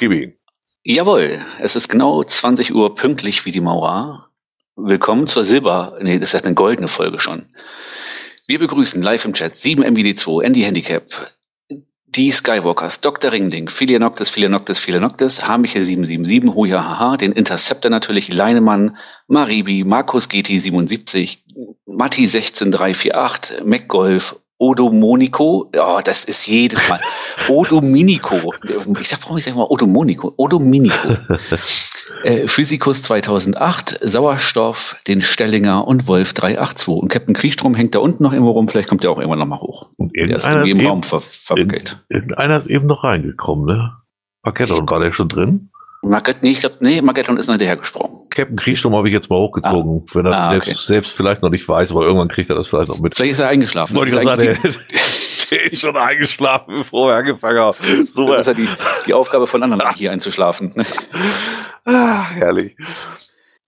Gib 0.00 0.12
ihn. 0.12 0.39
Jawohl, 0.82 1.44
es 1.58 1.76
ist 1.76 1.88
genau 1.88 2.24
20 2.24 2.74
Uhr 2.74 2.94
pünktlich 2.94 3.44
wie 3.44 3.52
die 3.52 3.60
Maurer. 3.60 4.30
Willkommen 4.76 5.26
zur 5.26 5.44
Silber, 5.44 5.98
nee, 6.00 6.18
das 6.18 6.32
ist 6.32 6.46
eine 6.46 6.54
goldene 6.54 6.88
Folge 6.88 7.20
schon. 7.20 7.50
Wir 8.46 8.58
begrüßen 8.58 9.02
live 9.02 9.26
im 9.26 9.34
Chat 9.34 9.56
7MBD2, 9.56 10.42
Andy 10.42 10.62
Handicap, 10.62 11.04
die 12.06 12.30
Skywalkers, 12.30 13.02
Dr. 13.02 13.30
Ringding, 13.30 13.68
Philianoctis, 13.68 14.30
Philianoctis, 14.30 14.80
Philianoctis, 14.80 15.46
Hamiche 15.46 15.84
777, 15.84 16.54
Hoja 16.54 16.82
Haha, 16.82 17.18
den 17.18 17.32
Interceptor 17.32 17.90
natürlich, 17.90 18.32
Leinemann, 18.32 18.96
Maribi, 19.28 19.84
Markus 19.84 20.30
GT 20.30 20.58
77, 20.58 21.44
Matti 21.84 22.26
16348, 22.26 23.66
MacGolf 23.66 24.39
Odomonico, 24.60 25.70
oh, 25.74 26.00
das 26.04 26.24
ist 26.24 26.46
jedes 26.46 26.86
Mal. 26.86 27.00
Odominico. 27.48 28.52
Ich 29.00 29.08
sag, 29.08 29.22
warum 29.22 29.38
ich 29.38 29.44
sage 29.44 29.56
mal 29.56 29.64
Odomonico? 29.64 30.34
Odominico. 30.36 31.16
äh, 32.24 32.46
Physikus 32.46 33.02
2008, 33.02 34.00
Sauerstoff, 34.02 34.96
den 35.08 35.22
Stellinger 35.22 35.88
und 35.88 36.06
Wolf 36.06 36.34
382. 36.34 36.88
Und 36.88 37.08
Captain 37.08 37.34
Kriegstrom 37.34 37.74
hängt 37.74 37.94
da 37.94 38.00
unten 38.00 38.22
noch 38.22 38.34
irgendwo 38.34 38.50
rum, 38.50 38.68
vielleicht 38.68 38.90
kommt 38.90 39.02
der 39.02 39.10
auch 39.10 39.18
irgendwann 39.18 39.38
nochmal 39.38 39.60
hoch. 39.60 39.88
Und 39.96 40.14
irgendeiner 40.14 40.62
ist, 40.62 40.70
im 40.70 40.86
Raum 40.86 41.02
ver 41.04 41.22
verwickelt. 41.22 42.04
Irgendeiner 42.10 42.58
ist 42.58 42.66
eben 42.66 42.86
noch 42.86 43.02
reingekommen, 43.02 43.64
ne? 43.64 43.96
Paketon, 44.42 44.88
war 44.90 45.00
der 45.00 45.12
schon 45.12 45.30
drin? 45.30 45.69
Market, 46.02 46.42
nee, 46.42 46.52
ich 46.52 46.60
glaube, 46.60 46.76
nee, 46.80 47.02
Marketon 47.02 47.36
ist 47.36 47.46
noch 47.46 47.54
hinterhergesprungen. 47.54 48.28
Captain 48.30 48.56
Kriegstrom 48.56 48.94
habe 48.94 49.08
ich 49.08 49.14
jetzt 49.14 49.28
mal 49.28 49.36
hochgezogen, 49.36 50.02
ah. 50.06 50.14
wenn 50.14 50.26
er 50.26 50.32
ah, 50.32 50.56
okay. 50.56 50.74
selbst, 50.74 51.12
vielleicht 51.12 51.42
noch 51.42 51.50
nicht 51.50 51.68
weiß, 51.68 51.90
aber 51.90 52.02
irgendwann 52.02 52.28
kriegt 52.28 52.48
er 52.48 52.56
das 52.56 52.68
vielleicht 52.68 52.88
noch 52.88 53.00
mit. 53.00 53.14
Vielleicht 53.14 53.32
ist 53.32 53.40
er 53.40 53.48
eingeschlafen. 53.48 53.94
Wollte 53.94 54.16
ich 54.16 54.22
sagen, 54.22 54.40
der, 54.40 54.54
der 55.50 55.64
ist 55.64 55.80
schon 55.80 55.96
eingeschlafen, 55.96 56.74
bevor 56.78 57.12
er 57.12 57.18
angefangen 57.18 57.60
hat. 57.60 57.76
So 58.14 58.28
das 58.28 58.46
ist 58.46 58.46
ja 58.46 58.54
die, 58.54 58.68
die 59.06 59.14
Aufgabe 59.14 59.46
von 59.46 59.62
anderen, 59.62 59.82
ah. 59.82 59.94
hier 59.94 60.10
einzuschlafen. 60.10 60.72
ah, 61.84 62.30
herrlich. 62.30 62.76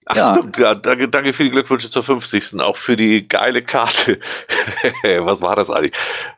Ach, 0.06 0.16
ja. 0.16 0.34
Stimmt, 0.34 0.56
ja, 0.56 0.74
danke, 0.74 1.08
danke 1.08 1.32
für 1.34 1.44
die 1.44 1.50
Glückwünsche 1.50 1.90
zur 1.90 2.02
50. 2.02 2.60
Auch 2.60 2.76
für 2.76 2.96
die 2.96 3.28
geile 3.28 3.62
Karte. 3.62 4.18
Was 5.02 5.40
war 5.42 5.54
das 5.54 5.70
eigentlich? 5.70 5.92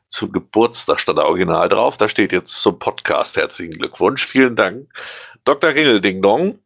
Zum 0.08 0.33
Geburtstag 0.33 1.01
stand 1.01 1.19
da 1.19 1.23
original 1.23 1.69
drauf. 1.69 1.97
Da 1.97 2.08
steht 2.08 2.33
jetzt 2.33 2.61
zum 2.61 2.79
Podcast. 2.79 3.36
Herzlichen 3.36 3.79
Glückwunsch. 3.79 4.27
Vielen 4.27 4.55
Dank. 4.55 4.89
Dr. 5.45 5.75
Ringel 5.75 6.00
Ding 6.00 6.23
Dong 6.23 6.59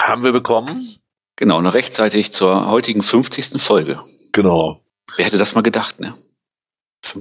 haben 0.00 0.24
wir 0.24 0.32
bekommen. 0.32 0.96
Genau, 1.36 1.60
noch 1.60 1.74
rechtzeitig 1.74 2.32
zur 2.32 2.68
heutigen 2.68 3.02
50. 3.02 3.62
Folge. 3.62 4.00
Genau. 4.32 4.82
Wer 5.16 5.26
hätte 5.26 5.38
das 5.38 5.54
mal 5.54 5.62
gedacht, 5.62 6.00
ne? 6.00 6.14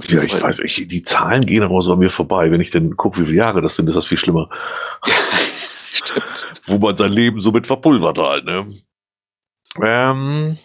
Ja, 0.08 0.24
ich 0.24 0.32
Folge. 0.32 0.44
weiß, 0.44 0.60
ich, 0.60 0.88
die 0.88 1.04
Zahlen 1.04 1.46
gehen 1.46 1.64
aber 1.64 1.82
so 1.82 1.94
an 1.94 2.00
mir 2.00 2.10
vorbei. 2.10 2.52
Wenn 2.52 2.60
ich 2.60 2.72
denn 2.72 2.98
gucke, 2.98 3.22
wie 3.22 3.26
viele 3.26 3.38
Jahre 3.38 3.62
das 3.62 3.76
sind, 3.76 3.88
ist 3.88 3.96
das 3.96 4.08
viel 4.08 4.20
schlimmer. 4.20 4.50
Ja, 5.06 5.14
stimmt. 5.94 6.62
Wo 6.66 6.78
man 6.80 6.98
sein 6.98 7.12
Leben 7.12 7.40
so 7.42 7.52
mit 7.52 7.68
verpulvert 7.68 8.18
halt, 8.18 8.46
ne? 8.46 8.68
Ähm, 9.82 10.58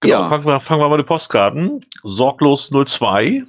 genau, 0.00 0.14
ja. 0.22 0.28
fangen, 0.28 0.44
wir, 0.44 0.60
fangen 0.60 0.80
wir 0.82 0.88
mal 0.88 0.98
mit 0.98 1.06
Postkarten. 1.06 1.84
Sorglos 2.02 2.70
02 2.70 3.44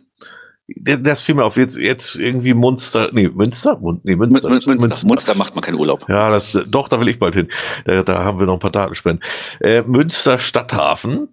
das 0.67 1.21
fiel 1.21 1.35
mir 1.35 1.45
auf 1.45 1.57
jetzt, 1.57 1.77
jetzt 1.77 2.15
irgendwie 2.15 2.53
Munster, 2.53 3.09
nee, 3.13 3.29
Münster? 3.29 3.79
Nee, 4.03 4.15
Münster, 4.15 4.49
Münster, 4.49 4.75
Münster. 4.75 5.07
Münster 5.07 5.35
macht 5.35 5.55
man 5.55 5.63
keinen 5.63 5.75
Urlaub. 5.75 6.07
Ja, 6.09 6.29
das, 6.29 6.57
doch, 6.69 6.87
da 6.87 6.99
will 6.99 7.07
ich 7.07 7.19
bald 7.19 7.35
hin. 7.35 7.49
Da, 7.85 8.03
da 8.03 8.23
haben 8.23 8.39
wir 8.39 8.47
noch 8.47 8.53
ein 8.53 8.59
paar 8.59 8.71
Datenspenden. 8.71 9.23
Äh, 9.59 9.83
Münster 9.83 10.39
Stadthafen, 10.39 11.29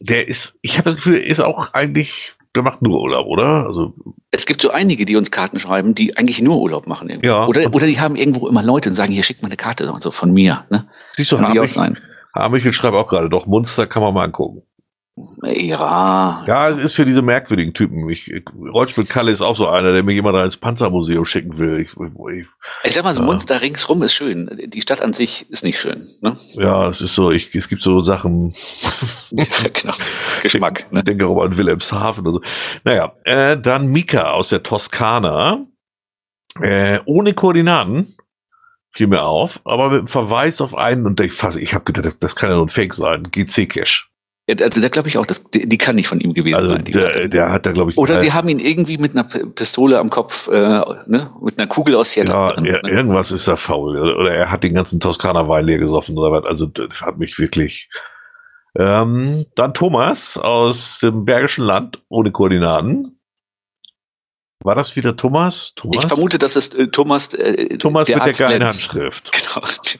der 0.00 0.28
ist, 0.28 0.58
ich 0.62 0.78
habe 0.78 0.90
das 0.90 0.96
Gefühl, 0.96 1.18
ist 1.18 1.40
auch 1.40 1.74
eigentlich, 1.74 2.34
der 2.54 2.62
macht 2.62 2.80
nur 2.80 3.00
Urlaub, 3.00 3.26
oder? 3.26 3.66
Also, 3.66 3.94
es 4.30 4.46
gibt 4.46 4.62
so 4.62 4.70
einige, 4.70 5.04
die 5.04 5.16
uns 5.16 5.30
Karten 5.30 5.60
schreiben, 5.60 5.94
die 5.94 6.16
eigentlich 6.16 6.40
nur 6.40 6.58
Urlaub 6.60 6.86
machen. 6.86 7.10
Irgendwie. 7.10 7.28
Ja. 7.28 7.46
Oder, 7.46 7.74
oder 7.74 7.86
die 7.86 8.00
haben 8.00 8.16
irgendwo 8.16 8.48
immer 8.48 8.62
Leute 8.62 8.88
und 8.88 8.94
sagen, 8.94 9.12
hier 9.12 9.22
schickt 9.22 9.42
mal 9.42 9.48
eine 9.48 9.56
Karte 9.56 9.92
und 9.92 10.02
so 10.02 10.10
von 10.10 10.32
mir. 10.32 10.64
Ne? 10.70 10.88
Siehst 11.12 11.32
du, 11.32 11.36
Kann 11.36 11.58
auch 11.58 11.68
sein. 11.68 11.98
Hamichel 12.34 12.72
schreibt 12.72 12.94
auch 12.94 13.08
gerade, 13.08 13.28
doch, 13.28 13.46
Munster 13.46 13.86
kann 13.86 14.02
man 14.02 14.14
mal 14.14 14.24
angucken. 14.24 14.62
Ja. 15.44 16.44
Ja, 16.46 16.68
es 16.68 16.78
ist 16.78 16.94
für 16.94 17.04
diese 17.04 17.22
merkwürdigen 17.22 17.74
Typen. 17.74 18.08
Ich, 18.08 18.32
Kalle 19.08 19.30
ist 19.30 19.40
auch 19.40 19.56
so 19.56 19.68
einer, 19.68 19.92
der 19.92 20.02
mir 20.02 20.12
jemand 20.12 20.36
ins 20.36 20.56
Panzermuseum 20.56 21.24
schicken 21.24 21.58
will. 21.58 21.80
Ich, 21.80 21.90
ich, 21.90 22.46
ich 22.84 22.94
sag 22.94 23.04
mal, 23.04 23.14
so 23.14 23.20
ja. 23.20 23.26
Monster 23.26 23.60
ringsrum 23.60 24.02
ist 24.02 24.14
schön. 24.14 24.50
Die 24.66 24.80
Stadt 24.80 25.02
an 25.02 25.12
sich 25.12 25.50
ist 25.50 25.64
nicht 25.64 25.80
schön. 25.80 26.02
Ne? 26.20 26.36
Ja, 26.54 26.88
es 26.88 27.00
ist 27.00 27.14
so, 27.14 27.30
ich, 27.30 27.54
es 27.54 27.68
gibt 27.68 27.82
so 27.82 28.00
Sachen. 28.00 28.54
ja, 29.30 29.44
genau. 29.72 29.94
Geschmack. 30.42 30.86
Ich 30.86 30.92
ne? 30.92 31.04
denke 31.04 31.26
auch 31.26 31.42
an 31.42 31.56
Wilhelmshaven 31.56 32.26
oder 32.26 32.32
so. 32.32 32.42
Naja, 32.84 33.12
äh, 33.24 33.58
dann 33.58 33.88
Mika 33.88 34.32
aus 34.32 34.48
der 34.48 34.62
Toskana. 34.62 35.66
Äh, 36.60 36.98
ohne 37.04 37.32
Koordinaten 37.34 38.16
fiel 38.92 39.06
mir 39.06 39.22
auf, 39.22 39.60
aber 39.64 39.90
mit 39.90 39.98
einem 40.00 40.08
Verweis 40.08 40.60
auf 40.60 40.74
einen, 40.74 41.06
und 41.06 41.20
ich, 41.20 41.32
ich 41.58 41.74
habe 41.74 41.84
gedacht, 41.84 42.06
das, 42.06 42.18
das 42.18 42.36
kann 42.36 42.50
ja 42.50 42.56
nur 42.56 42.66
ein 42.66 42.70
Fake 42.70 42.94
sein, 42.94 43.30
GC-Cache. 43.30 44.09
Ja, 44.50 44.64
also 44.64 44.80
da 44.80 44.88
glaube 44.88 45.08
ich 45.08 45.16
auch, 45.16 45.26
das, 45.26 45.44
die, 45.50 45.68
die, 45.68 45.78
kann 45.78 45.94
nicht 45.94 46.08
von 46.08 46.18
ihm 46.20 46.34
gewesen 46.34 46.56
also 46.56 46.70
sein. 46.70 46.84
Der, 46.84 47.28
der, 47.28 47.52
hat 47.52 47.66
da, 47.66 47.72
glaube 47.72 47.92
ich. 47.92 47.98
Oder 47.98 48.20
sie 48.20 48.32
haben 48.32 48.48
ihn 48.48 48.58
irgendwie 48.58 48.98
mit 48.98 49.12
einer 49.12 49.24
Pistole 49.24 49.98
am 49.98 50.10
Kopf, 50.10 50.48
äh, 50.48 50.80
ne, 51.06 51.30
mit 51.40 51.58
einer 51.58 51.68
Kugel 51.68 51.94
aus 51.94 52.10
Seattle 52.12 52.34
ja, 52.34 52.52
drin. 52.52 52.64
Er, 52.64 52.82
ne? 52.82 52.90
Irgendwas 52.90 53.30
ist 53.30 53.46
da 53.46 53.56
faul. 53.56 53.98
Oder 53.98 54.34
er 54.34 54.50
hat 54.50 54.64
den 54.64 54.74
ganzen 54.74 54.98
Toskana 54.98 55.48
Wein 55.48 55.66
leer 55.66 55.78
gesoffen 55.78 56.18
oder 56.18 56.32
was. 56.32 56.44
Also 56.44 56.66
das 56.66 57.00
hat 57.00 57.18
mich 57.18 57.38
wirklich. 57.38 57.88
Ähm, 58.76 59.46
dann 59.56 59.74
Thomas 59.74 60.38
aus 60.38 61.00
dem 61.00 61.24
Bergischen 61.24 61.64
Land 61.64 62.00
ohne 62.08 62.30
Koordinaten. 62.32 63.19
War 64.62 64.74
das 64.74 64.94
wieder 64.94 65.16
Thomas? 65.16 65.72
Thomas? 65.74 66.04
Ich 66.04 66.06
vermute, 66.06 66.36
das 66.36 66.54
ist 66.54 66.74
äh, 66.74 66.88
Thomas. 66.88 67.32
Äh, 67.32 67.78
Thomas 67.78 68.04
der 68.04 68.16
mit 68.16 68.26
Arzt 68.26 68.40
der 68.40 68.48
geilen 68.48 68.60
Lenz. 68.60 68.82
Handschrift. 68.82 69.30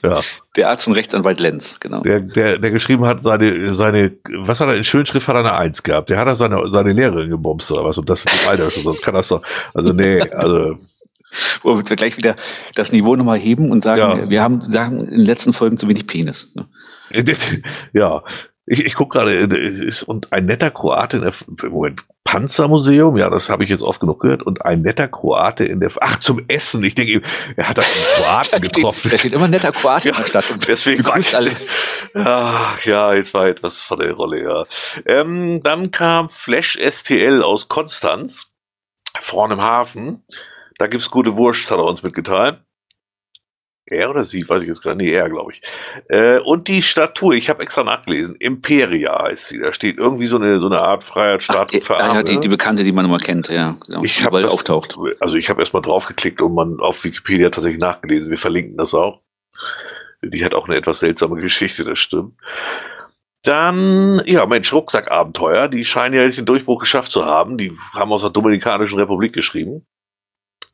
Genau. 0.01 0.15
Ja. 0.15 0.21
Der 0.55 0.69
Arzt 0.69 0.87
und 0.87 0.93
Rechtsanwalt 0.93 1.39
Lenz, 1.39 1.79
genau. 1.79 2.01
Der, 2.01 2.19
der, 2.19 2.57
der 2.59 2.71
geschrieben 2.71 3.05
hat, 3.05 3.23
seine, 3.23 3.73
seine, 3.73 4.11
was 4.45 4.59
hat 4.59 4.67
er 4.67 4.75
in 4.75 4.83
Schönschrift 4.83 5.27
hat 5.27 5.35
er 5.35 5.39
eine 5.39 5.53
Eins 5.53 5.83
gehabt. 5.83 6.09
Der 6.09 6.17
hat 6.17 6.27
er 6.27 6.35
seine, 6.35 6.61
seine 6.71 6.93
Lehrerin 6.93 7.29
gebomst 7.29 7.71
oder 7.71 7.83
was 7.83 7.97
und 7.97 8.09
das 8.09 8.23
im 8.23 8.49
Alter 8.49 8.71
schon, 8.71 8.83
sonst 8.83 9.01
kann 9.01 9.15
das 9.15 9.27
doch. 9.27 9.41
Also 9.73 9.93
nee, 9.93 10.21
also. 10.21 10.77
Wo 11.61 11.77
wir 11.77 11.83
gleich 11.83 12.17
wieder 12.17 12.35
das 12.75 12.91
Niveau 12.91 13.15
nochmal 13.15 13.39
heben 13.39 13.71
und 13.71 13.83
sagen, 13.83 14.19
ja. 14.19 14.29
wir 14.29 14.41
haben 14.41 14.59
sagen 14.61 14.99
in 15.05 15.17
den 15.17 15.25
letzten 15.25 15.53
Folgen 15.53 15.77
zu 15.77 15.87
wenig 15.87 16.05
Penis. 16.05 16.55
Ne? 16.55 16.67
Ja, 17.93 18.23
ich, 18.65 18.85
ich 18.85 18.95
gucke 18.95 19.17
gerade, 19.17 19.33
ist 19.33 20.03
und 20.03 20.31
ein 20.33 20.45
netter 20.45 20.71
Kroate 20.71 21.17
in 21.17 21.23
der 21.23 21.33
Moment, 21.69 22.05
Panzermuseum, 22.23 23.17
ja, 23.17 23.29
das 23.29 23.49
habe 23.49 23.63
ich 23.63 23.69
jetzt 23.69 23.81
oft 23.81 23.99
genug 23.99 24.19
gehört, 24.19 24.43
und 24.43 24.63
ein 24.63 24.81
netter 24.81 25.07
Kroate 25.07 25.65
in 25.65 25.79
der 25.79 25.91
Ach, 25.99 26.19
zum 26.19 26.45
Essen. 26.47 26.83
Ich 26.83 26.93
denke, 26.93 27.21
er 27.57 27.67
hat 27.67 27.77
da 27.77 27.81
einen 27.81 27.91
Kroaten 28.15 28.61
getroffen. 28.61 29.09
Da 29.09 29.17
steht 29.17 29.33
immer 29.33 29.45
ein 29.45 29.51
netter 29.51 29.71
Kroate 29.71 30.09
ja, 30.09 30.15
in 30.15 30.21
der 30.21 30.27
Stadt. 30.27 30.51
Und 30.51 30.67
deswegen 30.67 31.03
war 31.03 31.17
ich 31.17 31.35
alle. 31.35 31.51
Ach, 32.13 32.79
ja, 32.85 33.13
jetzt 33.13 33.33
war 33.33 33.47
etwas 33.47 33.81
von 33.81 33.99
der 33.99 34.13
Rolle, 34.13 34.43
ja. 34.43 34.65
Ähm, 35.05 35.61
dann 35.63 35.91
kam 35.91 36.29
Flash 36.29 36.77
STL 36.77 37.41
aus 37.41 37.67
Konstanz, 37.67 38.51
vorne 39.21 39.55
im 39.55 39.61
Hafen. 39.61 40.23
Da 40.77 40.87
gibt's 40.87 41.09
gute 41.09 41.35
Wurst, 41.35 41.69
hat 41.71 41.79
er 41.79 41.85
uns 41.85 42.03
mitgeteilt. 42.03 42.59
Er 43.91 44.09
oder 44.09 44.23
sie, 44.23 44.47
weiß 44.47 44.61
ich 44.61 44.69
jetzt 44.69 44.81
gar 44.81 44.95
nicht, 44.95 45.07
nee, 45.07 45.13
er, 45.13 45.29
glaube 45.29 45.51
ich. 45.51 45.61
Äh, 46.07 46.39
und 46.39 46.67
die 46.67 46.81
Statue, 46.81 47.35
ich 47.35 47.49
habe 47.49 47.61
extra 47.61 47.83
nachgelesen, 47.83 48.35
Imperia 48.37 49.23
heißt 49.23 49.47
sie. 49.47 49.59
Da 49.59 49.73
steht 49.73 49.97
irgendwie 49.97 50.27
so 50.27 50.37
eine, 50.37 50.59
so 50.59 50.67
eine 50.67 50.79
Art 50.79 51.03
Freiheitsstatue 51.03 51.81
Ach, 51.89 51.99
Ja, 51.99 52.13
ja 52.15 52.23
die, 52.23 52.39
die 52.39 52.47
bekannte, 52.47 52.83
die 52.83 52.93
man 52.93 53.05
immer 53.05 53.17
kennt, 53.17 53.49
ja. 53.49 53.75
Genau, 53.87 54.03
ich 54.03 54.23
habe 54.23 54.47
auftaucht. 54.47 54.95
Also 55.19 55.35
ich 55.35 55.49
habe 55.49 55.61
erstmal 55.61 55.81
draufgeklickt 55.81 56.41
und 56.41 56.53
man 56.53 56.79
auf 56.79 57.03
Wikipedia 57.03 57.49
tatsächlich 57.49 57.81
nachgelesen. 57.81 58.29
Wir 58.29 58.37
verlinken 58.37 58.77
das 58.77 58.93
auch. 58.93 59.21
Die 60.23 60.45
hat 60.45 60.53
auch 60.53 60.67
eine 60.67 60.77
etwas 60.77 60.99
seltsame 60.99 61.41
Geschichte, 61.41 61.83
das 61.83 61.99
stimmt. 61.99 62.35
Dann, 63.43 64.21
ja, 64.25 64.45
Mensch, 64.45 64.71
Rucksackabenteuer. 64.71 65.67
Die 65.67 65.83
scheinen 65.83 66.15
ja 66.15 66.23
jetzt 66.23 66.37
den 66.37 66.45
Durchbruch 66.45 66.79
geschafft 66.79 67.11
zu 67.11 67.25
haben. 67.25 67.57
Die 67.57 67.75
haben 67.93 68.13
aus 68.13 68.21
der 68.21 68.29
Dominikanischen 68.29 68.99
Republik 68.99 69.33
geschrieben. 69.33 69.85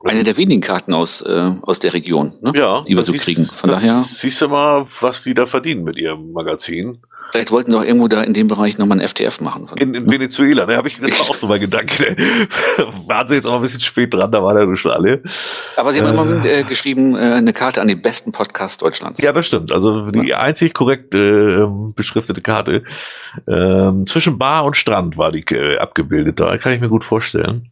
Eine 0.03 0.23
der 0.23 0.37
wenigen 0.37 0.61
Karten 0.61 0.93
aus, 0.93 1.21
äh, 1.21 1.51
aus 1.63 1.79
der 1.79 1.93
Region, 1.93 2.33
ne? 2.41 2.53
ja, 2.55 2.83
die 2.83 2.95
wir 2.95 3.03
so 3.03 3.13
siehst, 3.13 3.25
kriegen. 3.25 3.45
Von 3.45 3.71
daher. 3.71 4.03
Siehst 4.03 4.41
du 4.41 4.47
mal, 4.47 4.87
was 5.01 5.23
die 5.23 5.33
da 5.33 5.47
verdienen 5.47 5.83
mit 5.83 5.97
ihrem 5.97 6.33
Magazin. 6.33 6.99
Vielleicht 7.31 7.51
wollten 7.51 7.71
doch 7.71 7.83
irgendwo 7.83 8.07
da 8.07 8.21
in 8.21 8.33
dem 8.33 8.47
Bereich 8.47 8.77
nochmal 8.77 9.01
ein 9.01 9.07
FTF 9.07 9.41
machen. 9.41 9.69
In, 9.75 9.95
in 9.95 10.09
Venezuela, 10.09 10.65
da 10.65 10.73
ne, 10.73 10.77
habe 10.77 10.87
ich 10.87 10.99
das 10.99 11.11
war 11.19 11.21
auch 11.29 11.33
so 11.33 11.47
mein 11.47 11.59
Gedanke. 11.59 12.15
Waren 13.07 13.27
sie 13.27 13.35
jetzt 13.35 13.45
auch 13.45 13.55
ein 13.55 13.61
bisschen 13.61 13.81
spät 13.81 14.13
dran, 14.13 14.31
da 14.31 14.41
waren 14.41 14.69
ja 14.69 14.75
schon 14.77 14.91
alle. 14.91 15.23
Aber 15.75 15.91
sie 15.91 16.01
haben 16.01 16.15
äh, 16.15 16.21
immer 16.21 16.45
äh, 16.45 16.63
geschrieben, 16.63 17.15
äh, 17.15 17.19
eine 17.19 17.51
Karte 17.51 17.81
an 17.81 17.87
den 17.87 18.01
besten 18.01 18.31
Podcast 18.31 18.81
Deutschlands. 18.81 19.21
Ja, 19.21 19.33
das 19.33 19.47
stimmt. 19.47 19.71
Also 19.71 20.09
die 20.11 20.29
ja. 20.29 20.39
einzig 20.39 20.73
korrekt 20.73 21.13
äh, 21.15 21.65
beschriftete 21.95 22.41
Karte. 22.41 22.83
Ähm, 23.47 24.05
zwischen 24.07 24.37
Bar 24.37 24.63
und 24.65 24.77
Strand 24.77 25.17
war 25.17 25.31
die 25.31 25.43
äh, 25.53 25.77
abgebildet. 25.79 26.39
Da 26.39 26.57
kann 26.57 26.71
ich 26.71 26.81
mir 26.81 26.89
gut 26.89 27.03
vorstellen. 27.03 27.71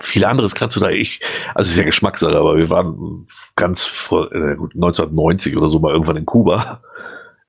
Viel 0.00 0.24
anderes 0.24 0.54
kannst 0.54 0.76
du 0.76 0.80
da 0.80 0.90
ich, 0.90 1.20
also 1.54 1.70
ist 1.70 1.76
ja 1.76 1.84
Geschmackssache, 1.84 2.36
aber 2.36 2.56
wir 2.56 2.70
waren 2.70 3.26
ganz 3.56 3.84
vor 3.84 4.32
äh, 4.32 4.52
1990 4.52 5.56
oder 5.56 5.68
so 5.68 5.78
mal 5.78 5.92
irgendwann 5.92 6.16
in 6.16 6.26
Kuba. 6.26 6.80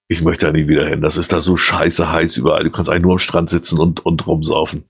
Ich 0.08 0.22
möchte 0.22 0.46
da 0.46 0.52
nie 0.52 0.68
wieder 0.68 0.86
hin. 0.86 1.02
Das 1.02 1.18
ist 1.18 1.32
da 1.32 1.42
so 1.42 1.58
scheiße 1.58 2.12
heiß 2.12 2.38
überall. 2.38 2.64
Du 2.64 2.72
kannst 2.72 2.90
eigentlich 2.90 3.04
nur 3.04 3.14
am 3.14 3.20
Strand 3.20 3.50
sitzen 3.50 3.80
und, 3.80 4.06
und 4.06 4.28
rumsaufen. 4.28 4.86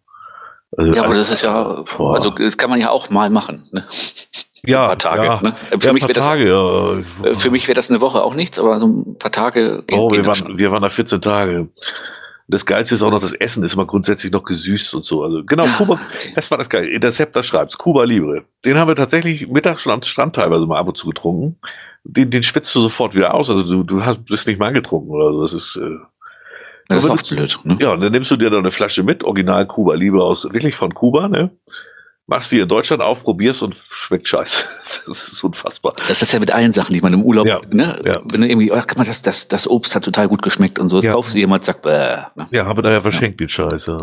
Also, 0.76 0.94
ja, 0.94 1.04
aber 1.04 1.14
das 1.14 1.32
ist 1.32 1.44
ja, 1.44 1.84
boah. 1.98 2.16
also 2.16 2.32
das 2.32 2.58
kann 2.58 2.70
man 2.70 2.82
ja 2.82 2.90
auch 2.90 3.10
mal 3.10 3.30
machen. 3.30 3.62
Ne? 3.72 3.84
Ja, 4.66 4.84
ein 4.84 4.88
paar 4.88 4.98
Tage. 4.98 5.26
Ja, 5.26 5.42
ne? 5.42 5.54
Für, 5.80 5.88
ja, 5.88 5.94
mich 5.94 6.06
das, 6.06 6.26
Tage 6.26 6.48
ja. 6.48 7.36
Für 7.36 7.52
mich 7.52 7.68
wäre 7.68 7.76
das 7.76 7.90
eine 7.90 8.02
Woche 8.02 8.24
auch 8.24 8.34
nichts, 8.34 8.58
aber 8.58 8.80
so 8.80 8.88
ein 8.88 9.18
paar 9.20 9.32
Tage. 9.32 9.84
Oh, 9.92 10.10
wir 10.10 10.26
waren, 10.26 10.58
wir 10.58 10.72
waren 10.72 10.82
da 10.82 10.90
14 10.90 11.22
Tage. 11.22 11.68
Das 12.48 12.66
Geilste 12.66 12.96
ist 12.96 13.02
auch 13.02 13.12
noch, 13.12 13.22
das 13.22 13.34
Essen 13.34 13.64
ist 13.64 13.74
immer 13.74 13.86
grundsätzlich 13.86 14.32
noch 14.32 14.44
gesüßt 14.44 14.94
und 14.96 15.06
so. 15.06 15.24
Also 15.24 15.44
genau, 15.44 15.66
Kuba, 15.78 16.00
das 16.36 16.52
war 16.52 16.58
das 16.58 16.70
Geile. 16.70 16.90
Interceptor 16.90 17.42
schreibt 17.42 17.78
Kuba 17.78 18.04
Libre. 18.04 18.44
Den 18.66 18.78
haben 18.78 18.90
wir 18.90 18.96
tatsächlich 18.96 19.48
mittags 19.48 19.82
schon 19.82 19.94
am 19.94 20.02
Strand 20.02 20.36
teilweise 20.36 20.66
mal 20.66 20.78
ab 20.78 20.88
und 20.88 20.98
zu 20.98 21.08
getrunken. 21.08 21.58
Den, 22.04 22.32
den 22.32 22.44
spitzt 22.44 22.76
du 22.76 22.82
sofort 22.82 23.16
wieder 23.16 23.34
aus. 23.34 23.50
Also 23.50 23.64
du, 23.64 23.84
du 23.84 24.04
hast, 24.04 24.26
bist 24.26 24.46
nicht 24.46 24.60
mal 24.60 24.68
angetrunken 24.68 25.10
oder 25.10 25.32
so. 25.32 25.42
Das 25.42 25.54
ist, 25.54 25.78
äh, 25.78 25.98
das 26.90 27.06
ist 27.06 27.10
auch 27.10 27.22
blöd. 27.22 27.60
Ne? 27.64 27.78
Ja, 27.80 27.94
und 27.94 28.02
dann 28.02 28.12
nimmst 28.12 28.30
du 28.30 28.36
dir 28.36 28.50
da 28.50 28.58
eine 28.58 28.72
Flasche 28.72 29.04
mit, 29.04 29.24
Original 29.24 29.66
Kuba 29.66 29.94
Libre 29.94 30.24
aus, 30.24 30.44
wirklich 30.44 30.76
von 30.76 30.94
Kuba, 30.94 31.30
ne? 31.30 31.52
Machst 32.28 32.52
die 32.52 32.60
in 32.60 32.68
Deutschland 32.68 33.02
auf, 33.02 33.24
probierst 33.24 33.64
und 33.64 33.76
schmeckt 33.90 34.28
scheiße. 34.28 34.64
Das 35.06 35.28
ist 35.28 35.44
unfassbar. 35.44 35.94
Das 36.08 36.22
ist 36.22 36.32
ja 36.32 36.40
mit 36.40 36.54
allen 36.54 36.72
Sachen, 36.72 36.94
die 36.94 37.02
man 37.02 37.14
im 37.14 37.24
Urlaub, 37.24 37.46
ja, 37.46 37.60
ne? 37.70 38.02
Ja. 38.06 38.22
Wenn 38.32 38.42
du 38.42 38.48
irgendwie, 38.48 38.72
ach, 38.72 38.86
guck 38.88 38.98
mal, 38.98 39.06
das, 39.06 39.22
das, 39.22 39.48
das 39.48 39.68
Obst 39.68 39.96
hat 39.96 40.04
total 40.06 40.28
gut 40.28 40.42
geschmeckt 40.42 40.80
und 40.80 40.90
so, 40.90 40.98
das 40.98 41.06
ja. 41.06 41.14
kaufst 41.14 41.34
du 41.34 41.40
jemand, 41.40 41.64
sagt, 41.66 41.82
bäh. 41.82 42.18
Ne? 42.36 42.46
Ja, 42.52 42.66
habe 42.66 42.82
da 42.82 42.92
ja 42.92 43.02
verschenkt, 43.02 43.40
die 43.42 43.50
Scheiße. 43.50 43.98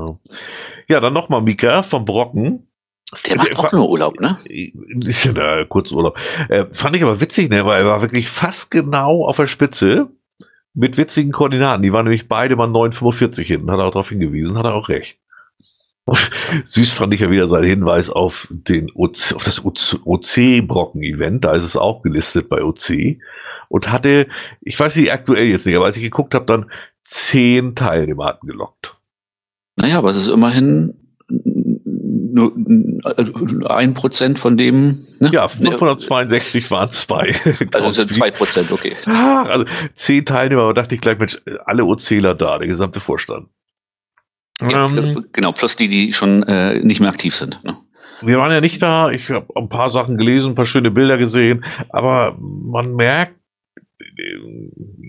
Ja, 0.88 1.00
dann 1.00 1.12
nochmal 1.12 1.40
Mika 1.40 1.82
vom 1.82 2.04
Brocken. 2.04 2.66
Der 3.26 3.36
macht 3.36 3.56
auch 3.56 3.72
nur 3.72 3.88
Urlaub, 3.88 4.20
ne? 4.20 4.38
Ja, 4.44 5.64
kurz 5.64 5.90
Urlaub. 5.90 6.16
Äh, 6.48 6.66
fand 6.72 6.96
ich 6.96 7.02
aber 7.02 7.20
witzig, 7.20 7.50
ne, 7.50 7.64
weil 7.64 7.82
er 7.82 7.86
war 7.86 8.02
wirklich 8.02 8.28
fast 8.28 8.70
genau 8.70 9.26
auf 9.26 9.36
der 9.36 9.48
Spitze 9.48 10.10
mit 10.74 10.96
witzigen 10.96 11.32
Koordinaten. 11.32 11.82
Die 11.82 11.92
waren 11.92 12.04
nämlich 12.04 12.28
beide 12.28 12.56
mal 12.56 12.68
9,45 12.68 13.42
hinten, 13.42 13.70
hat 13.70 13.78
er 13.78 13.86
auch 13.86 13.92
darauf 13.92 14.10
hingewiesen, 14.10 14.58
hat 14.58 14.64
er 14.64 14.74
auch 14.74 14.88
recht. 14.88 15.18
Süß 16.64 16.92
fand 16.92 17.14
ich 17.14 17.20
ja 17.20 17.30
wieder 17.30 17.48
sein 17.48 17.64
Hinweis 17.64 18.10
auf, 18.10 18.46
den 18.50 18.90
OC, 18.94 19.34
auf 19.34 19.44
das 19.44 19.62
OC-Brocken-Event. 19.64 21.44
Da 21.44 21.52
ist 21.52 21.64
es 21.64 21.76
auch 21.76 22.02
gelistet 22.02 22.48
bei 22.48 22.62
OC. 22.62 23.18
Und 23.68 23.90
hatte, 23.90 24.26
ich 24.62 24.78
weiß 24.78 24.96
nicht 24.96 25.12
aktuell 25.12 25.46
jetzt 25.46 25.66
nicht, 25.66 25.76
aber 25.76 25.84
als 25.84 25.96
ich 25.96 26.02
geguckt 26.02 26.34
habe, 26.34 26.46
dann 26.46 26.70
zehn 27.04 27.74
Teilnehmer 27.74 28.26
hatten 28.26 28.46
gelockt. 28.46 28.96
Naja, 29.76 29.98
aber 29.98 30.10
es 30.10 30.16
ist 30.16 30.28
immerhin 30.28 30.94
nur 32.32 32.52
ein 33.70 33.94
Prozent 33.94 34.38
von 34.38 34.56
dem. 34.56 34.88
Ne? 35.20 35.30
Ja, 35.32 35.48
562 35.48 36.70
waren 36.70 36.88
es 36.90 37.06
bei. 37.06 37.34
Also 37.72 37.90
sind 37.90 38.12
zwei 38.12 38.30
Prozent, 38.30 38.72
okay. 38.72 38.96
Ah, 39.06 39.44
also 39.44 39.64
zehn 39.94 40.24
Teilnehmer, 40.24 40.68
da 40.68 40.82
dachte 40.82 40.94
ich 40.94 41.00
gleich, 41.00 41.18
Mensch, 41.18 41.40
alle 41.64 41.84
OCler 41.84 42.34
da, 42.34 42.58
der 42.58 42.68
gesamte 42.68 43.00
Vorstand. 43.00 43.48
Ja, 44.68 44.86
ähm, 44.86 45.26
genau, 45.32 45.52
plus 45.52 45.76
die, 45.76 45.88
die 45.88 46.12
schon 46.12 46.42
äh, 46.42 46.80
nicht 46.80 47.00
mehr 47.00 47.10
aktiv 47.10 47.34
sind. 47.34 47.62
Ne? 47.64 47.74
Wir 48.22 48.38
waren 48.38 48.52
ja 48.52 48.60
nicht 48.60 48.82
da. 48.82 49.10
Ich 49.10 49.30
habe 49.30 49.46
ein 49.56 49.68
paar 49.68 49.88
Sachen 49.88 50.18
gelesen, 50.18 50.52
ein 50.52 50.54
paar 50.54 50.66
schöne 50.66 50.90
Bilder 50.90 51.18
gesehen, 51.18 51.64
aber 51.88 52.36
man 52.38 52.94
merkt, 52.94 53.36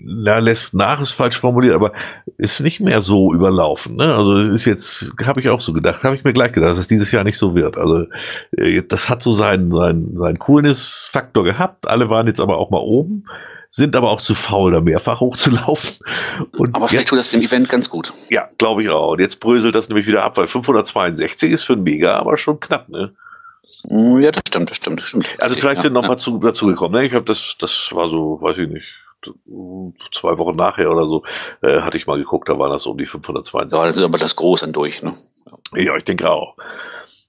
na, 0.04 0.38
lässt 0.38 0.74
nach, 0.74 1.00
ist 1.00 1.12
falsch 1.12 1.38
formuliert, 1.38 1.74
aber 1.74 1.92
ist 2.38 2.60
nicht 2.60 2.80
mehr 2.80 3.02
so 3.02 3.32
überlaufen. 3.34 3.96
Ne? 3.96 4.14
Also 4.14 4.38
es 4.38 4.48
ist 4.48 4.64
jetzt, 4.64 5.12
habe 5.24 5.40
ich 5.40 5.48
auch 5.48 5.60
so 5.60 5.72
gedacht, 5.72 6.02
habe 6.02 6.16
ich 6.16 6.24
mir 6.24 6.32
gleich 6.32 6.52
gedacht, 6.52 6.72
dass 6.72 6.78
es 6.78 6.88
dieses 6.88 7.12
Jahr 7.12 7.24
nicht 7.24 7.38
so 7.38 7.54
wird. 7.54 7.76
Also 7.76 8.06
äh, 8.56 8.82
das 8.82 9.08
hat 9.08 9.22
so 9.22 9.32
seinen, 9.32 9.70
seinen, 9.72 10.16
seinen 10.16 10.38
Coolness-Faktor 10.38 11.44
gehabt. 11.44 11.88
Alle 11.88 12.08
waren 12.08 12.26
jetzt 12.26 12.40
aber 12.40 12.58
auch 12.58 12.70
mal 12.70 12.78
oben 12.78 13.24
sind 13.74 13.96
aber 13.96 14.10
auch 14.10 14.20
zu 14.20 14.34
faul, 14.34 14.72
da 14.72 14.82
mehrfach 14.82 15.20
hochzulaufen. 15.20 15.96
Und 16.58 16.76
aber 16.76 16.88
vielleicht 16.88 17.08
tut 17.08 17.18
das 17.18 17.30
dem 17.30 17.40
Event 17.40 17.70
ganz 17.70 17.88
gut. 17.88 18.12
Ja, 18.28 18.46
glaube 18.58 18.82
ich 18.82 18.90
auch. 18.90 19.12
Und 19.12 19.20
jetzt 19.20 19.40
bröselt 19.40 19.74
das 19.74 19.88
nämlich 19.88 20.06
wieder 20.06 20.22
ab, 20.22 20.36
weil 20.36 20.46
562 20.46 21.50
ist 21.50 21.64
für 21.64 21.72
ein 21.72 21.82
Mega 21.82 22.18
aber 22.18 22.36
schon 22.36 22.60
knapp, 22.60 22.90
ne? 22.90 23.14
Mm, 23.84 24.20
ja, 24.20 24.30
das 24.30 24.42
stimmt, 24.46 24.70
das 24.70 24.76
stimmt, 24.76 25.00
das 25.00 25.08
stimmt. 25.08 25.26
Also 25.38 25.56
vielleicht 25.56 25.76
ja, 25.76 25.82
sind 25.84 25.94
noch 25.94 26.02
ja. 26.02 26.08
mal 26.08 26.18
zu, 26.18 26.38
dazu 26.38 26.66
gekommen. 26.66 26.94
Ne? 26.94 27.06
Ich 27.06 27.12
glaube, 27.12 27.24
das, 27.24 27.56
das 27.58 27.88
war 27.92 28.10
so, 28.10 28.38
weiß 28.42 28.58
ich 28.58 28.68
nicht, 28.68 28.86
zwei 30.12 30.36
Wochen 30.36 30.54
nachher 30.54 30.90
oder 30.90 31.06
so, 31.06 31.22
äh, 31.62 31.80
hatte 31.80 31.96
ich 31.96 32.06
mal 32.06 32.18
geguckt, 32.18 32.50
da 32.50 32.58
waren 32.58 32.72
das 32.72 32.84
um 32.84 32.98
die 32.98 33.06
562. 33.06 33.78
Ja, 33.78 33.86
das 33.86 33.96
ist 33.96 34.02
aber 34.02 34.18
das 34.18 34.36
Große 34.36 34.68
durch, 34.68 35.02
ne? 35.02 35.14
Ja, 35.74 35.96
ich 35.96 36.04
denke 36.04 36.30
auch. 36.30 36.56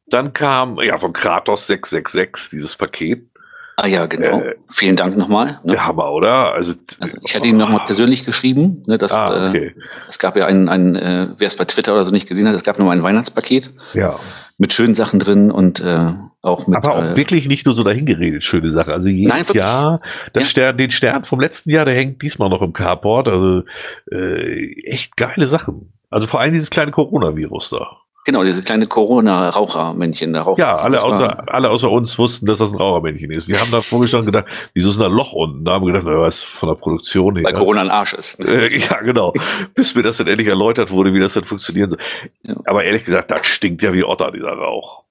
Dann 0.08 0.34
kam, 0.34 0.78
ja, 0.82 1.00
von 1.00 1.14
Kratos 1.14 1.68
666 1.68 2.50
dieses 2.50 2.76
Paket. 2.76 3.30
Ah 3.76 3.88
ja, 3.88 4.06
genau. 4.06 4.40
Äh, 4.40 4.56
Vielen 4.70 4.96
Dank 4.96 5.18
nochmal. 5.18 5.60
Ne? 5.64 5.74
Der 5.74 5.86
Hammer, 5.86 6.12
oder? 6.12 6.54
Also, 6.54 6.74
also 7.00 7.18
ich 7.24 7.36
hatte 7.36 7.48
ihm 7.48 7.58
nochmal 7.58 7.86
persönlich 7.86 8.26
geschrieben. 8.26 8.84
Ne, 8.88 8.98
dass, 8.98 9.14
ah, 9.14 9.50
okay. 9.50 9.68
äh, 9.68 9.82
es 10.10 10.20
gab 10.20 10.36
ja 10.36 10.46
ein, 10.46 10.70
ein 10.70 10.96
äh, 10.96 11.30
wer 11.38 11.48
es 11.48 11.56
bei 11.56 11.66
Twitter 11.66 11.94
oder 11.94 12.04
so 12.04 12.12
nicht 12.12 12.28
gesehen 12.28 12.48
hat, 12.48 12.54
es 12.54 12.64
gab 12.64 12.78
nochmal 12.78 12.98
ein 12.98 13.04
Weihnachtspaket. 13.04 13.72
Ja. 13.94 14.20
Mit 14.60 14.74
schönen 14.74 14.94
Sachen 14.94 15.20
drin 15.20 15.50
und 15.50 15.80
äh, 15.80 16.12
auch 16.44 16.68
mit. 16.68 16.78
Aber 16.78 16.96
auch 16.96 17.04
äh, 17.04 17.16
wirklich 17.16 17.48
nicht 17.48 17.66
nur 17.66 17.74
so 17.74 17.84
dahingeredet, 17.84 18.44
schöne 18.44 18.72
Sache. 18.72 18.94
Also 18.94 19.08
jedes 19.08 19.50
Nein, 19.50 19.58
Jahr, 19.58 20.00
das 20.34 20.44
ja. 20.44 20.50
Stern, 20.50 20.78
den 20.78 20.92
Stern 20.92 21.26
vom 21.26 21.40
letzten 21.40 21.72
Jahr, 21.72 21.86
der 21.86 21.96
hängt 21.96 22.22
diesmal 22.22 22.50
noch 22.50 22.62
im 22.62 22.74
Carport. 22.74 23.28
Also 23.28 23.64
äh, 24.12 24.74
echt 24.84 25.18
geile 25.18 25.48
Sachen. 25.48 25.92
Also 26.12 26.28
vor 26.28 26.40
allem 26.40 26.54
dieses 26.54 26.70
kleine 26.70 26.92
Coronavirus 26.92 27.72
da. 27.72 28.03
Genau, 28.26 28.44
diese 28.44 28.62
kleine 28.62 28.88
Corona-Rauchermännchen. 28.88 30.34
Raucher 30.36 30.60
ja, 30.60 30.76
alle 30.76 31.04
außer, 31.04 31.54
alle 31.54 31.70
außer 31.70 31.92
uns 31.92 32.18
wussten, 32.18 32.46
dass 32.46 32.60
das 32.60 32.72
ein 32.72 32.78
Rauchermännchen 32.78 33.32
ist. 33.32 33.48
Wir 33.50 33.60
haben 33.60 33.70
da 33.70 33.82
schon 33.82 34.26
gedacht, 34.26 34.46
wieso 34.74 34.92
ist 34.92 35.00
da 35.00 35.06
ein 35.08 35.12
Loch 35.12 35.34
unten? 35.34 35.66
Da 35.66 35.74
haben 35.74 35.86
wir 35.86 35.92
gedacht, 35.92 36.08
na, 36.08 36.22
was 36.22 36.42
von 36.44 36.70
der 36.70 36.76
Produktion 36.76 37.36
her. 37.36 37.44
Weil 37.44 37.54
Corona 37.54 37.82
ein 37.82 37.90
Arsch 37.90 38.14
ist. 38.14 38.40
Äh, 38.54 38.78
ja, 38.78 39.00
genau. 39.02 39.34
Bis 39.74 39.96
mir 39.96 40.04
das 40.04 40.18
dann 40.18 40.28
endlich 40.28 40.48
erläutert 40.48 40.92
wurde, 40.92 41.14
wie 41.14 41.20
das 41.20 41.34
dann 41.34 41.46
funktionieren 41.46 41.92
soll. 41.92 42.00
Ja. 42.44 42.56
Aber 42.66 42.84
ehrlich 42.84 43.04
gesagt, 43.04 43.32
das 43.32 43.48
stinkt 43.48 43.82
ja 43.82 43.94
wie 43.94 44.04
Otter, 44.04 44.32
dieser 44.32 44.52
Rauch. 44.52 45.03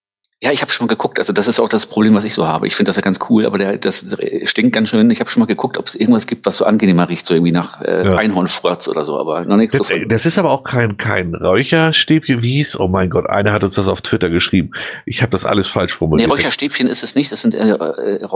Ja, 0.43 0.51
ich 0.51 0.61
habe 0.61 0.73
schon 0.73 0.87
mal 0.87 0.89
geguckt. 0.89 1.21
Also 1.21 1.33
das 1.33 1.47
ist 1.47 1.61
auch 1.61 1.69
das 1.69 1.87
Problem, 1.87 2.17
was 2.17 2.25
ich 2.25 2.35
so 2.35 2.49
habe. 2.49 2.67
Ich 2.67 2.75
finde 2.75 2.89
das 2.89 2.97
ja 2.97 3.03
ganz 3.03 3.21
cool, 3.31 3.47
aber 3.47 3.59
der, 3.59 3.79
das 3.79 4.17
stinkt 4.43 4.75
ganz 4.75 4.89
schön. 4.89 5.09
Ich 5.13 5.21
habe 5.21 5.31
schon 5.31 5.39
mal 5.39 5.47
geguckt, 5.47 5.79
ob 5.79 5.87
es 5.87 5.95
irgendwas 5.95 6.27
gibt, 6.27 6.47
was 6.47 6.57
so 6.57 6.65
angenehmer 6.65 7.09
riecht, 7.09 7.27
so 7.27 7.35
irgendwie 7.35 7.53
nach 7.53 7.81
äh, 7.81 8.07
ja. 8.07 8.11
Einhornfrötz 8.17 8.89
oder 8.89 9.05
so, 9.05 9.21
aber 9.21 9.45
noch 9.45 9.57
nichts 9.57 9.77
das, 9.77 9.87
gefunden. 9.87 10.09
Das 10.09 10.27
ist 10.27 10.39
aber 10.39 10.51
auch 10.51 10.65
kein, 10.65 10.97
kein 10.97 11.37
Räucherstäbchen, 11.37 12.43
wie 12.43 12.61
es. 12.61 12.79
Oh 12.79 12.89
mein 12.89 13.09
Gott, 13.09 13.31
einer 13.31 13.53
hat 13.53 13.63
uns 13.63 13.77
das 13.77 13.87
auf 13.87 14.01
Twitter 14.01 14.31
geschrieben. 14.31 14.73
Ich 15.07 15.23
habe 15.23 15.31
das 15.31 15.45
alles 15.45 15.69
falsch 15.69 15.95
formuliert. 15.95 16.29
Nee, 16.29 16.35
Räucherstäbchen 16.35 16.89
ist 16.89 17.05
es 17.05 17.15
nicht. 17.15 17.31
Das 17.31 17.43
sind 17.43 17.55
äh, 17.55 17.71
äh, 17.71 18.27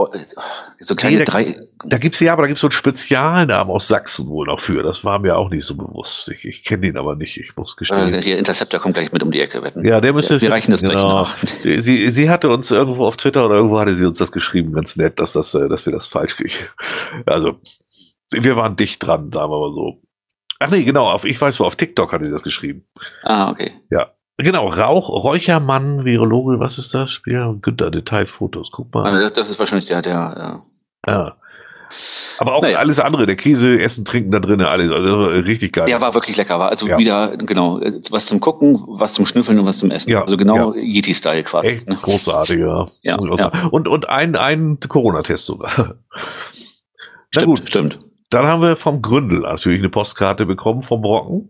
so 0.79 0.95
kleine 0.95 1.17
nee, 1.17 1.25
da, 1.25 1.29
drei. 1.29 1.55
Da 1.83 1.97
gibt's 1.97 2.21
ja, 2.21 2.31
aber 2.31 2.43
da 2.43 2.47
gibt's 2.47 2.61
so 2.61 2.67
einen 2.67 2.71
Spezialnamen 2.71 3.69
aus 3.69 3.89
Sachsen 3.89 4.29
wohl 4.29 4.47
noch 4.47 4.61
für. 4.61 4.81
Das 4.81 5.03
war 5.03 5.19
mir 5.19 5.35
auch 5.35 5.49
nicht 5.49 5.65
so 5.65 5.75
bewusst. 5.75 6.29
Ich, 6.29 6.45
ich 6.45 6.63
kenne 6.63 6.83
den 6.83 6.95
aber 6.95 7.15
nicht. 7.15 7.35
Ich 7.35 7.57
muss 7.57 7.75
gestehen. 7.75 8.13
Äh, 8.13 8.21
hier 8.21 8.37
Interceptor 8.37 8.79
kommt 8.79 8.93
gleich 8.93 9.11
mit 9.11 9.23
um 9.23 9.31
die 9.31 9.41
Ecke 9.41 9.61
wetten. 9.61 9.85
Ja, 9.85 9.99
der 9.99 10.13
müsste. 10.13 10.35
Ja, 10.35 10.41
wir 10.41 10.51
reichen 10.51 10.71
das 10.71 10.83
genau. 10.83 10.93
gleich 10.93 11.03
nach. 11.03 11.37
Sie, 11.63 11.96
sie 12.09 12.29
hatte 12.29 12.49
uns 12.49 12.71
irgendwo 12.71 13.05
auf 13.05 13.17
Twitter 13.17 13.45
oder 13.45 13.55
irgendwo 13.55 13.79
hatte 13.79 13.95
sie 13.95 14.05
uns 14.05 14.17
das 14.17 14.31
geschrieben, 14.31 14.73
ganz 14.73 14.95
nett, 14.95 15.19
dass, 15.19 15.33
das, 15.33 15.53
äh, 15.53 15.67
dass 15.67 15.85
wir 15.85 15.93
das 15.93 16.07
falsch 16.07 16.35
kriegen. 16.35 16.53
Also, 17.25 17.59
wir 18.31 18.55
waren 18.55 18.75
dicht 18.75 19.05
dran, 19.05 19.31
sagen 19.31 19.51
wir 19.51 19.59
mal 19.59 19.73
so. 19.73 20.01
Ach 20.59 20.69
nee, 20.69 20.83
genau, 20.83 21.09
auf, 21.09 21.23
ich 21.23 21.39
weiß 21.39 21.59
wo, 21.59 21.65
auf 21.65 21.75
TikTok 21.75 22.11
hatte 22.11 22.25
sie 22.25 22.31
das 22.31 22.43
geschrieben. 22.43 22.85
Ah, 23.23 23.49
okay. 23.51 23.73
Ja. 23.89 24.11
Genau, 24.37 24.67
Rauch, 24.69 25.09
Räuchermann, 25.09 26.05
Virologe, 26.05 26.59
was 26.59 26.77
ist 26.77 26.93
das? 26.93 27.21
Ja, 27.25 27.55
Günther, 27.59 27.89
Detailfotos, 27.89 28.71
guck 28.71 28.93
mal. 28.93 29.03
Also 29.05 29.19
das, 29.19 29.33
das 29.33 29.49
ist 29.49 29.59
wahrscheinlich 29.59 29.85
der, 29.85 30.01
der, 30.01 30.13
ja. 30.13 30.61
Ja. 31.07 31.37
Aber 32.39 32.55
auch 32.55 32.61
naja. 32.61 32.77
alles 32.77 32.99
andere, 32.99 33.25
der 33.25 33.35
Käse, 33.35 33.79
Essen, 33.79 34.05
Trinken 34.05 34.31
da 34.31 34.39
drin, 34.39 34.61
alles, 34.61 34.91
also 34.91 35.25
richtig 35.25 35.73
geil. 35.73 35.89
Ja, 35.89 36.01
war 36.01 36.13
wirklich 36.13 36.37
lecker, 36.37 36.59
war 36.59 36.69
also 36.69 36.87
ja. 36.87 36.97
wieder, 36.97 37.37
genau, 37.37 37.79
was 38.09 38.25
zum 38.25 38.39
Gucken, 38.39 38.83
was 38.87 39.13
zum 39.13 39.25
Schnüffeln 39.25 39.59
und 39.59 39.65
was 39.65 39.79
zum 39.79 39.91
Essen. 39.91 40.11
Ja. 40.11 40.23
Also 40.23 40.37
genau 40.37 40.73
ja. 40.73 40.81
Yeti-Style 40.81 41.43
quasi. 41.43 41.67
Echt 41.67 41.89
ne? 41.89 41.95
großartig, 41.95 42.57
ja. 42.59 42.87
ja, 43.01 43.17
ja. 43.37 43.51
Und, 43.71 43.87
und 43.87 44.09
ein, 44.09 44.35
ein 44.35 44.79
Corona-Test 44.87 45.45
sogar. 45.45 45.71
stimmt, 47.31 47.59
gut. 47.59 47.67
stimmt. 47.67 47.99
Dann 48.29 48.45
haben 48.45 48.61
wir 48.61 48.75
vom 48.75 49.01
Gründel 49.01 49.39
natürlich 49.39 49.79
eine 49.79 49.89
Postkarte 49.89 50.45
bekommen 50.45 50.83
vom 50.83 51.01
Brocken. 51.01 51.49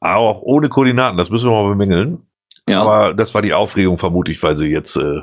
auch 0.00 0.42
ohne 0.42 0.68
Koordinaten, 0.68 1.18
das 1.18 1.30
müssen 1.30 1.48
wir 1.48 1.62
mal 1.62 1.68
bemängeln. 1.68 2.22
Ja. 2.68 2.82
Aber 2.82 3.14
das 3.14 3.34
war 3.34 3.42
die 3.42 3.54
Aufregung 3.54 3.98
vermutlich, 3.98 4.42
weil 4.42 4.58
sie 4.58 4.66
jetzt, 4.66 4.96
äh, 4.96 5.22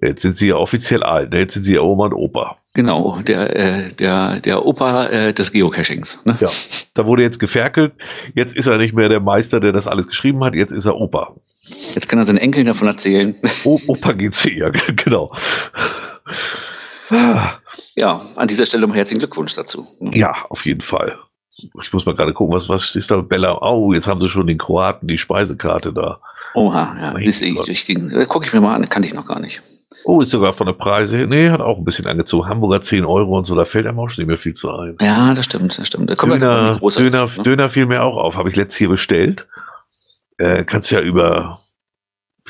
jetzt 0.00 0.22
sind 0.22 0.36
sie 0.36 0.48
ja 0.48 0.56
offiziell 0.56 1.02
alt, 1.02 1.30
ne? 1.30 1.40
jetzt 1.40 1.54
sind 1.54 1.64
sie 1.64 1.74
ja 1.74 1.80
Oma 1.80 2.06
und 2.06 2.14
Opa. 2.14 2.56
Genau, 2.72 3.20
der, 3.22 3.56
äh, 3.56 3.92
der, 3.92 4.38
der 4.40 4.64
Opa 4.64 5.06
äh, 5.06 5.32
des 5.32 5.50
Geocachings. 5.50 6.24
Ne? 6.24 6.36
Ja, 6.40 6.48
da 6.94 7.04
wurde 7.04 7.22
jetzt 7.22 7.40
geferkelt. 7.40 7.92
Jetzt 8.34 8.54
ist 8.54 8.68
er 8.68 8.78
nicht 8.78 8.94
mehr 8.94 9.08
der 9.08 9.18
Meister, 9.18 9.58
der 9.58 9.72
das 9.72 9.88
alles 9.88 10.06
geschrieben 10.06 10.42
hat. 10.44 10.54
Jetzt 10.54 10.72
ist 10.72 10.84
er 10.84 10.94
Opa. 10.94 11.34
Jetzt 11.94 12.08
kann 12.08 12.20
er 12.20 12.26
seinen 12.26 12.38
Enkeln 12.38 12.66
davon 12.66 12.86
erzählen. 12.86 13.34
O 13.64 13.80
Opa 13.88 14.12
GC, 14.12 14.56
ja, 14.56 14.70
genau. 14.96 15.34
Ja, 17.10 18.20
an 18.36 18.46
dieser 18.46 18.66
Stelle 18.66 18.86
noch 18.86 18.94
herzlichen 18.94 19.18
Glückwunsch 19.18 19.54
dazu. 19.54 19.84
Ja, 20.12 20.46
auf 20.48 20.64
jeden 20.64 20.80
Fall. 20.80 21.18
Ich 21.82 21.92
muss 21.92 22.06
mal 22.06 22.14
gerade 22.14 22.32
gucken, 22.32 22.54
was, 22.54 22.68
was 22.68 22.94
ist 22.94 23.10
da? 23.10 23.20
Bella, 23.20 23.60
oh, 23.60 23.92
jetzt 23.92 24.06
haben 24.06 24.20
sie 24.20 24.28
schon 24.28 24.46
den 24.46 24.58
Kroaten 24.58 25.08
die 25.08 25.18
Speisekarte 25.18 25.92
da. 25.92 26.20
Oha, 26.54 26.96
ja, 26.98 27.18
ich, 27.18 27.42
ich, 27.42 27.68
ich, 27.68 28.28
gucke 28.28 28.46
ich 28.46 28.52
mir 28.52 28.60
mal 28.60 28.74
an, 28.74 28.88
kannte 28.88 29.06
ich 29.06 29.14
noch 29.14 29.26
gar 29.26 29.40
nicht. 29.40 29.60
Oh, 30.04 30.20
ist 30.20 30.30
sogar 30.30 30.54
von 30.54 30.66
der 30.66 30.74
Preise. 30.74 31.26
Nee, 31.26 31.50
hat 31.50 31.60
auch 31.60 31.78
ein 31.78 31.84
bisschen 31.84 32.06
angezogen. 32.06 32.48
Hamburger 32.48 32.82
10 32.82 33.04
Euro 33.04 33.36
und 33.36 33.44
so, 33.44 33.54
da 33.54 33.64
fällt 33.64 33.86
einem 33.86 33.98
auch 33.98 34.08
schon 34.08 34.22
nicht 34.22 34.28
mehr 34.28 34.38
viel 34.38 34.54
zu 34.54 34.70
ein. 34.70 34.96
Ja, 35.00 35.34
das 35.34 35.44
stimmt, 35.44 35.78
das 35.78 35.86
stimmt. 35.86 36.10
Da 36.10 36.14
kommt 36.14 36.40
Döner, 36.40 36.78
halt 36.80 36.98
Döner, 36.98 37.30
ne? 37.36 37.42
Döner 37.42 37.70
fiel 37.70 37.86
mir 37.86 38.02
auch 38.02 38.16
auf. 38.16 38.36
Habe 38.36 38.48
ich 38.48 38.56
letztes 38.56 38.78
hier 38.78 38.88
bestellt. 38.88 39.46
Äh, 40.38 40.64
kannst 40.64 40.90
ja 40.90 41.00
über 41.00 41.60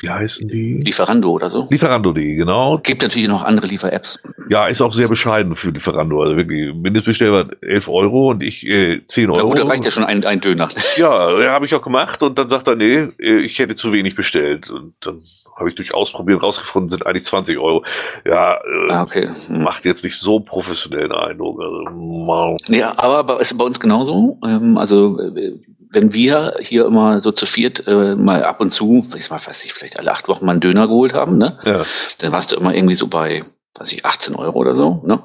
wie 0.01 0.09
heißen 0.09 0.47
die? 0.47 0.81
Lieferando 0.83 1.29
oder 1.29 1.49
so. 1.49 1.67
Lieferando.de, 1.69 2.35
genau. 2.35 2.79
Gibt 2.79 3.03
natürlich 3.03 3.27
noch 3.27 3.43
andere 3.43 3.67
Liefer-Apps. 3.67 4.19
Ja, 4.49 4.67
ist 4.67 4.81
auch 4.81 4.93
sehr 4.95 5.07
bescheiden 5.07 5.55
für 5.55 5.69
Lieferando. 5.69 6.21
Also 6.21 6.37
wirklich, 6.37 6.73
Mindestbestellwert 6.73 7.61
11 7.61 7.87
Euro 7.87 8.31
und 8.31 8.41
ich 8.41 8.65
äh, 8.65 9.01
10 9.07 9.29
Euro. 9.29 9.37
Ja 9.37 9.43
gut, 9.43 9.59
da 9.59 9.65
reicht 9.65 9.85
ja 9.85 9.91
schon 9.91 10.03
ein, 10.03 10.25
ein 10.25 10.41
Döner. 10.41 10.69
Ja, 10.97 11.39
ja 11.39 11.51
habe 11.51 11.65
ich 11.65 11.75
auch 11.75 11.83
gemacht 11.83 12.23
und 12.23 12.37
dann 12.37 12.49
sagt 12.49 12.67
er, 12.67 12.75
nee, 12.75 13.09
äh, 13.19 13.41
ich 13.41 13.59
hätte 13.59 13.75
zu 13.75 13.91
wenig 13.91 14.15
bestellt. 14.15 14.69
Und 14.71 14.95
dann 15.01 15.21
habe 15.61 15.69
ich 15.69 15.75
durch 15.75 15.93
Ausprobieren 15.93 16.39
rausgefunden, 16.39 16.89
sind 16.89 17.05
eigentlich 17.05 17.25
20 17.25 17.57
Euro. 17.57 17.83
Ja, 18.25 18.55
äh, 18.55 18.91
ah, 18.91 19.03
okay. 19.03 19.29
Hm. 19.47 19.63
macht 19.63 19.85
jetzt 19.85 20.03
nicht 20.03 20.19
so 20.19 20.39
professionellen 20.39 21.11
Eindruck. 21.11 21.61
Also, 21.61 21.77
wow. 21.93 22.57
Ja, 22.67 22.97
aber 22.97 23.39
ist 23.39 23.57
bei 23.57 23.63
uns 23.63 23.79
genauso. 23.79 24.37
Ähm, 24.43 24.77
also 24.77 25.19
äh, 25.19 25.59
wenn 25.91 26.13
wir 26.13 26.55
hier 26.59 26.85
immer 26.85 27.21
so 27.21 27.31
zu 27.31 27.45
viert 27.45 27.85
äh, 27.87 28.15
mal 28.15 28.43
ab 28.43 28.59
und 28.59 28.71
zu, 28.71 29.05
ich 29.15 29.29
mal, 29.29 29.39
weiß 29.45 29.65
ich, 29.65 29.73
vielleicht 29.73 29.99
alle 29.99 30.11
acht 30.11 30.27
Wochen 30.27 30.45
mal 30.45 30.53
einen 30.53 30.61
Döner 30.61 30.87
geholt 30.87 31.13
haben, 31.13 31.37
ne? 31.37 31.59
Ja. 31.65 31.83
Dann 32.19 32.31
warst 32.31 32.51
du 32.51 32.55
immer 32.55 32.73
irgendwie 32.73 32.95
so 32.95 33.07
bei, 33.07 33.41
weiß 33.77 33.91
ich, 33.91 34.05
18 34.05 34.35
Euro 34.35 34.57
oder 34.57 34.75
so, 34.75 35.01
ne? 35.05 35.23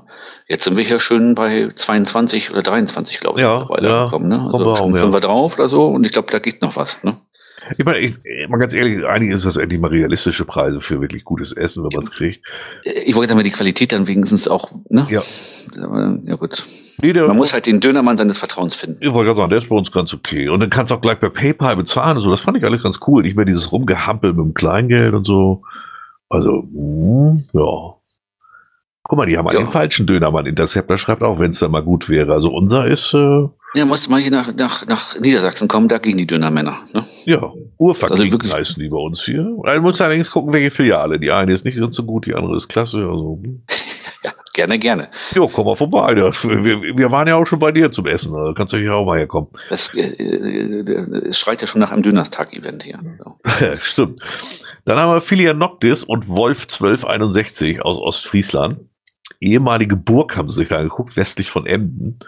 Jetzt 0.48 0.64
sind 0.64 0.76
wir 0.76 0.84
hier 0.84 1.00
schön 1.00 1.34
bei 1.34 1.70
22 1.74 2.50
oder 2.52 2.62
23, 2.62 3.20
glaube 3.20 3.40
ich, 3.40 3.44
ja, 3.44 3.60
mittlerweile 3.60 3.88
ja, 3.88 4.04
gekommen, 4.04 4.28
ne? 4.28 4.50
Also 4.52 4.76
schon 4.76 4.94
fünf 4.94 5.14
ja. 5.14 5.20
drauf 5.20 5.58
oder 5.58 5.68
so 5.68 5.86
und 5.86 6.04
ich 6.04 6.12
glaube, 6.12 6.30
da 6.30 6.38
geht 6.40 6.62
noch 6.62 6.76
was, 6.76 7.02
ne? 7.04 7.20
Ich 7.78 7.84
meine, 7.84 7.98
ich, 7.98 8.14
mal 8.48 8.58
ganz 8.58 8.74
ehrlich, 8.74 9.04
eigentlich 9.04 9.34
ist 9.34 9.44
das 9.44 9.56
endlich 9.56 9.80
mal 9.80 9.88
realistische 9.88 10.44
Preise 10.44 10.80
für 10.80 11.00
wirklich 11.00 11.24
gutes 11.24 11.52
Essen, 11.52 11.82
wenn 11.82 11.90
man 11.94 12.04
es 12.04 12.10
kriegt. 12.10 12.44
Ich 12.84 13.14
wollte 13.14 13.32
sagen, 13.32 13.44
die 13.44 13.50
Qualität 13.50 13.92
dann 13.92 14.06
wenigstens 14.06 14.48
auch, 14.48 14.70
ne? 14.88 15.06
Ja. 15.08 15.20
Ja, 16.24 16.34
gut. 16.36 16.64
Nee, 17.02 17.12
der, 17.12 17.26
man 17.26 17.36
muss 17.36 17.52
halt 17.52 17.66
den 17.66 17.80
Dönermann 17.80 18.16
seines 18.16 18.38
Vertrauens 18.38 18.74
finden. 18.74 18.98
Ich 19.00 19.12
wollte 19.12 19.26
gerade 19.26 19.38
sagen, 19.38 19.50
der 19.50 19.58
ist 19.58 19.68
bei 19.68 19.76
uns 19.76 19.90
ganz 19.90 20.14
okay. 20.14 20.48
Und 20.48 20.60
dann 20.60 20.70
kannst 20.70 20.90
du 20.90 20.94
auch 20.94 21.00
gleich 21.00 21.18
per 21.18 21.30
PayPal 21.30 21.76
bezahlen 21.76 22.16
und 22.16 22.22
so. 22.22 22.30
Das 22.30 22.40
fand 22.40 22.56
ich 22.56 22.64
alles 22.64 22.82
ganz 22.82 23.00
cool. 23.06 23.22
Nicht 23.22 23.36
mehr 23.36 23.44
dieses 23.44 23.72
Rumgehampel 23.72 24.32
mit 24.32 24.44
dem 24.44 24.54
Kleingeld 24.54 25.14
und 25.14 25.26
so. 25.26 25.62
Also, 26.28 26.68
mh, 26.72 27.30
hm, 27.30 27.44
ja. 27.52 27.94
Guck 29.02 29.18
mal, 29.18 29.26
die 29.26 29.36
haben 29.36 29.46
ja. 29.52 29.58
einen 29.58 29.68
falschen 29.68 30.06
Dönermann. 30.06 30.46
Interceptor 30.46 30.98
schreibt 30.98 31.22
auch, 31.22 31.38
wenn 31.38 31.52
es 31.52 31.60
da 31.60 31.68
mal 31.68 31.82
gut 31.82 32.08
wäre. 32.08 32.32
Also 32.32 32.50
unser 32.50 32.86
ist. 32.86 33.12
Äh, 33.14 33.48
ja, 33.76 33.84
musst 33.84 34.10
mal 34.10 34.20
hier 34.20 34.30
nach, 34.30 34.54
nach, 34.54 34.86
nach 34.86 35.18
Niedersachsen 35.20 35.68
kommen, 35.68 35.88
da 35.88 35.98
gehen 35.98 36.16
die 36.16 36.26
Dönermänner. 36.26 36.78
Ne? 36.92 37.04
Ja, 37.24 37.52
Urverkligen 37.78 38.22
also 38.22 38.32
wirklich 38.32 38.52
heißen 38.52 38.82
die 38.82 38.88
bei 38.88 38.96
uns 38.96 39.24
hier. 39.24 39.56
Also 39.64 39.82
muss 39.82 40.00
allerdings 40.00 40.30
gucken, 40.30 40.52
welche 40.52 40.70
Filiale. 40.70 41.18
Die 41.18 41.30
eine 41.30 41.52
ist 41.52 41.64
nicht 41.64 41.78
so 41.90 42.02
gut, 42.04 42.26
die 42.26 42.34
andere 42.34 42.56
ist 42.56 42.68
klasse. 42.68 42.98
Also. 42.98 43.40
Hm. 43.42 43.62
ja, 44.24 44.32
gerne, 44.54 44.78
gerne. 44.78 45.08
Jo, 45.34 45.48
komm 45.48 45.66
mal 45.66 45.76
vorbei. 45.76 46.14
Ja. 46.16 46.32
Wir, 46.42 46.82
wir, 46.96 47.10
waren 47.10 47.28
ja 47.28 47.36
auch 47.36 47.46
schon 47.46 47.58
bei 47.58 47.72
dir 47.72 47.90
zum 47.90 48.06
Essen. 48.06 48.32
Da 48.32 48.52
kannst 48.56 48.72
du 48.72 48.78
hier 48.78 48.94
auch 48.94 49.04
mal 49.04 49.18
herkommen. 49.18 49.48
Das, 49.70 49.92
äh, 49.94 50.00
äh, 50.00 51.28
es 51.28 51.38
schreit 51.38 51.60
ja 51.60 51.66
schon 51.66 51.80
nach 51.80 51.92
einem 51.92 52.02
Dönerstag-Event 52.02 52.82
hier. 52.82 52.98
So. 53.18 53.36
Stimmt. 53.82 54.20
Dann 54.84 54.98
haben 54.98 55.12
wir 55.12 55.20
Filia 55.20 55.52
Noctis 55.52 56.02
und 56.02 56.28
Wolf 56.28 56.62
1261 56.62 57.84
aus 57.84 57.98
Ostfriesland 57.98 58.78
ehemalige 59.40 59.96
Burg 59.96 60.36
haben 60.36 60.48
sie 60.48 60.62
sich 60.62 60.72
angeguckt, 60.72 61.16
westlich 61.16 61.50
von 61.50 61.66
Emden. 61.66 62.18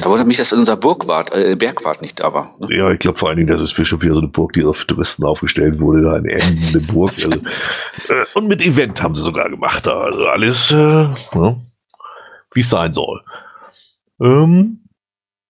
Da 0.00 0.08
wundert 0.08 0.26
mich, 0.26 0.38
dass 0.38 0.52
unser 0.52 0.76
Burgwart, 0.76 1.30
äh, 1.32 1.54
Bergwart 1.54 2.00
nicht 2.00 2.20
da 2.20 2.32
war. 2.32 2.56
Ne? 2.58 2.74
Ja, 2.74 2.90
ich 2.90 2.98
glaube 2.98 3.18
vor 3.18 3.28
allen 3.28 3.36
Dingen, 3.36 3.48
das 3.48 3.60
ist 3.60 3.72
schon 3.86 4.02
wieder 4.02 4.14
so 4.14 4.20
eine 4.20 4.28
Burg, 4.28 4.54
die 4.54 4.64
auf 4.64 4.82
Touristen 4.86 5.24
aufgestellt 5.24 5.78
wurde, 5.78 6.02
da 6.02 6.14
eine 6.14 6.80
Burg. 6.86 7.12
Also, 7.14 7.30
äh, 8.08 8.24
und 8.34 8.48
mit 8.48 8.62
Event 8.62 9.02
haben 9.02 9.14
sie 9.14 9.22
sogar 9.22 9.50
gemacht 9.50 9.86
da. 9.86 10.00
Also 10.00 10.26
alles, 10.26 10.70
äh, 10.70 10.74
ja, 10.74 11.60
wie 12.54 12.60
es 12.60 12.70
sein 12.70 12.94
soll. 12.94 13.22
Ähm, 14.20 14.84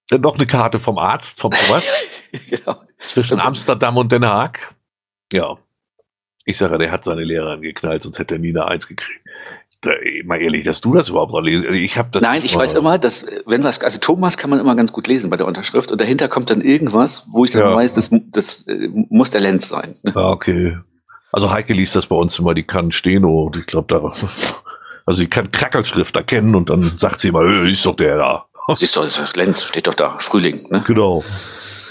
dann 0.09 0.21
noch 0.21 0.35
eine 0.35 0.47
Karte 0.47 0.81
vom 0.81 0.99
Arzt, 0.99 1.41
vom 1.41 1.53
Thomas. 1.53 1.87
genau. 2.51 2.83
Zwischen 2.99 3.39
Amsterdam 3.39 3.97
und 3.97 4.11
Den 4.11 4.27
Haag. 4.27 4.75
Ja. 5.33 5.59
Ich 6.45 6.59
sage, 6.59 6.79
der 6.79 6.91
hat 6.91 7.05
seine 7.05 7.25
Lehrer 7.25 7.53
angeknallt, 7.53 8.03
sonst 8.03 8.19
hätte 8.19 8.35
er 8.35 8.41
nie 8.41 8.51
eine 8.51 8.67
Eins 8.67 8.89
gekriegt 8.89 9.28
mal 10.25 10.41
ehrlich, 10.41 10.65
dass 10.65 10.81
du 10.81 10.95
das 10.95 11.09
überhaupt 11.09 11.33
noch 11.33 11.41
lesen. 11.41 11.67
Also 11.67 11.79
ich 11.79 11.97
habe 11.97 12.09
das. 12.13 12.23
Nein, 12.23 12.43
ich 12.45 12.57
weiß 12.57 12.75
immer, 12.75 12.99
dass 12.99 13.25
wenn 13.47 13.63
was, 13.63 13.81
also 13.81 13.99
Thomas 14.01 14.37
kann 14.37 14.51
man 14.51 14.59
immer 14.59 14.75
ganz 14.75 14.93
gut 14.93 15.07
lesen 15.07 15.31
bei 15.31 15.37
der 15.37 15.47
Unterschrift 15.47 15.93
und 15.93 16.01
dahinter 16.01 16.29
kommt 16.29 16.51
dann 16.51 16.61
irgendwas, 16.61 17.27
wo 17.31 17.45
ich 17.45 17.53
dann 17.53 17.63
ja. 17.63 17.75
weiß, 17.75 17.95
das, 17.95 18.11
das 18.11 18.67
äh, 18.67 18.89
muss 19.09 19.31
der 19.31 19.41
Lenz 19.41 19.69
sein. 19.69 19.95
Ah, 20.15 20.31
okay. 20.31 20.77
Also 21.31 21.51
Heike 21.51 21.75
liest 21.75 21.95
das 21.95 22.07
bei 22.07 22.17
uns 22.17 22.39
immer, 22.39 22.55
die 22.55 22.65
kann 22.65 22.91
Steno 22.91 23.45
und 23.45 23.57
ich 23.57 23.67
glaube 23.67 23.87
da, 23.89 24.13
also 25.07 25.21
die 25.21 25.29
kann 25.29 25.53
Krackelschrift 25.53 26.17
erkennen 26.17 26.55
und 26.55 26.71
dann 26.71 26.99
sagt 26.99 27.21
sie 27.21 27.29
immer, 27.29 27.67
ist 27.67 27.87
doch 27.87 27.95
der 27.95 28.17
da. 28.17 28.47
Siehst 28.75 28.97
du, 28.97 29.03
ist 29.03 29.37
Lenz, 29.37 29.63
steht 29.63 29.87
doch 29.87 29.95
da, 29.95 30.19
Frühling, 30.19 30.59
ne? 30.71 30.83
Genau. 30.87 31.23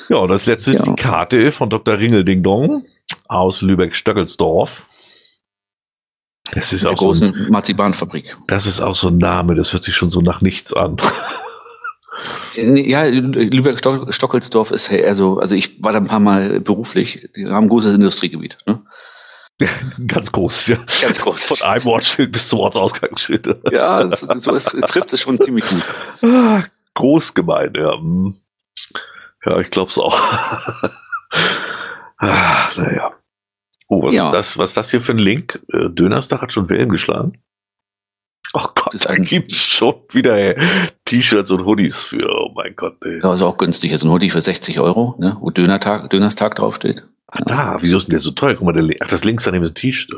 Ja, 0.10 0.18
und 0.18 0.30
das 0.30 0.46
letzte 0.46 0.72
ja. 0.72 0.80
ist 0.80 0.86
die 0.86 0.96
Karte 0.96 1.52
von 1.52 1.70
Dr. 1.70 1.98
Ringel 1.98 2.26
Ding 2.26 2.44
Dong 2.44 2.86
aus 3.28 3.62
Lübeck-Stöckelsdorf. 3.62 4.70
Das 6.54 6.74
ist 6.74 6.86
auch 6.86 6.90
der 6.90 6.98
großen 6.98 7.34
so 7.34 7.40
ein, 7.40 7.50
Marzipanfabrik. 7.50 8.36
Das 8.48 8.66
ist 8.66 8.80
auch 8.82 8.96
so 8.96 9.10
ein 9.10 9.18
Name, 9.18 9.56
das 9.56 9.74
hört 9.74 9.84
sich 9.84 9.96
schon 9.96 10.10
so 10.10 10.22
nach 10.22 10.42
nichts 10.42 10.74
an. 10.74 10.98
Ja, 12.56 13.04
Lübeck-Stockelsdorf 13.04 14.72
ist 14.72 14.92
eher 14.92 15.14
so, 15.14 15.40
also 15.40 15.56
ich 15.56 15.84
war 15.84 15.92
da 15.92 16.00
ein 16.00 16.06
paar 16.06 16.20
Mal 16.20 16.60
beruflich, 16.60 17.30
die 17.36 17.46
haben 17.46 17.66
ein 17.66 17.70
großes 17.70 17.94
Industriegebiet. 17.94 18.58
Ne? 18.66 18.82
Ganz 20.08 20.32
groß, 20.32 20.68
ja. 20.68 20.78
Ganz 21.02 21.20
groß. 21.20 21.44
Von 21.46 21.68
einem 21.68 21.88
Ortsschild 21.88 22.32
bis 22.32 22.50
zum 22.50 22.60
Ortsausgangsschild. 22.60 23.48
Ja, 23.72 24.04
das, 24.04 24.22
so 24.22 24.54
ist, 24.54 24.66
trifft 24.88 25.14
es 25.14 25.22
schon 25.22 25.40
ziemlich 25.40 25.66
gut. 25.66 25.84
Ah, 26.22 26.64
Großgemeinde, 26.94 27.80
ja. 27.80 27.98
Hm. 27.98 28.36
Ja, 29.46 29.60
ich 29.60 29.72
glaube 29.72 29.92
es 29.92 29.98
auch. 29.98 30.20
ah, 32.18 32.70
naja. 32.76 33.14
Oh, 33.88 34.04
was 34.04 34.14
ja. 34.14 34.28
ist 34.28 34.34
das? 34.34 34.58
Was 34.58 34.70
ist 34.72 34.78
das 34.78 34.92
hier 34.92 35.02
für 35.02 35.14
ein 35.14 35.18
Link? 35.18 35.62
Äh, 35.72 35.90
Dönerstag 35.90 36.42
hat 36.42 36.54
schon 36.54 36.70
Wellen 36.70 36.90
geschlagen. 36.90 37.42
Oh 38.54 38.68
Gott, 38.76 39.06
da 39.06 39.16
gibt 39.16 39.52
es 39.52 39.64
schon 39.64 39.96
wieder 40.12 40.56
T-Shirts 41.06 41.52
und 41.52 41.66
Hoodies 41.66 42.06
für. 42.06 42.28
Oh 42.30 42.52
mein 42.56 42.76
Gott. 42.76 42.98
Ey. 43.04 43.20
Ja, 43.22 43.34
ist 43.34 43.42
auch 43.42 43.58
günstig. 43.58 43.92
Ist 43.92 44.04
ein 44.04 44.12
Hoodie 44.12 44.30
für 44.30 44.42
60 44.42 44.80
Euro, 44.80 45.16
ne? 45.20 45.38
wo 45.40 45.50
Dönertag, 45.50 46.10
Dönerstag 46.10 46.56
draufsteht. 46.56 47.04
Ach 47.28 47.42
da, 47.46 47.78
wieso 47.82 47.98
ist 47.98 48.08
denn 48.08 48.12
der 48.12 48.22
so 48.22 48.32
teuer? 48.32 48.56
Guck 48.56 48.66
mal, 48.66 48.72
der, 48.72 48.90
ach, 49.02 49.08
das 49.08 49.26
links 49.26 49.44
daneben 49.44 49.66
ist 49.66 49.72
ein 49.72 49.76
T-Shirt. 49.76 50.14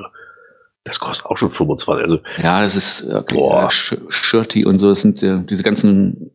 Das 0.83 0.99
kostet 0.99 1.25
auch 1.25 1.37
schon 1.37 1.51
25. 1.51 2.03
Also, 2.03 2.19
ja, 2.41 2.61
das 2.61 2.75
ist 2.75 3.07
okay, 3.07 3.35
boah. 3.35 3.69
Shirty 3.71 4.65
und 4.65 4.79
so. 4.79 4.89
Das 4.89 5.01
sind 5.01 5.21
äh, 5.23 5.45
diese 5.45 5.63
ganzen 5.63 6.31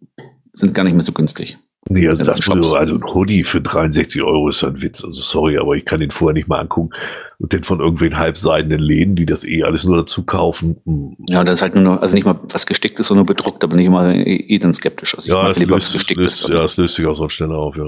sind 0.53 0.75
gar 0.75 0.85
nicht 0.85 0.95
mehr 0.95 1.05
so 1.05 1.13
günstig. 1.13 1.59
Nee, 1.89 2.09
also, 2.09 2.25
das 2.25 2.45
so, 2.45 2.53
also 2.75 2.95
ein 2.95 3.05
Hoodie 3.05 3.45
für 3.45 3.61
63 3.61 4.23
Euro 4.23 4.49
ist 4.49 4.65
ein 4.65 4.81
Witz. 4.81 5.05
Also 5.05 5.21
sorry, 5.21 5.59
aber 5.59 5.75
ich 5.75 5.85
kann 5.85 6.01
den 6.01 6.11
vorher 6.11 6.33
nicht 6.33 6.49
mal 6.49 6.61
angucken. 6.61 6.95
Und 7.39 7.53
den 7.53 7.63
von 7.63 7.81
irgendwelchen 7.81 8.19
halbseidenen 8.19 8.81
Läden, 8.81 9.17
die 9.17 9.27
das 9.27 9.45
eh 9.45 9.63
alles 9.65 9.85
nur 9.85 9.99
dazu 9.99 10.25
kaufen. 10.25 10.81
Hm. 10.87 11.17
Ja, 11.29 11.45
das 11.45 11.59
ist 11.59 11.63
halt 11.63 11.75
nur 11.75 11.85
noch, 11.85 12.01
also 12.01 12.15
nicht 12.15 12.25
mal 12.25 12.39
was 12.53 12.67
gestickt 12.67 12.99
ist, 13.01 13.09
sondern 13.09 13.27
bedruckt, 13.27 13.63
da 13.63 13.67
bin 13.67 13.79
ich 13.79 13.87
immer 13.87 14.15
eh, 14.15 14.37
eh 14.37 14.59
dann 14.59 14.73
skeptisch. 14.73 15.15
Also 15.15 15.31
ja, 15.31 15.49
das 15.49 15.59
löst, 15.59 15.93
gestickt 15.93 16.25
löst, 16.25 16.43
ist. 16.43 16.49
Ja, 16.49 16.63
das 16.63 16.77
löst 16.77 16.95
sich 16.95 17.07
auch 17.07 17.17
so 17.17 17.29
schnell 17.29 17.53
auf, 17.53 17.77
ja. 17.77 17.85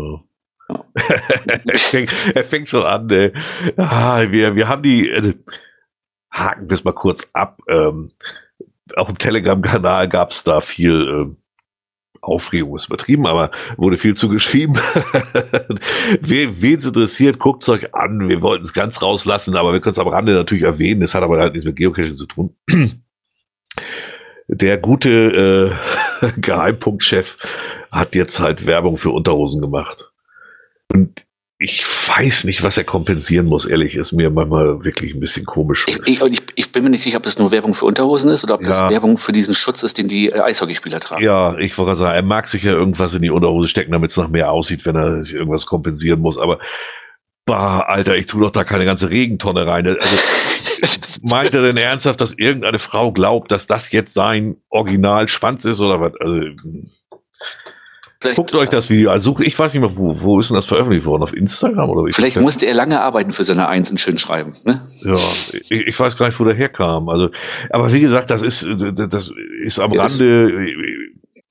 ja. 0.69 0.85
er, 1.65 1.79
fängt, 1.79 2.13
er, 2.35 2.45
fängt, 2.45 2.69
schon 2.69 2.85
an, 2.85 3.09
ey. 3.09 3.33
Ah, 3.77 4.31
wir, 4.31 4.57
wir 4.57 4.69
haben 4.69 4.83
die, 4.83 5.11
also, 5.11 5.33
haken 6.31 6.69
wir 6.69 6.75
es 6.75 6.85
mal 6.85 6.93
kurz 6.93 7.27
ab. 7.33 7.61
Ähm, 7.69 8.11
auch 8.95 9.09
im 9.09 9.19
Telegram-Kanal 9.19 10.09
gab 10.09 10.31
es 10.31 10.45
da 10.45 10.61
viel, 10.61 11.09
ähm, 11.09 11.37
Aufregung 12.27 12.77
ist 12.77 12.87
übertrieben, 12.87 13.27
aber 13.27 13.51
wurde 13.77 13.99
viel 13.99 14.15
zugeschrieben. 14.15 14.77
Wen 16.21 16.79
es 16.79 16.87
interessiert, 16.87 17.39
guckt 17.39 17.63
es 17.63 17.69
euch 17.69 17.95
an. 17.95 18.29
Wir 18.29 18.43
wollten 18.43 18.65
es 18.65 18.73
ganz 18.73 19.01
rauslassen, 19.03 19.57
aber 19.57 19.73
wir 19.73 19.81
können 19.81 19.93
es 19.93 19.99
am 19.99 20.09
Rande 20.09 20.35
natürlich 20.35 20.65
erwähnen. 20.65 21.01
Das 21.01 21.15
hat 21.15 21.23
aber 21.23 21.39
halt 21.39 21.53
nichts 21.53 21.67
mit 21.67 21.77
Geocaching 21.77 22.17
zu 22.17 22.27
tun. 22.27 22.55
Der 24.49 24.79
gute 24.79 25.77
äh, 26.23 26.33
Geheimpunktchef 26.41 27.37
hat 27.91 28.15
jetzt 28.15 28.41
halt 28.41 28.67
Werbung 28.67 28.97
für 28.97 29.11
Unterhosen 29.11 29.61
gemacht. 29.61 30.11
Und 30.93 31.26
ich 31.59 31.85
weiß 32.09 32.45
nicht, 32.45 32.63
was 32.63 32.77
er 32.77 32.85
kompensieren 32.85 33.47
muss, 33.47 33.65
ehrlich, 33.65 33.97
ist 33.97 34.13
mir 34.13 34.29
manchmal 34.29 34.85
wirklich 34.85 35.15
ein 35.15 35.21
bisschen 35.21 35.47
komisch. 35.47 35.87
Ich, 35.89 35.99
ich, 36.05 36.23
ich, 36.23 36.43
ich 36.55 36.73
bin 36.73 36.85
mir 36.85 36.91
nicht 36.91 37.03
sicher, 37.03 37.17
ob 37.17 37.23
das 37.23 37.39
nur 37.39 37.51
Werbung 37.51 37.75
für 37.75 37.87
Unterhosen 37.87 38.31
ist 38.31 38.45
oder 38.45 38.57
ob 38.57 38.61
das 38.63 38.81
Werbung 38.83 39.17
für 39.17 39.33
diesen 39.33 39.55
Schutz 39.55 39.83
ist, 39.83 39.97
den 39.97 40.07
die 40.07 40.29
äh, 40.29 40.41
Eishockeyspieler 40.41 41.01
tragen. 41.01 41.25
Ja, 41.25 41.57
ich 41.57 41.79
wollte 41.79 41.97
sagen, 41.97 42.15
er 42.15 42.23
mag 42.23 42.49
sich 42.49 42.63
ja 42.63 42.73
irgendwas 42.73 43.15
in 43.15 43.23
die 43.23 43.31
Unterhose 43.31 43.69
stecken, 43.69 43.93
damit 43.93 44.11
es 44.11 44.19
noch 44.19 44.29
mehr 44.29 44.51
aussieht, 44.51 44.85
wenn 44.85 44.97
er 44.97 45.25
sich 45.25 45.35
irgendwas 45.35 45.65
kompensieren 45.65 46.21
muss, 46.21 46.37
aber 46.37 46.59
bah, 47.47 47.81
Alter, 47.81 48.17
ich 48.17 48.27
tue 48.27 48.43
doch 48.43 48.51
da 48.51 48.65
keine 48.65 48.85
ganze 48.85 49.09
Regentonne 49.09 49.67
rein. 49.67 49.87
Also, 49.87 50.01
meint 51.23 51.55
er 51.55 51.63
denn 51.63 51.79
ernsthaft, 51.79 52.21
dass 52.21 52.33
irgendeine 52.33 52.81
Frau 52.81 53.13
glaubt, 53.13 53.51
dass 53.51 53.67
das 53.67 53.91
jetzt 53.93 54.13
sein 54.13 54.57
Originalschwanz 54.69 55.65
ist 55.65 55.81
oder 55.81 56.01
was? 56.03 56.13
Also, 56.21 56.49
Vielleicht, 58.27 58.39
Guckt 58.39 58.55
euch 58.55 58.71
das 58.71 58.91
Video 58.91 59.13
an. 59.13 59.21
Suche, 59.21 59.45
ich 59.45 59.57
weiß 59.57 59.73
nicht 59.73 59.81
mehr, 59.81 59.97
wo, 59.97 60.21
wo 60.21 60.41
ist 60.41 60.51
denn 60.51 60.57
das 60.57 60.67
veröffentlicht 60.67 61.07
worden? 61.07 61.23
Auf 61.23 61.33
Instagram 61.33 61.89
oder 61.91 62.13
Vielleicht 62.13 62.41
musste 62.41 62.67
er 62.67 62.75
lange 62.75 63.01
arbeiten 63.01 63.33
für 63.33 63.45
seine 63.45 63.69
Eins 63.69 63.91
und 63.91 64.01
schön 64.01 64.19
schreiben. 64.19 64.57
Ne? 64.65 64.83
Ja, 65.03 65.13
ich, 65.13 65.71
ich, 65.71 66.01
weiß 66.01 66.17
gar 66.17 66.27
nicht, 66.27 66.41
wo 66.41 66.45
der 66.45 66.55
herkam. 66.55 67.09
Also, 67.09 67.31
aber 67.71 67.93
wie 67.93 68.01
gesagt, 68.01 68.31
das 68.31 68.43
ist, 68.43 68.67
das 68.67 69.31
ist 69.63 69.79
am 69.79 69.93
ja, 69.93 70.03
Rande. 70.03 70.67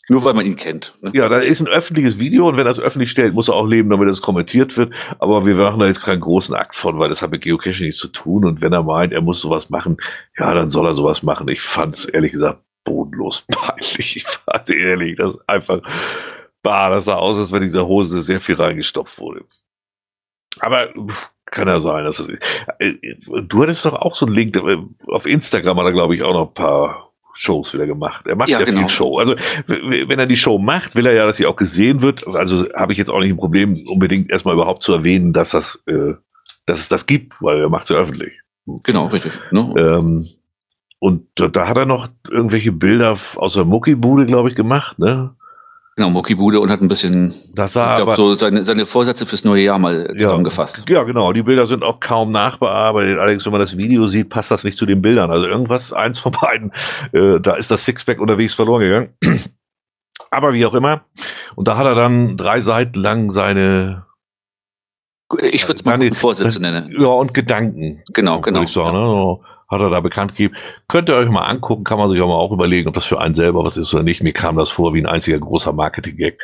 Nur 0.09 0.23
weil 0.23 0.33
man 0.33 0.45
ihn 0.45 0.57
kennt. 0.57 0.93
Ne? 1.01 1.11
Ja, 1.13 1.29
da 1.29 1.37
ist 1.37 1.61
ein 1.61 1.67
öffentliches 1.67 2.19
Video 2.19 2.47
und 2.47 2.57
wenn 2.57 2.67
er 2.67 2.73
es 2.73 2.79
öffentlich 2.79 3.09
stellt, 3.09 3.33
muss 3.33 3.47
er 3.47 3.55
auch 3.55 3.65
leben, 3.65 3.89
damit 3.89 4.09
es 4.09 4.21
kommentiert 4.21 4.75
wird. 4.77 4.93
Aber 5.19 5.45
wir 5.45 5.55
machen 5.55 5.79
da 5.79 5.87
jetzt 5.87 6.03
keinen 6.03 6.19
großen 6.19 6.53
Akt 6.53 6.75
von, 6.75 6.99
weil 6.99 7.09
das 7.09 7.21
hat 7.21 7.31
mit 7.31 7.41
Geocaching 7.41 7.87
nichts 7.87 8.01
zu 8.01 8.09
tun. 8.09 8.45
Und 8.45 8.61
wenn 8.61 8.73
er 8.73 8.83
meint, 8.83 9.13
er 9.13 9.21
muss 9.21 9.39
sowas 9.39 9.69
machen, 9.69 9.97
ja, 10.37 10.53
dann 10.53 10.69
soll 10.69 10.85
er 10.85 10.95
sowas 10.95 11.23
machen. 11.23 11.47
Ich 11.47 11.61
fand 11.61 11.95
es 11.95 12.05
ehrlich 12.05 12.33
gesagt 12.33 12.59
bodenlos 12.83 13.45
peinlich. 13.51 14.17
Ich 14.17 14.25
fand 14.27 14.69
ehrlich, 14.69 15.15
das 15.15 15.33
ist 15.33 15.49
einfach 15.49 15.81
bah, 16.65 16.89
das 16.89 17.05
sah 17.05 17.15
aus, 17.15 17.37
als 17.37 17.51
wenn 17.51 17.61
dieser 17.61 17.87
Hose 17.87 18.21
sehr 18.21 18.41
viel 18.41 18.55
reingestopft 18.55 19.19
wurde. 19.19 19.45
Aber 20.59 20.89
kann 21.45 21.67
ja 21.67 21.79
sein. 21.79 22.05
Dass 22.05 22.19
es, 22.19 22.27
äh, 22.79 22.93
du 23.47 23.61
hattest 23.61 23.85
doch 23.85 23.93
auch 23.93 24.15
so 24.15 24.25
einen 24.25 24.35
Link, 24.35 24.55
äh, 24.55 24.77
auf 25.07 25.25
Instagram 25.25 25.77
hat 25.77 25.85
er, 25.85 25.91
glaube 25.91 26.15
ich, 26.15 26.23
auch 26.23 26.33
noch 26.33 26.47
ein 26.49 26.53
paar 26.53 27.11
Shows 27.35 27.73
wieder 27.73 27.85
gemacht. 27.85 28.25
Er 28.27 28.35
macht 28.35 28.49
ja, 28.49 28.59
ja 28.59 28.65
genau. 28.65 28.81
viel 28.81 28.89
Show. 28.89 29.19
Also 29.19 29.35
wenn 29.67 30.19
er 30.19 30.25
die 30.25 30.37
Show 30.37 30.57
macht, 30.57 30.95
will 30.95 31.05
er 31.05 31.13
ja, 31.13 31.25
dass 31.25 31.37
sie 31.37 31.45
auch 31.45 31.55
gesehen 31.55 32.01
wird. 32.01 32.25
Also 32.27 32.65
habe 32.73 32.93
ich 32.93 32.97
jetzt 32.97 33.09
auch 33.09 33.19
nicht 33.19 33.31
ein 33.31 33.37
Problem, 33.37 33.85
unbedingt 33.87 34.31
erstmal 34.31 34.55
überhaupt 34.55 34.83
zu 34.83 34.93
erwähnen, 34.93 35.33
dass 35.33 35.51
das, 35.51 35.83
äh, 35.85 36.13
dass 36.65 36.79
es 36.79 36.89
das 36.89 37.05
gibt, 37.05 37.41
weil 37.41 37.59
er 37.59 37.69
macht 37.69 37.83
es 37.83 37.89
ja 37.89 37.97
öffentlich. 37.97 38.41
Genau, 38.83 39.07
richtig. 39.07 39.33
Ne? 39.51 39.73
Ähm, 39.77 40.29
und 40.99 41.27
da, 41.35 41.49
da, 41.49 41.67
hat 41.67 41.77
er 41.77 41.85
noch 41.85 42.07
irgendwelche 42.27 42.71
Bilder 42.71 43.19
aus 43.35 43.53
der 43.53 43.65
Muckibude, 43.65 44.25
glaube 44.25 44.49
ich, 44.49 44.55
gemacht, 44.55 44.97
ne? 44.97 45.35
Genau, 45.97 46.09
Muckibude 46.09 46.59
und 46.59 46.69
hat 46.69 46.81
ein 46.81 46.89
bisschen, 46.89 47.33
das 47.53 47.71
sah 47.71 47.91
ich 47.91 47.97
glaube, 47.97 48.17
so 48.17 48.33
seine, 48.33 48.65
seine 48.65 48.85
Vorsätze 48.85 49.25
fürs 49.25 49.45
neue 49.45 49.63
Jahr 49.63 49.79
mal 49.79 50.13
zusammengefasst. 50.17 50.83
Ja, 50.89 50.95
ja, 50.95 51.03
genau. 51.03 51.31
Die 51.31 51.43
Bilder 51.43 51.67
sind 51.67 51.83
auch 51.83 52.01
kaum 52.01 52.31
nachbearbeitet. 52.31 53.17
Allerdings, 53.17 53.45
wenn 53.45 53.53
man 53.53 53.61
das 53.61 53.77
Video 53.77 54.07
sieht, 54.09 54.29
passt 54.29 54.51
das 54.51 54.65
nicht 54.65 54.77
zu 54.77 54.85
den 54.85 55.01
Bildern. 55.01 55.31
Also 55.31 55.47
irgendwas, 55.47 55.93
eins 55.93 56.19
von 56.19 56.33
beiden, 56.33 56.73
äh, 57.13 57.39
da 57.39 57.53
ist 57.53 57.71
das 57.71 57.85
Sixpack 57.85 58.19
unterwegs 58.19 58.55
verloren 58.55 58.81
gegangen. 58.81 59.09
Aber 60.31 60.51
wie 60.51 60.65
auch 60.65 60.73
immer. 60.73 61.05
Und 61.55 61.69
da 61.69 61.77
hat 61.77 61.85
er 61.85 61.95
dann 61.95 62.35
drei 62.35 62.59
Seiten 62.59 62.99
lang 62.99 63.31
seine 63.31 64.05
ich 65.41 65.67
würde 65.67 65.77
es 65.77 65.85
mal 65.85 66.11
Vorsätze 66.11 66.61
nennen. 66.61 66.93
Ja, 66.99 67.07
und 67.07 67.33
Gedanken. 67.33 68.03
Genau, 68.13 68.41
genau. 68.41 68.61
Ich 68.61 68.71
sagen, 68.71 68.95
ja. 68.95 69.01
ne? 69.01 69.39
Hat 69.67 69.81
er 69.81 69.89
da 69.89 69.99
bekannt 69.99 70.31
gegeben. 70.31 70.55
Könnt 70.87 71.09
ihr 71.09 71.15
euch 71.15 71.29
mal 71.29 71.45
angucken, 71.45 71.83
kann 71.83 71.97
man 71.97 72.09
sich 72.09 72.21
auch 72.21 72.27
mal 72.27 72.35
auch 72.35 72.51
überlegen, 72.51 72.87
ob 72.87 72.93
das 72.95 73.05
für 73.05 73.19
einen 73.19 73.35
selber 73.35 73.63
was 73.63 73.77
ist 73.77 73.93
oder 73.93 74.03
nicht. 74.03 74.21
Mir 74.21 74.33
kam 74.33 74.57
das 74.57 74.69
vor 74.69 74.93
wie 74.93 75.01
ein 75.01 75.07
einziger 75.07 75.39
großer 75.39 75.73
Marketing-Gag. 75.73 76.39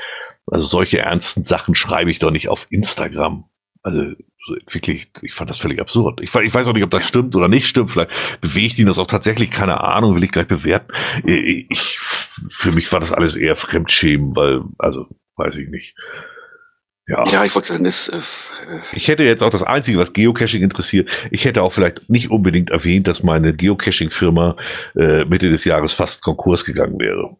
Also 0.48 0.68
solche 0.68 1.00
ernsten 1.00 1.44
Sachen 1.44 1.75
schreibe 1.75 2.12
ich 2.12 2.20
doch 2.20 2.32
nicht 2.32 2.50
auf 2.50 2.68
Instagram. 2.70 3.46
Also 3.84 4.13
wirklich, 4.72 5.12
ich 5.22 5.34
fand 5.34 5.50
das 5.50 5.60
völlig 5.60 5.80
absurd. 5.80 6.20
Ich, 6.22 6.34
ich 6.34 6.54
weiß 6.54 6.68
auch 6.68 6.74
nicht, 6.74 6.84
ob 6.84 6.92
das 6.92 7.08
stimmt 7.08 7.36
oder 7.36 7.48
nicht 7.48 7.68
stimmt. 7.68 7.92
Vielleicht 7.92 8.42
bewegt 8.42 8.80
ihn 8.80 8.88
das 8.88 9.00
auch 9.00 9.08
tatsächlich, 9.08 9.51
keine 9.51 9.82
Ahnung, 9.82 10.16
will 10.16 10.24
ich 10.24 10.32
gleich 10.32 10.48
bewerten. 10.48 10.92
Ich, 11.25 12.00
für 12.50 12.72
mich 12.72 12.92
war 12.92 13.00
das 13.00 13.12
alles 13.12 13.36
eher 13.36 13.56
Fremdschämen, 13.56 14.36
weil, 14.36 14.62
also, 14.78 15.08
weiß 15.36 15.58
ich 15.58 15.70
nicht. 15.70 15.96
Ja, 17.08 17.27
ja 17.27 17.46
ich 17.46 17.53
wollte 17.55 17.70
sagen, 17.70 17.84
das. 17.84 18.10
Äh, 18.10 18.20
ich 18.93 19.08
hätte 19.08 19.24
jetzt 19.24 19.43
auch 19.43 19.50
das 19.50 19.63
Einzige, 19.63 19.98
was 19.98 20.13
Geocaching 20.13 20.62
interessiert, 20.62 21.10
ich 21.31 21.46
hätte 21.46 21.63
auch 21.63 21.74
vielleicht 21.74 22.10
nicht 22.10 22.29
unbedingt 22.29 22.70
erwähnt, 22.70 23.08
dass 23.08 23.24
meine 23.24 23.53
Geocaching-Firma 23.53 24.55
äh, 24.96 25.25
Mitte 25.25 25.50
des 25.50 25.65
Jahres 25.65 25.93
fast 25.93 26.22
Konkurs 26.22 26.65
gegangen 26.65 27.00
wäre. 27.00 27.36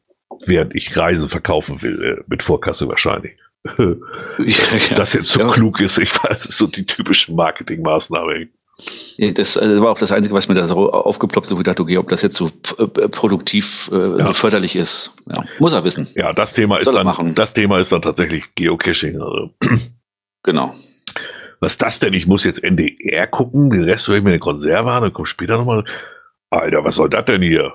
Während 0.46 0.75
ich 0.75 0.96
Reisen 0.98 1.30
verkaufen 1.30 1.82
will, 1.82 2.03
äh, 2.03 2.24
mit 2.27 2.44
Vorkasse 2.44 2.88
wahrscheinlich. 2.88 3.38
ja, 3.77 4.95
das 4.95 5.13
jetzt 5.13 5.28
so 5.28 5.41
ja. 5.41 5.47
klug 5.47 5.82
ist, 5.82 6.00
ich 6.00 6.12
weiß, 6.12 6.39
das 6.41 6.45
ist 6.45 6.58
so 6.58 6.65
die 6.65 6.84
typische 6.84 7.32
Marketingmaßnahme. 7.32 8.47
Das 9.17 9.56
war 9.58 9.91
auch 9.91 10.00
das 10.00 10.12
Einzige, 10.12 10.34
was 10.34 10.48
mir 10.48 10.56
da 10.56 10.67
so 10.67 10.91
aufgeploppt 10.91 11.48
ist, 11.48 11.56
wo 11.56 11.60
ich 11.60 11.65
dachte, 11.65 11.84
okay, 11.84 11.98
ob 11.98 12.10
das 12.10 12.22
jetzt 12.22 12.36
so 12.36 12.50
äh, 12.78 12.88
produktiv 13.10 13.89
äh, 13.94 14.20
ja. 14.20 14.32
förderlich 14.32 14.76
ist. 14.76 15.12
Ja, 15.30 15.44
muss 15.60 15.74
er 15.74 15.84
wissen. 15.84 16.08
Ja, 16.15 16.34
das 16.34 16.54
Thema 16.54 16.78
ist 16.78 16.88
dann, 16.88 17.06
machen. 17.06 17.36
das 17.36 17.54
Thema 17.54 17.80
ist 17.80 17.91
dann 17.91 18.02
tatsächlich 18.02 18.56
Geocaching. 18.56 19.22
Also. 19.22 19.50
Genau. 20.44 20.74
Was 21.60 21.74
ist 21.74 21.82
das 21.84 22.00
denn? 22.00 22.15
Ich 22.15 22.26
muss 22.26 22.44
jetzt 22.44 22.63
NDR 22.63 23.28
gucken, 23.28 23.70
den 23.70 23.84
Rest 23.84 24.08
höre 24.08 24.17
ich 24.17 24.24
mir 24.24 24.32
eine 24.32 24.39
Konserve 24.39 24.91
an 24.91 25.04
und 25.04 25.13
komme 25.13 25.28
später 25.28 25.58
nochmal. 25.58 25.86
Alter, 26.50 26.84
was 26.84 26.96
soll 26.96 27.12
das 27.12 27.26
denn 27.26 27.44
hier? 27.44 27.74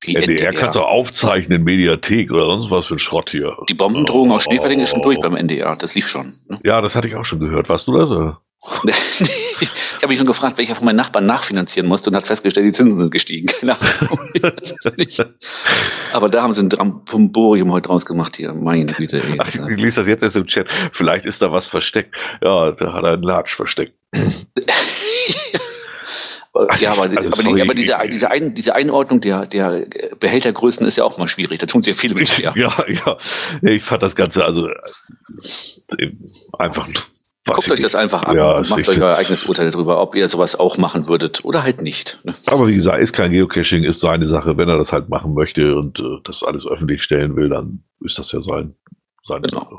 Wie 0.00 0.16
NDR, 0.16 0.48
NDR 0.48 0.52
kannst 0.52 0.76
du 0.76 0.80
aufzeichnen, 0.80 1.62
Mediathek 1.62 2.32
oder 2.32 2.46
sonst 2.46 2.70
was 2.70 2.86
für 2.86 2.96
ein 2.96 2.98
Schrott 2.98 3.30
hier. 3.30 3.56
Die 3.68 3.74
Bombendrohung 3.74 4.30
oh, 4.30 4.34
aus 4.34 4.44
Schneeferding 4.44 4.80
ist 4.80 4.90
schon 4.90 5.02
durch 5.02 5.20
beim 5.20 5.36
NDR. 5.36 5.76
Das 5.76 5.94
lief 5.94 6.08
schon. 6.08 6.34
Ne? 6.48 6.58
Ja, 6.64 6.80
das 6.80 6.96
hatte 6.96 7.06
ich 7.06 7.14
auch 7.14 7.24
schon 7.24 7.38
gehört. 7.38 7.68
Warst 7.68 7.86
du 7.86 7.96
das? 7.96 8.10
ich 8.84 9.70
habe 9.96 10.08
mich 10.08 10.18
schon 10.18 10.26
gefragt, 10.26 10.58
welcher 10.58 10.74
von 10.74 10.84
meinen 10.84 10.96
Nachbarn 10.96 11.24
nachfinanzieren 11.24 11.88
musste 11.88 12.10
und 12.10 12.16
hat 12.16 12.26
festgestellt, 12.26 12.66
die 12.66 12.72
Zinsen 12.72 12.98
sind 12.98 13.10
gestiegen. 13.10 13.48
Genau. 13.60 13.76
Aber 16.12 16.28
da 16.28 16.42
haben 16.42 16.54
sie 16.54 16.62
ein 16.62 16.68
Dramporium 16.70 17.72
heute 17.72 17.88
draus 17.88 18.06
gemacht 18.06 18.36
hier. 18.36 18.54
Meine 18.54 18.92
Güte. 18.92 19.22
Ey. 19.22 19.36
Ach, 19.38 19.48
ich 19.48 19.76
lese 19.76 20.00
das 20.00 20.08
jetzt 20.08 20.22
erst 20.22 20.36
im 20.36 20.46
Chat. 20.46 20.66
Vielleicht 20.92 21.26
ist 21.26 21.42
da 21.42 21.52
was 21.52 21.66
versteckt. 21.66 22.14
Ja, 22.42 22.72
da 22.72 22.92
hat 22.92 23.04
er 23.04 23.12
einen 23.12 23.22
Latsch 23.22 23.54
versteckt. 23.54 23.94
Also 26.52 26.84
ja, 26.84 26.92
aber, 26.92 27.02
also 27.02 27.16
aber, 27.16 27.36
sorry, 27.36 27.54
die, 27.54 27.62
aber 27.62 27.74
diese, 27.74 27.96
diese, 28.10 28.30
Ein, 28.30 28.54
diese 28.54 28.74
Einordnung 28.74 29.20
der, 29.20 29.46
der 29.46 29.86
Behältergrößen 30.18 30.84
ist 30.84 30.96
ja 30.96 31.04
auch 31.04 31.16
mal 31.16 31.28
schwierig. 31.28 31.60
Da 31.60 31.66
tun 31.66 31.82
sie 31.82 31.92
ja 31.92 31.96
viele 31.96 32.16
mit 32.16 32.28
schwer. 32.28 32.52
Ja, 32.56 32.84
ja. 32.88 33.18
Ich 33.62 33.84
fand 33.84 34.02
das 34.02 34.16
Ganze 34.16 34.44
also 34.44 34.68
äh, 34.68 36.10
einfach 36.58 36.88
Guckt 37.46 37.70
euch 37.70 37.80
das 37.80 37.94
einfach 37.94 38.22
an 38.24 38.36
ja, 38.36 38.60
macht 38.68 38.88
euch 38.88 39.00
euer 39.00 39.16
eigenes 39.16 39.44
Urteil 39.44 39.70
darüber, 39.70 40.00
ob 40.02 40.14
ihr 40.14 40.28
sowas 40.28 40.58
auch 40.58 40.76
machen 40.76 41.08
würdet 41.08 41.44
oder 41.44 41.62
halt 41.62 41.80
nicht. 41.80 42.20
Ne? 42.24 42.34
Aber 42.48 42.68
wie 42.68 42.74
gesagt, 42.74 43.00
ist 43.00 43.12
kein 43.12 43.32
Geocaching, 43.32 43.82
ist 43.84 44.00
seine 44.00 44.26
Sache. 44.26 44.58
Wenn 44.58 44.68
er 44.68 44.76
das 44.76 44.92
halt 44.92 45.08
machen 45.08 45.32
möchte 45.32 45.74
und 45.76 45.98
äh, 46.00 46.18
das 46.24 46.42
alles 46.42 46.66
öffentlich 46.66 47.02
stellen 47.02 47.36
will, 47.36 47.48
dann 47.48 47.82
ist 48.04 48.18
das 48.18 48.30
ja 48.32 48.42
sein, 48.42 48.74
seine 49.26 49.48
genau. 49.48 49.60
Sache. 49.60 49.78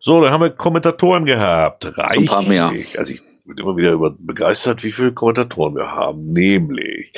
So, 0.00 0.22
dann 0.22 0.32
haben 0.32 0.42
wir 0.42 0.50
Kommentatoren 0.50 1.24
gehabt. 1.24 1.84
Reichlich. 1.84 2.18
Ein 2.20 2.26
paar 2.26 2.42
mehr. 2.42 2.66
Also 2.68 3.12
ich 3.12 3.20
bin 3.44 3.58
immer 3.58 3.76
wieder 3.76 3.98
begeistert, 4.18 4.84
wie 4.84 4.92
viele 4.92 5.12
Kommentatoren 5.12 5.74
wir 5.74 5.90
haben. 5.90 6.32
Nämlich 6.32 7.12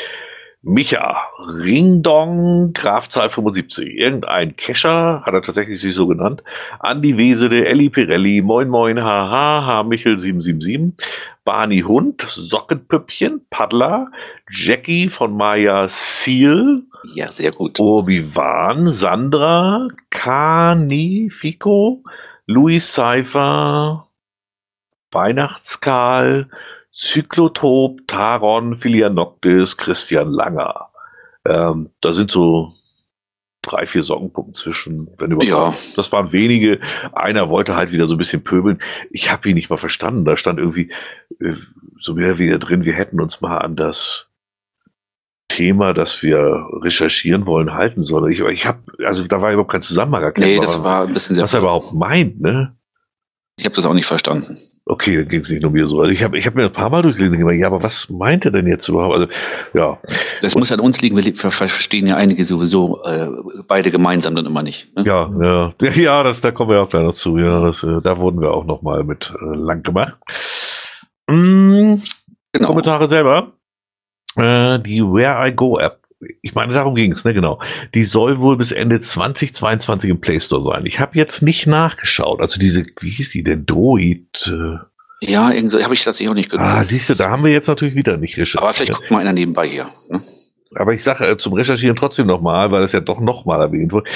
Micha, 0.62 1.16
Ringdong, 1.38 2.72
Grafzahl 2.72 3.30
75. 3.30 3.96
Irgendein 3.96 4.56
Kescher, 4.56 5.22
hat 5.24 5.32
er 5.32 5.42
tatsächlich 5.42 5.80
sich 5.80 5.94
so 5.94 6.08
genannt. 6.08 6.42
Andi 6.80 7.16
Wesede, 7.16 7.64
Elli 7.64 7.90
Pirelli, 7.90 8.42
Moin 8.42 8.68
Moin, 8.68 9.00
Haha, 9.00 9.64
H. 9.66 9.82
Michel 9.84 10.18
777. 10.18 10.94
Barney 11.44 11.80
Hund, 11.80 12.26
Sockenpüppchen, 12.28 13.46
Paddler, 13.50 14.10
Jackie 14.50 15.08
von 15.08 15.36
Maya 15.36 15.86
Seal. 15.88 16.82
Ja, 17.14 17.28
sehr 17.28 17.52
gut. 17.52 17.78
Obi-Wan, 17.78 18.88
Sandra, 18.88 19.88
Kani, 20.10 21.30
Fico, 21.30 22.02
Louis 22.46 22.92
Seifer, 22.92 24.08
Weihnachtskarl, 25.12 26.50
Cyclotop, 26.98 28.06
Taron, 28.08 28.78
Philianoctis, 28.78 29.76
Christian 29.76 30.32
Langer. 30.32 30.88
Ähm, 31.44 31.90
da 32.00 32.12
sind 32.12 32.30
so 32.30 32.72
drei, 33.62 33.86
vier 33.86 34.02
Sockenpunkten 34.02 34.54
zwischen, 34.54 35.08
wenn 35.18 35.30
überhaupt. 35.30 35.76
Ja. 35.76 35.92
Das 35.96 36.10
waren 36.10 36.32
wenige. 36.32 36.80
Einer 37.12 37.48
wollte 37.50 37.76
halt 37.76 37.92
wieder 37.92 38.08
so 38.08 38.14
ein 38.14 38.18
bisschen 38.18 38.42
pöbeln. 38.42 38.80
Ich 39.10 39.30
habe 39.30 39.48
ihn 39.48 39.54
nicht 39.54 39.70
mal 39.70 39.76
verstanden. 39.76 40.24
Da 40.24 40.36
stand 40.36 40.58
irgendwie 40.58 40.90
äh, 41.40 41.54
so 42.00 42.14
mehr 42.14 42.38
wieder 42.38 42.58
drin, 42.58 42.84
wir 42.84 42.94
hätten 42.94 43.20
uns 43.20 43.40
mal 43.40 43.58
an 43.58 43.76
das 43.76 44.26
Thema, 45.48 45.94
das 45.94 46.22
wir 46.22 46.66
recherchieren 46.82 47.46
wollen, 47.46 47.74
halten 47.74 48.02
sollen. 48.02 48.30
Ich, 48.32 48.40
ich 48.40 48.66
habe, 48.66 48.80
also 49.04 49.24
da 49.26 49.40
war 49.40 49.52
überhaupt 49.52 49.72
kein 49.72 49.82
Zusammenhang 49.82 50.24
erkennbar. 50.24 50.50
Nee, 50.50 50.60
das 50.60 50.82
war 50.82 51.06
ein 51.06 51.14
bisschen 51.14 51.36
sehr. 51.36 51.44
Was 51.44 51.54
er 51.54 51.60
überhaupt 51.60 51.94
meint, 51.94 52.40
ne? 52.40 52.76
Ich 53.56 53.64
habe 53.64 53.74
das 53.74 53.86
auch 53.86 53.94
nicht 53.94 54.06
verstanden. 54.06 54.58
Okay, 54.90 55.16
dann 55.16 55.28
ging 55.28 55.42
es 55.42 55.50
nicht 55.50 55.60
nur 55.60 55.70
mir 55.70 55.86
so. 55.86 56.00
Also 56.00 56.12
ich 56.12 56.22
habe 56.22 56.38
ich 56.38 56.46
hab 56.46 56.54
mir 56.54 56.64
ein 56.64 56.72
paar 56.72 56.88
Mal 56.88 57.02
durchgelesen, 57.02 57.58
ja, 57.58 57.66
aber 57.66 57.82
was 57.82 58.08
meint 58.08 58.46
er 58.46 58.50
denn 58.50 58.66
jetzt 58.66 58.88
überhaupt? 58.88 59.14
Also, 59.14 59.28
ja. 59.74 59.98
Das 60.40 60.54
muss 60.54 60.72
an 60.72 60.80
uns 60.80 61.02
liegen, 61.02 61.14
wir 61.16 61.34
verstehen 61.34 62.06
ja 62.06 62.16
einige 62.16 62.46
sowieso 62.46 63.02
äh, 63.04 63.28
beide 63.66 63.90
gemeinsam 63.90 64.34
dann 64.34 64.46
immer 64.46 64.62
nicht. 64.62 64.96
Ne? 64.96 65.04
Ja, 65.04 65.28
ja, 65.42 65.74
ja, 65.94 66.22
das, 66.22 66.40
da 66.40 66.52
kommen 66.52 66.70
wir 66.70 66.80
auch 66.80 66.88
gleich 66.88 67.02
noch 67.04 67.14
zu. 67.14 67.36
Ja, 67.36 67.66
das, 67.66 67.82
äh, 67.84 68.00
da 68.02 68.18
wurden 68.18 68.40
wir 68.40 68.52
auch 68.52 68.64
noch 68.64 68.80
mal 68.80 69.04
mit 69.04 69.30
äh, 69.38 69.56
lang 69.56 69.82
gemacht. 69.82 70.16
Mm, 71.26 71.96
genau. 72.52 72.68
Kommentare 72.68 73.08
selber. 73.08 73.52
Äh, 74.36 74.78
die 74.80 75.02
Where 75.02 75.46
I 75.46 75.52
Go 75.52 75.78
App 75.78 76.07
ich 76.42 76.54
meine, 76.54 76.72
darum 76.72 76.94
ging 76.94 77.12
es, 77.12 77.24
ne, 77.24 77.32
genau. 77.32 77.60
Die 77.94 78.04
soll 78.04 78.40
wohl 78.40 78.56
bis 78.56 78.72
Ende 78.72 79.00
2022 79.00 80.10
im 80.10 80.20
Play 80.20 80.40
Store 80.40 80.64
sein. 80.64 80.84
Ich 80.86 80.98
habe 80.98 81.16
jetzt 81.16 81.42
nicht 81.42 81.66
nachgeschaut. 81.66 82.40
Also 82.40 82.58
diese, 82.58 82.84
wie 83.00 83.10
hieß 83.10 83.30
die 83.30 83.44
denn? 83.44 83.66
Droid. 83.66 84.46
Äh 84.46 84.78
ja, 85.20 85.50
irgendwie 85.50 85.82
habe 85.82 85.94
ich 85.94 86.02
tatsächlich 86.02 86.30
auch 86.30 86.34
nicht 86.34 86.50
geguckt. 86.50 86.68
Ah, 86.68 86.84
siehst 86.84 87.10
du, 87.10 87.14
da 87.14 87.30
haben 87.30 87.44
wir 87.44 87.52
jetzt 87.52 87.68
natürlich 87.68 87.94
wieder 87.94 88.16
nicht 88.16 88.36
recherchiert. 88.36 88.62
Aber 88.62 88.74
vielleicht 88.74 88.92
guckt 88.92 89.10
mal 89.10 89.20
einer 89.20 89.32
nebenbei 89.32 89.68
hier. 89.68 89.88
Ne? 90.10 90.20
Aber 90.74 90.92
ich 90.92 91.02
sage 91.02 91.24
äh, 91.26 91.38
zum 91.38 91.52
Recherchieren 91.54 91.96
trotzdem 91.96 92.26
nochmal, 92.26 92.70
weil 92.72 92.82
das 92.82 92.92
ja 92.92 93.00
doch 93.00 93.20
nochmal 93.20 93.60
erwähnt 93.60 93.92
wurde. 93.92 94.10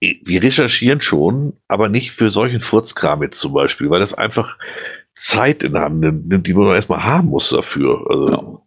Wir 0.00 0.42
recherchieren 0.42 1.00
schon, 1.00 1.52
aber 1.68 1.88
nicht 1.88 2.12
für 2.12 2.28
solchen 2.28 2.60
Furzkram 2.60 3.22
jetzt 3.22 3.38
zum 3.38 3.52
Beispiel, 3.52 3.88
weil 3.88 4.00
das 4.00 4.14
einfach 4.14 4.58
Zeit 5.14 5.62
in 5.62 5.78
Hand 5.78 6.00
nimmt, 6.00 6.46
die 6.46 6.54
man 6.54 6.74
erstmal 6.74 7.04
haben 7.04 7.28
muss 7.28 7.50
dafür. 7.50 8.04
Also, 8.10 8.28
ja 8.28 8.61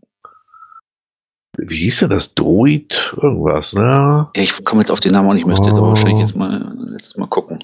wie 1.57 1.75
hieß 1.75 1.99
denn 1.99 2.09
das? 2.09 2.33
Droid? 2.33 3.13
Irgendwas, 3.21 3.73
ne? 3.73 4.27
Ja, 4.35 4.41
ich 4.41 4.63
komme 4.63 4.81
jetzt 4.81 4.91
auf 4.91 4.99
den 4.99 5.11
Namen 5.11 5.29
auch 5.29 5.33
nicht, 5.33 5.45
müsste 5.45 5.69
jetzt 5.69 5.77
aber 5.77 5.89
wahrscheinlich 5.89 6.19
jetzt 6.19 6.35
mal, 6.35 6.75
jetzt 6.93 7.17
mal 7.17 7.27
gucken. 7.27 7.63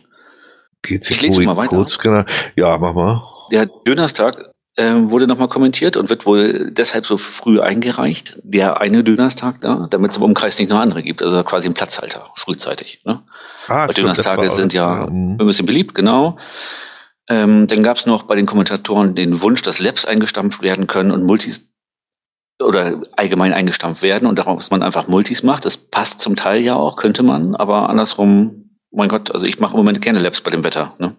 Geht's 0.81 1.09
ich 1.09 1.21
lese 1.21 1.43
mal 1.43 1.57
weiter. 1.57 1.75
Kurzscanner. 1.75 2.25
Ja, 2.55 2.77
mach 2.77 2.93
mal. 2.93 3.21
Der 3.51 3.67
Dönerstag 3.67 4.51
äh, 4.75 4.93
wurde 4.95 5.27
nochmal 5.27 5.49
kommentiert 5.49 5.97
und 5.97 6.09
wird 6.09 6.25
wohl 6.25 6.71
deshalb 6.71 7.05
so 7.05 7.17
früh 7.17 7.59
eingereicht. 7.59 8.39
Der 8.43 8.81
eine 8.81 9.03
Dönerstag 9.03 9.61
da, 9.61 9.87
damit 9.89 10.11
es 10.11 10.17
im 10.17 10.23
Umkreis 10.23 10.57
nicht 10.57 10.69
noch 10.69 10.79
andere 10.79 11.03
gibt. 11.03 11.21
Also 11.21 11.43
quasi 11.43 11.67
ein 11.67 11.73
Platzhalter, 11.73 12.25
frühzeitig. 12.35 13.01
Ne? 13.05 13.21
Ah, 13.67 13.87
Weil 13.87 13.93
Dönerstage 13.93 14.49
sind 14.49 14.73
ja 14.73 15.05
ein 15.05 15.37
bisschen 15.37 15.65
beliebt, 15.65 15.93
genau. 15.93 16.37
Ähm, 17.29 17.67
dann 17.67 17.83
gab 17.83 17.97
es 17.97 18.05
noch 18.05 18.23
bei 18.23 18.35
den 18.35 18.45
Kommentatoren 18.45 19.15
den 19.15 19.41
Wunsch, 19.41 19.61
dass 19.61 19.79
Labs 19.79 20.05
eingestampft 20.05 20.61
werden 20.61 20.87
können 20.87 21.11
und 21.11 21.23
Multis 21.23 21.70
oder 22.61 23.01
allgemein 23.15 23.53
eingestampft 23.53 24.01
werden 24.01 24.27
und 24.27 24.37
daraus 24.39 24.71
man 24.71 24.83
einfach 24.83 25.07
Multis 25.07 25.43
macht. 25.43 25.65
Das 25.65 25.77
passt 25.77 26.21
zum 26.21 26.35
Teil 26.35 26.61
ja 26.61 26.75
auch, 26.75 26.95
könnte 26.95 27.23
man, 27.23 27.55
aber 27.55 27.89
andersrum, 27.89 28.71
mein 28.91 29.09
Gott, 29.09 29.31
also 29.31 29.45
ich 29.45 29.59
mache 29.59 29.73
im 29.73 29.77
Moment 29.77 30.01
gerne 30.01 30.19
Labs 30.19 30.41
bei 30.41 30.51
dem 30.51 30.63
Wetter. 30.63 30.93
Ne? 30.99 31.09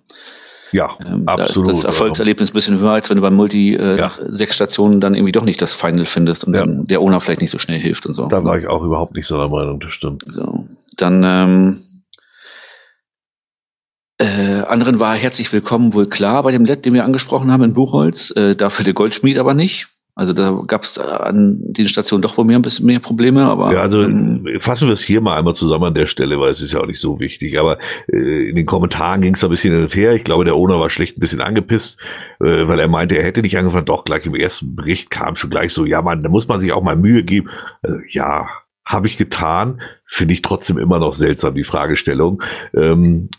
Ja, 0.73 0.97
ähm, 1.05 1.25
absolut. 1.27 1.69
Da 1.69 1.73
ist 1.73 1.79
das 1.79 1.85
Erfolgserlebnis 1.85 2.51
ein 2.51 2.55
bisschen 2.55 2.79
höher, 2.79 2.93
als 2.93 3.11
wenn 3.11 3.17
du 3.17 3.23
beim 3.23 3.35
Multi 3.35 3.75
äh, 3.75 3.91
ja. 3.91 3.97
nach 3.97 4.21
sechs 4.29 4.57
Stationen 4.57 5.01
dann 5.01 5.15
irgendwie 5.15 5.33
doch 5.33 5.45
nicht 5.45 5.61
das 5.61 5.75
Final 5.75 6.07
findest 6.07 6.45
und 6.45 6.55
ja. 6.55 6.61
dann 6.61 6.87
der 6.87 7.01
Owner 7.01 7.21
vielleicht 7.21 7.43
nicht 7.43 7.51
so 7.51 7.59
schnell 7.59 7.79
hilft 7.79 8.07
und 8.07 8.15
so. 8.15 8.27
Da 8.27 8.43
war 8.43 8.59
ich 8.59 8.67
auch 8.67 8.83
überhaupt 8.83 9.15
nicht 9.15 9.27
so 9.27 9.37
der 9.37 9.49
Meinung, 9.49 9.81
das 9.81 9.93
stimmt. 9.93 10.25
So, 10.27 10.67
dann 10.97 11.23
ähm, 11.25 11.83
äh, 14.19 14.63
anderen 14.63 14.99
war 14.99 15.15
herzlich 15.15 15.53
willkommen 15.53 15.93
wohl 15.95 16.09
klar 16.09 16.43
bei 16.43 16.53
dem 16.53 16.65
LED, 16.65 16.87
den 16.87 16.95
wir 16.95 17.05
angesprochen 17.05 17.53
haben 17.53 17.65
in 17.65 17.75
Buchholz, 17.75 18.31
äh, 18.37 18.55
dafür 18.55 18.85
der 18.85 18.95
Goldschmied 18.95 19.37
aber 19.37 19.53
nicht. 19.53 19.89
Also 20.15 20.35
da 20.35 20.63
gab 20.67 20.83
es 20.83 20.99
an 20.99 21.57
den 21.73 21.89
Stationen 21.89 22.21
doch 22.21 22.37
wohl 22.37 22.45
mehr 22.45 22.59
ein 22.59 22.63
bisschen 22.63 22.85
mehr 22.85 23.01
Probleme, 23.01 23.45
aber. 23.45 23.73
Ja, 23.73 23.81
also 23.81 24.03
ähm, 24.03 24.47
fassen 24.61 24.89
wir 24.89 24.93
es 24.93 25.03
hier 25.03 25.23
mal 25.23 25.39
einmal 25.39 25.55
zusammen 25.55 25.85
an 25.85 25.95
der 25.95 26.07
Stelle, 26.07 26.39
weil 26.39 26.51
es 26.51 26.61
ist 26.61 26.73
ja 26.73 26.81
auch 26.81 26.87
nicht 26.87 27.01
so 27.01 27.19
wichtig. 27.19 27.59
Aber 27.59 27.79
äh, 28.13 28.51
in 28.51 28.57
den 28.57 28.67
Kommentaren 28.67 29.23
ging 29.23 29.35
es 29.35 29.43
ein 29.43 29.49
bisschen 29.49 29.73
hin 29.73 29.85
und 29.85 29.95
her. 29.95 30.13
Ich 30.13 30.25
glaube, 30.25 30.45
der 30.45 30.55
Owner 30.55 30.79
war 30.79 30.91
schlecht 30.91 31.17
ein 31.17 31.21
bisschen 31.21 31.41
angepisst, 31.41 31.99
äh, 32.41 32.69
weil 32.69 32.79
er 32.79 32.89
meinte, 32.89 33.17
er 33.17 33.25
hätte 33.25 33.41
nicht 33.41 33.57
angefangen. 33.57 33.87
Doch, 33.87 34.05
gleich 34.05 34.27
im 34.27 34.35
ersten 34.35 34.77
Bericht 34.77 35.09
kam 35.09 35.37
schon 35.37 35.49
gleich 35.49 35.73
so, 35.73 35.87
ja 35.87 36.03
man, 36.03 36.23
da 36.23 36.29
muss 36.29 36.47
man 36.47 36.61
sich 36.61 36.73
auch 36.73 36.83
mal 36.83 36.97
Mühe 36.97 37.23
geben. 37.23 37.49
Also, 37.81 37.97
ja, 38.11 38.49
habe 38.85 39.07
ich 39.07 39.17
getan. 39.17 39.81
Finde 40.07 40.35
ich 40.35 40.43
trotzdem 40.43 40.77
immer 40.77 40.99
noch 40.99 41.15
seltsam, 41.15 41.55
die 41.55 41.65
Fragestellung. 41.65 42.43
Ähm, 42.75 43.31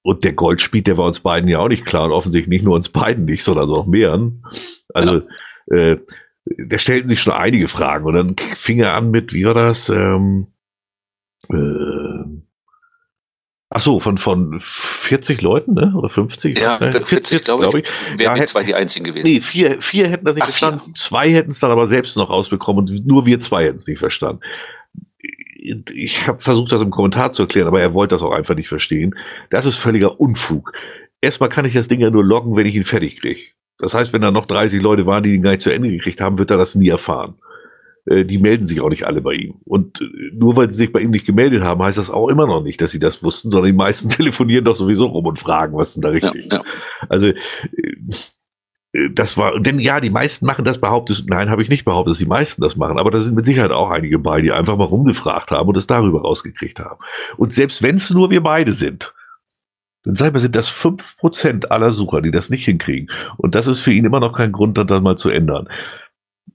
und 0.00 0.24
der 0.24 0.32
Goldspiel, 0.32 0.80
der 0.80 0.96
war 0.96 1.06
uns 1.06 1.20
beiden 1.20 1.50
ja 1.50 1.58
auch 1.58 1.68
nicht 1.68 1.84
klar 1.84 2.06
und 2.06 2.12
offensichtlich 2.12 2.48
nicht 2.48 2.64
nur 2.64 2.76
uns 2.76 2.88
beiden 2.88 3.26
nicht, 3.26 3.44
sondern 3.44 3.68
auch 3.68 3.86
mehreren. 3.86 4.42
Also 4.94 5.16
ja 5.16 5.22
äh, 5.72 5.98
da 6.44 6.78
stellten 6.78 7.08
sich 7.08 7.20
schon 7.20 7.32
einige 7.32 7.68
Fragen 7.68 8.04
und 8.04 8.14
dann 8.14 8.36
fing 8.56 8.80
er 8.80 8.94
an 8.94 9.10
mit, 9.10 9.32
wie 9.32 9.44
war 9.44 9.54
das? 9.54 9.88
Ähm, 9.88 10.48
äh, 11.48 12.12
Ach 13.74 13.80
so, 13.80 14.00
von, 14.00 14.18
von 14.18 14.60
40 14.60 15.40
Leuten, 15.40 15.72
ne? 15.72 15.94
Oder 15.96 16.10
50? 16.10 16.58
Ja, 16.58 16.76
40, 16.76 17.08
40 17.08 17.42
glaube 17.42 17.62
glaub 17.62 17.74
ich. 17.74 17.86
Wären 18.18 18.36
ja, 18.36 18.42
wir 18.42 18.46
zwei 18.46 18.64
die 18.64 18.74
einzigen 18.74 19.06
gewesen. 19.06 19.24
Nee, 19.24 19.40
vier, 19.40 19.80
vier 19.80 20.08
hätten 20.08 20.26
das 20.26 20.34
nicht 20.34 20.42
Ach, 20.42 20.48
verstanden. 20.48 20.80
Vier. 20.84 20.94
Zwei 20.94 21.30
hätten 21.30 21.52
es 21.52 21.58
dann 21.58 21.70
aber 21.70 21.86
selbst 21.86 22.14
noch 22.18 22.28
rausbekommen 22.28 22.86
und 22.86 23.06
nur 23.06 23.24
wir 23.24 23.40
zwei 23.40 23.64
hätten 23.64 23.78
es 23.78 23.86
nicht 23.86 23.98
verstanden. 23.98 24.42
Ich 25.94 26.26
habe 26.26 26.42
versucht, 26.42 26.70
das 26.70 26.82
im 26.82 26.90
Kommentar 26.90 27.32
zu 27.32 27.42
erklären, 27.44 27.68
aber 27.68 27.80
er 27.80 27.94
wollte 27.94 28.14
das 28.14 28.22
auch 28.22 28.32
einfach 28.32 28.56
nicht 28.56 28.68
verstehen. 28.68 29.14
Das 29.48 29.64
ist 29.64 29.76
völliger 29.76 30.20
Unfug. 30.20 30.74
Erstmal 31.22 31.48
kann 31.48 31.64
ich 31.64 31.72
das 31.72 31.88
Ding 31.88 32.00
ja 32.00 32.10
nur 32.10 32.24
loggen, 32.24 32.56
wenn 32.56 32.66
ich 32.66 32.74
ihn 32.74 32.84
fertig 32.84 33.20
kriege. 33.20 33.40
Das 33.78 33.94
heißt, 33.94 34.12
wenn 34.12 34.22
da 34.22 34.30
noch 34.30 34.46
30 34.46 34.80
Leute 34.80 35.06
waren, 35.06 35.22
die 35.22 35.34
ihn 35.34 35.42
gar 35.42 35.50
nicht 35.50 35.62
zu 35.62 35.72
Ende 35.72 35.90
gekriegt 35.90 36.20
haben, 36.20 36.38
wird 36.38 36.50
er 36.50 36.58
das 36.58 36.74
nie 36.74 36.88
erfahren. 36.88 37.34
Äh, 38.04 38.24
die 38.24 38.38
melden 38.38 38.66
sich 38.66 38.80
auch 38.80 38.88
nicht 38.88 39.04
alle 39.04 39.20
bei 39.20 39.34
ihm. 39.34 39.54
Und 39.64 40.00
äh, 40.00 40.34
nur 40.34 40.56
weil 40.56 40.68
sie 40.70 40.76
sich 40.76 40.92
bei 40.92 41.00
ihm 41.00 41.10
nicht 41.10 41.26
gemeldet 41.26 41.62
haben, 41.62 41.82
heißt 41.82 41.98
das 41.98 42.10
auch 42.10 42.28
immer 42.28 42.46
noch 42.46 42.62
nicht, 42.62 42.80
dass 42.80 42.90
sie 42.90 42.98
das 42.98 43.22
wussten, 43.22 43.50
sondern 43.50 43.70
die 43.70 43.76
meisten 43.76 44.08
telefonieren 44.10 44.64
doch 44.64 44.76
sowieso 44.76 45.06
rum 45.06 45.26
und 45.26 45.38
fragen, 45.38 45.76
was 45.76 45.94
denn 45.94 46.02
da 46.02 46.08
richtig 46.08 46.46
ja, 46.50 46.58
ja. 46.58 46.64
Also 47.08 47.26
äh, 47.28 47.34
das 49.14 49.38
war, 49.38 49.58
denn 49.58 49.78
ja, 49.80 50.00
die 50.00 50.10
meisten 50.10 50.44
machen 50.44 50.66
das, 50.66 50.78
behauptet, 50.78 51.24
nein, 51.26 51.48
habe 51.48 51.62
ich 51.62 51.70
nicht 51.70 51.86
behauptet, 51.86 52.12
dass 52.12 52.18
die 52.18 52.26
meisten 52.26 52.60
das 52.60 52.76
machen, 52.76 52.98
aber 52.98 53.10
da 53.10 53.22
sind 53.22 53.34
mit 53.34 53.46
Sicherheit 53.46 53.70
auch 53.70 53.88
einige 53.88 54.18
bei, 54.18 54.42
die 54.42 54.52
einfach 54.52 54.76
mal 54.76 54.84
rumgefragt 54.84 55.50
haben 55.50 55.68
und 55.68 55.78
es 55.78 55.86
darüber 55.86 56.20
rausgekriegt 56.20 56.78
haben. 56.78 57.00
Und 57.38 57.54
selbst 57.54 57.82
wenn 57.82 57.96
es 57.96 58.10
nur 58.10 58.30
wir 58.30 58.42
beide 58.42 58.74
sind, 58.74 59.14
dann 60.04 60.16
sag 60.16 60.32
mal, 60.32 60.40
sind 60.40 60.56
das 60.56 60.68
fünf 60.68 61.16
Prozent 61.18 61.70
aller 61.70 61.92
Sucher, 61.92 62.22
die 62.22 62.32
das 62.32 62.50
nicht 62.50 62.64
hinkriegen. 62.64 63.08
Und 63.36 63.54
das 63.54 63.68
ist 63.68 63.80
für 63.80 63.92
ihn 63.92 64.04
immer 64.04 64.20
noch 64.20 64.32
kein 64.32 64.52
Grund, 64.52 64.76
das 64.76 65.00
mal 65.00 65.16
zu 65.16 65.28
ändern. 65.28 65.68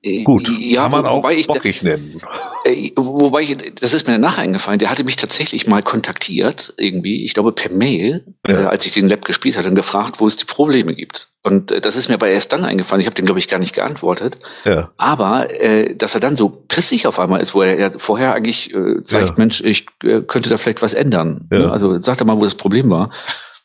Äh, 0.03 0.23
Gut, 0.23 0.49
ja, 0.60 0.83
kann 0.83 0.91
man 0.91 1.03
wo, 1.05 1.07
auch 1.07 1.29
ich, 1.29 1.47
bockig 1.47 1.83
nennen. 1.83 2.21
Äh, 2.63 2.91
wobei 2.95 3.41
ich, 3.41 3.57
das 3.79 3.93
ist 3.93 4.07
mir 4.07 4.17
nachher 4.17 4.41
eingefallen, 4.41 4.79
der 4.79 4.89
hatte 4.89 5.03
mich 5.03 5.15
tatsächlich 5.15 5.67
mal 5.67 5.83
kontaktiert, 5.83 6.73
irgendwie, 6.77 7.23
ich 7.23 7.33
glaube 7.33 7.51
per 7.51 7.71
Mail, 7.71 8.25
ja. 8.47 8.63
äh, 8.63 8.65
als 8.65 8.86
ich 8.86 8.91
den 8.91 9.10
Lab 9.10 9.25
gespielt 9.25 9.57
hatte 9.57 9.69
und 9.69 9.75
gefragt, 9.75 10.19
wo 10.19 10.27
es 10.27 10.38
die 10.38 10.45
Probleme 10.45 10.95
gibt. 10.95 11.29
Und 11.43 11.71
äh, 11.71 11.81
das 11.81 11.95
ist 11.95 12.10
mir 12.10 12.15
aber 12.15 12.27
erst 12.27 12.53
dann 12.53 12.65
eingefallen, 12.65 13.01
ich 13.01 13.07
habe 13.07 13.15
den, 13.15 13.25
glaube 13.25 13.39
ich, 13.39 13.47
gar 13.47 13.60
nicht 13.60 13.73
geantwortet. 13.73 14.38
Ja. 14.65 14.91
Aber, 14.97 15.49
äh, 15.62 15.95
dass 15.95 16.13
er 16.13 16.19
dann 16.19 16.36
so 16.36 16.49
pissig 16.49 17.07
auf 17.07 17.19
einmal 17.19 17.41
ist, 17.41 17.55
wo 17.55 17.62
er 17.62 17.79
ja 17.79 17.91
vorher 17.97 18.33
eigentlich 18.33 18.73
äh, 18.73 19.01
sagt, 19.03 19.29
ja. 19.29 19.36
Mensch, 19.38 19.62
ich 19.62 19.86
äh, 20.03 20.21
könnte 20.21 20.49
da 20.49 20.57
vielleicht 20.57 20.81
was 20.81 20.93
ändern. 20.93 21.47
Ne? 21.49 21.71
Also 21.71 22.01
sag 22.01 22.17
doch 22.17 22.25
mal, 22.25 22.38
wo 22.38 22.43
das 22.43 22.55
Problem 22.55 22.89
war. 22.89 23.12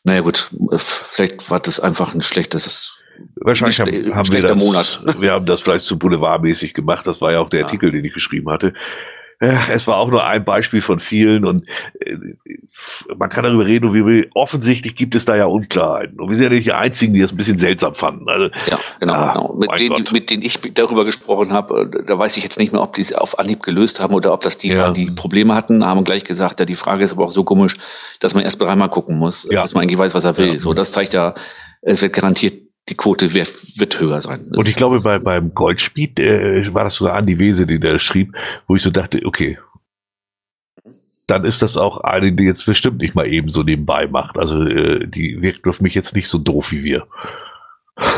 Naja 0.03 0.21
gut, 0.21 0.49
äh, 0.71 0.77
vielleicht 0.77 1.49
war 1.49 1.59
das 1.59 1.79
einfach 1.79 2.13
ein 2.13 2.21
schlechtes 2.21 2.97
Wahrscheinlich 3.43 3.79
haben, 3.79 4.15
haben 4.15 4.31
wir 4.31 4.41
das, 4.41 4.57
Monat. 4.57 5.05
wir 5.19 5.31
haben 5.31 5.45
das 5.45 5.61
vielleicht 5.61 5.85
zu 5.85 5.99
boulevardmäßig 5.99 6.73
gemacht. 6.73 7.05
Das 7.05 7.21
war 7.21 7.31
ja 7.33 7.39
auch 7.39 7.49
der 7.49 7.61
ja. 7.61 7.65
Artikel, 7.65 7.91
den 7.91 8.03
ich 8.05 8.13
geschrieben 8.13 8.49
hatte. 8.49 8.73
Es 9.39 9.87
war 9.87 9.97
auch 9.97 10.09
nur 10.09 10.23
ein 10.25 10.45
Beispiel 10.45 10.81
von 10.81 11.01
vielen 11.01 11.43
und 11.43 11.67
äh, 11.99 12.15
man 13.17 13.29
kann 13.29 13.43
darüber 13.43 13.65
reden, 13.65 13.93
wie 13.93 14.05
will. 14.05 14.29
Offensichtlich 14.33 14.95
gibt 14.95 15.15
es 15.15 15.25
da 15.25 15.35
ja 15.35 15.45
Unklarheiten. 15.45 16.19
Und 16.19 16.29
wir 16.29 16.35
sind 16.35 16.45
ja 16.45 16.49
nicht 16.51 16.67
die 16.67 16.71
Einzigen, 16.71 17.13
die 17.13 17.19
das 17.19 17.31
ein 17.31 17.37
bisschen 17.37 17.57
seltsam 17.57 17.93
fanden. 17.95 18.29
Also, 18.29 18.49
ja, 18.69 18.79
genau. 19.01 19.13
Ah, 19.13 19.33
genau. 19.33 19.55
Mit, 19.55 19.79
denen, 19.79 20.07
mit 20.13 20.29
denen 20.29 20.43
ich 20.43 20.59
darüber 20.73 21.03
gesprochen 21.03 21.51
habe, 21.51 21.89
äh, 21.93 22.05
da 22.05 22.17
weiß 22.17 22.37
ich 22.37 22.43
jetzt 22.43 22.57
nicht 22.57 22.71
mehr, 22.71 22.81
ob 22.81 22.95
die 22.95 23.01
es 23.01 23.11
auf 23.11 23.37
Anhieb 23.37 23.63
gelöst 23.63 23.99
haben 23.99 24.13
oder 24.13 24.31
ob 24.31 24.41
das 24.41 24.57
die 24.57 24.69
ja. 24.69 24.91
die 24.91 25.11
Probleme 25.11 25.53
hatten, 25.55 25.83
haben 25.85 26.05
gleich 26.05 26.23
gesagt, 26.23 26.61
ja, 26.61 26.65
die 26.65 26.75
Frage 26.75 27.03
ist 27.03 27.13
aber 27.13 27.25
auch 27.25 27.31
so 27.31 27.43
komisch, 27.43 27.75
dass 28.21 28.35
man 28.35 28.43
erst 28.43 28.61
dreimal 28.61 28.89
gucken 28.89 29.17
muss, 29.17 29.45
ja. 29.51 29.63
bis 29.63 29.73
man 29.73 29.83
eigentlich 29.83 29.99
weiß, 29.99 30.15
was 30.15 30.23
er 30.23 30.37
will. 30.37 30.53
Ja. 30.53 30.59
So, 30.59 30.73
das 30.73 30.93
zeigt 30.93 31.13
ja, 31.13 31.33
es 31.81 32.01
wird 32.01 32.13
garantiert 32.13 32.62
die 32.89 32.95
Quote 32.95 33.33
wird, 33.33 33.79
wird 33.79 33.99
höher 33.99 34.21
sein. 34.21 34.51
und 34.53 34.67
ich 34.67 34.75
glaube, 34.75 34.99
bei, 34.99 35.17
beim 35.19 35.53
Goldspiel 35.53 36.19
äh, 36.19 36.73
war 36.73 36.83
das 36.83 36.95
sogar 36.95 37.15
Andi 37.15 37.39
Wese, 37.39 37.65
die 37.65 37.79
der 37.79 37.97
schrieb, 37.99 38.35
wo 38.67 38.75
ich 38.75 38.83
so 38.83 38.91
dachte, 38.91 39.21
okay, 39.25 39.57
dann 41.27 41.45
ist 41.45 41.61
das 41.61 41.77
auch 41.77 41.99
eine, 42.01 42.33
die 42.33 42.43
jetzt 42.43 42.65
bestimmt 42.65 42.97
nicht 42.97 43.15
mal 43.15 43.27
eben 43.27 43.49
so 43.49 43.63
nebenbei 43.63 44.07
macht. 44.07 44.37
Also 44.37 44.63
äh, 44.63 45.07
die 45.07 45.41
wirkt 45.41 45.65
auf 45.67 45.79
mich 45.79 45.95
jetzt 45.95 46.15
nicht 46.15 46.27
so 46.27 46.37
doof 46.37 46.71
wie 46.71 46.83
wir. 46.83 47.07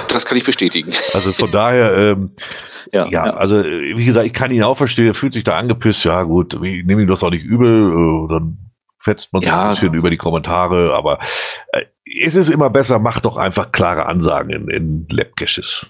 Das 0.07 0.25
kann 0.25 0.37
ich 0.37 0.43
bestätigen. 0.43 0.91
Also 1.13 1.31
von 1.31 1.51
daher, 1.51 1.95
ähm, 1.95 2.31
ja, 2.93 3.05
ja, 3.05 3.25
ja, 3.27 3.33
also 3.35 3.63
wie 3.63 4.05
gesagt, 4.05 4.25
ich 4.25 4.33
kann 4.33 4.51
ihn 4.51 4.63
auch 4.63 4.77
verstehen, 4.77 5.07
er 5.07 5.13
fühlt 5.13 5.33
sich 5.33 5.43
da 5.43 5.57
angepisst, 5.57 6.03
ja 6.05 6.23
gut, 6.23 6.53
ich 6.55 6.85
nehme 6.85 7.01
ihm 7.01 7.07
das 7.07 7.23
auch 7.23 7.29
nicht 7.29 7.43
übel, 7.43 7.91
äh, 7.91 8.33
dann 8.33 8.57
fetzt 9.05 9.31
man 9.31 9.43
ja. 9.43 9.63
ein 9.63 9.69
bisschen 9.69 9.93
über 9.93 10.09
die 10.09 10.17
Kommentare, 10.17 10.93
aber 10.93 11.19
äh, 11.71 11.85
es 12.23 12.35
ist 12.35 12.49
immer 12.49 12.69
besser, 12.69 12.99
macht 12.99 13.25
doch 13.25 13.37
einfach 13.37 13.71
klare 13.71 14.07
Ansagen 14.07 14.49
in, 14.49 14.69
in 14.69 15.07
Lab-Caches. 15.09 15.85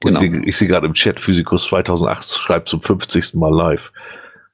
Genau. 0.00 0.20
Ich 0.20 0.56
sehe 0.56 0.68
gerade 0.68 0.86
im 0.86 0.94
Chat, 0.94 1.20
Physikus 1.20 1.64
2008 1.64 2.30
schreibt 2.30 2.68
zum 2.68 2.80
50. 2.80 3.34
Mal 3.34 3.54
live. 3.54 3.92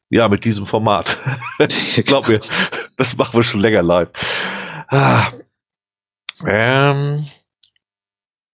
Ja, 0.09 0.29
mit 0.29 0.45
diesem 0.45 0.67
Format. 0.67 1.19
ich 1.59 2.05
glaube 2.05 2.33
mir, 2.33 2.39
das 2.97 3.17
machen 3.17 3.35
wir 3.35 3.43
schon 3.43 3.61
länger 3.61 3.83
live. 3.83 4.09
Ah. 4.89 5.33
Ähm, 6.47 7.27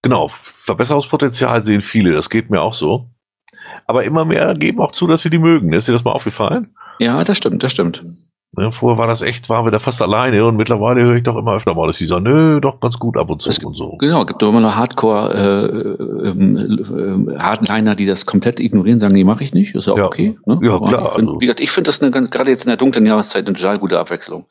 genau, 0.02 0.30
Verbesserungspotenzial 0.64 1.64
sehen 1.64 1.82
viele, 1.82 2.12
das 2.12 2.30
geht 2.30 2.50
mir 2.50 2.60
auch 2.60 2.74
so. 2.74 3.08
Aber 3.86 4.04
immer 4.04 4.24
mehr 4.24 4.54
geben 4.54 4.80
auch 4.80 4.92
zu, 4.92 5.06
dass 5.06 5.22
sie 5.22 5.30
die 5.30 5.38
mögen. 5.38 5.72
Ist 5.72 5.86
dir 5.86 5.92
das 5.92 6.04
mal 6.04 6.12
aufgefallen? 6.12 6.74
Ja, 6.98 7.22
das 7.24 7.38
stimmt, 7.38 7.62
das 7.62 7.72
stimmt. 7.72 8.02
Ja, 8.58 8.70
vorher 8.70 8.98
war 8.98 9.06
das 9.06 9.20
echt, 9.20 9.48
waren 9.50 9.66
wir 9.66 9.70
da 9.70 9.78
fast 9.78 10.00
alleine 10.00 10.44
und 10.46 10.56
mittlerweile 10.56 11.02
höre 11.02 11.16
ich 11.16 11.22
doch 11.24 11.36
immer 11.36 11.54
öfter 11.56 11.74
mal, 11.74 11.86
dass 11.88 11.98
die 11.98 12.06
sagen, 12.06 12.24
nö, 12.24 12.60
doch 12.60 12.80
ganz 12.80 12.98
gut 12.98 13.16
ab 13.18 13.28
und 13.28 13.42
zu 13.42 13.50
Es 13.50 13.58
und 13.58 13.74
so. 13.76 13.96
Genau, 13.98 14.24
gibt 14.24 14.40
doch 14.40 14.48
immer 14.48 14.60
noch 14.60 14.74
Hardcore 14.74 15.34
äh, 15.34 16.28
ähm, 16.28 17.28
äh, 17.36 17.38
Hardliner, 17.38 17.94
die 17.94 18.06
das 18.06 18.24
komplett 18.24 18.58
ignorieren, 18.58 18.98
sagen, 18.98 19.12
nee, 19.14 19.24
mache 19.24 19.44
ich 19.44 19.52
nicht, 19.52 19.74
ist 19.74 19.86
ja 19.86 19.92
auch 19.92 19.98
Ja. 19.98 20.06
okay. 20.06 20.38
Ne? 20.46 20.58
Ja, 20.62 20.72
Aber 20.74 20.88
klar, 20.88 21.06
Ich 21.08 21.14
find, 21.16 21.28
also- 21.28 21.40
wie 21.40 21.46
gesagt, 21.46 21.60
ich 21.60 21.70
finde 21.70 21.88
das 21.88 22.02
eine, 22.02 22.10
gerade 22.28 22.50
jetzt 22.50 22.64
in 22.64 22.68
der 22.68 22.78
dunklen 22.78 23.04
Jahreszeit 23.04 23.46
eine 23.46 23.56
total 23.56 23.78
gute 23.78 23.98
Abwechslung. 23.98 24.46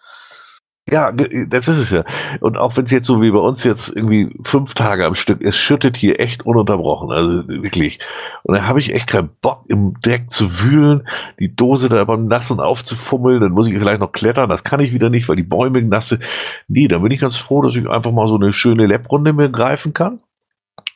Ja, 0.87 1.11
das 1.11 1.67
ist 1.67 1.77
es 1.79 1.89
ja. 1.89 2.03
Und 2.41 2.57
auch 2.57 2.77
wenn 2.77 2.85
es 2.85 2.91
jetzt 2.91 3.07
so 3.07 3.19
wie 3.19 3.31
bei 3.31 3.39
uns 3.39 3.63
jetzt 3.63 3.89
irgendwie 3.89 4.29
fünf 4.43 4.75
Tage 4.75 5.07
am 5.07 5.15
Stück, 5.15 5.41
es 5.41 5.57
schüttet 5.57 5.97
hier 5.97 6.19
echt 6.19 6.45
ununterbrochen, 6.45 7.11
also 7.11 7.47
wirklich. 7.47 7.97
Und 8.43 8.55
da 8.55 8.67
habe 8.67 8.79
ich 8.79 8.93
echt 8.93 9.07
keinen 9.07 9.31
Bock, 9.41 9.63
im 9.67 9.95
Dreck 9.99 10.29
zu 10.29 10.61
wühlen, 10.61 11.07
die 11.39 11.55
Dose 11.55 11.89
da 11.89 12.03
beim 12.03 12.27
Nassen 12.27 12.59
aufzufummeln, 12.59 13.41
dann 13.41 13.51
muss 13.51 13.65
ich 13.65 13.73
vielleicht 13.73 13.99
noch 13.99 14.11
klettern, 14.11 14.47
das 14.47 14.63
kann 14.63 14.79
ich 14.79 14.93
wieder 14.93 15.09
nicht, 15.09 15.27
weil 15.27 15.37
die 15.37 15.41
Bäume 15.43 15.81
nasse. 15.81 16.19
Nee, 16.67 16.87
da 16.87 16.99
bin 16.99 17.11
ich 17.11 17.19
ganz 17.19 17.35
froh, 17.35 17.63
dass 17.63 17.75
ich 17.75 17.89
einfach 17.89 18.11
mal 18.11 18.27
so 18.27 18.35
eine 18.35 18.53
schöne 18.53 18.85
Lab-Runde 18.85 19.33
mir 19.33 19.49
greifen 19.49 19.91
kann. 19.95 20.19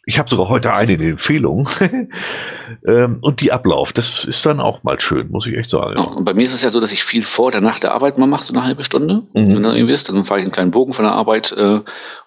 Ich 0.09 0.17
habe 0.17 0.27
sogar 0.27 0.49
heute 0.49 0.73
eine 0.73 0.93
in 0.93 0.97
den 0.99 1.11
Empfehlungen. 1.11 1.67
ähm, 2.87 3.19
und 3.21 3.41
die 3.41 3.51
Ablauf, 3.51 3.93
das 3.93 4.25
ist 4.25 4.43
dann 4.43 4.59
auch 4.59 4.81
mal 4.81 4.99
schön, 4.99 5.29
muss 5.29 5.45
ich 5.45 5.55
echt 5.55 5.69
sagen. 5.69 5.93
Ja, 5.97 6.03
und 6.03 6.25
bei 6.25 6.33
mir 6.33 6.47
ist 6.47 6.53
es 6.53 6.63
ja 6.63 6.71
so, 6.71 6.79
dass 6.79 6.91
ich 6.91 7.03
viel 7.03 7.21
vor 7.21 7.45
oder 7.47 7.61
nach 7.61 7.77
der 7.77 7.93
Arbeit 7.93 8.17
mal 8.17 8.25
mache, 8.25 8.43
so 8.43 8.51
eine 8.51 8.63
halbe 8.63 8.83
Stunde. 8.83 9.21
Mhm. 9.35 9.53
Wenn 9.55 9.61
du 9.63 9.69
irgendwie 9.69 9.91
bist, 9.91 10.09
dann 10.09 10.25
fahre 10.25 10.39
ich 10.39 10.45
einen 10.45 10.51
kleinen 10.51 10.71
Bogen 10.71 10.93
von 10.93 11.05
der 11.05 11.13
Arbeit. 11.13 11.51
Äh, 11.51 11.81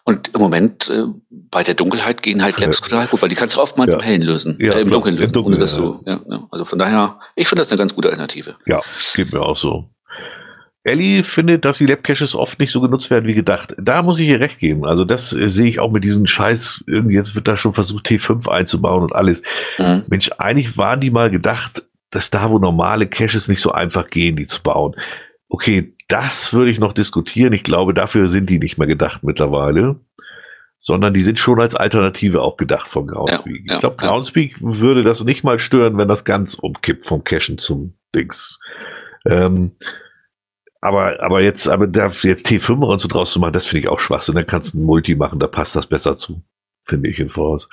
und 0.05 0.31
im 0.33 0.41
Moment 0.41 0.91
äh, 0.91 1.07
bei 1.29 1.65
der 1.65 1.75
Dunkelheit 1.75 2.23
gehen 2.23 2.41
halt 2.45 2.61
Labs 2.61 2.81
total 2.81 3.09
gut, 3.09 3.21
weil 3.21 3.29
die 3.29 3.35
kannst 3.35 3.57
du 3.57 3.61
oftmals 3.61 3.93
Ja. 3.93 3.99
im 3.99 4.05
Hellen 4.05 4.23
lösen, 4.23 4.59
Ja, 4.61 4.75
äh, 4.75 4.83
im 4.83 4.91
Dunkeln 4.91 5.17
im 5.17 5.21
lösen. 5.23 5.33
Dunkeln, 5.33 5.55
ohne 5.55 5.61
dass 5.61 5.75
du, 5.75 6.01
ja. 6.07 6.21
Also 6.53 6.65
von 6.65 6.79
daher, 6.79 7.19
ich 7.35 7.49
finde 7.49 7.63
das 7.63 7.73
eine 7.73 7.79
ganz 7.79 7.97
gute 7.97 8.11
Alternative. 8.11 8.55
Ja, 8.65 8.79
geht 9.17 9.33
mir 9.33 9.41
auch 9.43 9.57
so. 9.57 9.89
Ellie 10.85 11.23
findet, 11.23 11.65
dass 11.65 11.79
die 11.79 11.87
Lab-Caches 11.87 12.35
oft 12.35 12.59
nicht 12.59 12.73
so 12.73 12.81
genutzt 12.81 13.11
werden 13.11 13.27
wie 13.27 13.35
gedacht. 13.35 13.75
Da 13.79 14.03
muss 14.03 14.19
ich 14.19 14.29
ihr 14.29 14.41
recht 14.41 14.59
geben. 14.59 14.85
Also 14.85 15.05
das 15.05 15.33
äh, 15.33 15.49
sehe 15.49 15.69
ich 15.69 15.79
auch 15.79 15.93
mit 15.93 16.03
diesen 16.03 16.27
Scheiß, 16.27 16.85
irgendwie 16.87 17.15
jetzt 17.15 17.35
wird 17.35 17.47
da 17.47 17.57
schon 17.57 17.75
versucht, 17.75 18.07
T5 18.07 18.49
einzubauen 18.49 19.05
und 19.05 19.15
alles. 19.15 19.43
Mhm. 19.79 20.05
Mensch, 20.09 20.31
eigentlich 20.39 20.77
waren 20.77 21.01
die 21.01 21.11
mal 21.11 21.31
gedacht, 21.31 21.85
dass 22.11 22.31
da, 22.31 22.51
wo 22.51 22.59
normale 22.59 23.07
Caches 23.07 23.49
nicht 23.49 23.61
so 23.61 23.73
einfach 23.73 24.09
gehen, 24.09 24.37
die 24.37 24.47
zu 24.47 24.63
bauen. 24.63 24.97
Okay, 25.49 25.95
das 26.09 26.53
würde 26.53 26.71
ich 26.71 26.79
noch 26.79 26.93
diskutieren. 26.93 27.53
Ich 27.53 27.63
glaube, 27.63 27.95
dafür 27.95 28.29
sind 28.29 28.51
die 28.51 28.59
nicht 28.59 28.77
mehr 28.77 28.89
gedacht 28.89 29.23
mittlerweile. 29.23 30.01
Sondern 30.85 31.15
die 31.15 31.21
sind 31.21 31.39
schon 31.39 31.61
als 31.61 31.77
Alternative 31.77 32.43
auch 32.43 32.57
gedacht 32.57 32.89
vom 32.89 33.07
Groundspeak. 33.07 33.63
ja, 33.67 33.75
ich 33.75 33.81
glaube, 33.81 33.97
ja. 34.03 34.09
Groundspeak 34.09 34.57
würde 34.61 35.05
das 35.05 35.23
nicht 35.23 35.45
mal 35.45 35.61
stören, 35.61 35.97
wenn 35.97 36.09
das 36.09 36.25
ganz 36.25 36.55
umkippt 36.55 37.07
vom 37.07 37.23
Cachen 37.23 37.59
zum 37.59 37.95
Dings. 38.13 38.59
Ähm, 39.25 39.77
aber, 40.83 41.23
aber 41.23 41.41
jetzt, 41.41 41.69
aber 41.69 41.87
da 41.87 42.09
jetzt 42.23 42.47
T5 42.47 42.85
und 42.87 42.99
so 43.01 43.09
draus 43.09 43.33
zu 43.33 43.41
machen, 43.41 43.53
das 43.55 43.65
finde 43.65 43.81
ich 43.81 43.89
auch 43.89 44.01
Schwachsinn. 44.01 44.35
Dann 44.35 44.47
kannst 44.47 44.75
du 44.75 44.79
ein 44.79 44.85
Multi 44.85 45.15
machen, 45.15 45.39
da 45.39 45.47
passt 45.47 45.75
das 45.75 45.87
besser 45.87 46.17
zu. 46.19 46.43
Finde 46.85 47.09
ich 47.09 47.19
in 47.21 47.31
Voraus. 47.31 47.69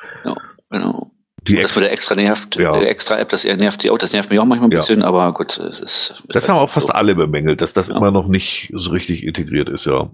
Genau. 0.70 1.12
Die 1.48 1.56
Das 1.56 1.66
Ex 1.66 1.76
mit 1.76 1.86
der 1.86 1.92
extra 1.94 2.16
nervt, 2.16 2.56
Ja. 2.58 2.78
der 2.80 2.90
extra 2.90 3.18
App, 3.18 3.30
das 3.30 3.44
nervt 3.46 3.82
die 3.84 3.90
auch, 3.90 3.98
das 3.98 4.14
nervt 4.14 4.30
mich 4.30 4.40
auch 4.40 4.46
manchmal 4.46 4.70
ein 4.70 4.72
Ja. 4.74 4.78
bisschen, 4.80 5.02
aber 5.04 5.32
gut, 5.34 5.58
es 5.58 5.80
ist. 5.80 5.82
ist 5.82 6.24
das 6.30 6.44
halt 6.44 6.50
haben 6.50 6.60
auch 6.60 6.70
fast 6.72 6.88
so. 6.88 6.94
alle 6.94 7.16
bemängelt, 7.16 7.62
dass 7.62 7.74
das 7.74 7.88
Ja. 7.88 7.98
immer 7.98 8.12
noch 8.12 8.28
nicht 8.28 8.72
so 8.76 8.92
richtig 8.92 9.24
integriert 9.26 9.70
ist, 9.70 9.86
ja. 9.86 10.12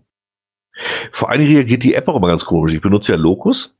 Vor 1.13 1.29
allen 1.29 1.39
Dingen 1.41 1.55
reagiert 1.55 1.83
die 1.83 1.93
App 1.95 2.07
auch 2.07 2.15
immer 2.17 2.27
ganz 2.27 2.45
komisch. 2.45 2.73
Ich 2.73 2.81
benutze 2.81 3.11
ja 3.11 3.17
Locus, 3.17 3.75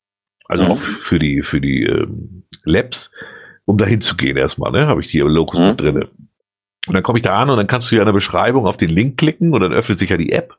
also 0.47 0.63
Mhm. 0.65 0.71
auch 0.71 0.80
für 1.08 1.19
die, 1.19 1.41
für 1.43 1.62
die 1.62 1.84
ähm, 1.84 2.43
Labs, 2.63 3.12
um 3.65 3.78
dahin 3.78 4.01
zu 4.01 4.15
gehen 4.15 4.38
erstmal, 4.38 4.71
ne? 4.71 4.88
Habe 4.88 5.01
ich 5.01 5.08
die 5.10 5.19
Locus 5.19 5.60
Mhm. 5.60 5.67
mit 5.67 5.82
drinne. 5.82 6.10
Und 6.88 6.93
dann 6.93 7.04
komme 7.04 7.19
ich 7.19 7.24
da 7.24 7.38
an 7.41 7.50
und 7.50 7.58
dann 7.58 7.67
kannst 7.67 7.91
du 7.91 7.95
ja 7.95 8.02
in 8.02 8.06
der 8.06 8.13
Beschreibung 8.13 8.67
auf 8.67 8.78
den 8.78 8.89
Link 8.89 9.17
klicken 9.17 9.54
und 9.54 9.62
dann 9.62 9.74
öffnet 9.74 10.00
sich 10.00 10.10
ja 10.10 10.17
die 10.17 10.32
App 10.32 10.54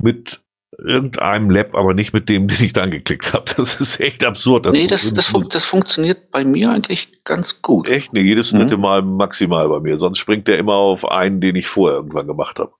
mit 0.00 0.40
irgendeinem 0.78 1.50
Lab, 1.50 1.74
aber 1.74 1.92
nicht 1.94 2.12
mit 2.14 2.28
dem, 2.28 2.48
den 2.48 2.62
ich 2.62 2.72
da 2.72 2.82
angeklickt 2.82 3.32
habe. 3.32 3.44
Das 3.56 3.76
ist 3.80 4.00
echt 4.00 4.24
absurd. 4.24 4.66
Nee, 4.72 4.86
das, 4.86 5.12
das, 5.12 5.26
fun 5.26 5.46
das 5.50 5.64
funktioniert 5.64 6.30
bei 6.30 6.44
mir 6.44 6.70
eigentlich 6.70 7.24
ganz 7.24 7.60
gut. 7.62 7.88
Echt? 7.88 8.12
Nee, 8.12 8.22
jedes 8.22 8.52
Mhm. 8.52 8.58
dritte 8.60 8.76
Mal 8.78 9.02
maximal 9.02 9.68
bei 9.68 9.80
mir. 9.80 9.98
Sonst 9.98 10.18
springt 10.18 10.48
der 10.48 10.58
immer 10.58 10.74
auf 10.74 11.04
einen, 11.06 11.40
den 11.40 11.56
ich 11.56 11.66
vorher 11.68 11.96
irgendwann 11.98 12.26
gemacht 12.26 12.58
habe. 12.58 12.72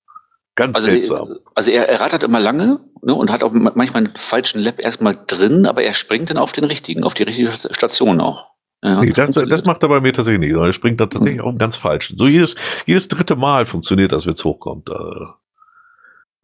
Ganz 0.55 0.75
Also, 0.75 0.87
seltsam. 0.89 1.37
also 1.55 1.71
er, 1.71 1.89
er 1.89 2.01
rattert 2.01 2.23
immer 2.23 2.39
lange 2.41 2.81
ne, 3.03 3.15
und 3.15 3.31
hat 3.31 3.43
auch 3.43 3.53
ma- 3.53 3.73
manchmal 3.75 4.05
einen 4.05 4.15
falschen 4.17 4.61
Lab 4.63 4.79
erstmal 4.81 5.19
drin, 5.27 5.65
aber 5.65 5.83
er 5.83 5.95
springt 5.95 6.29
dann 6.29 6.37
auf 6.37 6.53
den 6.53 6.65
richtigen, 6.65 7.05
auf 7.05 7.15
die 7.15 7.23
richtige 7.23 7.53
Station 7.71 8.21
auch. 8.21 8.52
Ja, 8.83 9.01
Nee, 9.01 9.11
das, 9.13 9.35
das 9.35 9.65
macht 9.65 9.83
er 9.83 9.89
bei 9.89 10.01
mir 10.01 10.13
tatsächlich 10.13 10.41
nicht. 10.41 10.51
sondern 10.53 10.71
Er 10.71 10.73
springt 10.73 11.01
dann 11.01 11.11
tatsächlich 11.11 11.41
Mhm. 11.43 11.51
den 11.51 11.59
ganz 11.59 11.77
falschen. 11.77 12.19
So 12.19 12.27
jedes, 12.27 12.57
jedes 12.87 13.09
dritte 13.09 13.37
Mal 13.37 13.67
funktioniert 13.67 14.13
das, 14.13 14.27
wenn 14.27 14.35
es 14.35 14.45
hochkommt. 14.45 14.89
Äh, 14.91 14.95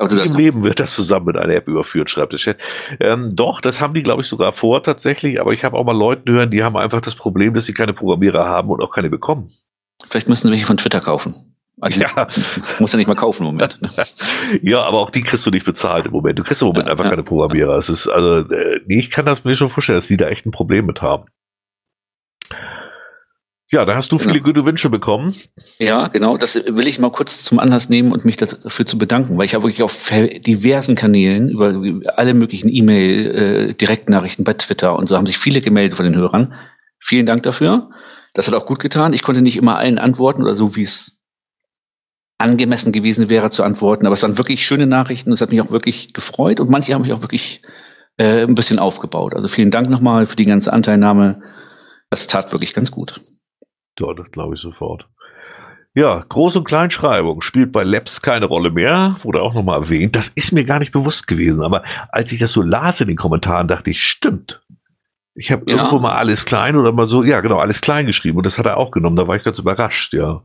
aber 0.00 0.08
du 0.10 0.22
Im 0.22 0.36
Leben 0.36 0.62
wird 0.62 0.78
das 0.78 0.94
zusammen 0.94 1.26
mit 1.26 1.36
einer 1.36 1.54
App 1.54 1.66
überführt, 1.66 2.08
schreibt 2.08 2.32
der 2.32 2.38
Chat. 2.38 2.58
Ähm, 3.00 3.34
doch, 3.34 3.60
das 3.60 3.80
haben 3.80 3.94
die, 3.94 4.04
glaube 4.04 4.22
ich, 4.22 4.28
sogar 4.28 4.52
vor 4.52 4.80
tatsächlich, 4.84 5.40
aber 5.40 5.52
ich 5.52 5.64
habe 5.64 5.76
auch 5.76 5.84
mal 5.84 5.96
Leuten 5.96 6.30
hören, 6.30 6.52
die 6.52 6.62
haben 6.62 6.76
einfach 6.76 7.00
das 7.00 7.16
Problem, 7.16 7.54
dass 7.54 7.66
sie 7.66 7.74
keine 7.74 7.92
Programmierer 7.92 8.44
haben 8.44 8.70
und 8.70 8.80
auch 8.80 8.92
keine 8.92 9.10
bekommen. 9.10 9.50
vielleicht 10.08 10.28
müssen 10.28 10.44
wir 10.48 10.52
welche 10.52 10.66
von 10.66 10.76
Twitter 10.76 11.00
kaufen. 11.00 11.34
Also, 11.80 12.00
Ja. 12.00 12.28
Muss 12.78 12.92
ja 12.92 12.96
nicht 12.98 13.08
mal 13.08 13.16
kaufen 13.16 13.42
im 13.42 13.54
Moment. 13.54 13.82
Ne? 13.82 13.88
Ja, 14.62 14.82
aber 14.84 14.98
auch 14.98 15.10
die 15.10 15.22
kriegst 15.22 15.44
du 15.44 15.50
nicht 15.50 15.64
bezahlt 15.66 16.06
im 16.06 16.12
Moment. 16.12 16.38
Du 16.38 16.44
kriegst 16.44 16.62
im 16.62 16.68
Moment 16.68 16.86
Ja, 16.86 16.92
einfach 16.92 17.04
ja. 17.04 17.10
keine 17.10 17.24
Programmierer. 17.24 17.76
Es 17.78 17.88
ist, 17.88 18.06
also, 18.06 18.48
äh, 18.52 18.80
nee, 18.86 19.00
ich 19.00 19.10
kann 19.10 19.26
das 19.26 19.42
mir 19.42 19.56
schon 19.56 19.70
vorstellen, 19.70 19.98
dass 19.98 20.06
die 20.06 20.16
da 20.16 20.28
echt 20.28 20.46
ein 20.46 20.52
Problem 20.52 20.86
mit 20.86 21.02
haben. 21.02 21.24
Ja, 23.70 23.84
da 23.84 23.94
hast 23.96 24.10
du 24.10 24.16
Genau. 24.16 24.30
viele 24.30 24.42
gute 24.42 24.64
Wünsche 24.64 24.88
bekommen. 24.88 25.34
Ja, 25.78 26.08
genau. 26.08 26.38
Das 26.38 26.54
will 26.54 26.88
ich 26.88 26.98
mal 26.98 27.10
kurz 27.10 27.44
zum 27.44 27.58
Anlass 27.58 27.90
nehmen 27.90 28.12
und 28.12 28.24
mich 28.24 28.38
dafür 28.38 28.86
zu 28.86 28.96
bedanken, 28.96 29.36
weil 29.36 29.44
ich 29.44 29.54
habe 29.54 29.64
wirklich 29.64 29.82
auf 29.82 29.92
ver- 29.92 30.38
diversen 30.38 30.94
Kanälen 30.96 31.50
über 31.50 31.74
alle 32.16 32.32
möglichen 32.32 32.70
E-Mail, 32.72 33.26
äh, 33.70 33.74
Direktnachrichten 33.74 34.44
bei 34.44 34.54
Twitter 34.54 34.96
und 34.96 35.06
so 35.06 35.16
haben 35.16 35.26
sich 35.26 35.36
viele 35.36 35.60
gemeldet 35.60 35.96
von 35.96 36.06
den 36.06 36.16
Hörern. 36.16 36.54
Vielen 36.98 37.26
Dank 37.26 37.42
dafür. 37.42 37.90
Das 38.32 38.46
hat 38.48 38.54
auch 38.54 38.64
gut 38.64 38.78
getan. 38.78 39.12
Ich 39.12 39.22
konnte 39.22 39.42
nicht 39.42 39.56
immer 39.58 39.76
allen 39.76 39.98
antworten 39.98 40.42
oder 40.42 40.54
so, 40.54 40.74
wie 40.74 40.82
es 40.82 41.18
angemessen 42.38 42.92
gewesen 42.92 43.28
wäre 43.28 43.50
zu 43.50 43.64
antworten, 43.64 44.06
aber 44.06 44.14
es 44.14 44.22
waren 44.22 44.38
wirklich 44.38 44.64
schöne 44.64 44.86
Nachrichten. 44.86 45.32
Es 45.32 45.40
hat 45.40 45.50
mich 45.50 45.60
auch 45.60 45.70
wirklich 45.70 46.14
gefreut 46.14 46.60
und 46.60 46.70
manche 46.70 46.94
haben 46.94 47.02
mich 47.02 47.12
auch 47.12 47.20
wirklich 47.22 47.62
äh, 48.16 48.44
ein 48.44 48.54
bisschen 48.54 48.78
aufgebaut. 48.78 49.34
Also 49.34 49.48
vielen 49.48 49.70
Dank 49.70 49.90
nochmal 49.90 50.26
für 50.26 50.36
die 50.36 50.46
ganze 50.46 50.72
Anteilnahme. 50.72 51.42
Das 52.10 52.26
tat 52.26 52.52
wirklich 52.52 52.74
ganz 52.74 52.90
gut. 52.90 53.20
Ja, 53.98 54.12
das 54.14 54.30
glaube 54.30 54.54
ich 54.54 54.60
sofort. 54.60 55.06
Ja, 55.94 56.20
Groß- 56.28 56.58
und 56.58 56.64
Kleinschreibung 56.64 57.42
spielt 57.42 57.72
bei 57.72 57.82
Labs 57.82 58.22
keine 58.22 58.46
Rolle 58.46 58.70
mehr, 58.70 59.16
wurde 59.22 59.42
auch 59.42 59.54
nochmal 59.54 59.82
erwähnt. 59.82 60.14
Das 60.14 60.28
ist 60.28 60.52
mir 60.52 60.64
gar 60.64 60.78
nicht 60.78 60.92
bewusst 60.92 61.26
gewesen, 61.26 61.62
aber 61.62 61.82
als 62.10 62.30
ich 62.30 62.38
das 62.38 62.52
so 62.52 62.62
las 62.62 63.00
in 63.00 63.08
den 63.08 63.16
Kommentaren, 63.16 63.66
dachte 63.68 63.90
ich, 63.90 64.02
stimmt. 64.04 64.62
Ich 65.34 65.50
habe 65.50 65.64
Ja. 65.66 65.76
irgendwo 65.76 65.98
mal 65.98 66.14
alles 66.16 66.44
klein 66.44 66.76
oder 66.76 66.92
mal 66.92 67.08
so, 67.08 67.24
ja 67.24 67.40
genau, 67.40 67.58
alles 67.58 67.80
klein 67.80 68.06
geschrieben 68.06 68.38
und 68.38 68.46
das 68.46 68.58
hat 68.58 68.66
er 68.66 68.76
auch 68.76 68.90
genommen. 68.90 69.16
Da 69.16 69.26
war 69.26 69.36
ich 69.36 69.44
ganz 69.44 69.58
überrascht, 69.58 70.12
ja. 70.12 70.40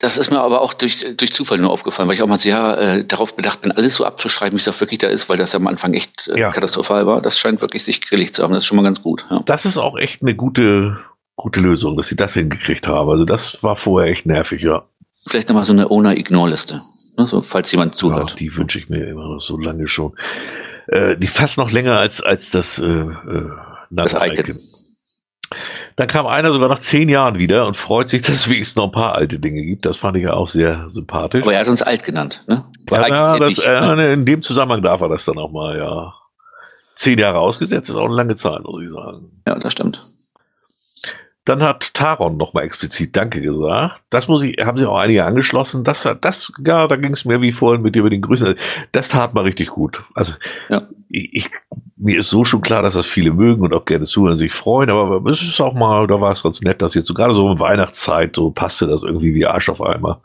Das 0.00 0.16
ist 0.16 0.30
mir 0.30 0.38
aber 0.40 0.60
auch 0.60 0.74
durch, 0.74 1.04
durch 1.16 1.32
Zufall 1.32 1.58
nur 1.58 1.70
aufgefallen, 1.70 2.08
weil 2.08 2.14
ich 2.14 2.22
auch 2.22 2.28
mal 2.28 2.38
sehr 2.38 2.78
äh, 2.78 3.04
darauf 3.04 3.34
bedacht 3.34 3.62
bin, 3.62 3.72
alles 3.72 3.96
so 3.96 4.04
abzuschreiben, 4.04 4.56
wie 4.56 4.60
es 4.62 4.68
auch 4.68 4.78
wirklich 4.80 4.98
da 5.00 5.08
ist, 5.08 5.28
weil 5.28 5.36
das 5.36 5.52
ja 5.52 5.58
am 5.58 5.66
Anfang 5.66 5.92
echt 5.94 6.28
äh, 6.28 6.38
Ja. 6.38 6.50
katastrophal 6.52 7.06
war. 7.06 7.20
Das 7.20 7.36
scheint 7.38 7.60
wirklich 7.62 7.82
sich 7.82 8.00
gelegt 8.08 8.36
zu 8.36 8.42
haben. 8.44 8.52
Das 8.54 8.62
ist 8.62 8.66
schon 8.68 8.76
mal 8.76 8.84
ganz 8.84 9.02
gut. 9.02 9.24
Ja. 9.28 9.42
Das 9.44 9.64
ist 9.64 9.76
auch 9.76 9.98
echt 9.98 10.22
eine 10.22 10.36
gute, 10.36 10.98
gute 11.34 11.58
Lösung, 11.60 11.96
dass 11.96 12.06
sie 12.08 12.14
das 12.16 12.34
hingekriegt 12.34 12.86
haben. 12.86 13.10
Also 13.10 13.24
das 13.24 13.58
war 13.62 13.76
vorher 13.76 14.12
echt 14.12 14.24
nervig, 14.24 14.62
ja. 14.62 14.84
Vielleicht 15.26 15.48
nochmal 15.48 15.64
so 15.64 15.72
eine 15.72 15.90
Owner-Ignore-Liste. 15.90 16.80
Ne, 17.16 17.26
so, 17.26 17.42
falls 17.42 17.72
jemand 17.72 17.94
ja 17.94 17.98
zuhört. 17.98 18.36
die 18.38 18.54
wünsche 18.56 18.78
ich 18.78 18.88
mir 18.88 19.04
immer 19.08 19.24
noch 19.34 19.40
so 19.40 19.58
lange 19.58 19.88
schon. 19.88 20.12
Äh, 20.86 21.16
die 21.16 21.26
fast 21.26 21.58
noch 21.58 21.72
länger 21.72 21.98
als, 21.98 22.20
als 22.22 22.50
das, 22.50 22.78
äh, 22.78 22.84
äh, 22.84 23.50
Das 23.90 24.12
Nano 24.12 24.26
Icon. 24.32 24.56
Dann 25.98 26.06
kam 26.06 26.28
einer 26.28 26.52
sogar 26.52 26.68
nach 26.68 26.78
zehn 26.78 27.08
Jahren 27.08 27.38
wieder 27.38 27.66
und 27.66 27.76
freut 27.76 28.08
sich, 28.08 28.22
dass 28.26 28.36
es 28.36 28.48
wenigstens 28.48 28.76
noch 28.76 28.84
ein 28.84 28.92
paar 28.92 29.16
alte 29.16 29.40
Dinge 29.40 29.62
gibt. 29.62 29.84
Das 29.84 29.98
fand 29.98 30.16
ich 30.16 30.22
ja 30.22 30.32
auch 30.32 30.48
sehr 30.48 30.88
sympathisch. 30.88 31.42
Aber 31.42 31.52
er 31.52 31.60
hat 31.60 31.68
uns 31.68 31.82
alt 31.82 32.04
genannt. 32.04 32.44
Ne? 32.46 32.64
ja, 32.88 33.36
das, 33.36 33.48
nicht, 33.48 33.66
ne? 33.66 33.96
äh, 33.98 34.12
in 34.12 34.24
dem 34.24 34.42
Zusammenhang 34.42 34.82
darf 34.82 35.00
er 35.00 35.08
das 35.08 35.24
dann 35.24 35.38
auch 35.38 35.50
mal, 35.50 35.76
ja. 35.76 36.14
Zehn 36.94 37.18
Jahre 37.18 37.38
ausgesetzt 37.38 37.90
ist 37.90 37.96
auch 37.96 38.06
eine 38.06 38.14
lange 38.14 38.36
Zeit, 38.36 38.62
muss 38.62 38.82
ich 38.82 38.90
sagen. 38.90 39.42
Ja, 39.46 39.58
das 39.58 39.72
stimmt. 39.72 40.00
Dann 41.48 41.62
hat 41.62 41.94
Taron 41.94 42.36
nochmal 42.36 42.64
explizit 42.64 43.16
Danke 43.16 43.40
gesagt. 43.40 44.02
Das 44.10 44.28
muss 44.28 44.42
ich, 44.42 44.58
haben 44.62 44.76
sich 44.76 44.86
auch 44.86 44.98
einige 44.98 45.24
angeschlossen. 45.24 45.82
Das, 45.82 46.04
hat- 46.04 46.22
das, 46.22 46.52
ja, 46.62 46.86
da 46.86 46.96
ging 46.96 47.14
es 47.14 47.24
mir 47.24 47.40
wie 47.40 47.52
vorhin 47.52 47.80
mit 47.80 47.94
dir 47.94 48.02
mit 48.02 48.12
den 48.12 48.20
Grüßen. 48.20 48.54
Das 48.92 49.08
tat 49.08 49.32
mal 49.32 49.44
richtig 49.44 49.68
gut. 49.68 50.04
Also, 50.14 50.34
Ja. 50.68 50.82
ich, 51.08 51.32
ich, 51.34 51.50
mir 51.96 52.18
ist 52.18 52.28
so 52.28 52.44
schon 52.44 52.60
klar, 52.60 52.82
dass 52.82 52.94
das 52.94 53.06
viele 53.06 53.30
mögen 53.32 53.62
und 53.62 53.72
auch 53.72 53.86
gerne 53.86 54.04
zuhören, 54.04 54.36
sich 54.36 54.52
freuen, 54.52 54.90
aber 54.90 55.24
es 55.30 55.40
ist 55.40 55.58
auch 55.60 55.72
mal, 55.72 56.06
da 56.06 56.20
war 56.20 56.32
es 56.32 56.42
ganz 56.42 56.60
nett, 56.60 56.82
dass 56.82 56.92
jetzt 56.94 57.08
so 57.08 57.14
gerade 57.14 57.32
so 57.32 57.50
in 57.50 57.58
Weihnachtszeit, 57.58 58.36
so 58.36 58.50
passte 58.50 58.86
das 58.86 59.02
irgendwie 59.02 59.34
wie 59.34 59.46
Arsch 59.46 59.70
auf 59.70 59.80
Eimer. 59.80 60.20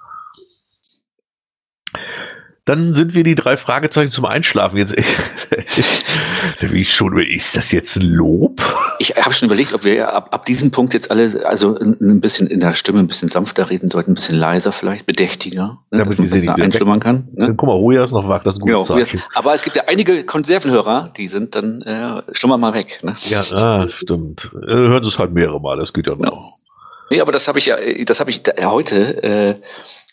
Dann 2.65 2.93
sind 2.93 3.13
wir 3.13 3.25
die 3.25 3.35
drei 3.35 3.57
Fragezeichen 3.57 4.11
zum 4.13 4.23
Einschlafen. 4.23 4.77
Jetzt, 4.77 4.95
wie 6.61 6.81
ich 6.81 6.93
schon, 6.93 7.17
ist 7.17 7.57
das 7.57 7.73
jetzt 7.73 7.97
ein 7.97 8.03
Lob? 8.03 8.61
Ich 8.99 9.17
habe 9.17 9.33
schon 9.33 9.47
überlegt, 9.47 9.73
ob 9.73 9.83
wir 9.83 10.13
ab, 10.13 10.29
ab 10.31 10.45
diesem 10.45 10.71
Punkt 10.71 10.93
jetzt 10.93 11.11
alle, 11.11 11.45
also 11.45 11.77
ein 11.77 12.21
bisschen 12.21 12.47
in 12.47 12.61
der 12.61 12.73
Stimme 12.73 12.99
ein 12.99 13.07
bisschen 13.07 13.27
sanfter 13.27 13.69
reden 13.69 13.89
sollten, 13.89 14.11
ein 14.11 14.15
bisschen 14.15 14.37
leiser 14.37 14.71
vielleicht, 14.71 15.05
bedächtiger, 15.05 15.79
ne, 15.91 15.99
Damit 15.99 16.07
dass 16.13 16.17
man 16.19 16.29
besser 16.29 16.55
einschlummern 16.55 16.99
kann. 17.01 17.27
Ne? 17.33 17.47
Dann, 17.47 17.57
guck 17.57 17.67
mal, 17.67 17.75
Hoja 17.75 18.05
ist 18.05 18.11
noch 18.11 18.29
wach, 18.29 18.43
das 18.43 18.55
ist 18.55 18.61
ein 18.61 18.65
Genau, 18.67 18.85
gutes 18.85 19.09
Zeichen. 19.09 19.21
aber 19.33 19.53
es 19.53 19.61
gibt 19.61 19.75
ja 19.75 19.83
einige 19.87 20.23
Konservenhörer, 20.23 21.11
die 21.17 21.27
sind 21.27 21.55
dann 21.55 21.81
äh, 21.81 22.21
schlummern 22.31 22.61
mal 22.61 22.73
weg. 22.73 22.99
Ne? 23.03 23.13
Ja, 23.25 23.41
ah, 23.57 23.85
stimmt. 23.89 24.49
Äh, 24.65 24.73
Hört 24.73 25.05
es 25.05 25.19
halt 25.19 25.33
mehrere 25.33 25.59
Mal, 25.59 25.77
das 25.77 25.91
geht 25.91 26.07
ja 26.07 26.15
noch. 26.15 26.62
Nee, 27.13 27.21
aber 27.21 27.31
das 27.31 27.47
habe 27.47 27.59
ich 27.59 27.67
ja, 27.67 27.77
das 28.05 28.19
habe 28.19 28.31
ich 28.31 28.41
da, 28.41 28.53
heute 28.63 29.21
äh, 29.21 29.55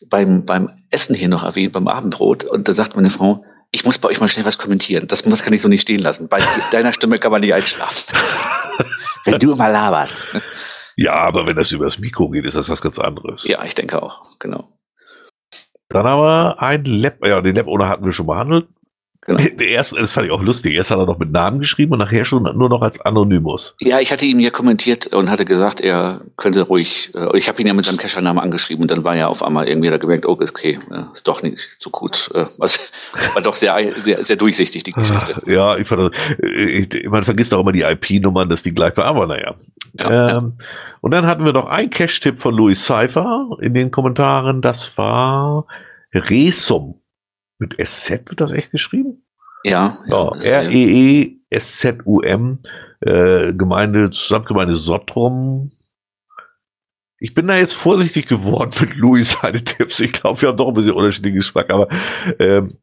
beim, 0.07 0.45
beim 0.45 0.83
Essen 0.91 1.15
hier 1.15 1.29
noch 1.29 1.43
erwähnt, 1.45 1.73
beim 1.73 1.89
Abendbrot. 1.89 2.45
Und 2.45 2.69
da 2.69 2.75
sagt 2.75 2.95
meine 2.95 3.09
Frau, 3.09 3.43
ich 3.71 3.87
muss 3.87 3.97
bei 3.97 4.11
euch 4.11 4.21
mal 4.21 4.29
schnell 4.29 4.45
was 4.45 4.59
kommentieren. 4.59 5.07
Das, 5.07 5.23
das 5.23 5.43
kann 5.43 5.55
ich 5.55 5.63
so 5.63 5.69
nicht 5.69 5.81
stehen 5.81 6.01
lassen. 6.01 6.29
Bei 6.29 6.43
deiner 6.73 6.93
Stimme 6.93 7.17
kann 7.17 7.33
man 7.33 7.41
nicht 7.41 7.55
einschlafen. 7.55 8.19
Wenn 9.25 9.39
du 9.39 9.55
mal 9.55 9.73
laberst. 9.73 10.21
Ja, 10.97 11.15
aber 11.15 11.47
wenn 11.47 11.57
das 11.57 11.73
übers 11.73 11.99
Mikro 11.99 12.29
geht, 12.29 12.45
ist 12.45 12.57
das 12.57 12.69
was 12.69 12.83
ganz 12.83 12.99
anderes. 12.99 13.45
Ja, 13.45 13.65
ich 13.65 13.75
denke 13.75 14.03
auch, 14.03 14.23
genau. 14.39 14.69
Dann 15.89 16.07
haben 16.07 16.21
wir 16.21 16.63
ein 16.63 16.85
Lab, 16.85 17.25
ja, 17.25 17.41
den 17.41 17.57
Lab-Owner 17.57 17.89
hatten 17.89 18.05
wir 18.05 18.13
schon 18.13 18.27
behandelt. 18.27 18.69
Genau. 19.23 19.39
Der 19.43 19.69
erste, 19.69 19.97
das 19.97 20.13
fand 20.13 20.27
ich 20.27 20.33
auch 20.33 20.43
lustig. 20.43 20.75
Erst 20.75 20.91
hat 20.91 20.99
er 20.99 21.07
noch 21.07 21.19
mit 21.19 21.31
Namen 21.31 21.61
geschrieben 21.61 21.93
und 21.93 21.99
nachher 21.99 22.25
schon 22.25 22.43
nur 22.43 22.69
noch 22.69 22.83
als 22.83 23.01
Anonymous. 23.01 23.75
Ja, 23.81 24.01
ich 24.01 24.13
hatte 24.13 24.25
ihm 24.25 24.41
ja 24.41 24.51
kommentiert 24.51 25.09
und 25.09 25.31
hatte 25.31 25.45
gesagt, 25.45 25.81
er 25.81 26.23
könnte 26.37 26.63
ruhig, 26.63 27.13
äh, 27.15 27.37
ich 27.37 27.49
habe 27.49 27.61
ihn 27.61 27.67
ja 27.67 27.75
mit 27.75 27.85
seinem 27.85 27.99
Cacher-Namen 27.99 28.39
angeschrieben 28.39 28.83
und 28.83 28.91
dann 28.91 29.05
war 29.05 29.17
ja 29.17 29.29
auf 29.29 29.43
einmal 29.43 29.69
irgendwie 29.69 29.91
da 29.91 29.99
gemerkt, 29.99 30.27
oh, 30.27 30.33
okay, 30.33 30.79
äh, 30.91 31.03
ist 31.13 31.27
doch 31.29 31.43
nicht 31.43 31.77
so 31.79 31.91
gut. 31.91 32.31
Äh, 32.35 32.47
was, 32.59 32.79
war 33.35 33.43
doch 33.43 33.57
sehr, 33.57 33.77
sehr, 33.97 34.25
sehr 34.25 34.37
durchsichtig, 34.37 34.83
die 34.83 34.93
Geschichte. 34.93 35.35
Ah, 35.37 35.51
Ja, 35.51 35.77
ich 35.77 35.89
fand, 35.89 36.13
man 37.09 37.25
vergisst 37.25 37.53
auch 37.55 37.61
immer 37.61 37.73
die 37.73 37.83
IP-Nummern, 37.83 38.49
dass 38.49 38.63
die 38.63 38.73
gleich 38.73 38.97
war, 38.97 39.05
aber 39.05 39.27
naja. 39.27 39.55
Ja, 39.99 40.39
ähm, 40.39 40.55
Und 41.01 41.11
dann 41.11 41.27
hatten 41.27 41.45
wir 41.45 41.53
noch 41.53 41.67
einen 41.67 41.91
Cache-Tipp 41.91 42.41
von 42.41 42.55
Louis 42.55 42.85
Cypher 42.85 43.57
in 43.61 43.75
den 43.75 43.91
Kommentaren. 43.91 44.63
Das 44.63 44.93
war 44.97 45.67
Resum. 46.13 47.00
Mit 47.61 47.77
SZ 47.79 48.11
wird 48.29 48.41
das 48.41 48.51
echt 48.53 48.73
geschrieben? 48.73 49.25
Ja, 49.63 49.95
Ja, 50.07 50.31
das 50.31 50.39
ist, 50.39 50.47
äh, 50.47 50.65
R-E-E-S-Z-U-M, 51.51 52.59
äh, 53.01 53.53
Gemeinde, 53.53 54.11
Zusammengemeinde 54.11 54.75
Sottrum. 54.75 55.71
Ich 57.19 57.35
bin 57.35 57.47
da 57.47 57.57
jetzt 57.59 57.75
vorsichtig 57.75 58.27
geworden 58.27 58.73
mit 58.81 58.97
Louis 58.97 59.37
seine 59.43 59.63
Tipps. 59.63 60.01
Ich 60.01 60.13
glaube, 60.13 60.41
wir 60.41 60.49
haben 60.49 60.57
doch 60.57 60.69
ein 60.69 60.75
bisschen 60.75 60.93
unterschiedlichen 60.93 61.37
Geschmack, 61.37 61.69
aber 61.69 61.89
ähm, 62.39 62.79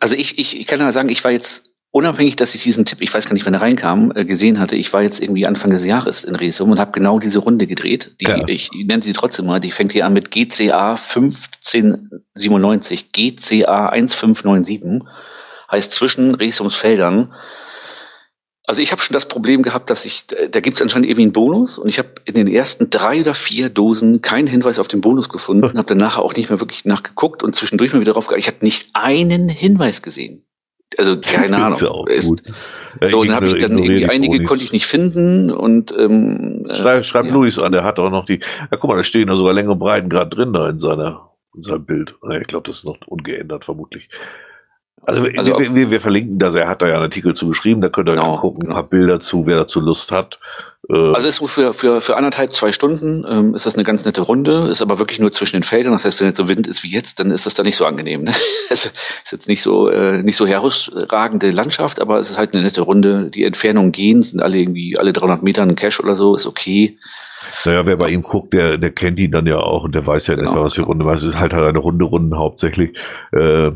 Also 0.00 0.16
ich, 0.16 0.38
ich, 0.38 0.58
ich 0.58 0.66
kann 0.66 0.80
ja 0.80 0.90
sagen, 0.90 1.10
ich 1.10 1.22
war 1.22 1.30
jetzt 1.30 1.73
unabhängig, 1.94 2.34
dass 2.34 2.56
ich 2.56 2.64
diesen 2.64 2.84
Tipp, 2.84 3.00
ich 3.02 3.14
weiß 3.14 3.26
gar 3.26 3.34
nicht, 3.34 3.46
wann 3.46 3.54
er 3.54 3.60
reinkam, 3.60 4.10
äh, 4.16 4.24
gesehen 4.24 4.58
hatte. 4.58 4.74
Ich 4.74 4.92
war 4.92 5.02
jetzt 5.02 5.22
irgendwie 5.22 5.46
Anfang 5.46 5.70
des 5.70 5.86
Jahres 5.86 6.24
in 6.24 6.34
Resum 6.34 6.72
und 6.72 6.80
habe 6.80 6.90
genau 6.90 7.20
diese 7.20 7.38
Runde 7.38 7.68
gedreht. 7.68 8.16
Die, 8.20 8.24
Ja. 8.24 8.42
Ich 8.48 8.72
nenne 8.72 9.02
sie 9.02 9.12
trotzdem 9.12 9.46
mal. 9.46 9.60
Die 9.60 9.70
fängt 9.70 9.92
hier 9.92 10.04
an 10.04 10.12
mit 10.12 10.32
GCA 10.32 10.96
1597, 10.96 13.12
GCA 13.12 13.90
1597, 13.90 15.08
heißt 15.70 15.92
zwischen 15.92 16.34
Resums 16.34 16.74
Feldern. 16.74 17.32
Also 18.66 18.82
ich 18.82 18.90
habe 18.90 19.00
schon 19.00 19.14
das 19.14 19.28
Problem 19.28 19.62
gehabt, 19.62 19.88
dass 19.88 20.04
ich, 20.04 20.24
da 20.26 20.58
gibt 20.58 20.78
es 20.78 20.82
anscheinend 20.82 21.06
irgendwie 21.06 21.22
einen 21.22 21.32
Bonus 21.32 21.78
und 21.78 21.88
ich 21.88 22.00
habe 22.00 22.08
in 22.24 22.34
den 22.34 22.48
ersten 22.48 22.90
drei 22.90 23.20
oder 23.20 23.34
vier 23.34 23.68
Dosen 23.68 24.20
keinen 24.20 24.48
Hinweis 24.48 24.80
auf 24.80 24.88
den 24.88 25.00
Bonus 25.00 25.28
gefunden, 25.28 25.62
habe 25.78 25.86
dann 25.86 25.98
nachher 25.98 26.22
auch 26.22 26.34
nicht 26.34 26.50
mehr 26.50 26.58
wirklich 26.58 26.84
nachgeguckt 26.86 27.44
und 27.44 27.54
zwischendurch 27.54 27.92
mal 27.92 28.00
wieder 28.00 28.14
drauf 28.14 28.28
Ich 28.36 28.48
habe 28.48 28.56
nicht 28.62 28.88
einen 28.94 29.48
Hinweis 29.48 30.02
gesehen. 30.02 30.44
Also 30.98 31.16
keine 31.20 31.56
Ahnung. 31.56 32.06
ist 32.08 32.42
ja. 32.46 32.54
Ja, 33.00 33.08
So, 33.10 33.24
dann 33.24 33.34
habe 33.34 33.46
ich 33.46 33.58
dann 33.58 33.72
irgendwie 33.78 34.06
einige 34.06 34.32
Chronik. 34.36 34.48
konnte 34.48 34.64
ich 34.64 34.72
nicht 34.72 34.86
finden 34.86 35.50
und 35.50 35.92
ähm, 35.98 36.66
äh, 36.68 36.74
Schreib, 36.74 37.04
schreib 37.04 37.26
ja. 37.26 37.32
Luis 37.32 37.58
an, 37.58 37.72
der 37.72 37.82
hat 37.84 37.98
auch 37.98 38.10
noch 38.10 38.24
die. 38.26 38.40
Ja, 38.70 38.76
guck 38.76 38.90
mal, 38.90 38.96
da 38.96 39.04
stehen 39.04 39.26
da 39.28 39.36
sogar 39.36 39.52
Länge 39.54 39.70
und 39.72 39.78
Breiten 39.78 40.08
gerade 40.08 40.30
drin 40.30 40.52
da 40.52 40.68
in 40.68 40.78
seiner 40.78 41.30
in 41.56 41.62
seinem 41.62 41.84
Bild. 41.84 42.14
Ich 42.40 42.46
glaube, 42.48 42.66
das 42.68 42.78
ist 42.78 42.84
noch 42.84 42.98
ungeändert, 43.06 43.64
vermutlich. 43.64 44.08
Also, 45.02 45.26
Also 45.36 45.58
wir, 45.58 45.74
wir, 45.74 45.90
wir 45.90 46.00
verlinken 46.00 46.38
das, 46.38 46.54
er 46.54 46.68
hat 46.68 46.82
da 46.82 46.86
ja 46.88 46.94
einen 46.94 47.02
Artikel 47.04 47.34
zu 47.34 47.48
geschrieben, 47.48 47.80
da 47.80 47.88
könnt 47.90 48.08
ihr 48.08 48.14
Genau, 48.14 48.34
ja 48.36 48.40
gucken, 48.40 48.60
genau. 48.60 48.74
ein 48.74 48.80
paar 48.80 48.88
Bilder 48.90 49.20
zu, 49.20 49.46
wer 49.46 49.56
dazu 49.56 49.80
Lust 49.80 50.10
hat. 50.10 50.40
Äh, 50.90 51.12
Also 51.14 51.28
ist 51.28 51.36
so 51.36 51.46
für, 51.46 51.72
für, 51.74 52.00
für 52.00 52.16
anderthalb, 52.16 52.52
zwei 52.52 52.72
Stunden 52.72 53.24
ähm, 53.28 53.54
ist 53.54 53.66
das 53.66 53.74
eine 53.74 53.84
ganz 53.84 54.04
nette 54.04 54.20
Runde, 54.20 54.68
ist 54.68 54.82
aber 54.82 54.98
wirklich 54.98 55.18
nur 55.20 55.32
zwischen 55.32 55.56
den 55.56 55.62
Feldern. 55.62 55.92
Das 55.92 56.04
heißt, 56.04 56.18
wenn 56.20 56.26
jetzt 56.28 56.36
so 56.36 56.48
Wind 56.48 56.66
ist 56.66 56.82
wie 56.84 56.90
jetzt, 56.90 57.20
dann 57.20 57.30
ist 57.30 57.46
das 57.46 57.54
da 57.54 57.62
nicht 57.62 57.76
so 57.76 57.84
angenehm. 57.86 58.22
Ne? 58.24 58.32
Also 58.70 58.88
ist 59.24 59.32
jetzt 59.32 59.48
nicht 59.48 59.62
so, 59.62 59.88
äh, 59.88 60.22
nicht 60.22 60.36
so 60.36 60.46
herausragende 60.46 61.50
Landschaft, 61.50 62.00
aber 62.00 62.18
es 62.18 62.30
ist 62.30 62.38
halt 62.38 62.54
eine 62.54 62.62
nette 62.62 62.80
Runde. 62.82 63.30
Die 63.30 63.44
Entfernungen 63.44 63.92
gehen, 63.92 64.22
sind 64.22 64.42
alle 64.42 64.58
irgendwie 64.58 64.96
alle 64.98 65.12
300 65.12 65.42
Meter 65.42 65.62
ein 65.62 65.76
Cache 65.76 66.02
oder 66.02 66.16
so, 66.16 66.34
ist 66.34 66.46
okay. 66.46 66.98
naja, 67.64 67.86
wer 67.86 67.96
bei 67.96 68.08
ihm 68.08 68.22
guckt, 68.22 68.52
der, 68.52 68.78
der 68.78 68.90
kennt 68.90 69.18
ihn 69.20 69.30
dann 69.30 69.46
ja 69.46 69.58
auch 69.58 69.84
und 69.84 69.94
der 69.94 70.06
weiß 70.06 70.26
ja 70.26 70.34
Genau. 70.34 70.54
nicht, 70.54 70.64
was 70.64 70.74
für 70.74 70.82
Runde, 70.82 71.04
weil 71.04 71.16
es 71.16 71.22
ist 71.22 71.36
halt 71.38 71.52
halt 71.52 71.64
eine 71.68 71.78
Runde 71.78 72.04
Runden 72.04 72.36
hauptsächlich. 72.36 72.96
Äh, 73.32 73.70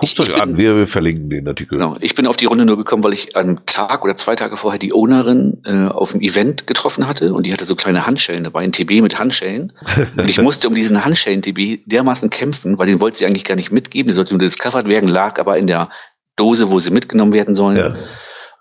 guckt 0.00 0.12
ich 0.12 0.20
euch 0.34 0.40
an, 0.40 0.50
bin- 0.50 0.58
wir, 0.58 0.76
wir 0.76 0.88
verlinken 0.88 1.30
den 1.30 1.46
Artikel. 1.48 1.78
Genau. 1.78 1.96
Ich 2.00 2.14
bin 2.14 2.26
auf 2.26 2.36
die 2.36 2.46
Runde 2.46 2.64
nur 2.64 2.76
gekommen, 2.76 3.04
weil 3.04 3.12
ich 3.12 3.36
einen 3.36 3.60
Tag 3.66 4.04
oder 4.04 4.16
zwei 4.16 4.34
Tage 4.34 4.56
vorher 4.56 4.78
die 4.78 4.92
Ownerin 4.92 5.62
äh, 5.64 5.86
auf 5.88 6.12
dem 6.12 6.20
Event 6.20 6.66
getroffen 6.66 7.06
hatte 7.06 7.32
und 7.32 7.46
die 7.46 7.52
hatte 7.52 7.64
so 7.64 7.76
kleine 7.76 8.06
Handschellen 8.06 8.44
dabei, 8.44 8.60
ein 8.62 8.72
TB 8.72 9.02
mit 9.02 9.18
Handschellen. 9.18 9.72
Und 10.16 10.28
ich 10.28 10.38
musste 10.42 10.68
um 10.68 10.74
diesen 10.74 11.04
Handschellen-TB 11.04 11.82
dermaßen 11.86 12.30
kämpfen, 12.30 12.78
weil 12.78 12.86
den 12.86 13.00
wollte 13.00 13.18
sie 13.18 13.26
eigentlich 13.26 13.44
gar 13.44 13.54
nicht 13.56 13.70
mitgeben. 13.72 14.08
Die 14.10 14.14
sollte 14.14 14.34
nur 14.34 14.40
discovered 14.40 14.86
werden, 14.88 15.08
lag 15.08 15.38
aber 15.38 15.56
in 15.58 15.66
der 15.66 15.88
Dose, 16.36 16.70
wo 16.70 16.80
sie 16.80 16.90
mitgenommen 16.90 17.32
werden 17.32 17.54
sollen. 17.54 17.76
Ja. 17.76 17.94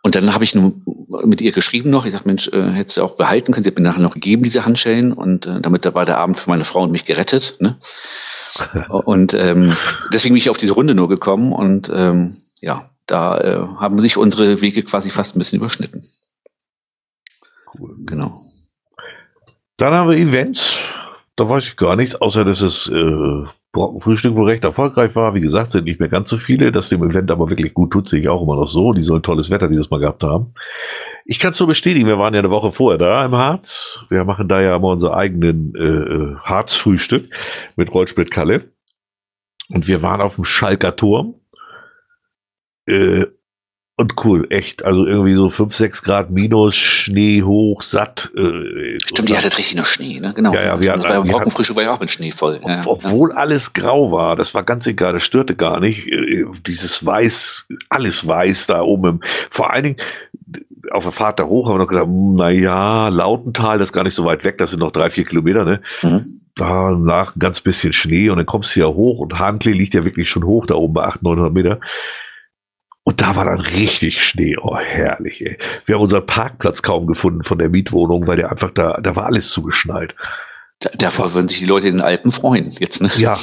Und 0.02 0.16
dann 0.16 0.34
habe 0.34 0.44
ich 0.44 0.56
nur 0.56 0.74
mit 1.26 1.42
ihr 1.42 1.52
geschrieben 1.52 1.90
noch. 1.90 2.06
Ich 2.06 2.14
sag, 2.14 2.26
Mensch, 2.26 2.48
äh, 2.50 2.72
hättest 2.72 2.98
du 2.98 3.04
auch 3.04 3.16
behalten 3.16 3.52
können. 3.52 3.64
Sie 3.64 3.70
hat 3.70 3.78
mir 3.78 3.84
nachher 3.84 4.02
noch 4.02 4.14
gegeben, 4.14 4.44
diese 4.44 4.66
Handschellen. 4.66 5.12
Und 5.12 5.46
äh, 5.46 5.60
damit 5.60 5.86
da 5.86 5.94
war 5.94 6.06
der 6.06 6.18
Abend 6.18 6.38
für 6.38 6.50
meine 6.50 6.64
Frau 6.64 6.84
und 6.84 6.92
mich 6.92 7.06
gerettet. 7.06 7.58
Ne? 7.60 7.78
Und 8.90 9.34
ähm, 9.34 9.76
deswegen 10.12 10.34
bin 10.34 10.40
ich 10.40 10.50
auf 10.50 10.58
diese 10.58 10.74
Runde 10.74 10.96
nur 10.96 11.10
gekommen. 11.10 11.52
Und 11.54 11.92
ähm, 11.94 12.36
ja, 12.62 12.90
da 13.06 13.40
äh, 13.40 13.68
haben 13.78 14.00
sich 14.02 14.18
unsere 14.18 14.62
Wege 14.62 14.84
quasi 14.84 15.10
fast 15.10 15.36
ein 15.36 15.40
bisschen 15.40 15.60
überschnitten. 15.60 16.04
Cool. 17.74 17.96
Genau. 18.06 18.40
Dann 19.78 19.94
haben 19.94 20.10
wir 20.10 20.18
Events. 20.18 20.78
Da 21.36 21.48
weiß 21.48 21.64
ich 21.64 21.78
gar 21.78 21.96
nichts, 21.96 22.16
außer 22.16 22.44
dass 22.44 22.62
es 22.62 22.90
äh, 22.90 23.44
Brockenfrühstück 23.80 24.36
wohl 24.36 24.50
recht 24.50 24.66
erfolgreich 24.66 25.16
war. 25.16 25.34
Wie 25.36 25.40
gesagt, 25.40 25.72
sind 25.72 25.86
nicht 25.86 26.02
mehr 26.02 26.10
ganz 26.10 26.30
so 26.30 26.38
viele. 26.38 26.74
Dass 26.74 26.90
dem 26.90 27.02
Event 27.02 27.32
aber 27.32 27.50
wirklich 27.50 27.74
gut 27.74 27.92
tut, 27.92 28.10
sehe 28.10 28.20
ich 28.20 28.28
auch 28.28 28.44
immer 28.44 28.58
noch 28.58 28.68
so. 28.68 28.92
Die 28.92 29.04
sollen 29.04 29.24
tolles 29.24 29.50
Wetter 29.50 29.70
dieses 29.70 29.90
Mal 29.90 30.02
gehabt 30.02 30.22
haben. 30.22 30.54
Ich 31.24 31.40
kann 31.40 31.54
es 31.54 31.60
nur 31.60 31.68
bestätigen, 31.68 32.08
wir 32.08 32.18
waren 32.18 32.34
ja 32.34 32.40
eine 32.40 32.50
Woche 32.50 32.74
vorher 32.74 32.98
da 32.98 33.24
im 33.24 33.32
Harz. 33.34 34.04
Wir 34.10 34.26
machen 34.26 34.50
da 34.50 34.60
ja 34.60 34.76
immer 34.76 34.90
unser 34.90 35.16
eigenen 35.16 35.74
äh, 35.76 35.84
äh, 35.84 36.36
Harz-Frühstück 36.44 37.30
mit 37.78 37.94
Rollsplit 37.94 38.32
Kalle. 38.32 38.74
Und 39.70 39.88
wir 39.88 40.02
waren 40.02 40.22
auf 40.22 40.36
dem 40.36 40.44
Schalker 40.44 40.96
Turm. 40.98 41.36
Äh, 42.86 43.28
und 44.00 44.14
cool, 44.26 44.48
echt. 44.50 44.84
Also 44.86 45.06
irgendwie 45.06 45.34
so 45.34 45.50
5, 45.50 45.76
6 45.76 46.04
Grad 46.04 46.32
minus, 46.32 46.76
Schnee 46.76 47.44
hoch, 47.44 47.82
satt. 47.84 48.32
Äh, 48.36 48.98
Stimmt, 49.06 49.30
ihr 49.30 49.38
hattet 49.38 49.58
richtig 49.58 49.78
noch 49.78 49.86
Schnee, 49.86 50.20
ne? 50.20 50.32
Genau. 50.36 50.54
Ja, 50.54 50.62
ja, 50.64 50.82
wir 50.82 50.92
hatten- 50.94 51.04
war, 51.04 51.26
wir 51.26 51.76
war 51.76 51.84
ja 51.84 51.92
auch 51.94 52.00
mit 52.00 52.10
Schnee 52.10 52.32
voll. 52.32 52.60
Ja, 52.66 52.84
ob, 52.86 53.04
obwohl 53.04 53.32
alles 53.34 53.74
grau 53.74 54.12
war, 54.12 54.36
das 54.36 54.54
war 54.54 54.64
ganz 54.64 54.88
egal, 54.88 55.14
das 55.14 55.24
störte 55.24 55.56
gar 55.56 55.80
nicht. 55.80 56.08
Äh, 56.08 56.46
Dieses 56.66 57.06
Weiß, 57.06 57.68
alles 57.90 58.26
weiß 58.26 58.68
da 58.68 58.82
oben. 58.82 59.10
Im, 59.10 59.22
vor 59.52 59.72
allen 59.74 59.84
Dingen 59.84 59.98
auf 60.92 61.04
der 61.04 61.12
Fahrt 61.12 61.40
da 61.40 61.44
hoch 61.44 61.68
haben 61.68 61.76
wir 61.76 61.80
noch 61.80 61.88
gedacht, 61.88 62.06
hm, 62.08 62.36
na 62.36 62.50
ja, 62.50 63.10
Lautental, 63.10 63.78
das 63.80 63.90
ist 63.90 63.94
gar 63.94 64.04
nicht 64.06 64.16
so 64.16 64.26
weit 64.26 64.44
weg, 64.44 64.58
das 64.58 64.72
sind 64.72 64.80
noch 64.80 64.92
drei, 64.92 65.10
vier 65.10 65.26
Kilometer, 65.26 65.66
ne? 65.66 65.82
ja. 66.02 66.10
Mhm. 66.10 66.36
Da 66.56 66.90
lag 66.90 67.36
ein 67.38 67.40
ganz 67.40 67.62
bisschen 67.62 67.94
Schnee 67.94 68.30
und 68.30 68.36
dann 68.38 68.46
kommst 68.46 68.76
du 68.76 68.82
ja 68.82 68.88
hoch 68.88 69.20
und 69.20 69.40
Hanklee 69.40 69.72
liegt 69.72 69.94
ja 69.94 70.04
wirklich 70.04 70.30
schon 70.30 70.44
hoch 70.44 70.66
da 70.66 70.74
oben 70.76 70.94
bei 70.94 71.04
800, 71.04 71.24
900 71.24 71.54
Meter. 71.54 71.80
Und 73.10 73.22
da 73.22 73.36
war 73.36 73.46
dann 73.46 73.60
richtig 73.60 74.22
Schnee. 74.22 74.56
Oh, 74.62 74.78
herrlich, 74.78 75.44
ey. 75.44 75.58
Wir 75.88 75.96
haben 75.96 76.04
unseren 76.04 76.28
Parkplatz 76.28 76.84
kaum 76.84 77.08
gefunden 77.08 77.44
von 77.44 77.58
der 77.58 77.70
Mietwohnung, 77.70 78.28
weil 78.28 78.38
der 78.38 78.52
einfach 78.52 78.70
da, 78.70 79.00
da 79.02 79.16
war 79.16 79.26
alles 79.26 79.50
zugeschneit. 79.50 80.14
Da, 80.78 80.92
davor 80.96 81.34
würden 81.34 81.48
sich 81.48 81.58
die 81.58 81.66
Leute 81.66 81.88
in 81.88 81.96
den 81.96 82.04
Alpen 82.04 82.32
freuen, 82.32 82.70
jetzt, 82.70 83.02
ne? 83.02 83.10
Ja, 83.18 83.36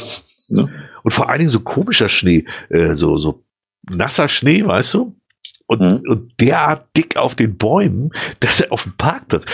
Ne? 0.48 0.68
Und 1.02 1.11
vor 1.11 1.29
allen 1.29 1.40
Dingen 1.40 1.50
so 1.50 1.59
komischer 1.59 2.09
Schnee, 2.09 2.44
äh, 2.68 2.94
so, 2.94 3.18
so 3.18 3.42
nasser 3.90 4.29
Schnee, 4.29 4.64
weißt 4.64 4.94
du? 4.94 5.15
Und, 5.68 5.81
Mhm. 5.81 6.02
und 6.09 6.33
derart 6.40 6.87
dick 6.96 7.16
auf 7.16 7.35
den 7.35 7.57
Bäumen, 7.57 8.11
dass 8.38 8.61
er 8.61 8.70
auf 8.72 8.85
dem 8.85 8.96
Parkplatz 8.96 9.44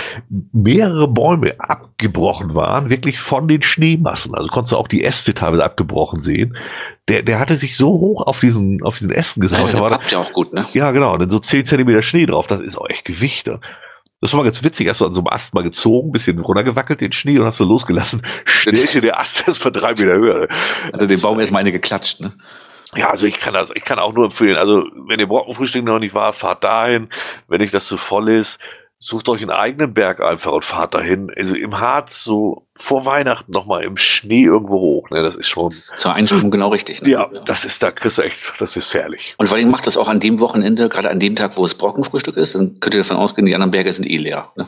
mehrere 0.53 1.09
Bäume 1.09 1.55
abgebrochen 1.59 2.55
waren, 2.55 2.90
wirklich 2.90 3.18
von 3.18 3.48
den 3.48 3.62
Schneemassen. 3.62 4.35
Also 4.35 4.48
konntest 4.48 4.72
du 4.72 4.77
auch 4.77 4.88
die 4.88 5.05
Äste 5.05 5.33
teilweise 5.33 5.64
abgebrochen 5.64 6.20
sehen. 6.20 6.57
Der, 7.09 7.22
der 7.22 7.38
hatte 7.38 7.57
sich 7.57 7.77
so 7.79 7.88
hoch 7.92 8.27
auf 8.27 8.40
diesen, 8.40 8.83
auf 8.83 8.98
diesen 8.98 9.11
Ästen 9.11 9.42
Ja, 9.42 9.48
gesaut. 9.48 9.66
der 9.68 9.75
da 9.75 9.81
war 9.81 10.01
ja 10.09 10.18
auch 10.18 10.33
gut, 10.33 10.53
ne? 10.53 10.66
ja, 10.75 10.90
genau, 10.90 11.14
und 11.14 11.20
dann 11.22 11.31
so 11.31 11.38
10 11.38 11.64
Zentimeter 11.64 12.03
Schnee 12.03 12.27
drauf. 12.27 12.46
Das 12.46 12.61
ist 12.61 12.77
auch 12.77 12.90
echt 12.90 13.07
Gewicht. 13.07 13.46
Ne? 13.46 13.59
Das 14.20 14.33
war 14.35 14.38
mal 14.38 14.44
ganz 14.44 14.62
witzig. 14.62 14.88
Hast 14.88 15.01
du 15.01 15.07
an 15.07 15.14
so 15.14 15.20
einem 15.20 15.29
Ast 15.29 15.55
mal 15.55 15.64
gezogen, 15.64 16.13
bisschen 16.13 16.38
runtergewackelt, 16.38 17.00
den 17.00 17.13
Schnee, 17.13 17.38
und 17.38 17.46
hast 17.46 17.58
du 17.58 17.65
losgelassen. 17.65 18.21
Schnellchen 18.44 19.00
der 19.00 19.19
Ast 19.19 19.48
ist 19.48 19.65
bei 19.65 19.71
drei 19.71 19.92
Meter 19.92 20.15
höher. 20.15 20.48
Hat 20.92 21.00
er 21.00 21.06
den 21.06 21.21
Baum 21.21 21.40
erstmal 21.40 21.60
eine 21.63 21.73
geklatscht, 21.73 22.21
ne? 22.21 22.33
Ja, 22.95 23.11
also 23.11 23.27
ich 23.27 23.40
kann 23.40 23.55
das, 23.55 23.71
ich 23.75 23.85
kann 23.85 23.99
auch 23.99 24.13
nur 24.13 24.27
empfehlen. 24.27 24.57
Also, 24.57 24.85
wenn 25.07 25.19
ihr 25.19 25.27
Brockenfrühstück 25.27 25.85
noch 25.85 25.99
nicht 25.99 26.15
war, 26.15 26.33
fahrt 26.33 26.63
dahin. 26.65 27.09
Wenn 27.49 27.63
euch 27.63 27.71
das 27.71 27.87
zu 27.87 27.97
voll 27.97 28.29
ist, 28.29 28.59
sucht 29.03 29.29
euch 29.29 29.43
einen 29.43 29.51
eigenen 29.51 29.95
Berg 29.95 30.21
einfach 30.21 30.53
und 30.53 30.65
fahrt 30.65 30.95
dahin. 30.95 31.33
Also 31.37 31.55
im 31.55 31.81
Harz 31.81 32.23
so 32.23 32.67
vor 32.77 33.05
Weihnachten 33.05 33.51
nochmal 33.51 33.83
im 33.83 33.97
Schnee 33.97 34.45
irgendwo 34.45 34.79
hoch. 34.79 35.11
Ne? 35.11 35.23
Das 35.23 35.35
ist 35.35 35.49
schon. 35.49 35.71
Zur 35.71 36.15
Einstimmung 36.15 36.53
genau 36.53 36.69
richtig. 36.69 37.03
Ne? 37.03 37.11
Ja, 37.11 37.29
das 37.45 37.65
ist, 37.65 37.83
da 37.83 37.90
kriegst 37.90 38.19
du 38.19 38.23
echt, 38.23 38.38
das 38.61 38.77
ist 38.77 38.95
herrlich. 38.95 39.35
Und 39.38 39.49
vor 39.49 39.59
allem 39.59 39.71
macht 39.71 39.88
das 39.88 39.97
auch 39.97 40.09
an 40.09 40.21
dem 40.21 40.38
Wochenende, 40.38 40.88
gerade 40.88 41.11
an 41.11 41.19
dem 41.19 41.35
Tag, 41.35 41.57
wo 41.57 41.65
es 41.65 41.75
Brockenfrühstück 41.75 42.37
ist, 42.37 42.55
dann 42.55 42.79
könnt 42.79 42.95
ihr 42.95 43.03
davon 43.03 43.17
ausgehen, 43.17 43.47
die 43.47 43.55
anderen 43.55 43.73
Berge 43.73 43.93
sind 43.93 44.09
eh 44.09 44.19
leer. 44.19 44.53
Ne? 44.55 44.67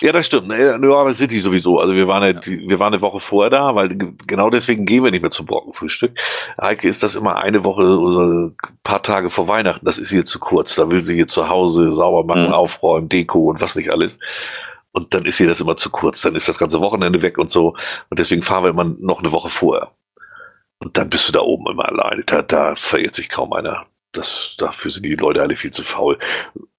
Ja, 0.00 0.12
das 0.12 0.26
stimmt. 0.26 0.50
Ja, 0.52 0.74
aber 0.74 1.12
sind 1.12 1.30
die 1.30 1.40
sowieso. 1.40 1.78
Also 1.78 1.94
wir 1.94 2.08
waren, 2.08 2.22
ja. 2.22 2.40
wir 2.44 2.78
waren 2.78 2.94
eine 2.94 3.02
Woche 3.02 3.20
vorher 3.20 3.50
da, 3.50 3.74
weil 3.74 3.88
genau 4.26 4.48
deswegen 4.48 4.86
gehen 4.86 5.04
wir 5.04 5.10
nicht 5.10 5.20
mehr 5.20 5.30
zum 5.30 5.46
Brockenfrühstück. 5.46 6.18
Heike 6.60 6.88
ist 6.88 7.02
das 7.02 7.16
immer 7.16 7.36
eine 7.36 7.64
Woche 7.64 7.82
oder 7.82 8.22
ein 8.22 8.56
paar 8.82 9.02
Tage 9.02 9.30
vor 9.30 9.48
Weihnachten. 9.48 9.84
Das 9.84 9.98
ist 9.98 10.12
ihr 10.12 10.24
zu 10.24 10.38
kurz. 10.38 10.74
Da 10.74 10.88
will 10.88 11.02
sie 11.02 11.14
hier 11.14 11.28
zu 11.28 11.48
Hause 11.48 11.92
sauber 11.92 12.24
machen, 12.24 12.48
mhm. 12.48 12.54
aufräumen, 12.54 13.08
Deko 13.08 13.50
und 13.50 13.60
was 13.60 13.76
nicht 13.76 13.90
alles. 13.90 14.18
Und 14.92 15.14
dann 15.14 15.26
ist 15.26 15.38
ihr 15.38 15.48
das 15.48 15.60
immer 15.60 15.76
zu 15.76 15.90
kurz. 15.90 16.22
Dann 16.22 16.34
ist 16.34 16.48
das 16.48 16.58
ganze 16.58 16.80
Wochenende 16.80 17.20
weg 17.22 17.38
und 17.38 17.50
so. 17.50 17.76
Und 18.08 18.18
deswegen 18.18 18.42
fahren 18.42 18.64
wir 18.64 18.70
immer 18.70 18.84
noch 18.84 19.20
eine 19.20 19.32
Woche 19.32 19.50
vorher. 19.50 19.90
Und 20.78 20.96
dann 20.96 21.10
bist 21.10 21.28
du 21.28 21.32
da 21.32 21.40
oben 21.40 21.70
immer 21.70 21.86
alleine. 21.86 22.24
Da, 22.24 22.42
da 22.42 22.74
verirrt 22.74 23.14
sich 23.14 23.28
kaum 23.28 23.52
einer. 23.52 23.86
Das, 24.12 24.54
dafür 24.58 24.90
sind 24.90 25.04
die 25.04 25.14
Leute 25.14 25.42
alle 25.42 25.56
viel 25.56 25.70
zu 25.70 25.84
faul. 25.84 26.18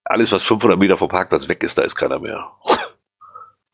Alles, 0.03 0.31
was 0.31 0.43
500 0.43 0.79
Meter 0.79 0.97
vom 0.97 1.09
Parkplatz 1.09 1.47
weg 1.47 1.63
ist, 1.63 1.77
da 1.77 1.83
ist 1.83 1.95
keiner 1.95 2.19
mehr. 2.19 2.51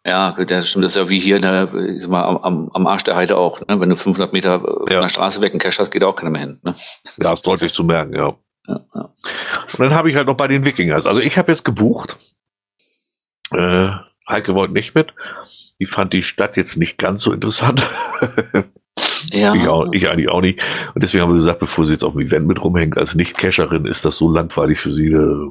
Ja, 0.05 0.31
das 0.31 0.69
stimmt. 0.69 0.85
Das 0.85 0.95
ist 0.95 1.01
ja 1.01 1.09
wie 1.09 1.19
hier 1.19 1.39
der, 1.39 1.73
ich 1.73 2.07
mal, 2.07 2.23
am, 2.23 2.69
am 2.73 2.87
Arsch 2.87 3.03
der 3.03 3.17
Heide 3.17 3.37
auch. 3.37 3.59
Ne? 3.67 3.79
Wenn 3.79 3.89
du 3.89 3.97
500 3.97 4.31
Meter 4.31 4.51
ja. 4.51 4.61
von 4.61 4.87
der 4.87 5.09
Straße 5.09 5.41
weg 5.41 5.51
einen 5.51 5.59
Cash 5.59 5.79
hast, 5.79 5.91
geht 5.91 6.03
auch 6.03 6.15
keiner 6.15 6.31
mehr 6.31 6.41
hin. 6.41 6.59
Ne? 6.63 6.73
Ja, 7.21 7.33
ist 7.33 7.45
deutlich 7.45 7.73
zu 7.73 7.83
merken, 7.83 8.15
ja. 8.15 8.35
ja, 8.67 8.79
ja. 8.95 9.01
Und 9.01 9.79
dann 9.79 9.93
habe 9.93 10.09
ich 10.09 10.15
halt 10.15 10.27
noch 10.27 10.37
bei 10.37 10.47
den 10.47 10.63
Wikingers. 10.63 11.05
Also 11.05 11.19
ich 11.19 11.37
habe 11.37 11.51
jetzt 11.51 11.65
gebucht. 11.65 12.17
Äh, 13.51 13.89
Heike 14.29 14.55
wollte 14.55 14.73
nicht 14.73 14.95
mit. 14.95 15.13
Die 15.79 15.85
fand 15.85 16.13
die 16.13 16.23
Stadt 16.23 16.55
jetzt 16.55 16.77
nicht 16.77 16.97
ganz 16.97 17.23
so 17.23 17.33
interessant. 17.33 17.87
Ja. 19.31 19.53
Ich, 19.53 19.67
auch, 19.67 19.87
ich 19.91 20.09
eigentlich 20.09 20.29
auch 20.29 20.41
nicht. 20.41 20.59
Und 20.93 21.03
deswegen 21.03 21.21
haben 21.21 21.31
wir 21.31 21.37
gesagt, 21.37 21.59
bevor 21.59 21.85
sie 21.85 21.93
jetzt 21.93 22.03
auf 22.03 22.13
dem 22.13 22.21
Event 22.21 22.47
mit 22.47 22.63
rumhängt, 22.63 22.97
als 22.97 23.13
Nicht-Cacherin 23.13 23.85
ist 23.85 24.05
das 24.05 24.15
so 24.15 24.31
langweilig 24.31 24.79
für 24.79 24.93
sie. 24.93 25.11
Äh, 25.11 25.49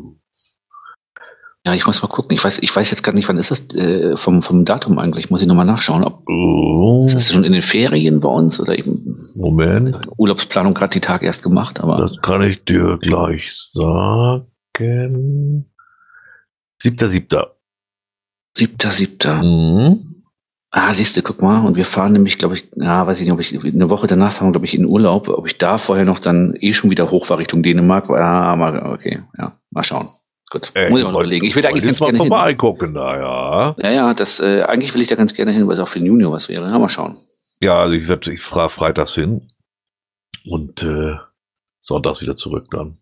ja, 1.66 1.74
ich 1.74 1.84
muss 1.84 2.00
mal 2.00 2.08
gucken. 2.08 2.36
Ich 2.36 2.44
weiß, 2.44 2.60
ich 2.60 2.74
weiß 2.74 2.90
jetzt 2.92 3.02
gar 3.02 3.12
nicht, 3.12 3.28
wann 3.28 3.38
ist 3.38 3.50
das 3.50 3.68
äh, 3.74 4.16
vom, 4.16 4.40
vom 4.40 4.64
Datum 4.64 5.00
eigentlich. 5.00 5.30
Muss 5.30 5.42
ich 5.42 5.48
nochmal 5.48 5.66
nachschauen. 5.66 6.04
Ob, 6.04 6.22
oh. 6.28 7.04
Ist 7.04 7.16
das 7.16 7.32
schon 7.32 7.42
in 7.42 7.52
den 7.52 7.62
Ferien 7.62 8.20
bei 8.20 8.28
uns 8.28 8.60
oder 8.60 8.78
eben 8.78 9.16
Moment. 9.34 9.98
Urlaubsplanung 10.16 10.74
gerade 10.74 10.92
die 10.92 11.00
Tag 11.00 11.24
erst 11.24 11.42
gemacht, 11.42 11.80
aber. 11.80 11.98
Das 11.98 12.16
kann 12.22 12.42
ich 12.42 12.64
dir 12.64 12.98
gleich 12.98 13.50
sagen. 13.72 15.66
Siebter, 16.80 17.08
siebter. 17.08 17.56
Siebter, 18.56 18.90
siebter. 18.92 19.42
Mhm. 19.42 20.22
Ah, 20.70 20.94
siehst 20.94 21.16
du, 21.16 21.22
guck 21.22 21.42
mal. 21.42 21.66
Und 21.66 21.74
wir 21.74 21.84
fahren 21.84 22.12
nämlich, 22.12 22.38
glaube 22.38 22.54
ich, 22.54 22.68
ja, 22.76 23.04
weiß 23.08 23.18
ich 23.20 23.26
nicht, 23.26 23.32
ob 23.32 23.40
ich 23.40 23.74
eine 23.74 23.90
Woche 23.90 24.06
danach 24.06 24.32
fahren, 24.32 24.52
glaube 24.52 24.66
ich, 24.66 24.76
in 24.76 24.84
Urlaub. 24.84 25.28
Ob 25.28 25.46
ich 25.48 25.58
da 25.58 25.78
vorher 25.78 26.04
noch 26.04 26.20
dann 26.20 26.54
eh 26.60 26.72
schon 26.72 26.90
wieder 26.90 27.10
hoch 27.10 27.28
war 27.28 27.38
Richtung 27.38 27.64
Dänemark. 27.64 28.08
Ah, 28.10 28.54
mal, 28.54 28.92
okay, 28.92 29.22
ja, 29.36 29.56
mal 29.70 29.82
schauen. 29.82 30.08
Gut, 30.50 30.70
äh, 30.74 30.90
muss 30.90 31.00
ich 31.00 31.06
mal 31.06 31.12
überlegen. 31.12 31.44
Ich 31.44 31.56
will 31.56 31.66
eigentlich 31.66 31.84
ganz 31.84 31.98
gerne 31.98 32.18
vorbeigucken 32.18 32.94
da, 32.94 33.16
ja. 33.16 33.76
Ja, 33.78 33.90
ja, 33.90 34.14
das, 34.14 34.38
äh, 34.38 34.62
eigentlich 34.62 34.94
will 34.94 35.02
ich 35.02 35.08
da 35.08 35.16
ganz 35.16 35.34
gerne 35.34 35.50
hin, 35.50 35.66
weil 35.66 35.74
es 35.74 35.80
auch 35.80 35.88
für 35.88 35.98
den 35.98 36.06
Junior 36.06 36.32
was 36.32 36.48
wäre. 36.48 36.66
Ja, 36.66 36.78
mal 36.78 36.88
schauen. 36.88 37.16
Ja, 37.60 37.80
also 37.80 37.94
ich, 37.94 38.06
werd, 38.06 38.26
ich 38.28 38.42
fahre 38.42 38.70
freitags 38.70 39.14
hin 39.14 39.48
und 40.44 40.82
äh, 40.82 41.16
sonntags 41.82 42.20
wieder 42.20 42.36
zurück 42.36 42.68
dann. 42.70 42.98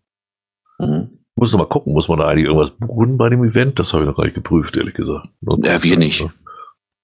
Mhm. 0.79 1.19
Muss 1.35 1.51
noch 1.51 1.59
mal 1.59 1.67
gucken, 1.67 1.93
muss 1.93 2.07
man 2.07 2.19
da 2.19 2.27
eigentlich 2.27 2.45
irgendwas 2.45 2.71
buchen 2.71 3.17
bei 3.17 3.29
dem 3.29 3.43
Event? 3.43 3.77
Das 3.77 3.93
habe 3.93 4.03
ich 4.03 4.07
noch 4.09 4.15
gar 4.15 4.23
nicht 4.23 4.35
geprüft, 4.35 4.75
ehrlich 4.77 4.93
gesagt. 4.95 5.27
Ja, 5.63 5.83
wir 5.83 5.97
nicht. 5.97 6.25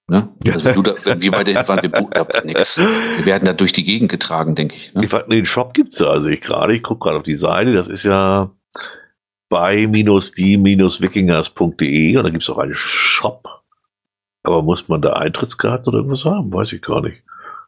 Ne? 0.07 0.29
Also 0.45 0.71
du 0.73 0.81
da, 0.81 0.95
wenn 1.03 1.21
wir 1.21 1.31
beide 1.31 1.53
waren, 1.55 1.81
wir 1.81 1.91
buchen 1.91 2.11
da 2.11 2.41
nichts. 2.41 2.79
Wir 2.79 3.25
werden 3.25 3.45
da 3.45 3.53
durch 3.53 3.73
die 3.73 3.83
Gegend 3.83 4.09
getragen, 4.09 4.55
denke 4.55 4.75
ich. 4.75 4.93
Ne? 4.93 5.05
ich 5.05 5.11
den 5.11 5.45
Shop 5.45 5.73
gibt's 5.73 5.99
ja, 5.99 6.07
also 6.07 6.29
ich 6.29 6.41
gerade, 6.41 6.73
ich 6.73 6.81
gucke 6.81 7.05
gerade 7.05 7.17
auf 7.17 7.23
die 7.23 7.37
Seite, 7.37 7.73
das 7.73 7.87
ist 7.87 8.03
ja 8.03 8.51
bei-die-wikingers.de 9.51 12.17
und 12.17 12.23
da 12.23 12.29
gibt 12.29 12.43
es 12.43 12.49
auch 12.49 12.57
einen 12.57 12.73
Shop. 12.73 13.61
Aber 14.43 14.63
muss 14.63 14.87
man 14.87 15.01
da 15.01 15.11
Eintrittskarten 15.13 15.89
oder 15.89 15.97
irgendwas 15.97 16.23
haben? 16.25 16.51
Weiß 16.51 16.73
ich 16.73 16.81
gar 16.81 17.01
nicht. 17.01 17.21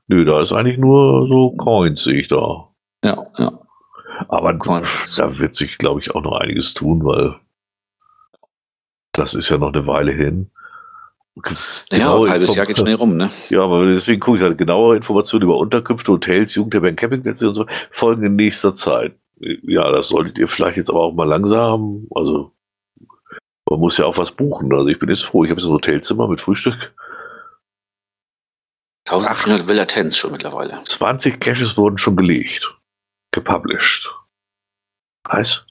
Nö, 0.07 0.25
da 0.25 0.41
ist 0.41 0.51
eigentlich 0.53 0.79
nur 0.79 1.27
so 1.27 1.51
Coins, 1.51 2.03
sehe 2.03 2.21
ich 2.21 2.29
da. 2.29 2.69
Ja, 3.03 3.27
ja. 3.37 3.51
Aber 4.29 4.57
Coins. 4.57 5.17
da 5.17 5.37
wird 5.37 5.53
sich, 5.55 5.77
glaube 5.77 5.99
ich, 5.99 6.15
auch 6.15 6.23
noch 6.23 6.39
einiges 6.39 6.73
tun, 6.73 7.05
weil 7.05 7.35
das 9.11 9.35
ist 9.35 9.49
ja 9.49 9.57
noch 9.57 9.73
eine 9.73 9.85
Weile 9.85 10.13
hin. 10.13 10.49
Naja, 11.91 12.15
ein 12.15 12.29
halbes 12.29 12.55
Jahr 12.55 12.65
geht 12.65 12.77
schnell 12.77 12.95
rum, 12.95 13.17
ne? 13.17 13.29
Ja, 13.49 13.63
aber 13.63 13.87
deswegen 13.87 14.21
gucke 14.21 14.37
ich 14.37 14.43
halt 14.43 14.57
genauere 14.57 14.95
Informationen 14.95 15.43
über 15.43 15.57
Unterkünfte, 15.57 16.13
Hotels, 16.13 16.55
Jugendherbergen, 16.55 16.95
Campingplätze 16.95 17.49
und 17.49 17.55
so 17.55 17.65
folgen 17.91 18.23
in 18.23 18.37
nächster 18.37 18.73
Zeit 18.75 19.17
ja, 19.63 19.91
das 19.91 20.09
solltet 20.09 20.37
ihr 20.37 20.47
vielleicht 20.47 20.77
jetzt 20.77 20.89
aber 20.89 21.01
auch 21.01 21.13
mal 21.13 21.27
langsam, 21.27 22.07
also 22.13 22.53
man 23.69 23.79
muss 23.79 23.97
ja 23.97 24.05
auch 24.05 24.17
was 24.17 24.31
buchen. 24.31 24.73
Also 24.73 24.87
ich 24.87 24.99
bin 24.99 25.09
jetzt 25.09 25.23
froh, 25.23 25.43
ich 25.43 25.49
habe 25.49 25.59
jetzt 25.59 25.67
ein 25.67 25.73
Hotelzimmer 25.73 26.27
mit 26.27 26.41
Frühstück. 26.41 26.93
1400 29.07 29.67
Villa 29.67 29.85
Tens 29.85 30.17
schon 30.17 30.31
mittlerweile. 30.31 30.79
20 30.79 31.39
Caches 31.39 31.75
wurden 31.77 31.97
schon 31.97 32.15
gelegt, 32.15 32.73
gepublished. 33.31 34.09
Heißt, 35.29 35.65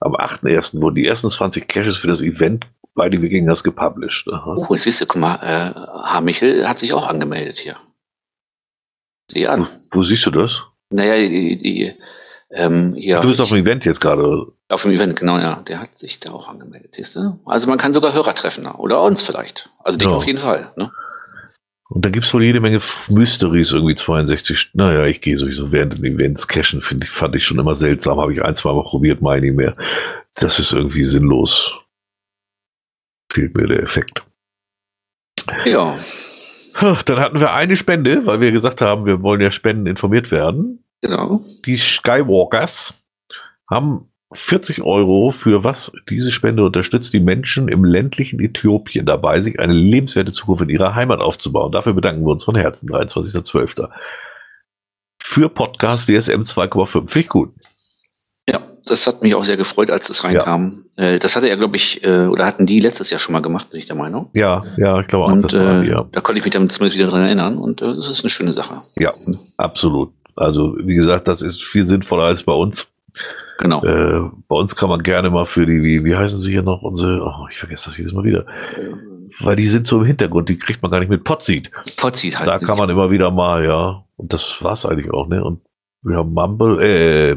am 0.00 0.14
8.1. 0.14 0.80
wurden 0.80 0.96
die 0.96 1.06
ersten 1.06 1.30
20 1.30 1.68
Caches 1.68 1.98
für 1.98 2.08
das 2.08 2.22
Event 2.22 2.66
bei 2.94 3.08
den 3.08 3.22
Wikingers 3.22 3.62
gepublished. 3.62 4.28
Aha. 4.32 4.54
Oh, 4.56 4.66
jetzt 4.74 4.84
siehst 4.84 5.00
du, 5.00 5.06
guck 5.06 5.20
mal, 5.20 5.36
äh, 5.42 5.74
Hamichel 6.08 6.66
hat 6.68 6.78
sich 6.78 6.92
auch 6.92 7.06
angemeldet 7.06 7.58
hier. 7.58 7.76
Sieh 9.30 9.46
an. 9.46 9.66
Wo, 9.92 9.98
wo 9.98 10.04
siehst 10.04 10.26
du 10.26 10.30
das? 10.30 10.62
Naja, 10.90 11.16
die, 11.16 11.58
die, 11.58 11.94
ähm, 12.50 12.94
hier, 12.94 13.20
du 13.20 13.28
bist 13.28 13.40
auf 13.40 13.48
dem 13.48 13.58
Event 13.58 13.84
jetzt 13.84 14.00
gerade. 14.00 14.46
Auf 14.68 14.82
dem 14.82 14.92
Event, 14.92 15.18
genau, 15.18 15.38
ja. 15.38 15.62
Der 15.66 15.80
hat 15.80 15.98
sich 15.98 16.20
da 16.20 16.32
auch 16.32 16.48
angemeldet, 16.48 16.94
siehst 16.94 17.16
du? 17.16 17.38
Also 17.44 17.68
man 17.68 17.78
kann 17.78 17.92
sogar 17.92 18.12
Hörer 18.12 18.34
treffen 18.34 18.66
oder 18.66 19.02
uns 19.02 19.22
vielleicht. 19.22 19.68
Also 19.82 19.98
dich 19.98 20.08
ja. 20.08 20.14
auf 20.14 20.26
jeden 20.26 20.38
Fall. 20.38 20.72
Ne? 20.76 20.90
Und 21.88 22.04
da 22.04 22.10
gibt 22.10 22.26
es 22.26 22.34
wohl 22.34 22.42
jede 22.42 22.60
Menge 22.60 22.80
Mysteries, 23.08 23.72
irgendwie 23.72 23.94
62. 23.94 24.70
Naja, 24.74 25.06
ich 25.06 25.20
gehe 25.20 25.38
sowieso 25.38 25.70
während 25.70 25.94
den 25.94 26.04
Events 26.04 26.48
cashen, 26.48 26.82
ich, 27.02 27.10
fand 27.10 27.36
ich 27.36 27.44
schon 27.44 27.58
immer 27.58 27.76
seltsam. 27.76 28.18
Habe 28.18 28.32
ich 28.32 28.42
ein, 28.42 28.56
zwei 28.56 28.72
Mal 28.72 28.82
probiert, 28.82 29.22
meine 29.22 29.46
ich 29.46 29.52
mehr. 29.52 29.72
Das 30.34 30.58
ist 30.58 30.72
irgendwie 30.72 31.04
sinnlos. 31.04 31.72
Fehlt 33.32 33.56
mir 33.56 33.66
der 33.66 33.82
Effekt. 33.82 34.22
Ja. 35.64 35.96
Dann 37.06 37.20
hatten 37.20 37.40
wir 37.40 37.52
eine 37.52 37.76
Spende, 37.76 38.26
weil 38.26 38.40
wir 38.40 38.52
gesagt 38.52 38.80
haben, 38.80 39.06
wir 39.06 39.22
wollen 39.22 39.40
ja 39.40 39.52
Spenden 39.52 39.86
informiert 39.86 40.30
werden. 40.30 40.84
Genau. 41.06 41.40
Die 41.64 41.76
Skywalkers 41.76 42.94
haben 43.70 44.08
40 44.32 44.82
Euro 44.82 45.30
für 45.30 45.62
was 45.62 45.92
diese 46.10 46.32
Spende 46.32 46.64
unterstützt 46.64 47.12
die 47.12 47.20
Menschen 47.20 47.68
im 47.68 47.84
ländlichen 47.84 48.40
Äthiopien 48.40 49.06
dabei, 49.06 49.40
sich 49.40 49.60
eine 49.60 49.72
lebenswerte 49.72 50.32
Zukunft 50.32 50.64
in 50.64 50.68
ihrer 50.68 50.94
Heimat 50.94 51.20
aufzubauen. 51.20 51.70
Dafür 51.70 51.94
bedanken 51.94 52.24
wir 52.24 52.32
uns 52.32 52.42
von 52.42 52.56
Herzen, 52.56 52.88
23.12. 52.90 53.88
Für 55.22 55.48
Podcast 55.48 56.08
DSM 56.08 56.42
2,5. 56.42 56.90
Finde 56.92 57.20
ich 57.20 57.28
gut. 57.28 57.50
Ja, 58.48 58.60
das 58.84 59.06
hat 59.06 59.22
mich 59.22 59.34
auch 59.34 59.44
sehr 59.44 59.56
gefreut, 59.56 59.90
als 59.90 60.08
das 60.08 60.24
reinkam. 60.24 60.84
Ja. 60.96 61.04
Äh, 61.04 61.18
das 61.18 61.36
hatte 61.36 61.48
er, 61.48 61.56
glaube 61.56 61.76
ich, 61.76 62.02
äh, 62.04 62.26
oder 62.26 62.46
hatten 62.46 62.66
die 62.66 62.80
letztes 62.80 63.10
Jahr 63.10 63.20
schon 63.20 63.32
mal 63.32 63.42
gemacht, 63.42 63.70
bin 63.70 63.78
ich 63.78 63.86
der 63.86 63.96
Meinung. 63.96 64.30
Ja, 64.34 64.64
ja, 64.76 65.00
ich 65.00 65.06
glaube 65.06 65.26
auch. 65.26 65.32
Und 65.32 65.52
äh, 65.52 65.82
die, 65.82 65.88
ja. 65.88 66.04
da 66.10 66.20
konnte 66.20 66.38
ich 66.38 66.44
mich 66.44 66.52
dann 66.52 66.68
zumindest 66.68 66.98
wieder 66.98 67.10
dran 67.10 67.22
erinnern 67.22 67.58
und 67.58 67.80
äh, 67.80 67.94
das 67.94 68.08
ist 68.08 68.22
eine 68.22 68.30
schöne 68.30 68.52
Sache. 68.52 68.80
Ja, 68.96 69.14
absolut. 69.56 70.12
Also, 70.36 70.76
wie 70.78 70.94
gesagt, 70.94 71.28
das 71.28 71.42
ist 71.42 71.62
viel 71.62 71.86
sinnvoller 71.86 72.24
als 72.24 72.42
bei 72.42 72.52
uns. 72.52 72.92
Genau. 73.58 73.82
Äh, 73.82 74.30
bei 74.48 74.56
uns 74.56 74.76
kann 74.76 74.90
man 74.90 75.02
gerne 75.02 75.30
mal 75.30 75.46
für 75.46 75.64
die, 75.64 75.82
wie, 75.82 76.04
wie 76.04 76.14
heißen 76.14 76.42
sie 76.42 76.50
hier 76.50 76.62
noch, 76.62 76.82
unsere, 76.82 77.22
oh, 77.22 77.46
ich 77.50 77.58
vergesse 77.58 77.86
das 77.86 77.96
jedes 77.96 78.12
Mal 78.12 78.24
wieder. 78.24 78.44
Weil 79.40 79.56
die 79.56 79.68
sind 79.68 79.86
so 79.86 80.00
im 80.00 80.04
Hintergrund, 80.04 80.48
die 80.48 80.58
kriegt 80.58 80.82
man 80.82 80.90
gar 80.90 81.00
nicht 81.00 81.08
mit 81.08 81.24
Potseed. 81.24 81.70
Potseed 81.96 82.38
halt. 82.38 82.48
Da 82.48 82.58
kann 82.58 82.78
man 82.78 82.90
immer 82.90 83.10
wieder 83.10 83.30
mal, 83.30 83.64
ja. 83.64 84.04
Und 84.16 84.32
das 84.32 84.58
war's 84.60 84.84
eigentlich 84.84 85.10
auch, 85.10 85.26
ne? 85.26 85.42
Und 85.42 85.62
wir 86.02 86.16
haben 86.16 86.32
Mumble, 86.32 86.82
äh, 86.82 87.36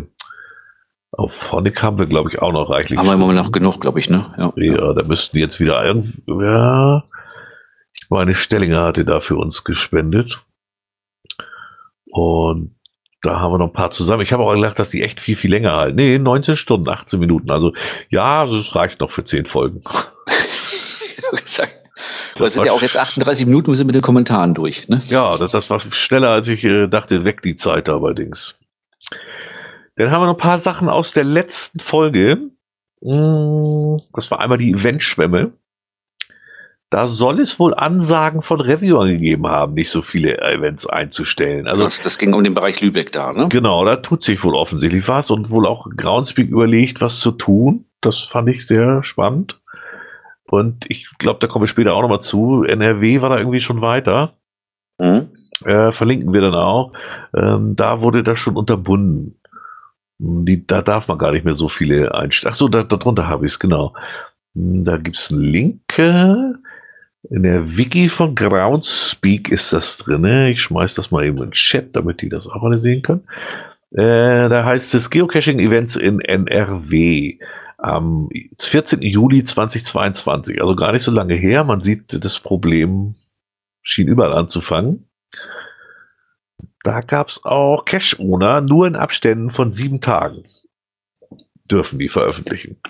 auf 1.11 1.51
Honig 1.51 1.81
haben 1.81 1.97
wir, 1.97 2.05
glaube 2.05 2.29
ich, 2.29 2.41
auch 2.41 2.51
noch 2.51 2.69
reichlich. 2.69 2.99
Haben 2.99 3.07
wir 3.07 3.13
immer 3.13 3.33
noch 3.33 3.51
genug, 3.51 3.81
glaube 3.81 3.99
ich, 3.99 4.09
ne? 4.09 4.25
Ja, 4.37 4.53
ja, 4.55 4.93
da 4.93 5.03
müssten 5.03 5.37
jetzt 5.37 5.59
wieder 5.59 5.83
irgendwie, 5.83 6.21
ja. 6.27 7.03
Ich 7.93 8.09
meine, 8.09 8.35
Stellinger 8.35 8.85
hatte 8.85 9.05
da 9.05 9.19
für 9.19 9.35
uns 9.35 9.63
gespendet. 9.63 10.43
Und 12.11 12.75
da 13.21 13.39
haben 13.39 13.51
wir 13.51 13.57
noch 13.57 13.67
ein 13.67 13.73
paar 13.73 13.91
zusammen. 13.91 14.21
Ich 14.21 14.31
habe 14.31 14.43
auch 14.43 14.53
gedacht, 14.53 14.79
dass 14.79 14.89
die 14.89 15.03
echt 15.03 15.19
viel, 15.19 15.35
viel 15.35 15.51
länger 15.51 15.73
halten. 15.73 15.95
Nee, 15.95 16.17
19 16.17 16.55
Stunden, 16.55 16.87
18 16.87 17.19
Minuten. 17.19 17.51
Also 17.51 17.73
ja, 18.09 18.45
das 18.45 18.75
reicht 18.75 19.01
noch 19.01 19.11
für 19.11 19.23
10 19.23 19.45
Folgen. 19.45 19.81
das 22.35 22.53
sind 22.53 22.65
ja 22.65 22.71
auch 22.71 22.81
jetzt 22.81 22.97
38 22.97 23.45
Minuten, 23.45 23.67
wir 23.67 23.75
sind 23.75 23.87
mit 23.87 23.95
den 23.95 24.01
Kommentaren 24.01 24.53
durch. 24.53 24.87
Ne? 24.87 25.01
Ja, 25.07 25.37
das, 25.37 25.51
das 25.51 25.69
war 25.69 25.79
schneller, 25.79 26.29
als 26.29 26.47
ich 26.47 26.63
äh, 26.63 26.87
dachte, 26.87 27.25
weg 27.25 27.41
die 27.41 27.57
Zeit 27.57 27.89
allerdings. 27.89 28.57
Dann 29.97 30.11
haben 30.11 30.21
wir 30.21 30.27
noch 30.27 30.35
ein 30.35 30.39
paar 30.39 30.59
Sachen 30.59 30.87
aus 30.87 31.11
der 31.11 31.25
letzten 31.25 31.81
Folge. 31.81 32.51
Mm, 33.01 33.97
das 34.13 34.31
war 34.31 34.39
einmal 34.39 34.57
die 34.57 34.71
Eventschwemme. 34.71 35.51
Da 36.91 37.07
soll 37.07 37.39
es 37.39 37.59
wohl 37.59 37.75
Ansagen 37.75 38.41
von 38.41 38.61
Reviewern 38.61 39.09
gegeben 39.09 39.45
haben, 39.47 39.75
nicht 39.75 39.91
so 39.91 40.01
viele 40.01 40.39
Events 40.39 40.87
einzustellen. 40.87 41.67
Also 41.67 41.83
das, 41.83 42.01
das 42.01 42.17
ging 42.17 42.33
um 42.33 42.43
den 42.43 42.55
Bereich 42.55 42.81
Lübeck 42.81 43.11
da, 43.11 43.31
ne? 43.31 43.47
Genau, 43.49 43.85
da 43.85 43.97
tut 43.97 44.23
sich 44.23 44.43
wohl 44.43 44.55
offensichtlich 44.55 45.07
was 45.07 45.29
und 45.29 45.51
wohl 45.51 45.67
auch 45.67 45.87
Groundspeak 45.95 46.49
überlegt, 46.49 46.99
was 46.99 47.19
zu 47.19 47.31
tun. 47.31 47.85
Das 48.01 48.21
fand 48.21 48.49
ich 48.49 48.65
sehr 48.65 49.03
spannend. 49.03 49.59
Und 50.45 50.85
ich 50.89 51.07
glaube, 51.19 51.39
da 51.39 51.47
kommen 51.47 51.63
wir 51.63 51.67
später 51.67 51.93
auch 51.93 52.01
nochmal 52.01 52.21
zu. 52.21 52.63
NRW 52.63 53.21
war 53.21 53.29
da 53.29 53.37
irgendwie 53.37 53.61
schon 53.61 53.81
weiter. 53.81 54.33
Mhm. 54.97 55.29
Äh, 55.65 55.91
verlinken 55.91 56.33
wir 56.33 56.41
dann 56.41 56.55
auch. 56.55 56.93
Ähm, 57.35 57.75
da 57.75 58.01
wurde 58.01 58.23
das 58.23 58.39
schon 58.39 58.57
unterbunden. 58.57 59.39
Die, 60.17 60.65
da 60.65 60.81
darf 60.81 61.07
man 61.07 61.19
gar 61.19 61.31
nicht 61.31 61.45
mehr 61.45 61.55
so 61.55 61.69
viele 61.69 62.15
einstellen. 62.15 62.53
Achso, 62.53 62.67
da, 62.67 62.81
darunter 62.83 63.27
habe 63.27 63.45
ich 63.45 63.53
es, 63.53 63.59
genau. 63.59 63.93
Hm, 64.55 64.85
da 64.85 64.97
gibt 64.97 65.17
es 65.17 65.31
einen 65.31 65.41
Link. 65.41 65.99
In 67.23 67.43
der 67.43 67.75
Wiki 67.75 68.07
von 68.07 68.33
Groundspeak 68.33 69.49
ist 69.49 69.73
das 69.73 69.97
drin. 69.97 70.23
Ich 70.47 70.61
schmeiß 70.61 70.95
das 70.95 71.11
mal 71.11 71.25
eben 71.25 71.37
in 71.37 71.45
den 71.45 71.51
Chat, 71.51 71.95
damit 71.95 72.21
die 72.21 72.29
das 72.29 72.47
auch 72.47 72.63
alle 72.63 72.79
sehen 72.79 73.01
können. 73.01 73.27
Äh, 73.91 74.47
da 74.49 74.63
heißt 74.65 74.93
es 74.93 75.09
Geocaching-Events 75.09 75.95
in 75.95 76.21
NRW 76.21 77.39
am 77.77 78.29
14. 78.59 79.01
Juli 79.01 79.43
2022. 79.43 80.61
Also 80.61 80.75
gar 80.75 80.93
nicht 80.93 81.03
so 81.03 81.11
lange 81.11 81.35
her. 81.35 81.63
Man 81.63 81.81
sieht, 81.81 82.23
das 82.23 82.39
Problem 82.39 83.15
schien 83.81 84.07
überall 84.07 84.33
anzufangen. 84.33 85.09
Da 86.83 87.01
gab 87.01 87.27
es 87.27 87.43
auch 87.43 87.83
Cache-Owner, 87.83 88.61
nur 88.61 88.87
in 88.87 88.95
Abständen 88.95 89.49
von 89.49 89.73
sieben 89.73 89.99
Tagen 89.99 90.43
dürfen 91.69 91.99
die 91.99 92.09
veröffentlichen. 92.09 92.81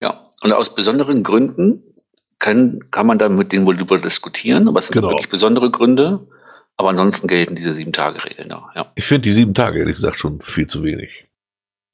Ja, 0.00 0.30
und 0.42 0.52
aus 0.52 0.74
besonderen 0.74 1.22
Gründen 1.22 1.82
kann, 2.38 2.80
kann 2.90 3.06
man 3.06 3.18
da 3.18 3.28
mit 3.28 3.52
denen 3.52 3.66
wohl 3.66 3.76
darüber 3.76 3.98
diskutieren, 3.98 4.68
aber 4.68 4.78
es 4.78 4.88
sind 4.88 4.94
genau. 4.94 5.10
wirklich 5.10 5.28
besondere 5.28 5.70
Gründe. 5.70 6.26
Aber 6.78 6.90
ansonsten 6.90 7.26
gelten 7.26 7.56
diese 7.56 7.72
sieben 7.72 7.92
Tage 7.92 8.22
Regeln 8.24 8.50
da. 8.50 8.70
Ja. 8.74 8.92
Ich 8.96 9.06
finde 9.06 9.22
die 9.22 9.32
sieben 9.32 9.54
Tage 9.54 9.78
ehrlich 9.78 9.96
gesagt 9.96 10.18
schon 10.18 10.42
viel 10.42 10.66
zu 10.66 10.82
wenig. 10.82 11.26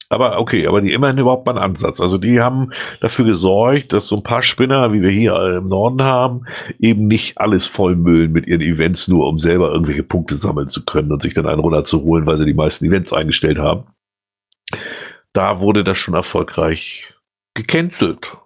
Aber 0.09 0.39
okay, 0.39 0.67
aber 0.67 0.83
die 0.83 0.93
immerhin 0.93 1.17
überhaupt 1.17 1.47
mal 1.47 1.57
einen 1.57 1.73
Ansatz. 1.73 1.99
Also 1.99 2.19
die 2.19 2.41
haben 2.41 2.73
dafür 3.01 3.25
gesorgt, 3.25 3.95
dass 3.95 4.09
so 4.09 4.17
ein 4.17 4.23
paar 4.23 4.43
Spinner, 4.43 4.93
wie 4.93 5.01
wir 5.01 5.11
hier 5.11 5.35
im 5.57 5.69
Norden 5.69 6.03
haben, 6.03 6.45
eben 6.79 7.07
nicht 7.07 7.39
alles 7.39 7.67
vollmüllen 7.67 8.31
mit 8.31 8.47
ihren 8.47 8.61
Events, 8.61 9.09
nur 9.09 9.27
um 9.27 9.39
selber 9.39 9.73
irgendwelche 9.73 10.03
Punkte 10.03 10.37
sammeln 10.37 10.69
zu 10.69 10.85
können 10.85 11.13
und 11.13 11.23
sich 11.23 11.33
dann 11.33 11.47
einen 11.47 11.61
runterzuholen, 11.61 12.27
weil 12.27 12.37
sie 12.37 12.45
die 12.45 12.53
meisten 12.53 12.85
Events 12.85 13.13
eingestellt 13.15 13.59
haben. 13.59 13.85
Da 15.33 15.61
wurde 15.61 15.83
das 15.83 15.97
schon 15.97 16.15
erfolgreich 16.15 17.15
gecancelt. 17.55 18.37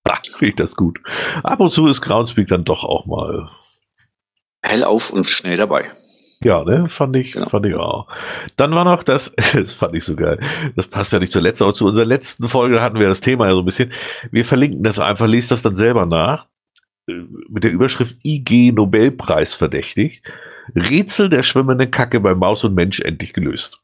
Ach, 0.04 0.20
finde 0.24 0.48
ich 0.48 0.56
das 0.56 0.76
gut. 0.76 1.00
Ab 1.42 1.60
und 1.60 1.70
zu 1.70 1.86
ist 1.86 2.00
Groundspeak 2.00 2.48
dann 2.48 2.64
doch 2.64 2.84
auch 2.84 3.06
mal 3.06 3.50
hell 4.62 4.84
auf 4.84 5.10
und 5.10 5.26
schnell 5.26 5.56
dabei. 5.56 5.90
Ja, 6.42 6.64
ne, 6.64 6.88
fand 6.88 7.14
ich, 7.16 7.32
genau. 7.32 7.50
fand 7.50 7.66
ich 7.66 7.74
auch. 7.74 8.08
Dann 8.56 8.74
war 8.74 8.84
noch 8.84 9.02
das, 9.02 9.32
das 9.52 9.74
fand 9.74 9.94
ich 9.94 10.04
so 10.04 10.16
geil. 10.16 10.40
Das 10.74 10.86
passt 10.86 11.12
ja 11.12 11.18
nicht 11.18 11.32
zur 11.32 11.42
letzten, 11.42 11.64
aber 11.64 11.74
zu 11.74 11.86
unserer 11.86 12.06
letzten 12.06 12.48
Folge 12.48 12.80
hatten 12.80 12.98
wir 12.98 13.08
das 13.08 13.20
Thema 13.20 13.46
ja 13.46 13.52
so 13.52 13.60
ein 13.60 13.66
bisschen. 13.66 13.92
Wir 14.30 14.44
verlinken 14.44 14.82
das 14.82 14.98
einfach, 14.98 15.26
lest 15.26 15.50
das 15.50 15.62
dann 15.62 15.76
selber 15.76 16.06
nach. 16.06 16.46
Äh, 17.06 17.24
mit 17.48 17.64
der 17.64 17.72
Überschrift 17.72 18.16
IG 18.24 18.72
Nobelpreis 18.72 19.54
verdächtig. 19.54 20.22
Rätsel 20.74 21.28
der 21.28 21.42
schwimmenden 21.42 21.90
Kacke 21.90 22.20
bei 22.20 22.34
Maus 22.34 22.64
und 22.64 22.74
Mensch 22.74 23.00
endlich 23.00 23.34
gelöst. 23.34 23.82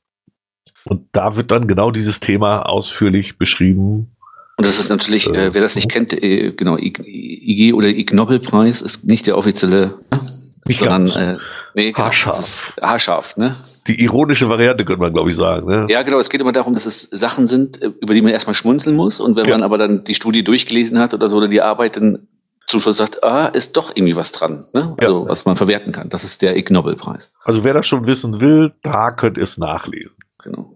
Und 0.85 1.09
da 1.13 1.37
wird 1.37 1.51
dann 1.51 1.67
genau 1.67 1.91
dieses 1.91 2.21
Thema 2.21 2.63
ausführlich 2.63 3.39
beschrieben, 3.39 4.16
und 4.57 4.67
das 4.67 4.79
ist 4.79 4.89
natürlich, 4.89 5.29
äh, 5.29 5.53
wer 5.53 5.61
das 5.61 5.77
nicht 5.77 5.91
kennt, 5.91 6.13
äh, 6.13 6.53
genau, 6.53 6.79
IG 6.79 7.75
oder 7.75 7.89
Ig 7.89 8.15
Nobelpreis 8.15 8.81
ist 8.81 9.05
nicht 9.05 9.27
der 9.27 9.37
offizielle, 9.37 9.99
ne? 10.11 10.21
nicht 10.67 10.79
sondern 10.79 11.05
ganz. 11.05 11.17
Äh, 11.17 11.37
nee, 11.75 11.93
genau, 11.93 12.07
haarscharf. 12.07 12.73
haarscharf, 12.81 13.37
ne? 13.37 13.55
Die 13.87 14.03
ironische 14.03 14.49
Variante 14.49 14.85
könnte 14.85 15.01
man, 15.01 15.13
glaube 15.13 15.31
ich, 15.31 15.37
sagen. 15.37 15.69
Ne? 15.69 15.87
Ja, 15.89 16.03
genau. 16.03 16.19
Es 16.19 16.31
geht 16.31 16.41
immer 16.41 16.53
darum, 16.53 16.75
dass 16.75 16.87
es 16.87 17.03
Sachen 17.03 17.47
sind, 17.47 17.81
äh, 17.83 17.93
über 18.01 18.15
die 18.15 18.23
man 18.23 18.33
erstmal 18.33 18.55
schmunzeln 18.55 18.97
muss. 18.97 19.21
Und 19.21 19.37
wenn 19.37 19.45
ja. 19.45 19.53
man 19.53 19.63
aber 19.63 19.79
dann 19.79 20.05
die 20.05 20.15
Studie 20.15 20.43
durchgelesen 20.43 20.99
hat 20.99 21.15
oder 21.15 21.29
so 21.29 21.37
oder 21.37 21.49
die 21.49 21.63
Arbeit, 21.63 21.97
dann 21.97 22.27
zum 22.67 22.81
Schluss 22.81 22.97
sagt, 22.97 23.23
ah, 23.23 23.47
ist 23.47 23.77
doch 23.77 23.93
irgendwie 23.95 24.17
was 24.17 24.33
dran, 24.33 24.65
ne? 24.73 24.95
Also 24.99 25.23
ja. 25.23 25.29
was 25.29 25.45
man 25.45 25.55
verwerten 25.55 25.93
kann. 25.93 26.09
Das 26.09 26.25
ist 26.25 26.43
der 26.43 26.57
Ig 26.57 26.71
Nobelpreis. 26.73 27.33
Also 27.45 27.63
wer 27.63 27.75
das 27.75 27.87
schon 27.87 28.07
wissen 28.07 28.41
will, 28.41 28.73
da 28.83 29.13
könnt 29.13 29.37
ihr 29.37 29.45
es 29.45 29.57
nachlesen. 29.57 30.17
Genau. 30.43 30.71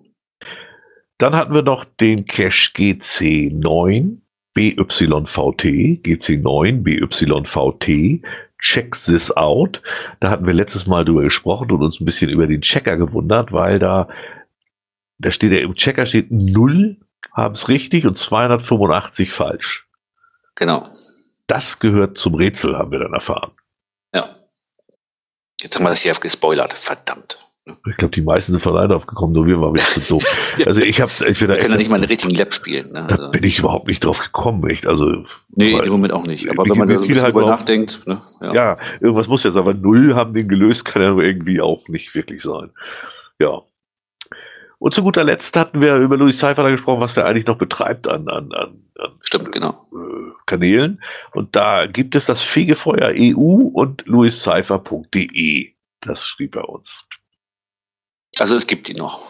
Dann 1.20 1.36
hatten 1.36 1.52
wir 1.52 1.60
noch 1.60 1.84
den 1.84 2.24
Cache 2.24 2.72
GC9 2.72 4.16
BYVT, 4.54 6.02
GC9 6.02 6.82
BYVT, 6.82 8.26
Check 8.58 8.96
This 9.04 9.30
Out. 9.36 9.82
Da 10.20 10.30
hatten 10.30 10.46
wir 10.46 10.54
letztes 10.54 10.86
Mal 10.86 11.04
drüber 11.04 11.22
gesprochen 11.22 11.70
und 11.72 11.82
uns 11.82 12.00
ein 12.00 12.06
bisschen 12.06 12.30
über 12.30 12.46
den 12.46 12.62
Checker 12.62 12.96
gewundert, 12.96 13.52
weil 13.52 13.78
da, 13.78 14.08
da 15.18 15.30
steht 15.30 15.52
ja 15.52 15.58
im 15.58 15.74
Checker 15.74 16.06
steht 16.06 16.30
0 16.30 16.96
haben 17.32 17.52
es 17.52 17.68
richtig 17.68 18.06
und 18.06 18.16
285 18.16 19.30
falsch. 19.30 19.86
Genau. 20.54 20.88
Das 21.46 21.80
gehört 21.80 22.16
zum 22.16 22.34
Rätsel, 22.34 22.78
haben 22.78 22.92
wir 22.92 22.98
dann 22.98 23.12
erfahren. 23.12 23.52
Ja. 24.14 24.36
Jetzt 25.60 25.76
haben 25.76 25.82
wir 25.82 25.90
das 25.90 26.00
hier 26.00 26.14
gespoilert. 26.14 26.72
Verdammt. 26.72 27.38
Ich 27.88 27.96
glaube, 27.96 28.14
die 28.14 28.22
meisten 28.22 28.52
sind 28.52 28.62
von 28.62 28.74
alleine 28.74 28.94
drauf 28.94 29.06
gekommen, 29.06 29.32
nur 29.32 29.46
wir 29.46 29.60
waren 29.60 29.74
wieder 29.74 29.84
zu 29.84 30.00
doof. 30.00 30.24
Also 30.66 30.82
ich 30.82 31.00
habe, 31.00 31.10
ich 31.28 31.38
bin 31.38 31.48
da 31.48 31.56
können 31.56 31.76
nicht 31.76 31.90
mal 31.90 31.96
einen 31.96 32.04
richtigen 32.04 32.34
Lab 32.34 32.54
spielen. 32.54 32.92
Ne? 32.92 33.06
Da 33.08 33.14
also. 33.16 33.30
bin 33.30 33.44
ich 33.44 33.58
überhaupt 33.58 33.86
nicht 33.86 34.04
drauf 34.04 34.18
gekommen, 34.18 34.68
echt. 34.68 34.86
Also 34.86 35.24
nee, 35.54 35.78
dem 35.80 35.92
Moment 35.92 36.12
auch 36.12 36.26
nicht. 36.26 36.48
Aber 36.50 36.64
wenn 36.64 36.76
man 36.76 36.88
da 36.88 36.98
so 36.98 37.04
viel 37.04 37.20
halt 37.20 37.34
drüber 37.34 37.46
nachdenkt, 37.46 38.06
ne? 38.06 38.20
ja. 38.40 38.54
ja, 38.54 38.76
irgendwas 39.00 39.28
muss 39.28 39.42
ja 39.42 39.50
sein. 39.50 39.62
Aber 39.62 39.74
null 39.74 40.14
haben 40.14 40.34
den 40.34 40.48
gelöst, 40.48 40.84
kann 40.84 41.02
ja 41.02 41.16
irgendwie 41.16 41.60
auch 41.60 41.88
nicht 41.88 42.14
wirklich 42.14 42.42
sein. 42.42 42.70
Ja. 43.38 43.62
Und 44.78 44.94
zu 44.94 45.02
guter 45.02 45.24
Letzt 45.24 45.56
hatten 45.56 45.80
wir 45.80 45.96
über 45.96 46.16
Louis 46.16 46.38
Cypher 46.38 46.70
gesprochen, 46.70 47.00
was 47.00 47.14
der 47.14 47.26
eigentlich 47.26 47.46
noch 47.46 47.58
betreibt 47.58 48.08
an, 48.08 48.28
an, 48.28 48.52
an, 48.52 48.82
an 48.98 49.10
Stimmt, 49.22 49.52
genau. 49.52 49.86
Äh, 49.92 50.32
Kanälen. 50.46 51.00
Und 51.32 51.54
da 51.54 51.86
gibt 51.86 52.14
es 52.14 52.26
das 52.26 52.42
Fegefeuer 52.42 53.12
EU 53.14 53.68
und 53.72 54.04
louiscypher.de. 54.06 55.74
Das 56.00 56.26
schrieb 56.26 56.56
er 56.56 56.68
uns. 56.68 57.06
Also 58.38 58.56
es 58.56 58.66
gibt 58.66 58.88
ihn 58.88 58.98
noch. 58.98 59.20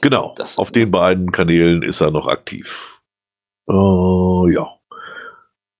Genau. 0.00 0.34
Das 0.36 0.58
auf 0.58 0.72
den 0.72 0.90
beiden 0.90 1.30
Kanälen 1.32 1.82
ist 1.82 2.00
er 2.00 2.10
noch 2.10 2.26
aktiv. 2.26 3.00
Uh, 3.68 4.48
ja. 4.48 4.68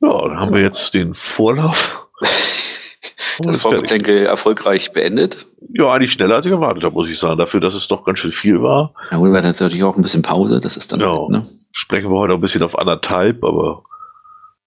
Ja, 0.01 0.29
dann 0.29 0.39
haben 0.39 0.55
wir 0.55 0.63
jetzt 0.63 0.95
den 0.95 1.15
Vorlauf. 1.15 2.09
das 3.39 3.57
Vorgeplänkel 3.57 4.27
erfolgreich 4.27 4.93
beendet. 4.93 5.47
Ja, 5.75 5.93
eigentlich 5.93 6.13
schneller 6.13 6.37
als 6.37 6.47
ich 6.47 6.53
erwartet 6.53 6.85
habe, 6.85 6.95
muss 6.95 7.09
ich 7.09 7.19
sagen. 7.19 7.39
Dafür, 7.39 7.61
dass 7.61 7.75
es 7.75 7.89
doch 7.89 8.05
ganz 8.05 8.19
schön 8.19 8.33
viel 8.33 8.63
war. 8.63 8.95
Ja, 9.11 9.21
wir 9.21 9.33
hatten 9.33 9.47
jetzt 9.47 9.61
natürlich 9.61 9.85
auch 9.85 9.97
ein 9.97 10.03
bisschen 10.03 10.23
Pause. 10.23 10.61
Das 10.61 10.77
ist 10.77 10.93
dann. 10.93 11.01
Ja. 11.01 11.13
Halt, 11.13 11.29
ne? 11.31 11.47
Sprechen 11.73 12.11
wir 12.11 12.19
heute 12.19 12.33
auch 12.35 12.39
ein 12.39 12.43
bisschen 12.43 12.63
auf 12.63 12.79
anderthalb, 12.79 13.43
aber 13.45 13.85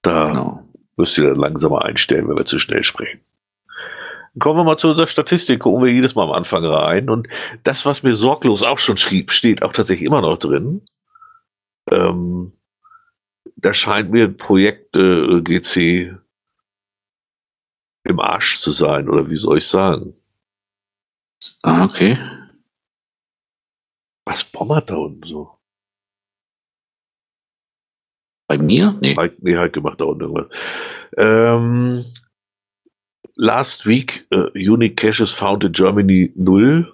da 0.02 0.30
genau. 0.30 0.60
müsst 0.98 1.18
ihr 1.18 1.26
dann 1.26 1.40
langsamer 1.40 1.84
einstellen, 1.84 2.28
wenn 2.28 2.38
wir 2.38 2.46
zu 2.46 2.60
schnell 2.60 2.84
sprechen. 2.84 3.22
Kommen 4.38 4.60
wir 4.60 4.64
mal 4.66 4.78
zu 4.78 4.90
unserer 4.90 5.08
Statistik, 5.08 5.62
gucken 5.62 5.84
wir 5.84 5.92
jedes 5.92 6.16
Mal 6.16 6.24
am 6.24 6.32
Anfang 6.32 6.66
rein. 6.66 7.10
Und 7.10 7.28
das, 7.64 7.86
was 7.86 8.04
mir 8.04 8.16
sorglos 8.16 8.64
auch 8.64 8.80
schon 8.80 8.98
schrieb, 8.98 9.32
steht 9.32 9.64
auch 9.64 9.72
tatsächlich 9.72 10.06
immer 10.06 10.22
noch 10.22 10.38
drin. 10.38 10.82
Ähm, 11.90 12.52
da 13.56 13.74
scheint 13.74 14.12
mir 14.12 14.28
Projekt 14.28 14.96
äh, 14.96 15.42
GC 15.42 16.18
im 18.04 18.20
Arsch 18.20 18.62
zu 18.62 18.72
sein, 18.72 19.10
oder 19.10 19.30
wie 19.30 19.38
soll 19.38 19.58
ich 19.58 19.68
sagen? 19.68 20.14
Ah, 21.64 21.86
okay. 21.86 22.18
Was 24.26 24.44
bommert 24.44 24.90
da 24.90 24.96
unten 24.96 25.28
so? 25.28 25.52
Bei 28.48 28.58
mir? 28.58 28.98
Nee. 29.02 29.16
Heike, 29.16 29.38
nee, 29.40 29.58
Heike 29.58 29.82
macht 29.82 30.02
da 30.02 30.06
unten 30.06 30.22
irgendwas. 30.22 30.48
Ähm, 31.18 32.06
last 33.36 33.86
week 33.86 34.26
äh, 34.32 34.36
uh, 34.36 34.50
unique 34.54 34.98
caches 34.98 35.32
found 35.32 35.64
in 35.64 35.72
Germany 35.72 36.32
0. 36.36 36.92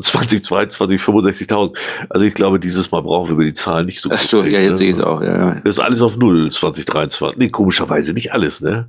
2022, 0.00 1.00
65.000. 1.02 1.76
Also 2.08 2.24
ich 2.24 2.32
glaube, 2.32 2.58
dieses 2.58 2.90
Mal 2.90 3.02
brauchen 3.02 3.28
wir 3.28 3.34
über 3.34 3.44
die 3.44 3.52
Zahlen 3.52 3.86
nicht 3.86 4.00
so 4.00 4.08
Ach 4.10 4.18
so, 4.18 4.42
ja, 4.42 4.58
jetzt 4.58 4.70
ne? 4.70 4.76
sehe 4.78 4.90
ich 4.90 4.96
es 4.96 5.02
auch, 5.02 5.20
ja, 5.20 5.36
ja. 5.36 5.54
Das 5.64 5.76
ist 5.76 5.80
alles 5.80 6.00
auf 6.00 6.16
Null, 6.16 6.50
2023. 6.50 7.38
Nee, 7.38 7.50
komischerweise 7.50 8.14
nicht 8.14 8.32
alles, 8.32 8.62
ne? 8.62 8.88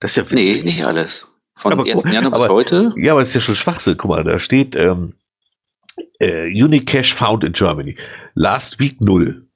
Das 0.00 0.12
ist 0.12 0.16
ja 0.16 0.22
witzig. 0.30 0.36
Nee, 0.36 0.62
nicht 0.62 0.86
alles. 0.86 1.30
Von 1.56 1.72
aber, 1.72 1.84
1. 1.84 2.04
Januar 2.10 2.38
bis 2.38 2.48
heute? 2.48 2.92
Ja, 2.96 3.12
aber 3.12 3.22
es 3.22 3.28
ist 3.28 3.34
ja 3.34 3.40
schon 3.42 3.54
Schwachsinn. 3.54 3.96
Guck 3.96 4.10
mal, 4.10 4.24
da 4.24 4.40
steht 4.40 4.74
ähm, 4.74 5.12
äh, 6.18 6.80
cash 6.80 7.14
found 7.14 7.44
in 7.44 7.52
Germany. 7.52 7.96
Last 8.34 8.80
week 8.80 9.00
Null. 9.00 9.46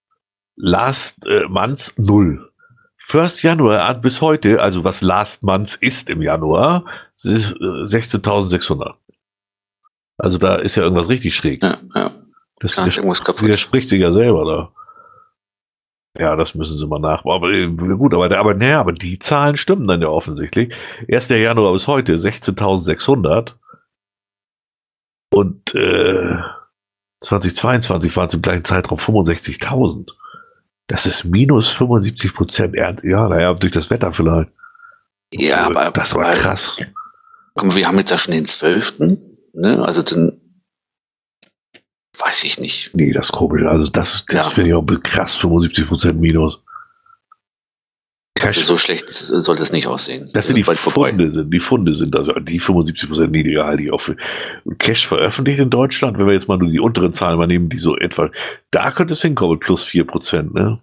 Last 0.54 1.26
äh, 1.26 1.44
month 1.48 1.94
Null. 1.96 2.47
1. 3.10 3.42
Januar 3.42 3.84
an 3.84 4.00
bis 4.00 4.20
heute, 4.20 4.60
also 4.60 4.84
was 4.84 5.00
Last 5.00 5.42
Month 5.42 5.76
ist 5.80 6.10
im 6.10 6.22
Januar, 6.22 6.84
16.600. 7.16 8.88
Äh, 8.88 8.94
also 10.18 10.38
da 10.38 10.56
ist 10.56 10.74
ja 10.74 10.82
irgendwas 10.82 11.08
richtig 11.08 11.34
schräg. 11.34 11.62
Ja, 11.62 11.78
ja. 11.94 12.10
Das 12.60 12.76
widerspricht 12.76 13.88
sich 13.88 14.00
ja 14.00 14.12
selber 14.12 14.44
da. 14.44 14.72
Ja, 16.18 16.34
das 16.34 16.54
müssen 16.56 16.76
sie 16.76 16.86
mal 16.86 16.98
nachbauen. 16.98 17.36
Aber 17.36 17.52
äh, 17.52 17.68
gut, 17.68 18.12
aber, 18.12 18.36
aber, 18.36 18.54
naja, 18.54 18.80
aber 18.80 18.92
die 18.92 19.20
Zahlen 19.20 19.56
stimmen 19.56 19.86
dann 19.86 20.02
ja 20.02 20.08
offensichtlich. 20.08 20.74
1. 21.10 21.28
Januar 21.28 21.72
bis 21.72 21.86
heute 21.86 22.14
16.600 22.16 23.52
und 25.32 25.74
äh, 25.74 26.38
2022 27.20 28.16
waren 28.16 28.28
es 28.28 28.34
im 28.34 28.42
gleichen 28.42 28.64
Zeitraum 28.64 28.98
65.000. 28.98 30.10
Das 30.88 31.06
ist 31.06 31.24
minus 31.24 31.70
75 31.70 32.34
Prozent. 32.34 32.74
Ja, 32.74 33.28
naja, 33.28 33.54
durch 33.54 33.72
das 33.72 33.90
Wetter 33.90 34.12
vielleicht. 34.12 34.50
Ja, 35.32 35.66
aber 35.66 35.90
das 35.90 36.14
war 36.14 36.26
aber- 36.26 36.36
krass. 36.36 36.78
Guck 37.54 37.66
mal, 37.68 37.76
wir 37.76 37.86
haben 37.86 37.98
jetzt 37.98 38.10
ja 38.10 38.18
schon 38.18 38.32
den 38.34 38.46
12. 38.46 38.98
Ne? 39.52 39.84
Also 39.84 40.02
dann 40.02 40.40
weiß 42.18 42.44
ich 42.44 42.58
nicht. 42.58 42.90
Nee, 42.94 43.12
das 43.12 43.26
ist 43.26 43.32
komisch. 43.32 43.64
Also 43.64 43.86
das, 43.90 44.24
das 44.28 44.46
Ja. 44.46 44.50
finde 44.52 44.68
ich 44.70 44.74
auch 44.74 44.84
krass, 45.02 45.36
75 45.36 45.86
Prozent 45.88 46.20
minus. 46.20 46.58
Also 48.48 48.62
so 48.62 48.76
schlecht 48.76 49.08
sollte 49.08 49.62
es 49.62 49.72
nicht 49.72 49.86
aussehen. 49.86 50.28
Das 50.32 50.46
sind 50.46 50.56
die 50.56 50.66
Weit 50.66 50.78
vorbei. 50.78 51.10
Funde 51.10 51.30
sind, 51.30 51.52
die 51.52 51.60
Funde 51.60 51.94
sind 51.94 52.16
also 52.16 52.32
die 52.32 52.60
75% 52.60 53.26
niedriger 53.28 53.66
halte 53.66 53.82
ich 53.82 53.92
auch 53.92 54.00
für. 54.00 54.16
Und 54.64 54.78
Cash 54.78 55.06
veröffentlicht 55.06 55.58
in 55.58 55.70
Deutschland, 55.70 56.18
wenn 56.18 56.26
wir 56.26 56.32
jetzt 56.32 56.48
mal 56.48 56.58
nur 56.58 56.70
die 56.70 56.80
unteren 56.80 57.12
Zahlen 57.12 57.38
mal 57.38 57.46
nehmen, 57.46 57.68
die 57.68 57.78
so 57.78 57.96
etwa, 57.96 58.30
da 58.70 58.90
könnte 58.90 59.14
es 59.14 59.22
hinkommen, 59.22 59.58
plus 59.58 59.84
4%, 59.84 60.54
ne? 60.54 60.80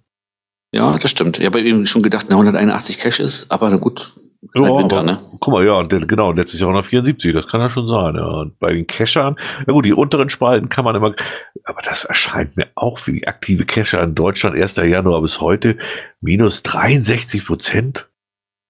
Ja, 0.71 0.97
das 0.97 1.11
stimmt. 1.11 1.39
Ich 1.39 1.45
habe 1.45 1.61
eben 1.61 1.87
schon 1.87 2.03
gedacht, 2.03 2.25
eine 2.25 2.35
181 2.35 2.97
Cash 2.97 3.19
ist, 3.19 3.49
aber 3.49 3.69
na 3.69 3.77
gut, 3.77 4.13
Ja, 4.53 4.61
Winter, 4.61 4.97
aber, 4.99 5.03
ne? 5.03 5.19
Guck 5.39 5.53
mal, 5.53 5.65
ja, 5.65 5.81
genau, 5.83 6.31
letztes 6.31 6.59
Jahr 6.59 6.69
174, 6.69 7.33
das 7.33 7.47
kann 7.47 7.61
ja 7.61 7.69
schon 7.69 7.87
sein, 7.87 8.15
ja. 8.15 8.25
Und 8.25 8.59
bei 8.59 8.73
den 8.73 8.87
Cachern, 8.87 9.37
ja 9.65 9.73
gut, 9.73 9.85
die 9.85 9.93
unteren 9.93 10.29
Spalten 10.29 10.69
kann 10.69 10.85
man 10.85 10.95
immer, 10.95 11.15
aber 11.63 11.81
das 11.81 12.05
erscheint 12.05 12.55
mir 12.55 12.67
auch 12.75 13.05
wie 13.07 13.27
aktive 13.27 13.65
Cacher 13.65 14.03
in 14.03 14.15
Deutschland 14.15 14.55
1. 14.55 14.75
Januar 14.75 15.21
bis 15.21 15.41
heute, 15.41 15.77
minus 16.21 16.63
63 16.63 17.45
Prozent. 17.45 18.07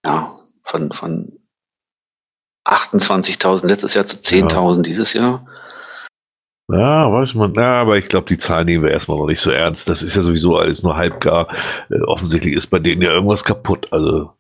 ja, 0.06 0.32
von, 0.64 0.92
von 0.92 1.32
28.000 2.66 3.68
letztes 3.68 3.94
Jahr 3.94 4.08
zu 4.08 4.18
10.000 4.18 4.82
dieses 4.82 5.14
Jahr. 5.14 5.46
Ja, 6.68 7.12
weiß 7.12 7.36
man. 7.36 7.54
Ja, 7.54 7.80
aber 7.80 7.98
ich 7.98 8.10
glaube, 8.10 8.28
die 8.28 8.40
Zahlen 8.40 8.66
nehmen 8.66 8.84
wir 8.84 8.92
erstmal 8.92 9.20
noch 9.20 9.28
nicht 9.28 9.42
so 9.42 9.52
ernst. 9.52 9.88
Das 9.88 10.02
ist 10.02 10.16
ja 10.16 10.24
sowieso 10.24 10.58
alles 10.58 10.82
nur 10.82 10.96
halbgar. 10.96 11.48
Äh, 11.92 12.02
offensichtlich 12.02 12.56
ist 12.56 12.68
bei 12.68 12.80
denen 12.80 13.04
ja 13.04 13.12
irgendwas 13.12 13.44
kaputt. 13.44 13.88
Also, 13.92 14.34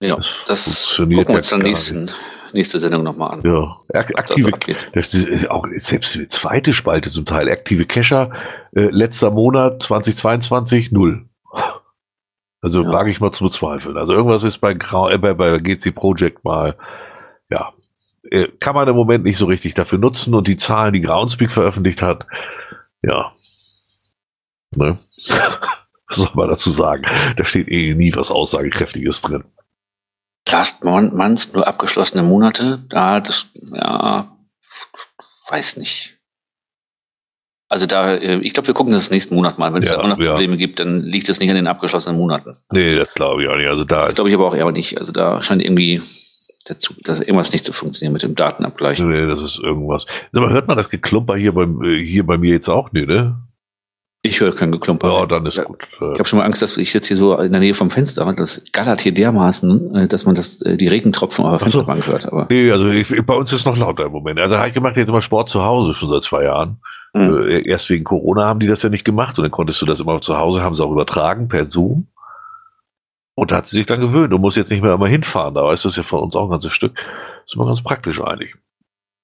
Ja, 0.00 0.18
Das 0.46 0.94
gucken 0.96 1.10
wir 1.10 1.30
uns 1.30 1.48
dann 1.48 1.62
nächsten, 1.62 2.10
nächste 2.52 2.78
Sendung 2.78 3.02
nochmal 3.02 3.32
an. 3.32 3.42
ja, 3.42 4.00
aktive, 4.14 4.52
das 4.92 5.14
ist 5.14 5.50
auch 5.50 5.66
selbst 5.78 6.14
die 6.14 6.28
zweite 6.28 6.74
Spalte 6.74 7.10
zum 7.10 7.24
Teil. 7.24 7.48
Aktive 7.48 7.86
Cacher, 7.86 8.30
äh, 8.74 8.88
letzter 8.90 9.30
Monat 9.30 9.82
2022, 9.82 10.92
null. 10.92 11.26
Also 12.60 12.82
Ja. 12.82 12.90
wage 12.92 13.10
ich 13.10 13.20
mal 13.20 13.32
zu 13.32 13.44
bezweifeln. 13.44 13.96
Also 13.96 14.12
irgendwas 14.12 14.44
ist 14.44 14.58
bei, 14.58 14.74
Grau, 14.74 15.08
äh, 15.08 15.18
bei, 15.18 15.32
bei 15.34 15.58
GC 15.58 15.92
Project 15.94 16.44
mal, 16.44 16.76
ja, 17.48 17.72
äh, 18.30 18.48
kann 18.60 18.74
man 18.74 18.88
im 18.88 18.96
Moment 18.96 19.24
nicht 19.24 19.38
so 19.38 19.46
richtig 19.46 19.74
dafür 19.74 19.98
nutzen 19.98 20.34
und 20.34 20.46
die 20.46 20.56
Zahlen, 20.56 20.92
die 20.92 21.00
Groundspeak 21.02 21.52
veröffentlicht 21.52 22.02
hat, 22.02 22.26
ja, 23.02 23.32
ne? 24.74 24.98
Was 26.08 26.18
soll 26.18 26.30
man 26.34 26.48
dazu 26.48 26.70
sagen? 26.70 27.04
Da 27.36 27.44
steht 27.46 27.66
eh 27.68 27.92
nie 27.94 28.14
was 28.14 28.30
Aussagekräftiges 28.30 29.22
drin. 29.22 29.42
Last 30.48 30.84
Mon- 30.84 31.14
Month, 31.16 31.54
nur 31.54 31.66
abgeschlossene 31.66 32.22
Monate, 32.22 32.84
da 32.88 33.20
das, 33.20 33.46
ja, 33.72 34.36
weiß 35.48 35.76
nicht. 35.78 36.12
Also 37.68 37.86
da, 37.86 38.14
äh, 38.14 38.38
ich 38.38 38.54
glaube, 38.54 38.68
wir 38.68 38.74
gucken 38.74 38.92
das 38.94 39.10
nächsten 39.10 39.34
Monat 39.34 39.58
mal. 39.58 39.74
Wenn 39.74 39.82
es 39.82 39.88
Ja, 39.90 39.96
da 39.96 40.02
immer 40.02 40.10
noch 40.14 40.20
ja. 40.22 40.30
Probleme 40.30 40.56
gibt, 40.56 40.78
dann 40.78 41.00
liegt 41.00 41.28
es 41.28 41.40
nicht 41.40 41.50
an 41.50 41.56
den 41.56 41.66
abgeschlossenen 41.66 42.16
Monaten. 42.16 42.52
Nee, 42.70 42.94
das 42.96 43.12
glaube 43.14 43.42
ich 43.42 43.48
auch 43.48 43.56
nicht. 43.56 43.66
Also 43.66 43.84
da 43.84 44.04
Das 44.04 44.14
glaube 44.14 44.30
ich 44.30 44.36
aber 44.36 44.46
auch 44.46 44.54
eher 44.54 44.70
nicht. 44.70 44.98
Also 44.98 45.10
da 45.10 45.42
scheint 45.42 45.62
irgendwie 45.62 46.00
dazu, 46.68 46.94
dass 47.02 47.18
irgendwas 47.20 47.52
nicht 47.52 47.64
zu 47.64 47.72
funktionieren 47.72 48.12
mit 48.12 48.22
dem 48.22 48.36
Datenabgleich. 48.36 49.00
nee, 49.00 49.26
das 49.26 49.40
ist 49.42 49.58
irgendwas. 49.58 50.06
Mal, 50.30 50.52
hört 50.52 50.68
man 50.68 50.76
das 50.76 50.90
Geklumper 50.90 51.34
hier 51.36 51.52
beim, 51.52 51.82
äh, 51.82 52.04
hier 52.04 52.24
bei 52.24 52.38
mir 52.38 52.50
jetzt 52.52 52.68
auch? 52.68 52.92
Nee, 52.92 53.04
ne? 53.06 53.36
Ich 54.26 54.40
höre 54.40 54.54
kein 54.54 54.72
Geklumper. 54.72 55.08
Ja, 55.08 55.26
dann 55.26 55.46
ist 55.46 55.62
gut. 55.64 55.78
Ich 55.92 56.00
Äh, 56.02 56.14
habe 56.18 56.26
schon 56.26 56.38
mal 56.38 56.44
Angst, 56.44 56.60
dass 56.62 56.76
ich 56.76 56.90
sitze 56.90 57.08
hier 57.08 57.16
so 57.16 57.36
in 57.38 57.52
der 57.52 57.60
Nähe 57.60 57.74
vom 57.74 57.90
Fenster. 57.90 58.32
Das 58.36 58.62
gallert 58.72 59.00
hier 59.00 59.14
dermaßen, 59.14 59.94
äh, 59.94 60.08
dass 60.08 60.24
man 60.26 60.34
das, 60.34 60.60
äh, 60.62 60.76
die 60.76 60.88
Regentropfen 60.88 61.44
auf 61.44 61.58
der 61.58 61.68
Ach 61.68 61.72
so. 61.72 61.78
Fensterbank 61.84 62.06
hört. 62.06 62.26
Aber 62.32 62.46
Nee, 62.50 62.70
also 62.72 62.88
ich, 62.88 63.08
bei 63.24 63.34
uns 63.34 63.52
ist 63.52 63.66
noch 63.66 63.76
lauter 63.76 64.06
im 64.06 64.12
Moment. 64.12 64.38
Also 64.40 64.56
ich 64.56 64.80
mache 64.80 64.98
jetzt 65.00 65.08
immer 65.08 65.22
Sport 65.22 65.48
zu 65.50 65.62
Hause 65.62 65.94
schon 65.94 66.10
seit 66.10 66.22
zwei 66.24 66.44
Jahren. 66.44 66.78
Hm. 67.14 67.46
Äh, 67.48 67.62
erst 67.68 67.88
wegen 67.88 68.04
Corona 68.04 68.44
haben 68.46 68.60
die 68.60 68.66
das 68.66 68.82
ja 68.82 68.88
nicht 68.88 69.04
gemacht 69.04 69.38
und 69.38 69.44
dann 69.44 69.50
konntest 69.52 69.80
du 69.80 69.86
das 69.86 70.00
immer 70.00 70.20
zu 70.20 70.36
Hause, 70.36 70.60
haben 70.62 70.74
sie 70.74 70.84
auch 70.84 70.90
übertragen 70.92 71.48
per 71.48 71.70
Zoom. 71.70 72.08
Und 73.34 73.50
da 73.50 73.56
hat 73.56 73.68
sie 73.68 73.76
sich 73.76 73.86
dann 73.86 74.00
gewöhnt 74.00 74.32
und 74.32 74.40
muss 74.40 74.56
jetzt 74.56 74.70
nicht 74.70 74.82
mehr 74.82 74.94
immer 74.94 75.08
hinfahren. 75.08 75.54
Da 75.54 75.70
ist 75.72 75.84
das 75.84 75.96
ja 75.96 76.02
von 76.02 76.20
uns 76.20 76.34
auch 76.34 76.44
ein 76.44 76.50
ganzes 76.50 76.72
Stück. 76.72 76.92
ist 77.46 77.54
immer 77.54 77.66
ganz 77.66 77.82
praktisch 77.82 78.20
eigentlich. 78.20 78.54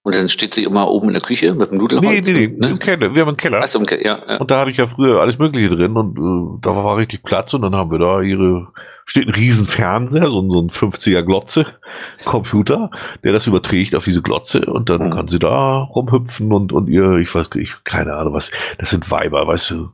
Und 0.05 0.14
dann 0.16 0.28
steht 0.28 0.55
sie 0.55 0.64
immer 0.64 0.88
oben 0.88 1.09
in 1.09 1.12
der 1.14 1.22
Küche 1.22 1.55
mit 1.55 1.70
dem 1.70 1.76
Nee, 1.78 1.82
Nudelholz. 1.82 2.28
nee, 2.28 2.46
nee, 2.48 2.55
ne? 2.59 2.68
im 2.70 2.78
Keller. 2.78 3.14
Wir 3.14 3.20
haben 3.22 3.28
einen 3.28 3.36
Keller. 3.36 3.59
Achso, 3.59 3.78
okay, 3.80 4.00
ja, 4.05 4.18
ja. 4.28 4.36
Und 4.38 4.50
da 4.50 4.61
hatte 4.61 4.70
ich 4.70 4.76
ja 4.78 4.86
früher 4.88 5.20
alles 5.20 5.38
Mögliche 5.38 5.68
drin 5.68 5.96
und 5.96 6.18
äh, 6.18 6.59
da 6.62 6.74
war 6.76 6.96
richtig 6.96 7.22
Platz 7.22 7.55
und 7.55 7.62
dann 7.62 7.74
haben 7.76 7.90
wir 7.90 7.98
da 7.98 8.20
ihre, 8.20 8.68
steht 9.07 9.28
ein 9.28 9.34
riesen 9.34 9.66
Fernseher, 9.66 10.26
so, 10.26 10.40
ein- 10.40 10.50
so 10.50 10.61
ein 10.61 10.70
50er 10.70 11.22
Glotze, 11.22 11.66
Computer, 12.24 12.90
der 13.24 13.32
das 13.32 13.46
überträgt 13.46 13.94
auf 13.94 14.05
diese 14.05 14.22
Glotze 14.22 14.62
und 14.66 14.88
dann 14.90 15.07
Mhm. 15.09 15.11
kann 15.12 15.28
sie 15.28 15.38
da 15.38 15.82
rumhüpfen 15.82 16.53
und, 16.53 16.72
und 16.72 16.88
ihr, 16.88 17.16
ich 17.18 17.34
weiß 17.34 17.50
ich, 17.57 17.72
keine 17.84 18.14
Ahnung 18.14 18.34
was, 18.34 18.50
das 18.78 18.90
sind 18.90 19.11
Weiber, 19.11 19.46
weißt 19.46 19.70
du, 19.70 19.90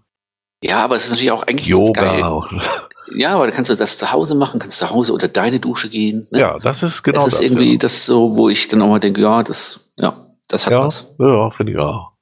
Ja, 0.62 0.84
aber 0.84 0.96
es 0.96 1.04
ist 1.04 1.10
natürlich 1.10 1.32
auch 1.32 1.46
eigentlich 1.46 1.70
es 1.70 1.92
geil. 1.92 2.22
Ja, 3.14 3.34
aber 3.34 3.46
dann 3.46 3.54
kannst 3.54 3.70
du 3.70 3.74
das 3.74 3.98
zu 3.98 4.12
Hause 4.12 4.34
machen, 4.34 4.60
kannst 4.60 4.78
zu 4.78 4.90
Hause 4.90 5.12
unter 5.12 5.28
deine 5.28 5.60
Dusche 5.60 5.88
gehen. 5.88 6.26
Ne? 6.30 6.40
Ja, 6.40 6.58
das 6.58 6.82
ist 6.82 7.02
genau 7.02 7.24
das 7.24 7.34
ist 7.34 7.34
das. 7.34 7.40
irgendwie 7.46 7.72
ja. 7.72 7.78
das 7.78 8.06
so, 8.06 8.36
wo 8.36 8.48
ich 8.48 8.68
dann 8.68 8.82
auch 8.82 8.88
mal 8.88 9.00
denke, 9.00 9.20
ja, 9.20 9.42
das, 9.42 9.94
ja, 9.98 10.16
das 10.48 10.66
hat 10.66 10.72
Ja, 10.72 10.84
was. 10.84 11.14
ja 11.18 11.50
finde 11.50 11.72
ich 11.72 11.78
auch. 11.78 12.12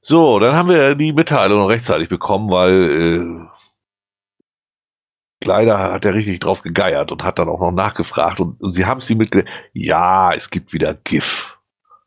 So, 0.00 0.38
dann 0.38 0.54
haben 0.54 0.68
wir 0.68 0.94
die 0.94 1.12
Mitteilung 1.12 1.58
noch 1.58 1.68
rechtzeitig 1.68 2.08
bekommen, 2.08 2.50
weil 2.50 3.50
äh, 5.42 5.44
leider 5.44 5.78
hat 5.92 6.04
er 6.04 6.14
richtig 6.14 6.40
drauf 6.40 6.62
gegeiert 6.62 7.10
und 7.10 7.24
hat 7.24 7.38
dann 7.38 7.48
auch 7.48 7.60
noch 7.60 7.72
nachgefragt 7.72 8.38
und, 8.40 8.60
und 8.60 8.72
sie 8.72 8.86
haben 8.86 9.00
sie 9.00 9.16
mitge... 9.16 9.44
Ja, 9.72 10.32
es 10.32 10.50
gibt 10.50 10.72
wieder 10.72 10.94
GIF. 10.94 11.55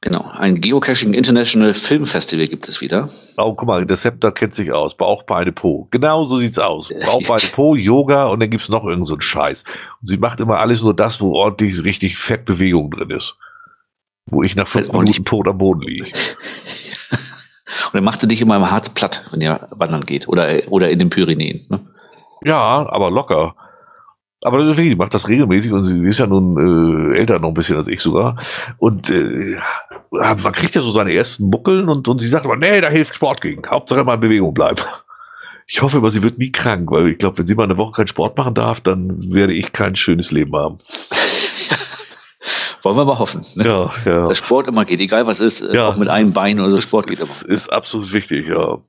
Genau. 0.01 0.21
Ein 0.21 0.61
Geocaching 0.61 1.13
International 1.13 1.73
Film 1.73 2.05
Festival 2.05 2.47
gibt 2.47 2.69
es 2.69 2.79
wieder. 2.79 3.09
Oh, 3.37 3.53
guck 3.53 3.67
mal, 3.67 3.85
der 3.85 3.97
Scepter 3.97 4.31
kennt 4.31 4.55
sich 4.55 4.71
aus. 4.71 4.95
Bauch, 4.95 5.23
Beine, 5.23 5.51
Po. 5.51 5.89
Genau 5.91 6.25
so 6.25 6.37
sieht's 6.37 6.57
aus. 6.57 6.89
Ja. 6.89 7.05
Bauch, 7.05 7.21
Beine, 7.27 7.41
Po, 7.51 7.75
Yoga 7.75 8.27
und 8.27 8.39
dann 8.39 8.49
gibt's 8.49 8.69
noch 8.69 8.85
irgend 8.85 9.07
so 9.07 9.15
einen 9.15 9.21
Scheiß. 9.21 9.65
Und 10.01 10.07
sie 10.07 10.17
macht 10.17 10.39
immer 10.39 10.59
alles 10.59 10.81
nur 10.81 10.95
das, 10.95 11.19
wo 11.19 11.33
ordentlich 11.33 11.83
richtig 11.83 12.17
Fettbewegung 12.17 12.91
drin 12.91 13.09
ist. 13.09 13.35
Wo 14.27 14.41
ich 14.41 14.55
nach 14.55 14.67
fünf 14.69 14.89
ordentlich- 14.89 15.17
Minuten 15.17 15.25
tot 15.25 15.47
am 15.49 15.57
Boden 15.57 15.81
liege. 15.81 16.05
Und 17.87 17.93
dann 17.95 18.03
macht 18.03 18.21
sie 18.21 18.27
dich 18.27 18.39
immer 18.41 18.55
im 18.55 18.71
Harz 18.71 18.89
platt, 18.91 19.25
wenn 19.31 19.41
ihr 19.41 19.67
wandern 19.71 20.05
geht. 20.05 20.27
Oder, 20.27 20.61
oder 20.69 20.89
in 20.89 20.99
den 20.99 21.09
Pyrenäen. 21.09 21.61
Ne? 21.69 21.79
Ja, 22.43 22.87
aber 22.89 23.11
locker. 23.11 23.55
Aber 24.41 24.73
die 24.73 24.95
macht 24.95 25.13
das 25.13 25.27
regelmäßig 25.27 25.73
und 25.73 25.83
sie 25.85 25.99
ist 26.07 26.19
ja 26.19 26.25
nun 26.25 27.11
äh, 27.13 27.17
älter 27.17 27.39
noch 27.39 27.49
ein 27.49 27.53
bisschen 27.53 27.75
als 27.75 27.87
ich 27.89 27.99
sogar. 28.01 28.37
Und 28.77 29.09
äh, 29.09 29.57
man 30.11 30.53
kriegt 30.53 30.75
ja 30.75 30.81
so 30.81 30.91
seine 30.91 31.13
ersten 31.13 31.45
Muckeln 31.49 31.87
und, 31.89 32.07
und 32.07 32.19
sie 32.21 32.29
sagt 32.29 32.45
aber, 32.45 32.55
nee, 32.57 32.81
da 32.81 32.89
hilft 32.89 33.15
Sport 33.15 33.41
gegen. 33.41 33.67
Hauptsache 33.69 34.03
mal 34.03 34.15
in 34.15 34.19
Bewegung 34.21 34.53
bleiben. 34.53 34.81
Ich 35.67 35.81
hoffe 35.83 35.97
aber, 35.97 36.09
sie 36.09 36.23
wird 36.23 36.39
nie 36.39 36.51
krank, 36.51 36.89
weil 36.89 37.09
ich 37.09 37.19
glaube, 37.19 37.37
wenn 37.37 37.47
sie 37.47 37.53
mal 37.53 37.63
eine 37.65 37.77
Woche 37.77 37.91
keinen 37.91 38.07
Sport 38.07 38.35
machen 38.37 38.55
darf, 38.55 38.81
dann 38.81 39.31
werde 39.31 39.53
ich 39.53 39.71
kein 39.71 39.95
schönes 39.95 40.31
Leben 40.31 40.55
haben. 40.55 40.79
Wollen 42.81 42.95
wir 42.95 43.05
mal 43.05 43.19
hoffen. 43.19 43.45
Ne? 43.55 43.65
Ja, 43.65 43.93
ja. 44.05 44.25
Dass 44.25 44.37
Sport 44.37 44.67
immer 44.67 44.85
geht, 44.85 45.01
egal 45.01 45.27
was 45.27 45.41
ist, 45.41 45.61
äh, 45.61 45.75
Ja. 45.75 45.89
auch 45.89 45.97
mit 45.97 46.07
einem 46.07 46.33
Bein 46.33 46.59
oder 46.59 46.71
so, 46.71 46.81
Sport 46.81 47.07
geht 47.07 47.19
immer. 47.19 47.29
ist 47.49 47.71
absolut 47.71 48.13
wichtig, 48.13 48.47
ja. 48.47 48.79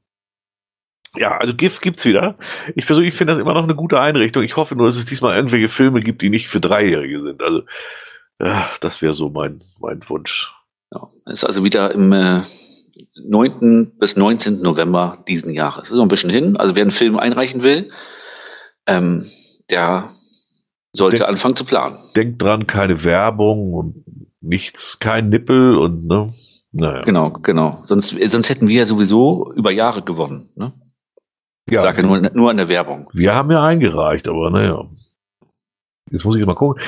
Ja, 1.16 1.36
also 1.38 1.54
GIF 1.54 1.80
gibt's 1.80 2.04
wieder. 2.04 2.36
Ich 2.76 2.86
persönlich 2.86 3.16
finde 3.16 3.32
das 3.32 3.40
immer 3.40 3.52
noch 3.52 3.64
eine 3.64 3.74
gute 3.74 3.98
Einrichtung. 4.00 4.44
Ich 4.44 4.56
hoffe 4.56 4.76
nur, 4.76 4.86
dass 4.86 4.96
es 4.96 5.06
diesmal 5.06 5.34
irgendwelche 5.34 5.68
Filme 5.68 6.00
gibt, 6.00 6.22
die 6.22 6.30
nicht 6.30 6.46
für 6.48 6.60
Dreijährige 6.60 7.20
sind. 7.20 7.42
Also, 7.42 7.62
ja, 8.40 8.70
das 8.80 9.02
wäre 9.02 9.12
so 9.12 9.28
mein, 9.28 9.60
mein 9.80 10.02
Wunsch. 10.08 10.54
Ja. 10.92 11.06
Ist 11.26 11.44
also 11.44 11.64
wieder 11.64 11.92
im 11.92 12.12
äh, 12.12 12.40
9. 13.24 13.92
bis 13.98 14.16
19. 14.16 14.60
November 14.62 15.24
diesen 15.28 15.52
Jahres. 15.52 15.90
Ist 15.90 15.96
noch 15.96 16.02
ein 16.02 16.08
bisschen 16.08 16.30
hin. 16.30 16.56
Also 16.56 16.74
wer 16.74 16.82
einen 16.82 16.90
Film 16.90 17.18
einreichen 17.18 17.62
will, 17.62 17.90
ähm, 18.86 19.26
der 19.70 20.08
sollte 20.92 21.18
Der- 21.18 21.28
anfangen 21.28 21.56
zu 21.56 21.64
planen. 21.64 21.96
Denkt 22.16 22.42
dran, 22.42 22.66
keine 22.66 23.04
Werbung 23.04 23.72
und 23.74 24.04
nichts, 24.40 24.98
kein 24.98 25.28
Nippel 25.28 25.76
und, 25.76 26.06
ne, 26.06 26.34
naja. 26.72 27.02
Genau, 27.02 27.30
genau. 27.30 27.80
Sonst, 27.84 28.10
sonst 28.30 28.48
hätten 28.48 28.66
wir 28.68 28.78
ja 28.78 28.86
sowieso 28.86 29.52
über 29.54 29.70
Jahre 29.70 30.02
gewonnen. 30.02 30.50
Ne? 30.56 30.72
Ich 31.66 31.74
Ja, 31.74 31.82
sage 31.82 32.02
nur, 32.02 32.18
nur 32.34 32.50
an 32.50 32.56
der 32.56 32.68
Werbung. 32.68 33.08
wir 33.12 33.34
haben 33.34 33.50
ja 33.50 33.62
eingereicht, 33.64 34.26
aber 34.26 34.50
naja. 34.50 34.84
Jetzt 36.10 36.24
muss 36.24 36.36
ich 36.36 36.44
mal 36.44 36.54
gucken. 36.54 36.82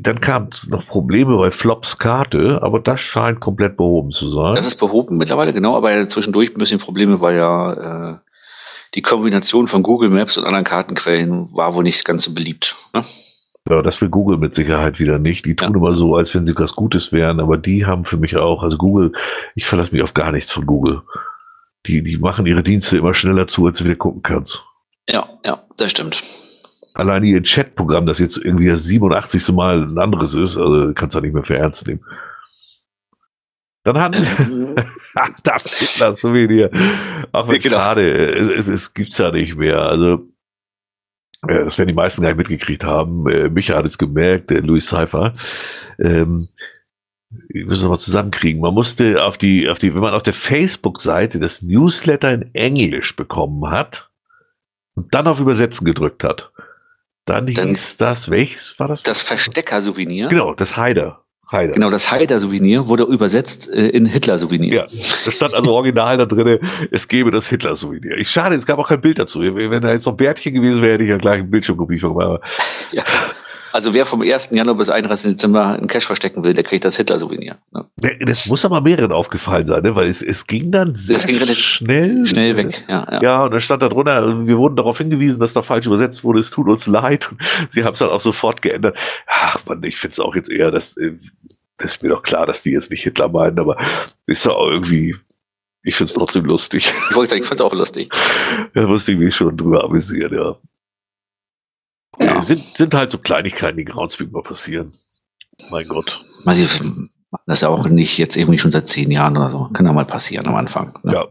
Dann 0.00 0.20
kamen 0.20 0.50
noch 0.68 0.86
Probleme 0.86 1.36
bei 1.36 1.50
Flops 1.50 1.98
Karte, 1.98 2.60
aber 2.62 2.80
das 2.80 3.00
scheint 3.00 3.40
komplett 3.40 3.76
behoben 3.76 4.10
zu 4.10 4.30
sein. 4.30 4.54
Das 4.54 4.66
ist 4.66 4.76
behoben 4.76 5.18
mittlerweile, 5.18 5.52
genau, 5.52 5.76
aber 5.76 6.08
zwischendurch 6.08 6.54
ein 6.54 6.58
bisschen 6.58 6.80
Probleme, 6.80 7.20
weil 7.20 7.36
ja 7.36 8.12
äh, 8.12 8.18
die 8.94 9.02
Kombination 9.02 9.66
von 9.66 9.82
Google 9.82 10.08
Maps 10.08 10.38
und 10.38 10.44
anderen 10.44 10.64
Kartenquellen 10.64 11.52
war 11.52 11.74
wohl 11.74 11.82
nicht 11.82 12.04
ganz 12.04 12.24
so 12.24 12.32
beliebt. 12.32 12.74
Ne? 12.94 13.02
Ja, 13.68 13.82
das 13.82 14.00
will 14.00 14.08
Google 14.08 14.38
mit 14.38 14.54
Sicherheit 14.54 14.98
wieder 14.98 15.18
nicht. 15.18 15.44
Die 15.44 15.54
tun 15.54 15.72
ja. 15.72 15.76
immer 15.76 15.92
so, 15.92 16.16
als 16.16 16.34
wenn 16.34 16.46
sie 16.46 16.56
was 16.56 16.74
Gutes 16.74 17.12
wären, 17.12 17.40
aber 17.40 17.58
die 17.58 17.84
haben 17.84 18.06
für 18.06 18.16
mich 18.16 18.36
auch, 18.36 18.62
also 18.62 18.78
Google, 18.78 19.12
ich 19.54 19.66
verlasse 19.66 19.92
mich 19.92 20.02
auf 20.02 20.14
gar 20.14 20.32
nichts 20.32 20.52
von 20.52 20.64
Google. 20.64 21.02
Die, 21.86 22.02
die 22.02 22.16
machen 22.16 22.46
ihre 22.46 22.62
Dienste 22.62 22.96
immer 22.96 23.14
schneller 23.14 23.46
zu, 23.46 23.66
als 23.66 23.78
du 23.78 23.84
wieder 23.84 23.96
gucken 23.96 24.22
kannst. 24.22 24.64
Ja, 25.06 25.26
ja, 25.44 25.62
das 25.76 25.90
stimmt. 25.90 26.22
Allein 26.98 27.22
ihr 27.22 27.40
Chatprogramm, 27.44 28.06
das 28.06 28.18
jetzt 28.18 28.38
irgendwie 28.38 28.66
das 28.66 28.82
87. 28.82 29.50
Mal 29.50 29.84
ein 29.84 29.98
anderes 29.98 30.34
ist, 30.34 30.56
also 30.56 30.92
kannst 30.94 31.14
du 31.14 31.20
nicht 31.20 31.32
mehr 31.32 31.44
für 31.44 31.56
ernst 31.56 31.86
nehmen. 31.86 32.04
Dann 33.84 33.94
wir 33.94 34.74
das 35.44 35.78
Hitler 35.78 36.16
Souvenir. 36.16 36.72
Auch 37.30 37.48
wenn 37.48 37.60
genau. 37.60 37.76
schade, 37.76 38.10
es, 38.10 38.48
es, 38.48 38.66
es 38.66 38.94
gibt's 38.94 39.16
ja 39.16 39.30
nicht 39.30 39.54
mehr. 39.54 39.78
Also 39.78 40.26
äh, 41.46 41.64
das 41.66 41.78
werden 41.78 41.86
die 41.86 41.94
meisten 41.94 42.20
gar 42.20 42.30
nicht 42.30 42.38
mitgekriegt 42.38 42.82
haben. 42.82 43.28
Äh, 43.28 43.48
Micha 43.48 43.76
hat 43.76 43.86
es 43.86 43.96
gemerkt, 43.96 44.50
der 44.50 44.62
Louis 44.62 44.88
Cypher. 44.88 45.36
Ähm, 46.00 46.48
wir 47.30 47.64
müssen 47.64 47.84
wir 47.84 47.90
mal 47.90 48.00
zusammenkriegen. 48.00 48.60
Man 48.60 48.74
musste 48.74 49.22
auf 49.22 49.38
die, 49.38 49.68
auf 49.68 49.78
die, 49.78 49.94
wenn 49.94 50.00
man 50.00 50.14
auf 50.14 50.24
der 50.24 50.34
Facebook-Seite 50.34 51.38
das 51.38 51.62
Newsletter 51.62 52.34
in 52.34 52.52
Englisch 52.56 53.14
bekommen 53.14 53.70
hat 53.70 54.10
und 54.96 55.14
dann 55.14 55.28
auf 55.28 55.38
Übersetzen 55.38 55.84
gedrückt 55.84 56.24
hat, 56.24 56.50
dann, 57.28 57.46
dann 57.46 57.68
hieß 57.68 57.96
das, 57.96 58.30
welches 58.30 58.78
war 58.78 58.88
das? 58.88 59.02
Das 59.02 59.22
Verstecker-Souvenir. 59.22 60.28
Genau, 60.28 60.54
das 60.54 60.76
Heider. 60.76 61.22
Heider. 61.50 61.72
Genau, 61.72 61.88
das 61.88 62.10
Heider-Souvenir 62.10 62.88
wurde 62.88 63.04
übersetzt 63.04 63.72
äh, 63.72 63.88
in 63.88 64.04
Hitler-Souvenir. 64.04 64.74
Ja, 64.74 64.84
da 65.24 65.32
stand 65.32 65.54
also 65.54 65.72
original 65.72 66.18
da 66.18 66.26
drin, 66.26 66.58
es 66.90 67.08
gebe 67.08 67.30
das 67.30 67.46
Hitler-Souvenir. 67.48 68.18
Ich 68.18 68.30
schade, 68.30 68.54
es 68.54 68.66
gab 68.66 68.78
auch 68.78 68.88
kein 68.88 69.00
Bild 69.00 69.18
dazu. 69.18 69.40
Wenn 69.40 69.80
da 69.80 69.92
jetzt 69.92 70.04
noch 70.04 70.14
Bärtchen 70.14 70.52
gewesen 70.52 70.82
wäre, 70.82 70.94
hätte 70.94 71.04
ich 71.04 71.10
ja 71.10 71.16
gleich 71.16 71.38
ein 71.38 71.50
Bildschirmkopie 71.50 72.00
von 72.00 72.14
gemacht. 72.14 72.42
Ja. 72.92 73.02
Also 73.72 73.94
wer 73.94 74.06
vom 74.06 74.22
1. 74.22 74.50
Januar 74.52 74.76
bis 74.76 74.90
31. 74.90 75.32
Dezember 75.32 75.66
einen 75.66 75.86
Cash 75.86 76.06
verstecken 76.06 76.44
will, 76.44 76.54
der 76.54 76.64
kriegt 76.64 76.84
das 76.84 76.96
Hitler-Souvenir. 76.96 77.58
Ne? 77.72 77.86
Das 78.26 78.46
muss 78.46 78.64
aber 78.64 78.80
mehreren 78.80 79.12
aufgefallen 79.12 79.66
sein, 79.66 79.82
ne? 79.82 79.94
weil 79.94 80.08
es, 80.08 80.22
es 80.22 80.46
ging 80.46 80.70
dann 80.70 80.94
sehr 80.94 81.16
es 81.16 81.26
ging 81.26 81.36
relativ 81.36 81.64
schnell. 81.64 82.26
Schnell 82.26 82.56
weg, 82.56 82.84
ja, 82.88 83.06
ja. 83.10 83.22
Ja, 83.22 83.44
und 83.44 83.52
da 83.52 83.60
stand 83.60 83.82
da 83.82 83.88
drunter, 83.88 84.12
also 84.14 84.46
wir 84.46 84.58
wurden 84.58 84.76
darauf 84.76 84.98
hingewiesen, 84.98 85.40
dass 85.40 85.52
da 85.52 85.62
falsch 85.62 85.86
übersetzt 85.86 86.24
wurde, 86.24 86.40
es 86.40 86.50
tut 86.50 86.68
uns 86.68 86.86
leid. 86.86 87.30
Und 87.30 87.42
sie 87.72 87.84
haben 87.84 87.94
es 87.94 87.98
dann 87.98 88.10
auch 88.10 88.20
sofort 88.20 88.62
geändert. 88.62 88.96
Ach 89.26 89.64
man, 89.66 89.82
ich 89.82 89.98
finde 89.98 90.12
es 90.12 90.20
auch 90.20 90.34
jetzt 90.34 90.50
eher, 90.50 90.70
dass, 90.70 90.96
äh, 90.96 91.14
das 91.76 91.96
ist 91.96 92.02
mir 92.02 92.08
doch 92.08 92.22
klar, 92.22 92.46
dass 92.46 92.62
die 92.62 92.70
jetzt 92.70 92.90
nicht 92.90 93.02
Hitler 93.02 93.28
meinen, 93.28 93.58
aber 93.58 93.76
ist 94.26 94.44
ja 94.44 94.52
auch 94.52 94.68
irgendwie 94.68 95.16
ich 95.88 95.96
finde 95.96 96.10
es 96.10 96.14
trotzdem 96.14 96.44
lustig. 96.44 96.92
Ich 97.10 97.16
wollte 97.16 97.30
sagen, 97.30 97.42
ich 97.42 97.48
finde 97.48 97.62
es 97.62 97.70
auch 97.70 97.74
lustig. 97.74 98.10
Da 98.74 98.86
musste 98.86 99.12
ich 99.12 99.18
mich 99.18 99.34
schon 99.34 99.56
drüber 99.56 99.84
amüsieren, 99.84 100.34
ja. 100.34 100.56
Ja. 102.20 102.42
Sind, 102.42 102.60
sind 102.60 102.94
halt 102.94 103.12
so 103.12 103.18
Kleinigkeiten, 103.18 103.76
die 103.76 103.84
Groundspeak 103.84 104.32
mal 104.32 104.42
passieren. 104.42 104.92
Mein 105.70 105.86
Gott. 105.86 106.18
Das 107.46 107.58
ist 107.58 107.62
ja 107.62 107.68
auch 107.68 107.86
nicht 107.88 108.18
jetzt 108.18 108.36
irgendwie 108.36 108.58
schon 108.58 108.70
seit 108.70 108.88
zehn 108.88 109.10
Jahren 109.10 109.36
oder 109.36 109.50
so. 109.50 109.68
Kann 109.72 109.86
ja 109.86 109.92
mal 109.92 110.06
passieren 110.06 110.46
am 110.46 110.54
Anfang. 110.54 110.94
Ne? 111.02 111.12
Ja. 111.12 111.26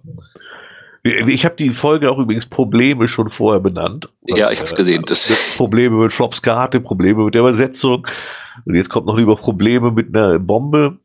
Ich 1.03 1.45
habe 1.45 1.55
die 1.55 1.69
Folge 1.69 2.11
auch 2.11 2.19
übrigens 2.19 2.45
Probleme 2.45 3.07
schon 3.07 3.29
vorher 3.29 3.61
benannt. 3.61 4.09
Ja, 4.25 4.51
ich 4.51 4.59
habe 4.59 4.67
es 4.67 4.75
gesehen. 4.75 5.03
Das 5.05 5.31
Probleme 5.55 5.95
mit 5.95 6.11
Flops 6.11 6.41
Karte, 6.41 6.81
Probleme 6.81 7.23
mit 7.23 7.33
der 7.33 7.39
Übersetzung. 7.41 8.05
Und 8.65 8.75
jetzt 8.75 8.89
kommt 8.89 9.07
noch 9.07 9.17
lieber 9.17 9.37
Probleme 9.37 9.91
mit 9.91 10.13
einer 10.15 10.39
Bombe. 10.39 10.99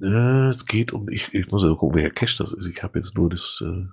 Äh, 0.00 0.48
es 0.48 0.66
geht 0.66 0.92
um, 0.92 1.08
ich, 1.08 1.32
ich 1.32 1.48
muss 1.50 1.62
ja 1.62 1.72
gucken, 1.74 2.00
wer 2.00 2.10
Cache 2.10 2.38
das 2.38 2.52
ist. 2.52 2.66
Ich 2.66 2.82
habe 2.82 2.98
jetzt 2.98 3.14
nur 3.14 3.30
das 3.30 3.62
äh, 3.64 3.86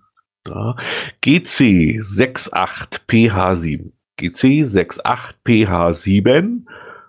da. 0.44 0.76
GC68PH7. 1.24 3.92
GC68PH7 4.20 6.66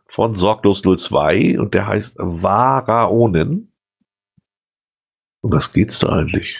von 0.08 0.36
Sorglos 0.36 0.82
02 0.82 1.58
und 1.58 1.72
der 1.74 1.86
heißt 1.86 2.14
Varaonen. 2.16 3.72
Und 5.40 5.52
was 5.52 5.72
geht's 5.72 6.00
da 6.00 6.08
eigentlich? 6.08 6.58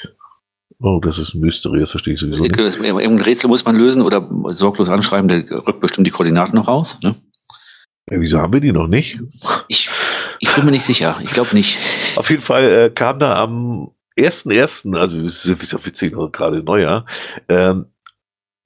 Oh, 0.80 1.00
das 1.02 1.18
ist 1.18 1.34
ein 1.34 1.40
Mystery, 1.40 1.80
das 1.80 1.90
verstehe 1.90 2.14
ich 2.14 2.20
sowieso 2.20 2.42
nicht. 2.42 2.56
Irgendein 2.56 3.20
Rätsel 3.20 3.48
muss 3.48 3.64
man 3.64 3.74
lösen 3.74 4.02
oder 4.02 4.30
sorglos 4.50 4.88
anschreiben, 4.88 5.26
der 5.28 5.50
rückt 5.66 5.80
bestimmt 5.80 6.06
die 6.06 6.12
Koordinaten 6.12 6.54
noch 6.54 6.68
raus. 6.68 6.96
Ne? 7.02 7.16
Ja, 8.10 8.20
wieso 8.20 8.38
haben 8.38 8.52
wir 8.52 8.60
die 8.60 8.72
noch 8.72 8.86
nicht? 8.86 9.18
Ich, 9.66 9.90
ich 10.38 10.54
bin 10.54 10.64
mir 10.64 10.70
nicht 10.70 10.84
sicher. 10.84 11.18
Ich 11.22 11.32
glaube 11.32 11.54
nicht. 11.54 11.78
Auf 12.16 12.30
jeden 12.30 12.42
Fall 12.42 12.70
äh, 12.70 12.90
kam 12.90 13.18
da 13.18 13.42
am 13.42 13.90
1.1., 14.16 14.96
also 14.96 15.20
es 15.22 15.44
ist 15.44 15.72
ja 15.72 15.84
witzig, 15.84 16.14
gerade 16.32 16.62
Neujahr, 16.62 17.06
ähm, 17.48 17.86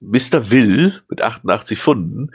Mr. 0.03 0.51
Will 0.51 1.01
mit 1.09 1.21
88 1.21 1.79
Funden. 1.79 2.31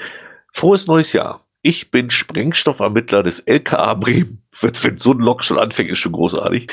Frohes 0.53 0.87
neues 0.87 1.13
Jahr. 1.13 1.43
Ich 1.63 1.91
bin 1.91 2.11
Sprengstoffermittler 2.11 3.23
des 3.23 3.41
LKA 3.41 3.95
Bremen. 3.95 4.43
Wenn 4.61 4.99
so 4.99 5.13
ein 5.13 5.19
Lok 5.19 5.45
schon 5.45 5.59
anfängt, 5.59 5.91
ist 5.91 5.99
schon 5.99 6.13
großartig. 6.13 6.69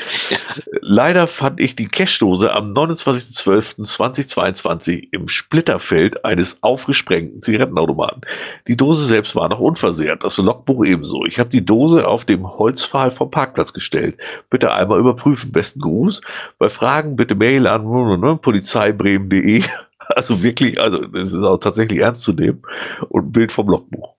Leider 0.80 1.26
fand 1.28 1.60
ich 1.60 1.76
die 1.76 1.86
Cashdose 1.86 2.52
am 2.52 2.72
29.12.2022 2.72 5.08
im 5.12 5.28
Splitterfeld 5.28 6.24
eines 6.24 6.60
aufgesprengten 6.62 7.42
Zigarettenautomaten. 7.42 8.22
Die 8.66 8.76
Dose 8.76 9.04
selbst 9.04 9.36
war 9.36 9.48
noch 9.48 9.60
unversehrt, 9.60 10.24
das 10.24 10.38
Logbuch 10.38 10.84
ebenso. 10.84 11.24
Ich 11.26 11.38
habe 11.38 11.50
die 11.50 11.64
Dose 11.64 12.08
auf 12.08 12.24
dem 12.24 12.58
Holzpfahl 12.58 13.12
vom 13.12 13.30
Parkplatz 13.30 13.72
gestellt. 13.72 14.16
Bitte 14.50 14.72
einmal 14.72 14.98
überprüfen. 14.98 15.52
Besten 15.52 15.80
Gruß. 15.80 16.22
Bei 16.58 16.70
Fragen 16.70 17.14
bitte 17.14 17.36
Mail 17.36 17.68
an 17.68 18.40
polizeibremen.de 18.40 19.62
also 20.08 20.42
wirklich, 20.42 20.80
also 20.80 21.06
das 21.06 21.32
ist 21.32 21.42
auch 21.42 21.58
tatsächlich 21.58 22.00
ernst 22.00 22.22
zu 22.22 22.32
nehmen. 22.32 22.62
Und 23.08 23.26
ein 23.26 23.32
Bild 23.32 23.52
vom 23.52 23.68
Logbuch. 23.68 24.14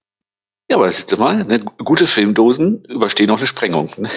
Ja, 0.70 0.78
aber 0.78 0.88
das 0.88 1.00
ist 1.00 1.18
mal, 1.18 1.46
ne, 1.46 1.60
gute 1.60 2.08
Filmdosen 2.08 2.84
überstehen 2.86 3.32
auch 3.32 3.38
eine 3.38 3.48
Sprengung. 3.48 3.90
Ne? 3.98 4.10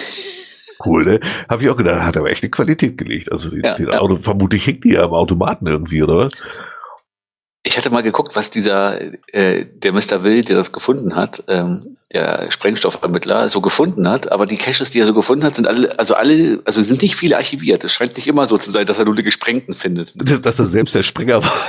Cool, 0.85 1.03
ne? 1.03 1.19
Habe 1.47 1.63
ich 1.63 1.69
auch 1.69 1.77
gedacht, 1.77 2.01
hat 2.01 2.17
aber 2.17 2.29
echt 2.29 2.43
eine 2.43 2.49
Qualität 2.49 2.97
gelegt. 2.97 3.31
Also 3.31 3.55
ja, 3.55 3.75
die 3.75 3.83
ja. 3.83 3.99
Auto, 3.99 4.17
vermutlich 4.17 4.65
hängt 4.65 4.83
die 4.83 4.93
ja 4.93 5.03
am 5.03 5.13
Automaten 5.13 5.67
irgendwie, 5.67 6.03
oder 6.03 6.17
was? 6.17 6.33
Ich 7.63 7.77
hatte 7.77 7.91
mal 7.91 8.01
geguckt, 8.01 8.35
was 8.35 8.49
dieser, 8.49 8.99
äh, 9.33 9.65
der 9.65 9.93
Mr. 9.93 10.23
Will, 10.23 10.41
der 10.41 10.55
das 10.55 10.71
gefunden 10.71 11.15
hat, 11.15 11.43
ähm, 11.47 11.97
der 12.11 12.51
Sprengstoffermittler, 12.51 13.49
so 13.49 13.61
gefunden 13.61 14.09
hat. 14.09 14.31
Aber 14.31 14.47
die 14.47 14.57
Caches, 14.57 14.89
die 14.89 14.99
er 14.99 15.05
so 15.05 15.13
gefunden 15.13 15.43
hat, 15.43 15.55
sind 15.55 15.67
alle, 15.67 15.97
also 15.99 16.15
alle, 16.15 16.59
also 16.65 16.81
sind 16.81 17.03
nicht 17.03 17.15
viele 17.15 17.37
archiviert. 17.37 17.83
Es 17.83 17.93
scheint 17.93 18.17
nicht 18.17 18.27
immer 18.27 18.47
so 18.47 18.57
zu 18.57 18.71
sein, 18.71 18.87
dass 18.87 18.97
er 18.97 19.05
nur 19.05 19.15
die 19.15 19.23
Gesprengten 19.23 19.75
findet. 19.75 20.13
Das, 20.15 20.41
dass 20.41 20.57
er 20.57 20.65
selbst 20.65 20.95
der 20.95 21.03
Sprenger 21.03 21.43
war. 21.43 21.65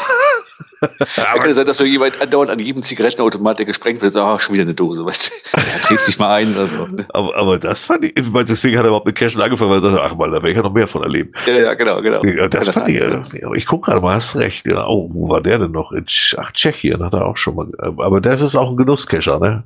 Ja, 1.17 1.39
kann 1.39 1.55
sein, 1.55 1.67
dass 1.67 1.77
so 1.77 1.85
jemand 1.85 2.21
andauernd 2.21 2.51
an 2.51 2.59
jedem 2.59 2.83
Zigarettenautomat, 2.83 3.59
der 3.59 3.67
gesprengt 3.67 4.03
wird, 4.03 4.13
sagt, 4.13 4.27
oh, 4.27 4.39
schon 4.39 4.55
wieder 4.55 4.63
eine 4.63 4.75
Dose, 4.75 5.05
weißt 5.05 5.29
du? 5.29 5.61
Ja, 5.73 5.79
trägst 5.79 6.09
dich 6.09 6.19
mal 6.19 6.35
ein 6.35 6.55
oder 6.55 6.67
so. 6.67 6.87
Ne? 6.87 7.07
Aber, 7.11 7.37
aber 7.37 7.59
das 7.59 7.85
fand 7.85 8.05
ich, 8.05 8.15
deswegen 8.15 8.77
hat 8.77 8.85
er 8.85 8.89
überhaupt 8.89 9.07
mit 9.07 9.17
Cashen 9.17 9.41
angefangen, 9.41 9.71
weil 9.71 9.79
er 9.79 9.91
sagte, 9.91 10.03
ach 10.03 10.17
mal, 10.17 10.27
da 10.31 10.35
werde 10.35 10.51
ich 10.51 10.57
ja 10.57 10.63
noch 10.63 10.73
mehr 10.73 10.89
von 10.89 11.03
erleben. 11.03 11.33
Ja, 11.47 11.55
ja, 11.55 11.75
genau, 11.75 12.01
genau. 12.03 12.25
Ja, 12.25 12.49
das, 12.49 12.67
das 12.67 12.75
fand 12.75 12.89
ich, 12.89 13.01
ja. 13.01 13.25
aber 13.45 13.55
ich 13.55 13.67
gucke 13.67 13.91
gerade 13.91 14.01
mal, 14.01 14.15
hast 14.15 14.37
recht. 14.37 14.67
Ja, 14.67 14.87
oh, 14.87 15.09
wo 15.13 15.29
war 15.29 15.41
der 15.41 15.59
denn 15.59 15.71
noch? 15.71 15.93
In 15.93 16.07
ach, 16.39 16.53
Tschechien 16.53 17.03
hat 17.03 17.15
er 17.15 17.27
auch 17.27 17.37
schon 17.37 17.55
mal, 17.55 17.69
aber 17.79 18.21
das 18.21 18.41
ist 18.41 18.57
auch 18.57 18.71
ein 18.71 18.77
Genusscacher, 18.77 19.39
ne? 19.39 19.65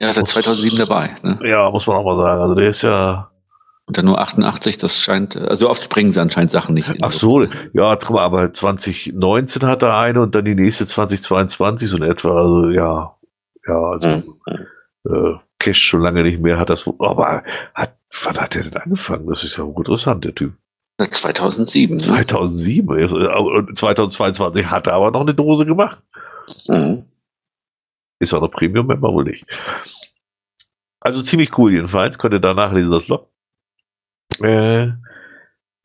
Ja, 0.00 0.12
seit 0.12 0.28
2007 0.28 0.78
dabei. 0.78 1.14
Ne? 1.22 1.38
Ja, 1.42 1.70
muss 1.70 1.86
man 1.86 1.96
auch 1.96 2.04
mal 2.04 2.16
sagen. 2.16 2.40
Also 2.40 2.54
der 2.54 2.68
ist 2.68 2.82
ja, 2.82 3.30
und 3.86 3.96
dann 3.96 4.04
nur 4.04 4.20
88, 4.20 4.78
das 4.78 5.00
scheint, 5.00 5.36
also 5.36 5.70
oft 5.70 5.84
springen 5.84 6.10
sie 6.10 6.20
anscheinend 6.20 6.50
Sachen 6.50 6.74
nicht. 6.74 6.92
Ach 7.02 7.12
so, 7.12 7.44
ja, 7.72 7.98
mal, 8.10 8.18
aber 8.18 8.52
2019 8.52 9.62
hat 9.62 9.82
er 9.82 9.96
eine 9.96 10.20
und 10.20 10.34
dann 10.34 10.44
die 10.44 10.56
nächste 10.56 10.86
2022 10.86 11.88
so 11.88 11.96
in 11.96 12.02
etwa, 12.02 12.36
also 12.36 12.70
ja, 12.70 13.16
ja, 13.66 13.80
also 13.80 14.08
mhm. 14.08 14.24
äh, 15.04 15.38
Cash 15.60 15.80
schon 15.80 16.02
lange 16.02 16.24
nicht 16.24 16.40
mehr, 16.40 16.58
hat 16.58 16.68
das, 16.68 16.84
aber 16.98 17.44
hat, 17.74 17.96
wann 18.24 18.36
hat 18.38 18.56
er 18.56 18.64
denn 18.64 18.76
angefangen? 18.76 19.28
Das 19.28 19.44
ist 19.44 19.56
ja 19.56 19.64
interessant, 19.64 20.24
der 20.24 20.34
Typ. 20.34 20.54
2007. 20.98 22.00
2007, 22.00 22.96
ne? 22.96 23.74
2022 23.74 24.66
hat 24.66 24.86
er 24.88 24.94
aber 24.94 25.10
noch 25.12 25.20
eine 25.20 25.34
Dose 25.34 25.64
gemacht. 25.64 26.02
Mhm. 26.66 27.04
Ist 28.18 28.34
auch 28.34 28.40
noch 28.40 28.50
Premium-Member 28.50 29.12
wohl 29.12 29.24
nicht. 29.24 29.44
Also 31.00 31.22
ziemlich 31.22 31.56
cool 31.56 31.72
jedenfalls, 31.72 32.18
könnt 32.18 32.34
ihr 32.34 32.40
danach 32.40 32.72
lesen, 32.72 32.90
das 32.90 33.06
Log. 33.06 33.28
Äh, 34.40 34.88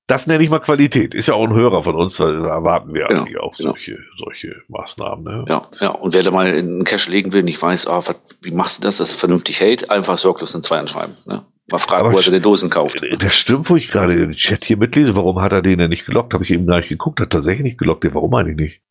das 0.08 0.28
nenne 0.28 0.44
ich 0.44 0.50
mal 0.50 0.60
Qualität. 0.60 1.16
Ist 1.16 1.28
ja 1.28 1.36
auch 1.36 1.48
ein 1.48 1.54
Hörer 1.54 1.84
von 1.84 1.96
uns, 1.96 2.18
da 2.18 2.26
erwarten 2.26 2.94
wir 2.94 3.08
genau, 3.08 3.22
eigentlich 3.22 3.40
auch 3.40 3.56
genau. 3.56 3.72
solche, 3.72 3.98
solche 4.18 4.62
Maßnahmen. 4.68 5.24
Ne? 5.24 5.46
Ja, 5.48 5.68
ja. 5.80 5.90
Und 5.92 6.14
wer 6.14 6.22
da 6.22 6.32
mal 6.32 6.48
in 6.48 6.68
einen 6.68 6.84
Cache 6.84 7.10
legen 7.10 7.32
will, 7.32 7.44
nicht 7.44 7.62
weiß, 7.62 7.88
oh, 7.88 8.04
was, 8.06 8.20
wie 8.42 8.52
machst 8.52 8.84
du 8.84 8.88
das, 8.88 8.98
dass 8.98 9.10
es 9.10 9.16
vernünftig 9.16 9.62
hält, 9.62 9.90
einfach 9.90 10.18
sorglos 10.18 10.54
eine 10.54 10.64
2 10.64 10.80
anschreiben. 10.80 11.16
Ne? 11.26 11.46
Mal 11.70 11.80
fragen, 11.80 12.12
wo 12.12 12.18
er 12.18 12.24
seine 12.24 12.42
Dosen 12.42 12.70
kauft. 12.70 13.02
Das 13.20 13.36
stimmt, 13.36 13.70
wo 13.70 13.78
ich 13.78 13.90
gerade 13.90 14.18
den 14.18 14.34
Chat 14.34 14.66
hier 14.66 14.76
mitlese. 14.76 15.16
Warum 15.16 15.40
hat 15.42 15.54
er 15.54 15.62
den 15.62 15.80
denn 15.80 15.90
nicht 15.90 16.06
gelockt? 16.06 16.34
Habe 16.34 16.44
ich 16.44 16.52
eben 16.52 16.68
gar 16.68 16.80
nicht 16.80 16.90
geguckt. 16.90 17.22
Hat 17.22 17.30
tatsächlich 17.30 17.64
nicht 17.64 17.78
gelockt. 17.78 18.04
Warum 18.14 18.34
eigentlich 18.34 18.58
nicht? 18.58 18.82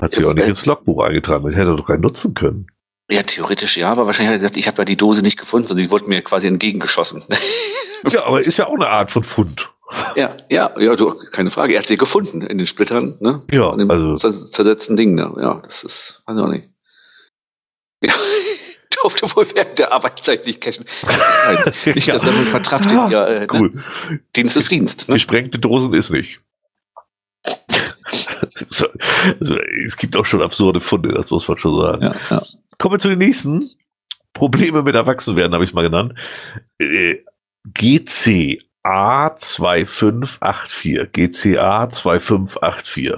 Hat 0.00 0.14
sie 0.14 0.22
ja, 0.22 0.28
auch 0.28 0.34
nicht 0.34 0.48
ins 0.48 0.64
Logbuch 0.64 1.02
eingetragen. 1.02 1.44
Das 1.44 1.54
hätte 1.54 1.70
er 1.70 1.76
doch 1.76 1.86
keinen 1.86 2.00
nutzen 2.00 2.32
können. 2.32 2.66
Ja, 3.12 3.22
theoretisch 3.22 3.76
ja, 3.76 3.90
aber 3.90 4.06
wahrscheinlich 4.06 4.28
hat 4.28 4.34
er 4.36 4.38
gesagt, 4.38 4.56
ich 4.56 4.66
habe 4.66 4.78
ja 4.78 4.84
die 4.84 4.96
Dose 4.96 5.22
nicht 5.22 5.38
gefunden, 5.38 5.68
sondern 5.68 5.84
die 5.84 5.90
wurde 5.90 6.06
mir 6.06 6.22
quasi 6.22 6.48
entgegengeschossen. 6.48 7.22
ja, 8.08 8.24
aber 8.24 8.40
ist 8.40 8.56
ja 8.56 8.66
auch 8.66 8.74
eine 8.74 8.88
Art 8.88 9.10
von 9.10 9.22
Fund. 9.22 9.68
Ja, 10.16 10.34
ja, 10.50 10.74
ja, 10.78 10.96
du, 10.96 11.14
keine 11.30 11.50
Frage. 11.50 11.74
Er 11.74 11.80
hat 11.80 11.86
sie 11.86 11.98
gefunden 11.98 12.40
in 12.40 12.56
den 12.56 12.66
Splittern, 12.66 13.18
ne? 13.20 13.42
Ja, 13.50 13.70
in 13.72 13.78
dem 13.78 13.90
also- 13.90 14.14
zersetzten 14.14 14.96
Ding, 14.96 15.14
ne? 15.14 15.30
Ja, 15.36 15.60
das 15.62 15.84
ist, 15.84 16.22
weiß 16.26 16.36
ich 16.38 16.42
auch 16.42 16.48
nicht. 16.48 16.70
Ja, 18.02 18.14
durfte 19.02 19.36
wohl 19.36 19.46
während 19.54 19.78
der 19.78 19.92
Arbeitszeit 19.92 20.46
nicht 20.46 20.62
cashen. 20.62 20.86
Nicht, 21.84 22.08
dass 22.08 22.22
da 22.22 22.30
im 22.30 22.46
Vertrag 22.46 22.84
steht, 22.84 23.10
ja, 23.10 23.26
äh, 23.26 23.40
ne? 23.40 23.46
Cool. 23.52 23.84
Dienst 24.34 24.56
ist 24.56 24.70
Dienst. 24.70 25.08
Ne? 25.08 25.14
Gesprengte 25.14 25.58
Dosen 25.58 25.92
ist 25.92 26.10
nicht. 26.10 26.40
so, 28.70 28.86
also, 29.40 29.56
es 29.86 29.96
gibt 29.96 30.16
auch 30.16 30.26
schon 30.26 30.42
absurde 30.42 30.80
Funde, 30.80 31.12
das 31.14 31.30
muss 31.30 31.48
man 31.48 31.58
schon 31.58 31.78
sagen. 31.78 32.02
Ja, 32.02 32.16
ja. 32.30 32.42
Kommen 32.78 32.94
wir 32.94 32.98
zu 33.00 33.08
den 33.08 33.18
nächsten. 33.18 33.70
Probleme 34.34 34.82
mit 34.82 34.94
Erwachsenwerden, 34.94 35.52
habe 35.54 35.64
ich 35.64 35.70
es 35.70 35.74
mal 35.74 35.82
genannt. 35.82 36.14
Äh, 36.78 37.18
GCA 37.64 39.36
2584. 39.36 41.12
GCA 41.12 41.90
2584. 41.90 43.12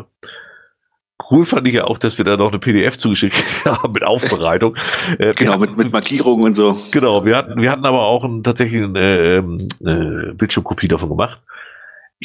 Cool 1.31 1.47
fand 1.47 1.67
ich 1.69 1.75
ja 1.75 1.85
auch, 1.85 1.99
dass 1.99 2.19
wir 2.19 2.25
da 2.25 2.37
noch 2.37 2.49
eine 2.49 2.59
PDF 2.59 2.99
zugeschickt 2.99 3.37
haben 3.65 3.93
mit 3.93 4.03
Aufbereitung. 4.03 4.77
Äh, 5.19 5.33
Genau, 5.33 5.53
wir 5.53 5.69
mit, 5.69 5.77
mit 5.77 5.93
Markierungen 5.93 6.45
und 6.45 6.57
so. 6.57 6.77
Genau, 6.93 7.25
wir 7.25 7.37
hatten, 7.37 7.63
wir 7.63 7.71
hatten 7.71 7.87
aber 7.87 8.03
auch 8.03 8.25
einen, 8.25 8.43
tatsächlich 8.43 8.83
eine, 8.83 9.19
ähm, 9.21 9.69
eine 9.85 10.35
Bildschirmkopie 10.35 10.89
davon 10.89 11.09
gemacht. 11.09 11.41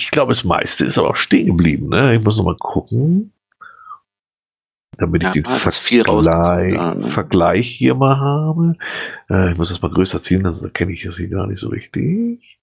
Ich 0.01 0.11
glaube, 0.11 0.31
das 0.31 0.43
meiste 0.43 0.85
ist 0.85 0.97
aber 0.97 1.09
auch 1.09 1.15
stehen 1.15 1.47
geblieben. 1.47 1.89
Ne? 1.89 2.15
Ich 2.15 2.23
muss 2.23 2.37
noch 2.37 2.45
mal 2.45 2.55
gucken, 2.59 3.33
damit 4.97 5.23
Ja, 5.23 5.29
ich 5.29 5.33
den 5.33 5.45
Vergleich, 5.45 6.73
ja, 6.73 6.93
ne? 6.93 7.11
Vergleich 7.11 7.67
hier 7.69 7.95
mal 7.95 8.17
habe. 8.17 8.75
Äh, 9.29 9.51
ich 9.51 9.57
muss 9.57 9.69
das 9.69 9.81
mal 9.81 9.91
größer 9.91 10.21
ziehen, 10.21 10.43
das 10.43 10.61
erkenne 10.63 10.91
ich 10.93 11.03
das 11.03 11.17
hier 11.17 11.27
gar 11.29 11.47
nicht 11.47 11.59
so 11.59 11.69
richtig. 11.69 12.59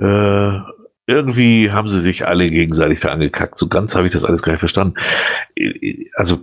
Äh, 0.00 0.58
irgendwie 1.06 1.70
haben 1.70 1.88
sie 1.88 2.00
sich 2.00 2.26
alle 2.26 2.48
gegenseitig 2.50 3.00
da 3.00 3.08
angekackt. 3.10 3.58
So 3.58 3.68
ganz 3.68 3.94
habe 3.94 4.06
ich 4.06 4.12
das 4.12 4.24
alles 4.24 4.42
gar 4.42 4.52
nicht 4.52 4.60
verstanden. 4.60 4.94
Äh, 5.56 6.06
Also, 6.14 6.40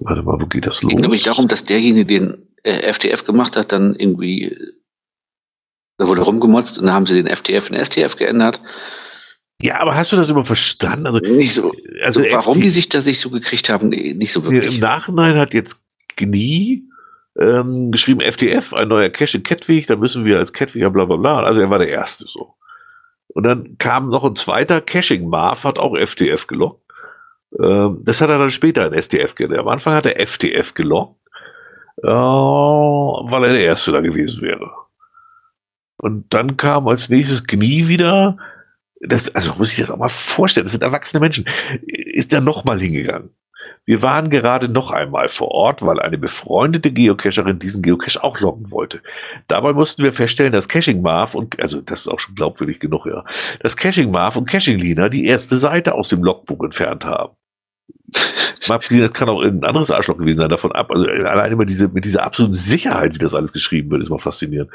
warte 0.00 0.22
mal, 0.22 0.40
wo 0.40 0.46
geht 0.46 0.66
das 0.66 0.76
Es 0.78 0.82
los? 0.82 0.90
ging, 0.90 1.00
glaube 1.00 1.16
ich, 1.16 1.22
darum, 1.22 1.46
dass 1.48 1.64
derjenige, 1.64 2.06
den 2.06 2.46
äh, 2.62 2.92
FTF 2.92 3.24
gemacht 3.24 3.56
hat, 3.56 3.72
dann 3.72 3.94
irgendwie, 3.94 4.44
äh, 4.44 4.72
da 6.00 6.08
wurde 6.08 6.22
rumgemotzt 6.22 6.78
und 6.78 6.86
dann 6.86 6.94
haben 6.94 7.06
sie 7.06 7.22
den 7.22 7.34
FTF 7.34 7.70
in 7.70 7.84
STF 7.84 8.16
geändert. 8.16 8.60
Ja, 9.60 9.80
aber 9.80 9.94
hast 9.94 10.10
du 10.10 10.16
das 10.16 10.30
immer 10.30 10.46
verstanden? 10.46 11.06
Also, 11.06 11.18
Nicht 11.18 11.54
so, 11.54 11.72
also 12.02 12.22
so 12.22 12.26
warum 12.30 12.56
FT 12.56 12.64
die 12.64 12.70
sich 12.70 12.88
das 12.88 13.04
nicht 13.04 13.20
so 13.20 13.28
gekriegt 13.28 13.68
haben, 13.68 13.90
nicht 13.90 14.32
so 14.32 14.40
Im 14.40 14.50
wirklich. 14.50 14.80
Nachhinein 14.80 15.36
hat 15.36 15.52
jetzt 15.52 15.78
Gnie 16.16 16.84
ähm, 17.38 17.90
geschrieben, 17.90 18.20
FTF, 18.22 18.72
ein 18.72 18.88
neuer 18.88 19.10
Cache 19.10 19.36
in 19.36 19.42
Kettwig, 19.42 19.86
da 19.86 19.96
müssen 19.96 20.24
wir 20.24 20.38
als 20.38 20.54
Kettwiger 20.54 20.88
bla 20.88 21.04
bla 21.04 21.16
bla. 21.16 21.42
Also 21.42 21.60
er 21.60 21.68
war 21.68 21.78
der 21.78 21.90
Erste 21.90 22.24
so. 22.26 22.54
Und 23.28 23.44
dann 23.44 23.76
kam 23.76 24.08
noch 24.08 24.24
ein 24.24 24.36
zweiter 24.36 24.80
Caching, 24.80 25.28
Marv 25.28 25.62
hat 25.64 25.78
auch 25.78 25.94
FTF 25.94 26.46
gelockt. 26.46 26.82
Ähm, 27.62 28.00
das 28.04 28.22
hat 28.22 28.30
er 28.30 28.38
dann 28.38 28.50
später 28.50 28.90
in 28.90 29.00
STF 29.00 29.34
geändert. 29.34 29.60
Am 29.60 29.68
Anfang 29.68 29.94
hat 29.94 30.06
er 30.06 30.26
FTF 30.26 30.72
gelockt, 30.72 31.20
äh, 32.02 32.08
weil 32.08 33.44
er 33.44 33.52
der 33.52 33.64
Erste 33.64 33.92
da 33.92 34.00
gewesen 34.00 34.40
wäre. 34.40 34.70
Und 36.00 36.32
dann 36.32 36.56
kam 36.56 36.88
als 36.88 37.08
nächstes 37.08 37.46
Gnie 37.46 37.88
wieder. 37.88 38.38
Das, 39.00 39.34
also 39.34 39.54
muss 39.54 39.72
ich 39.72 39.78
das 39.78 39.90
auch 39.90 39.96
mal 39.96 40.08
vorstellen, 40.08 40.64
das 40.64 40.72
sind 40.72 40.82
erwachsene 40.82 41.20
Menschen. 41.20 41.46
Ist 41.86 42.32
er 42.32 42.40
nochmal 42.40 42.80
hingegangen. 42.80 43.30
Wir 43.86 44.02
waren 44.02 44.30
gerade 44.30 44.68
noch 44.68 44.90
einmal 44.90 45.28
vor 45.28 45.48
Ort, 45.48 45.82
weil 45.82 45.98
eine 46.00 46.18
befreundete 46.18 46.92
Geocacherin 46.92 47.58
diesen 47.58 47.82
Geocache 47.82 48.22
auch 48.22 48.38
loggen 48.38 48.70
wollte. 48.70 49.00
Dabei 49.48 49.72
mussten 49.72 50.02
wir 50.02 50.12
feststellen, 50.12 50.52
dass 50.52 50.68
Caching 50.68 51.02
Marv 51.02 51.34
und, 51.34 51.60
also 51.60 51.80
das 51.80 52.02
ist 52.02 52.08
auch 52.08 52.20
schon 52.20 52.34
glaubwürdig 52.34 52.78
genug, 52.78 53.06
ja, 53.06 53.24
dass 53.60 53.76
Caching 53.76 54.10
Marv 54.10 54.36
und 54.36 54.48
Caching 54.48 54.78
Lina 54.78 55.08
die 55.08 55.26
erste 55.26 55.58
Seite 55.58 55.94
aus 55.94 56.08
dem 56.08 56.22
Logbuch 56.22 56.62
entfernt 56.62 57.04
haben. 57.04 57.34
Das 58.68 59.12
kann 59.12 59.28
auch 59.28 59.42
irgendein 59.42 59.70
anderes 59.70 59.90
Arschloch 59.90 60.18
gewesen 60.18 60.38
sein, 60.38 60.48
davon 60.48 60.72
ab. 60.72 60.90
Also 60.90 61.06
äh, 61.06 61.24
allein 61.24 61.52
immer 61.52 61.64
diese, 61.64 61.88
mit 61.88 62.04
dieser 62.04 62.22
absoluten 62.22 62.54
Sicherheit, 62.54 63.14
wie 63.14 63.18
das 63.18 63.34
alles 63.34 63.52
geschrieben 63.52 63.90
wird, 63.90 64.02
ist 64.02 64.10
mal 64.10 64.18
faszinierend. 64.18 64.70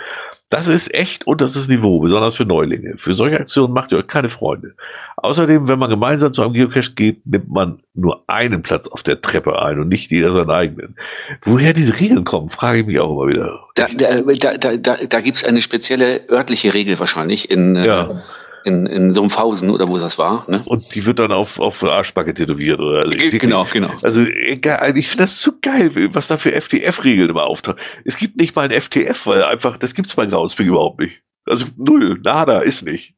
Das 0.49 0.67
ist 0.67 0.93
echt 0.93 1.25
und 1.27 1.41
das 1.41 1.55
ist 1.55 1.69
Niveau, 1.69 1.99
besonders 1.99 2.35
für 2.35 2.45
Neulinge. 2.45 2.97
Für 2.97 3.15
solche 3.15 3.39
Aktionen 3.39 3.73
macht 3.73 3.91
ihr 3.91 3.97
euch 3.97 4.07
keine 4.07 4.29
Freunde. 4.29 4.73
Außerdem, 5.17 5.67
wenn 5.67 5.79
man 5.79 5.89
gemeinsam 5.89 6.33
zu 6.33 6.41
einem 6.41 6.53
Geocache 6.53 6.91
geht, 6.93 7.25
nimmt 7.25 7.49
man 7.49 7.79
nur 7.93 8.23
einen 8.27 8.61
Platz 8.63 8.87
auf 8.87 9.01
der 9.01 9.21
Treppe 9.21 9.59
ein 9.61 9.79
und 9.79 9.87
nicht 9.87 10.11
jeder 10.11 10.31
seinen 10.31 10.51
eigenen. 10.51 10.95
Woher 11.43 11.73
diese 11.73 11.99
Regeln 11.99 12.25
kommen, 12.25 12.49
frage 12.49 12.81
ich 12.81 12.85
mich 12.85 12.99
auch 12.99 13.11
immer 13.11 13.31
wieder. 13.31 13.59
Da, 13.75 13.87
da, 13.87 14.21
da, 14.21 14.77
da, 14.77 14.97
da, 15.07 15.21
gibt 15.21 15.37
es 15.37 15.43
eine 15.43 15.61
spezielle 15.61 16.29
örtliche 16.29 16.73
Regel 16.73 16.99
wahrscheinlich 16.99 17.49
in, 17.49 17.75
äh, 17.75 17.85
Ja. 17.85 18.21
In, 18.65 18.85
in 18.87 19.13
Sumpfhausen 19.13 19.69
oder 19.69 19.87
wo 19.87 19.97
das 19.97 20.17
war. 20.17 20.43
Ne? 20.49 20.61
Und 20.65 20.93
die 20.93 21.05
wird 21.05 21.19
dann 21.19 21.31
auf, 21.31 21.59
auf 21.59 21.81
Arschbacke 21.83 22.33
tätowiert. 22.33 22.79
Oder? 22.79 22.99
Also, 22.99 23.11
Ge- 23.11 23.37
Genau, 23.37 23.63
genau. 23.71 23.91
Also, 24.03 24.21
egal, 24.21 24.77
also 24.79 24.97
ich 24.97 25.07
finde 25.07 25.23
das 25.25 25.39
zu 25.39 25.59
geil, 25.61 25.91
was 26.13 26.27
da 26.27 26.37
für 26.37 26.51
FTF-Regeln 26.51 27.29
immer 27.29 27.45
auftauchen. 27.45 27.79
Es 28.03 28.17
gibt 28.17 28.37
nicht 28.37 28.55
mal 28.55 28.63
ein 28.69 28.81
FTF, 28.81 29.25
weil 29.27 29.43
einfach, 29.43 29.77
das 29.77 29.93
gibt's 29.93 30.15
bei 30.15 30.25
Groundspeak 30.25 30.67
überhaupt 30.67 30.99
nicht. 30.99 31.21
Also 31.45 31.65
null, 31.77 32.19
nada, 32.23 32.59
ist 32.59 32.83
nicht. 32.85 33.13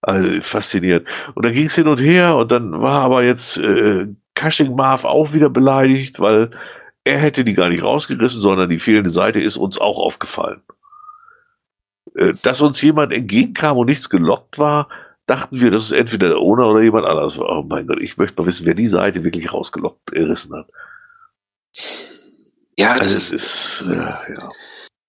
Also 0.00 0.40
faszinierend. 0.42 1.06
Und 1.34 1.44
dann 1.44 1.54
ging's 1.54 1.76
hin 1.76 1.86
und 1.86 1.98
her 2.00 2.36
und 2.36 2.50
dann 2.50 2.72
war 2.80 3.02
aber 3.02 3.22
jetzt 3.22 3.56
äh, 3.58 4.06
Cushing 4.34 4.74
Marv 4.74 5.04
auch 5.04 5.32
wieder 5.32 5.48
beleidigt, 5.48 6.18
weil 6.18 6.50
er 7.04 7.18
hätte 7.18 7.44
die 7.44 7.54
gar 7.54 7.68
nicht 7.68 7.84
rausgerissen, 7.84 8.42
sondern 8.42 8.68
die 8.68 8.80
fehlende 8.80 9.10
Seite 9.10 9.38
ist 9.40 9.56
uns 9.56 9.78
auch 9.78 9.98
aufgefallen. 9.98 10.62
Äh, 12.14 12.34
dass 12.42 12.60
uns 12.60 12.80
jemand 12.82 13.12
entgegenkam 13.12 13.76
und 13.78 13.86
nichts 13.86 14.08
gelockt 14.10 14.58
war, 14.58 14.88
dachten 15.26 15.60
wir, 15.60 15.70
dass 15.70 15.84
es 15.84 15.92
entweder 15.92 16.28
der 16.28 16.38
Owner 16.38 16.66
oder 16.68 16.82
jemand 16.82 17.06
anders 17.06 17.38
war. 17.38 17.48
Oh 17.58 17.62
mein 17.62 17.86
Gott, 17.86 18.00
ich 18.00 18.16
möchte 18.16 18.40
mal 18.40 18.46
wissen, 18.46 18.66
wer 18.66 18.74
die 18.74 18.88
Seite 18.88 19.24
wirklich 19.24 19.52
rausgelockt 19.52 20.06
gerissen 20.12 20.54
hat. 20.56 20.66
Ja, 22.78 22.96
das 22.98 23.14
Also 23.14 23.16
ist, 23.16 23.32
ist, 23.32 23.84
äh, 23.90 23.94
ja. 24.34 24.48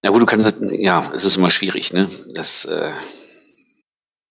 na 0.01 0.09
gut, 0.11 0.21
du 0.21 0.25
kannst, 0.25 0.45
halt- 0.45 0.57
ja, 0.71 1.03
es 1.15 1.23
ist 1.25 1.37
immer 1.37 1.49
schwierig, 1.49 1.93
ne? 1.93 2.07
Das, 2.35 2.65
äh, 2.65 2.91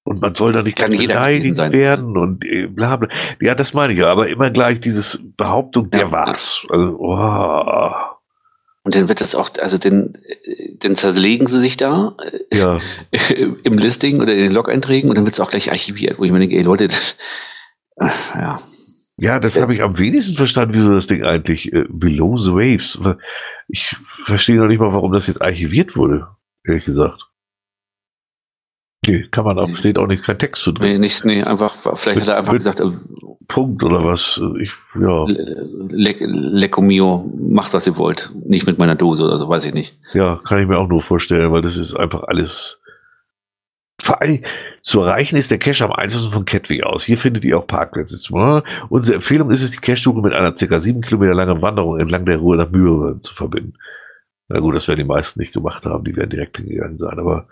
Und 0.04 0.20
man 0.20 0.34
soll 0.34 0.52
da 0.52 0.62
nicht 0.62 0.78
Kann 0.78 0.90
beleidigt 0.96 1.58
werden 1.58 2.16
und 2.16 2.44
äh, 2.44 2.66
bla 2.66 2.96
bla. 2.96 3.08
Ja, 3.40 3.54
das 3.54 3.72
meine 3.74 3.92
ich 3.92 3.98
ja, 3.98 4.06
aber 4.10 4.28
immer 4.28 4.50
gleich 4.50 4.80
dieses 4.80 5.20
Behauptung, 5.36 5.90
der 5.90 6.00
Ja, 6.00 6.12
war's. 6.12 6.64
Also, 6.68 6.96
oh, 6.98 8.11
und 8.84 8.94
dann 8.94 9.08
wird 9.08 9.20
das 9.20 9.34
auch, 9.34 9.50
also 9.60 9.78
dann, 9.78 10.18
dann 10.78 10.96
zerlegen 10.96 11.46
sie 11.46 11.60
sich 11.60 11.76
da 11.76 12.16
ja. 12.52 12.80
im 13.30 13.78
Listing 13.78 14.20
oder 14.20 14.32
in 14.32 14.40
den 14.40 14.52
Log-Einträgen 14.52 15.08
und 15.08 15.16
dann 15.16 15.24
wird 15.24 15.34
es 15.34 15.40
auch 15.40 15.50
gleich 15.50 15.70
archiviert, 15.70 16.18
wo 16.18 16.24
ich 16.24 16.32
mir 16.32 16.40
denke, 16.40 16.56
ey 16.56 16.62
Leute, 16.62 16.88
das, 16.88 17.16
ja. 18.34 18.58
Ja, 19.18 19.38
das 19.38 19.60
habe 19.60 19.74
ich 19.74 19.82
am 19.82 19.98
wenigsten 19.98 20.36
verstanden, 20.36 20.74
wieso 20.74 20.94
das 20.94 21.06
Ding 21.06 21.22
eigentlich 21.22 21.72
äh, 21.72 21.84
Below 21.88 22.38
the 22.38 22.52
Waves. 22.52 22.98
Ich 23.68 23.94
verstehe 24.24 24.56
noch 24.56 24.66
nicht 24.66 24.80
mal, 24.80 24.92
warum 24.92 25.12
das 25.12 25.26
jetzt 25.28 25.40
archiviert 25.42 25.94
wurde, 25.94 26.28
ehrlich 26.66 26.86
gesagt. 26.86 27.28
Nee, 29.06 29.26
kann 29.30 29.44
man 29.44 29.58
auch, 29.58 29.76
steht 29.76 29.98
auch 29.98 30.06
nicht 30.06 30.24
kein 30.24 30.38
Text 30.38 30.62
zu 30.62 30.72
drin. 30.72 30.92
Nee, 30.92 30.98
nicht, 30.98 31.24
nee, 31.24 31.42
einfach, 31.42 31.98
vielleicht 31.98 32.20
Mit- 32.20 32.28
hat 32.28 32.34
er 32.34 32.36
einfach 32.38 32.52
mit- 32.52 32.60
gesagt, 32.60 32.80
äh, 32.80 32.90
Punkt 33.48 33.82
oder 33.82 34.04
was. 34.04 34.40
Ich, 34.60 34.70
ja, 35.00 35.24
Le 35.26 36.14
Lecco 36.20 36.80
Mio, 36.82 37.30
macht 37.38 37.74
was 37.74 37.86
ihr 37.86 37.96
wollt. 37.96 38.30
Nicht 38.46 38.66
mit 38.66 38.78
meiner 38.78 38.94
Dose 38.94 39.24
oder 39.24 39.38
so, 39.38 39.48
weiß 39.48 39.64
ich 39.66 39.74
nicht. 39.74 39.98
ja, 40.12 40.40
kann 40.44 40.60
ich 40.60 40.68
mir 40.68 40.78
auch 40.78 40.88
nur 40.88 41.02
vorstellen, 41.02 41.52
weil 41.52 41.62
das 41.62 41.76
ist 41.76 41.94
einfach 41.94 42.24
alles. 42.24 42.80
Vor 44.00 44.20
allem 44.20 44.42
zu 44.82 45.00
erreichen 45.00 45.36
ist 45.36 45.50
der 45.52 45.58
Cache 45.58 45.84
am 45.84 45.92
einfachsten 45.92 46.32
von 46.32 46.44
Kettwig 46.44 46.82
aus. 46.82 47.04
Hier 47.04 47.18
findet 47.18 47.44
ihr 47.44 47.56
auch 47.56 47.66
Parkplätze. 47.66 48.18
Unsere 48.88 49.14
Empfehlung 49.16 49.52
ist 49.52 49.62
es, 49.62 49.70
die 49.70 49.76
Cache-Suche 49.76 50.20
mit 50.20 50.32
einer 50.32 50.52
ca. 50.52 50.80
sieben 50.80 51.02
Kilometer 51.02 51.34
langen 51.34 51.62
Wanderung 51.62 52.00
entlang 52.00 52.24
der 52.24 52.38
Ruhe 52.38 52.56
nach 52.56 52.70
Mühre 52.70 53.20
zu 53.20 53.32
verbinden. 53.32 53.74
Na 54.48 54.58
gut, 54.58 54.74
das 54.74 54.88
werden 54.88 54.98
die 54.98 55.04
meisten 55.04 55.38
nicht 55.38 55.52
gemacht 55.52 55.84
haben, 55.84 56.04
die 56.04 56.16
werden 56.16 56.30
direkt 56.30 56.56
hingegangen 56.56 56.98
sein, 56.98 57.18
aber 57.18 57.46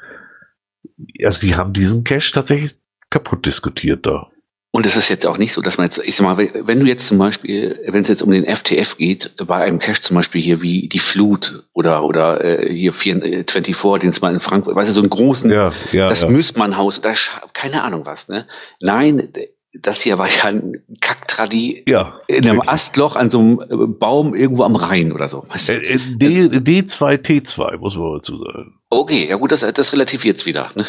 also 1.24 1.41
die 1.41 1.55
haben 1.55 1.72
diesen 1.72 2.03
Cache 2.05 2.32
tatsächlich 2.32 2.74
kaputt 3.11 3.47
diskutiert 3.47 4.05
da. 4.07 4.28
Und 4.72 4.86
es 4.86 4.94
ist 4.94 5.08
jetzt 5.08 5.26
auch 5.26 5.36
nicht 5.36 5.52
so, 5.52 5.62
dass 5.62 5.78
man 5.78 5.86
jetzt, 5.86 6.00
ich 6.04 6.14
sag 6.14 6.24
mal, 6.24 6.36
wenn 6.38 6.78
du 6.78 6.86
jetzt 6.86 7.08
zum 7.08 7.18
Beispiel, 7.18 7.80
wenn 7.88 8.02
es 8.02 8.08
jetzt 8.08 8.22
um 8.22 8.30
den 8.30 8.44
FTF 8.44 8.96
geht, 8.96 9.32
bei 9.44 9.56
einem 9.56 9.80
Cache 9.80 10.00
zum 10.00 10.14
Beispiel 10.14 10.40
hier 10.40 10.62
wie 10.62 10.88
die 10.88 11.00
Flut 11.00 11.64
oder, 11.72 12.04
oder 12.04 12.44
äh, 12.44 12.72
hier 12.72 12.92
24, 12.92 13.76
den 14.00 14.10
es 14.10 14.20
mal 14.20 14.32
in 14.32 14.38
Frankfurt, 14.38 14.76
weißt 14.76 14.90
du, 14.90 14.94
so 14.94 15.00
einen 15.00 15.10
großen, 15.10 15.50
Ja, 15.50 15.72
ja. 15.90 16.08
das 16.08 16.22
ja. 16.22 16.28
Müßmannhaus, 16.28 17.00
da 17.00 17.14
keine 17.52 17.82
Ahnung 17.82 18.06
was, 18.06 18.28
ne? 18.28 18.46
Nein, 18.80 19.32
das 19.72 20.02
hier 20.02 20.18
war 20.18 20.28
ja 20.28 20.44
ein 20.44 20.82
Kacktradi 21.00 21.84
ja. 21.86 22.20
in 22.26 22.44
einem 22.44 22.56
wirklich. 22.58 22.70
Astloch 22.70 23.16
an 23.16 23.30
so 23.30 23.38
einem 23.38 23.60
äh, 23.60 23.86
Baum 23.86 24.34
irgendwo 24.34 24.64
am 24.64 24.76
Rhein 24.76 25.12
oder 25.12 25.28
so. 25.28 25.44
Äh, 25.68 25.74
äh, 25.74 25.98
D, 25.98 26.82
D2T2, 26.82 27.76
muss 27.78 27.96
man 27.96 28.14
dazu 28.18 28.38
sagen. 28.38 28.80
Okay, 28.88 29.28
ja 29.28 29.36
gut, 29.36 29.52
das, 29.52 29.60
das 29.60 29.92
relativiert 29.92 30.38
jetzt 30.38 30.46
wieder. 30.46 30.70
Ne? 30.74 30.84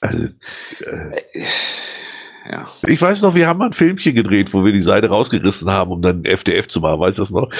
Also, 0.00 0.18
äh, 0.22 1.42
ja. 2.50 2.66
Ich 2.86 3.00
weiß 3.00 3.22
noch, 3.22 3.34
wir 3.34 3.46
haben 3.46 3.58
mal 3.58 3.66
ein 3.66 3.72
Filmchen 3.72 4.14
gedreht, 4.14 4.52
wo 4.52 4.64
wir 4.64 4.72
die 4.72 4.82
Seite 4.82 5.08
rausgerissen 5.08 5.70
haben, 5.70 5.90
um 5.90 6.02
dann 6.02 6.24
FDF 6.24 6.68
zu 6.68 6.80
machen. 6.80 7.00
Weißt 7.00 7.18
du 7.18 7.22
das 7.22 7.30
noch? 7.30 7.50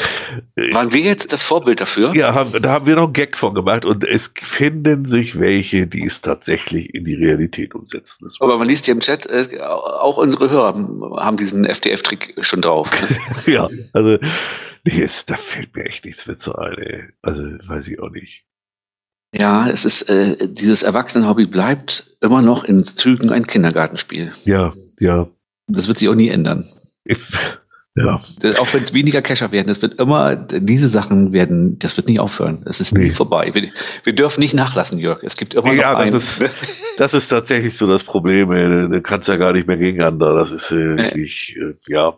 Waren 0.73 0.93
wir 0.93 1.01
jetzt 1.01 1.33
das 1.33 1.43
Vorbild 1.43 1.81
dafür? 1.81 2.15
Ja, 2.15 2.35
haben, 2.35 2.61
da 2.61 2.71
haben 2.71 2.87
wir 2.87 2.97
noch 2.97 3.05
einen 3.05 3.13
Gag 3.13 3.37
von 3.39 3.55
gemacht 3.55 3.85
und 3.85 4.05
es 4.05 4.33
finden 4.37 5.07
sich 5.07 5.39
welche, 5.39 5.87
die 5.87 6.05
es 6.05 6.21
tatsächlich 6.21 6.95
in 6.95 7.05
die 7.05 7.15
Realität 7.15 7.75
umsetzen. 7.75 8.29
Aber 8.41 8.59
man 8.59 8.69
liest 8.69 8.87
ja 8.87 8.95
im 8.95 9.01
Chat, 9.01 9.27
äh, 9.27 9.61
auch 9.61 10.19
unsere 10.19 10.51
Hörer 10.51 10.75
haben 11.19 11.37
diesen 11.37 11.65
FDF-Trick 11.65 12.37
schon 12.45 12.61
drauf. 12.61 12.91
Ne? 13.01 13.19
ja, 13.53 13.69
also 13.93 14.19
nee, 14.85 15.03
es, 15.03 15.27
da 15.27 15.37
fällt 15.37 15.75
mir 15.75 15.85
echt 15.85 16.05
nichts 16.05 16.27
mehr 16.27 16.39
zu 16.39 16.57
ein. 16.57 16.77
Ey. 16.79 17.05
Also 17.23 17.43
weiß 17.43 17.89
ich 17.89 18.01
auch 18.01 18.11
nicht. 18.11 18.45
Ja, 19.37 19.69
es 19.69 19.85
ist, 19.85 20.03
äh, 20.03 20.37
dieses 20.49 20.83
Erwachsenenhobby 20.83 21.47
bleibt 21.47 22.05
immer 22.21 22.41
noch 22.41 22.65
in 22.65 22.85
Zügen 22.85 23.31
ein 23.31 23.47
Kindergartenspiel. 23.47 24.33
Ja, 24.45 24.73
ja. 24.99 25.29
Das 25.67 25.89
wird 25.89 25.99
sich 25.99 26.09
auch 26.09 26.15
nie 26.15 26.29
ändern. 26.29 26.65
Ich, 27.05 27.19
ja. 27.97 28.21
Das, 28.41 28.57
auch 28.57 28.73
wenn 28.73 28.83
es 28.83 28.93
weniger 28.95 29.23
Cacher 29.23 29.53
werden, 29.53 29.69
das 29.69 29.81
wird 29.83 30.01
immer, 30.01 30.37
diese 30.37 30.89
Sachen 30.89 31.33
werden, 31.33 31.79
das 31.79 31.97
wird 31.97 32.09
nicht 32.09 32.21
aufhören. 32.21 32.65
Es 32.67 32.81
ist 32.81 32.95
nee. 32.95 33.05
nie 33.05 33.11
vorbei. 33.11 33.51
Wir, 33.53 33.71
wir, 34.03 34.13
dürfen 34.13 34.41
nicht 34.41 34.55
nachlassen, 34.55 34.99
Jörg. 34.99 35.23
Es 35.23 35.37
gibt 35.37 35.55
immer 35.55 35.73
ja, 35.73 35.93
noch 35.93 36.01
einen. 36.01 36.13
Das 36.13 36.25
ist, 36.25 36.51
das 36.99 37.15
ist 37.15 37.29
tatsächlich 37.29 37.77
so 37.77 37.87
das 37.87 38.03
Problem. 38.03 38.51
Ey. 38.53 38.89
Du 38.89 39.01
kannst 39.01 39.29
ja 39.29 39.37
gar 39.37 39.53
nicht 39.53 39.67
mehr 39.67 39.77
gegen 39.77 40.03
andere. 40.03 40.39
Das 40.39 40.51
ist 40.51 40.71
äh, 40.71 40.97
wirklich, 40.97 41.57
äh, 41.57 41.75
ja. 41.87 42.17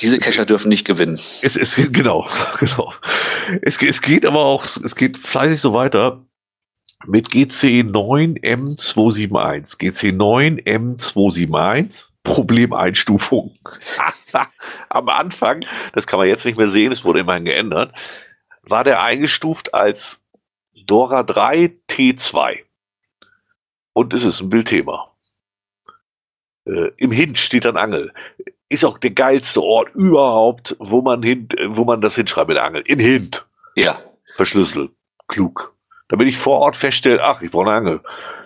Diese 0.00 0.18
Cacher 0.18 0.44
dürfen 0.44 0.68
nicht 0.68 0.86
gewinnen. 0.86 1.14
Es, 1.14 1.56
es, 1.56 1.76
genau, 1.92 2.28
genau. 2.58 2.92
Es, 3.62 3.80
es 3.82 4.02
geht 4.02 4.26
aber 4.26 4.44
auch, 4.44 4.64
es 4.64 4.94
geht 4.94 5.16
fleißig 5.18 5.60
so 5.60 5.72
weiter 5.72 6.24
mit 7.06 7.28
GC9M271. 7.28 9.78
GC9M271. 9.78 12.08
Problemeinstufung. 12.22 13.56
Am 14.90 15.08
Anfang, 15.08 15.64
das 15.94 16.06
kann 16.06 16.18
man 16.18 16.28
jetzt 16.28 16.44
nicht 16.44 16.58
mehr 16.58 16.68
sehen, 16.68 16.92
es 16.92 17.02
wurde 17.04 17.20
immerhin 17.20 17.46
geändert, 17.46 17.94
war 18.62 18.84
der 18.84 19.02
eingestuft 19.02 19.72
als 19.72 20.20
Dora 20.86 21.22
3 21.22 21.72
T2. 21.88 22.58
Und 23.94 24.12
es 24.12 24.24
ist 24.24 24.40
ein 24.40 24.50
Bildthema. 24.50 25.10
Äh, 26.66 26.90
Im 26.98 27.10
Hint 27.10 27.38
steht 27.38 27.64
dann 27.64 27.78
Angel 27.78 28.12
ist 28.70 28.84
auch 28.84 28.98
der 28.98 29.10
geilste 29.10 29.62
Ort 29.62 29.94
überhaupt, 29.94 30.76
wo 30.78 31.02
man 31.02 31.22
hin, 31.22 31.48
wo 31.70 31.84
man 31.84 32.00
das 32.00 32.14
hinschreibt 32.14 32.48
mit 32.48 32.56
Angel. 32.56 32.82
In 32.86 33.00
Hint. 33.00 33.44
Ja. 33.74 33.98
Verschlüsselt. 34.36 34.92
Klug. 35.28 35.74
Damit 36.08 36.28
ich 36.28 36.38
vor 36.38 36.60
Ort 36.60 36.76
feststelle, 36.76 37.22
ach, 37.22 37.42
ich 37.42 37.50
brauche 37.50 37.68
eine 37.68 37.76
Angel. 37.76 38.00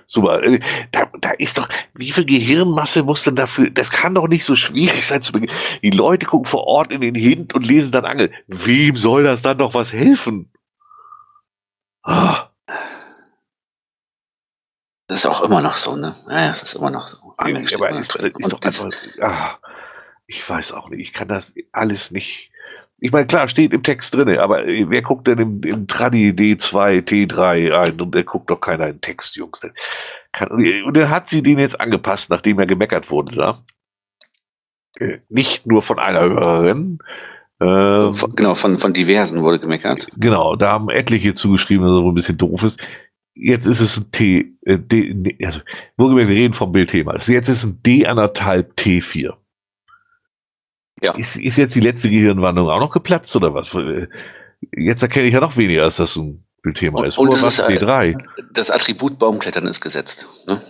Super. 0.07 0.43
Äh, 0.43 0.61
da, 0.93 1.11
da 1.21 1.31
ist 1.33 1.59
doch, 1.59 1.69
wie 1.93 2.11
viel 2.11 2.25
Gehirnmasse 2.25 3.03
muss 3.03 3.23
denn 3.23 3.37
dafür, 3.37 3.71
das 3.71 3.91
kann 3.91 4.15
doch 4.15 4.27
nicht 4.27 4.45
so 4.45 4.57
schwierig 4.57 5.07
sein 5.07 5.23
zu 5.23 5.33
begehen. 5.33 5.55
Die 5.83 5.91
Leute 5.91 6.27
gucken 6.27 6.47
vor 6.47 6.65
Ort 6.65 6.91
in 6.91 7.03
den 7.03 7.15
Hint 7.15 7.55
und 7.55 7.67
lesen 7.67 7.93
dann 7.93 8.07
Angel. 8.07 8.33
Wem 8.47 8.97
soll 8.97 9.25
das 9.25 9.43
dann 9.43 9.59
noch 9.59 9.75
was 9.75 9.93
helfen? 9.93 10.51
Ah. 12.03 12.49
Das 15.07 15.21
ist 15.21 15.27
auch 15.27 15.43
immer 15.43 15.61
noch 15.61 15.77
so, 15.77 15.97
ne? 15.97 16.15
Ja, 16.29 16.51
es 16.51 16.63
ist 16.63 16.75
immer 16.75 16.91
noch 16.91 17.07
so. 17.07 17.35
Angel 17.37 17.67
ja, 17.69 17.77
aber 17.77 17.91
ist, 17.91 18.15
ist 18.15 18.53
doch 18.53 18.61
einfach, 18.63 18.91
ah 19.21 19.59
ich 20.27 20.49
weiß 20.49 20.73
auch 20.73 20.89
nicht, 20.89 21.01
ich 21.01 21.13
kann 21.13 21.29
das 21.29 21.55
alles 21.73 22.11
nicht. 22.11 22.51
Ich 22.99 23.13
meine, 23.13 23.27
klar, 23.27 23.49
steht 23.49 23.73
im 23.73 23.83
Text 23.83 24.15
drin, 24.15 24.39
aber 24.39 24.67
äh, 24.67 24.89
wer 24.89 25.03
guckt 25.03 25.27
denn 25.27 25.39
im, 25.39 25.63
im 25.63 25.87
Tradi 25.89 26.31
D2, 26.31 27.03
T3 27.03 27.73
ein 27.73 28.01
und 28.01 28.15
der 28.15 28.25
guckt 28.25 28.51
doch 28.51 28.61
keiner 28.61 28.89
in 28.89 29.01
Text, 29.01 29.37
Jungs. 29.37 29.61
Kann, 30.33 30.49
und 30.51 30.97
dann 30.97 31.11
hat 31.11 31.29
sie 31.29 31.43
den 31.43 31.59
jetzt 31.59 31.81
angepasst, 31.81 32.31
nachdem 32.31 32.59
er 32.59 32.67
gemeckert 32.67 33.11
wurde 33.11 33.37
da. 33.37 33.65
Äh, 34.99 35.19
nicht 35.29 35.67
nur 35.67 35.83
von 35.83 35.99
einer 35.99 36.21
Hörerin. 36.21 36.99
Ähm, 37.61 38.15
von, 38.15 38.35
genau, 38.35 38.55
von, 38.55 38.79
von 38.79 38.93
diversen 38.93 39.43
wurde 39.43 39.59
gemeckert. 39.59 40.09
Genau, 40.17 40.57
da 40.57 40.73
haben 40.73 40.89
etliche 40.89 41.35
zugeschrieben, 41.35 41.87
dass 41.87 41.97
er 41.97 42.03
wohl 42.03 42.13
ein 42.13 42.17
bisschen 42.17 42.39
doof 42.39 42.63
ist. 42.63 42.81
Jetzt 43.35 43.67
ist 43.67 43.81
es 43.81 43.99
ein 43.99 44.13
T, 44.13 44.55
äh, 44.63 44.79
D, 44.79 45.37
also, 45.45 45.61
wohlgemerkt, 45.97 46.31
wir 46.31 46.37
reden 46.37 46.55
vom 46.55 46.73
Bildthema. 46.73 47.17
Jetzt 47.17 47.49
ist 47.49 47.65
ein 47.65 47.83
D 47.83 48.07
anderthalb 48.07 48.75
T4. 48.79 49.35
Ja. 51.03 51.15
Ist, 51.17 51.37
ist 51.37 51.57
jetzt 51.57 51.75
die 51.75 51.81
letzte 51.81 52.09
Gehirnwandlung 52.09 52.69
auch 52.69 52.81
noch 52.81 52.93
geplatzt 52.93 53.35
oder 53.37 53.55
was? 53.55 53.71
Jetzt 54.77 55.03
erkenne 55.03 55.27
ich 55.27 55.35
ja 55.35 55.41
noch 55.41 55.57
weniger, 55.57 55.83
als 55.83 55.97
das 55.97 56.17
ein 56.17 56.45
Thema 56.75 57.05
ist. 57.05 57.19
Und, 57.19 57.29
und 57.29 57.35
das, 57.35 57.59
ist, 57.59 57.61
D3. 57.61 58.17
das 58.53 58.71
Attribut 58.71 59.19
Baumklettern 59.19 59.67
ist 59.67 59.81
gesetzt. 59.81 60.47
Ne? 60.47 60.61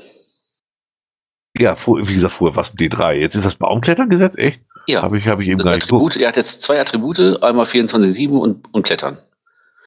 Ja, 1.57 1.77
wie 1.87 2.14
gesagt, 2.14 2.35
vorher 2.35 2.57
war 2.57 2.62
es 2.62 2.72
ein 2.72 2.79
D3. 2.79 3.12
Jetzt 3.12 3.37
ist 3.37 3.45
das 3.45 3.55
Baumklettern 3.57 4.09
gesetzt, 4.09 4.39
echt? 4.39 4.61
Ja. 4.87 5.03
Habe 5.03 5.18
ich, 5.18 5.29
hab 5.29 5.41
ich 5.41 5.49
eben 5.49 5.59
das 5.59 5.68
Attribut, 5.68 6.16
Er 6.16 6.29
hat 6.29 6.37
jetzt 6.37 6.62
zwei 6.62 6.81
Attribute, 6.81 7.43
einmal 7.43 7.64
24,7 7.64 8.31
und, 8.31 8.72
und 8.75 8.83
Klettern. 8.83 9.16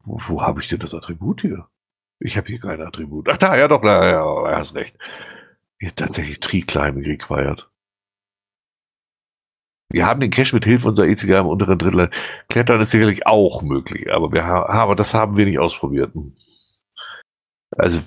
Wo, 0.06 0.20
wo 0.28 0.42
habe 0.42 0.62
ich 0.62 0.70
denn 0.70 0.80
das 0.80 0.94
Attribut 0.94 1.42
hier? 1.42 1.68
Ich 2.20 2.38
habe 2.38 2.48
hier 2.48 2.60
kein 2.60 2.82
Attribut. 2.82 3.28
Ach 3.30 3.38
da, 3.38 3.56
ja 3.58 3.68
doch, 3.68 3.82
da, 3.82 4.10
ja, 4.10 4.52
ja, 4.52 4.58
hast 4.58 4.74
recht. 4.76 4.96
Hier 5.80 5.94
tatsächlich 5.94 6.40
Tree 6.40 6.62
Climbing 6.62 7.06
required. 7.06 7.68
Wir 9.90 10.06
haben 10.06 10.20
den 10.20 10.32
Cache 10.32 10.54
mit 10.54 10.66
Hilfe 10.66 10.88
unserer 10.88 11.08
E-Zigarre 11.08 11.42
im 11.42 11.48
unteren 11.48 11.78
Drittel. 11.78 12.12
Klettern 12.50 12.82
ist 12.82 12.92
sicherlich 12.92 13.26
auch 13.26 13.62
möglich, 13.62 14.12
aber 14.12 14.32
wir 14.34 14.46
haben, 14.46 14.70
aber 14.70 14.96
das 14.96 15.14
haben 15.14 15.38
wir 15.38 15.46
nicht 15.46 15.60
ausprobiert. 15.60 16.12
Also, 17.72 18.02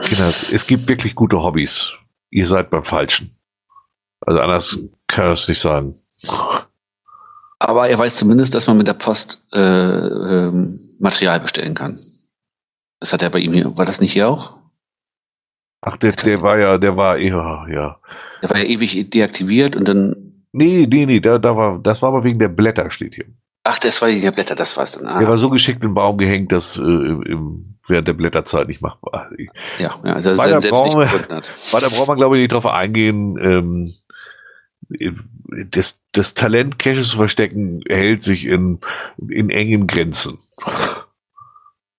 Kinder, 0.00 0.28
es 0.28 0.66
gibt 0.66 0.88
wirklich 0.88 1.14
gute 1.14 1.42
Hobbys. 1.42 1.92
Ihr 2.30 2.46
seid 2.46 2.70
beim 2.70 2.84
Falschen. 2.84 3.38
Also 4.20 4.40
anders 4.40 4.78
kann 5.06 5.32
es 5.32 5.48
nicht 5.48 5.60
sagen. 5.60 5.94
Aber 7.58 7.88
er 7.88 7.98
weiß 7.98 8.16
zumindest, 8.16 8.54
dass 8.54 8.66
man 8.66 8.76
mit 8.76 8.88
der 8.88 8.94
Post 8.94 9.42
äh, 9.52 9.58
ähm, 9.60 10.80
Material 10.98 11.40
bestellen 11.40 11.74
kann. 11.74 11.98
Das 13.00 13.12
hat 13.12 13.22
er 13.22 13.30
bei 13.30 13.38
ihm 13.38 13.52
hier. 13.52 13.76
War 13.76 13.84
das 13.84 14.00
nicht 14.00 14.12
hier 14.12 14.28
auch? 14.28 14.58
Ach, 15.86 15.98
der, 15.98 16.12
der 16.12 16.40
war 16.40 16.58
ja, 16.58 16.78
der 16.78 16.96
war 16.96 17.18
eher, 17.18 17.66
ja. 17.70 17.98
Der 18.40 18.50
war 18.50 18.56
ja 18.56 18.64
ewig 18.64 19.10
deaktiviert 19.10 19.76
und 19.76 19.86
dann. 19.86 20.16
Nee, 20.52 20.86
nee, 20.88 21.04
nee, 21.04 21.20
da, 21.20 21.38
da 21.38 21.56
war, 21.56 21.78
das 21.78 22.00
war 22.00 22.08
aber 22.08 22.24
wegen 22.24 22.38
der 22.38 22.48
Blätter, 22.48 22.90
steht 22.90 23.14
hier. 23.14 23.26
Ach, 23.64 23.78
das 23.78 24.00
war 24.00 24.08
wegen 24.08 24.22
der 24.22 24.30
Blätter, 24.30 24.54
das 24.54 24.78
war 24.78 24.84
es 24.84 24.92
dann. 24.92 25.06
Ah. 25.06 25.18
Der 25.18 25.28
war 25.28 25.36
so 25.36 25.50
geschickt 25.50 25.84
im 25.84 25.92
Baum 25.92 26.16
gehängt, 26.16 26.52
dass 26.52 26.78
äh, 26.78 26.82
im, 26.82 27.76
während 27.86 28.08
der 28.08 28.14
Blätterzeit 28.14 28.68
nicht 28.68 28.80
machbar. 28.80 29.28
Ja, 29.78 29.94
ja 30.02 30.12
also 30.14 30.30
weiter, 30.38 30.66
brauchen 30.70 31.00
wir, 31.00 31.06
weiter 31.06 31.90
braucht 31.90 32.08
man, 32.08 32.16
glaube 32.16 32.36
ich, 32.36 32.42
nicht 32.42 32.52
drauf 32.52 32.66
eingehen. 32.66 33.36
Ähm, 33.42 33.94
das, 35.70 36.00
das 36.12 36.32
Talent, 36.32 36.78
Caches 36.78 37.10
zu 37.10 37.16
verstecken, 37.18 37.82
hält 37.88 38.24
sich 38.24 38.46
in, 38.46 38.80
in 39.28 39.50
engen 39.50 39.86
Grenzen. 39.86 40.38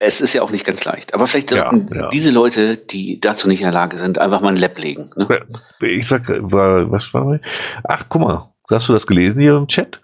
Es 0.06 0.22
ist 0.22 0.34
ja 0.34 0.44
auch 0.44 0.52
nicht 0.52 0.66
ganz 0.66 0.86
leicht. 0.86 1.14
Aber 1.14 1.26
vielleicht 1.26 1.50
sollten 1.50 1.88
ja, 1.92 2.02
ja. 2.02 2.10
diese 2.10 2.32
Leute, 2.32 2.78
die 2.78 3.20
dazu 3.20 3.48
nicht 3.48 3.62
in 3.62 3.66
der 3.66 3.74
Lage 3.74 3.98
sind, 3.98 4.20
einfach 4.20 4.42
mal 4.42 4.50
ein 4.50 4.58
Lab 4.58 4.78
legen. 4.78 5.10
Ne? 5.16 5.42
Ich 5.82 6.12
war, 6.12 6.22
war, 6.52 6.92
was 6.92 7.12
war 7.14 7.40
Ach, 7.84 8.06
guck 8.08 8.22
mal, 8.22 8.50
hast 8.70 8.88
du 8.88 8.94
das 8.94 9.08
gelesen 9.08 9.42
hier 9.42 9.56
im 9.56 9.68
Chat? 9.68 10.00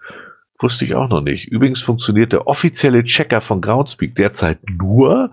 Wusste 0.58 0.84
ich 0.84 0.94
auch 0.94 1.08
noch 1.08 1.20
nicht. 1.20 1.46
Übrigens 1.46 1.82
funktioniert 1.82 2.32
der 2.32 2.46
offizielle 2.48 3.04
Checker 3.04 3.40
von 3.40 3.60
Groundspeak 3.60 4.16
derzeit 4.16 4.58
nur, 4.68 5.30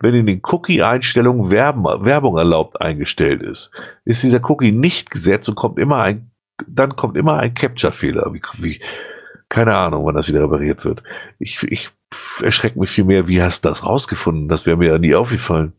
wenn 0.00 0.14
in 0.14 0.26
den 0.26 0.40
Cookie-Einstellungen 0.42 1.50
Werbung 1.50 2.36
erlaubt 2.36 2.80
eingestellt 2.80 3.42
ist. 3.42 3.70
Ist 4.04 4.22
dieser 4.22 4.40
Cookie 4.50 4.72
nicht 4.72 5.10
gesetzt 5.10 5.48
und 5.48 5.54
kommt 5.54 5.78
immer 5.78 6.02
ein, 6.02 6.30
dann 6.66 6.96
kommt 6.96 7.16
immer 7.16 7.38
ein 7.38 7.54
Capture-Fehler. 7.54 8.32
Wie, 8.34 8.42
wie, 8.58 8.80
keine 9.50 9.76
Ahnung, 9.76 10.06
wann 10.06 10.14
das 10.14 10.28
wieder 10.28 10.42
repariert 10.42 10.84
wird. 10.84 11.02
Ich, 11.38 11.62
ich 11.64 11.90
erschreckt 12.40 12.76
mich 12.76 12.90
viel 12.90 13.04
mehr, 13.04 13.28
wie 13.28 13.42
hast 13.42 13.64
du 13.64 13.68
das 13.68 13.84
rausgefunden? 13.84 14.48
Das 14.48 14.64
wäre 14.64 14.76
mir 14.76 14.92
ja 14.92 14.98
nie 14.98 15.14
aufgefallen. 15.14 15.74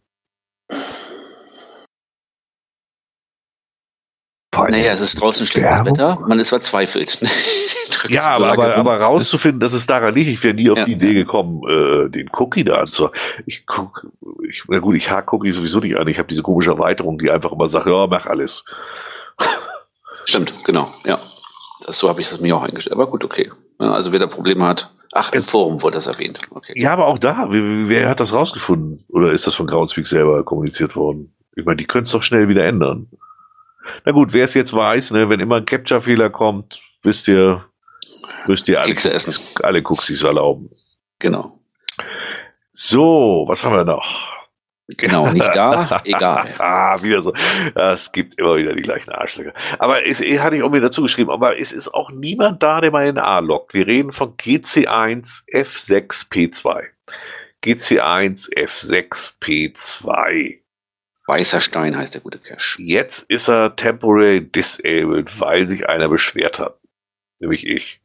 Naja, 4.54 4.92
es 4.92 5.00
ist 5.00 5.20
draußen 5.20 5.46
schlechtes 5.48 5.86
Wetter, 5.86 6.20
man 6.28 6.38
ist 6.38 6.50
verzweifelt. 6.50 7.22
ja, 8.10 8.36
aber, 8.36 8.52
aber, 8.52 8.76
aber, 8.76 8.98
rauszufinden, 8.98 9.60
dass 9.62 9.74
es 9.74 9.88
daran 9.88 10.14
liegt, 10.14 10.30
ich 10.30 10.44
wäre 10.44 10.54
nie 10.54 10.70
auf 10.70 10.78
ja, 10.78 10.86
die 10.86 10.92
Idee 10.92 11.14
gekommen, 11.14 11.62
äh, 11.68 12.10
den 12.10 12.30
Cookie 12.34 12.66
da 12.66 12.76
anzuhaben. 12.76 13.18
Ich 13.46 13.66
guck, 13.66 14.06
ich, 14.48 14.64
na 14.68 14.80
gut, 14.80 14.96
ich 14.96 15.10
hake 15.10 15.34
Cookie 15.34 15.54
sowieso 15.54 15.80
nicht 15.80 15.98
an. 15.98 16.08
Ich 16.10 16.20
habe 16.20 16.28
diese 16.28 16.44
komische 16.44 16.72
Erweiterung, 16.72 17.18
die 17.18 17.32
einfach 17.32 17.54
immer 17.54 17.70
sagt, 17.70 17.88
ja, 17.88 18.08
mach 18.08 18.28
alles. 18.28 18.66
Stimmt, 20.26 20.64
genau, 20.66 20.94
ja. 21.06 21.22
Das, 21.82 21.98
so 21.98 22.10
habe 22.10 22.22
ich 22.22 22.30
das 22.30 22.40
mir 22.40 22.56
auch 22.56 22.64
eingestellt. 22.64 22.94
Aber 22.94 23.08
gut, 23.08 23.24
okay. 23.24 23.52
Also 23.90 24.12
wer 24.12 24.20
da 24.20 24.28
Probleme 24.28 24.66
hat, 24.66 24.92
Ach, 25.14 25.34
im 25.34 25.44
Forum 25.44 25.82
wurde 25.82 25.96
das 25.96 26.08
erwähnt. 26.08 26.40
Okay. 26.52 26.74
Ja, 26.76 26.94
aber 26.94 27.08
auch 27.08 27.20
da, 27.20 27.48
wer, 27.50 27.90
wer 27.90 28.10
hat 28.10 28.22
das 28.22 28.34
rausgefunden? 28.34 29.04
Oder 29.10 29.34
ist 29.34 29.46
das 29.46 29.56
von 29.56 29.68
Groundspeak 29.68 30.08
selber 30.08 30.44
kommuniziert 30.44 30.96
worden? 30.96 31.34
Ich 31.56 31.66
meine, 31.66 31.78
die 31.78 31.86
können 31.86 32.06
es 32.06 32.12
doch 32.12 32.24
schnell 32.24 32.48
wieder 32.48 32.66
ändern. 32.66 33.10
Na 34.06 34.14
gut, 34.14 34.32
wer 34.32 34.46
es 34.46 34.54
jetzt 34.54 34.74
weiß, 34.74 35.12
ne, 35.12 35.28
wenn 35.30 35.42
immer 35.42 35.58
ein 35.58 35.66
Capture-Fehler 35.66 36.30
kommt, 36.30 36.80
wisst 37.04 37.28
ihr, 37.28 37.66
müsst 38.48 38.70
ihr 38.70 38.80
alle, 38.80 38.96
alle 39.64 39.80
Cookies 39.84 40.24
erlauben. 40.24 40.70
Genau. 41.20 41.60
So, 42.72 43.46
was 43.48 43.64
haben 43.64 43.76
wir 43.76 43.84
noch? 43.84 44.31
Genau, 44.98 45.32
nicht 45.32 45.56
da, 45.56 46.02
egal. 46.06 46.54
ah, 46.60 47.02
wieder 47.02 47.22
so. 47.22 47.34
Es 47.76 48.12
gibt 48.12 48.38
immer 48.38 48.58
wieder 48.58 48.74
die 48.74 48.84
gleichen 48.84 49.12
Arschlöcher. 49.12 49.54
Aber 49.80 50.06
es 50.06 50.20
hatte 50.20 50.56
ich 50.56 50.64
auch 50.64 50.70
mir 50.70 50.82
dazu 50.82 51.02
geschrieben, 51.02 51.30
aber 51.30 51.60
es 51.60 51.72
ist 51.72 51.94
auch 51.94 52.12
niemand 52.12 52.62
da, 52.64 52.82
der 52.82 52.92
mal 52.92 53.08
in 53.08 53.18
A 53.18 53.40
lockt. 53.40 53.74
Wir 53.74 53.88
reden 53.88 54.12
von 54.12 54.36
GC1 54.38 55.44
F6 55.52 56.30
P2. 56.30 56.84
GC1 57.64 58.54
F6 58.56 59.34
P2. 59.42 60.62
Weißer 61.28 61.62
Stein 61.62 61.96
heißt 61.96 62.16
der 62.16 62.22
gute 62.22 62.40
Cache. 62.40 62.82
Jetzt 62.82 63.30
ist 63.30 63.48
er 63.48 63.76
temporary 63.76 64.42
disabled, 64.42 65.40
weil 65.40 65.70
sich 65.70 65.88
einer 65.88 66.10
beschwert 66.10 66.60
hat. 66.60 66.80
Nämlich 67.40 67.66
ich. 67.66 68.02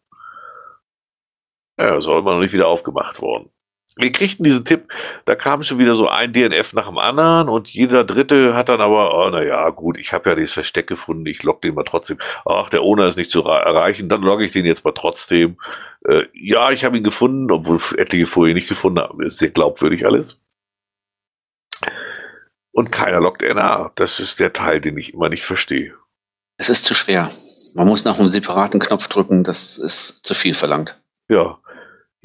Ja, 1.78 1.96
ist 1.96 2.06
auch 2.06 2.18
immer 2.18 2.34
noch 2.34 2.40
nicht 2.40 2.52
wieder 2.52 2.68
aufgemacht 2.68 3.20
worden. 3.20 3.50
Wir 3.98 4.12
kriegten 4.12 4.44
diesen 4.44 4.66
Tipp, 4.66 4.92
da 5.24 5.34
kam 5.34 5.62
schon 5.62 5.78
wieder 5.78 5.94
so 5.94 6.06
ein 6.06 6.34
DNF 6.34 6.74
nach 6.74 6.86
dem 6.86 6.98
anderen 6.98 7.48
und 7.48 7.68
jeder 7.68 8.04
Dritte 8.04 8.52
hat 8.52 8.68
dann 8.68 8.82
aber, 8.82 9.14
oh, 9.14 9.30
naja, 9.30 9.70
gut, 9.70 9.96
ich 9.96 10.12
habe 10.12 10.28
ja 10.28 10.36
dieses 10.36 10.52
Versteck 10.52 10.86
gefunden, 10.86 11.24
ich 11.24 11.42
logge 11.42 11.60
den 11.62 11.74
mal 11.74 11.84
trotzdem. 11.84 12.18
Ach, 12.44 12.68
der 12.68 12.82
Owner 12.82 13.08
ist 13.08 13.16
nicht 13.16 13.30
zu 13.30 13.42
erreichen, 13.42 14.10
dann 14.10 14.20
logge 14.20 14.44
ich 14.44 14.52
den 14.52 14.66
jetzt 14.66 14.84
mal 14.84 14.92
trotzdem. 14.92 15.56
Äh, 16.04 16.24
ja, 16.34 16.72
ich 16.72 16.84
habe 16.84 16.98
ihn 16.98 17.04
gefunden, 17.04 17.50
obwohl 17.50 17.80
etliche 17.96 18.26
vorher 18.26 18.54
nicht 18.54 18.68
gefunden 18.68 19.00
haben. 19.00 19.22
Ist 19.22 19.38
sehr 19.38 19.50
glaubwürdig 19.50 20.04
alles. 20.04 20.42
Und 22.72 22.92
keiner 22.92 23.20
loggt 23.20 23.40
NA. 23.40 23.92
Das 23.94 24.20
ist 24.20 24.40
der 24.40 24.52
Teil, 24.52 24.82
den 24.82 24.98
ich 24.98 25.14
immer 25.14 25.30
nicht 25.30 25.46
verstehe. 25.46 25.94
Es 26.58 26.68
ist 26.68 26.84
zu 26.84 26.92
schwer. 26.92 27.30
Man 27.74 27.88
muss 27.88 28.04
nach 28.04 28.18
einem 28.18 28.28
separaten 28.28 28.78
Knopf 28.78 29.08
drücken, 29.08 29.42
das 29.42 29.78
ist 29.78 30.22
zu 30.22 30.34
viel 30.34 30.52
verlangt. 30.52 31.00
Ja, 31.28 31.58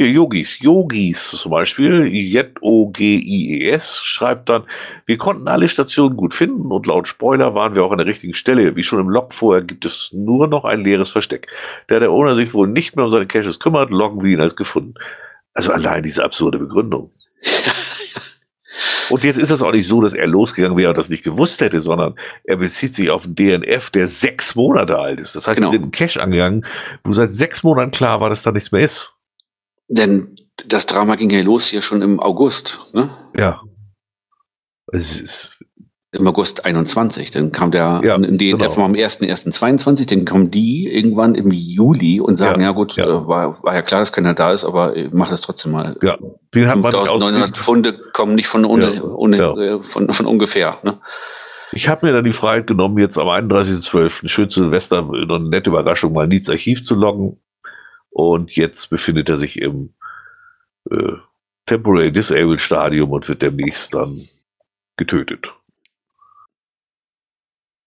Yogis, 0.06 0.60
Yogis 0.60 1.30
zum 1.30 1.52
Beispiel, 1.52 2.08
J-O-G-I-E-S, 2.08 4.02
schreibt 4.04 4.50
dann, 4.50 4.64
wir 5.06 5.18
konnten 5.18 5.48
alle 5.48 5.68
Stationen 5.68 6.18
gut 6.18 6.34
finden 6.34 6.72
und 6.72 6.86
laut 6.86 7.08
Spoiler 7.08 7.56
waren 7.56 7.76
wir 7.76 7.84
auch 7.84 7.92
an 7.92 7.98
der 7.98 8.08
richtigen 8.08 8.34
Stelle. 8.34 8.76
Wie 8.76 8.84
schon 8.84 9.00
im 9.00 9.10
Log 9.10 9.34
vorher 9.34 9.64
gibt 9.64 9.86
es 9.86 10.10
nur 10.14 10.48
noch 10.48 10.66
ein 10.66 10.84
leeres 10.84 11.12
Versteck. 11.12 11.48
Da 11.88 12.00
der 12.00 12.12
Owner 12.12 12.36
sich 12.36 12.54
wohl 12.54 12.68
nicht 12.68 12.96
mehr 12.96 13.06
um 13.06 13.12
seine 13.12 13.28
Caches 13.28 13.60
kümmert, 13.60 13.90
loggen 13.90 14.24
wir 14.24 14.32
ihn 14.32 14.42
als 14.42 14.56
gefunden. 14.56 14.94
Also 15.54 15.72
allein 15.72 16.04
diese 16.04 16.24
absurde 16.24 16.60
Begründung. 16.60 17.10
Und 19.12 19.26
jetzt 19.26 19.38
ist 19.38 19.52
das 19.52 19.62
auch 19.62 19.74
nicht 19.74 19.88
so, 19.88 20.02
dass 20.02 20.14
er 20.14 20.26
losgegangen 20.26 20.78
wäre 20.78 20.90
und 20.92 20.98
das 20.98 21.10
nicht 21.10 21.24
gewusst 21.24 21.60
hätte, 21.60 21.82
sondern 21.82 22.16
er 22.46 22.56
bezieht 22.56 22.96
sich 22.96 23.10
auf 23.10 23.26
einen 23.26 23.36
DNF, 23.36 23.90
der 23.90 24.08
sechs 24.08 24.56
Monate 24.56 24.98
alt 24.98 25.20
ist. 25.20 25.36
Das 25.36 25.48
heißt, 25.48 25.58
genau. 25.58 25.70
wir 25.70 25.80
sind 25.80 25.84
einen 25.84 25.92
Cache 25.92 26.22
angegangen, 26.22 26.66
wo 27.04 27.12
seit 27.12 27.34
sechs 27.34 27.64
Monaten 27.64 27.92
klar 27.92 28.22
war, 28.22 28.30
dass 28.30 28.44
da 28.44 28.54
nichts 28.54 28.72
mehr 28.72 28.86
ist. 28.86 29.14
Denn 29.92 30.38
das 30.68 30.86
Drama 30.86 31.16
ging 31.16 31.30
ja 31.30 31.42
los 31.42 31.68
hier 31.68 31.82
schon 31.82 32.02
im 32.02 32.20
August, 32.20 32.94
ne? 32.94 33.10
Ja. 33.36 33.62
Es 34.94 35.20
ist 35.20 35.60
im 36.14 36.28
August 36.28 36.64
21. 36.66 37.32
Dann 37.32 37.52
kam 37.52 37.72
der 37.72 38.02
ja, 38.04 38.18
DNF 38.18 38.76
genau. 38.76 38.86
am 38.86 38.94
1.1.22, 38.94 40.10
dann 40.10 40.26
kommen 40.26 40.50
die 40.50 40.88
irgendwann 40.88 41.36
im 41.36 41.52
Juli 41.52 42.22
und 42.22 42.38
sagen, 42.38 42.62
ja, 42.62 42.68
ja 42.68 42.74
gut, 42.74 42.96
ja. 42.96 43.06
Äh, 43.06 43.28
war, 43.28 43.62
war 43.64 43.74
ja 43.74 43.82
klar, 43.82 44.00
dass 44.00 44.14
keiner 44.14 44.34
da 44.34 44.54
ist, 44.54 44.64
aber 44.64 44.94
mach 45.12 45.30
das 45.30 45.42
trotzdem 45.42 45.74
mal. 45.74 45.98
Ja. 46.02 46.18
5.900 46.54 47.58
Pfunde 47.58 47.98
kommen 48.14 48.36
nicht 48.36 48.48
von, 48.48 48.64
ohne, 48.64 49.04
ohne, 49.04 49.38
äh, 49.38 49.84
von, 49.84 50.10
von 50.10 50.26
ungefähr. 50.26 50.78
Ne? 50.84 51.00
Ich 51.74 51.90
habe 51.90 52.06
mir 52.06 52.14
dann 52.14 52.26
die 52.26 52.34
Freiheit 52.34 52.68
genommen, 52.68 52.98
jetzt 52.98 53.18
am 53.18 53.28
31.12. 53.28 54.30
schön 54.30 54.50
zu 54.50 54.62
Silvester 54.62 55.10
eine 55.10 55.50
nette 55.50 55.70
Überraschung 55.70 56.14
mal 56.14 56.28
Nieds 56.28 56.50
Archiv 56.50 56.84
zu 56.84 56.96
loggen 56.96 57.40
und 58.12 58.52
jetzt 58.52 58.90
befindet 58.90 59.30
er 59.30 59.38
sich 59.38 59.60
im 59.60 59.94
äh, 60.90 61.14
Temporary 61.66 62.12
Disabled 62.12 62.62
Stadium 62.62 63.12
und 63.12 63.28
wird 63.28 63.42
demnächst 63.42 63.94
dann 63.94 64.20
getötet. 64.98 65.48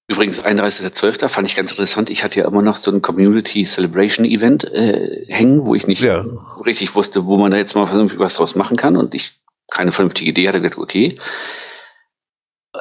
Übrigens, 0.06 0.44
31.12. 0.44 1.28
fand 1.28 1.48
ich 1.48 1.56
ganz 1.56 1.70
interessant. 1.70 2.10
Ich 2.10 2.24
hatte 2.24 2.40
ja 2.40 2.46
immer 2.46 2.60
noch 2.60 2.76
so 2.76 2.90
ein 2.90 3.00
Community 3.00 3.64
Celebration 3.64 4.26
Event 4.26 4.64
äh, 4.64 5.24
hängen, 5.28 5.64
wo 5.64 5.74
ich 5.74 5.86
nicht 5.86 6.02
ja. 6.02 6.26
richtig 6.66 6.94
wusste, 6.94 7.24
wo 7.24 7.38
man 7.38 7.50
da 7.50 7.56
jetzt 7.56 7.74
mal 7.74 7.88
was 8.18 8.34
draus 8.34 8.54
machen 8.54 8.76
kann 8.76 8.96
und 8.96 9.14
ich 9.14 9.40
keine 9.70 9.92
vernünftige 9.92 10.30
Idee 10.30 10.48
hatte. 10.48 10.60
Gedacht, 10.60 10.78
okay. 10.78 11.18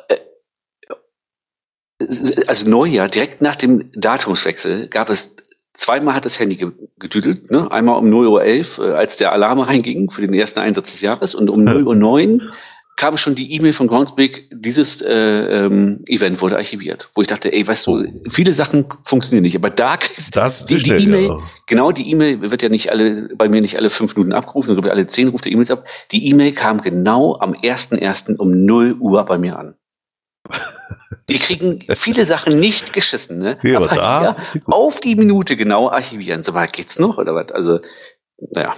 Äh, 0.09 0.17
also 2.47 2.69
Neujahr, 2.69 3.07
direkt 3.07 3.41
nach 3.41 3.55
dem 3.55 3.89
Datumswechsel, 3.93 4.89
gab 4.89 5.09
es 5.09 5.35
Zweimal 5.73 6.13
hat 6.13 6.25
das 6.25 6.39
Handy 6.39 6.57
gedüdelt, 6.99 7.49
ne? 7.49 7.71
einmal 7.71 7.97
um 7.97 8.05
0.11 8.05 8.79
Uhr, 8.79 8.89
äh, 8.89 8.93
als 8.93 9.17
der 9.17 9.31
Alarm 9.31 9.59
reinging 9.59 10.11
für 10.11 10.21
den 10.21 10.33
ersten 10.33 10.59
Einsatz 10.59 10.91
des 10.91 11.01
Jahres 11.01 11.33
und 11.33 11.49
um 11.49 11.61
0.09 11.61 12.35
Uhr 12.35 12.53
kam 12.95 13.17
schon 13.17 13.35
die 13.35 13.53
E-Mail 13.53 13.73
von 13.73 13.87
Groundspeak, 13.87 14.49
dieses 14.51 15.01
äh, 15.01 15.65
ähm, 15.65 16.03
Event 16.07 16.41
wurde 16.41 16.57
archiviert. 16.57 17.09
Wo 17.15 17.21
ich 17.21 17.27
dachte, 17.27 17.51
ey, 17.51 17.67
weißt 17.67 17.87
du, 17.87 17.97
oh. 17.97 18.05
viele 18.29 18.53
Sachen 18.53 18.85
funktionieren 19.03 19.43
nicht, 19.43 19.55
aber 19.55 19.69
da 19.69 19.97
das 20.31 20.65
die 20.65 20.75
E-Mail, 20.75 21.27
ja. 21.27 21.39
genau, 21.65 21.91
die 21.91 22.09
E-Mail 22.11 22.51
wird 22.51 22.61
ja 22.61 22.69
nicht 22.69 22.91
alle, 22.91 23.29
bei 23.35 23.49
mir 23.49 23.61
nicht 23.61 23.77
alle 23.77 23.89
fünf 23.89 24.15
Minuten 24.15 24.33
abgerufen, 24.33 24.67
sondern 24.67 24.91
alle 24.91 25.07
zehn 25.07 25.29
ruft 25.29 25.45
der 25.45 25.51
E-Mails 25.51 25.71
ab. 25.71 25.87
Die 26.11 26.27
E-Mail 26.29 26.51
kam 26.53 26.81
genau 26.81 27.37
am 27.39 27.53
1.1. 27.53 28.35
um 28.37 28.63
0 28.65 28.97
Uhr 28.99 29.25
bei 29.25 29.37
mir 29.37 29.57
an. 29.57 29.75
Die 31.29 31.39
kriegen 31.39 31.79
viele 31.95 32.25
Sachen 32.25 32.59
nicht 32.59 32.93
geschissen, 32.93 33.37
ne? 33.37 33.57
Ja, 33.63 33.77
aber, 33.77 33.87
da 33.87 34.35
auf 34.65 34.99
die 34.99 35.15
Minute 35.15 35.55
genau 35.55 35.89
archivieren. 35.89 36.43
So, 36.43 36.51
mal 36.51 36.67
geht's 36.67 36.99
noch 36.99 37.17
oder 37.17 37.33
was? 37.33 37.51
Also, 37.51 37.79
naja. 38.37 38.73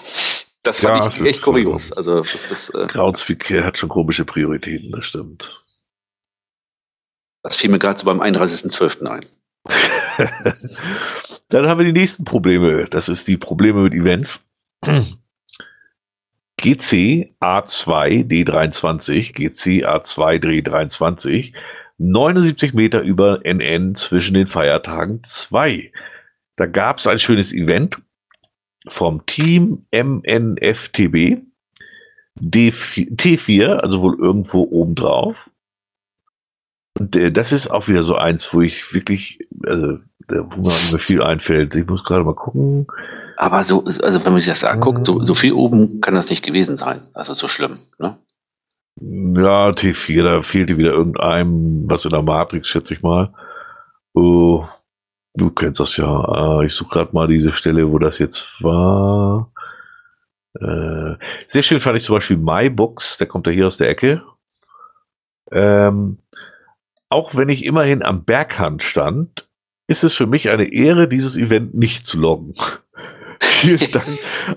Das 0.64 0.80
fand 0.80 0.98
ja, 0.98 1.08
ich 1.08 1.22
echt 1.22 1.42
kurios. 1.44 1.92
Also, 1.92 2.20
ist 2.22 2.50
das, 2.50 2.70
äh, 2.70 2.88
Groundspeak 2.88 3.52
hat 3.64 3.78
schon 3.78 3.90
komische 3.90 4.26
Prioritäten, 4.26 4.92
das 4.92 5.06
stimmt. 5.06 5.64
Das 7.44 7.58
fiel 7.58 7.70
mir 7.70 7.78
gerade 7.78 8.00
so 8.00 8.06
beim 8.06 8.22
31.12. 8.22 9.06
ein. 9.06 9.26
Dann 11.50 11.68
haben 11.68 11.78
wir 11.78 11.86
die 11.86 12.00
nächsten 12.00 12.26
Probleme. 12.26 12.86
Das 12.90 13.10
ist 13.10 13.28
die 13.28 13.38
Probleme 13.38 13.82
mit 13.82 13.94
Events. 13.94 14.42
GC 16.58 17.36
A2 17.40 18.26
D23, 18.28 19.34
GC 19.34 19.86
A2 19.86 20.40
D23 20.40 21.54
79 21.98 22.74
Meter 22.74 23.02
über 23.02 23.42
NN 23.46 23.96
zwischen 23.96 24.34
den 24.34 24.48
Feiertagen 24.48 25.22
2. 25.24 25.92
Da 26.58 26.66
gab 26.66 27.00
es 27.00 27.08
ein 27.08 27.20
schönes 27.20 27.54
Event 27.54 28.02
vom 28.88 29.26
Team 29.26 29.82
MNFTB. 29.92 31.42
D4, 32.38 33.16
T4, 33.16 33.78
also 33.78 34.02
wohl 34.02 34.20
irgendwo 34.20 34.64
oben 34.64 34.96
drauf. 34.96 35.50
Und 36.98 37.16
äh, 37.16 37.32
das 37.32 37.52
ist 37.52 37.70
auch 37.70 37.88
wieder 37.88 38.04
so 38.04 38.16
eins, 38.16 38.54
wo 38.54 38.62
ich 38.62 38.94
wirklich, 38.94 39.40
also, 39.66 40.00
wo 40.28 40.58
mir 40.58 40.64
nicht 40.64 40.92
mehr 40.92 41.02
viel 41.02 41.24
einfällt. 41.24 41.76
Ich 41.76 41.88
muss 41.88 42.04
gerade 42.04 42.24
mal 42.24 42.36
gucken. 42.36 42.88
Aber 43.38 43.64
so, 43.64 43.84
also 43.86 44.24
wenn 44.26 44.32
man 44.32 44.40
sich 44.40 44.50
das 44.50 44.64
anguckt, 44.64 45.06
so, 45.06 45.22
so 45.22 45.36
viel 45.36 45.54
oben 45.54 46.02
kann 46.02 46.16
das 46.16 46.30
nicht 46.30 46.44
gewesen 46.44 46.78
sein. 46.78 47.08
Also 47.14 47.34
so 47.34 47.48
schlimm, 47.48 47.78
ne? 48.00 48.18
Ja, 48.98 49.70
T4, 49.72 50.24
da 50.24 50.42
fehlte 50.42 50.78
wieder 50.78 50.92
irgendeinem, 50.92 51.84
was 51.90 52.06
in 52.06 52.12
der 52.12 52.22
Matrix, 52.22 52.70
schätze 52.70 52.94
ich 52.94 53.02
mal. 53.02 53.34
Uh, 54.16 54.66
du 55.34 55.50
kennst 55.50 55.82
das 55.82 55.98
ja. 55.98 56.60
Uh, 56.60 56.62
ich 56.62 56.74
suche 56.74 56.92
gerade 56.92 57.14
mal 57.14 57.28
diese 57.28 57.52
Stelle, 57.52 57.92
wo 57.92 58.00
das 58.00 58.20
jetzt 58.20 58.48
war. 58.62 59.52
Uh, 60.62 61.16
sehr 61.52 61.64
schön 61.64 61.82
fand 61.82 61.98
ich 61.98 62.06
zum 62.06 62.16
Beispiel 62.16 62.38
MyBooks, 62.38 63.18
der 63.18 63.28
kommt 63.28 63.48
ja 63.48 63.54
hier 63.54 63.68
aus 63.68 63.78
der 63.78 63.90
Ecke. 63.90 64.24
Ähm, 65.52 66.20
auch 67.10 67.36
wenn 67.36 67.50
ich 67.50 67.66
immerhin 67.66 68.02
am 68.02 68.24
Berghand 68.24 68.82
stand, 68.82 69.50
ist 69.88 70.04
es 70.04 70.16
für 70.16 70.26
mich 70.26 70.50
eine 70.50 70.72
Ehre, 70.72 71.10
dieses 71.10 71.36
Event 71.38 71.76
nicht 71.76 72.08
zu 72.08 72.20
loggen. 72.20 72.56
Vielen 73.40 73.92
Dank 73.92 74.06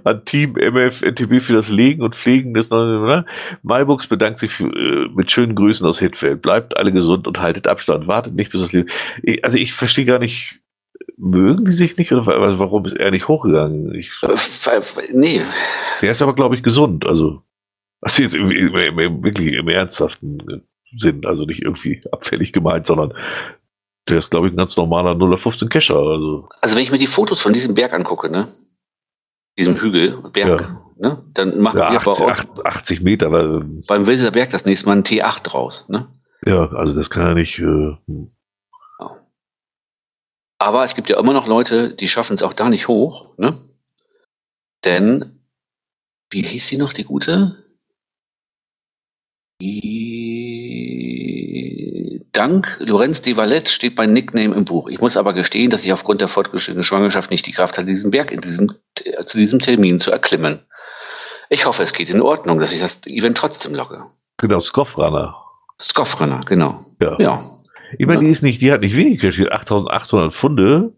an 0.05 0.25
Team 0.25 0.53
MFNTB 0.53 1.43
für 1.43 1.55
das 1.55 1.69
Legen 1.69 2.03
und 2.03 2.17
Pflegen 2.17 2.55
des 2.55 2.71
neuen. 2.71 3.05
Ne? 3.05 3.27
MyBooks 3.63 4.07
bedankt 4.07 4.39
sich 4.39 4.53
für, 4.53 4.65
äh, 4.65 5.09
mit 5.15 5.31
schönen 5.31 5.55
Grüßen 5.55 5.87
aus 5.87 5.99
Hitfeld. 5.99 6.43
Bleibt 6.43 6.77
alle 6.77 6.93
gesund 6.93 7.27
und 7.27 7.41
haltet 7.41 7.67
Abstand. 7.67 8.07
Wartet 8.07 8.35
nicht, 8.35 8.53
bis 8.53 8.63
das 8.63 8.73
Leben. 8.73 8.89
Also 9.43 9.57
ich 9.57 9.75
verstehe 9.75 10.05
gar 10.05 10.19
nicht, 10.19 10.61
mögen 11.17 11.65
die 11.65 11.73
sich 11.73 11.97
nicht 11.97 12.13
oder 12.13 12.27
warum 12.59 12.85
ist 12.85 12.97
er 12.97 13.11
nicht 13.11 13.29
hochgegangen? 13.29 13.95
Ich, 13.95 14.11
äh, 14.23 14.81
nee. 15.13 15.43
Der 16.03 16.11
ist 16.11 16.23
aber, 16.23 16.35
glaube 16.35 16.55
ich, 16.55 16.63
gesund. 16.63 17.07
Also, 17.07 17.43
also 18.01 18.23
jetzt 18.23 18.35
im, 18.35 18.51
im, 18.51 18.99
im, 18.99 19.25
wirklich 19.25 19.55
im 19.55 19.69
ernsthaften 19.69 20.63
Sinn. 20.97 21.27
Also 21.27 21.45
nicht 21.45 21.63
irgendwie 21.63 22.01
abfällig 22.13 22.53
gemeint, 22.53 22.87
sondern 22.87 23.15
der 24.09 24.19
ist, 24.19 24.31
glaube 24.31 24.47
ich, 24.47 24.55
ein 24.55 24.57
ganz 24.57 24.77
normaler 24.77 25.17
015 25.39 25.69
Kescher. 25.69 25.97
Also. 25.97 26.49
also 26.61 26.77
wenn 26.77 26.83
ich 26.83 26.91
mir 26.91 26.99
die 26.99 27.07
Fotos 27.07 27.41
von 27.41 27.53
diesem 27.53 27.75
Berg 27.75 27.93
angucke, 27.93 28.31
ne? 28.31 28.47
Diesem 29.59 29.77
Hügel, 29.77 30.23
Berg, 30.33 30.61
ja. 30.61 30.81
ne? 30.97 31.25
dann 31.35 31.61
machen 31.61 31.79
ja, 31.79 31.91
wir 31.91 32.07
80, 32.07 32.27
bei 32.27 32.65
80 32.65 33.01
Meter. 33.03 33.31
Weil, 33.33 33.61
beim 33.87 34.07
Wilser 34.07 34.31
Berg 34.31 34.51
das 34.51 34.65
nächste 34.65 34.87
Mal 34.87 34.97
ein 34.99 35.03
T8 35.03 35.43
draus. 35.43 35.85
Ne? 35.89 36.09
Ja, 36.47 36.71
also 36.71 36.95
das 36.95 37.11
kann 37.11 37.27
ja 37.27 37.35
nicht. 37.35 37.59
Äh. 37.59 37.97
Aber 40.59 40.85
es 40.85 40.95
gibt 40.95 41.09
ja 41.09 41.19
immer 41.19 41.33
noch 41.33 41.47
Leute, 41.47 41.95
die 41.95 42.09
schaffen 42.09 42.35
es 42.35 42.43
auch 42.43 42.53
da 42.53 42.69
nicht 42.69 42.89
hoch. 42.89 43.37
Ne? 43.37 43.59
Denn, 44.85 45.41
wie 46.31 46.43
hieß 46.43 46.67
sie 46.67 46.79
noch, 46.79 46.93
die 46.93 47.05
gute? 47.05 47.65
Die 49.61 50.18
Dank 52.39 52.79
Lorenz 52.79 53.21
de 53.21 53.37
Valette 53.37 53.69
steht 53.69 53.97
mein 53.97 54.13
Nickname 54.13 54.55
im 54.55 54.65
Buch. 54.65 54.89
Ich 54.89 55.01
muss 55.01 55.17
aber 55.17 55.33
gestehen, 55.33 55.71
dass 55.71 55.85
ich 55.85 55.93
aufgrund 55.93 56.21
der 56.21 56.29
fortgeschrittenen 56.29 56.85
Schwangerschaft 56.85 57.33
nicht 57.33 57.45
die 57.47 57.51
Kraft 57.53 57.77
hatte, 57.77 57.89
diesen 57.89 58.13
Berg 58.13 58.31
diesem, 58.41 58.75
zu 59.27 59.39
diesem 59.39 59.59
Termin 59.59 59.99
zu 59.99 60.13
erklimmen. 60.13 60.61
Ich 61.49 61.67
hoffe, 61.67 61.83
es 61.83 61.93
geht 61.93 62.11
in 62.11 62.23
Ordnung, 62.23 62.61
dass 62.61 62.73
ich 62.73 62.79
das 62.79 63.01
Event 63.07 63.37
trotzdem 63.37 63.75
logge. 63.75 64.05
Genau, 64.37 64.61
Skoffrunner. 64.61 65.35
Skoffrunner, 65.81 66.45
genau. 66.47 66.79
Ja. 67.01 67.17
ja. 67.19 67.41
Ich 67.99 68.07
meine, 68.07 68.21
die 68.21 68.31
ist 68.31 68.45
nicht, 68.45 68.61
die 68.61 68.71
hat 68.71 68.83
nicht 68.83 68.95
wenig 68.95 69.21
hat 69.21 69.35
8800 69.51 70.33
Pfunde 70.33 70.93
äh, 70.95 70.98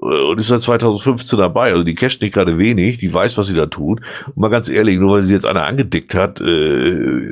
und 0.00 0.38
ist 0.38 0.48
seit 0.48 0.62
2015 0.62 1.38
dabei. 1.38 1.70
Also 1.72 1.84
die 1.84 1.94
casht 1.94 2.22
nicht 2.22 2.34
gerade 2.34 2.58
wenig, 2.58 2.98
die 2.98 3.12
weiß, 3.12 3.36
was 3.36 3.46
sie 3.46 3.54
da 3.54 3.66
tut. 3.66 4.00
Und 4.26 4.36
mal 4.36 4.48
ganz 4.48 4.68
ehrlich, 4.68 4.98
nur 4.98 5.14
weil 5.14 5.22
sie 5.22 5.34
jetzt 5.34 5.46
einer 5.46 5.66
angedickt 5.66 6.14
hat, 6.14 6.40
äh, 6.40 7.30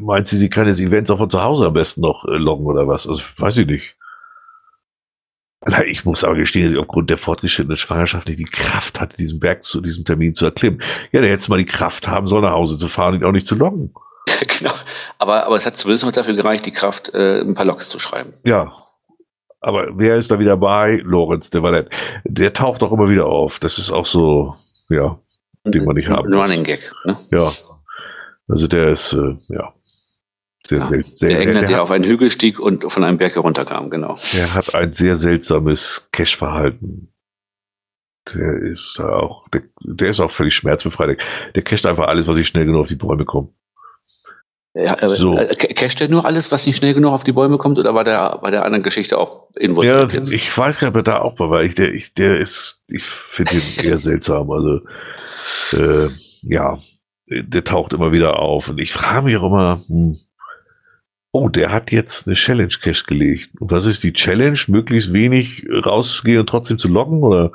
meint 0.00 0.28
sie, 0.28 0.38
sie 0.38 0.50
kann 0.50 0.68
jetzt 0.68 0.80
Events 0.80 1.10
auch 1.10 1.18
von 1.18 1.30
zu 1.30 1.42
Hause 1.42 1.66
am 1.66 1.72
besten 1.72 2.00
noch 2.00 2.24
äh, 2.26 2.36
loggen 2.36 2.66
oder 2.66 2.88
was? 2.88 3.06
Also 3.06 3.22
weiß 3.38 3.56
ich 3.58 3.66
nicht. 3.66 3.96
Ich 5.86 6.06
muss 6.06 6.24
aber 6.24 6.36
gestehen, 6.36 6.64
dass 6.64 6.72
ich 6.72 6.78
aufgrund 6.78 7.10
der 7.10 7.18
fortgeschrittenen 7.18 7.76
Schwangerschaft 7.76 8.26
nicht 8.26 8.38
die 8.38 8.44
Kraft 8.44 8.98
hatte, 8.98 9.18
diesen 9.18 9.40
Berg 9.40 9.62
zu 9.62 9.82
diesem 9.82 10.06
Termin 10.06 10.34
zu 10.34 10.46
erklimmen. 10.46 10.82
Ja, 11.12 11.20
der 11.20 11.30
hätte 11.30 11.50
mal 11.50 11.58
die 11.58 11.66
Kraft 11.66 12.08
haben 12.08 12.26
sollen, 12.26 12.44
nach 12.44 12.52
Hause 12.52 12.78
zu 12.78 12.88
fahren 12.88 13.16
und 13.16 13.24
auch 13.24 13.32
nicht 13.32 13.44
zu 13.44 13.56
loggen. 13.56 13.92
genau. 14.58 14.72
Aber, 15.18 15.44
aber 15.44 15.56
es 15.56 15.66
hat 15.66 15.76
zumindest 15.76 16.06
noch 16.06 16.12
dafür 16.12 16.34
gereicht, 16.34 16.64
die 16.64 16.70
Kraft, 16.70 17.12
äh, 17.12 17.40
ein 17.40 17.54
paar 17.54 17.66
Logs 17.66 17.90
zu 17.90 17.98
schreiben. 17.98 18.32
Ja. 18.44 18.72
Aber 19.60 19.88
wer 19.98 20.16
ist 20.16 20.30
da 20.30 20.38
wieder 20.38 20.56
bei? 20.56 21.00
Lorenz 21.04 21.50
de 21.50 21.62
Valette. 21.62 21.90
Der 22.24 22.52
taucht 22.52 22.82
auch 22.82 22.92
immer 22.92 23.08
wieder 23.10 23.26
auf. 23.26 23.58
Das 23.58 23.78
ist 23.78 23.90
auch 23.90 24.06
so, 24.06 24.54
ja, 24.88 25.18
den 25.64 25.84
man 25.84 25.96
nicht 25.96 26.08
haben 26.08 26.32
Running 26.32 26.64
Gag, 26.64 26.92
ne? 27.04 27.16
Ja. 27.30 27.50
Also 28.48 28.66
der 28.66 28.92
ist, 28.92 29.12
äh, 29.12 29.34
ja. 29.48 29.74
Sehr, 30.66 30.78
ja, 30.78 30.88
sehr, 30.88 31.02
sehr, 31.02 31.28
der 31.28 31.38
Engländer, 31.38 31.60
der, 31.60 31.68
der 31.68 31.82
auf 31.82 31.90
einen 31.90 32.04
Hügel 32.04 32.30
stieg 32.30 32.60
und 32.60 32.90
von 32.92 33.04
einem 33.04 33.18
Berg 33.18 33.34
herunterkam, 33.34 33.90
genau. 33.90 34.14
Er 34.36 34.54
hat 34.54 34.74
ein 34.74 34.92
sehr 34.92 35.16
seltsames 35.16 36.08
Cash-Verhalten. 36.12 37.12
Der 38.34 38.56
ist 38.62 38.96
da 38.98 39.08
auch, 39.08 39.48
der, 39.48 39.62
der, 39.80 40.10
ist 40.10 40.20
auch 40.20 40.30
völlig 40.30 40.54
schmerzbefreit. 40.54 41.18
Der 41.54 41.62
casht 41.62 41.86
einfach 41.86 42.06
alles, 42.06 42.26
was 42.28 42.36
ich 42.36 42.46
schnell 42.46 42.66
genug 42.66 42.82
auf 42.82 42.88
die 42.88 42.94
Bäume 42.94 43.24
komme. 43.24 43.48
Ja, 44.82 45.16
so. 45.16 45.36
Äh, 45.36 45.54
casht 45.74 46.00
der 46.00 46.08
nur 46.08 46.24
alles, 46.24 46.50
was 46.50 46.66
nicht 46.66 46.76
schnell 46.76 46.94
genug 46.94 47.12
auf 47.12 47.24
die 47.24 47.32
Bäume 47.32 47.58
kommt, 47.58 47.78
oder 47.78 47.94
war 47.94 48.04
der 48.04 48.38
bei 48.42 48.50
der 48.50 48.64
anderen 48.64 48.82
Geschichte 48.82 49.18
auch 49.18 49.48
involviert? 49.56 50.12
Ja, 50.12 50.18
jetzt? 50.18 50.32
ich 50.32 50.56
weiß 50.56 50.78
gar 50.78 50.88
nicht, 50.88 50.96
ob 50.96 51.06
er 51.06 51.12
da 51.12 51.20
auch 51.20 51.38
war, 51.38 51.50
weil 51.50 51.66
ich, 51.66 51.74
der, 51.74 51.92
ich, 51.92 52.14
der 52.14 52.40
ist, 52.40 52.80
ich 52.88 53.04
finde 53.32 53.54
ihn 53.54 53.62
eher 53.84 53.98
seltsam. 53.98 54.50
Also, 54.50 54.80
äh, 55.72 56.08
ja, 56.42 56.78
der 57.26 57.64
taucht 57.64 57.92
immer 57.92 58.12
wieder 58.12 58.38
auf. 58.38 58.68
Und 58.68 58.80
ich 58.80 58.92
frage 58.92 59.26
mich 59.26 59.36
auch 59.36 59.46
immer, 59.46 59.82
hm, 59.86 60.18
oh, 61.32 61.48
der 61.48 61.72
hat 61.72 61.92
jetzt 61.92 62.26
eine 62.26 62.36
Challenge 62.36 62.74
Cache 62.80 63.04
gelegt. 63.06 63.50
Und 63.60 63.70
was 63.70 63.86
ist 63.86 64.02
die 64.02 64.12
Challenge? 64.12 64.58
Möglichst 64.66 65.12
wenig 65.12 65.66
rauszugehen 65.84 66.40
und 66.40 66.48
trotzdem 66.48 66.78
zu 66.78 66.88
loggen, 66.88 67.22
oder? 67.22 67.52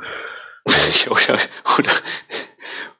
oder, 1.09 1.37
oder, 1.77 1.91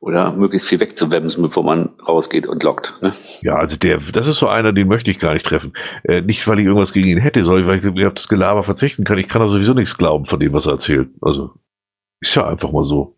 oder 0.05 0.31
möglichst 0.33 0.67
viel 0.67 0.79
wegzuwemsen, 0.79 1.41
bevor 1.41 1.63
man 1.63 1.89
rausgeht 2.07 2.45
und 2.45 2.61
loggt. 2.61 2.93
Ne? 3.01 3.11
Ja, 3.41 3.55
also 3.55 3.75
der, 3.75 3.99
das 4.13 4.27
ist 4.27 4.37
so 4.37 4.47
einer, 4.47 4.71
den 4.71 4.87
möchte 4.87 5.09
ich 5.09 5.17
gar 5.17 5.33
nicht 5.33 5.47
treffen. 5.47 5.73
Äh, 6.03 6.21
nicht, 6.21 6.47
weil 6.47 6.59
ich 6.59 6.67
irgendwas 6.67 6.93
gegen 6.93 7.07
ihn 7.07 7.17
hätte, 7.17 7.43
sondern 7.43 7.65
weil 7.65 7.79
ich 7.79 8.05
auf 8.05 8.13
das 8.13 8.27
Gelaber 8.27 8.61
verzichten 8.61 9.03
kann. 9.03 9.17
Ich 9.17 9.27
kann 9.27 9.41
da 9.41 9.49
sowieso 9.49 9.73
nichts 9.73 9.97
glauben 9.97 10.27
von 10.27 10.39
dem, 10.39 10.53
was 10.53 10.67
er 10.67 10.73
erzählt. 10.73 11.09
Also, 11.21 11.55
ist 12.21 12.35
ja 12.35 12.47
einfach 12.47 12.71
mal 12.71 12.83
so. 12.83 13.17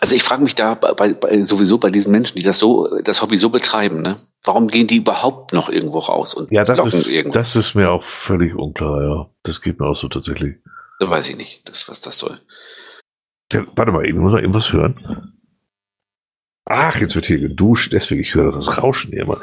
Also 0.00 0.16
ich 0.16 0.24
frage 0.24 0.42
mich 0.42 0.56
da 0.56 0.74
bei, 0.74 1.12
bei, 1.12 1.42
sowieso 1.44 1.78
bei 1.78 1.90
diesen 1.90 2.10
Menschen, 2.10 2.36
die 2.36 2.44
das 2.44 2.58
so, 2.58 2.98
das 3.04 3.22
Hobby 3.22 3.38
so 3.38 3.48
betreiben, 3.48 4.02
ne? 4.02 4.16
Warum 4.42 4.66
gehen 4.66 4.88
die 4.88 4.96
überhaupt 4.96 5.52
noch 5.52 5.68
irgendwo 5.68 5.98
raus 5.98 6.34
und 6.34 6.50
ja, 6.50 6.64
das 6.64 6.92
ist, 6.92 7.06
irgendwo? 7.06 7.34
Das 7.34 7.54
ist 7.54 7.76
mir 7.76 7.90
auch 7.90 8.02
völlig 8.02 8.52
unklar, 8.54 9.02
ja. 9.02 9.30
Das 9.44 9.62
geht 9.62 9.78
mir 9.78 9.86
auch 9.86 9.96
so 9.96 10.08
tatsächlich. 10.08 10.56
So 10.98 11.08
weiß 11.08 11.28
ich 11.28 11.36
nicht, 11.36 11.68
das, 11.68 11.88
was 11.88 12.00
das 12.00 12.18
soll. 12.18 12.40
Ja, 13.52 13.64
warte 13.76 13.92
mal, 13.92 14.04
ich 14.04 14.14
muss 14.14 14.32
noch 14.32 14.40
irgendwas 14.40 14.72
hören. 14.72 15.37
Ach, 16.70 16.96
jetzt 16.96 17.14
wird 17.14 17.26
hier 17.26 17.40
geduscht, 17.40 17.92
deswegen, 17.92 18.20
ich 18.20 18.34
höre 18.34 18.52
das 18.52 18.76
Rauschen 18.76 19.10
hier 19.12 19.22
immer. 19.22 19.40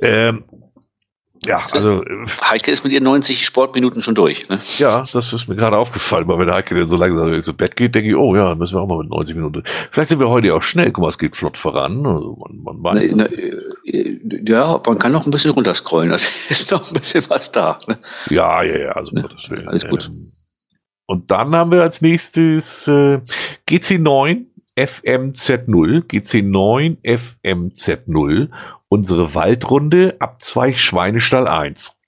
Ähm, 0.00 0.44
ja, 1.46 1.60
also. 1.72 2.02
Heike 2.50 2.72
ist 2.72 2.82
mit 2.82 2.92
ihren 2.92 3.04
90 3.04 3.46
Sportminuten 3.46 4.02
schon 4.02 4.16
durch, 4.16 4.48
ne? 4.48 4.58
Ja, 4.78 5.04
das 5.12 5.32
ist 5.32 5.48
mir 5.48 5.54
gerade 5.54 5.76
aufgefallen, 5.76 6.26
weil 6.26 6.40
wenn 6.40 6.52
Heike 6.52 6.86
so 6.88 6.96
langsam 6.96 7.40
zu 7.44 7.54
Bett 7.54 7.76
geht, 7.76 7.94
denke 7.94 8.10
ich, 8.10 8.16
oh 8.16 8.34
ja, 8.34 8.56
müssen 8.56 8.74
wir 8.74 8.80
auch 8.80 8.88
mal 8.88 8.98
mit 8.98 9.08
90 9.08 9.36
Minuten. 9.36 9.62
Vielleicht 9.92 10.08
sind 10.08 10.18
wir 10.18 10.28
heute 10.28 10.52
auch 10.52 10.62
schnell, 10.62 10.90
guck 10.90 11.02
mal, 11.02 11.10
es 11.10 11.18
geht 11.18 11.36
flott 11.36 11.56
voran. 11.56 12.04
Also 12.04 12.36
man, 12.36 12.62
man 12.62 12.82
weiß. 12.82 13.12
Na, 13.14 13.28
na, 13.30 13.36
äh, 13.36 14.18
ja, 14.44 14.80
man 14.84 14.98
kann 14.98 15.12
noch 15.12 15.26
ein 15.26 15.30
bisschen 15.30 15.52
runterscrollen, 15.52 16.10
also 16.10 16.28
ist 16.48 16.72
noch 16.72 16.90
ein 16.90 16.94
bisschen 16.94 17.24
was 17.28 17.52
da. 17.52 17.78
Ne? 17.86 17.98
Ja, 18.30 18.64
ja, 18.64 18.78
ja, 18.78 18.92
also 18.92 19.12
ne? 19.12 19.28
Alles 19.66 19.86
gut. 19.86 20.06
Ähm, 20.06 20.32
und 21.06 21.30
dann 21.30 21.54
haben 21.54 21.70
wir 21.70 21.82
als 21.82 22.02
nächstes 22.02 22.88
äh, 22.88 23.20
GC9 23.68 24.44
FMZ0, 24.78 26.06
GC9 26.06 26.98
FMZ0, 27.02 28.50
unsere 28.88 29.34
Waldrunde 29.34 30.16
ab 30.20 30.42
zwei 30.42 30.72
Schweinestall 30.72 31.48
1. 31.48 31.98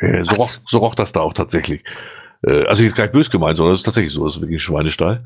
Äh, 0.00 0.24
so, 0.24 0.34
roch, 0.34 0.50
so 0.66 0.78
roch 0.78 0.94
das 0.94 1.12
da 1.12 1.20
auch 1.20 1.34
tatsächlich. 1.34 1.84
Äh, 2.42 2.64
also 2.66 2.82
jetzt 2.82 2.96
gar 2.96 3.04
nicht 3.04 3.12
böse 3.12 3.30
gemeint, 3.30 3.56
sondern 3.56 3.74
es 3.74 3.80
ist 3.80 3.84
tatsächlich 3.84 4.12
so, 4.12 4.24
das 4.24 4.36
ist 4.36 4.40
wirklich 4.40 4.56
ein 4.56 4.60
Schweinestall. 4.60 5.24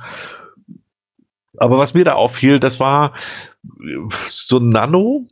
Aber 1.56 1.78
was 1.78 1.94
mir 1.94 2.04
da 2.04 2.14
auffiel, 2.14 2.58
das 2.60 2.80
war 2.80 3.14
äh, 3.64 3.96
so 4.30 4.58
ein 4.58 4.70
Nano 4.70 5.26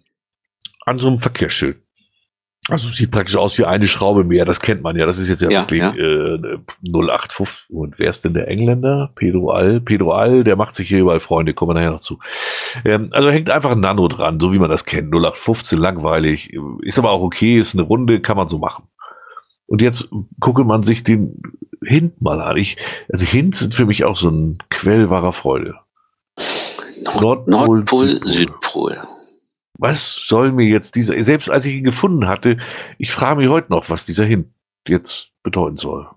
an 0.85 0.99
so 0.99 1.09
einem 1.09 1.21
Verkehrsschild. 1.21 1.83
Also 2.69 2.93
sieht 2.93 3.11
praktisch 3.11 3.37
aus 3.37 3.57
wie 3.57 3.65
eine 3.65 3.89
Schraube 3.89 4.25
mehr, 4.25 4.45
das 4.45 4.61
kennt 4.61 4.83
man 4.83 4.95
ja. 4.97 5.07
Das 5.07 5.17
ist 5.17 5.29
jetzt 5.29 5.41
ja, 5.41 5.51
ja 5.51 5.61
wirklich 5.63 5.81
ja. 5.81 5.95
Äh, 5.95 6.59
085. 6.83 7.71
Und 7.71 7.99
wer 7.99 8.11
ist 8.11 8.25
denn 8.25 8.35
der 8.35 8.49
Engländer? 8.49 9.11
Pedro 9.15 9.51
All. 9.51 9.81
Pedro 9.81 10.13
All, 10.13 10.45
der 10.45 10.57
macht 10.57 10.77
sich 10.77 10.89
hier 10.89 10.99
überall 10.99 11.21
Freunde, 11.21 11.55
kommen 11.55 11.71
wir 11.71 11.75
nachher 11.75 11.93
noch 11.93 12.01
zu. 12.01 12.19
Ähm, 12.85 13.09
also 13.13 13.31
hängt 13.31 13.49
einfach 13.49 13.71
ein 13.71 13.81
Nano 13.81 14.07
dran, 14.09 14.39
so 14.39 14.53
wie 14.53 14.59
man 14.59 14.71
das 14.71 14.85
kennt. 14.85 15.15
0815, 15.15 15.79
langweilig. 15.79 16.53
Ist 16.83 16.99
aber 16.99 17.11
auch 17.11 17.23
okay, 17.23 17.59
ist 17.59 17.75
eine 17.75 17.83
Runde, 17.83 18.21
kann 18.21 18.37
man 18.37 18.49
so 18.49 18.59
machen. 18.59 18.85
Und 19.67 19.81
jetzt 19.81 20.09
gucke 20.41 20.65
man 20.65 20.83
sich 20.83 21.05
den 21.05 21.41
Hint 21.83 22.21
mal 22.21 22.41
an. 22.43 22.57
Ich, 22.59 22.77
also 23.11 23.25
Hints 23.25 23.61
sind 23.61 23.75
für 23.75 23.87
mich 23.87 24.05
auch 24.05 24.17
so 24.17 24.29
ein 24.29 24.59
Quell 24.69 25.09
wahrer 25.09 25.33
Freude. 25.33 25.77
Nord 27.21 27.49
Nordpol, 27.49 27.79
Nordpol 27.79 28.21
Südpol 28.27 28.99
was 29.79 30.25
soll 30.27 30.53
mir 30.53 30.67
jetzt 30.67 30.97
dieser, 30.97 31.23
selbst 31.25 31.49
als 31.49 31.65
ich 31.65 31.77
ihn 31.77 31.85
gefunden 31.85 32.29
hatte, 32.29 32.59
ich 32.99 33.13
frage 33.13 33.41
mich 33.41 33.49
heute 33.49 33.71
noch, 33.71 33.89
was 33.89 34.05
dieser 34.05 34.25
Hint 34.25 34.49
jetzt 34.87 35.31
bedeuten 35.43 35.77
soll. 35.77 36.09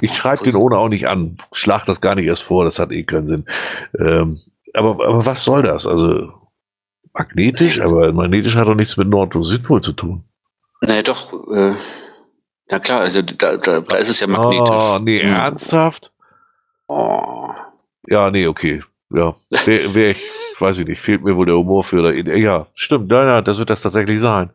Ich 0.00 0.16
schreibe 0.16 0.44
den 0.44 0.56
ohne 0.56 0.78
auch 0.78 0.88
nicht 0.88 1.08
an, 1.08 1.38
schlag 1.52 1.84
das 1.84 2.00
gar 2.00 2.14
nicht 2.14 2.26
erst 2.26 2.44
vor, 2.44 2.64
das 2.64 2.78
hat 2.78 2.92
eh 2.92 3.02
keinen 3.02 3.26
Sinn. 3.26 3.44
Ähm, 3.98 4.40
aber, 4.72 5.06
aber 5.06 5.26
was 5.26 5.44
soll 5.44 5.62
das? 5.62 5.86
Also 5.86 6.32
magnetisch, 7.12 7.80
aber 7.80 8.12
magnetisch 8.12 8.54
hat 8.54 8.68
doch 8.68 8.74
nichts 8.74 8.96
mit 8.96 9.08
Nord- 9.08 9.36
und 9.36 9.44
Südpol 9.44 9.82
zu 9.82 9.92
tun. 9.92 10.24
Naja, 10.80 11.02
doch, 11.02 11.32
äh, 11.52 11.74
na 12.68 12.78
klar, 12.78 13.00
also 13.00 13.22
da, 13.22 13.56
da, 13.56 13.80
da 13.80 13.96
ist 13.96 14.08
es 14.08 14.20
ja 14.20 14.26
magnetisch. 14.26 14.70
Oh, 14.70 14.98
nee, 14.98 15.20
hm. 15.20 15.32
ernsthaft? 15.32 16.12
Oh. 16.88 17.50
Ja, 18.06 18.30
nee, 18.30 18.46
okay. 18.46 18.82
Ja, 19.10 19.34
wäre 19.66 19.94
wär 19.94 20.10
ich 20.12 20.22
weiß 20.62 20.78
ich 20.78 20.86
nicht, 20.86 21.02
fehlt 21.02 21.22
mir 21.22 21.36
wohl 21.36 21.44
der 21.44 21.56
Humor 21.56 21.84
für. 21.84 21.98
Oder, 21.98 22.14
ja, 22.14 22.66
stimmt, 22.74 23.08
nein, 23.08 23.26
nein, 23.26 23.44
das 23.44 23.58
wird 23.58 23.68
das 23.68 23.82
tatsächlich 23.82 24.20
sein. 24.20 24.50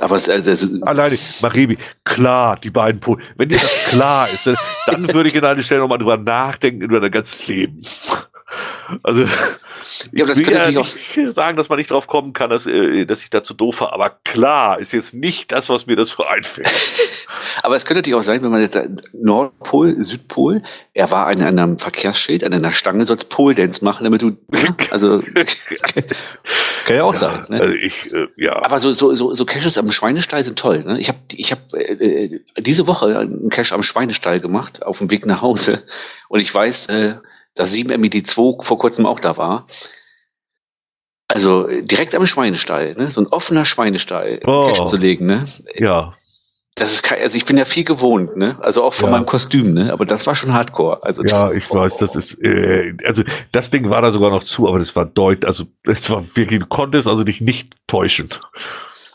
Aber 0.00 0.16
es, 0.16 0.28
also 0.28 0.50
es, 0.50 0.82
alleine, 0.82 1.16
Maribi, 1.42 1.76
klar, 2.04 2.56
die 2.56 2.70
beiden 2.70 3.00
Pole. 3.00 3.22
Wenn 3.36 3.48
dir 3.48 3.58
das 3.58 3.88
klar 3.88 4.28
ist, 4.30 4.46
dann 4.86 5.12
würde 5.12 5.28
ich 5.28 5.34
in 5.34 5.44
einer 5.44 5.62
Stelle 5.62 5.80
nochmal 5.80 5.98
drüber 5.98 6.16
nachdenken 6.16 6.82
über 6.82 7.00
dein 7.00 7.10
ganzes 7.10 7.46
Leben. 7.48 7.84
Also, 9.02 9.26
ja, 10.12 10.26
das 10.26 10.38
ich 10.38 10.46
will 10.46 10.54
ja 10.54 10.70
nicht 10.70 10.98
sagen, 11.34 11.56
dass 11.56 11.68
man 11.68 11.78
nicht 11.78 11.90
drauf 11.90 12.06
kommen 12.06 12.32
kann, 12.32 12.50
dass, 12.50 12.66
äh, 12.66 13.06
dass 13.06 13.22
ich 13.22 13.30
dazu 13.30 13.54
doof 13.54 13.80
war, 13.80 13.92
aber 13.92 14.10
klar, 14.24 14.78
ist 14.78 14.92
jetzt 14.92 15.14
nicht 15.14 15.52
das, 15.52 15.68
was 15.68 15.86
mir 15.86 15.96
dazu 15.96 16.24
einfällt. 16.24 16.68
aber 17.62 17.76
es 17.76 17.84
könnte 17.84 18.00
natürlich 18.00 18.18
auch 18.18 18.22
sein, 18.22 18.42
wenn 18.42 18.50
man 18.50 18.60
jetzt 18.60 18.78
Nordpol, 19.12 20.02
Südpol, 20.02 20.62
er 20.94 21.10
war 21.10 21.28
an 21.28 21.40
einem 21.42 21.78
Verkehrsschild, 21.78 22.44
an 22.44 22.52
einer 22.52 22.72
Stange, 22.72 23.06
sollst 23.06 23.28
Pole-Dance 23.28 23.84
machen, 23.84 24.04
damit 24.04 24.22
du, 24.22 24.36
also, 24.90 25.20
kann 26.86 26.96
ja 26.96 27.04
auch 27.04 27.14
ja, 27.14 27.18
sein. 27.18 27.44
Ne? 27.48 27.60
Also 27.60 27.74
ich, 27.74 28.12
äh, 28.12 28.26
ja. 28.36 28.62
Aber 28.62 28.78
so, 28.78 28.92
so, 28.92 29.14
so, 29.14 29.32
so 29.34 29.44
Caches 29.44 29.78
am 29.78 29.90
Schweinestall 29.92 30.42
sind 30.44 30.58
toll. 30.58 30.82
Ne? 30.84 30.98
Ich 30.98 31.08
habe 31.08 31.18
ich 31.32 31.52
hab, 31.52 31.72
äh, 31.72 32.24
äh, 32.24 32.40
diese 32.58 32.86
Woche 32.86 33.18
einen 33.18 33.48
Cache 33.50 33.74
am 33.74 33.82
Schweinestall 33.82 34.40
gemacht, 34.40 34.84
auf 34.84 34.98
dem 34.98 35.10
Weg 35.10 35.26
nach 35.26 35.42
Hause. 35.42 35.82
Und 36.28 36.40
ich 36.40 36.52
weiß, 36.52 36.86
äh, 36.88 37.14
dass 37.54 37.74
7MID2 37.74 38.62
vor 38.62 38.78
kurzem 38.78 39.06
auch 39.06 39.20
da 39.20 39.36
war. 39.36 39.66
Also 41.28 41.68
direkt 41.82 42.14
am 42.14 42.26
Schweinestall, 42.26 42.94
ne? 42.94 43.10
so 43.10 43.20
ein 43.20 43.28
offener 43.28 43.64
Schweinestall 43.64 44.40
oh. 44.44 44.66
Cash 44.66 44.84
zu 44.84 44.96
legen. 44.96 45.26
Ne? 45.26 45.46
Ja. 45.74 46.14
Das 46.74 46.92
ist 46.92 47.12
also 47.12 47.36
ich 47.36 47.44
bin 47.44 47.58
ja 47.58 47.64
viel 47.64 47.84
gewohnt, 47.84 48.36
ne? 48.36 48.56
Also 48.60 48.82
auch 48.82 48.94
von 48.94 49.10
ja. 49.10 49.16
meinem 49.16 49.26
Kostüm, 49.26 49.74
ne? 49.74 49.92
Aber 49.92 50.06
das 50.06 50.26
war 50.26 50.34
schon 50.34 50.54
Hardcore. 50.54 51.02
Also 51.02 51.22
ja, 51.24 51.52
ich 51.52 51.70
oh. 51.70 51.74
weiß, 51.74 51.98
das 51.98 52.16
ist, 52.16 52.38
äh, 52.42 52.94
also 53.04 53.22
das 53.52 53.70
Ding 53.70 53.90
war 53.90 54.00
da 54.00 54.12
sogar 54.12 54.30
noch 54.30 54.44
zu, 54.44 54.68
aber 54.68 54.78
das 54.78 54.94
war 54.96 55.04
deutlich, 55.04 55.46
also 55.46 55.64
es 55.84 56.08
war 56.08 56.24
wirklich, 56.34 56.60
du 56.60 56.66
konntest 56.66 57.06
also 57.06 57.24
dich 57.24 57.40
nicht 57.40 57.74
täuschen. 57.86 58.30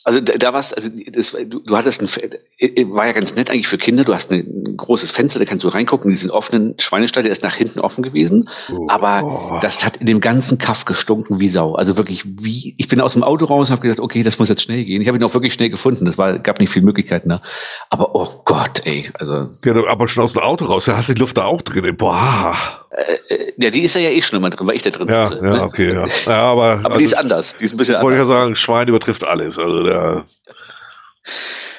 Also 0.06 0.22
da, 0.22 0.34
da 0.38 0.53
war's, 0.53 0.72
also 0.72 0.91
das, 1.11 1.32
du, 1.32 1.61
du 1.61 1.76
hattest 1.76 1.99
ein, 1.99 2.32
äh, 2.60 2.86
war 2.90 3.07
ja 3.07 3.14
ganz 3.14 3.36
nett 3.36 3.49
eigentlich 3.49 3.68
für 3.68 3.80
Kinder. 3.80 4.03
Du 4.03 4.14
hast 4.14 4.32
ein 4.32 4.77
großes 4.77 5.10
Fenster, 5.10 5.40
da 5.40 5.45
kannst 5.45 5.64
du 5.64 5.68
reingucken. 5.68 6.11
Diesen 6.11 6.30
offenen 6.30 6.76
Schweinestall, 6.80 7.23
der 7.23 7.32
ist 7.32 7.41
nach 7.41 7.56
hinten 7.56 7.80
offen 7.80 8.03
gewesen. 8.03 8.48
Oh. 8.72 8.86
Aber 8.88 9.57
das 9.61 9.84
hat 9.84 9.98
in 9.98 10.06
dem 10.06 10.22
ganzen 10.22 10.60
Kaff 10.60 10.86
gestunken 10.86 11.40
wie 11.40 11.49
Sau. 11.49 11.73
Also 11.73 11.98
wirklich 11.98 12.23
wie, 12.23 12.76
ich 12.77 12.88
bin 12.88 13.02
aus 13.02 13.14
dem 13.14 13.23
Auto 13.23 13.45
raus 13.45 13.69
und 13.69 13.77
habe 13.77 13.82
gesagt, 13.82 13.99
okay, 13.99 14.22
das 14.22 14.38
muss 14.38 14.48
jetzt 14.48 14.61
schnell 14.61 14.86
gehen. 14.86 15.02
Ich 15.02 15.07
habe 15.07 15.18
ihn 15.18 15.23
auch 15.23 15.34
wirklich 15.34 15.53
schnell 15.53 15.72
gefunden. 15.72 16.06
Das 16.06 16.19
war, 16.19 16.38
gab 16.38 16.60
nicht 16.60 16.69
viel 16.69 16.84
Möglichkeiten 16.84 17.30
da. 17.30 17.41
Aber 17.90 18.14
oh 18.14 18.44
Gott, 18.45 18.86
ey, 18.86 19.10
also. 19.15 19.48
Ja, 19.64 19.88
aber 19.88 20.07
schon 20.07 20.23
aus 20.23 20.34
dem 20.34 20.44
Auto 20.44 20.65
raus, 20.65 20.86
da 20.86 20.98
hast 20.98 21.10
du 21.10 21.14
die 21.15 21.19
Luft 21.19 21.36
da 21.38 21.45
auch 21.45 21.64
drin. 21.64 21.98
Boah. 21.98 22.85
Äh, 22.91 23.34
äh, 23.34 23.53
ja, 23.57 23.70
die 23.70 23.82
ist 23.82 23.95
ja, 23.95 24.02
eh 24.02 24.22
schon 24.22 24.38
immer 24.38 24.49
drin, 24.49 24.68
weil 24.68 24.76
ich 24.76 24.82
da 24.82 24.90
drin 24.90 25.07
ja, 25.07 25.26
sitze. 25.26 25.44
Ja, 25.44 25.53
ne? 25.53 25.64
okay, 25.64 25.94
ja. 25.94 26.06
ja 26.26 26.41
aber 26.41 26.64
aber 26.80 26.86
also, 26.86 26.98
die 26.98 27.03
ist 27.06 27.18
anders. 27.18 27.56
Die 27.57 27.66
ist 27.66 27.74
ein 27.74 27.78
bisschen 27.78 27.95
anders. 27.95 28.06
Wollte 28.06 28.22
ich 28.22 28.28
ja 28.28 28.28
sagen, 28.28 28.56
Schwein 28.56 28.88
übertrifft 28.88 29.24
alles. 29.24 29.57
Also 29.57 29.84
der. 29.84 30.26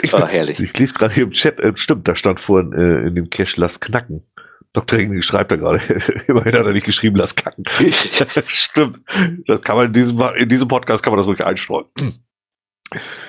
Ich, 0.03 0.13
oh, 0.13 0.27
herrlich. 0.27 0.61
Ich 0.61 0.77
lese 0.77 0.95
gerade 0.95 1.15
hier 1.15 1.23
im 1.23 1.31
Chat, 1.31 1.61
äh, 1.61 1.73
stimmt, 1.77 2.09
da 2.09 2.17
stand 2.17 2.41
vorhin 2.41 2.73
äh, 2.73 3.07
in 3.07 3.15
dem 3.15 3.31
Cache, 3.31 3.61
lass 3.61 3.81
knacken. 3.81 4.25
Dr. 4.73 4.99
Engel 4.99 5.23
schreibt 5.23 5.51
da 5.51 5.57
gerade. 5.57 5.79
Immerhin 6.27 6.55
hat 6.55 6.67
er 6.67 6.73
nicht 6.73 6.85
geschrieben, 6.85 7.17
lass 7.17 7.35
kacken. 7.35 7.65
stimmt. 8.49 9.01
Das 9.47 9.63
kann 9.63 9.77
man 9.77 9.87
in 9.87 9.93
diesem, 9.95 10.21
in 10.37 10.49
diesem 10.49 10.69
Podcast 10.69 11.03
kann 11.03 11.13
man 11.13 11.19
das 11.19 11.27
wirklich 11.27 11.47
einstreuen. 11.47 11.87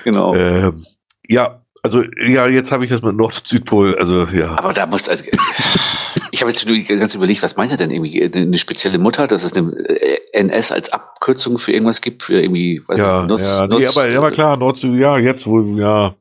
Genau. 0.04 0.36
Ähm, 0.36 0.86
ja, 1.26 1.62
also 1.84 2.04
ja, 2.26 2.48
jetzt 2.48 2.72
habe 2.72 2.84
ich 2.84 2.90
das 2.90 3.02
mit 3.02 3.16
Nord- 3.16 3.38
und 3.38 3.48
Südpol, 3.48 3.98
also 3.98 4.26
ja. 4.26 4.58
Aber 4.58 4.74
da 4.74 4.86
muss 4.86 5.08
also 5.08 5.24
ich 6.32 6.42
habe 6.42 6.52
jetzt 6.52 6.68
ganz 6.88 7.16
überlegt, 7.16 7.44
was 7.44 7.56
meint 7.56 7.72
er 7.72 7.78
denn 7.78 7.92
irgendwie 7.92 8.24
eine 8.24 8.58
spezielle 8.58 8.98
Mutter, 8.98 9.28
dass 9.28 9.44
es 9.44 9.54
eine 9.54 9.72
äh, 9.72 10.18
NS 10.34 10.72
als 10.72 10.92
Abkürzung 10.92 11.58
für 11.60 11.72
irgendwas 11.72 12.02
gibt 12.02 12.24
für 12.24 12.42
irgendwie 12.42 12.82
weiß 12.88 12.98
ja, 12.98 13.26
Nutz, 13.26 13.60
ja, 13.60 13.68
nee, 13.68 13.76
Nutz, 13.76 13.98
aber, 13.98 14.18
aber 14.18 14.32
klar, 14.32 14.58
Nord 14.58 14.82
ja, 14.84 15.18
jetzt 15.18 15.48
wohl 15.48 15.80
ja. 15.80 16.16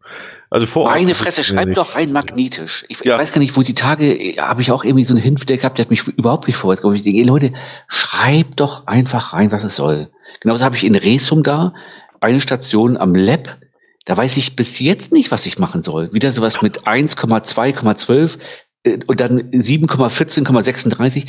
Also 0.48 0.66
vor 0.66 0.84
Meine 0.84 1.14
Fresse, 1.16 1.42
schreib 1.42 1.74
doch 1.74 1.96
rein 1.96 2.12
magnetisch. 2.12 2.84
Ich, 2.88 3.00
ja. 3.04 3.18
weiß 3.18 3.32
gar 3.32 3.40
nicht, 3.40 3.56
wo 3.56 3.62
die 3.62 3.74
Tage 3.74 4.14
äh, 4.14 4.36
habe 4.38 4.62
ich 4.62 4.70
auch 4.70 4.84
irgendwie 4.84 5.04
so 5.04 5.12
eine 5.12 5.20
Hinfde 5.20 5.56
gehabt, 5.56 5.78
der 5.78 5.84
hat 5.84 5.90
mich 5.90 6.06
überhaupt 6.06 6.46
nicht 6.46 6.56
vorwärts 6.56 6.82
gebracht. 6.82 6.98
Ich 6.98 7.02
denke, 7.02 7.22
Leute, 7.24 7.52
schreib 7.88 8.56
doch 8.56 8.86
einfach 8.86 9.32
rein, 9.32 9.50
was 9.50 9.64
es 9.64 9.76
soll. 9.76 10.10
Genauso 10.40 10.64
habe 10.64 10.76
ich 10.76 10.84
in 10.84 10.94
Resum 10.94 11.42
da 11.42 11.74
eine 12.20 12.40
Station 12.40 12.96
am 12.96 13.14
Lab 13.14 13.58
da 14.06 14.16
weiß 14.16 14.36
ich 14.36 14.54
bis 14.54 14.78
jetzt 14.78 15.12
nicht, 15.12 15.32
was 15.32 15.46
ich 15.46 15.58
machen 15.58 15.82
soll. 15.82 16.12
Wieder 16.12 16.30
sowas 16.30 16.62
mit 16.62 16.86
1,2,12 16.86 18.36
äh, 18.36 18.38
und 19.06 19.20
dann 19.20 19.50
7,14,36. 19.50 21.26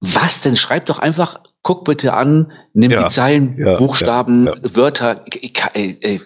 Was 0.00 0.42
denn? 0.42 0.56
Schreib 0.56 0.86
doch 0.86 1.00
einfach, 1.00 1.40
guck 1.62 1.84
bitte 1.84 2.14
an, 2.14 2.52
nimm 2.72 2.92
ja, 2.92 3.02
die 3.02 3.08
Zeilen, 3.08 3.58
ja, 3.58 3.76
Buchstaben, 3.76 4.46
ja, 4.46 4.54
Wörter. 4.62 5.24
Äh, 5.74 5.90
äh, 6.00 6.20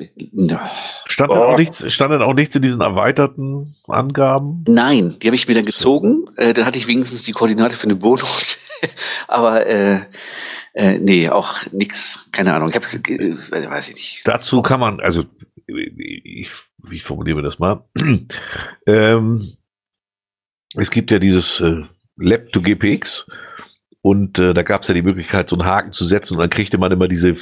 stand, 1.07 1.31
oh. 1.31 1.35
auch 1.35 1.57
nichts, 1.57 1.91
stand 1.93 2.13
dann 2.13 2.23
auch 2.23 2.35
nichts 2.35 2.55
in 2.55 2.63
diesen 2.63 2.83
erweiterten 2.83 3.75
Angaben? 3.89 4.65
Nein, 4.69 5.17
die 5.21 5.27
habe 5.27 5.37
ich 5.37 5.49
mir 5.49 5.55
dann 5.55 5.65
gezogen. 5.65 6.27
Äh, 6.37 6.53
dann 6.53 6.67
hatte 6.67 6.79
ich 6.79 6.87
wenigstens 6.87 7.23
die 7.23 7.33
Koordinate 7.33 7.77
für 7.77 7.87
den 7.87 7.99
Bonus. 7.99 8.59
Aber 9.29 9.67
äh, 9.67 10.01
äh, 10.75 10.99
nee, 10.99 11.29
auch 11.31 11.57
nix, 11.73 12.29
keine 12.33 12.55
Ahnung. 12.55 12.71
Ich 12.71 12.77
hab, 12.77 12.85
äh, 13.09 13.71
weiß 13.71 13.89
ich 13.89 13.95
nicht. 13.95 14.23
Dazu 14.25 14.61
kann 14.61 14.81
man, 14.81 15.01
also 15.01 15.25
ich, 15.67 16.51
wie 16.85 17.01
formulieren 17.01 17.39
wir 17.39 17.43
das 17.43 17.59
mal? 17.59 17.85
ähm, 18.87 19.57
es 20.77 20.91
gibt 20.91 21.11
ja 21.11 21.19
dieses 21.19 21.61
äh, 21.61 21.83
Lab 22.17 22.53
to 22.53 22.61
GPX 22.61 23.27
und 24.01 24.39
äh, 24.39 24.55
da 24.55 24.63
gab 24.63 24.83
es 24.83 24.89
ja 24.89 24.95
die 24.95 25.03
Möglichkeit, 25.03 25.49
so 25.49 25.57
einen 25.57 25.67
Haken 25.67 25.93
zu 25.93 26.07
setzen 26.07 26.35
und 26.35 26.41
dann 26.41 26.51
kriegte 26.51 26.79
man 26.79 26.93
immer 26.93 27.09
diese 27.09 27.37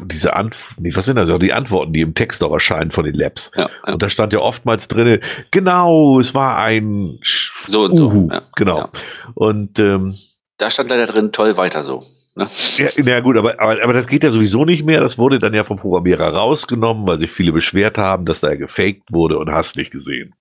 diese 0.00 0.36
Ant 0.36 0.54
nee, 0.76 0.94
was 0.94 1.06
sind 1.06 1.16
das? 1.16 1.28
Die 1.40 1.52
Antworten, 1.52 1.92
die 1.92 2.02
im 2.02 2.14
Text 2.14 2.42
auch 2.44 2.52
erscheinen 2.52 2.90
von 2.90 3.04
den 3.04 3.14
Labs. 3.14 3.50
Ja, 3.56 3.68
ja. 3.86 3.92
Und 3.92 4.02
da 4.02 4.08
stand 4.08 4.32
ja 4.32 4.38
oftmals 4.38 4.86
drin, 4.86 5.20
genau, 5.50 6.20
es 6.20 6.34
war 6.34 6.58
ein 6.58 7.18
so 7.66 7.84
und 7.84 7.98
Uhu, 7.98 8.28
so. 8.28 8.32
Ja, 8.32 8.42
genau. 8.54 8.88
Und 9.34 9.78
ähm, 9.78 10.16
da 10.56 10.70
stand 10.70 10.90
leider 10.90 11.06
drin, 11.06 11.32
toll 11.32 11.56
weiter 11.56 11.82
so. 11.82 12.00
Ne? 12.36 12.46
Ja, 12.76 12.88
na 12.98 13.20
gut, 13.20 13.36
aber, 13.36 13.60
aber, 13.60 13.82
aber 13.82 13.92
das 13.92 14.06
geht 14.06 14.22
ja 14.22 14.30
sowieso 14.30 14.64
nicht 14.64 14.84
mehr. 14.84 15.00
Das 15.00 15.18
wurde 15.18 15.40
dann 15.40 15.54
ja 15.54 15.64
vom 15.64 15.78
Programmierer 15.78 16.32
rausgenommen, 16.34 17.06
weil 17.06 17.18
sich 17.18 17.30
viele 17.30 17.52
beschwert 17.52 17.98
haben, 17.98 18.26
dass 18.26 18.40
da 18.40 18.50
ja 18.50 18.56
gefaked 18.56 19.10
wurde 19.10 19.38
und 19.38 19.50
hast 19.50 19.76
nicht 19.76 19.90
gesehen. 19.90 20.34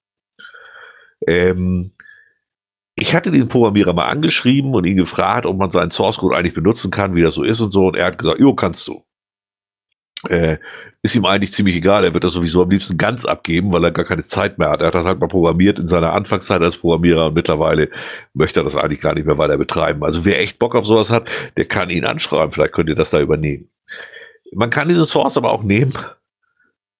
Ähm, 1.26 1.94
ich 3.00 3.14
hatte 3.14 3.32
den 3.32 3.48
Programmierer 3.48 3.94
mal 3.94 4.08
angeschrieben 4.08 4.74
und 4.74 4.86
ihn 4.86 4.98
gefragt, 4.98 5.46
ob 5.46 5.56
man 5.56 5.70
seinen 5.70 5.92
Source 5.92 6.18
Code 6.18 6.36
eigentlich 6.36 6.56
benutzen 6.56 6.90
kann, 6.90 7.14
wie 7.16 7.22
das 7.22 7.36
so 7.36 7.44
ist 7.44 7.62
und 7.62 7.72
so. 7.72 7.88
Und 7.88 7.96
er 7.96 8.08
hat 8.08 8.18
gesagt, 8.18 8.40
jo, 8.40 8.56
kannst 8.56 8.88
du. 8.88 9.04
Äh, 10.28 10.58
ist 11.04 11.14
ihm 11.14 11.26
eigentlich 11.26 11.54
ziemlich 11.54 11.76
egal. 11.76 12.04
Er 12.04 12.16
wird 12.16 12.24
das 12.24 12.34
sowieso 12.34 12.64
am 12.64 12.72
liebsten 12.72 12.98
ganz 12.98 13.24
abgeben, 13.24 13.72
weil 13.72 13.84
er 13.84 13.92
gar 13.92 14.04
keine 14.04 14.24
Zeit 14.24 14.58
mehr 14.58 14.72
hat. 14.72 14.82
Er 14.82 14.88
hat 14.88 14.96
das 14.96 15.06
halt 15.06 15.20
mal 15.20 15.28
programmiert 15.28 15.78
in 15.78 15.88
seiner 15.88 16.14
Anfangszeit 16.14 16.60
als 16.64 16.78
Programmierer 16.78 17.28
und 17.28 17.36
mittlerweile 17.36 17.90
möchte 18.34 18.62
er 18.62 18.64
das 18.64 18.76
eigentlich 18.76 19.00
gar 19.00 19.14
nicht 19.14 19.28
mehr 19.28 19.38
weiter 19.38 19.58
betreiben. 19.58 20.04
Also 20.04 20.26
wer 20.26 20.40
echt 20.40 20.58
Bock 20.58 20.76
auf 20.76 20.88
sowas 20.88 21.12
hat, 21.12 21.28
der 21.56 21.66
kann 21.66 21.92
ihn 21.92 22.04
anschreiben. 22.04 22.52
Vielleicht 22.52 22.74
könnt 22.74 22.90
ihr 22.90 22.96
das 22.96 23.12
da 23.12 23.22
übernehmen. 23.22 23.70
Man 24.54 24.72
kann 24.72 24.90
diese 24.90 25.06
Source 25.06 25.38
aber 25.38 25.52
auch 25.52 25.62
nehmen 25.62 25.94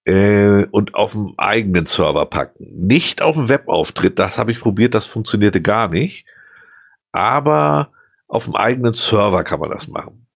äh, 0.08 0.66
und 0.70 0.94
auf 0.94 1.12
dem 1.12 1.34
eigenen 1.36 1.84
Server 1.84 2.24
packen. 2.24 2.86
Nicht 2.86 3.20
auf 3.20 3.36
dem 3.36 3.50
Webauftritt. 3.50 4.18
Das 4.18 4.38
habe 4.38 4.52
ich 4.52 4.60
probiert. 4.60 4.94
Das 4.94 5.04
funktionierte 5.04 5.60
gar 5.60 5.88
nicht. 5.88 6.24
Aber 7.12 7.90
auf 8.26 8.44
dem 8.44 8.56
eigenen 8.56 8.94
Server 8.94 9.44
kann 9.44 9.60
man 9.60 9.70
das 9.70 9.86
machen. 9.86 10.26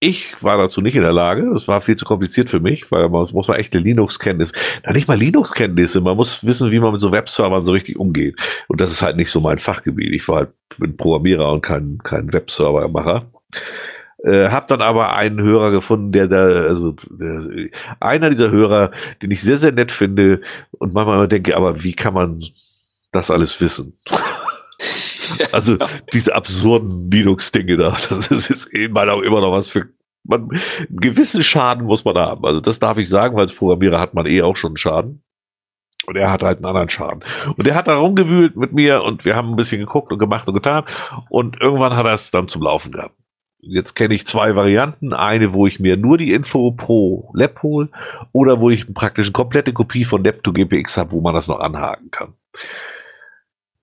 Ich 0.00 0.42
war 0.42 0.58
dazu 0.58 0.82
nicht 0.82 0.96
in 0.96 1.02
der 1.02 1.14
Lage. 1.14 1.48
Das 1.50 1.66
war 1.66 1.80
viel 1.80 1.96
zu 1.96 2.04
kompliziert 2.04 2.50
für 2.50 2.60
mich, 2.60 2.90
weil 2.92 3.08
man 3.08 3.26
muss 3.32 3.48
man 3.48 3.58
echte 3.58 3.78
Linux-Kenntnis, 3.78 4.52
nicht 4.92 5.08
mal 5.08 5.16
Linux-Kenntnisse. 5.16 6.02
Man 6.02 6.16
muss 6.18 6.44
wissen, 6.44 6.70
wie 6.70 6.78
man 6.78 6.92
mit 6.92 7.00
so 7.00 7.10
Webservern 7.10 7.64
so 7.64 7.72
richtig 7.72 7.98
umgeht. 7.98 8.36
Und 8.68 8.82
das 8.82 8.92
ist 8.92 9.00
halt 9.00 9.16
nicht 9.16 9.30
so 9.30 9.40
mein 9.40 9.58
Fachgebiet. 9.58 10.12
Ich 10.12 10.28
war 10.28 10.36
halt 10.36 10.50
ein 10.78 10.98
Programmierer 10.98 11.50
und 11.50 11.62
kein, 11.62 12.00
kein 12.04 12.30
Webservermacher. 12.34 13.30
Äh, 14.24 14.48
hab 14.48 14.68
dann 14.68 14.80
aber 14.80 15.14
einen 15.14 15.40
Hörer 15.40 15.70
gefunden, 15.70 16.10
der 16.10 16.28
da, 16.28 16.46
also 16.46 16.96
der, 17.10 17.68
einer 18.00 18.30
dieser 18.30 18.50
Hörer, 18.50 18.90
den 19.20 19.30
ich 19.30 19.42
sehr, 19.42 19.58
sehr 19.58 19.72
nett 19.72 19.92
finde 19.92 20.40
und 20.72 20.94
manchmal 20.94 21.28
denke, 21.28 21.54
aber 21.56 21.82
wie 21.82 21.92
kann 21.92 22.14
man 22.14 22.42
das 23.12 23.30
alles 23.30 23.60
wissen? 23.60 23.98
Also 25.52 25.78
diese 26.12 26.34
absurden 26.34 27.10
Linux-Dinge 27.10 27.78
da, 27.78 27.96
das 28.08 28.30
ist, 28.30 28.50
ist 28.50 28.66
immer 28.66 29.06
noch, 29.06 29.22
immer 29.22 29.40
noch 29.40 29.52
was 29.52 29.68
für 29.68 29.88
man, 30.22 30.50
einen 30.50 31.00
gewissen 31.00 31.42
Schaden 31.42 31.86
muss 31.86 32.04
man 32.04 32.16
haben. 32.16 32.44
Also 32.44 32.60
das 32.60 32.78
darf 32.78 32.98
ich 32.98 33.08
sagen, 33.08 33.34
weil 33.34 33.44
als 33.44 33.54
Programmierer 33.54 33.98
hat 33.98 34.12
man 34.12 34.26
eh 34.26 34.42
auch 34.42 34.56
schon 34.56 34.72
einen 34.72 34.76
Schaden. 34.76 35.22
Und 36.06 36.16
er 36.16 36.30
hat 36.30 36.42
halt 36.42 36.58
einen 36.58 36.66
anderen 36.66 36.90
Schaden. 36.90 37.24
Und 37.56 37.66
er 37.66 37.74
hat 37.74 37.88
da 37.88 37.96
rumgewühlt 37.96 38.56
mit 38.56 38.72
mir 38.72 39.02
und 39.02 39.24
wir 39.24 39.34
haben 39.34 39.50
ein 39.50 39.56
bisschen 39.56 39.80
geguckt 39.80 40.12
und 40.12 40.18
gemacht 40.18 40.46
und 40.46 40.54
getan. 40.54 40.84
Und 41.30 41.60
irgendwann 41.60 41.96
hat 41.96 42.04
er 42.04 42.14
es 42.14 42.30
dann 42.30 42.48
zum 42.48 42.62
Laufen 42.62 42.92
gehabt. 42.92 43.16
Jetzt 43.66 43.94
kenne 43.94 44.14
ich 44.14 44.26
zwei 44.26 44.54
Varianten. 44.56 45.12
Eine, 45.12 45.52
wo 45.52 45.66
ich 45.66 45.80
mir 45.80 45.96
nur 45.96 46.18
die 46.18 46.32
Info 46.32 46.72
pro 46.72 47.30
Lab 47.34 47.62
hole 47.62 47.88
oder 48.32 48.60
wo 48.60 48.70
ich 48.70 48.92
praktisch 48.92 49.26
eine 49.28 49.32
komplette 49.32 49.72
Kopie 49.72 50.04
von 50.04 50.22
Lab 50.22 50.42
to 50.42 50.52
GPX 50.52 50.96
habe, 50.96 51.12
wo 51.12 51.20
man 51.20 51.34
das 51.34 51.48
noch 51.48 51.60
anhaken 51.60 52.10
kann. 52.10 52.34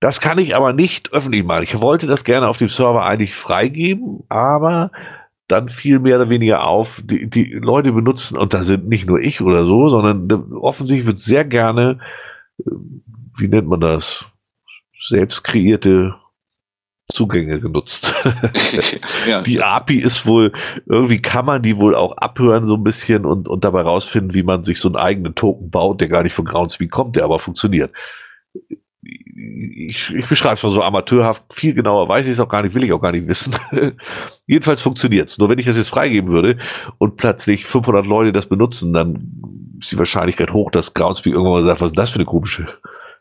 Das 0.00 0.20
kann 0.20 0.38
ich 0.38 0.56
aber 0.56 0.72
nicht 0.72 1.12
öffentlich 1.12 1.44
machen. 1.44 1.62
Ich 1.62 1.78
wollte 1.80 2.06
das 2.06 2.24
gerne 2.24 2.48
auf 2.48 2.56
dem 2.56 2.68
Server 2.68 3.04
eigentlich 3.04 3.34
freigeben, 3.34 4.24
aber 4.28 4.90
dann 5.46 5.68
fiel 5.68 5.98
mehr 5.98 6.16
oder 6.16 6.30
weniger 6.30 6.66
auf, 6.66 7.00
die, 7.04 7.28
die 7.28 7.52
Leute 7.52 7.92
benutzen, 7.92 8.36
und 8.38 8.54
da 8.54 8.62
sind 8.62 8.88
nicht 8.88 9.06
nur 9.06 9.20
ich 9.20 9.40
oder 9.40 9.64
so, 9.64 9.88
sondern 9.90 10.52
offensichtlich 10.54 11.06
wird 11.06 11.18
sehr 11.18 11.44
gerne, 11.44 11.98
äh, 12.58 12.70
wie 13.36 13.48
nennt 13.48 13.68
man 13.68 13.80
das, 13.80 14.24
selbst 15.08 15.44
kreierte 15.44 16.14
Zugänge 17.12 17.60
genutzt. 17.60 18.14
ja, 19.26 19.42
die 19.42 19.62
API 19.62 19.98
ist 19.98 20.26
wohl, 20.26 20.52
irgendwie 20.86 21.20
kann 21.20 21.44
man 21.44 21.62
die 21.62 21.76
wohl 21.76 21.94
auch 21.94 22.16
abhören 22.16 22.64
so 22.64 22.74
ein 22.74 22.84
bisschen 22.84 23.24
und, 23.24 23.48
und 23.48 23.64
dabei 23.64 23.82
rausfinden, 23.82 24.34
wie 24.34 24.42
man 24.42 24.64
sich 24.64 24.80
so 24.80 24.88
einen 24.88 24.96
eigenen 24.96 25.34
Token 25.34 25.70
baut, 25.70 26.00
der 26.00 26.08
gar 26.08 26.22
nicht 26.22 26.34
von 26.34 26.44
Groundspeak 26.44 26.90
kommt, 26.90 27.16
der 27.16 27.24
aber 27.24 27.38
funktioniert 27.38 27.92
ich, 29.04 30.14
ich 30.14 30.28
beschreibe 30.28 30.54
es 30.54 30.62
mal 30.62 30.70
so 30.70 30.82
amateurhaft, 30.82 31.42
viel 31.52 31.74
genauer 31.74 32.08
weiß 32.08 32.26
ich 32.26 32.32
es 32.32 32.40
auch 32.40 32.48
gar 32.48 32.62
nicht, 32.62 32.74
will 32.74 32.84
ich 32.84 32.92
auch 32.92 33.00
gar 33.00 33.12
nicht 33.12 33.26
wissen. 33.26 33.54
Jedenfalls 34.46 34.80
funktioniert 34.80 35.28
es. 35.28 35.38
Nur 35.38 35.48
wenn 35.48 35.58
ich 35.58 35.66
das 35.66 35.76
jetzt 35.76 35.88
freigeben 35.88 36.30
würde 36.30 36.58
und 36.98 37.16
plötzlich 37.16 37.66
500 37.66 38.06
Leute 38.06 38.32
das 38.32 38.46
benutzen, 38.46 38.92
dann 38.92 39.14
ist 39.80 39.90
die 39.90 39.98
Wahrscheinlichkeit 39.98 40.52
hoch, 40.52 40.70
dass 40.70 40.94
Groundspeak 40.94 41.32
irgendwann 41.32 41.54
mal 41.54 41.64
sagt, 41.64 41.80
was 41.80 41.90
ist 41.90 41.98
das 41.98 42.10
für 42.10 42.16
eine 42.16 42.26
komische 42.26 42.68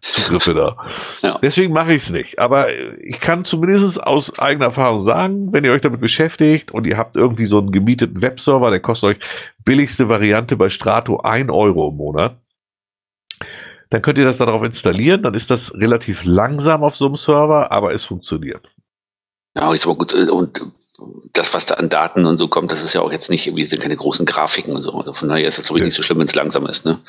Zugriffe 0.02 0.54
da. 0.54 0.78
Ja. 1.22 1.40
Deswegen 1.42 1.74
mache 1.74 1.94
ich 1.94 2.04
es 2.04 2.10
nicht. 2.10 2.40
Aber 2.40 2.68
ich 3.00 3.20
kann 3.20 3.46
zumindest 3.46 4.02
aus 4.02 4.38
eigener 4.40 4.66
Erfahrung 4.66 5.04
sagen, 5.04 5.54
wenn 5.54 5.64
ihr 5.64 5.72
euch 5.72 5.82
damit 5.82 6.02
beschäftigt 6.02 6.72
und 6.72 6.86
ihr 6.86 6.98
habt 6.98 7.16
irgendwie 7.16 7.46
so 7.46 7.60
einen 7.60 7.72
gemieteten 7.72 8.22
Webserver, 8.22 8.72
der 8.72 8.80
kostet 8.80 9.10
euch 9.10 9.18
billigste 9.64 10.10
Variante 10.10 10.58
bei 10.58 10.70
Strato 10.70 11.20
1 11.20 11.50
Euro 11.52 11.90
im 11.90 11.98
Monat 11.98 12.36
dann 13.92 14.02
könnt 14.02 14.18
ihr 14.18 14.26
das 14.26 14.38
darauf 14.38 14.64
installieren. 14.64 15.22
Dann 15.22 15.34
ist 15.34 15.52
das 15.52 15.74
relativ 15.76 16.24
langsam 16.24 16.82
auf 16.84 16.96
so 16.96 17.06
einem 17.06 17.18
Server, 17.18 17.72
aber 17.72 17.94
es 17.94 18.06
funktioniert. 18.06 18.68
Ja, 19.54 19.72
ist 19.74 19.86
aber 19.86 19.96
gut. 19.96 20.14
Äh, 20.14 20.30
und 20.30 20.62
das, 21.34 21.54
was 21.54 21.66
da 21.66 21.76
an 21.76 21.90
Daten 21.90 22.26
und 22.26 22.38
so 22.38 22.48
kommt, 22.48 22.72
das 22.72 22.84
ist 22.84 22.94
ja 22.94 23.02
auch 23.02 23.12
jetzt 23.12 23.30
nicht, 23.30 23.48
irgendwie 23.48 23.66
sind 23.66 23.82
keine 23.82 23.96
großen 23.96 24.26
Grafiken 24.26 24.76
und 24.76 24.82
so. 24.82 24.94
Also 24.94 25.14
von 25.14 25.30
daher 25.30 25.48
ist 25.48 25.58
es, 25.58 25.66
glaube 25.66 25.80
ich, 25.80 25.86
nicht 25.86 25.96
so 25.96 26.04
schlimm, 26.04 26.20
wenn 26.20 26.26
es 26.26 26.36
langsam 26.36 26.66
ist, 26.66 26.86
ne? 26.86 27.00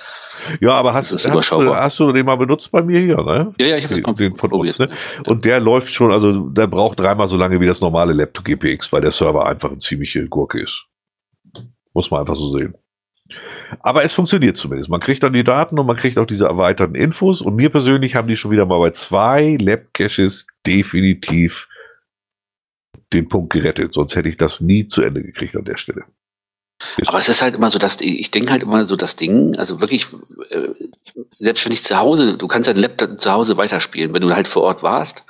Ja, 0.60 0.74
aber 0.74 0.94
hast, 0.94 1.12
hast, 1.12 1.24
du, 1.27 1.74
hast 1.74 1.98
du 1.98 2.12
den 2.12 2.27
mal 2.27 2.36
benutzt 2.36 2.70
bei 2.73 2.82
mir 2.82 3.01
hier, 3.01 3.16
ne? 3.16 3.55
Ja, 3.59 3.66
ja, 3.66 3.77
ich 3.77 3.85
habe 3.85 4.01
den, 4.01 4.16
den 4.16 4.36
von 4.36 4.52
uns, 4.52 4.78
ne? 4.78 4.90
Und 5.27 5.44
der 5.44 5.60
läuft 5.60 5.93
schon, 5.93 6.12
also 6.12 6.48
der 6.48 6.66
braucht 6.66 6.98
dreimal 6.98 7.28
so 7.28 7.36
lange 7.36 7.60
wie 7.60 7.66
das 7.66 7.81
normale 7.81 8.12
Laptop 8.12 8.44
GPX, 8.44 8.93
weil 8.93 9.02
der 9.02 9.12
Server 9.12 9.47
einfach 9.47 9.70
eine 9.70 9.78
ziemliche 9.78 10.27
Gurke 10.28 10.60
ist. 10.60 10.85
Muss 11.94 12.10
man 12.10 12.20
einfach 12.20 12.36
so 12.36 12.56
sehen. 12.56 12.74
Aber 13.81 14.05
es 14.05 14.12
funktioniert 14.12 14.59
zumindest. 14.59 14.90
Man 14.90 15.01
kriegt 15.01 15.23
dann 15.23 15.32
die 15.32 15.44
Daten 15.44 15.78
und 15.78 15.86
man 15.86 15.97
kriegt 15.97 16.19
auch 16.19 16.27
diese 16.27 16.47
erweiterten 16.47 16.94
Infos. 16.94 17.40
Und 17.40 17.56
mir 17.56 17.70
persönlich 17.70 18.14
haben 18.14 18.28
die 18.28 18.36
schon 18.36 18.51
wieder 18.51 18.66
mal 18.66 18.78
bei 18.78 18.90
zwei 18.90 19.56
Lab-Caches 19.59 20.47
definitiv 20.66 21.69
den 23.12 23.28
Punkt 23.28 23.52
gerettet. 23.52 23.94
Sonst 23.94 24.16
hätte 24.16 24.28
ich 24.28 24.36
das 24.36 24.60
nie 24.60 24.89
zu 24.89 25.02
Ende 25.02 25.22
gekriegt 25.22 25.56
an 25.56 25.64
der 25.64 25.76
Stelle. 25.76 26.05
Ist 26.97 27.09
Aber 27.09 27.18
es 27.18 27.28
ist 27.28 27.43
halt 27.43 27.55
immer 27.55 27.70
so, 27.70 27.78
dass 27.78 28.01
ich 28.01 28.30
denke 28.30 28.51
halt 28.51 28.62
immer 28.62 28.86
so 28.86 28.97
das 28.97 29.16
Ding, 29.16 29.56
also 29.56 29.80
wirklich, 29.80 30.06
äh, 30.51 30.68
selbst 31.39 31.64
wenn 31.64 31.72
ich 31.72 31.84
zu 31.84 31.97
Hause, 31.97 32.36
du 32.36 32.48
kannst 32.48 32.68
deinen 32.68 32.78
Laptop 32.78 33.20
zu 33.20 33.32
Hause 33.32 33.56
weiterspielen, 33.56 34.12
wenn 34.12 34.22
du 34.22 34.34
halt 34.34 34.48
vor 34.48 34.62
Ort 34.62 34.82
warst, 34.82 35.24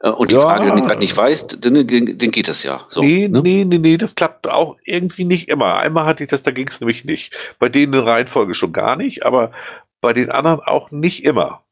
äh, 0.00 0.10
und 0.10 0.30
die 0.30 0.36
ja. 0.36 0.42
Frage 0.42 0.68
dann 0.68 0.82
gerade 0.82 1.00
nicht 1.00 1.16
weißt, 1.16 1.64
dann, 1.64 1.74
dann 1.74 2.30
geht 2.30 2.48
das 2.48 2.62
ja. 2.62 2.80
So, 2.88 3.00
nee, 3.00 3.28
ne? 3.28 3.42
nee, 3.42 3.64
nee, 3.64 3.78
nee, 3.78 3.96
das 3.96 4.14
klappt 4.14 4.48
auch 4.48 4.76
irgendwie 4.84 5.24
nicht 5.24 5.48
immer. 5.48 5.76
Einmal 5.76 6.06
hatte 6.06 6.22
ich 6.22 6.30
das, 6.30 6.42
da 6.42 6.50
ging 6.50 6.68
es 6.68 6.80
nämlich 6.80 7.04
nicht. 7.04 7.32
Bei 7.58 7.68
denen 7.68 7.94
in 7.94 8.00
Reihenfolge 8.00 8.54
schon 8.54 8.72
gar 8.72 8.96
nicht, 8.96 9.24
aber 9.24 9.52
bei 10.00 10.12
den 10.12 10.30
anderen 10.30 10.60
auch 10.60 10.90
nicht 10.90 11.24
immer. 11.24 11.62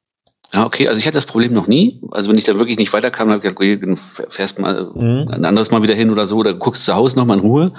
Ja, 0.55 0.64
okay, 0.64 0.86
also 0.86 0.98
ich 0.98 1.06
hatte 1.06 1.16
das 1.16 1.26
Problem 1.26 1.52
noch 1.52 1.66
nie. 1.66 2.01
Also 2.12 2.31
wenn 2.31 2.39
ich 2.39 2.44
da 2.44 2.56
wirklich 2.59 2.78
nicht 2.78 2.93
weiterkam, 2.93 3.28
habe 3.31 3.39
ich 3.39 3.56
gesagt, 3.56 3.82
dann 3.82 3.97
fährst 3.97 4.60
mal 4.60 4.93
mhm. 4.94 5.28
ein 5.28 5.44
anderes 5.44 5.70
Mal 5.70 5.82
wieder 5.82 5.94
hin 5.94 6.10
oder 6.10 6.26
so, 6.26 6.36
oder 6.36 6.55
guckst 6.55 6.85
zu 6.85 6.94
Hause 6.94 7.18
nochmal 7.18 7.39
in 7.39 7.44
Ruhe. 7.44 7.72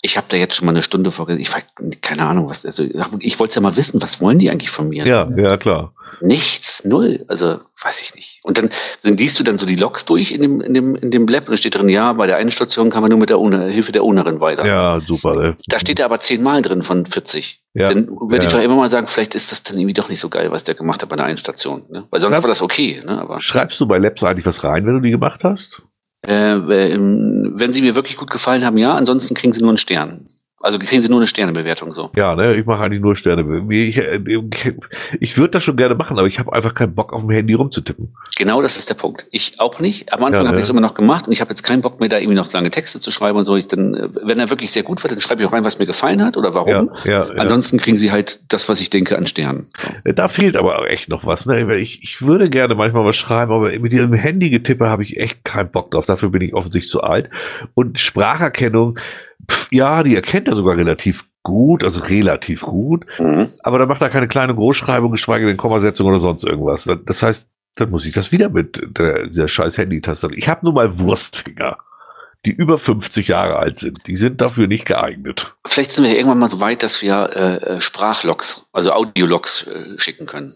Ich 0.00 0.16
habe 0.16 0.26
da 0.30 0.38
jetzt 0.38 0.56
schon 0.56 0.66
mal 0.66 0.72
eine 0.72 0.82
Stunde 0.82 1.10
vorgesehen. 1.10 1.42
Ich 1.42 1.52
war 1.52 1.60
keine 2.00 2.22
Ahnung, 2.24 2.48
was. 2.48 2.64
Also 2.64 2.84
ich 3.18 3.38
wollte 3.38 3.54
ja 3.54 3.60
mal 3.60 3.76
wissen, 3.76 4.00
was 4.00 4.20
wollen 4.20 4.38
die 4.38 4.50
eigentlich 4.50 4.70
von 4.70 4.88
mir? 4.88 5.06
Ja, 5.06 5.28
ja, 5.36 5.56
klar. 5.58 5.92
Nichts, 6.24 6.84
null. 6.84 7.24
Also, 7.26 7.58
weiß 7.82 8.00
ich 8.00 8.14
nicht. 8.14 8.40
Und 8.44 8.56
dann, 8.56 8.70
dann 9.02 9.16
liest 9.16 9.40
du 9.40 9.44
dann 9.44 9.58
so 9.58 9.66
die 9.66 9.74
Logs 9.74 10.04
durch 10.04 10.30
in 10.30 10.40
dem, 10.40 10.60
in 10.60 10.72
dem, 10.72 10.94
in 10.94 11.10
dem 11.10 11.26
Lab 11.26 11.48
und 11.48 11.56
steht 11.56 11.74
drin, 11.74 11.88
ja, 11.88 12.12
bei 12.12 12.26
der 12.26 12.36
einen 12.36 12.50
Station 12.50 12.90
kann 12.90 13.02
man 13.02 13.10
nur 13.10 13.18
mit 13.18 13.28
der 13.28 13.38
Owner, 13.38 13.66
Hilfe 13.66 13.92
der 13.92 14.04
Ownerin 14.04 14.40
weiter. 14.40 14.64
Ja, 14.64 15.00
super. 15.00 15.36
Ey. 15.42 15.54
Da 15.66 15.78
steht 15.78 15.98
er 15.98 16.06
aber 16.06 16.20
zehnmal 16.20 16.62
drin 16.62 16.82
von 16.82 17.06
40. 17.06 17.60
Ja. 17.74 17.88
Dann 17.88 18.08
würde 18.08 18.36
ja. 18.36 18.42
ich 18.44 18.48
doch 18.50 18.60
immer 18.60 18.76
mal 18.76 18.90
sagen, 18.90 19.08
vielleicht 19.08 19.34
ist 19.34 19.50
das 19.50 19.62
dann 19.64 19.78
irgendwie 19.78 19.94
doch 19.94 20.08
nicht 20.08 20.20
so 20.20 20.28
geil, 20.28 20.50
was 20.52 20.64
der 20.64 20.74
gemacht 20.74 21.02
hat 21.02 21.08
bei 21.08 21.16
der 21.16 21.24
einen 21.24 21.38
Station. 21.38 21.84
Ne? 21.90 22.04
Weil 22.10 22.20
sonst 22.20 22.34
Schreib, 22.34 22.44
war 22.44 22.48
das 22.48 22.62
okay. 22.62 23.00
Ne? 23.04 23.20
Aber, 23.20 23.40
Schreibst 23.40 23.80
du 23.80 23.86
bei 23.86 23.98
Labs 23.98 24.22
eigentlich 24.22 24.46
was 24.46 24.62
rein, 24.62 24.86
wenn 24.86 24.94
du 24.94 25.00
die 25.00 25.10
gemacht 25.10 25.42
hast? 25.42 25.82
Äh, 26.22 26.32
wenn 26.32 27.72
sie 27.72 27.82
mir 27.82 27.96
wirklich 27.96 28.16
gut 28.16 28.30
gefallen 28.30 28.64
haben, 28.64 28.78
ja. 28.78 28.94
Ansonsten 28.94 29.34
kriegen 29.34 29.52
sie 29.52 29.60
nur 29.60 29.70
einen 29.70 29.78
Stern. 29.78 30.28
Also 30.62 30.78
kriegen 30.78 31.02
sie 31.02 31.08
nur 31.08 31.18
eine 31.18 31.26
Sternebewertung 31.26 31.92
so. 31.92 32.10
Ja, 32.16 32.34
ne, 32.36 32.56
ich 32.56 32.64
mache 32.64 32.82
eigentlich 32.82 33.02
nur 33.02 33.16
Sterne. 33.16 33.66
Ich, 33.70 33.96
äh, 33.96 34.20
ich 35.20 35.36
würde 35.36 35.50
das 35.50 35.64
schon 35.64 35.76
gerne 35.76 35.94
machen, 35.94 36.18
aber 36.18 36.28
ich 36.28 36.38
habe 36.38 36.52
einfach 36.52 36.74
keinen 36.74 36.94
Bock 36.94 37.12
auf 37.12 37.20
dem 37.20 37.30
Handy 37.30 37.54
rumzutippen. 37.54 38.14
Genau, 38.36 38.62
das 38.62 38.76
ist 38.76 38.88
der 38.88 38.94
Punkt. 38.94 39.26
Ich 39.30 39.58
auch 39.58 39.80
nicht. 39.80 40.12
Am 40.12 40.22
Anfang 40.22 40.44
ja, 40.44 40.48
habe 40.48 40.58
ich 40.58 40.64
es 40.64 40.70
immer 40.70 40.80
noch 40.80 40.94
gemacht 40.94 41.26
und 41.26 41.32
ich 41.32 41.40
habe 41.40 41.50
jetzt 41.50 41.62
keinen 41.62 41.82
Bock 41.82 41.98
mehr, 42.00 42.08
da 42.08 42.18
irgendwie 42.18 42.36
noch 42.36 42.52
lange 42.52 42.70
Texte 42.70 43.00
zu 43.00 43.10
schreiben 43.10 43.38
und 43.38 43.44
so. 43.44 43.56
Ich 43.56 43.66
dann, 43.66 43.94
äh, 43.94 44.08
wenn 44.22 44.38
er 44.38 44.50
wirklich 44.50 44.70
sehr 44.70 44.84
gut 44.84 45.02
wird, 45.02 45.12
dann 45.12 45.20
schreibe 45.20 45.42
ich 45.42 45.48
auch 45.48 45.52
rein, 45.52 45.64
was 45.64 45.78
mir 45.78 45.86
gefallen 45.86 46.24
hat 46.24 46.36
oder 46.36 46.54
warum. 46.54 46.90
Ja, 47.04 47.26
ja, 47.26 47.26
Ansonsten 47.38 47.78
kriegen 47.78 47.98
sie 47.98 48.12
halt 48.12 48.52
das, 48.52 48.68
was 48.68 48.80
ich 48.80 48.90
denke, 48.90 49.18
an 49.18 49.26
Sternen. 49.26 49.70
So. 50.04 50.12
Da 50.12 50.28
fehlt 50.28 50.56
aber 50.56 50.78
auch 50.78 50.86
echt 50.86 51.08
noch 51.08 51.26
was. 51.26 51.46
Ne? 51.46 51.78
Ich, 51.78 52.02
ich 52.02 52.22
würde 52.22 52.50
gerne 52.50 52.74
manchmal 52.74 53.04
was 53.04 53.16
schreiben, 53.16 53.52
aber 53.52 53.70
mit 53.78 53.92
diesem 53.92 54.12
Handy-Getippe 54.12 54.88
habe 54.88 55.02
ich 55.02 55.16
echt 55.16 55.44
keinen 55.44 55.70
Bock 55.70 55.90
drauf. 55.90 56.06
Dafür 56.06 56.30
bin 56.30 56.42
ich 56.42 56.54
offensichtlich 56.54 56.90
zu 56.90 57.02
alt. 57.02 57.30
Und 57.74 57.98
Spracherkennung, 57.98 58.98
ja, 59.70 60.02
die 60.02 60.14
erkennt 60.14 60.48
er 60.48 60.56
sogar 60.56 60.76
relativ 60.76 61.24
gut, 61.42 61.82
also 61.82 62.00
relativ 62.02 62.60
gut, 62.60 63.04
mhm. 63.18 63.50
aber 63.62 63.78
da 63.78 63.86
macht 63.86 64.00
er 64.00 64.10
keine 64.10 64.28
kleine 64.28 64.54
Großschreibung, 64.54 65.10
geschweige 65.10 65.46
denn 65.46 65.56
Kommasetzung 65.56 66.06
oder 66.06 66.20
sonst 66.20 66.44
irgendwas. 66.44 66.88
Das 67.06 67.22
heißt, 67.22 67.46
dann 67.76 67.90
muss 67.90 68.06
ich 68.06 68.14
das 68.14 68.32
wieder 68.32 68.50
mit 68.50 68.80
der, 68.98 69.26
dieser 69.26 69.48
scheiß 69.48 69.78
Handy-Taste. 69.78 70.30
Ich 70.34 70.48
habe 70.48 70.64
nur 70.64 70.74
mal 70.74 70.98
Wurstfinger, 70.98 71.78
die 72.44 72.50
über 72.50 72.78
50 72.78 73.28
Jahre 73.28 73.56
alt 73.56 73.78
sind. 73.78 74.06
Die 74.06 74.16
sind 74.16 74.40
dafür 74.40 74.66
nicht 74.66 74.84
geeignet. 74.84 75.54
Vielleicht 75.66 75.92
sind 75.92 76.04
wir 76.04 76.14
irgendwann 76.14 76.38
mal 76.38 76.50
so 76.50 76.60
weit, 76.60 76.82
dass 76.82 77.02
wir 77.02 77.30
äh, 77.34 77.56
äh 77.56 77.80
Sprachlogs, 77.80 78.68
also 78.72 78.92
Audiologs 78.92 79.66
äh, 79.66 79.98
schicken 79.98 80.26
können. 80.26 80.52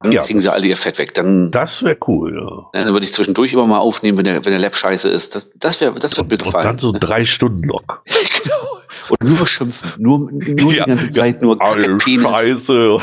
Dann 0.00 0.12
ja, 0.12 0.24
kriegen 0.24 0.40
sie 0.40 0.52
alle 0.52 0.66
ihr 0.66 0.76
Fett 0.76 0.98
weg. 0.98 1.14
Dann, 1.14 1.50
das 1.50 1.82
wäre 1.82 1.96
cool, 2.06 2.36
ja. 2.36 2.70
Dann 2.72 2.92
würde 2.92 3.04
ich 3.04 3.12
zwischendurch 3.12 3.52
immer 3.52 3.66
mal 3.66 3.78
aufnehmen, 3.78 4.18
wenn 4.18 4.24
der, 4.24 4.44
wenn 4.44 4.52
der 4.52 4.60
Lab 4.60 4.76
scheiße 4.76 5.08
ist. 5.08 5.34
Das, 5.34 5.50
das 5.56 5.80
wäre, 5.80 5.94
das 5.94 6.16
wird 6.16 6.28
mir 6.28 6.38
gefallen. 6.38 6.68
Und 6.68 6.72
dann 6.72 6.78
so 6.78 6.92
drei 6.92 7.24
Stunden 7.24 7.64
Log. 7.64 8.02
genau. 8.42 8.78
Und 9.08 9.38
nur 9.38 9.46
schimpfen. 9.46 9.92
Nur, 9.98 10.30
nur 10.30 10.72
ja, 10.72 10.84
die 10.84 10.90
ganze 10.90 11.10
Zeit 11.10 11.42
nur 11.42 11.58
Kacke. 11.58 11.98
Scheiße. 12.00 12.98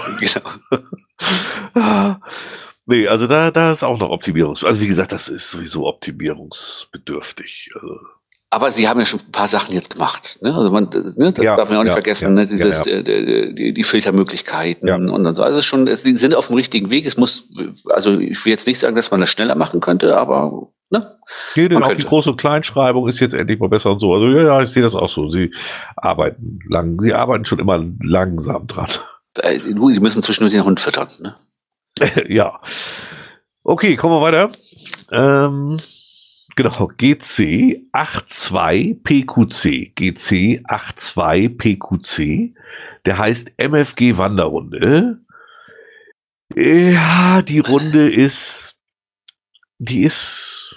Genau. 1.73 2.15
nee, 2.85 3.07
also 3.07 3.27
da, 3.27 3.51
da 3.51 3.71
ist 3.71 3.83
auch 3.83 3.99
noch 3.99 4.09
Optimierungs, 4.09 4.63
also 4.63 4.79
wie 4.79 4.87
gesagt, 4.87 5.11
das 5.11 5.27
ist 5.27 5.49
sowieso 5.49 5.87
optimierungsbedürftig. 5.87 7.71
Also. 7.75 7.99
Aber 8.55 8.71
Sie 8.71 8.87
haben 8.87 9.01
ja 9.01 9.05
schon 9.05 9.19
ein 9.19 9.33
paar 9.33 9.49
Sachen 9.49 9.75
jetzt 9.75 9.89
gemacht. 9.89 10.39
Ne? 10.41 10.55
Also 10.55 10.71
man, 10.71 10.87
ne? 11.17 11.33
das 11.33 11.43
ja, 11.43 11.57
darf 11.57 11.67
man 11.67 11.79
auch 11.79 11.83
nicht 11.83 11.89
ja, 11.89 11.95
vergessen. 11.95 12.37
Ja, 12.37 12.43
ne? 12.43 12.47
Dieses, 12.47 12.83
die, 12.83 13.53
die, 13.53 13.73
die, 13.73 13.83
Filtermöglichkeiten 13.83 15.09
und 15.09 15.35
so. 15.35 15.43
Also 15.43 15.61
schon, 15.61 15.93
Sie 15.93 16.15
sind 16.15 16.33
auf 16.33 16.47
dem 16.47 16.55
richtigen 16.55 16.89
Weg. 16.89 17.05
Es 17.05 17.17
muss, 17.17 17.49
also 17.89 18.17
ich 18.17 18.45
will 18.45 18.53
jetzt 18.53 18.65
nicht 18.65 18.79
sagen, 18.79 18.95
dass 18.95 19.11
man 19.11 19.19
das 19.19 19.29
schneller 19.29 19.55
machen 19.55 19.81
könnte, 19.81 20.15
aber 20.15 20.69
ne? 20.89 21.11
Nee, 21.57 21.67
denn 21.67 21.83
auch 21.83 21.89
könnte. 21.89 22.03
die 22.03 22.07
Groß- 22.07 22.29
und 22.29 22.37
Kleinschreibung 22.37 23.09
ist 23.09 23.19
jetzt 23.19 23.33
endlich 23.33 23.59
mal 23.59 23.67
besser 23.67 23.91
und 23.91 23.99
so. 23.99 24.13
Also 24.13 24.27
ja, 24.27 24.45
ja, 24.45 24.61
ich 24.61 24.69
sehe 24.69 24.83
das 24.83 24.95
auch 24.95 25.09
so. 25.09 25.29
Sie 25.29 25.53
arbeiten 25.97 26.59
lang, 26.69 26.97
Sie 27.01 27.13
arbeiten 27.13 27.43
schon 27.43 27.59
immer 27.59 27.83
langsam 28.01 28.67
dran. 28.67 28.87
Äh, 29.37 29.59
Sie 29.59 29.99
müssen 29.99 30.23
zwischendurch 30.23 30.53
den 30.53 30.63
Hund 30.63 30.79
füttern. 30.79 31.09
Ne? 31.19 31.35
ja. 32.29 32.61
Okay, 33.65 33.97
kommen 33.97 34.13
wir 34.13 34.21
weiter. 34.21 34.51
Ähm, 35.11 35.81
Genau, 36.55 36.87
GC 36.87 37.85
82 37.91 39.03
PQC. 39.03 39.93
GC 39.95 40.63
82 40.67 41.57
PQC. 41.57 42.55
Der 43.05 43.17
heißt 43.17 43.51
MFG 43.57 44.17
Wanderrunde. 44.17 45.19
Ja, 46.55 47.41
die 47.41 47.59
Runde 47.59 48.09
ist, 48.09 48.75
die 49.79 50.03
ist, 50.03 50.75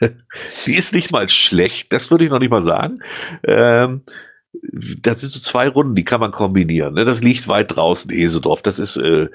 die 0.66 0.76
ist 0.76 0.92
nicht 0.92 1.10
mal 1.10 1.28
schlecht, 1.28 1.92
das 1.92 2.10
würde 2.10 2.24
ich 2.24 2.30
noch 2.30 2.38
nicht 2.38 2.50
mal 2.50 2.62
sagen. 2.62 2.98
Ähm, 3.42 4.04
das 4.72 5.20
sind 5.20 5.32
so 5.32 5.40
zwei 5.40 5.68
Runden, 5.68 5.94
die 5.94 6.04
kann 6.04 6.20
man 6.20 6.32
kombinieren. 6.32 6.94
Ne? 6.94 7.04
Das 7.04 7.22
liegt 7.22 7.46
weit 7.46 7.76
draußen, 7.76 8.10
Esedorf. 8.10 8.62
Das 8.62 8.78
ist, 8.78 8.96
äh, 8.96 9.28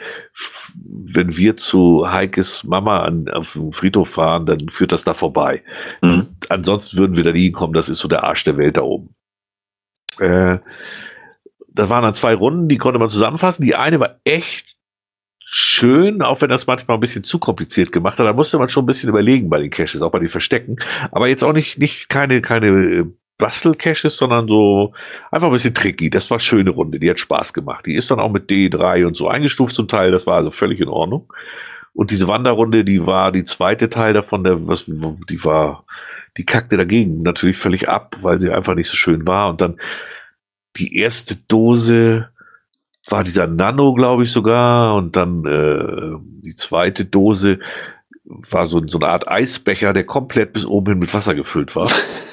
wenn 0.73 1.38
wir 1.38 1.57
zu 1.57 2.11
Heikes 2.11 2.64
Mama 2.64 3.03
an, 3.03 3.27
auf 3.30 3.53
dem 3.53 3.72
Friedhof 3.72 4.09
fahren, 4.09 4.47
dann 4.47 4.69
führt 4.69 4.91
das 4.91 5.03
da 5.03 5.14
vorbei. 5.14 5.64
Mhm. 6.01 6.35
Ansonsten 6.49 6.97
würden 6.97 7.15
wir 7.15 7.23
da 7.23 7.31
nie 7.31 7.45
hinkommen. 7.45 7.76
Das 7.76 7.88
ist 7.88 7.99
so 7.99 8.07
der 8.07 8.23
Arsch 8.23 8.45
der 8.45 8.57
Welt 8.57 8.77
da 8.77 8.81
oben. 8.81 9.14
Äh, 10.19 10.57
da 11.69 11.89
waren 11.89 12.03
dann 12.03 12.15
zwei 12.15 12.34
Runden, 12.34 12.68
die 12.68 12.80
konnte 12.80 12.97
man 12.97 13.11
zusammenfassen. 13.11 13.64
Die 13.64 13.76
eine 13.76 13.99
war 13.99 14.19
echt 14.23 14.76
schön, 15.45 16.23
auch 16.23 16.41
wenn 16.41 16.49
das 16.49 16.65
manchmal 16.65 16.97
ein 16.97 17.01
bisschen 17.01 17.23
zu 17.23 17.38
kompliziert 17.38 17.91
gemacht 17.91 18.18
hat. 18.18 18.26
Da 18.26 18.34
musste 18.34 18.57
man 18.57 18.69
schon 18.69 18.84
ein 18.84 18.88
bisschen 18.88 19.09
überlegen 19.09 19.51
bei 19.51 19.59
den 19.59 19.69
Caches, 19.69 20.01
auch 20.01 20.11
bei 20.11 20.19
den 20.19 20.30
Verstecken. 20.30 20.77
Aber 21.11 21.27
jetzt 21.27 21.43
auch 21.43 21.53
nicht, 21.53 21.77
nicht 21.77 22.09
keine, 22.09 22.41
keine 22.41 22.68
äh, 22.68 23.05
Bastelcaches, 23.38 24.18
sondern 24.18 24.47
so 24.47 24.93
einfach 25.31 25.47
ein 25.47 25.53
bisschen 25.53 25.73
tricky. 25.73 26.09
Das 26.09 26.30
war 26.30 26.38
eine 26.38 26.43
schöne 26.43 26.72
Runde, 26.72 26.99
die 26.99 27.09
hat 27.09 27.19
Spaß 27.19 27.53
gemacht. 27.53 27.85
Die 27.85 27.95
ist 27.95 28.09
dann 28.09 28.19
auch 28.19 28.31
mit 28.31 28.49
D3 28.49 29.05
und 29.05 29.15
so 29.15 29.27
eingestuft 29.27 29.76
zum 29.76 29.88
Teil, 29.88 30.11
das 30.11 30.26
war 30.26 30.38
also 30.38 30.51
völlig 30.51 30.80
in 30.80 30.89
Ordnung. 30.89 31.31
Und 31.93 32.11
diese 32.11 32.27
Wanderrunde, 32.27 32.85
die 32.85 33.05
war 33.05 33.31
die 33.31 33.43
zweite 33.43 33.89
Teil 33.89 34.14
davon, 34.14 34.43
der, 34.43 34.68
was, 34.68 34.85
die 34.85 35.43
war, 35.43 35.84
die 36.38 36.45
kackte 36.45 36.77
dagegen 36.77 37.23
natürlich 37.23 37.57
völlig 37.57 37.89
ab, 37.89 38.18
weil 38.22 38.39
sie 38.39 38.51
einfach 38.51 38.76
nicht 38.76 38.89
so 38.89 38.95
schön 38.95 39.26
war. 39.26 39.49
Und 39.49 39.61
dann 39.61 39.80
die 40.76 40.95
erste 40.95 41.35
Dose 41.35 42.30
war 43.07 43.23
dieser 43.23 43.47
Nano, 43.47 43.93
glaube 43.93 44.23
ich 44.23 44.31
sogar. 44.31 44.95
Und 44.95 45.15
dann 45.15 45.43
äh, 45.45 46.19
die 46.43 46.55
zweite 46.55 47.05
Dose 47.05 47.59
war 48.23 48.68
so, 48.68 48.85
so 48.88 48.99
eine 48.99 49.09
Art 49.09 49.27
Eisbecher, 49.27 49.93
der 49.93 50.03
komplett 50.03 50.53
bis 50.53 50.65
oben 50.65 50.91
hin 50.91 50.99
mit 50.99 51.14
Wasser 51.14 51.34
gefüllt 51.34 51.76
war. 51.76 51.89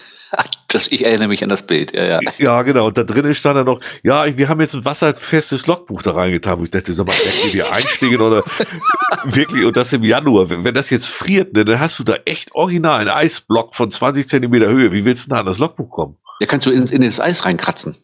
Das, 0.74 0.90
ich 0.90 1.06
erinnere 1.06 1.28
mich 1.28 1.42
an 1.42 1.48
das 1.48 1.62
Bild, 1.62 1.94
ja, 1.94 2.04
ja. 2.04 2.20
Ja, 2.38 2.62
genau. 2.62 2.88
Und 2.88 2.98
da 2.98 3.04
drinnen 3.04 3.34
stand 3.34 3.56
dann 3.56 3.66
noch, 3.66 3.80
ja, 4.02 4.36
wir 4.36 4.48
haben 4.48 4.60
jetzt 4.60 4.74
ein 4.74 4.84
wasserfestes 4.84 5.66
Logbuch 5.66 6.02
da 6.02 6.12
reingetan, 6.12 6.58
wo 6.58 6.64
ich 6.64 6.70
dachte, 6.70 6.92
sag 6.92 7.06
mal, 7.06 7.12
werden 7.12 7.52
die 7.52 7.62
einsteigen 7.62 8.20
oder 8.20 8.42
wirklich, 9.24 9.64
und 9.64 9.76
das 9.76 9.92
im 9.92 10.02
Januar. 10.02 10.50
Wenn, 10.50 10.64
wenn 10.64 10.74
das 10.74 10.90
jetzt 10.90 11.06
friert, 11.06 11.54
ne, 11.54 11.64
dann 11.64 11.78
hast 11.78 11.98
du 11.98 12.04
da 12.04 12.16
echt 12.24 12.54
original 12.54 13.00
einen 13.00 13.10
Eisblock 13.10 13.76
von 13.76 13.90
20 13.90 14.28
Zentimeter 14.28 14.66
Höhe. 14.66 14.90
Wie 14.90 15.04
willst 15.04 15.26
du 15.26 15.30
da 15.30 15.40
an 15.40 15.46
das 15.46 15.58
Logbuch 15.58 15.90
kommen? 15.90 16.16
Ja, 16.40 16.46
kannst 16.46 16.66
du 16.66 16.70
in, 16.70 16.86
in 16.88 17.02
das 17.02 17.20
Eis 17.20 17.44
reinkratzen. 17.44 17.94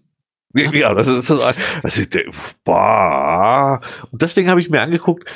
Ja, 0.55 0.71
ja 0.73 0.95
das 0.95 1.09
ist 1.09 1.31
das. 1.31 1.57
das 1.83 1.99
ist 1.99 2.15
der, 2.15 2.25
boah. 2.65 3.81
Und 4.11 4.23
das 4.23 4.35
Ding 4.35 4.49
habe 4.49 4.61
ich 4.61 4.71
mir 4.71 4.81
angeguckt. 4.81 5.29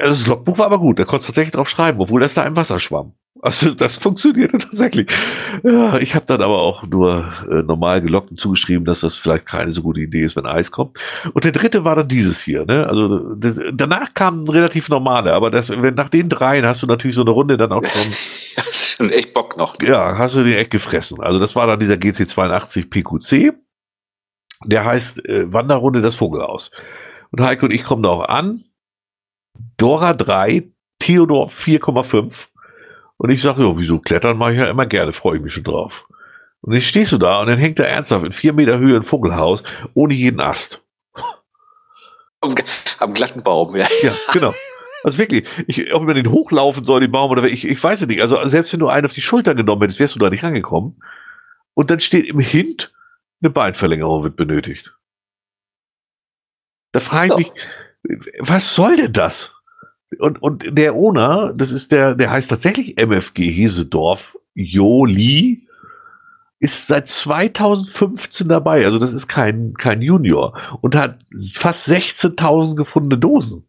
Also 0.00 0.22
das 0.22 0.26
Logbuch 0.26 0.58
war 0.58 0.66
aber 0.66 0.78
gut, 0.78 0.98
da 0.98 1.04
konntest 1.04 1.28
du 1.28 1.32
tatsächlich 1.32 1.54
drauf 1.54 1.68
schreiben, 1.68 2.00
obwohl 2.00 2.20
das 2.20 2.34
da 2.34 2.44
im 2.44 2.56
Wasser 2.56 2.78
schwamm. 2.78 3.14
Also 3.40 3.70
das 3.74 3.96
funktionierte 3.96 4.58
tatsächlich. 4.58 5.10
Ja, 5.62 5.98
ich 5.98 6.14
habe 6.14 6.26
dann 6.26 6.42
aber 6.42 6.60
auch 6.60 6.84
nur 6.84 7.32
äh, 7.50 7.62
normal 7.62 8.02
gelockten 8.02 8.36
zugeschrieben, 8.36 8.84
dass 8.84 9.00
das 9.00 9.16
vielleicht 9.16 9.46
keine 9.46 9.72
so 9.72 9.82
gute 9.82 10.00
Idee 10.00 10.24
ist, 10.24 10.36
wenn 10.36 10.46
Eis 10.46 10.70
kommt. 10.70 10.98
Und 11.32 11.44
der 11.44 11.52
dritte 11.52 11.84
war 11.84 11.96
dann 11.96 12.08
dieses 12.08 12.42
hier. 12.42 12.64
Ne? 12.64 12.86
Also 12.86 13.34
das, 13.34 13.60
danach 13.72 14.14
kamen 14.14 14.48
relativ 14.48 14.88
normale, 14.88 15.32
aber 15.32 15.50
das, 15.50 15.70
wenn, 15.70 15.94
nach 15.94 16.08
den 16.08 16.28
dreien 16.28 16.66
hast 16.66 16.82
du 16.82 16.86
natürlich 16.86 17.16
so 17.16 17.22
eine 17.22 17.30
Runde 17.30 17.56
dann 17.56 17.72
auch 17.72 17.84
schon. 17.84 18.12
das 18.56 18.68
ist 18.68 18.96
schon 18.96 19.10
echt 19.10 19.34
Bock 19.34 19.56
noch. 19.56 19.80
Ja, 19.82 20.18
hast 20.18 20.34
du 20.34 20.42
den 20.42 20.54
Eck 20.54 20.70
gefressen. 20.70 21.20
Also 21.20 21.38
das 21.38 21.54
war 21.54 21.66
dann 21.66 21.80
dieser 21.80 21.94
GC82 21.94 22.88
PQC. 22.90 23.54
Der 24.66 24.84
heißt 24.84 25.24
äh, 25.24 25.52
Wanderrunde 25.52 26.00
das 26.00 26.16
Vogelhaus. 26.16 26.72
Und 27.30 27.40
Heiko 27.40 27.66
und 27.66 27.72
ich 27.72 27.84
kommen 27.84 28.02
da 28.02 28.08
auch 28.08 28.24
an. 28.24 28.64
Dora 29.76 30.14
3, 30.14 30.64
Theodor 30.98 31.48
4,5 31.48 32.32
und 33.18 33.30
ich 33.30 33.42
sage, 33.42 33.62
ja, 33.62 33.76
wieso 33.76 33.98
klettern 33.98 34.38
mache 34.38 34.52
ich 34.52 34.58
ja 34.58 34.70
immer 34.70 34.86
gerne, 34.86 35.12
freue 35.12 35.36
ich 35.36 35.42
mich 35.42 35.52
schon 35.52 35.64
drauf. 35.64 36.06
Und 36.60 36.72
dann 36.72 36.82
stehst 36.82 37.12
du 37.12 37.18
da 37.18 37.40
und 37.40 37.48
dann 37.48 37.58
hängt 37.58 37.78
da 37.78 37.84
ernsthaft 37.84 38.24
in 38.24 38.32
vier 38.32 38.52
Meter 38.52 38.78
Höhe 38.78 38.96
ein 38.96 39.04
Vogelhaus 39.04 39.62
ohne 39.94 40.14
jeden 40.14 40.40
Ast. 40.40 40.82
Am, 42.40 42.54
am 42.98 43.14
glatten 43.14 43.42
Baum, 43.42 43.74
ja. 43.76 43.86
Ja, 44.02 44.12
genau. 44.32 44.54
Also 45.02 45.18
wirklich, 45.18 45.44
ich, 45.66 45.92
ob 45.92 46.04
man 46.04 46.14
den 46.14 46.30
hochlaufen 46.30 46.84
soll, 46.84 47.00
den 47.00 47.10
Baum, 47.10 47.30
oder 47.30 47.44
ich, 47.44 47.66
ich 47.66 47.82
weiß 47.82 48.02
es 48.02 48.08
nicht. 48.08 48.20
Also 48.20 48.48
selbst 48.48 48.72
wenn 48.72 48.80
du 48.80 48.88
einen 48.88 49.06
auf 49.06 49.12
die 49.12 49.20
Schulter 49.20 49.54
genommen 49.54 49.82
hättest, 49.82 50.00
wärst 50.00 50.14
du 50.14 50.18
da 50.20 50.30
nicht 50.30 50.42
rangekommen. 50.42 51.00
Und 51.74 51.90
dann 51.90 52.00
steht 52.00 52.26
im 52.26 52.40
Hint, 52.40 52.92
eine 53.40 53.50
Beinverlängerung 53.50 54.24
wird 54.24 54.36
benötigt. 54.36 54.92
Da 56.92 57.00
frage 57.00 57.32
ich 57.32 57.36
mich, 57.38 57.52
was 58.40 58.74
soll 58.74 58.96
denn 58.96 59.12
das? 59.12 59.52
Und, 60.18 60.42
und 60.42 60.64
der 60.70 60.94
Owner, 60.94 61.52
das 61.54 61.70
ist 61.70 61.92
der, 61.92 62.14
der 62.14 62.30
heißt 62.30 62.48
tatsächlich 62.48 62.96
MFG 62.96 63.50
Hesedorf, 63.50 64.36
Joli, 64.54 65.68
ist 66.60 66.86
seit 66.86 67.08
2015 67.08 68.48
dabei. 68.48 68.84
Also 68.84 68.98
das 68.98 69.12
ist 69.12 69.28
kein, 69.28 69.74
kein 69.74 70.02
Junior 70.02 70.58
und 70.80 70.94
hat 70.94 71.20
fast 71.52 71.88
16.000 71.88 72.74
gefundene 72.74 73.18
Dosen. 73.18 73.68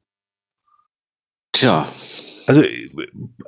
Tja. 1.51 1.88
Also, 2.47 2.64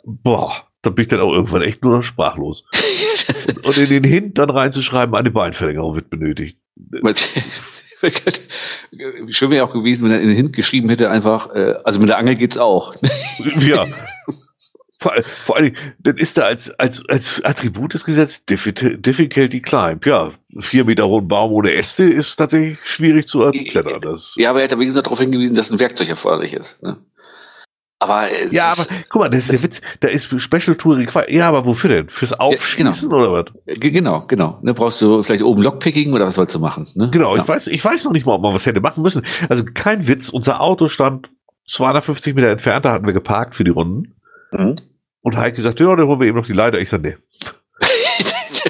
boah, 0.04 0.68
da 0.82 0.90
bin 0.90 1.04
ich 1.04 1.10
dann 1.10 1.22
auch 1.22 1.34
irgendwann 1.34 1.62
echt 1.62 1.84
nur 1.84 1.98
noch 1.98 2.04
sprachlos. 2.04 2.66
und, 3.48 3.66
und 3.66 3.78
in 3.78 3.90
den 3.90 4.04
Hint 4.04 4.38
dann 4.38 4.50
reinzuschreiben, 4.50 5.16
eine 5.16 5.32
Beinverlängerung 5.32 5.96
wird 5.96 6.10
benötigt. 6.10 6.60
Schön 9.30 9.52
wäre 9.52 9.66
auch 9.66 9.74
gewesen, 9.74 10.06
wenn 10.06 10.12
er 10.12 10.22
in 10.22 10.28
den 10.28 10.38
Hint 10.38 10.54
geschrieben 10.54 10.90
hätte, 10.90 11.10
einfach, 11.10 11.54
äh, 11.54 11.76
also 11.84 12.00
mit 12.00 12.10
der 12.10 12.18
Angel 12.18 12.36
geht's 12.36 12.58
auch. 12.58 12.96
ja. 13.60 13.86
Vor, 15.00 15.14
vor 15.46 15.56
allen 15.56 15.74
Dingen, 15.74 15.78
dann 15.98 16.18
ist 16.18 16.38
da 16.38 16.44
als, 16.44 16.70
als, 16.80 17.04
als 17.10 17.44
Attribut 17.44 17.96
des 17.96 18.06
Gesetzes 18.06 18.46
Difficulty 18.46 19.60
Climb. 19.60 20.06
Ja, 20.06 20.32
vier 20.60 20.86
Meter 20.86 21.08
hohen 21.08 21.28
Baum 21.28 21.52
ohne 21.54 21.74
Äste 21.74 22.04
ist 22.04 22.36
tatsächlich 22.36 22.78
schwierig 22.86 23.28
zu 23.28 23.42
erklettern. 23.42 24.02
Das 24.02 24.36
ja, 24.38 24.52
aber 24.52 24.62
er 24.62 24.70
hat 24.70 24.80
wie 24.80 24.86
gesagt 24.86 25.08
darauf 25.08 25.20
hingewiesen, 25.20 25.56
dass 25.56 25.72
ein 25.72 25.80
Werkzeug 25.80 26.10
erforderlich 26.10 26.54
ist. 26.54 26.84
Ne? 26.84 26.98
Aber 28.02 28.26
ja, 28.50 28.70
aber 28.70 28.88
guck 29.10 29.22
mal, 29.22 29.30
das 29.30 29.42
ist 29.42 29.52
der 29.52 29.62
Witz. 29.62 29.82
Da 30.00 30.08
ist 30.08 30.26
Special 30.42 30.76
Touring. 30.76 31.08
Ja, 31.28 31.48
aber 31.48 31.68
wofür 31.68 31.88
denn? 31.88 32.10
Fürs 32.10 32.34
Aufschießen 32.34 32.84
ja, 32.84 32.92
genau. 33.00 33.16
oder 33.16 33.32
was? 33.32 33.80
Genau, 33.80 34.26
genau. 34.26 34.58
Ne, 34.64 34.74
brauchst 34.74 35.00
du 35.04 35.22
vielleicht 35.22 35.44
oben 35.44 35.62
Lockpicking 35.62 36.12
oder 36.12 36.26
was 36.26 36.34
sollst 36.34 36.56
du 36.56 36.60
machen? 36.60 36.88
Ne? 36.96 37.12
Genau, 37.12 37.36
ja. 37.36 37.44
ich 37.44 37.48
weiß, 37.48 37.68
ich 37.68 37.86
weiß 37.86 38.04
noch 38.06 38.12
nicht 38.12 38.26
mal, 38.26 38.34
ob 38.34 38.42
man 38.42 38.56
was 38.56 38.66
hätte 38.66 38.82
machen 38.82 39.04
müssen. 39.04 39.24
Also 39.50 39.64
kein 39.72 40.08
Witz. 40.08 40.30
Unser 40.30 40.62
Auto 40.62 40.88
stand 40.88 41.30
250 41.70 42.34
Meter 42.34 42.48
entfernt, 42.48 42.86
da 42.86 42.94
hatten 42.94 43.06
wir 43.06 43.14
geparkt 43.14 43.54
für 43.54 43.64
die 43.64 43.70
Runden. 43.70 44.16
Mhm. 44.52 44.74
Und 45.22 45.38
Heike 45.38 45.62
sagt, 45.62 45.80
ja, 45.80 45.96
dann 45.96 46.08
holen 46.08 46.20
wir 46.20 46.26
eben 46.26 46.38
noch 46.38 46.48
die 46.48 46.54
Leiter. 46.54 46.80
Ich 46.80 46.90
sag, 46.90 47.04
nee. 47.04 47.18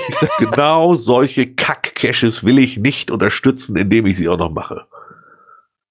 ich 0.10 0.16
sag, 0.20 0.30
genau 0.40 0.96
solche 0.96 1.48
Kack-Caches 1.48 2.44
will 2.44 2.60
ich 2.60 2.78
nicht 2.78 3.10
unterstützen, 3.12 3.78
indem 3.78 4.08
ich 4.08 4.18
sie 4.18 4.28
auch 4.28 4.38
noch 4.38 4.52
mache. 4.52 4.88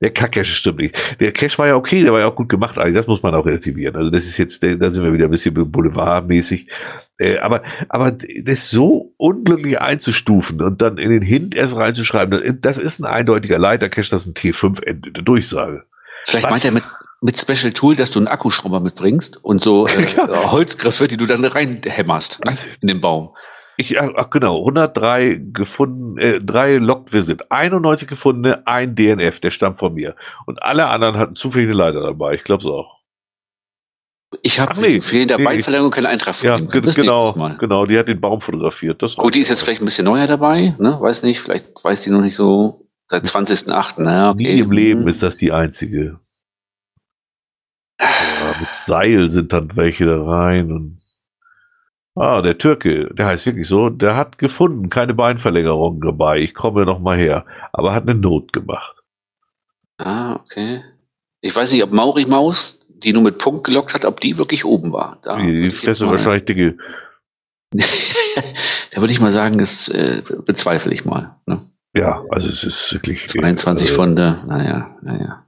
Der 0.00 0.10
Kack-Cache 0.10 0.46
stimmt 0.46 0.78
nicht. 0.78 0.96
Der 1.20 1.32
Cache 1.32 1.58
war 1.58 1.66
ja 1.66 1.76
okay, 1.76 2.02
der 2.02 2.12
war 2.12 2.20
ja 2.20 2.26
auch 2.26 2.36
gut 2.36 2.48
gemacht 2.48 2.78
eigentlich. 2.78 2.94
Das 2.94 3.06
muss 3.06 3.22
man 3.22 3.34
auch 3.34 3.44
relativieren. 3.44 3.96
Also 3.96 4.10
das 4.10 4.24
ist 4.24 4.38
jetzt, 4.38 4.62
da 4.62 4.90
sind 4.90 5.02
wir 5.02 5.12
wieder 5.12 5.26
ein 5.26 5.30
bisschen 5.30 5.52
boulevardmäßig. 5.54 6.68
Äh, 7.18 7.38
aber, 7.38 7.62
aber 7.90 8.16
das 8.42 8.70
so 8.70 9.12
unglücklich 9.18 9.78
einzustufen 9.78 10.62
und 10.62 10.80
dann 10.80 10.96
in 10.96 11.10
den 11.10 11.22
Hint 11.22 11.54
erst 11.54 11.76
reinzuschreiben, 11.76 12.58
das 12.62 12.78
ist 12.78 12.98
ein 12.98 13.04
eindeutiger 13.04 13.58
Leiter-Cache, 13.58 14.08
das 14.10 14.22
ist 14.22 14.28
ein 14.28 14.34
T5 14.34 14.82
endete 14.82 15.22
Durchsage. 15.22 15.84
Vielleicht 16.26 16.46
Was? 16.46 16.50
meint 16.50 16.64
er 16.64 16.72
mit, 16.72 16.84
mit 17.20 17.38
Special 17.38 17.72
Tool, 17.72 17.94
dass 17.94 18.10
du 18.10 18.20
einen 18.20 18.28
Akkuschrauber 18.28 18.80
mitbringst 18.80 19.36
und 19.44 19.62
so 19.62 19.86
äh, 19.86 20.06
ja. 20.16 20.50
Holzgriffe, 20.50 21.08
die 21.08 21.18
du 21.18 21.26
dann 21.26 21.44
reinhämmerst 21.44 22.42
ne, 22.46 22.56
in 22.80 22.88
den 22.88 23.00
Baum. 23.02 23.34
Ich, 23.80 23.98
ach 23.98 24.28
genau, 24.28 24.58
103 24.58 25.40
gefunden, 25.54 26.18
äh, 26.18 26.38
drei 26.38 26.76
Locked 26.76 27.14
Visit, 27.14 27.50
91 27.50 28.06
gefundene, 28.06 28.66
ein 28.66 28.94
DNF, 28.94 29.40
der 29.40 29.50
stammt 29.50 29.78
von 29.78 29.94
mir. 29.94 30.16
Und 30.44 30.62
alle 30.62 30.86
anderen 30.88 31.16
hatten 31.16 31.34
zufällige 31.34 31.72
Leiter 31.72 32.02
dabei, 32.02 32.34
ich 32.34 32.44
glaube 32.44 32.62
es 32.62 32.68
auch. 32.68 33.00
Ich 34.42 34.60
habe 34.60 34.78
nee, 34.78 35.00
für 35.00 35.24
der 35.24 35.38
nee, 35.38 35.44
Beinverlängerung 35.44 35.92
keinen 35.92 36.06
Eintrag 36.06 36.34
von 36.34 36.46
ja, 36.46 36.58
ihm. 36.58 36.68
Das 36.82 36.94
genau, 36.94 37.32
genau, 37.58 37.86
die 37.86 37.98
hat 37.98 38.08
den 38.08 38.20
Baum 38.20 38.42
fotografiert. 38.42 39.02
Das 39.02 39.16
Gut, 39.16 39.34
die 39.34 39.40
ist 39.40 39.48
jetzt 39.48 39.62
vielleicht 39.62 39.80
ein 39.80 39.86
bisschen 39.86 40.04
neuer 40.04 40.26
dabei, 40.26 40.74
ne? 40.78 40.98
Weiß 41.00 41.22
nicht, 41.22 41.40
vielleicht 41.40 41.82
weiß 41.82 42.02
die 42.02 42.10
noch 42.10 42.20
nicht 42.20 42.36
so 42.36 42.86
seit 43.08 43.24
20.08. 43.24 44.02
Naja, 44.02 44.30
okay. 44.30 44.42
Nie 44.42 44.60
im 44.60 44.72
Leben 44.72 45.08
ist 45.08 45.22
das 45.22 45.38
die 45.38 45.52
einzige. 45.52 46.20
Ja, 47.98 48.60
mit 48.60 48.74
Seil 48.74 49.30
sind 49.30 49.54
dann 49.54 49.74
welche 49.74 50.04
da 50.04 50.22
rein 50.22 50.70
und 50.70 50.99
Ah, 52.20 52.42
der 52.42 52.58
Türke, 52.58 53.08
der 53.14 53.24
heißt 53.24 53.46
wirklich 53.46 53.66
so, 53.66 53.88
der 53.88 54.14
hat 54.14 54.36
gefunden, 54.36 54.90
keine 54.90 55.14
Beinverlängerung 55.14 56.02
dabei. 56.02 56.38
Ich 56.40 56.52
komme 56.52 56.84
noch 56.84 56.98
mal 56.98 57.16
her, 57.16 57.46
aber 57.72 57.94
hat 57.94 58.02
eine 58.02 58.14
Not 58.14 58.52
gemacht. 58.52 59.02
Ah, 59.96 60.34
okay. 60.34 60.82
Ich 61.40 61.56
weiß 61.56 61.72
nicht, 61.72 61.82
ob 61.82 61.92
Mauri 61.92 62.26
Maus, 62.26 62.86
die 62.90 63.14
nur 63.14 63.22
mit 63.22 63.38
Punkt 63.38 63.64
gelockt 63.64 63.94
hat, 63.94 64.04
ob 64.04 64.20
die 64.20 64.36
wirklich 64.36 64.66
oben 64.66 64.92
war. 64.92 65.18
Da 65.22 65.38
die 65.38 65.62
die 65.62 65.70
fresse 65.70 66.10
wahrscheinlich 66.10 66.44
dicke. 66.44 66.76
da 67.72 69.00
würde 69.00 69.14
ich 69.14 69.20
mal 69.20 69.32
sagen, 69.32 69.56
das 69.56 69.88
äh, 69.88 70.22
bezweifle 70.44 70.92
ich 70.92 71.06
mal. 71.06 71.36
Ne? 71.46 71.62
Ja, 71.96 72.22
also 72.28 72.48
es 72.48 72.64
ist 72.64 72.92
wirklich. 72.92 73.28
22 73.28 73.88
äh, 73.88 73.92
Funde, 73.94 74.36
naja, 74.46 74.94
naja. 75.00 75.39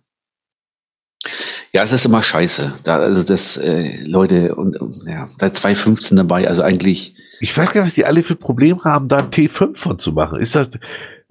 Ja, 1.72 1.82
es 1.82 1.92
ist 1.92 2.04
immer 2.04 2.22
scheiße. 2.22 2.74
Da, 2.84 2.98
also 2.98 3.22
das, 3.22 3.56
äh, 3.56 4.04
Leute, 4.04 4.54
und, 4.54 4.78
und 4.78 5.06
ja, 5.06 5.26
seit 5.38 5.56
2015 5.56 6.16
dabei, 6.16 6.46
also 6.46 6.62
eigentlich. 6.62 7.16
Ich 7.40 7.56
weiß 7.56 7.72
gar 7.72 7.82
nicht, 7.82 7.88
was 7.88 7.94
die 7.94 8.04
alle 8.04 8.22
für 8.22 8.36
Probleme 8.36 8.84
haben, 8.84 9.08
da 9.08 9.16
ein 9.16 9.30
T5 9.30 9.76
von 9.76 9.98
zu 9.98 10.12
machen. 10.12 10.38
Ist 10.38 10.54
das. 10.54 10.70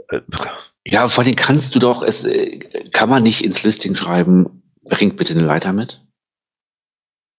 Äh, 0.09 0.21
ja, 0.83 1.07
vor 1.07 1.23
allem 1.23 1.35
kannst 1.35 1.75
du 1.75 1.79
doch, 1.79 2.01
es 2.01 2.25
äh, 2.25 2.57
kann 2.91 3.07
man 3.07 3.21
nicht 3.21 3.45
ins 3.45 3.63
Listing 3.63 3.95
schreiben, 3.95 4.63
bringt 4.83 5.15
bitte 5.15 5.33
eine 5.33 5.45
Leiter 5.45 5.73
mit. 5.73 6.03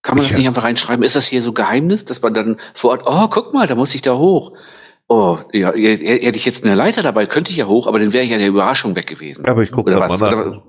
Kann 0.03 0.17
man 0.17 0.25
ich 0.25 0.31
das 0.31 0.39
nicht 0.39 0.47
einfach 0.47 0.65
reinschreiben? 0.65 1.05
Ist 1.05 1.17
das 1.17 1.27
hier 1.27 1.43
so 1.43 1.51
ein 1.51 1.55
Geheimnis, 1.55 2.05
dass 2.05 2.23
man 2.23 2.35
dann 2.35 2.61
vor 2.75 2.91
Ort, 2.91 3.03
oh, 3.05 3.29
guck 3.29 3.53
mal, 3.53 3.67
da 3.67 3.75
muss 3.75 3.95
ich 3.95 4.03
da 4.03 4.17
hoch. 4.17 4.57
Oh, 5.09 5.39
ja, 5.53 5.73
hätte 5.73 6.37
ich 6.37 6.45
jetzt 6.45 6.65
eine 6.65 6.75
Leiter 6.77 7.03
dabei, 7.03 7.27
könnte 7.27 7.51
ich 7.51 7.57
ja 7.57 7.67
hoch, 7.67 7.87
aber 7.87 7.99
dann 7.99 8.13
wäre 8.13 8.25
ich 8.25 8.31
ja 8.31 8.39
der 8.39 8.49
Überraschung 8.49 8.95
weg 8.95 9.09
gewesen. 9.09 9.45
Aber 9.47 9.63
ich 9.63 9.73
gucke 9.73 9.91
mal 9.91 10.09
nach. 10.09 10.63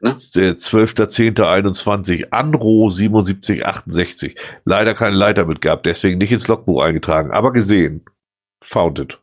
Ne? 0.00 0.16
Der 0.34 0.56
12.10.21, 0.56 2.28
Anro 2.30 2.90
7768. 2.90 4.34
Leider 4.64 4.94
keine 4.94 5.16
Leiter 5.16 5.44
mit 5.44 5.60
gehabt, 5.60 5.84
deswegen 5.84 6.18
nicht 6.18 6.32
ins 6.32 6.48
Logbuch 6.48 6.82
eingetragen, 6.82 7.30
aber 7.30 7.52
gesehen. 7.52 8.04
Founded. 8.62 9.18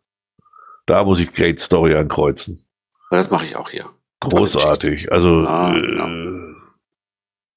Da 0.85 1.03
muss 1.03 1.19
ich 1.19 1.33
Great 1.33 1.59
Story 1.59 1.95
ankreuzen. 1.95 2.63
Das 3.09 3.29
mache 3.31 3.47
ich 3.47 3.55
auch 3.55 3.69
hier. 3.69 3.89
Großartig. 4.19 5.11
Also, 5.11 5.45
ah, 5.47 5.75
äh, 5.75 6.55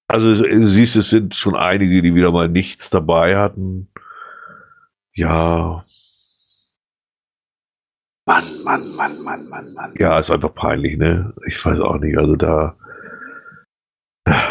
also 0.08 0.34
du 0.34 0.68
siehst, 0.68 0.96
es 0.96 1.10
sind 1.10 1.34
schon 1.34 1.56
einige, 1.56 2.02
die 2.02 2.14
wieder 2.14 2.32
mal 2.32 2.48
nichts 2.48 2.90
dabei 2.90 3.36
hatten. 3.36 3.88
Ja. 5.14 5.84
Mann, 8.26 8.44
Mann, 8.64 8.96
Mann, 8.96 9.22
Mann, 9.22 9.48
Mann, 9.48 9.74
Mann. 9.74 9.94
Ja, 9.98 10.18
ist 10.18 10.30
einfach 10.30 10.54
peinlich, 10.54 10.96
ne? 10.96 11.34
Ich 11.46 11.64
weiß 11.64 11.80
auch 11.80 11.98
nicht. 11.98 12.16
Also 12.18 12.36
da 12.36 12.76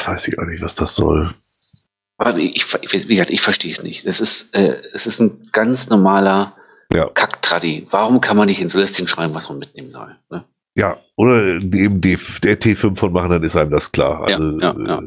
Weiß 0.06 0.28
ich 0.28 0.38
auch 0.40 0.46
nicht, 0.46 0.62
was 0.62 0.76
das 0.76 0.96
soll. 0.96 1.34
Aber 2.18 2.38
ich, 2.38 2.66
wie 2.92 3.08
gesagt, 3.08 3.32
ich 3.32 3.42
verstehe 3.42 3.72
es 3.72 3.82
nicht. 3.82 4.06
Es 4.06 4.20
ist, 4.20 4.54
äh, 4.54 4.82
es 4.94 5.08
ist 5.08 5.22
ein 5.22 5.50
ganz 5.54 5.90
normaler 5.90 6.56
ja. 6.92 7.10
Kacktradi. 7.10 7.88
Warum 7.92 8.20
kann 8.20 8.36
man 8.36 8.48
nicht 8.48 8.62
ins 8.62 8.74
Listing 8.76 9.08
schreiben, 9.08 9.34
was 9.34 9.48
man 9.48 9.60
mitnehmen 9.60 9.92
soll? 9.92 10.16
Ne? 10.30 10.44
Ja, 10.76 10.98
oder 11.16 11.46
eben 11.62 12.02
die, 12.02 12.18
der 12.44 12.60
T5 12.60 12.98
von 12.98 13.14
machen, 13.14 13.30
dann 13.30 13.44
ist 13.44 13.56
einem 13.56 13.72
das 13.72 13.92
klar. 13.92 14.26
Also, 14.26 14.60
ja, 14.60 14.76
ja, 14.78 14.86
ja. 14.88 15.02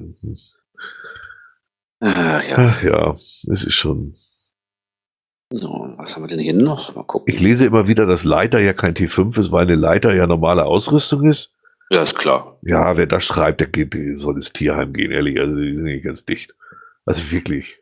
Äh, 2.02 2.50
ja. 2.50 2.80
ja, 2.82 3.16
es 3.50 3.64
ist 3.64 3.74
schon. 3.74 4.14
So, 5.50 5.68
was 5.98 6.16
haben 6.16 6.22
wir 6.22 6.28
denn 6.28 6.38
hier 6.38 6.54
noch? 6.54 6.94
Mal 6.94 7.04
gucken. 7.04 7.32
Ich 7.32 7.40
lese 7.40 7.66
immer 7.66 7.86
wieder, 7.86 8.06
dass 8.06 8.24
Leiter 8.24 8.58
ja 8.58 8.72
kein 8.72 8.94
T5 8.94 9.38
ist, 9.38 9.52
weil 9.52 9.66
eine 9.66 9.76
Leiter 9.76 10.14
ja 10.14 10.26
normale 10.26 10.64
Ausrüstung 10.64 11.28
ist. 11.28 11.52
Ja, 11.92 12.00
ist 12.00 12.18
klar. 12.18 12.56
Ja, 12.62 12.96
wer 12.96 13.04
das 13.04 13.22
schreibt, 13.26 13.60
der, 13.60 13.66
geht, 13.66 13.92
der 13.92 14.16
soll 14.16 14.36
ins 14.36 14.50
Tierheim 14.50 14.94
gehen, 14.94 15.10
ehrlich. 15.10 15.38
Also, 15.38 15.54
die 15.56 15.74
sind 15.74 15.84
nicht 15.84 16.04
ganz 16.04 16.24
dicht. 16.24 16.54
Also 17.04 17.30
wirklich. 17.30 17.80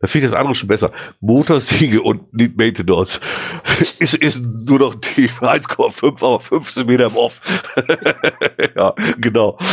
Da 0.00 0.06
finde 0.06 0.26
ich 0.26 0.32
das 0.32 0.38
andere 0.38 0.54
schon 0.54 0.68
besser. 0.68 0.92
Motorsiege 1.20 2.02
und 2.02 2.34
Need 2.34 2.58
Maintenance 2.58 3.20
ist, 4.00 4.16
ist 4.16 4.42
nur 4.42 4.80
noch 4.80 4.96
die 4.96 5.30
1,5, 5.30 6.16
aber 6.18 6.40
15 6.40 6.86
Meter 6.86 7.06
im 7.06 7.16
Off. 7.16 7.40
ja, 8.76 8.94
genau. 9.18 9.58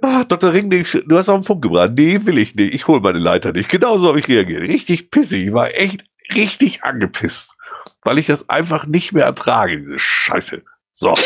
Ah, 0.00 0.24
Dr. 0.24 0.50
Ringling, 0.54 0.86
du 1.06 1.16
hast 1.18 1.28
auf 1.28 1.38
den 1.38 1.46
Punkt 1.46 1.60
gebracht. 1.60 1.90
Nee, 1.94 2.18
will 2.24 2.38
ich 2.38 2.54
nicht. 2.54 2.72
Ich 2.72 2.88
hole 2.88 3.00
meine 3.00 3.18
Leiter 3.18 3.52
nicht. 3.52 3.68
Genauso 3.68 4.08
habe 4.08 4.18
ich 4.18 4.28
reagiert. 4.28 4.62
Richtig 4.62 5.10
pissig. 5.10 5.48
Ich 5.48 5.52
war 5.52 5.74
echt 5.74 6.02
richtig 6.34 6.84
angepisst. 6.84 7.54
Weil 8.02 8.18
ich 8.18 8.26
das 8.26 8.48
einfach 8.48 8.86
nicht 8.86 9.12
mehr 9.12 9.26
ertrage, 9.26 9.76
diese 9.76 9.98
Scheiße. 9.98 10.62
So. 10.94 11.12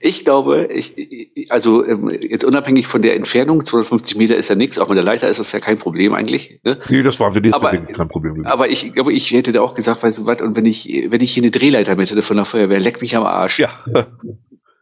Ich 0.00 0.24
glaube, 0.24 0.66
ich, 0.72 1.46
also 1.50 1.86
ähm, 1.86 2.10
jetzt 2.10 2.44
unabhängig 2.44 2.88
von 2.88 3.02
der 3.02 3.14
Entfernung, 3.14 3.64
250 3.64 4.16
Meter 4.16 4.36
ist 4.36 4.48
ja 4.48 4.56
nichts, 4.56 4.78
auch 4.78 4.88
mit 4.88 4.96
der 4.96 5.04
Leiter 5.04 5.28
ist 5.28 5.38
das 5.38 5.52
ja 5.52 5.60
kein 5.60 5.78
Problem 5.78 6.14
eigentlich. 6.14 6.60
Ne? 6.64 6.78
Nee, 6.88 7.04
das 7.04 7.20
war 7.20 7.32
für 7.32 7.40
dich 7.40 7.54
aber, 7.54 7.70
kein 7.70 8.08
Problem. 8.08 8.34
Gewesen. 8.34 8.46
Aber 8.46 8.68
ich 8.68 8.92
glaube, 8.92 9.12
ich 9.12 9.30
hätte 9.30 9.52
da 9.52 9.60
auch 9.60 9.74
gesagt, 9.74 10.02
weißt 10.02 10.20
du 10.20 10.26
was, 10.26 10.42
und 10.42 10.56
wenn 10.56 10.66
ich, 10.66 11.06
wenn 11.08 11.20
ich 11.20 11.32
hier 11.32 11.44
eine 11.44 11.52
Drehleiter 11.52 11.94
mit 11.94 12.10
hätte 12.10 12.22
von 12.22 12.36
der 12.36 12.44
Feuerwehr, 12.44 12.80
leck 12.80 13.00
mich 13.00 13.16
am 13.16 13.24
Arsch. 13.24 13.60
Ja. 13.60 13.84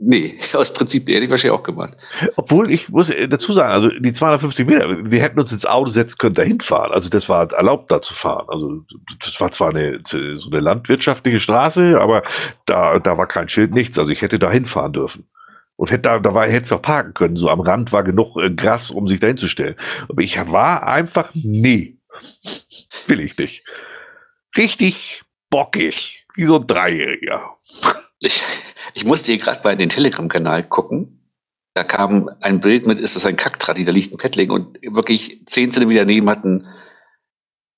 Nee, 0.02 0.38
aus 0.54 0.72
Prinzip 0.72 1.06
hätte 1.08 1.24
ich 1.24 1.30
wahrscheinlich 1.30 1.60
auch 1.60 1.62
gemacht. 1.62 1.92
Obwohl, 2.36 2.72
ich 2.72 2.88
muss 2.88 3.12
dazu 3.28 3.52
sagen, 3.52 3.70
also 3.70 3.88
die 3.90 4.14
250 4.14 4.66
Meter, 4.66 5.10
wir 5.10 5.22
hätten 5.22 5.38
uns 5.38 5.52
ins 5.52 5.66
Auto 5.66 5.90
setzen 5.90 6.16
können, 6.16 6.34
dahin 6.34 6.60
fahren. 6.60 6.90
Also 6.90 7.10
das 7.10 7.28
war 7.28 7.52
erlaubt, 7.52 7.90
da 7.90 8.00
zu 8.00 8.14
fahren. 8.14 8.46
Also 8.48 8.82
das 9.22 9.38
war 9.38 9.52
zwar 9.52 9.70
eine, 9.70 10.00
so 10.04 10.18
eine 10.50 10.60
landwirtschaftliche 10.60 11.38
Straße, 11.38 12.00
aber 12.00 12.22
da, 12.64 12.98
da 12.98 13.18
war 13.18 13.26
kein 13.26 13.50
Schild, 13.50 13.74
nichts. 13.74 13.98
Also 13.98 14.10
ich 14.10 14.22
hätte 14.22 14.38
da 14.38 14.50
hinfahren 14.50 14.94
dürfen. 14.94 15.28
Und 15.76 15.90
hätte 15.90 16.02
da, 16.02 16.18
da 16.18 16.32
war, 16.32 16.46
hätte 16.46 16.64
es 16.64 16.72
auch 16.72 16.82
parken 16.82 17.12
können. 17.12 17.36
So 17.36 17.50
am 17.50 17.60
Rand 17.60 17.92
war 17.92 18.02
genug 18.02 18.36
äh, 18.36 18.50
Gras, 18.50 18.90
um 18.90 19.06
sich 19.06 19.20
dahin 19.20 19.36
zu 19.36 19.48
stellen. 19.48 19.76
Aber 20.08 20.22
ich 20.22 20.38
war 20.50 20.86
einfach, 20.86 21.30
nee, 21.34 21.98
will 23.06 23.20
ich 23.20 23.36
nicht. 23.36 23.66
Richtig 24.56 25.22
bockig, 25.50 26.24
wie 26.34 26.46
so 26.46 26.56
ein 26.56 26.66
Dreijähriger. 26.66 27.56
Ich, 28.22 28.42
ich 28.94 29.04
musste 29.04 29.32
hier 29.32 29.40
gerade 29.40 29.60
bei 29.62 29.74
den 29.74 29.88
Telegram-Kanal 29.88 30.64
gucken. 30.64 31.20
Da 31.74 31.84
kam 31.84 32.28
ein 32.40 32.60
Bild 32.60 32.86
mit, 32.86 32.98
ist 32.98 33.16
das 33.16 33.24
ein 33.24 33.36
Kacktradi, 33.36 33.84
da 33.84 33.92
liegt 33.92 34.12
ein 34.12 34.18
Pettling 34.18 34.50
und 34.50 34.78
wirklich 34.82 35.42
zehn 35.46 35.72
Zentimeter 35.72 36.00
daneben 36.00 36.28
hat 36.28 36.44
ein 36.44 36.66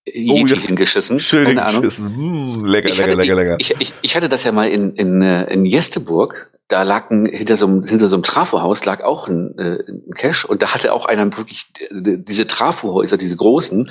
Yeti 0.04 0.54
oh, 0.54 0.56
ja. 0.56 0.62
hingeschissen. 0.62 1.20
Schön 1.20 1.44
Keine 1.44 1.64
hingeschissen. 1.64 2.16
Hm, 2.16 2.64
lecker, 2.64 2.88
ich 2.88 2.98
lecker, 2.98 3.10
hatte, 3.12 3.20
lecker, 3.20 3.34
lecker. 3.36 3.56
Ich, 3.60 3.74
ich, 3.78 3.94
ich, 4.02 4.16
hatte 4.16 4.28
das 4.28 4.42
ja 4.42 4.50
mal 4.50 4.68
in, 4.68 4.96
in, 4.96 5.22
äh, 5.22 5.44
in 5.44 5.64
Jesteburg. 5.64 6.50
Da 6.66 6.82
lag 6.82 7.10
ein, 7.10 7.26
hinter 7.26 7.56
so 7.56 7.66
einem, 7.66 7.84
hinter 7.84 8.08
so 8.08 8.16
einem 8.16 8.24
Trafohaus 8.24 8.84
lag 8.84 9.04
auch 9.04 9.28
ein, 9.28 9.56
äh, 9.58 9.78
ein 9.86 10.12
Cache 10.14 10.48
und 10.48 10.62
da 10.62 10.74
hatte 10.74 10.92
auch 10.92 11.06
einer 11.06 11.36
wirklich 11.36 11.66
diese 11.90 12.46
Trafohäuser, 12.46 13.16
diese 13.16 13.36
großen, 13.36 13.90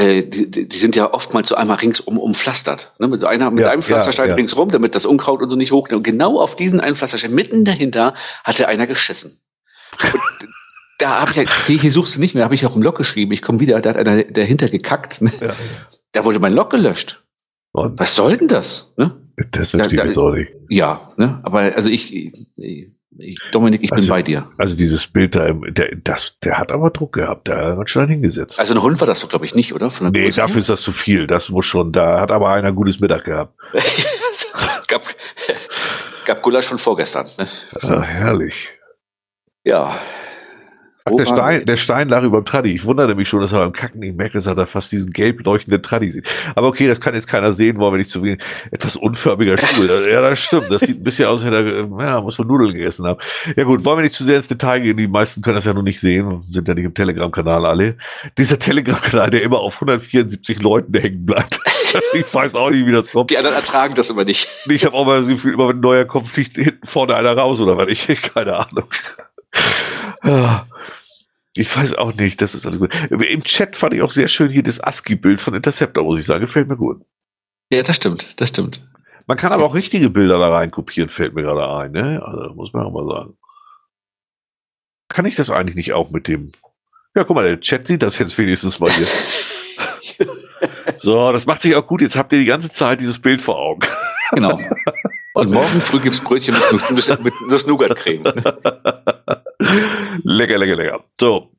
äh, 0.00 0.22
die, 0.22 0.68
die 0.68 0.76
sind 0.76 0.96
ja 0.96 1.12
oftmals 1.12 1.48
so 1.48 1.54
einmal 1.54 1.76
ringsum 1.76 2.18
umpflastert. 2.18 2.92
Ne? 2.98 3.08
Mit, 3.08 3.20
so 3.20 3.26
einer, 3.26 3.50
mit 3.50 3.64
ja, 3.64 3.70
einem 3.70 3.82
Pflasterstein 3.82 4.26
ja, 4.26 4.30
ja. 4.30 4.36
ringsrum, 4.36 4.70
damit 4.70 4.94
das 4.94 5.06
Unkraut 5.06 5.42
und 5.42 5.50
so 5.50 5.56
nicht 5.56 5.72
hoch. 5.72 5.88
Und 5.90 6.02
genau 6.02 6.40
auf 6.40 6.56
diesen 6.56 6.80
einen 6.80 6.96
Pflasterstein, 6.96 7.34
mitten 7.34 7.64
dahinter, 7.64 8.14
hatte 8.44 8.68
einer 8.68 8.86
geschissen. 8.86 9.40
Und 10.12 10.20
da 10.98 11.20
habe 11.20 11.30
ich 11.30 11.36
ja, 11.36 11.44
hier, 11.66 11.80
hier 11.80 11.92
suchst 11.92 12.16
du 12.16 12.20
nicht 12.20 12.34
mehr, 12.34 12.44
habe 12.44 12.54
ich 12.54 12.64
auch 12.66 12.76
im 12.76 12.82
Log 12.82 12.96
geschrieben. 12.96 13.32
Ich 13.32 13.42
komme 13.42 13.60
wieder, 13.60 13.80
da 13.80 13.90
hat 13.90 13.96
einer 13.96 14.24
dahinter 14.24 14.68
gekackt. 14.68 15.20
Ne? 15.22 15.32
Ja. 15.40 15.54
Da 16.12 16.24
wurde 16.24 16.38
mein 16.38 16.54
Log 16.54 16.70
gelöscht. 16.70 17.22
Und? 17.72 17.98
Was 17.98 18.14
soll 18.14 18.36
denn 18.36 18.48
das? 18.48 18.94
Ne? 18.96 19.16
Das 19.52 19.70
verstehe 19.70 20.00
ich 20.00 20.08
jetzt 20.08 20.18
auch 20.18 20.32
nicht. 20.32 20.52
Ja, 20.68 21.00
ne? 21.16 21.40
aber 21.42 21.60
also 21.74 21.88
ich, 21.88 22.14
ich 22.56 22.99
Dominik, 23.50 23.82
ich 23.82 23.92
also, 23.92 24.02
bin 24.02 24.08
bei 24.08 24.22
dir. 24.22 24.46
Also 24.56 24.76
dieses 24.76 25.06
Bild 25.06 25.34
da, 25.34 25.52
der, 25.52 25.96
das, 25.96 26.36
der 26.44 26.58
hat 26.58 26.70
aber 26.70 26.90
Druck 26.90 27.14
gehabt, 27.14 27.48
der 27.48 27.76
hat 27.76 27.90
schon 27.90 28.08
hingesetzt. 28.08 28.58
Also 28.60 28.74
ein 28.74 28.82
Hund 28.82 29.00
war 29.00 29.06
das 29.06 29.20
doch, 29.20 29.28
glaube 29.28 29.44
ich, 29.44 29.54
nicht, 29.54 29.74
oder? 29.74 29.90
Von 29.90 30.12
nee, 30.12 30.28
dafür 30.28 30.60
ist 30.60 30.68
das 30.68 30.82
zu 30.82 30.92
viel. 30.92 31.26
Das 31.26 31.48
muss 31.48 31.66
schon, 31.66 31.92
da 31.92 32.20
hat 32.20 32.30
aber 32.30 32.50
einer 32.50 32.72
gutes 32.72 33.00
Mittag 33.00 33.24
gehabt. 33.24 33.54
gab, 34.86 35.02
gab 36.24 36.42
Gulasch 36.42 36.66
von 36.66 36.78
vorgestern. 36.78 37.26
Ne? 37.38 37.48
Ah, 37.82 38.02
herrlich. 38.02 38.68
Ja, 39.64 40.00
Ach, 41.04 41.12
der 41.16 41.26
Stein, 41.26 41.66
der 41.66 41.76
Stein 41.78 42.08
lag 42.08 42.22
über 42.22 42.40
dem 42.40 42.44
Traddy. 42.44 42.74
Ich 42.74 42.84
wunderte 42.84 43.14
mich 43.14 43.28
schon, 43.28 43.40
dass 43.40 43.52
er 43.52 43.60
beim 43.60 43.72
Kacken 43.72 44.00
nicht 44.00 44.16
merkt, 44.16 44.34
dass 44.34 44.46
er 44.46 44.54
da 44.54 44.66
fast 44.66 44.92
diesen 44.92 45.12
gelb 45.12 45.44
leuchtenden 45.46 45.82
Traddy 45.82 46.10
sieht. 46.10 46.28
Aber 46.54 46.68
okay, 46.68 46.88
das 46.88 47.00
kann 47.00 47.14
jetzt 47.14 47.26
keiner 47.26 47.54
sehen, 47.54 47.78
wollen 47.78 47.94
wir 47.94 47.98
nicht 47.98 48.10
zu 48.10 48.22
wenig. 48.22 48.40
Etwas 48.70 48.96
unförmiger 48.96 49.56
Stuhl. 49.58 49.88
ja, 50.10 50.20
das 50.20 50.40
stimmt. 50.40 50.70
Das 50.70 50.82
sieht 50.82 50.98
ein 50.98 51.02
bisschen 51.02 51.26
aus, 51.26 51.42
als 51.42 51.50
hätte 51.50 51.88
er, 51.88 52.04
ja, 52.04 52.20
muss 52.20 52.38
man 52.38 52.48
Nudeln 52.48 52.74
gegessen 52.74 53.06
haben. 53.06 53.18
Ja 53.56 53.64
gut, 53.64 53.84
wollen 53.84 53.98
wir 53.98 54.02
nicht 54.02 54.14
zu 54.14 54.24
sehr 54.24 54.36
ins 54.36 54.48
Detail 54.48 54.80
gehen. 54.80 54.96
Die 54.96 55.08
meisten 55.08 55.40
können 55.40 55.56
das 55.56 55.64
ja 55.64 55.72
noch 55.72 55.82
nicht 55.82 56.00
sehen, 56.00 56.42
sind 56.50 56.68
ja 56.68 56.74
nicht 56.74 56.84
im 56.84 56.94
Telegram-Kanal 56.94 57.64
alle. 57.64 57.96
Dieser 58.36 58.58
Telegram-Kanal, 58.58 59.30
der 59.30 59.42
immer 59.42 59.60
auf 59.60 59.74
174 59.74 60.60
Leuten 60.60 60.92
hängen 60.94 61.24
bleibt. 61.24 61.58
ich 62.12 62.34
weiß 62.34 62.54
auch 62.54 62.70
nicht, 62.70 62.86
wie 62.86 62.92
das 62.92 63.10
kommt. 63.10 63.30
Die 63.30 63.38
anderen 63.38 63.56
ertragen 63.56 63.94
das 63.94 64.10
immer 64.10 64.24
nicht. 64.24 64.48
Ich 64.68 64.84
habe 64.84 64.94
auch 64.94 65.06
mal 65.06 65.20
das 65.20 65.28
Gefühl, 65.28 65.54
immer 65.54 65.68
wenn 65.68 65.76
ein 65.76 65.80
neuer 65.80 66.04
kommt, 66.04 66.28
fliegt 66.28 66.56
hinten 66.56 66.86
vorne 66.86 67.14
einer 67.16 67.36
raus 67.36 67.58
oder 67.58 67.76
was. 67.76 67.88
Ich 67.88 68.06
keine 68.22 68.56
Ahnung. 68.56 68.84
Ich 71.56 71.74
weiß 71.74 71.94
auch 71.94 72.14
nicht, 72.14 72.40
das 72.40 72.54
ist 72.54 72.66
alles 72.66 72.78
gut. 72.78 72.94
Im 73.10 73.42
Chat 73.42 73.76
fand 73.76 73.94
ich 73.94 74.02
auch 74.02 74.10
sehr 74.10 74.28
schön 74.28 74.50
hier 74.50 74.62
das 74.62 74.80
ASCII-Bild 74.80 75.40
von 75.40 75.54
Interceptor, 75.54 76.04
muss 76.04 76.20
ich 76.20 76.26
sagen. 76.26 76.42
Gefällt 76.42 76.68
mir 76.68 76.76
gut. 76.76 77.02
Ja, 77.70 77.82
das 77.82 77.96
stimmt, 77.96 78.40
das 78.40 78.50
stimmt. 78.50 78.86
Man 79.26 79.36
kann 79.36 79.52
aber 79.52 79.64
auch 79.64 79.74
richtige 79.74 80.10
Bilder 80.10 80.38
da 80.38 80.48
rein 80.48 80.70
kopieren, 80.70 81.08
fällt 81.08 81.34
mir 81.34 81.42
gerade 81.42 81.68
ein, 81.68 81.92
ne? 81.92 82.22
Also, 82.24 82.54
muss 82.54 82.72
man 82.72 82.86
auch 82.86 82.92
mal 82.92 83.06
sagen. 83.06 83.36
Kann 85.08 85.26
ich 85.26 85.34
das 85.34 85.50
eigentlich 85.50 85.76
nicht 85.76 85.92
auch 85.92 86.10
mit 86.10 86.28
dem. 86.28 86.52
Ja, 87.14 87.24
guck 87.24 87.34
mal, 87.34 87.44
der 87.44 87.60
Chat 87.60 87.88
sieht 87.88 88.02
das 88.02 88.18
jetzt 88.18 88.38
wenigstens 88.38 88.78
mal 88.78 88.90
hier. 88.90 89.06
so, 90.98 91.32
das 91.32 91.46
macht 91.46 91.62
sich 91.62 91.74
auch 91.74 91.86
gut. 91.86 92.00
Jetzt 92.00 92.16
habt 92.16 92.32
ihr 92.32 92.38
die 92.38 92.44
ganze 92.44 92.70
Zeit 92.70 93.00
dieses 93.00 93.18
Bild 93.18 93.42
vor 93.42 93.56
Augen. 93.56 93.86
Genau. 94.32 94.58
Und 95.34 95.50
morgen 95.52 95.80
früh 95.82 96.00
gibt 96.00 96.14
es 96.14 96.20
Brötchen 96.20 96.56
mit, 96.72 96.90
mit 97.22 97.34
Nuss-Nougat-Creme. 97.48 98.24
lecker, 100.24 100.58
lecker, 100.58 100.76
lecker. 100.76 101.04
So, 101.20 101.50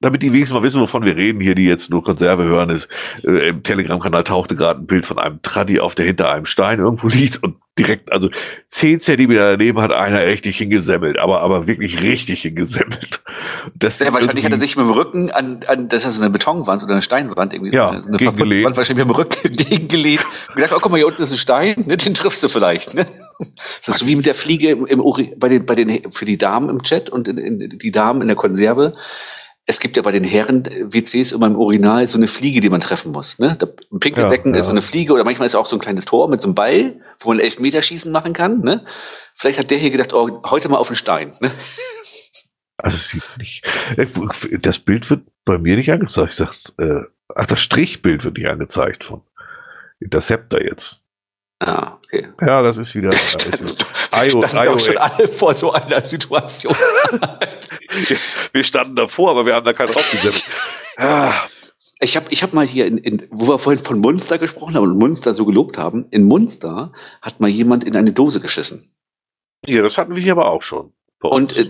damit 0.00 0.22
die 0.22 0.32
wenigstens 0.32 0.54
mal 0.54 0.62
wissen, 0.62 0.80
wovon 0.80 1.04
wir 1.04 1.14
reden, 1.16 1.40
hier, 1.40 1.54
die 1.54 1.66
jetzt 1.66 1.90
nur 1.90 2.02
Konserve 2.02 2.44
hören, 2.44 2.70
ist, 2.70 2.88
äh, 3.22 3.50
im 3.50 3.62
Telegram-Kanal 3.62 4.24
tauchte 4.24 4.56
gerade 4.56 4.80
ein 4.80 4.86
Bild 4.86 5.06
von 5.06 5.18
einem 5.18 5.42
Traddy 5.42 5.80
auf, 5.80 5.94
der 5.94 6.06
hinter 6.06 6.30
einem 6.30 6.46
Stein 6.46 6.78
irgendwo 6.78 7.08
liegt 7.08 7.42
und 7.42 7.56
direkt, 7.78 8.10
also 8.10 8.30
zehn 8.66 9.00
Zentimeter 9.00 9.56
daneben 9.56 9.80
hat 9.80 9.92
einer 9.92 10.26
richtig 10.26 10.58
hingesemmelt, 10.58 11.18
aber, 11.18 11.40
aber 11.40 11.66
wirklich 11.66 12.00
richtig 12.00 12.42
hingesemmelt. 12.42 13.22
Das 13.74 13.98
ja, 13.98 14.12
wahrscheinlich 14.12 14.44
hat 14.44 14.52
er 14.52 14.60
sich 14.60 14.76
mit 14.76 14.86
dem 14.86 14.92
Rücken 14.92 15.30
an, 15.30 15.60
an 15.66 15.88
das 15.88 16.04
ist 16.04 16.20
eine 16.20 16.30
Betonwand 16.30 16.82
oder 16.82 16.92
eine 16.92 17.02
Steinwand 17.02 17.52
irgendwie, 17.52 17.74
ja, 17.74 17.90
eine 17.90 18.18
Wand 18.20 18.76
wahrscheinlich 18.76 19.06
mit 19.06 19.06
dem 19.06 19.10
Rücken 19.10 19.52
gegengelegt 19.56 20.26
und 20.48 20.56
gedacht, 20.56 20.72
oh, 20.74 20.78
guck 20.80 20.90
mal, 20.90 20.96
hier 20.96 21.06
unten 21.06 21.22
ist 21.22 21.30
ein 21.30 21.36
Stein, 21.36 21.84
ne, 21.86 21.96
den 21.96 22.14
triffst 22.14 22.42
du 22.42 22.48
vielleicht, 22.48 22.94
ne? 22.94 23.06
Das 23.78 23.88
ist 23.88 23.98
so 23.98 24.06
wie 24.06 24.16
mit 24.16 24.26
der 24.26 24.34
Fliege 24.34 24.68
im, 24.68 24.86
im 24.86 25.02
bei 25.38 25.48
den, 25.48 25.64
bei 25.64 25.74
den, 25.74 26.12
für 26.12 26.26
die 26.26 26.36
Damen 26.36 26.68
im 26.68 26.82
Chat 26.82 27.08
und 27.08 27.26
in, 27.26 27.38
in, 27.38 27.78
die 27.78 27.90
Damen 27.90 28.20
in 28.20 28.28
der 28.28 28.36
Konserve 28.36 28.94
es 29.66 29.78
gibt 29.78 29.96
ja 29.96 30.02
bei 30.02 30.12
den 30.12 30.24
Herren-WCs 30.24 31.32
immer 31.32 31.46
im 31.46 31.56
Urinal 31.56 32.06
so 32.08 32.18
eine 32.18 32.28
Fliege, 32.28 32.60
die 32.60 32.70
man 32.70 32.80
treffen 32.80 33.12
muss. 33.12 33.38
Ne? 33.38 33.56
Im 33.90 34.00
Pinkelbecken 34.00 34.52
ja, 34.52 34.56
ja. 34.56 34.60
ist 34.60 34.66
so 34.66 34.72
eine 34.72 34.82
Fliege 34.82 35.12
oder 35.12 35.24
manchmal 35.24 35.46
ist 35.46 35.54
auch 35.54 35.66
so 35.66 35.76
ein 35.76 35.80
kleines 35.80 36.06
Tor 36.06 36.28
mit 36.28 36.40
so 36.42 36.48
einem 36.48 36.54
Ball, 36.54 37.00
wo 37.20 37.28
man 37.28 37.38
Elfmeterschießen 37.38 38.10
machen 38.10 38.32
kann. 38.32 38.60
Ne? 38.60 38.84
Vielleicht 39.34 39.58
hat 39.58 39.70
der 39.70 39.78
hier 39.78 39.90
gedacht, 39.90 40.12
oh, 40.12 40.42
heute 40.46 40.68
mal 40.68 40.78
auf 40.78 40.88
den 40.88 40.96
Stein. 40.96 41.32
Ne? 41.40 41.52
Also 42.82 42.96
sieht 42.96 43.22
nicht. 43.38 43.64
Äh, 43.96 44.06
das 44.60 44.78
Bild 44.78 45.08
wird 45.10 45.22
bei 45.44 45.58
mir 45.58 45.76
nicht 45.76 45.92
angezeigt. 45.92 46.32
Sag, 46.32 46.54
äh, 46.78 47.02
ach, 47.34 47.46
das 47.46 47.60
Strichbild 47.60 48.24
wird 48.24 48.38
nicht 48.38 48.48
angezeigt 48.48 49.04
von 49.04 49.22
Interceptor 50.00 50.62
jetzt. 50.62 50.99
Ah, 51.60 51.98
okay. 52.02 52.26
Ja, 52.40 52.62
das 52.62 52.78
ist 52.78 52.94
wieder. 52.94 53.10
Wir 54.12 54.30
standen 54.30 54.80
schon 54.80 54.98
alle 54.98 55.28
vor 55.28 55.54
so 55.54 55.72
einer 55.72 56.04
Situation. 56.04 56.74
wir 58.52 58.64
standen 58.64 58.96
davor, 58.96 59.30
aber 59.30 59.46
wir 59.46 59.54
haben 59.54 59.64
da 59.64 59.72
keinen 59.72 59.92
draufgesetzt. 59.92 60.50
ah. 60.96 61.46
Ich 62.02 62.16
habe 62.16 62.26
ich 62.30 62.42
hab 62.42 62.54
mal 62.54 62.66
hier, 62.66 62.86
in, 62.86 62.98
in, 62.98 63.26
wo 63.30 63.46
wir 63.48 63.58
vorhin 63.58 63.82
von 63.82 64.00
Munster 64.00 64.38
gesprochen 64.38 64.74
haben 64.74 64.84
und 64.84 64.98
Munster 64.98 65.34
so 65.34 65.44
gelobt 65.44 65.76
haben, 65.76 66.06
in 66.10 66.24
Munster 66.24 66.92
hat 67.20 67.40
mal 67.40 67.48
jemand 67.50 67.84
in 67.84 67.94
eine 67.94 68.12
Dose 68.12 68.40
geschissen. 68.40 68.90
Ja, 69.66 69.82
das 69.82 69.98
hatten 69.98 70.14
wir 70.14 70.22
hier 70.22 70.32
aber 70.32 70.46
auch 70.46 70.62
schon. 70.62 70.94
Und 71.20 71.56
äh, 71.56 71.68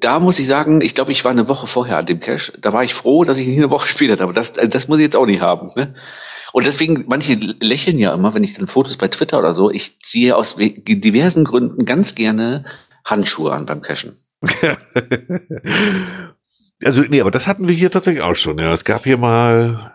da 0.00 0.20
muss 0.20 0.38
ich 0.38 0.46
sagen, 0.46 0.80
ich 0.80 0.94
glaube, 0.94 1.12
ich 1.12 1.24
war 1.24 1.32
eine 1.32 1.48
Woche 1.48 1.66
vorher 1.66 1.98
an 1.98 2.06
dem 2.06 2.20
Cash. 2.20 2.52
Da 2.60 2.72
war 2.72 2.82
ich 2.82 2.94
froh, 2.94 3.24
dass 3.24 3.38
ich 3.38 3.46
nicht 3.46 3.58
eine 3.58 3.70
Woche 3.70 3.88
später 3.94 4.18
habe. 4.22 4.32
Das, 4.32 4.52
das 4.52 4.88
muss 4.88 4.98
ich 4.98 5.04
jetzt 5.04 5.16
auch 5.16 5.26
nicht 5.26 5.42
haben. 5.42 5.70
Ne? 5.76 5.94
Und 6.52 6.66
deswegen, 6.66 7.04
manche 7.08 7.34
lächeln 7.34 7.98
ja 7.98 8.14
immer, 8.14 8.32
wenn 8.34 8.44
ich 8.44 8.54
dann 8.54 8.68
Fotos 8.68 8.96
bei 8.96 9.08
Twitter 9.08 9.38
oder 9.38 9.54
so, 9.54 9.70
ich 9.70 10.00
ziehe 10.00 10.36
aus 10.36 10.56
diversen 10.56 11.44
Gründen 11.44 11.84
ganz 11.84 12.14
gerne 12.14 12.64
Handschuhe 13.04 13.52
an 13.52 13.66
beim 13.66 13.82
Cashen. 13.82 14.14
also, 16.82 17.02
nee, 17.02 17.20
aber 17.20 17.32
das 17.32 17.46
hatten 17.46 17.66
wir 17.66 17.74
hier 17.74 17.90
tatsächlich 17.90 18.22
auch 18.22 18.36
schon. 18.36 18.58
Ja. 18.58 18.72
Es 18.72 18.84
gab 18.84 19.04
hier 19.04 19.18
mal, 19.18 19.92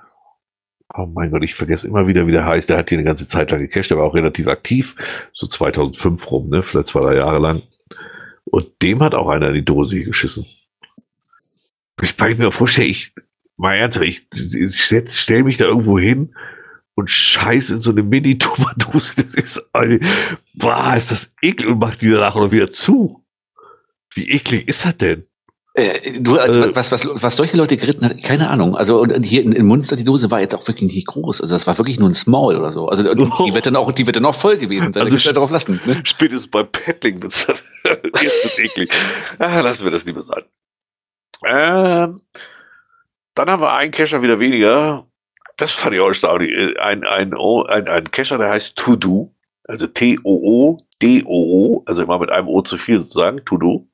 oh 0.94 1.06
mein 1.06 1.32
Gott, 1.32 1.44
ich 1.44 1.56
vergesse 1.56 1.88
immer 1.88 2.08
wieder, 2.08 2.28
wie 2.28 2.34
der 2.34 2.46
heißt. 2.46 2.70
Der 2.70 2.78
hat 2.78 2.90
hier 2.90 2.98
eine 2.98 3.06
ganze 3.06 3.28
Zeit 3.28 3.52
lang 3.52 3.62
gecached, 3.62 3.90
der 3.90 3.98
war 3.98 4.06
auch 4.06 4.16
relativ 4.16 4.48
aktiv, 4.48 4.96
so 5.34 5.48
2005 5.48 6.30
rum, 6.30 6.50
ne, 6.50 6.62
vielleicht 6.62 6.90
zwei, 6.90 7.02
drei 7.02 7.16
Jahre 7.16 7.40
lang. 7.40 7.64
Und 8.52 8.82
dem 8.82 9.02
hat 9.02 9.14
auch 9.14 9.30
einer 9.30 9.50
in 9.50 9.56
die 9.56 9.66
Dose 9.66 10.04
geschissen. 10.04 10.46
Ich 12.02 12.18
kann 12.18 12.38
mir 12.38 12.52
vorstellen, 12.52 12.90
ich, 12.90 13.14
mal 13.58 13.76
ernsthaft, 13.76 14.08
ich, 14.08 14.28
ich 14.34 14.82
stelle 15.12 15.44
mich 15.44 15.58
da 15.58 15.66
irgendwo 15.66 16.00
hin 16.00 16.34
und 16.96 17.10
scheiß 17.10 17.72
in 17.72 17.82
so 17.82 17.92
eine 17.92 18.04
Mini-Tomatose. 18.04 19.24
Das 19.24 19.36
ist, 19.36 19.62
boah, 20.54 20.96
ist 20.96 21.12
das 21.12 21.34
eklig 21.42 21.70
und 21.70 21.80
macht 21.80 22.02
die 22.02 22.10
danach 22.10 22.36
noch 22.36 22.52
wieder 22.52 22.72
zu. 22.72 23.26
Wie 24.14 24.30
eklig 24.30 24.68
ist 24.68 24.86
das 24.86 24.98
denn? 24.98 25.26
Äh, 25.76 26.22
du, 26.22 26.38
also, 26.38 26.64
äh, 26.64 26.76
was, 26.76 26.92
was, 26.92 27.08
was 27.22 27.36
solche 27.36 27.56
Leute 27.56 27.78
geritten 27.78 28.06
hat, 28.06 28.24
keine 28.24 28.50
Ahnung. 28.50 28.76
Also 28.76 29.00
und 29.00 29.24
hier 29.24 29.44
in, 29.44 29.52
in 29.52 29.68
Munster, 29.68 29.96
die 29.96 30.04
Dose 30.04 30.32
war 30.32 30.42
jetzt 30.42 30.56
auch 30.56 30.68
wirklich 30.68 30.94
nicht 30.94 31.08
groß. 31.08 31.42
Also 31.42 31.54
das 31.54 31.68
war 31.68 31.78
wirklich 31.78 32.00
nur 32.00 32.10
ein 32.10 32.16
Small 32.16 32.58
oder 32.58 32.72
so. 32.72 32.88
Also 32.88 33.04
die, 33.04 33.24
die 33.46 33.54
wird 33.54 33.68
dann 33.68 33.76
auch, 33.76 33.92
die 33.92 34.06
wird 34.08 34.16
dann 34.16 34.26
auch 34.26 34.36
voll 34.36 34.58
gewesen 34.58 34.94
sein. 34.94 35.04
Also 35.04 35.18
da 35.18 35.34
darauf 35.34 35.52
lassen. 35.52 35.80
Ne? 35.86 36.02
Spätestens 36.06 36.50
beim 36.50 36.68
Paddling 36.72 37.22
wird 37.22 37.34
es 37.34 37.48
eklig. 38.60 38.90
Ah, 39.38 39.60
lassen 39.60 39.84
wir 39.84 39.92
das 39.92 40.06
lieber 40.06 40.24
sein. 40.24 40.44
Ähm, 41.46 42.22
dann 43.36 43.50
haben 43.50 43.62
wir 43.62 43.72
einen 43.72 43.92
Kescher 43.92 44.22
wieder 44.24 44.40
weniger. 44.40 45.06
Das 45.58 45.72
fand 45.72 45.94
ich 45.94 46.02
auch 46.02 46.08
erstaunlich. 46.08 46.52
Ein, 46.80 47.06
ein, 47.06 47.34
ein, 47.36 47.88
ein 47.88 48.12
Kescher, 48.12 48.38
der 48.38 48.50
heißt 48.50 48.76
To 48.76 48.96
Do. 48.96 49.36
Also 49.66 49.86
T-O-O-D-O-O. 49.86 51.84
Also 51.86 52.02
immer 52.02 52.18
mit 52.18 52.32
einem 52.32 52.48
O 52.48 52.62
zu 52.64 52.78
viel 52.78 53.02
sozusagen. 53.02 53.46
To 53.46 53.58
Do 53.58 53.86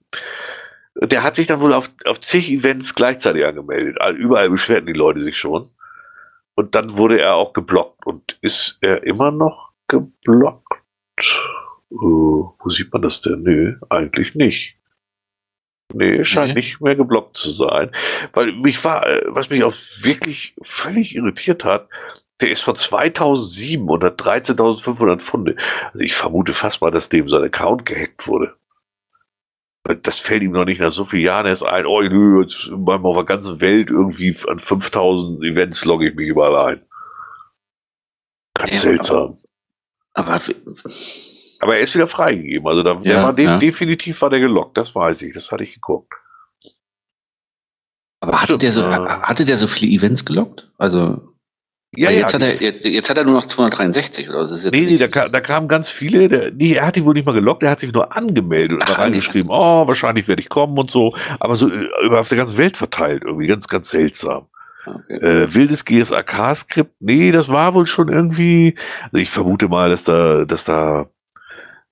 der 1.02 1.24
hat 1.24 1.36
sich 1.36 1.48
dann 1.48 1.60
wohl 1.60 1.74
auf, 1.74 1.90
auf 2.06 2.22
zig 2.22 2.52
Events 2.52 2.96
gleichzeitig 2.96 3.46
angemeldet. 3.46 3.98
Überall 4.16 4.50
beschwerten 4.50 4.88
die 4.88 4.94
Leute 4.94 5.22
sich 5.22 5.38
schon. 5.38 5.70
Und 6.56 6.74
dann 6.74 6.96
wurde 6.96 7.20
er 7.20 7.36
auch 7.36 7.54
geblockt. 7.54 8.06
Und 8.06 8.38
ist 8.42 8.78
er 8.82 9.04
immer 9.04 9.32
noch 9.32 9.74
geblockt? 9.88 10.64
Uh, 11.92 12.52
wo 12.60 12.70
sieht 12.70 12.92
man 12.94 13.02
das 13.02 13.22
denn? 13.22 13.44
Nö, 13.44 13.78
eigentlich 13.90 14.36
nicht. 14.36 14.76
Nee, 15.94 16.26
scheint 16.26 16.52
okay. 16.52 16.60
nicht 16.60 16.82
mehr 16.82 16.96
geblockt 16.96 17.38
zu 17.38 17.52
sein. 17.52 17.92
Weil 18.34 18.54
mich 18.54 18.84
war, 18.84 19.06
äh, 19.06 19.24
was 19.28 19.50
mich 19.50 19.64
auch 19.64 19.76
wirklich 20.00 20.56
völlig 20.64 21.16
irritiert 21.16 21.64
hat, 21.64 21.90
der 22.42 22.52
ist 22.52 22.62
von 22.62 22.76
2007 22.76 23.88
und 23.88 24.04
hat 24.04 24.20
13.500 24.20 25.22
Funde. 25.22 25.56
Also 25.94 26.00
ich 26.00 26.16
vermute 26.16 26.54
fast 26.54 26.82
mal, 26.82 26.92
dass 26.92 27.10
dem 27.10 27.30
sein 27.30 27.44
Account 27.44 27.86
gehackt 27.86 28.28
wurde 28.28 28.56
das 29.86 30.20
fällt 30.20 30.42
ihm 30.42 30.52
noch 30.52 30.66
nicht 30.66 30.82
nach 30.82 30.92
so 30.92 31.06
vielen 31.06 31.26
Jahren 31.26 31.46
erst 31.46 31.64
ein, 31.64 31.86
oh, 31.86 32.02
nö, 32.02 32.42
jetzt 32.42 32.72
auf 32.72 33.16
der 33.16 33.24
ganzen 33.24 33.62
Welt 33.62 33.90
irgendwie 33.90 34.36
an 34.48 34.60
5000 34.60 35.44
Events 35.44 35.86
logge 35.86 36.10
ich 36.10 36.16
mich 36.16 36.28
überall 36.28 36.74
ein. 36.74 36.86
Ganz 38.56 38.72
ja, 38.72 38.78
seltsam. 38.78 39.38
Aber, 40.14 40.34
aber, 40.34 40.42
aber, 41.60 41.76
er 41.76 41.82
ist 41.82 41.94
wieder 41.94 42.08
freigegeben. 42.08 42.68
Also 42.68 42.82
da, 42.82 43.00
ja, 43.04 43.24
war 43.24 43.34
de 43.34 43.46
ja. 43.46 43.58
definitiv 43.60 44.22
war 44.22 44.30
der 44.30 44.40
gelockt, 44.40 44.78
das 44.78 44.96
weiß 44.96 45.22
ich, 45.22 45.34
das 45.34 45.52
hatte 45.52 45.64
ich 45.64 45.76
geguckt. 45.76 46.14
Aber 48.22 48.42
hatte 48.42 48.58
der, 48.58 48.72
so, 48.72 48.88
hatte 48.88 49.46
der 49.46 49.58
so 49.58 49.68
viele 49.68 49.92
Events 49.92 50.26
gelockt? 50.26 50.72
Also 50.78 51.35
ja, 51.96 52.10
jetzt, 52.12 52.34
ja, 52.34 52.40
hat 52.40 52.48
er, 52.48 52.62
jetzt, 52.62 52.86
jetzt 52.86 53.10
hat 53.10 53.18
er 53.18 53.24
nur 53.24 53.34
noch 53.34 53.46
263 53.46 54.30
oder 54.30 54.48
so. 54.48 54.70
Nee, 54.70 54.82
nee, 54.82 54.96
da, 54.96 55.08
kam, 55.08 55.32
da 55.32 55.42
kamen 55.42 55.68
ganz 55.68 55.90
viele. 55.90 56.28
Der, 56.28 56.52
nee, 56.52 56.74
er 56.74 56.88
hat 56.88 56.96
die 56.96 57.06
wohl 57.06 57.14
nicht 57.14 57.26
mal 57.26 57.34
gelockt, 57.34 57.64
er 57.64 57.72
hat 57.72 57.80
sich 57.80 57.94
nur 57.94 58.16
angemeldet 58.16 58.74
und 58.74 58.84
Ach, 58.84 58.96
da 58.96 59.02
reingeschrieben, 59.04 59.48
nee, 59.48 59.54
oh, 59.56 59.88
wahrscheinlich 59.88 60.28
werde 60.28 60.42
ich 60.42 60.50
kommen 60.50 60.78
und 60.78 60.92
so. 60.92 61.16
Aber 61.40 61.56
so 61.56 61.70
äh, 61.70 61.88
über 62.06 62.22
auf 62.22 62.30
der 62.30 62.38
ganzen 62.38 62.58
Welt 62.58 62.78
verteilt, 62.78 63.24
irgendwie 63.26 63.48
ganz, 63.48 63.68
ganz 63.68 63.90
seltsam. 63.90 64.48
Okay. 64.86 65.18
Äh, 65.18 65.54
wildes 65.54 65.86
GSAK-Skript, 65.86 66.92
nee, 67.00 67.32
das 67.32 67.50
war 67.50 67.74
wohl 67.74 67.88
schon 67.88 68.10
irgendwie. 68.10 68.76
Also 69.06 69.18
ich 69.18 69.32
vermute 69.32 69.68
mal, 69.68 69.90
dass 69.90 70.04
da, 70.04 70.46
dass 70.46 70.64
da 70.64 71.08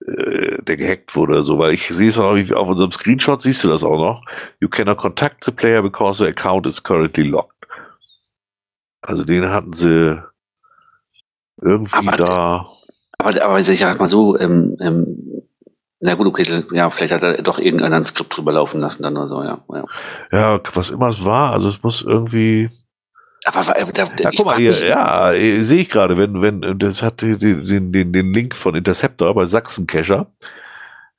äh, 0.06 0.62
der 0.62 0.78
gehackt 0.78 1.16
wurde 1.16 1.34
oder 1.34 1.44
so, 1.44 1.58
weil 1.58 1.74
ich 1.74 1.88
sehe 1.88 2.10
es 2.10 2.18
auch 2.18 2.36
auf 2.36 2.68
unserem 2.68 2.92
Screenshot, 2.92 3.42
siehst 3.42 3.64
du 3.64 3.70
das 3.70 3.84
auch 3.84 3.98
noch. 3.98 4.24
You 4.60 4.68
cannot 4.68 4.98
contact 4.98 5.46
the 5.46 5.52
player 5.52 5.82
because 5.82 6.24
the 6.24 6.30
account 6.30 6.68
is 6.68 6.84
currently 6.84 7.24
locked. 7.24 7.53
Also 9.04 9.26
den 9.26 9.50
hatten 9.50 9.74
sie 9.74 10.22
irgendwie 11.62 11.96
aber, 11.96 12.18
da. 12.18 12.68
Aber, 13.18 13.44
aber 13.44 13.60
ich 13.60 13.80
sag 13.80 14.00
mal 14.00 14.08
so, 14.08 14.38
ähm, 14.40 14.78
ähm, 14.80 15.44
na 16.00 16.16
gut, 16.16 16.28
okay, 16.28 16.44
ja, 16.72 16.90
vielleicht 16.90 17.14
hat 17.14 17.24
er 17.24 17.42
doch 17.42 17.60
irgendeiner 17.60 17.96
ein 17.96 18.04
Skript 18.04 18.36
drüber 18.36 18.54
laufen 18.54 18.82
lassen 18.82 19.04
dann 19.04 19.16
oder 19.16 19.28
so, 19.28 19.44
ja. 19.44 19.60
Ja, 19.70 19.86
ja 20.32 20.62
was 20.74 20.90
immer 20.90 21.10
es 21.10 21.24
war, 21.24 21.54
also 21.54 21.70
es 21.70 21.82
muss 21.84 22.02
irgendwie. 22.02 22.70
Aber 23.46 23.62
da, 23.62 24.10
ja, 24.20 24.30
guck 24.36 24.46
mal 24.46 24.58
hier, 24.58 24.74
ja, 24.86 25.34
äh, 25.34 25.62
sehe 25.62 25.82
ich 25.82 25.90
gerade, 25.90 26.18
wenn, 26.18 26.42
wenn, 26.42 26.80
das 26.80 27.04
hat 27.04 27.22
den, 27.22 27.92
den, 27.92 28.14
den, 28.14 28.34
Link 28.34 28.56
von 28.56 28.76
Interceptor 28.76 29.34
bei 29.36 29.46
Sachsencacher. 29.46 30.28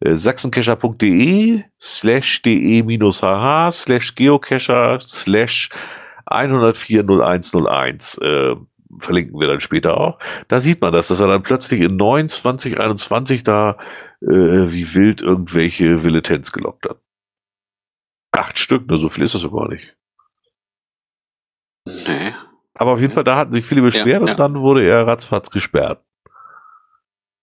Äh, 0.01 0.17
sachsencacher.de 0.17 1.65
slash 1.81 2.43
de 2.43 2.83
minus 2.83 3.23
hh 3.23 3.71
slash 3.73 4.15
geocacher 4.15 5.01
slash 5.01 5.71
1040101 6.27 8.23
äh, 8.23 8.57
verlinken 8.99 9.41
wir 9.41 9.49
dann 9.49 9.61
später 9.61 9.99
auch. 9.99 10.19
Da 10.49 10.61
sieht 10.61 10.81
man 10.81 10.93
das, 10.93 11.09
dass 11.09 11.21
er 11.21 11.27
dann 11.27 11.43
plötzlich 11.43 11.81
in 11.81 11.97
9, 11.97 12.29
2021 12.29 13.45
da 13.45 13.77
äh, 14.21 14.27
wie 14.27 14.95
wild 14.95 15.21
irgendwelche 15.21 16.03
Villetenz 16.05 16.53
gelockt 16.53 16.89
hat. 16.89 16.99
Acht 18.33 18.59
Stück, 18.59 18.89
nur 18.89 18.99
so 18.99 19.09
viel 19.09 19.25
ist 19.25 19.35
das 19.35 19.45
aber 19.45 19.69
nicht. 19.69 19.95
Nee. 22.07 22.35
Aber 22.75 22.93
auf 22.93 23.01
jeden 23.01 23.13
Fall, 23.13 23.25
da 23.25 23.37
hatten 23.37 23.55
sich 23.55 23.67
viele 23.67 23.83
beschwert 23.83 24.07
ja, 24.07 24.21
und 24.21 24.27
ja. 24.27 24.35
dann 24.35 24.61
wurde 24.61 24.85
er 24.85 25.07
ratzfatz 25.07 25.51
gesperrt. 25.51 26.03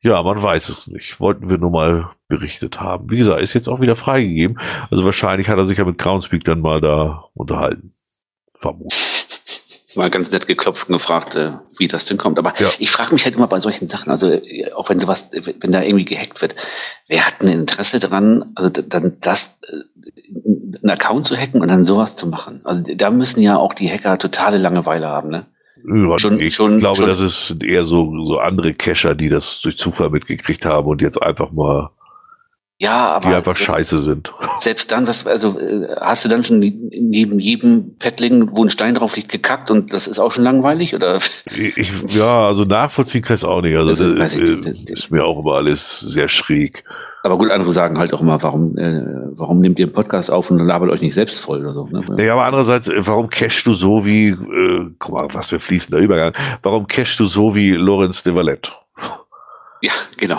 Ja, 0.03 0.22
man 0.24 0.41
weiß 0.41 0.70
es 0.70 0.88
nicht. 0.88 1.20
Wollten 1.20 1.48
wir 1.49 1.60
nur 1.60 1.70
mal 1.70 2.12
berichtet 2.28 2.82
haben. 2.82 3.12
Wie 3.12 3.18
gesagt, 3.18 3.40
ist 3.40 3.53
jetzt 3.53 3.70
auch 3.70 3.82
wieder 3.82 3.95
freigegeben. 3.95 4.60
Also 4.90 5.06
wahrscheinlich 5.06 5.48
hat 5.48 5.58
er 5.58 5.68
sich 5.68 5.78
ja 5.78 5.86
mit 5.86 5.99
Groundspeak 5.99 6.44
dann 6.44 6.60
mal 6.60 6.82
da 6.82 7.26
unterhalten 7.36 7.94
vermuten. 8.62 8.96
Mal 9.96 10.10
ganz 10.10 10.32
nett 10.32 10.48
geklopft 10.48 10.88
und 10.88 10.94
gefragt, 10.94 11.36
äh, 11.36 11.52
wie 11.78 11.90
das 11.90 12.06
denn 12.06 12.18
kommt. 12.18 12.40
Aber 12.40 12.54
ja. 12.60 12.70
ich 12.80 12.90
frage 12.90 13.14
mich 13.14 13.26
halt 13.26 13.36
immer 13.36 13.48
bei 13.48 13.60
solchen 13.60 13.88
Sachen, 13.88 14.10
also 14.10 14.32
äh, 14.32 14.72
auch 14.72 14.90
wenn 14.90 15.00
sowas, 15.00 15.30
wenn 15.60 15.72
da 15.72 15.82
irgendwie 15.82 16.06
gehackt 16.06 16.42
wird, 16.42 16.56
wer 17.10 17.28
hat 17.28 17.42
ein 17.42 17.50
Interesse 17.50 18.00
daran, 18.00 18.54
also 18.56 18.70
dann 18.70 19.18
das, 19.20 19.58
äh, 19.64 20.80
einen 20.82 20.92
Account 20.92 21.28
zu 21.28 21.36
hacken 21.36 21.62
und 21.62 21.68
dann 21.68 21.84
sowas 21.84 22.16
zu 22.16 22.26
machen? 22.26 22.62
Also 22.64 22.84
da 22.96 23.12
müssen 23.12 23.42
ja 23.42 23.58
auch 23.58 23.74
die 23.74 23.92
Hacker 23.92 24.18
totale 24.18 24.58
Langeweile 24.58 25.08
haben, 25.08 25.30
ne? 25.30 25.46
Schon, 26.18 26.40
ich 26.40 26.54
schon, 26.56 26.80
glaube, 26.80 26.98
schon. 26.98 27.08
das 27.08 27.20
ist 27.20 27.56
eher 27.64 27.86
so, 27.86 28.26
so 28.26 28.38
andere 28.38 28.74
Cacher, 28.74 29.16
die 29.16 29.30
das 29.30 29.62
durch 29.62 29.78
Zufall 29.78 30.12
mitgekriegt 30.12 30.64
haben 30.64 30.88
und 30.88 31.02
jetzt 31.02 31.22
einfach 31.22 31.52
mal 31.52 31.90
ja, 32.82 33.12
aber. 33.12 33.30
Die 33.30 33.36
einfach 33.36 33.53
selbst, 33.53 33.66
scheiße 33.68 34.02
sind. 34.02 34.34
Selbst 34.58 34.91
dann, 34.91 35.06
was, 35.06 35.28
also, 35.28 35.60
äh, 35.60 35.88
hast 35.99 36.26
du 36.26 36.30
dann 36.30 36.44
schon 36.44 36.58
neben 36.58 37.40
jedem 37.40 37.95
Paddling, 37.99 38.49
wo 38.53 38.64
ein 38.64 38.72
Stein 38.72 38.95
drauf 38.95 39.16
liegt, 39.16 39.30
gekackt 39.30 39.70
und 39.70 39.94
das 39.94 40.08
ist 40.08 40.18
auch 40.18 40.32
schon 40.32 40.44
langweilig, 40.44 40.95
oder? 40.95 41.18
Ich, 41.45 41.94
ja, 42.08 42.40
also 42.40 42.66
nachvollziehen 42.66 43.22
kann 43.22 43.36
ich 43.36 43.41
es 43.41 43.45
auch 43.45 43.62
nicht. 43.62 43.76
Also, 43.76 43.91
also 43.91 44.16
das, 44.16 44.34
ich, 44.34 44.49
das, 44.49 44.62
das, 44.62 44.74
ist 44.90 45.12
mir 45.12 45.24
auch 45.24 45.40
immer 45.40 45.58
alles 45.58 45.99
sehr 45.99 46.28
schräg. 46.28 46.84
Aber 47.22 47.38
gut, 47.38 47.52
andere 47.52 47.72
sagen 47.72 47.99
halt 47.99 48.16
auch 48.16 48.22
immer, 48.22 48.41
warum, 48.41 48.76
äh, 48.80 49.03
warum 49.36 49.60
nehmt 49.60 49.78
ihr 49.78 49.86
einen 49.86 49.94
Podcast 49.94 50.32
auf 50.32 50.49
und 50.49 50.58
labert 50.58 50.90
euch 50.90 51.02
nicht 51.02 51.14
selbst 51.14 51.40
voll 51.40 51.60
oder 51.60 51.76
so. 51.76 51.86
Ne? 51.86 52.26
Ja, 52.26 52.34
aber 52.34 52.45
andererseits, 52.45 52.88
äh, 52.88 53.06
warum 53.06 53.30
cashst 53.30 53.68
du 53.68 53.76
so 53.76 54.06
wie, 54.06 54.30
äh, 54.30 54.90
guck 54.98 55.14
mal, 55.14 55.28
was 55.34 55.49
für 55.49 55.60
fließender 55.60 55.99
Übergang, 55.99 56.34
warum 56.64 56.88
cashst 56.88 57.20
du 57.20 57.28
so 57.28 57.53
wie 57.53 57.74
Lorenz 57.74 58.24
de 58.24 58.34
Valette? 58.34 58.72
Ja, 59.84 59.91
genau. 60.18 60.38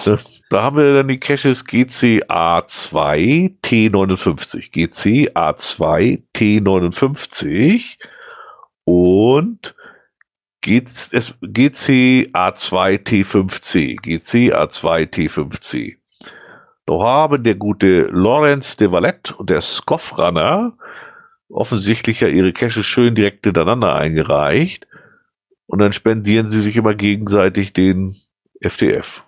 Da 0.52 0.62
haben 0.62 0.76
wir 0.76 0.92
dann 0.92 1.08
die 1.08 1.18
Caches 1.18 1.64
GCA2 1.64 3.54
T59, 3.64 4.70
GCA2 4.70 6.24
T59 6.36 7.96
und 8.84 9.74
GCA2 10.62 12.34
T5C, 13.02 13.98
GCA2 13.98 15.10
T5C. 15.10 15.96
Da 16.84 16.98
haben 16.98 17.44
der 17.44 17.54
gute 17.54 18.08
Lorenz 18.10 18.76
de 18.76 18.92
Valette 18.92 19.34
und 19.34 19.48
der 19.48 19.62
Scoffrunner 19.62 20.76
offensichtlich 21.48 22.20
ja 22.20 22.28
ihre 22.28 22.52
Caches 22.52 22.84
schön 22.84 23.14
direkt 23.14 23.46
hintereinander 23.46 23.94
eingereicht 23.94 24.86
und 25.64 25.78
dann 25.78 25.94
spendieren 25.94 26.50
sie 26.50 26.60
sich 26.60 26.76
immer 26.76 26.94
gegenseitig 26.94 27.72
den 27.72 28.16
FTF. 28.60 29.24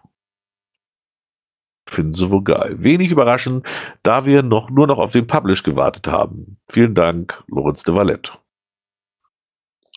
Finden 1.87 2.15
sie 2.15 2.31
wohl 2.31 2.43
geil. 2.43 2.77
Wenig 2.79 3.11
überraschend, 3.11 3.67
da 4.03 4.25
wir 4.25 4.43
noch 4.43 4.71
nur 4.71 4.87
noch 4.87 4.99
auf 4.99 5.13
den 5.13 5.27
Publish 5.27 5.63
gewartet 5.63 6.09
haben. 6.09 6.59
Vielen 6.69 6.95
Dank, 6.95 7.43
Lorenz 7.47 7.83
de 7.83 7.95
Valette. 7.95 8.33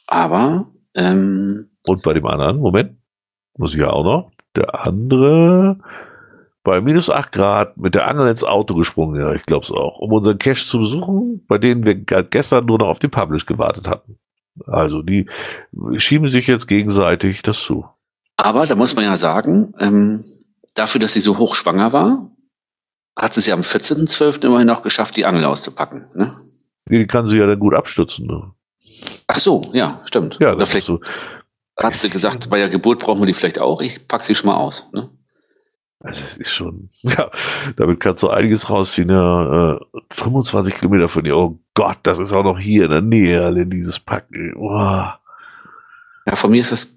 Aber, 0.06 0.68
ähm, 0.94 1.70
Und 1.86 2.04
bei 2.04 2.14
dem 2.14 2.26
anderen, 2.26 2.60
Moment, 2.60 2.98
muss 3.58 3.74
ich 3.74 3.80
ja 3.80 3.90
auch 3.90 4.04
noch, 4.04 4.32
der 4.56 4.86
andere 4.86 5.78
bei 6.68 6.82
minus 6.82 7.10
8 7.10 7.32
Grad 7.32 7.78
mit 7.78 7.96
der 7.96 8.10
Angel 8.10 8.28
ins 8.28 8.44
Auto 8.44 8.76
gesprungen, 8.76 9.22
ja, 9.22 9.32
ich 9.32 9.46
glaube 9.46 9.64
es 9.64 9.72
auch, 9.72 10.00
um 10.00 10.12
unseren 10.12 10.38
Cache 10.38 10.66
zu 10.66 10.80
besuchen, 10.80 11.46
bei 11.48 11.58
denen 11.58 11.86
wir 11.86 11.96
gestern 11.96 12.66
nur 12.66 12.80
noch 12.80 12.90
auf 12.90 13.00
den 13.00 13.10
Publish 13.10 13.46
gewartet 13.46 13.88
hatten. 13.88 14.20
Also 14.66 15.02
die 15.02 15.30
schieben 15.96 16.30
sich 16.30 16.46
jetzt 16.46 16.68
gegenseitig 16.68 17.42
das 17.42 17.60
zu. 17.60 17.86
Aber 18.36 18.66
da 18.66 18.76
muss 18.76 18.98
man 18.98 19.06
ja 19.06 19.16
sagen, 19.16 19.74
ähm, 19.80 20.26
dafür, 20.80 21.00
dass 21.00 21.14
sie 21.14 21.20
so 21.20 21.38
hochschwanger 21.38 21.94
war, 21.94 22.32
hat 23.16 23.34
sie 23.34 23.40
es 23.40 23.48
ja 23.48 23.56
am 23.56 23.62
14.12. 23.62 24.46
immerhin 24.46 24.68
noch 24.68 24.84
geschafft, 24.84 25.18
die 25.18 25.26
Angel 25.26 25.46
auszupacken. 25.46 26.08
Ne? 26.16 26.36
Die 26.90 27.08
kann 27.08 27.28
sie 27.28 27.38
ja 27.38 27.48
dann 27.48 27.60
gut 27.60 27.74
abstützen. 27.74 28.28
Ne? 28.28 28.52
Ach 29.28 29.38
so, 29.38 29.70
ja, 29.74 30.02
stimmt. 30.06 30.38
Ja, 30.40 30.50
Oder 30.50 30.60
das 30.60 30.70
ist 30.70 30.72
vielleicht 30.72 30.88
so. 30.88 31.02
hat 31.78 31.96
sie 31.96 32.10
gesagt, 32.10 32.50
bei 32.50 32.58
der 32.58 32.70
Geburt 32.70 33.00
brauchen 33.00 33.22
wir 33.22 33.26
die 33.26 33.34
vielleicht 33.34 33.60
auch. 33.60 33.82
Ich 33.82 34.08
pack 34.08 34.24
sie 34.24 34.36
schon 34.36 34.50
mal 34.50 34.58
aus. 34.58 34.90
Ne? 34.94 35.10
Also 36.00 36.24
es 36.24 36.38
ist 36.38 36.52
schon, 36.52 36.90
ja, 37.02 37.32
damit 37.76 38.00
kannst 38.00 38.24
du 38.24 38.30
einiges 38.30 38.70
rausziehen. 38.70 39.10
Ja, 39.10 39.74
äh, 39.76 39.80
25 40.12 40.76
Kilometer 40.76 41.10
von 41.10 41.24
dir. 41.24 41.36
Oh 41.36 41.60
Gott, 41.74 41.98
das 42.04 42.20
ist 42.20 42.32
auch 42.32 42.44
noch 42.44 42.60
hier 42.60 42.86
in 42.86 42.92
der 42.92 43.02
Nähe, 43.02 43.44
alle 43.44 43.66
dieses 43.66 44.00
Packen. 44.00 44.56
Oh. 44.56 44.70
Ja, 46.26 46.36
von 46.36 46.52
mir 46.52 46.62
ist 46.62 46.72
das, 46.72 46.97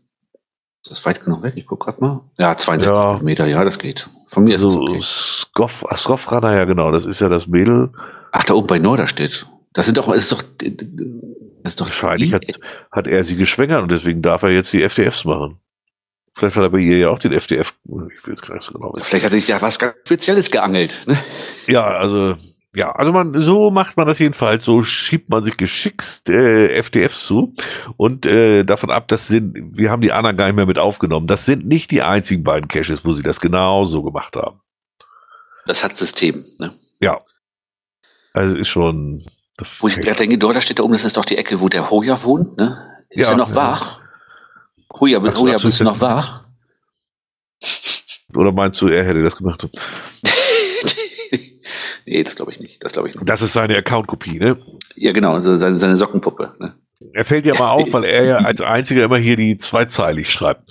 ist 0.82 0.90
das 0.90 1.04
weit 1.06 1.24
genug 1.24 1.42
weg. 1.42 1.54
Ich 1.56 1.66
guck 1.66 1.80
grad 1.80 2.00
mal. 2.00 2.22
Ja, 2.38 2.56
62 2.56 2.96
Ja. 2.96 3.14
Kilometer, 3.14 3.46
ja, 3.46 3.64
das 3.64 3.78
geht. 3.78 4.06
Von 4.30 4.44
mir 4.44 4.54
ist 4.54 4.62
es 4.64 4.76
Also 4.76 4.82
okay. 4.82 5.96
Skofrana, 5.96 6.54
ja 6.56 6.64
genau, 6.64 6.90
das 6.90 7.06
ist 7.06 7.20
ja 7.20 7.28
das 7.28 7.46
Mädel. 7.46 7.90
Ach, 8.32 8.44
da 8.44 8.54
oben 8.54 8.66
bei 8.66 8.78
Norderstedt. 8.78 9.46
Das 9.72 9.86
sind 9.86 9.98
doch, 9.98 10.08
das 10.12 10.24
ist 10.24 10.32
doch, 10.32 10.42
das 10.42 11.72
ist 11.72 11.80
doch 11.80 11.86
Wahrscheinlich 11.88 12.32
hat, 12.32 12.44
hat 12.90 13.06
er 13.06 13.24
sie 13.24 13.36
geschwängert 13.36 13.82
und 13.82 13.90
deswegen 13.90 14.22
darf 14.22 14.42
er 14.42 14.50
jetzt 14.50 14.72
die 14.72 14.82
FDFs 14.82 15.24
machen. 15.24 15.58
Vielleicht 16.34 16.56
hat 16.56 16.62
er 16.62 16.70
bei 16.70 16.78
ihr 16.78 16.98
ja 16.98 17.10
auch 17.10 17.18
den 17.18 17.32
FDF, 17.32 17.74
ich 17.84 18.26
will 18.26 18.34
es 18.34 18.40
gar 18.40 18.54
nicht 18.54 18.64
so 18.64 18.72
genau 18.72 18.92
wissen. 18.94 19.06
Vielleicht 19.06 19.26
hat 19.26 19.32
er 19.32 19.40
sich 19.40 19.48
ja 19.48 19.60
was 19.60 19.78
ganz 19.78 19.94
Spezielles 20.06 20.50
geangelt. 20.50 20.96
Ne? 21.06 21.18
Ja, 21.66 21.86
also, 21.86 22.36
ja, 22.72 22.92
also 22.92 23.12
man, 23.12 23.40
so 23.40 23.70
macht 23.70 23.96
man 23.96 24.06
das 24.06 24.20
jedenfalls, 24.20 24.64
so 24.64 24.84
schiebt 24.84 25.28
man 25.28 25.42
sich 25.42 25.56
geschickt 25.56 26.28
äh, 26.28 26.72
FDFs 26.74 27.24
zu 27.24 27.54
und 27.96 28.26
äh, 28.26 28.64
davon 28.64 28.90
ab, 28.90 29.08
das 29.08 29.26
sind, 29.26 29.76
wir 29.76 29.90
haben 29.90 30.02
die 30.02 30.12
anderen 30.12 30.36
gar 30.36 30.46
nicht 30.46 30.54
mehr 30.54 30.66
mit 30.66 30.78
aufgenommen. 30.78 31.26
Das 31.26 31.44
sind 31.44 31.66
nicht 31.66 31.90
die 31.90 32.02
einzigen 32.02 32.44
beiden 32.44 32.68
Caches, 32.68 33.04
wo 33.04 33.14
sie 33.14 33.24
das 33.24 33.40
genau 33.40 33.84
so 33.86 34.02
gemacht 34.02 34.36
haben. 34.36 34.60
Das 35.66 35.82
hat 35.82 35.96
System. 35.96 36.44
Ne? 36.58 36.72
Ja. 37.00 37.20
Also 38.32 38.56
ist 38.56 38.68
schon. 38.68 39.24
Wo 39.80 39.88
ich 39.88 40.00
gerade 40.00 40.16
denke, 40.16 40.38
Norderstedt 40.38 40.78
da 40.78 40.84
oben, 40.84 40.92
das 40.92 41.04
ist 41.04 41.16
doch 41.16 41.24
die 41.24 41.36
Ecke, 41.36 41.60
wo 41.60 41.68
der 41.68 41.90
Hoja 41.90 42.22
wohnt. 42.22 42.56
Ne? 42.56 42.78
Ist 43.10 43.26
Ja, 43.26 43.34
er 43.34 43.36
noch 43.36 43.50
ja. 43.50 43.56
wach? 43.56 44.00
Hoja, 44.98 45.20
Hoja 45.20 45.52
bist 45.54 45.64
du 45.64 45.68
ist 45.68 45.80
noch 45.80 46.00
wach? 46.00 46.44
Oder 48.34 48.52
meinst 48.52 48.80
du, 48.80 48.86
er 48.86 49.04
hätte 49.04 49.22
das 49.22 49.36
gemacht? 49.36 49.68
Nee, 52.10 52.24
das 52.24 52.34
glaube 52.36 52.50
ich 52.50 52.60
nicht. 52.60 52.82
Das 52.84 52.92
glaube 52.92 53.08
ich 53.08 53.14
nicht. 53.14 53.28
Das 53.28 53.40
ist 53.40 53.52
seine 53.52 53.76
Account-Kopie, 53.76 54.38
ne? 54.38 54.58
Ja, 54.96 55.12
genau, 55.12 55.34
also 55.34 55.56
seine, 55.56 55.78
seine 55.78 55.96
Sockenpuppe. 55.96 56.54
Ne? 56.58 56.74
Er 57.14 57.24
fällt 57.24 57.46
ja 57.46 57.54
mal 57.54 57.70
auf, 57.70 57.92
weil 57.92 58.04
er 58.04 58.24
ja 58.24 58.36
als 58.38 58.60
einziger 58.60 59.04
immer 59.04 59.18
hier 59.18 59.36
die 59.36 59.58
zweizeilig 59.58 60.30
schreibt. 60.30 60.70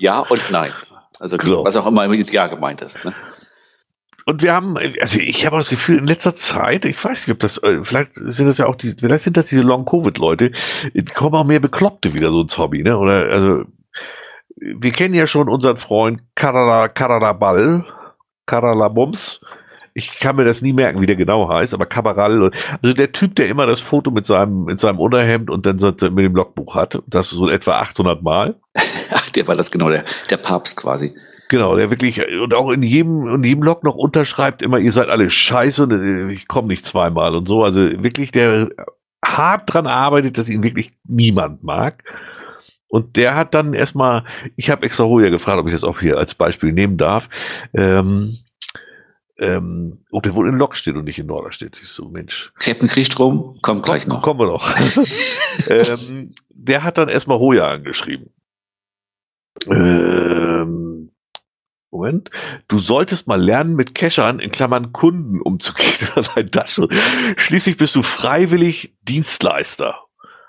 ja 0.00 0.20
und 0.20 0.50
nein. 0.50 0.72
Also 1.20 1.38
Genau. 1.38 1.64
was 1.64 1.76
auch 1.76 1.86
immer 1.86 2.06
mit 2.08 2.30
Ja 2.32 2.48
gemeint 2.48 2.82
ist. 2.82 3.02
Ne? 3.04 3.14
Und 4.26 4.42
wir 4.42 4.52
haben, 4.52 4.76
also 5.00 5.18
ich 5.18 5.44
habe 5.46 5.58
das 5.58 5.68
Gefühl, 5.68 5.98
in 5.98 6.06
letzter 6.06 6.34
Zeit, 6.34 6.84
ich 6.86 7.02
weiß 7.02 7.26
nicht, 7.26 7.34
ob 7.34 7.40
das, 7.40 7.62
äh, 7.62 7.84
vielleicht 7.84 8.14
sind 8.14 8.46
das 8.46 8.58
ja 8.58 8.66
auch 8.66 8.76
die, 8.76 8.94
vielleicht 8.98 9.24
sind 9.24 9.36
das 9.36 9.46
diese 9.46 9.62
Long-Covid-Leute, 9.62 10.52
die 10.94 11.04
kommen 11.04 11.34
auch 11.34 11.44
mehr 11.44 11.60
Bekloppte 11.60 12.14
wieder 12.14 12.30
so 12.32 12.40
ins 12.42 12.56
Hobby, 12.56 12.82
ne? 12.82 12.96
Oder, 12.96 13.28
also, 13.30 13.64
wir 14.56 14.92
kennen 14.92 15.14
ja 15.14 15.26
schon 15.26 15.48
unseren 15.50 15.76
Freund 15.76 16.22
Karala, 16.34 16.88
Karalaball, 16.88 17.84
Karalabums. 18.46 19.40
Ich 19.94 20.18
kann 20.18 20.34
mir 20.36 20.44
das 20.44 20.60
nie 20.60 20.72
merken, 20.72 21.00
wie 21.00 21.06
der 21.06 21.16
genau 21.16 21.48
heißt, 21.48 21.72
aber 21.72 21.86
Kabaral, 21.86 22.42
und- 22.42 22.54
also 22.82 22.94
der 22.94 23.12
Typ, 23.12 23.36
der 23.36 23.48
immer 23.48 23.66
das 23.66 23.80
Foto 23.80 24.10
mit 24.10 24.26
seinem, 24.26 24.64
mit 24.64 24.80
seinem 24.80 24.98
Unterhemd 24.98 25.50
und 25.50 25.64
dann 25.66 25.78
so 25.78 25.86
mit 25.92 26.02
dem 26.02 26.34
Logbuch 26.34 26.74
hat, 26.74 27.00
das 27.06 27.30
so 27.30 27.48
etwa 27.48 27.78
800 27.78 28.22
Mal. 28.22 28.56
Ach, 29.10 29.30
der 29.30 29.46
war 29.46 29.54
das 29.54 29.70
genau, 29.70 29.88
der, 29.90 30.04
der 30.30 30.36
Papst 30.36 30.76
quasi. 30.76 31.14
Genau, 31.48 31.76
der 31.76 31.90
wirklich 31.90 32.20
und 32.42 32.54
auch 32.54 32.70
in 32.70 32.82
jedem 32.82 33.28
in 33.28 33.44
jedem 33.44 33.62
Log 33.62 33.84
noch 33.84 33.94
unterschreibt 33.94 34.62
immer, 34.62 34.78
ihr 34.78 34.90
seid 34.92 35.08
alle 35.10 35.30
scheiße 35.30 35.82
und 35.84 36.30
ich 36.30 36.48
komme 36.48 36.68
nicht 36.68 36.86
zweimal 36.86 37.34
und 37.36 37.46
so. 37.46 37.62
Also 37.62 37.80
wirklich, 38.02 38.32
der 38.32 38.70
hart 39.24 39.72
dran 39.72 39.86
arbeitet, 39.86 40.38
dass 40.38 40.48
ihn 40.48 40.62
wirklich 40.62 40.92
niemand 41.06 41.62
mag. 41.62 42.02
Und 42.88 43.16
der 43.16 43.34
hat 43.36 43.54
dann 43.54 43.74
erstmal, 43.74 44.24
ich 44.56 44.70
habe 44.70 44.86
extra 44.86 45.04
Hoja 45.04 45.28
gefragt, 45.28 45.58
ob 45.58 45.66
ich 45.66 45.72
das 45.72 45.84
auch 45.84 46.00
hier 46.00 46.16
als 46.16 46.34
Beispiel 46.34 46.72
nehmen 46.72 46.96
darf. 46.96 47.28
Ähm, 47.74 48.38
ähm, 49.38 50.04
oh, 50.10 50.20
der 50.20 50.34
wohl 50.34 50.48
in 50.48 50.56
Lockstedt 50.56 50.96
und 50.96 51.04
nicht 51.04 51.18
in 51.18 51.26
Norderstedt, 51.26 51.74
siehst 51.74 51.98
du, 51.98 52.08
Mensch. 52.08 52.52
Captain 52.58 52.88
Kriegstrom 52.88 53.58
kommt 53.62 53.82
gleich 53.82 54.06
noch. 54.06 54.22
Kommen 54.22 54.40
wir 54.40 54.46
noch. 54.46 54.74
ähm, 55.68 56.30
der 56.50 56.84
hat 56.84 56.98
dann 56.98 57.08
erstmal 57.08 57.38
Hoja 57.38 57.68
angeschrieben. 57.68 58.30
Ähm, 59.66 61.10
Moment. 61.94 62.30
Du 62.68 62.80
solltest 62.80 63.26
mal 63.26 63.40
lernen, 63.40 63.76
mit 63.76 63.94
Cachern 63.94 64.40
in 64.40 64.50
Klammern 64.50 64.92
Kunden 64.92 65.40
umzugehen. 65.40 65.94
Das 66.50 66.72
schon. 66.72 66.88
Schließlich 67.36 67.76
bist 67.76 67.94
du 67.94 68.02
freiwillig 68.02 68.94
Dienstleister. 69.02 70.00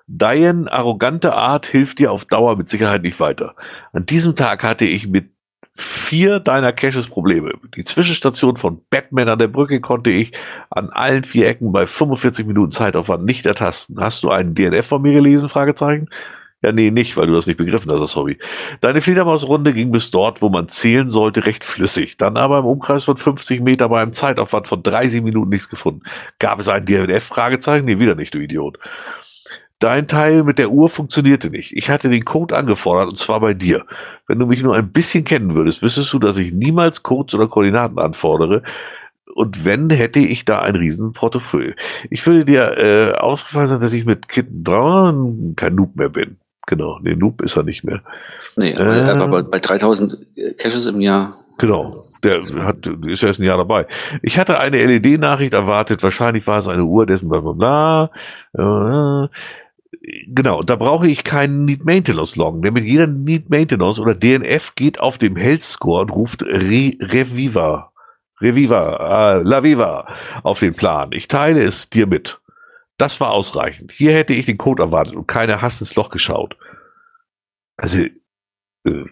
Deine 0.08 0.72
arrogante 0.72 1.34
Art 1.34 1.66
hilft 1.66 2.00
dir 2.00 2.12
auf 2.12 2.26
Dauer 2.26 2.56
mit 2.58 2.70
Sicherheit 2.70 3.02
nicht 3.02 3.20
weiter. 3.20 3.56
An 3.94 4.06
diesem 4.06 4.36
Tag 4.36 4.64
hatte 4.64 4.86
ich 4.86 5.08
mit 5.08 5.35
vier 5.78 6.40
deiner 6.40 6.72
Caches 6.74 7.08
Probleme. 7.08 7.52
Die 7.76 7.84
Zwischenstation 7.84 8.58
von 8.58 8.82
Batman 8.90 9.30
an 9.30 9.40
der 9.40 9.48
Brücke 9.48 9.82
konnte 9.82 10.10
ich 10.10 10.32
an 10.70 10.90
allen 10.90 11.26
vier 11.26 11.48
Ecken 11.48 11.72
bei 11.72 11.86
45 11.86 12.46
Minuten 12.46 12.72
Zeitaufwand 12.72 13.26
nicht 13.26 13.46
ertasten. 13.46 14.00
Hast 14.00 14.24
du 14.24 14.30
einen 14.30 14.56
DNF 14.56 14.88
von 14.88 15.02
mir 15.02 15.14
gelesen? 15.14 15.50
Fragezeichen. 15.50 16.10
Ja, 16.62 16.72
nee, 16.72 16.90
nicht, 16.90 17.16
weil 17.16 17.28
du 17.28 17.34
das 17.34 17.46
nicht 17.46 17.58
begriffen 17.58 17.92
hast, 17.92 18.00
das 18.00 18.16
Hobby. 18.16 18.40
Deine 18.82 19.02
Fledermausrunde 19.02 19.72
ging 19.72 19.92
bis 19.92 20.10
dort, 20.10 20.42
wo 20.42 20.50
man 20.50 20.68
zählen 20.68 21.12
sollte, 21.12 21.46
recht 21.46 21.64
flüssig. 21.64 22.18
Dann 22.18 22.38
aber 22.38 22.58
im 22.60 22.66
Umkreis 22.66 23.04
von 23.04 23.18
50 23.18 23.62
Meter 23.62 23.90
bei 23.90 24.02
einem 24.02 24.14
Zeitaufwand 24.14 24.68
von 24.68 24.82
30 24.82 25.22
Minuten 25.22 25.50
nichts 25.50 25.70
gefunden. 25.70 26.02
Gab 26.40 26.60
es 26.60 26.68
einen 26.68 26.88
DNF? 26.88 27.24
Fragezeichen? 27.24 27.86
Nee, 27.86 28.00
wieder 28.00 28.16
nicht, 28.16 28.34
du 28.34 28.40
Idiot. 28.40 28.80
Dein 29.80 30.08
Teil 30.08 30.44
mit 30.44 30.58
der 30.58 30.72
Uhr 30.72 30.90
funktionierte 30.90 31.50
nicht. 31.50 31.74
Ich 31.76 31.90
hatte 31.90 32.10
den 32.10 32.24
Code 32.24 32.56
angefordert 32.56 33.10
und 33.10 33.20
zwar 33.20 33.42
bei 33.42 33.54
dir. 33.54 33.86
Wenn 34.28 34.40
du 34.40 34.46
mich 34.46 34.64
nur 34.64 34.76
ein 34.76 34.92
bisschen 34.92 35.26
kennen 35.26 35.54
würdest, 35.54 35.82
wüsstest 35.82 36.14
du, 36.14 36.20
dass 36.20 36.38
ich 36.38 36.54
niemals 36.54 37.04
Codes 37.04 37.36
oder 37.36 37.48
Koordinaten 37.48 38.00
anfordere. 38.00 38.64
Und 39.34 39.66
wenn, 39.66 39.90
hätte 39.90 40.20
ich 40.20 40.46
da 40.46 40.60
ein 40.62 40.76
riesen 40.76 41.12
Portefeuille. 41.12 41.76
Ich 42.10 42.26
würde 42.26 42.46
dir 42.46 42.78
äh, 42.78 43.12
ausgefallen 43.18 43.68
sein, 43.68 43.82
dass 43.82 43.92
ich 43.92 44.06
mit 44.06 44.30
Kitten 44.30 44.64
3 44.64 45.54
kein 45.58 45.76
Noob 45.76 45.96
mehr 45.98 46.10
bin. 46.10 46.38
Genau, 46.68 47.00
nee, 47.04 47.16
Noob 47.16 47.42
ist 47.42 47.58
er 47.58 47.64
nicht 47.64 47.84
mehr. 47.84 48.02
Nee, 48.56 48.72
Äh. 48.72 48.82
aber, 48.82 49.24
aber 49.24 49.28
bei, 49.28 49.42
bei 49.44 49.60
3000 49.60 50.18
Caches 50.58 50.86
im 50.86 51.02
Jahr. 51.02 51.34
Genau. 51.58 51.94
Der 52.24 52.42
hat, 52.64 52.88
ist 52.88 53.22
ja 53.22 53.28
erst 53.28 53.40
ein 53.40 53.44
Jahr 53.46 53.58
dabei. 53.58 53.86
Ich 54.24 54.40
hatte 54.40 54.58
eine 54.58 54.84
LED-Nachricht 54.84 55.54
erwartet. 55.54 56.02
Wahrscheinlich 56.02 56.48
war 56.48 56.58
es 56.58 56.68
eine 56.68 56.84
Uhr, 56.86 57.06
dessen 57.06 57.30
bla 57.30 57.42
bla 57.42 58.10
bla. 58.54 59.26
Äh, 59.26 59.28
genau, 60.28 60.64
da 60.64 60.76
brauche 60.76 61.08
ich 61.08 61.24
keinen 61.24 61.66
Need 61.66 61.86
Maintenance 61.86 62.36
loggen. 62.36 62.62
Denn 62.62 62.74
mit 62.74 62.86
jeder 62.86 63.08
Need 63.08 63.50
Maintenance 63.50 64.00
oder 64.00 64.16
DNF 64.16 64.76
geht 64.76 65.00
auf 65.00 65.18
dem 65.18 65.36
Health 65.36 65.64
Score 65.64 66.02
und 66.02 66.10
ruft 66.12 66.44
Re 66.44 66.94
Reviva. 67.00 67.92
Reviva, 68.42 69.38
äh, 69.38 69.44
La 69.44 69.64
Viva 69.64 70.08
auf 70.44 70.60
den 70.60 70.74
Plan. 70.74 71.10
Ich 71.14 71.28
teile 71.28 71.64
es 71.64 71.90
dir 71.90 72.08
mit. 72.08 72.40
Das 72.98 73.20
war 73.20 73.32
ausreichend. 73.32 73.92
Hier 73.92 74.14
hätte 74.14 74.34
ich 74.34 74.46
den 74.46 74.58
Code 74.58 74.84
erwartet 74.84 75.16
und 75.16 75.28
keiner 75.28 75.62
hasst 75.62 75.82
ins 75.82 75.96
Loch 75.96 76.10
geschaut. 76.10 76.58
Also, 77.78 78.00
äh, 78.86 79.06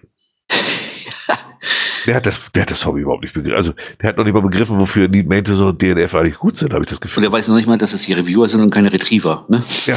der 2.05 2.15
hat 2.15 2.25
das, 2.25 2.39
der 2.53 2.63
hat 2.63 2.71
das 2.71 2.85
Hobby 2.85 3.01
überhaupt 3.01 3.23
nicht 3.23 3.33
begriffen. 3.33 3.55
Also, 3.57 3.73
der 4.01 4.09
hat 4.09 4.17
noch 4.17 4.23
nicht 4.23 4.33
mal 4.33 4.41
begriffen, 4.41 4.77
wofür 4.79 5.07
Need 5.07 5.27
Maintenance 5.27 5.61
und 5.61 5.81
DNF 5.81 6.13
eigentlich 6.15 6.37
gut 6.37 6.57
sind, 6.57 6.73
habe 6.73 6.83
ich 6.83 6.89
das 6.89 6.97
Und 6.99 7.03
Gefühl. 7.03 7.23
er 7.23 7.31
weiß 7.31 7.47
noch 7.47 7.55
nicht 7.55 7.67
mal, 7.67 7.77
dass 7.77 7.93
es 7.93 8.03
die 8.03 8.13
Reviewer 8.13 8.47
sind 8.47 8.61
und 8.61 8.69
keine 8.71 8.91
Retriever. 8.91 9.45
Ne? 9.49 9.63
Ja, 9.85 9.95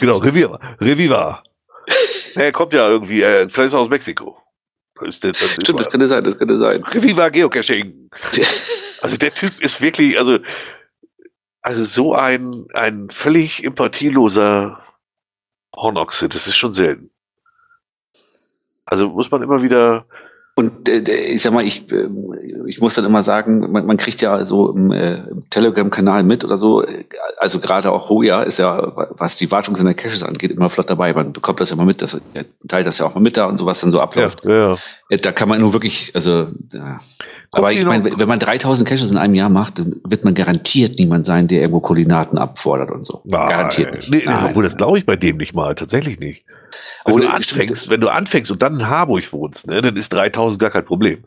genau, 0.00 0.18
Reviva. 0.18 0.60
Reviva. 0.80 1.42
Er 2.36 2.50
kommt 2.50 2.72
ja 2.72 2.88
irgendwie, 2.88 3.22
äh, 3.22 3.48
vielleicht 3.48 3.68
ist 3.68 3.74
er 3.74 3.78
aus 3.80 3.88
Mexiko. 3.88 4.36
Das 5.00 5.20
der, 5.20 5.32
das 5.32 5.52
Stimmt, 5.52 5.78
das 5.78 5.88
könnte 5.90 6.08
sein, 6.08 6.24
das 6.24 6.36
könnte 6.36 6.58
sein. 6.58 6.82
Reviva 6.82 7.28
Geocaching. 7.28 8.10
Also 9.02 9.18
der 9.18 9.32
Typ 9.34 9.60
ist 9.60 9.82
wirklich, 9.82 10.18
also, 10.18 10.38
also 11.60 11.84
so 11.84 12.14
ein, 12.14 12.64
ein 12.72 13.10
völlig 13.10 13.62
empathieloser 13.62 14.80
Hornochse, 15.76 16.30
das 16.30 16.46
ist 16.46 16.56
schon 16.56 16.72
selten. 16.72 17.10
Also 18.86 19.10
muss 19.10 19.30
man 19.30 19.42
immer 19.42 19.62
wieder, 19.62 20.06
Und 20.56 20.88
äh, 20.88 21.00
ich 21.10 21.42
sag 21.42 21.52
mal, 21.52 21.64
ich, 21.64 21.90
äh, 21.90 22.08
ich 22.66 22.80
muss 22.80 22.94
dann 22.94 23.04
immer 23.04 23.24
sagen, 23.24 23.72
man, 23.72 23.86
man 23.86 23.96
kriegt 23.96 24.22
ja 24.22 24.44
so 24.44 24.70
im, 24.70 24.92
äh, 24.92 25.16
im 25.28 25.50
Telegram-Kanal 25.50 26.22
mit 26.22 26.44
oder 26.44 26.58
so, 26.58 26.82
äh, 26.82 27.04
also 27.38 27.58
gerade 27.58 27.90
auch 27.90 28.08
Hoja 28.08 28.42
ist 28.42 28.58
ja, 28.58 28.92
was 29.18 29.34
die 29.36 29.50
Wartung 29.50 29.74
seiner 29.74 29.94
Caches 29.94 30.22
angeht, 30.22 30.52
immer 30.52 30.70
flott 30.70 30.88
dabei. 30.88 31.12
Man 31.12 31.32
bekommt 31.32 31.58
das 31.58 31.70
ja 31.70 31.74
immer 31.74 31.84
mit, 31.84 32.02
dass, 32.02 32.20
er 32.34 32.44
teilt 32.68 32.86
das 32.86 32.98
ja 32.98 33.06
auch 33.06 33.14
mal 33.16 33.20
mit 33.20 33.36
da 33.36 33.46
und 33.46 33.56
so, 33.56 33.66
was 33.66 33.80
dann 33.80 33.90
so 33.90 33.98
ja, 33.98 34.04
abläuft. 34.04 34.44
ja, 34.44 34.50
Äh, 35.08 35.18
Da 35.18 35.32
kann 35.32 35.48
man 35.48 35.60
nur 35.60 35.72
wirklich, 35.72 36.12
also, 36.14 36.48
ja. 36.72 36.98
Aber 37.54 37.72
ich 37.72 37.84
meine, 37.84 38.18
wenn 38.18 38.28
man 38.28 38.38
3000 38.38 38.88
Caches 38.88 39.10
in 39.10 39.18
einem 39.18 39.34
Jahr 39.34 39.48
macht, 39.48 39.78
dann 39.78 39.96
wird 40.04 40.24
man 40.24 40.34
garantiert 40.34 40.98
niemand 40.98 41.26
sein, 41.26 41.46
der 41.48 41.60
irgendwo 41.60 41.80
Koordinaten 41.80 42.38
abfordert 42.38 42.90
und 42.90 43.06
so. 43.06 43.22
Nein, 43.24 43.48
Garantiert 43.48 43.94
nicht. 43.94 44.10
Nee, 44.10 44.18
nee, 44.18 44.24
Nein. 44.26 44.46
obwohl 44.50 44.64
das 44.64 44.76
glaube 44.76 44.98
ich 44.98 45.06
bei 45.06 45.16
dem 45.16 45.36
nicht 45.36 45.54
mal, 45.54 45.74
tatsächlich 45.74 46.18
nicht. 46.18 46.44
Wenn 47.04 47.20
du 47.20 47.28
anfängst, 47.28 47.88
wenn 47.88 48.00
du 48.00 48.08
anfängst 48.08 48.50
und 48.50 48.62
dann 48.62 48.80
in 48.80 48.88
Harburg 48.88 49.32
wohnst, 49.32 49.66
ne, 49.66 49.80
dann 49.82 49.96
ist 49.96 50.12
3000 50.12 50.60
gar 50.60 50.70
kein 50.70 50.84
Problem. 50.84 51.24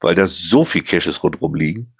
Weil 0.00 0.14
da 0.14 0.26
so 0.28 0.64
viel 0.64 0.82
Caches 0.82 1.22
rundherum 1.22 1.54
liegen. 1.54 1.92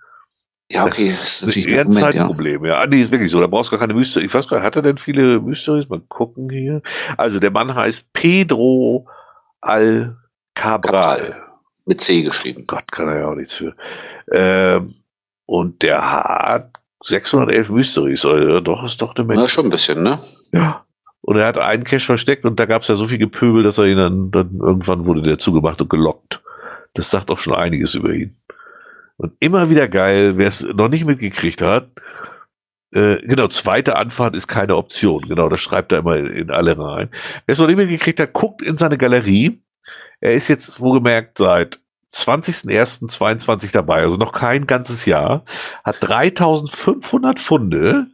Ja, 0.73 0.87
okay, 0.87 1.09
das 1.09 1.41
ist 1.41 1.47
natürlich 1.47 1.69
ein 1.69 1.81
ein 1.81 1.87
Moment, 1.89 2.15
ja. 2.15 2.21
Zeitproblem, 2.27 2.65
ja. 2.65 2.81
Ah, 2.81 2.87
Nee, 2.87 3.03
ist 3.03 3.11
wirklich 3.11 3.33
so. 3.33 3.41
Da 3.41 3.49
brauchst 3.49 3.73
du 3.73 3.77
gar 3.77 3.81
keine 3.81 3.95
Mystery. 3.95 4.27
Ich 4.27 4.35
weiß 4.35 4.47
gar 4.47 4.59
nicht, 4.59 4.67
hat 4.67 4.77
er 4.77 4.83
denn 4.83 4.99
viele 4.99 5.41
Mysteries? 5.41 5.89
Mal 5.89 6.01
gucken 6.09 6.49
hier. 6.49 6.81
Also 7.17 7.41
der 7.41 7.51
Mann 7.51 7.75
heißt 7.75 8.13
Pedro 8.13 9.09
Alcabral. 9.61 11.43
Mit 11.91 12.01
C 12.01 12.23
geschrieben. 12.23 12.67
Gott, 12.69 12.93
kann 12.93 13.09
er 13.09 13.19
ja 13.19 13.27
auch 13.27 13.35
nichts 13.35 13.55
für. 13.55 13.75
Ähm, 14.31 14.95
und 15.45 15.83
der 15.83 16.09
hat 16.09 16.79
611 17.03 17.69
Mysteries. 17.69 18.25
Also, 18.25 18.61
doch, 18.61 18.85
ist 18.85 19.03
doch 19.03 19.17
eine 19.17 19.25
Menge. 19.25 19.41
Na, 19.41 19.49
schon 19.49 19.67
ein 19.67 19.71
bisschen, 19.71 20.05
ne? 20.05 20.17
Ja. 20.53 20.85
Und 21.21 21.37
er 21.37 21.49
hat 21.49 21.59
einen 21.59 21.83
Cache 21.83 22.07
versteckt 22.07 22.45
und 22.45 22.61
da 22.61 22.67
gab 22.67 22.83
es 22.83 22.89
ja 22.89 22.95
so 22.95 23.09
viel 23.09 23.19
Gepöbel, 23.19 23.65
dass 23.65 23.77
er 23.79 23.87
ihn 23.87 23.97
dann, 23.97 24.31
dann 24.31 24.61
irgendwann 24.61 25.05
wurde 25.05 25.23
der 25.23 25.41
zugemacht 25.41 25.81
und 25.81 25.91
gelockt. 25.91 26.41
Das 26.95 27.11
sagt 27.11 27.29
auch 27.29 27.41
schon 27.41 27.57
einiges 27.57 27.97
über 27.97 28.11
ihn. 28.11 28.37
Und 29.17 29.33
immer 29.41 29.69
wieder 29.69 29.89
geil, 29.89 30.39
wer 30.39 30.47
es 30.47 30.63
noch 30.63 30.89
nicht 30.89 31.07
mitgekriegt 31.07 31.61
hat, 31.61 31.89
äh, 32.93 33.17
genau, 33.27 33.49
zweite 33.49 33.97
Anfahrt 33.97 34.37
ist 34.37 34.47
keine 34.47 34.77
Option. 34.77 35.23
Genau, 35.23 35.49
das 35.49 35.61
schreibt 35.61 35.91
er 35.91 35.99
immer 35.99 36.19
in, 36.19 36.27
in 36.27 36.51
alle 36.53 36.79
rein. 36.79 37.09
Wer 37.47 37.53
es 37.53 37.59
noch 37.59 37.67
nicht 37.67 37.79
mitgekriegt 37.79 38.21
hat, 38.21 38.33
guckt 38.33 38.63
in 38.63 38.79
seine 38.79 38.97
Galerie. 38.97 39.61
Er 40.21 40.35
ist 40.35 40.49
jetzt, 40.49 40.81
wohlgemerkt, 40.81 41.39
seit 41.39 41.79
20.01.22 42.13 43.71
dabei, 43.73 44.03
also 44.03 44.17
noch 44.17 44.33
kein 44.33 44.67
ganzes 44.67 45.07
Jahr, 45.07 45.45
hat 45.85 45.99
3500 46.01 47.39
Funde 47.41 48.07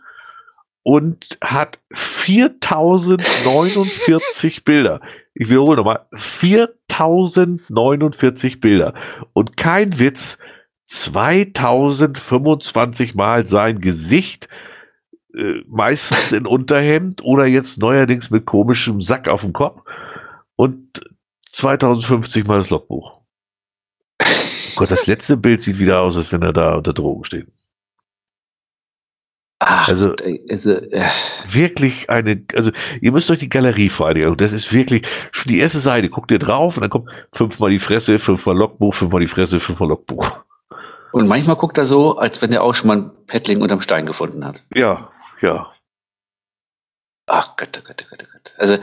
und 0.82 1.38
hat 1.42 1.78
4049 1.92 4.64
Bilder. 4.64 5.00
Ich 5.34 5.48
wiederhole 5.48 5.76
nochmal, 5.76 6.06
4049 6.12 8.60
Bilder. 8.60 8.92
Und 9.32 9.56
kein 9.56 9.98
Witz, 9.98 10.36
2025 10.86 13.14
Mal 13.14 13.46
sein 13.46 13.80
Gesicht, 13.80 14.48
äh, 15.34 15.62
meistens 15.66 16.32
in 16.32 16.46
Unterhemd 16.46 17.24
oder 17.24 17.46
jetzt 17.46 17.78
neuerdings 17.78 18.30
mit 18.30 18.44
komischem 18.46 19.02
Sack 19.02 19.28
auf 19.28 19.40
dem 19.40 19.52
Kopf 19.52 19.82
und 20.54 21.00
2050 21.56 22.46
Mal 22.46 22.58
das 22.58 22.70
Logbuch. 22.70 23.20
Oh 24.22 24.24
Gott, 24.76 24.90
das 24.90 25.06
letzte 25.06 25.36
Bild 25.38 25.62
sieht 25.62 25.78
wieder 25.78 26.00
aus, 26.02 26.16
als 26.16 26.30
wenn 26.30 26.42
er 26.42 26.52
da 26.52 26.74
unter 26.74 26.92
Drogen 26.92 27.24
steht. 27.24 27.48
Ach, 29.58 29.88
Also- 29.88 30.14
also, 30.50 30.72
äh, 30.72 31.08
wirklich 31.48 32.10
eine, 32.10 32.44
also 32.54 32.72
ihr 33.00 33.10
müsst 33.10 33.30
euch 33.30 33.38
die 33.38 33.48
Galerie 33.48 33.88
vor 33.88 34.06
allen 34.06 34.16
Dingen, 34.16 34.28
und 34.30 34.40
das 34.42 34.52
ist 34.52 34.70
wirklich 34.70 35.06
schon 35.32 35.50
die 35.50 35.58
erste 35.58 35.78
Seite, 35.78 36.10
guckt 36.10 36.30
ihr 36.30 36.38
drauf 36.38 36.76
und 36.76 36.82
dann 36.82 36.90
kommt 36.90 37.10
fünfmal 37.32 37.70
die 37.70 37.78
Fresse, 37.78 38.18
fünfmal 38.18 38.54
Logbuch, 38.54 38.94
fünfmal 38.94 39.22
die 39.22 39.28
Fresse, 39.28 39.58
fünfmal 39.60 39.88
Logbuch. 39.88 40.30
und 41.12 41.26
manchmal 41.26 41.56
guckt 41.56 41.78
er 41.78 41.86
so, 41.86 42.18
als 42.18 42.42
wenn 42.42 42.52
er 42.52 42.62
auch 42.62 42.74
schon 42.74 42.88
mal 42.88 42.96
ein 42.98 43.26
Paddling 43.26 43.62
unterm 43.62 43.80
Stein 43.80 44.04
gefunden 44.04 44.44
hat. 44.44 44.62
Ja, 44.74 45.10
ja. 45.40 45.72
Ach 47.28 47.56
Gott, 47.56 47.80
oh 47.80 47.86
Gott, 47.86 48.04
oh 48.04 48.08
Gott, 48.10 48.24
oh 48.24 48.32
Gott. 48.32 48.54
Also, 48.58 48.76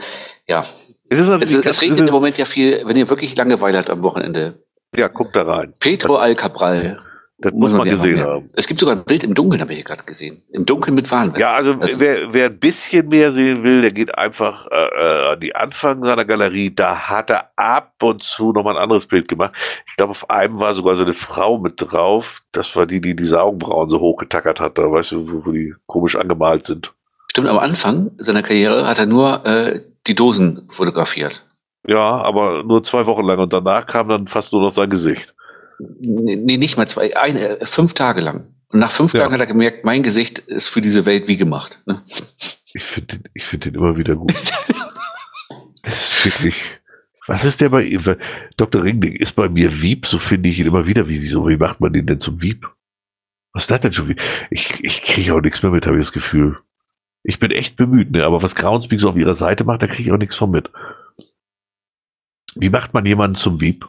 ja. 0.48 0.62
Es 1.08 1.18
ist 1.18 1.28
Es, 1.28 1.52
es 1.52 1.82
regnet 1.82 2.00
im 2.00 2.12
Moment 2.12 2.38
ja 2.38 2.44
viel, 2.44 2.82
wenn 2.86 2.96
ihr 2.96 3.08
wirklich 3.08 3.36
Langeweile 3.36 3.78
habt 3.78 3.90
am 3.90 4.02
Wochenende. 4.02 4.60
ja, 4.96 5.08
guckt 5.08 5.36
da 5.36 5.42
rein. 5.42 5.74
Petro 5.80 6.16
Alcabral. 6.16 6.98
Das 7.38 7.52
muss 7.52 7.72
man 7.72 7.90
gesehen 7.90 8.14
merken. 8.14 8.30
haben. 8.30 8.50
Es 8.54 8.68
gibt 8.68 8.78
sogar 8.78 8.94
ein 8.94 9.04
Bild 9.04 9.24
im 9.24 9.34
Dunkeln, 9.34 9.60
habe 9.60 9.72
ich 9.72 9.78
hier 9.78 9.84
gerade 9.84 10.04
gesehen. 10.04 10.42
Im 10.52 10.64
Dunkeln 10.64 10.94
mit 10.94 11.10
Warnweste. 11.10 11.40
Ja, 11.40 11.54
also 11.54 11.76
wer, 11.98 12.32
wer 12.32 12.46
ein 12.46 12.58
bisschen 12.58 13.08
mehr 13.08 13.32
sehen 13.32 13.64
will, 13.64 13.82
der 13.82 13.90
geht 13.90 14.16
einfach 14.16 14.68
äh, 14.70 14.74
äh, 14.74 15.32
an 15.32 15.40
die 15.40 15.54
Anfang 15.54 16.02
seiner 16.04 16.24
Galerie. 16.24 16.72
Da 16.72 16.96
hat 17.08 17.30
er 17.30 17.50
ab 17.56 17.94
und 18.00 18.22
zu 18.22 18.52
nochmal 18.52 18.76
ein 18.76 18.82
anderes 18.82 19.06
Bild 19.06 19.26
gemacht. 19.26 19.52
Ich 19.88 19.96
glaube, 19.96 20.12
auf 20.12 20.30
einem 20.30 20.60
war 20.60 20.74
sogar 20.74 20.94
so 20.94 21.02
eine 21.02 21.14
Frau 21.14 21.58
mit 21.58 21.74
drauf. 21.76 22.40
Das 22.52 22.76
war 22.76 22.86
die, 22.86 23.00
die 23.00 23.16
diese 23.16 23.42
Augenbrauen 23.42 23.88
so 23.88 23.98
hochgetackert 23.98 24.60
hat. 24.60 24.78
Da 24.78 24.90
weißt 24.90 25.12
du, 25.12 25.30
wo, 25.30 25.46
wo 25.46 25.50
die 25.50 25.74
komisch 25.86 26.14
angemalt 26.14 26.66
sind. 26.66 26.92
Stimmt, 27.34 27.48
am 27.48 27.58
Anfang 27.58 28.12
seiner 28.18 28.42
Karriere 28.42 28.86
hat 28.86 29.00
er 29.00 29.06
nur 29.06 29.44
äh, 29.44 29.80
die 30.06 30.14
Dosen 30.14 30.68
fotografiert. 30.70 31.44
Ja, 31.84 31.98
aber 32.22 32.62
nur 32.62 32.84
zwei 32.84 33.06
Wochen 33.06 33.24
lang 33.26 33.40
und 33.40 33.52
danach 33.52 33.86
kam 33.88 34.08
dann 34.08 34.28
fast 34.28 34.52
nur 34.52 34.62
noch 34.62 34.70
sein 34.70 34.88
Gesicht. 34.88 35.34
Nee, 36.00 36.56
nicht 36.56 36.76
mal 36.76 36.86
zwei, 36.86 37.16
ein, 37.16 37.36
äh, 37.36 37.66
fünf 37.66 37.92
Tage 37.94 38.20
lang. 38.20 38.54
Und 38.68 38.78
nach 38.78 38.92
fünf 38.92 39.12
Ja. 39.14 39.20
Tagen 39.22 39.32
hat 39.34 39.40
er 39.40 39.46
gemerkt, 39.48 39.84
mein 39.84 40.04
Gesicht 40.04 40.38
ist 40.38 40.68
für 40.68 40.80
diese 40.80 41.06
Welt 41.06 41.26
wie 41.26 41.36
gemacht. 41.36 41.80
Ne? 41.86 42.00
Ich 42.06 42.84
finde 42.84 43.16
den, 43.18 43.24
ich 43.34 43.44
find 43.44 43.64
den 43.64 43.74
immer 43.74 43.96
wieder 43.98 44.14
gut. 44.14 44.32
das 45.82 46.12
ist 46.12 46.24
wirklich. 46.24 46.62
Was 47.26 47.44
ist 47.44 47.60
der 47.60 47.70
bei 47.70 47.82
ihm? 47.82 48.02
Dr. 48.56 48.82
Ringling 48.84 49.16
ist 49.16 49.32
bei 49.32 49.48
mir 49.48 49.80
Wieb, 49.82 50.06
so 50.06 50.18
finde 50.20 50.50
ich 50.50 50.58
ihn 50.60 50.66
immer 50.66 50.86
wieder. 50.86 51.08
Wie, 51.08 51.20
wieso, 51.22 51.48
wie 51.48 51.56
macht 51.56 51.80
man 51.80 51.92
den 51.92 52.06
denn 52.06 52.20
zum 52.20 52.40
Wieb? 52.42 52.68
Was 53.52 53.64
ist 53.64 53.70
das 53.70 53.80
denn 53.80 53.92
schon? 53.92 54.08
wie- 54.08 54.16
Ich, 54.50 54.82
ich 54.84 55.02
kriege 55.02 55.34
auch 55.34 55.40
nichts 55.40 55.62
mehr 55.62 55.72
mit, 55.72 55.86
habe 55.86 55.98
ich 55.98 56.04
das 56.06 56.12
Gefühl. 56.12 56.58
Ich 57.26 57.40
bin 57.40 57.50
echt 57.50 57.76
bemüht, 57.76 58.10
ne? 58.10 58.24
aber 58.24 58.42
was 58.42 58.54
Groundspeak 58.54 59.00
so 59.00 59.08
auf 59.08 59.16
ihrer 59.16 59.34
Seite 59.34 59.64
macht, 59.64 59.80
da 59.82 59.86
kriege 59.86 60.02
ich 60.02 60.12
auch 60.12 60.18
nichts 60.18 60.36
von 60.36 60.50
mit. 60.50 60.70
Wie 62.54 62.68
macht 62.68 62.92
man 62.94 63.06
jemanden 63.06 63.36
zum 63.36 63.60
Wieb? 63.60 63.88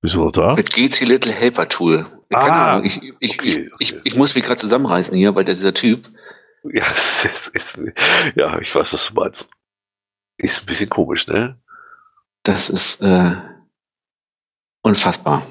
Bist 0.00 0.14
du 0.14 0.24
noch 0.24 0.32
da? 0.32 0.54
Mit 0.54 0.72
GC 0.72 1.00
Little 1.02 1.32
Helper 1.32 1.68
Tool. 1.68 2.06
Keine 2.30 2.52
Ah, 2.52 2.70
Ahnung, 2.72 2.84
ich, 2.86 3.02
ich, 3.20 3.38
okay, 3.38 3.70
ich, 3.78 3.92
okay. 3.92 4.00
ich, 4.04 4.16
muss 4.16 4.34
mich 4.34 4.44
gerade 4.44 4.56
zusammenreißen 4.60 5.14
hier, 5.16 5.34
weil 5.34 5.44
dieser 5.44 5.74
Typ, 5.74 6.08
Ja, 6.64 6.84
es 7.24 7.48
ist, 7.48 7.80
ja, 8.34 8.58
ich 8.60 8.74
weiß, 8.74 8.92
was 8.92 9.08
du 9.08 9.14
meinst. 9.14 9.48
Ist 10.38 10.62
ein 10.62 10.66
bisschen 10.66 10.88
komisch, 10.88 11.26
ne? 11.26 11.58
das 12.44 12.70
ist 12.70 13.00
äh, 13.02 13.36
unfassbar. 14.82 15.46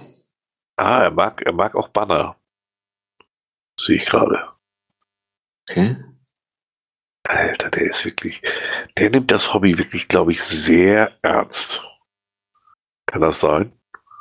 Ah, 0.75 1.03
er 1.03 1.11
mag, 1.11 1.41
er 1.41 1.53
mag 1.53 1.75
auch 1.75 1.87
Banner. 1.89 2.35
Sehe 3.79 3.95
ich 3.97 4.05
gerade. 4.05 4.50
Okay. 5.71 5.95
Alter, 7.27 7.69
der 7.69 7.83
ist 7.89 8.03
wirklich, 8.03 8.41
der 8.97 9.09
nimmt 9.09 9.31
das 9.31 9.53
Hobby 9.53 9.77
wirklich, 9.77 10.07
glaube 10.09 10.33
ich, 10.33 10.43
sehr 10.43 11.11
ernst. 11.21 11.81
Kann 13.05 13.21
das 13.21 13.39
sein? 13.39 13.71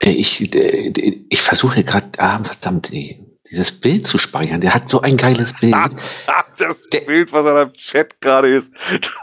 Äh, 0.00 0.10
Ich, 0.12 0.54
äh, 0.54 0.92
ich 1.28 1.42
versuche 1.42 1.82
gerade, 1.82 2.06
ah, 2.18 2.42
verdammt, 2.44 2.90
dieses 2.92 3.72
Bild 3.80 4.06
zu 4.06 4.16
speichern. 4.18 4.60
Der 4.60 4.74
hat 4.74 4.88
so 4.88 5.00
ein 5.00 5.16
geiles 5.16 5.52
Bild. 5.58 5.74
Das 6.56 6.82
Der- 6.90 7.00
Bild, 7.00 7.32
was 7.32 7.46
er 7.46 7.62
im 7.62 7.72
Chat 7.72 8.20
gerade 8.20 8.48
ist. 8.48 8.70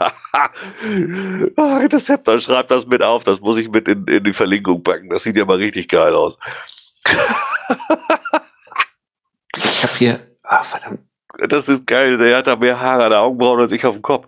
ah, 1.56 1.78
Interceptor 1.80 2.40
schreibt 2.40 2.70
das 2.72 2.84
mit 2.84 3.00
auf. 3.00 3.22
Das 3.22 3.38
muss 3.40 3.58
ich 3.58 3.68
mit 3.70 3.86
in, 3.86 4.04
in 4.08 4.24
die 4.24 4.32
Verlinkung 4.32 4.82
packen. 4.82 5.08
Das 5.08 5.22
sieht 5.22 5.36
ja 5.36 5.44
mal 5.44 5.56
richtig 5.56 5.88
geil 5.88 6.14
aus. 6.14 6.36
Ich 9.56 9.82
habe 9.84 9.94
hier, 9.96 10.36
ah, 10.42 10.64
verdammt, 10.64 11.00
Das 11.46 11.68
ist 11.68 11.86
geil. 11.86 12.18
Der 12.18 12.38
hat 12.38 12.48
da 12.48 12.56
mehr 12.56 12.80
Haare 12.80 13.04
an 13.04 13.10
der 13.10 13.20
Augenbrauen 13.20 13.60
als 13.60 13.72
ich 13.72 13.84
auf 13.86 13.94
dem 13.94 14.02
Kopf. 14.02 14.26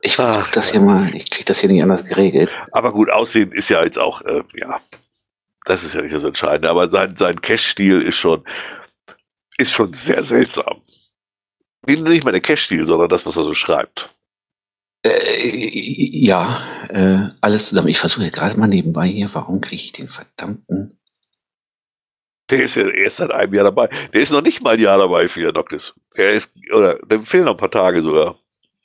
ich 0.00 0.18
Ach, 0.18 0.32
versuche 0.34 0.50
das 0.52 0.70
hier 0.70 0.80
mal, 0.80 1.14
ich 1.14 1.30
kriege 1.30 1.44
das 1.44 1.60
hier 1.60 1.68
nicht 1.68 1.82
anders 1.82 2.04
geregelt. 2.04 2.50
Aber 2.72 2.92
gut, 2.92 3.10
Aussehen 3.10 3.52
ist 3.52 3.68
ja 3.68 3.84
jetzt 3.84 3.98
auch, 3.98 4.22
äh, 4.22 4.42
ja, 4.54 4.80
das 5.66 5.84
ist 5.84 5.94
ja 5.94 6.00
nicht 6.00 6.14
das 6.14 6.24
Entscheidende. 6.24 6.70
Aber 6.70 6.90
sein, 6.90 7.16
sein 7.16 7.40
Cash-Stil 7.40 8.00
ist 8.00 8.16
schon, 8.16 8.44
ist 9.58 9.72
schon 9.72 9.92
sehr 9.92 10.24
seltsam. 10.24 10.80
Nicht 11.86 12.02
nicht 12.02 12.24
mal 12.24 12.32
der 12.32 12.40
Cash-Stil, 12.40 12.86
sondern 12.86 13.08
das, 13.08 13.26
was 13.26 13.36
er 13.36 13.44
so 13.44 13.54
schreibt. 13.54 14.14
Äh, 15.02 15.68
ja, 15.68 16.58
äh, 16.88 17.28
alles 17.40 17.68
zusammen. 17.68 17.88
Ich 17.88 17.98
versuche 17.98 18.30
gerade 18.30 18.58
mal 18.58 18.66
nebenbei 18.66 19.08
hier, 19.08 19.28
warum 19.34 19.60
kriege 19.60 19.82
ich 19.82 19.92
den 19.92 20.08
verdammten. 20.08 20.98
Der 22.50 22.62
ist 22.62 22.76
ja 22.76 22.88
erst 22.88 23.16
seit 23.16 23.30
einem 23.32 23.54
Jahr 23.54 23.64
dabei. 23.64 23.88
Der 24.12 24.20
ist 24.20 24.30
noch 24.30 24.42
nicht 24.42 24.62
mal 24.62 24.74
ein 24.74 24.80
Jahr 24.80 24.98
dabei 24.98 25.28
für 25.28 25.52
Noctis. 25.52 25.94
Er 26.14 26.32
ist, 26.32 26.52
oder, 26.72 26.98
dem 26.98 27.26
fehlen 27.26 27.44
noch 27.44 27.52
ein 27.52 27.58
paar 27.58 27.70
Tage 27.70 28.02
sogar. 28.02 28.38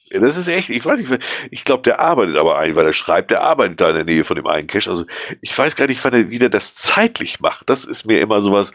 Das 0.09 0.35
ist 0.35 0.47
echt, 0.47 0.69
ich 0.69 0.83
weiß 0.83 0.99
nicht, 0.99 1.23
ich 1.51 1.63
glaube, 1.63 1.83
der 1.83 1.99
arbeitet 1.99 2.35
aber 2.35 2.57
ein, 2.57 2.75
weil 2.75 2.85
er 2.85 2.93
schreibt, 2.93 3.31
der 3.31 3.41
arbeitet 3.41 3.79
da 3.79 3.89
in 3.91 3.95
der 3.95 4.03
Nähe 4.03 4.25
von 4.25 4.35
dem 4.35 4.47
einen 4.47 4.67
Cache. 4.67 4.89
Also, 4.89 5.05
ich 5.41 5.57
weiß 5.57 5.75
gar 5.77 5.87
nicht, 5.87 6.03
wann 6.03 6.13
er 6.13 6.29
wieder 6.29 6.49
das 6.49 6.75
zeitlich 6.75 7.39
macht. 7.39 7.69
Das 7.69 7.85
ist 7.85 8.05
mir 8.05 8.19
immer 8.19 8.41
sowas, 8.41 8.73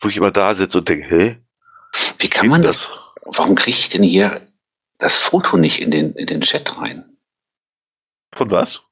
wo 0.00 0.08
ich 0.08 0.16
immer 0.16 0.30
da 0.30 0.54
sitze 0.54 0.78
und 0.78 0.88
denke, 0.88 1.08
hä? 1.08 1.36
Wie 2.18 2.28
kann 2.28 2.48
man 2.48 2.62
das? 2.62 2.88
Warum 3.24 3.54
kriege 3.54 3.78
ich 3.78 3.88
denn 3.88 4.02
hier 4.02 4.46
das 4.98 5.16
Foto 5.16 5.56
nicht 5.56 5.80
in 5.80 5.90
den, 5.90 6.12
in 6.14 6.26
den 6.26 6.42
Chat 6.42 6.78
rein? 6.78 7.04
Von 8.34 8.50
was? 8.50 8.82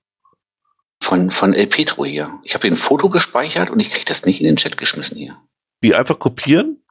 Von, 1.03 1.31
von 1.31 1.53
El 1.55 1.67
Petro 1.67 2.05
hier. 2.05 2.39
Ich 2.43 2.55
habe 2.55 2.63
hier 2.63 2.73
ein 2.73 2.77
Foto 2.79 3.09
gespeichert 3.09 3.71
und 3.71 3.81
ich 3.81 3.91
kriege 3.91 4.05
das 4.07 4.25
nicht 4.25 4.41
in 4.41 4.47
den 4.47 4.57
Chat 4.57 4.77
geschmissen 4.77 5.17
hier. 5.19 5.37
Wie 5.81 5.95
einfach 5.95 6.19
kopieren? 6.19 6.83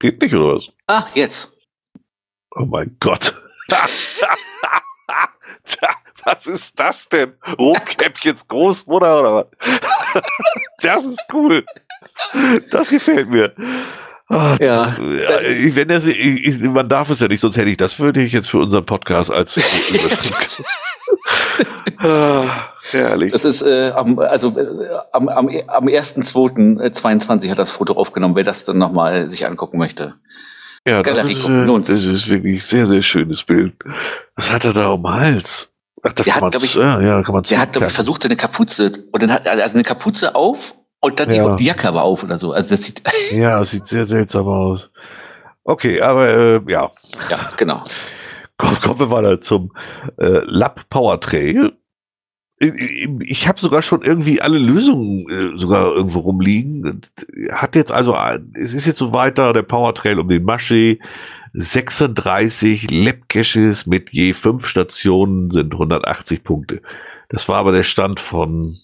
Geht 0.00 0.20
nicht, 0.22 0.34
oder 0.34 0.56
was? 0.56 0.68
Ah, 0.86 1.06
jetzt. 1.14 1.52
Oh 2.56 2.64
mein 2.64 2.96
Gott. 3.00 3.40
was 6.24 6.46
ist 6.46 6.72
das 6.78 7.08
denn? 7.08 7.34
Rotkäppchens 7.58 8.46
Großmutter 8.48 9.20
oder 9.20 9.34
was? 9.34 9.46
das 10.80 11.04
ist 11.04 11.20
cool. 11.32 11.64
Das 12.70 12.88
gefällt 12.88 13.28
mir. 13.28 13.54
Ah, 14.28 14.56
Ja. 14.60 14.94
ja, 14.98 15.74
wenn 15.74 15.88
das, 15.88 16.04
ich, 16.04 16.16
ich, 16.18 16.58
man 16.60 16.88
darf 16.88 17.08
es 17.10 17.20
ja 17.20 17.28
nicht, 17.28 17.40
sonst 17.40 17.56
hätte 17.56 17.70
ich 17.70 17.76
das 17.78 17.98
würde 17.98 18.22
ich 18.22 18.32
jetzt 18.32 18.50
für 18.50 18.58
unseren 18.58 18.84
Podcast 18.84 19.30
als 19.30 19.54
ah, 21.98 22.72
herrlich. 22.90 23.32
Das 23.32 23.44
ist 23.44 23.62
äh, 23.62 23.90
am, 23.94 24.18
also 24.18 24.56
äh, 24.58 24.88
am, 25.12 25.28
am, 25.28 25.48
am 25.48 25.86
1.2.22 25.86 27.50
hat 27.50 27.58
das 27.58 27.70
Foto 27.70 27.94
aufgenommen, 27.94 28.36
wer 28.36 28.44
das 28.44 28.64
dann 28.64 28.78
nochmal 28.78 29.30
sich 29.30 29.46
angucken 29.46 29.78
möchte. 29.78 30.14
Ja, 30.86 31.02
das 31.02 31.18
ist, 31.26 31.44
äh, 31.44 31.66
das 31.66 32.04
ist 32.04 32.28
wirklich 32.28 32.64
sehr, 32.64 32.86
sehr 32.86 33.02
schönes 33.02 33.42
Bild. 33.42 33.74
Was 34.36 34.50
hat 34.50 34.64
er 34.64 34.72
da 34.72 34.88
um 34.88 35.02
den 35.02 35.12
Hals? 35.12 35.70
Ach, 36.02 36.12
das 36.12 36.24
der 36.24 36.34
kann 36.34 36.44
hat, 36.44 36.54
man, 36.54 36.64
ich, 36.64 36.74
ja, 36.74 37.00
ja, 37.00 37.22
kann 37.22 37.34
man 37.34 37.42
Der 37.42 37.58
hat, 37.58 37.72
glaube 37.72 37.88
ich, 37.88 37.92
versucht, 37.92 38.22
seine 38.22 38.36
Kapuze, 38.36 38.92
und 39.10 39.22
dann 39.22 39.32
hat, 39.32 39.46
also 39.46 39.74
eine 39.74 39.82
Kapuze 39.82 40.34
auf 40.34 40.74
und 41.00 41.20
dann 41.20 41.30
ja. 41.30 41.48
die, 41.50 41.56
die, 41.56 41.64
Jacke 41.64 41.88
aber 41.88 42.02
auf 42.02 42.22
oder 42.22 42.38
so. 42.38 42.52
Also 42.52 42.74
das 42.74 42.84
sieht. 42.84 43.02
Ja, 43.32 43.58
das 43.58 43.70
sieht 43.70 43.86
sehr 43.86 44.06
seltsam 44.06 44.46
aus. 44.46 44.90
Okay, 45.64 46.00
aber 46.00 46.28
äh, 46.28 46.60
ja. 46.68 46.90
Ja, 47.30 47.48
genau. 47.56 47.84
Kommen 48.58 48.98
wir 48.98 49.06
mal 49.06 49.40
zum 49.40 49.72
äh, 50.18 50.40
Lab 50.44 50.88
Power 50.90 51.20
Trail. 51.20 51.72
Ich 52.60 53.46
habe 53.46 53.60
sogar 53.60 53.82
schon 53.82 54.02
irgendwie 54.02 54.40
alle 54.40 54.58
Lösungen 54.58 55.28
äh, 55.30 55.56
sogar 55.56 55.94
irgendwo 55.94 56.20
rumliegen. 56.20 57.02
Hat 57.52 57.76
jetzt 57.76 57.92
also, 57.92 58.16
es 58.54 58.74
ist 58.74 58.84
jetzt 58.84 58.98
so 58.98 59.12
weiter, 59.12 59.52
der 59.52 59.62
Power 59.62 59.94
Trail 59.94 60.18
um 60.18 60.28
den 60.28 60.42
Maschee. 60.42 60.98
36 61.54 62.90
Lab 62.90 63.28
Caches 63.28 63.86
mit 63.86 64.10
je 64.10 64.34
fünf 64.34 64.66
Stationen 64.66 65.50
sind 65.50 65.72
180 65.72 66.44
Punkte. 66.44 66.82
Das 67.28 67.48
war 67.48 67.56
aber 67.56 67.72
der 67.72 67.84
Stand 67.84 68.20
von 68.20 68.78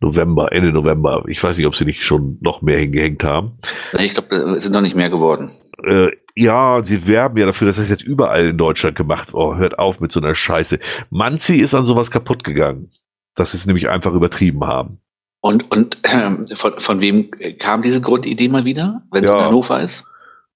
November, 0.00 0.52
Ende 0.52 0.72
November. 0.72 1.24
Ich 1.26 1.42
weiß 1.42 1.56
nicht, 1.56 1.66
ob 1.66 1.74
sie 1.74 1.84
nicht 1.84 2.02
schon 2.02 2.38
noch 2.40 2.62
mehr 2.62 2.78
hingehängt 2.78 3.24
haben. 3.24 3.58
Ich 3.98 4.14
glaube, 4.14 4.56
es 4.56 4.64
sind 4.64 4.72
noch 4.72 4.82
nicht 4.82 4.96
mehr 4.96 5.08
geworden. 5.08 5.50
Äh, 5.82 6.10
ja, 6.34 6.82
sie 6.84 7.06
werben 7.06 7.38
ja 7.38 7.46
dafür, 7.46 7.68
dass 7.68 7.76
das 7.76 7.88
jetzt 7.88 8.04
überall 8.04 8.48
in 8.48 8.58
Deutschland 8.58 8.96
gemacht. 8.96 9.30
Oh, 9.32 9.56
hört 9.56 9.78
auf 9.78 10.00
mit 10.00 10.12
so 10.12 10.20
einer 10.20 10.34
Scheiße. 10.34 10.78
Manzi 11.10 11.56
ist 11.56 11.74
an 11.74 11.86
sowas 11.86 12.10
kaputt 12.10 12.44
gegangen. 12.44 12.90
Dass 13.34 13.52
sie 13.52 13.58
es 13.58 13.66
nämlich 13.66 13.88
einfach 13.88 14.14
übertrieben 14.14 14.64
haben. 14.64 15.00
Und, 15.40 15.70
und 15.70 15.98
äh, 16.02 16.56
von, 16.56 16.80
von 16.80 17.00
wem 17.00 17.30
kam 17.58 17.82
diese 17.82 18.00
Grundidee 18.00 18.48
mal 18.48 18.64
wieder, 18.64 19.02
wenn 19.12 19.24
es 19.24 19.30
ja. 19.30 19.36
in 19.36 19.44
Hannover 19.44 19.80
ist? 19.80 20.04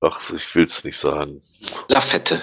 Ach, 0.00 0.18
ich 0.34 0.54
will 0.54 0.64
es 0.64 0.82
nicht 0.82 0.98
sagen. 0.98 1.42
Lafette. 1.88 2.42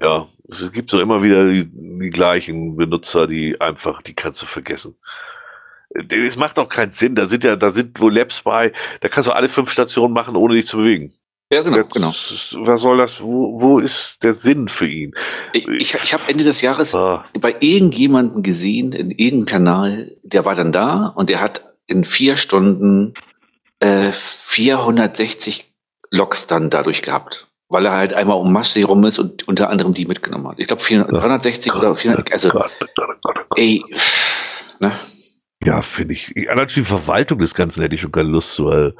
Ja, 0.00 0.28
es 0.50 0.72
gibt 0.72 0.90
so 0.90 1.00
immer 1.00 1.22
wieder 1.22 1.48
die, 1.48 1.70
die, 1.72 2.10
gleichen 2.10 2.76
Benutzer, 2.76 3.26
die 3.26 3.60
einfach 3.60 4.02
die 4.02 4.16
Grenze 4.16 4.46
vergessen. 4.46 4.96
Es 5.94 6.36
macht 6.36 6.58
auch 6.58 6.68
keinen 6.68 6.92
Sinn. 6.92 7.14
Da 7.14 7.26
sind 7.26 7.44
ja, 7.44 7.56
da 7.56 7.70
sind 7.70 8.00
wohl 8.00 8.14
Labs 8.14 8.42
bei, 8.42 8.72
da 9.00 9.08
kannst 9.08 9.28
du 9.28 9.32
alle 9.32 9.48
fünf 9.48 9.70
Stationen 9.70 10.14
machen, 10.14 10.36
ohne 10.36 10.54
dich 10.54 10.66
zu 10.66 10.78
bewegen. 10.78 11.12
Ja, 11.52 11.60
genau, 11.60 11.76
das, 11.76 11.90
genau. 11.90 12.14
Was 12.66 12.80
soll 12.80 12.96
das? 12.96 13.20
Wo, 13.20 13.60
wo 13.60 13.78
ist 13.78 14.22
der 14.22 14.34
Sinn 14.34 14.68
für 14.68 14.88
ihn? 14.88 15.14
Ich, 15.52 15.68
ich, 15.68 15.94
ich 15.94 16.14
habe 16.14 16.22
Ende 16.26 16.44
des 16.44 16.62
Jahres 16.62 16.94
ah. 16.94 17.26
bei 17.38 17.54
irgendjemandem 17.60 18.42
gesehen, 18.42 18.92
in 18.92 19.10
irgendeinem 19.10 19.46
Kanal, 19.46 20.16
der 20.22 20.46
war 20.46 20.54
dann 20.54 20.72
da 20.72 21.08
und 21.08 21.28
der 21.28 21.42
hat 21.42 21.62
in 21.86 22.04
vier 22.04 22.38
Stunden 22.38 23.12
äh, 23.80 24.12
460 24.12 25.70
Loks 26.10 26.46
dann 26.46 26.70
dadurch 26.70 27.02
gehabt. 27.02 27.48
Weil 27.68 27.84
er 27.84 27.92
halt 27.92 28.14
einmal 28.14 28.38
um 28.38 28.50
Masse 28.50 28.82
rum 28.84 29.04
ist 29.04 29.18
und 29.18 29.46
unter 29.46 29.68
anderem 29.68 29.92
die 29.92 30.06
mitgenommen 30.06 30.48
hat. 30.48 30.58
Ich 30.58 30.68
glaube 30.68 30.82
360 30.82 31.74
oder 31.74 31.94
400, 31.94 32.32
also, 32.32 32.48
Gott, 32.48 32.70
Gott, 32.96 33.16
Gott, 33.22 33.36
ey, 33.56 33.82
ne? 34.78 34.92
Ja, 35.64 35.82
finde 35.82 36.14
ich. 36.14 36.34
Allein 36.48 36.68
die 36.68 36.84
Verwaltung 36.84 37.38
des 37.38 37.54
Ganzen 37.54 37.82
hätte 37.82 37.94
ich 37.94 38.00
schon 38.00 38.12
keine 38.12 38.28
Lust 38.28 38.54
zu. 38.54 38.66
Weil 38.66 38.94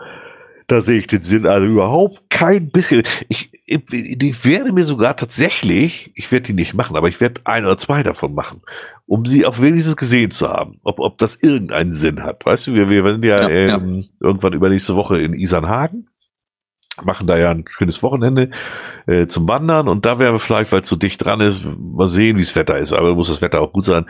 da 0.69 0.81
sehe 0.81 0.99
ich 0.99 1.07
den 1.07 1.25
Sinn 1.25 1.47
also 1.47 1.67
überhaupt 1.67 2.31
kein 2.31 2.71
bisschen. 2.71 3.03
Ich, 3.29 3.51
ich, 3.67 3.93
ich 3.93 4.45
werde 4.45 4.73
mir 4.73 4.85
sogar 4.85 5.17
tatsächlich, 5.17 6.13
ich 6.15 6.31
werde 6.33 6.47
die 6.47 6.53
nicht 6.53 6.75
machen, 6.75 6.97
aber 6.97 7.09
ich 7.09 7.21
werde 7.21 7.41
ein 7.45 7.65
oder 7.65 7.79
zwei 7.79 8.03
davon 8.03 8.35
machen, 8.35 8.63
um 9.07 9.27
sie 9.27 9.45
auch 9.45 9.61
wenigstens 9.61 9.97
gesehen 9.97 10.31
zu 10.31 10.49
haben, 10.49 10.79
ob, 10.83 10.99
ob 10.99 11.19
das 11.19 11.37
irgendeinen 11.37 11.95
Sinn 11.95 12.23
hat. 12.23 12.47
Weißt 12.47 12.69
du, 12.69 12.75
wir, 12.75 12.89
wir 12.89 13.13
sind 13.13 13.25
ja, 13.25 13.49
ja, 13.49 13.77
ähm, 13.77 14.01
ja. 14.01 14.05
irgendwann 14.21 14.53
übernächste 14.53 14.97
Woche 14.97 15.19
in 15.19 15.35
Isernhagen, 15.35 16.09
machen 17.03 17.27
da 17.27 17.39
ja 17.39 17.51
ein 17.51 17.65
schönes 17.69 18.03
Wochenende 18.03 18.51
äh, 19.07 19.27
zum 19.27 19.49
Wandern 19.49 19.89
und 19.89 20.05
da 20.05 20.19
werden 20.19 20.35
wir 20.35 20.41
vielleicht, 20.41 20.73
weil 20.73 20.81
es 20.81 20.89
so 20.89 20.97
dicht 20.97 21.25
dran 21.25 21.41
ist, 21.41 21.65
mal 21.65 22.07
sehen, 22.07 22.37
wie 22.37 22.43
das 22.43 22.55
Wetter 22.55 22.79
ist. 22.79 22.93
Aber 22.93 23.15
muss 23.15 23.29
das 23.29 23.41
Wetter 23.41 23.61
auch 23.61 23.73
gut 23.73 23.87
sein, 23.87 24.07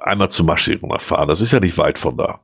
einmal 0.00 0.30
zum 0.30 0.46
Maschinen 0.46 0.80
fahren. 1.00 1.28
Das 1.28 1.40
ist 1.40 1.52
ja 1.52 1.60
nicht 1.60 1.76
weit 1.76 1.98
von 1.98 2.16
da. 2.16 2.40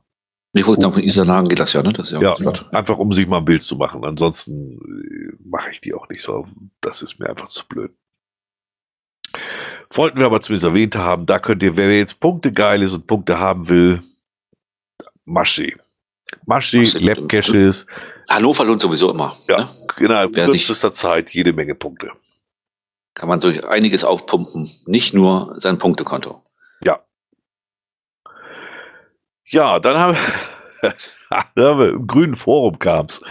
Nee, 0.53 0.65
wo 0.65 0.75
dann 0.75 0.91
von 0.91 1.03
Isarlagen 1.03 1.47
geht 1.47 1.61
das 1.61 1.71
ja, 1.71 1.81
ne? 1.81 1.93
Das 1.93 2.11
ist 2.11 2.21
ja, 2.21 2.33
ja 2.37 2.53
einfach 2.71 2.97
um 2.97 3.13
sich 3.13 3.25
mal 3.25 3.37
ein 3.37 3.45
Bild 3.45 3.63
zu 3.63 3.77
machen. 3.77 4.03
Ansonsten 4.03 4.79
äh, 4.79 5.37
mache 5.45 5.71
ich 5.71 5.79
die 5.79 5.93
auch 5.93 6.09
nicht 6.09 6.21
so. 6.21 6.45
Das 6.81 7.01
ist 7.01 7.19
mir 7.19 7.29
einfach 7.29 7.47
zu 7.47 7.65
blöd. 7.67 7.91
Wollten 9.93 10.19
wir 10.19 10.25
aber 10.25 10.41
zumindest 10.41 10.65
erwähnt 10.65 10.95
haben, 10.95 11.25
da 11.25 11.39
könnt 11.39 11.63
ihr, 11.63 11.77
wer 11.77 11.97
jetzt 11.97 12.19
Punkte 12.19 12.51
geil 12.51 12.81
ist 12.81 12.93
und 12.93 13.07
Punkte 13.07 13.39
haben 13.39 13.69
will, 13.69 14.03
Maschi. 15.23 15.77
Maschi, 16.45 16.83
Lab 16.99 17.29
Caches. 17.29 17.85
Hannover 18.33 18.65
lohnt 18.65 18.81
sowieso 18.81 19.11
immer. 19.11 19.35
Ja, 19.47 19.57
ne? 19.57 19.69
genau. 19.97 20.23
In 20.23 20.33
kürzester 20.33 20.93
Zeit 20.93 21.29
jede 21.31 21.53
Menge 21.53 21.75
Punkte. 21.75 22.11
Kann 23.13 23.27
man 23.27 23.41
so 23.41 23.49
einiges 23.49 24.03
aufpumpen. 24.03 24.69
Nicht 24.85 25.13
nur 25.13 25.55
sein 25.57 25.77
Punktekonto. 25.79 26.41
Ja, 26.81 27.01
ja, 29.51 29.79
dann 29.79 29.97
haben, 29.97 30.17
dann 31.55 31.65
haben 31.65 31.79
wir 31.79 31.89
im 31.89 32.07
grünen 32.07 32.35
Forum 32.35 32.79
kam's. 32.79 33.21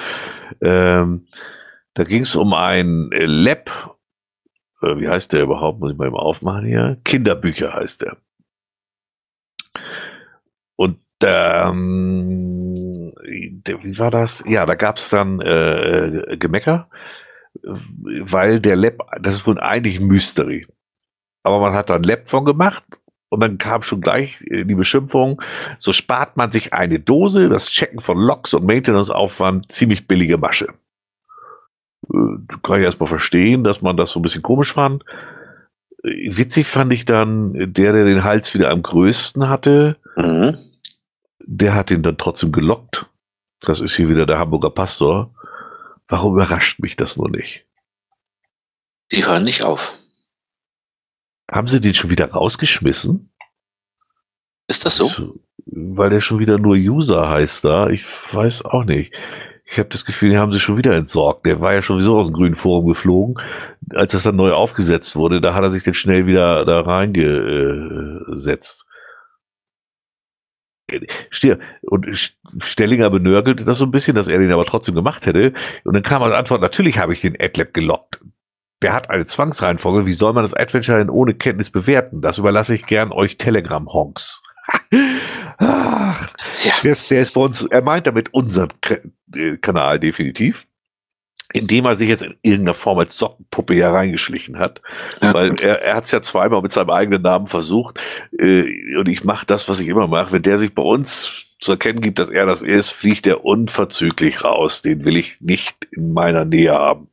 Ähm, 0.60 1.26
da 1.94 2.04
ging 2.04 2.22
es 2.22 2.36
um 2.36 2.52
ein 2.52 3.10
Lab. 3.10 3.96
Äh, 4.82 4.98
wie 4.98 5.08
heißt 5.08 5.32
der 5.32 5.42
überhaupt? 5.42 5.80
Muss 5.80 5.92
ich 5.92 5.98
mal 5.98 6.06
eben 6.06 6.16
aufmachen 6.16 6.66
hier. 6.66 6.98
Kinderbücher 7.04 7.72
heißt 7.72 8.02
der. 8.02 8.18
Und 10.76 11.00
ähm, 11.22 12.49
wie 13.24 13.98
war 13.98 14.10
das? 14.10 14.42
Ja, 14.46 14.66
da 14.66 14.74
gab 14.74 14.96
es 14.96 15.08
dann 15.08 15.40
äh, 15.40 16.36
Gemecker, 16.38 16.88
weil 17.62 18.60
der 18.60 18.76
Lab, 18.76 18.98
das 19.20 19.36
ist 19.36 19.46
wohl 19.46 19.60
eigentlich 19.60 19.98
ein 19.98 20.06
Mystery. 20.06 20.66
Aber 21.42 21.60
man 21.60 21.74
hat 21.74 21.90
da 21.90 21.96
ein 21.96 22.02
Lab 22.02 22.28
von 22.28 22.44
gemacht 22.44 22.84
und 23.30 23.40
dann 23.40 23.58
kam 23.58 23.82
schon 23.82 24.00
gleich 24.00 24.42
äh, 24.50 24.64
die 24.64 24.74
Beschimpfung, 24.74 25.40
so 25.78 25.92
spart 25.92 26.36
man 26.36 26.52
sich 26.52 26.74
eine 26.74 26.98
Dose, 26.98 27.48
das 27.48 27.70
Checken 27.70 28.00
von 28.00 28.18
Loks 28.18 28.54
und 28.54 28.66
Maintenance-Aufwand, 28.66 29.72
ziemlich 29.72 30.06
billige 30.06 30.36
Masche. 30.36 30.74
Äh, 32.12 32.56
kann 32.62 32.78
ich 32.78 32.84
erstmal 32.84 33.08
verstehen, 33.08 33.64
dass 33.64 33.82
man 33.82 33.96
das 33.96 34.10
so 34.10 34.20
ein 34.20 34.22
bisschen 34.22 34.42
komisch 34.42 34.72
fand. 34.72 35.04
Äh, 36.02 36.36
witzig 36.36 36.66
fand 36.66 36.92
ich 36.92 37.04
dann, 37.04 37.54
der, 37.72 37.92
der 37.92 38.04
den 38.04 38.24
Hals 38.24 38.52
wieder 38.52 38.70
am 38.70 38.82
größten 38.82 39.48
hatte, 39.48 39.96
mhm. 40.16 40.56
Der 41.46 41.74
hat 41.74 41.90
ihn 41.90 42.02
dann 42.02 42.18
trotzdem 42.18 42.52
gelockt. 42.52 43.06
Das 43.60 43.80
ist 43.80 43.96
hier 43.96 44.08
wieder 44.08 44.26
der 44.26 44.38
Hamburger 44.38 44.70
Pastor. 44.70 45.34
Warum 46.08 46.34
überrascht 46.34 46.80
mich 46.80 46.96
das 46.96 47.16
nur 47.16 47.30
nicht? 47.30 47.64
Die 49.12 49.24
hören 49.24 49.44
nicht 49.44 49.62
auf. 49.62 49.92
Haben 51.50 51.68
sie 51.68 51.80
den 51.80 51.94
schon 51.94 52.10
wieder 52.10 52.30
rausgeschmissen? 52.30 53.32
Ist 54.68 54.86
das 54.86 54.96
so? 54.96 55.34
Weil 55.66 56.10
der 56.10 56.20
schon 56.20 56.38
wieder 56.38 56.58
nur 56.58 56.76
User 56.76 57.28
heißt 57.28 57.64
da. 57.64 57.88
Ich 57.88 58.04
weiß 58.32 58.64
auch 58.64 58.84
nicht. 58.84 59.12
Ich 59.64 59.78
habe 59.78 59.88
das 59.88 60.04
Gefühl, 60.04 60.30
die 60.30 60.38
haben 60.38 60.52
sie 60.52 60.60
schon 60.60 60.76
wieder 60.76 60.94
entsorgt. 60.94 61.46
Der 61.46 61.60
war 61.60 61.74
ja 61.74 61.82
schon 61.82 61.98
sowieso 61.98 62.18
aus 62.18 62.28
dem 62.28 62.34
grünen 62.34 62.56
Forum 62.56 62.86
geflogen. 62.86 63.36
Als 63.94 64.12
das 64.12 64.24
dann 64.24 64.36
neu 64.36 64.52
aufgesetzt 64.52 65.16
wurde, 65.16 65.40
da 65.40 65.54
hat 65.54 65.62
er 65.62 65.70
sich 65.70 65.84
dann 65.84 65.94
schnell 65.94 66.26
wieder 66.26 66.64
da 66.64 66.80
reingesetzt. 66.80 68.84
Stier. 71.30 71.58
Und 71.82 72.06
Stellinger 72.60 73.10
benörgelte 73.10 73.64
das 73.64 73.78
so 73.78 73.84
ein 73.84 73.90
bisschen, 73.90 74.14
dass 74.14 74.28
er 74.28 74.38
den 74.38 74.52
aber 74.52 74.66
trotzdem 74.66 74.94
gemacht 74.94 75.26
hätte. 75.26 75.52
Und 75.84 75.94
dann 75.94 76.02
kam 76.02 76.22
als 76.22 76.34
Antwort, 76.34 76.60
natürlich 76.60 76.98
habe 76.98 77.12
ich 77.12 77.20
den 77.20 77.36
Adlab 77.40 77.74
gelockt 77.74 78.20
der 78.82 78.92
hat 78.94 79.10
eine 79.10 79.26
Zwangsreihenfolge. 79.26 80.06
Wie 80.06 80.14
soll 80.14 80.32
man 80.32 80.44
das 80.44 80.54
Adventure 80.54 80.98
denn 80.98 81.10
ohne 81.10 81.34
Kenntnis 81.34 81.70
bewerten? 81.70 82.22
Das 82.22 82.38
überlasse 82.38 82.74
ich 82.74 82.86
gern 82.86 83.12
euch 83.12 83.36
Telegram-Honks. 83.36 84.40
Ach, 85.58 86.28
ja. 86.64 86.72
der, 86.82 86.92
ist, 86.92 87.10
der 87.10 87.20
ist 87.20 87.34
bei 87.34 87.40
uns, 87.42 87.64
er 87.64 87.82
meint 87.82 88.06
damit 88.06 88.32
unseren 88.32 88.70
Kanal 89.60 89.98
definitiv, 90.00 90.66
indem 91.52 91.84
er 91.84 91.96
sich 91.96 92.08
jetzt 92.08 92.22
in 92.22 92.36
irgendeiner 92.42 92.74
Form 92.74 92.98
als 92.98 93.16
Sockenpuppe 93.16 93.74
hier 93.74 93.88
reingeschlichen 93.88 94.58
hat. 94.58 94.80
Ja. 95.20 95.34
Weil 95.34 95.60
er, 95.60 95.82
er 95.82 95.96
hat 95.96 96.04
es 96.04 96.10
ja 96.10 96.22
zweimal 96.22 96.62
mit 96.62 96.72
seinem 96.72 96.90
eigenen 96.90 97.22
Namen 97.22 97.46
versucht. 97.46 98.00
Äh, 98.38 98.96
und 98.96 99.08
ich 99.08 99.24
mache 99.24 99.46
das, 99.46 99.68
was 99.68 99.80
ich 99.80 99.88
immer 99.88 100.06
mache. 100.06 100.32
Wenn 100.32 100.42
der 100.42 100.58
sich 100.58 100.74
bei 100.74 100.82
uns 100.82 101.32
zu 101.60 101.72
erkennen 101.72 102.00
gibt, 102.00 102.18
dass 102.18 102.30
er 102.30 102.46
das 102.46 102.62
ist, 102.62 102.90
fliegt 102.90 103.26
er 103.26 103.44
unverzüglich 103.44 104.44
raus. 104.44 104.82
Den 104.82 105.04
will 105.04 105.16
ich 105.16 105.40
nicht 105.40 105.76
in 105.90 106.12
meiner 106.12 106.44
Nähe 106.44 106.72
haben. 106.72 107.08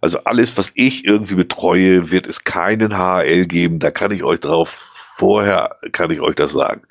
Also 0.00 0.24
alles, 0.24 0.56
was 0.56 0.72
ich 0.74 1.04
irgendwie 1.04 1.34
betreue, 1.34 2.10
wird 2.10 2.26
es 2.26 2.44
keinen 2.44 2.96
HL 2.96 3.46
geben. 3.46 3.78
Da 3.78 3.90
kann 3.90 4.12
ich 4.12 4.24
euch 4.24 4.40
drauf, 4.40 4.70
vorher 5.16 5.76
kann 5.92 6.10
ich 6.10 6.20
euch 6.20 6.34
das 6.34 6.52
sagen. 6.52 6.82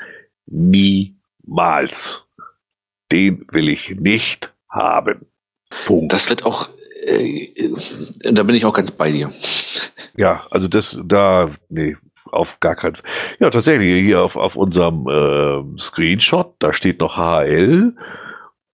Niemals. 0.45 2.25
Den 3.11 3.47
will 3.51 3.69
ich 3.69 3.95
nicht 3.99 4.53
haben. 4.69 5.25
Punkt. 5.85 6.13
Das 6.13 6.29
wird 6.29 6.45
auch, 6.45 6.69
äh, 7.03 7.69
da 8.21 8.43
bin 8.43 8.55
ich 8.55 8.65
auch 8.65 8.73
ganz 8.73 8.91
bei 8.91 9.11
dir. 9.11 9.29
Ja, 10.15 10.45
also 10.49 10.67
das, 10.67 10.99
da, 11.03 11.51
nee, 11.69 11.95
auf 12.31 12.59
gar 12.59 12.75
keinen 12.75 12.95
Fall. 12.95 13.05
Ja, 13.39 13.49
tatsächlich, 13.49 14.03
hier 14.03 14.21
auf, 14.21 14.35
auf 14.35 14.55
unserem 14.55 15.07
äh, 15.07 15.79
Screenshot, 15.79 16.55
da 16.59 16.73
steht 16.73 16.99
noch 16.99 17.17
HL. 17.17 17.93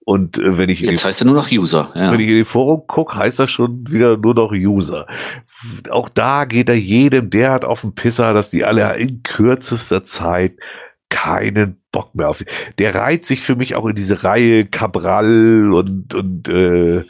Und 0.06 0.38
äh, 0.38 0.58
wenn 0.58 0.70
ich 0.70 0.82
Jetzt 0.82 1.04
heißt 1.04 1.22
er 1.22 1.26
nur 1.26 1.36
noch 1.36 1.52
User. 1.52 1.92
Ja. 1.96 2.12
Wenn 2.12 2.20
ich 2.20 2.30
in 2.30 2.36
die 2.36 2.46
Forum 2.46 2.84
gucke, 2.88 3.16
heißt 3.18 3.40
das 3.40 3.50
schon 3.50 3.86
wieder 3.90 4.18
nur 4.18 4.36
noch 4.36 4.52
User. 4.52 5.08
Auch 5.90 6.10
da 6.10 6.46
geht 6.46 6.70
er 6.70 6.76
jedem 6.76 7.32
derart 7.32 7.66
auf 7.66 7.82
den 7.82 7.96
Pisser, 7.96 8.34
dass 8.34 8.52
die 8.52 8.64
alle 8.64 8.96
in 8.98 9.24
kürzester 9.24 10.04
Zeit 10.04 10.54
keinen 11.10 11.82
Bock 11.92 12.16
mehr 12.16 12.30
auf. 12.30 12.44
Der 12.78 12.96
reiht 12.96 13.26
sich 13.26 13.42
für 13.42 13.56
mich 13.56 13.76
auch 13.76 13.86
in 13.86 13.96
diese 13.96 14.24
Reihe 14.24 14.66
Cabral 14.66 15.74
und, 15.74 16.14
und 16.14 16.50
äh, 16.50 17.04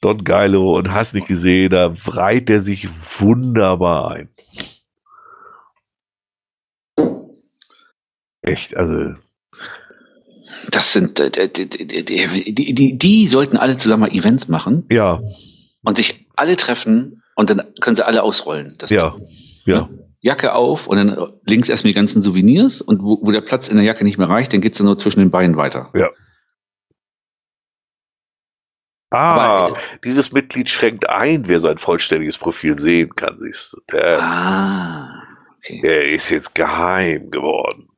Don 0.00 0.24
Geilo 0.24 0.76
und 0.76 0.92
hast 0.92 1.14
nicht 1.14 1.26
gesehen, 1.26 1.70
da 1.70 1.94
reiht 2.06 2.48
der 2.48 2.60
sich 2.60 2.88
wunderbar 3.18 4.12
ein. 4.12 4.28
Echt, 8.42 8.74
also. 8.76 9.14
Das 10.70 10.92
sind, 10.92 11.20
äh, 11.20 11.30
die, 11.48 11.68
die, 11.68 12.04
die, 12.04 12.74
die, 12.74 12.98
die 12.98 13.26
sollten 13.26 13.56
alle 13.56 13.76
zusammen 13.76 14.00
mal 14.00 14.12
Events 14.12 14.48
machen. 14.48 14.86
Ja. 14.90 15.20
Und 15.82 15.96
sich 15.96 16.26
alle 16.34 16.56
treffen 16.56 17.22
und 17.34 17.50
dann 17.50 17.62
können 17.80 17.96
sie 17.96 18.06
alle 18.06 18.22
ausrollen. 18.22 18.76
Das 18.78 18.90
ja. 18.90 19.14
Ja. 19.64 19.88
Jacke 20.20 20.54
auf 20.54 20.86
und 20.86 20.96
dann 20.96 21.32
links 21.44 21.68
erstmal 21.68 21.92
die 21.92 21.96
ganzen 21.96 22.22
Souvenirs 22.22 22.80
und 22.80 23.02
wo, 23.02 23.18
wo 23.22 23.30
der 23.30 23.40
Platz 23.40 23.68
in 23.68 23.76
der 23.76 23.84
Jacke 23.84 24.04
nicht 24.04 24.18
mehr 24.18 24.28
reicht, 24.28 24.52
dann 24.52 24.60
geht's 24.60 24.78
dann 24.78 24.86
nur 24.86 24.98
zwischen 24.98 25.20
den 25.20 25.30
Beinen 25.30 25.56
weiter. 25.56 25.90
Ja. 25.94 26.10
Ah, 29.10 29.66
Aber, 29.66 29.78
dieses 30.04 30.30
Mitglied 30.30 30.70
schränkt 30.70 31.08
ein, 31.08 31.48
wer 31.48 31.58
sein 31.58 31.78
vollständiges 31.78 32.38
Profil 32.38 32.78
sehen 32.78 33.16
kann. 33.16 33.38
Siehst 33.40 33.72
du. 33.72 33.80
Der, 33.92 34.22
ah, 34.22 35.22
okay. 35.58 35.80
der 35.82 36.12
ist 36.12 36.30
jetzt 36.30 36.54
geheim 36.54 37.30
geworden. 37.30 37.88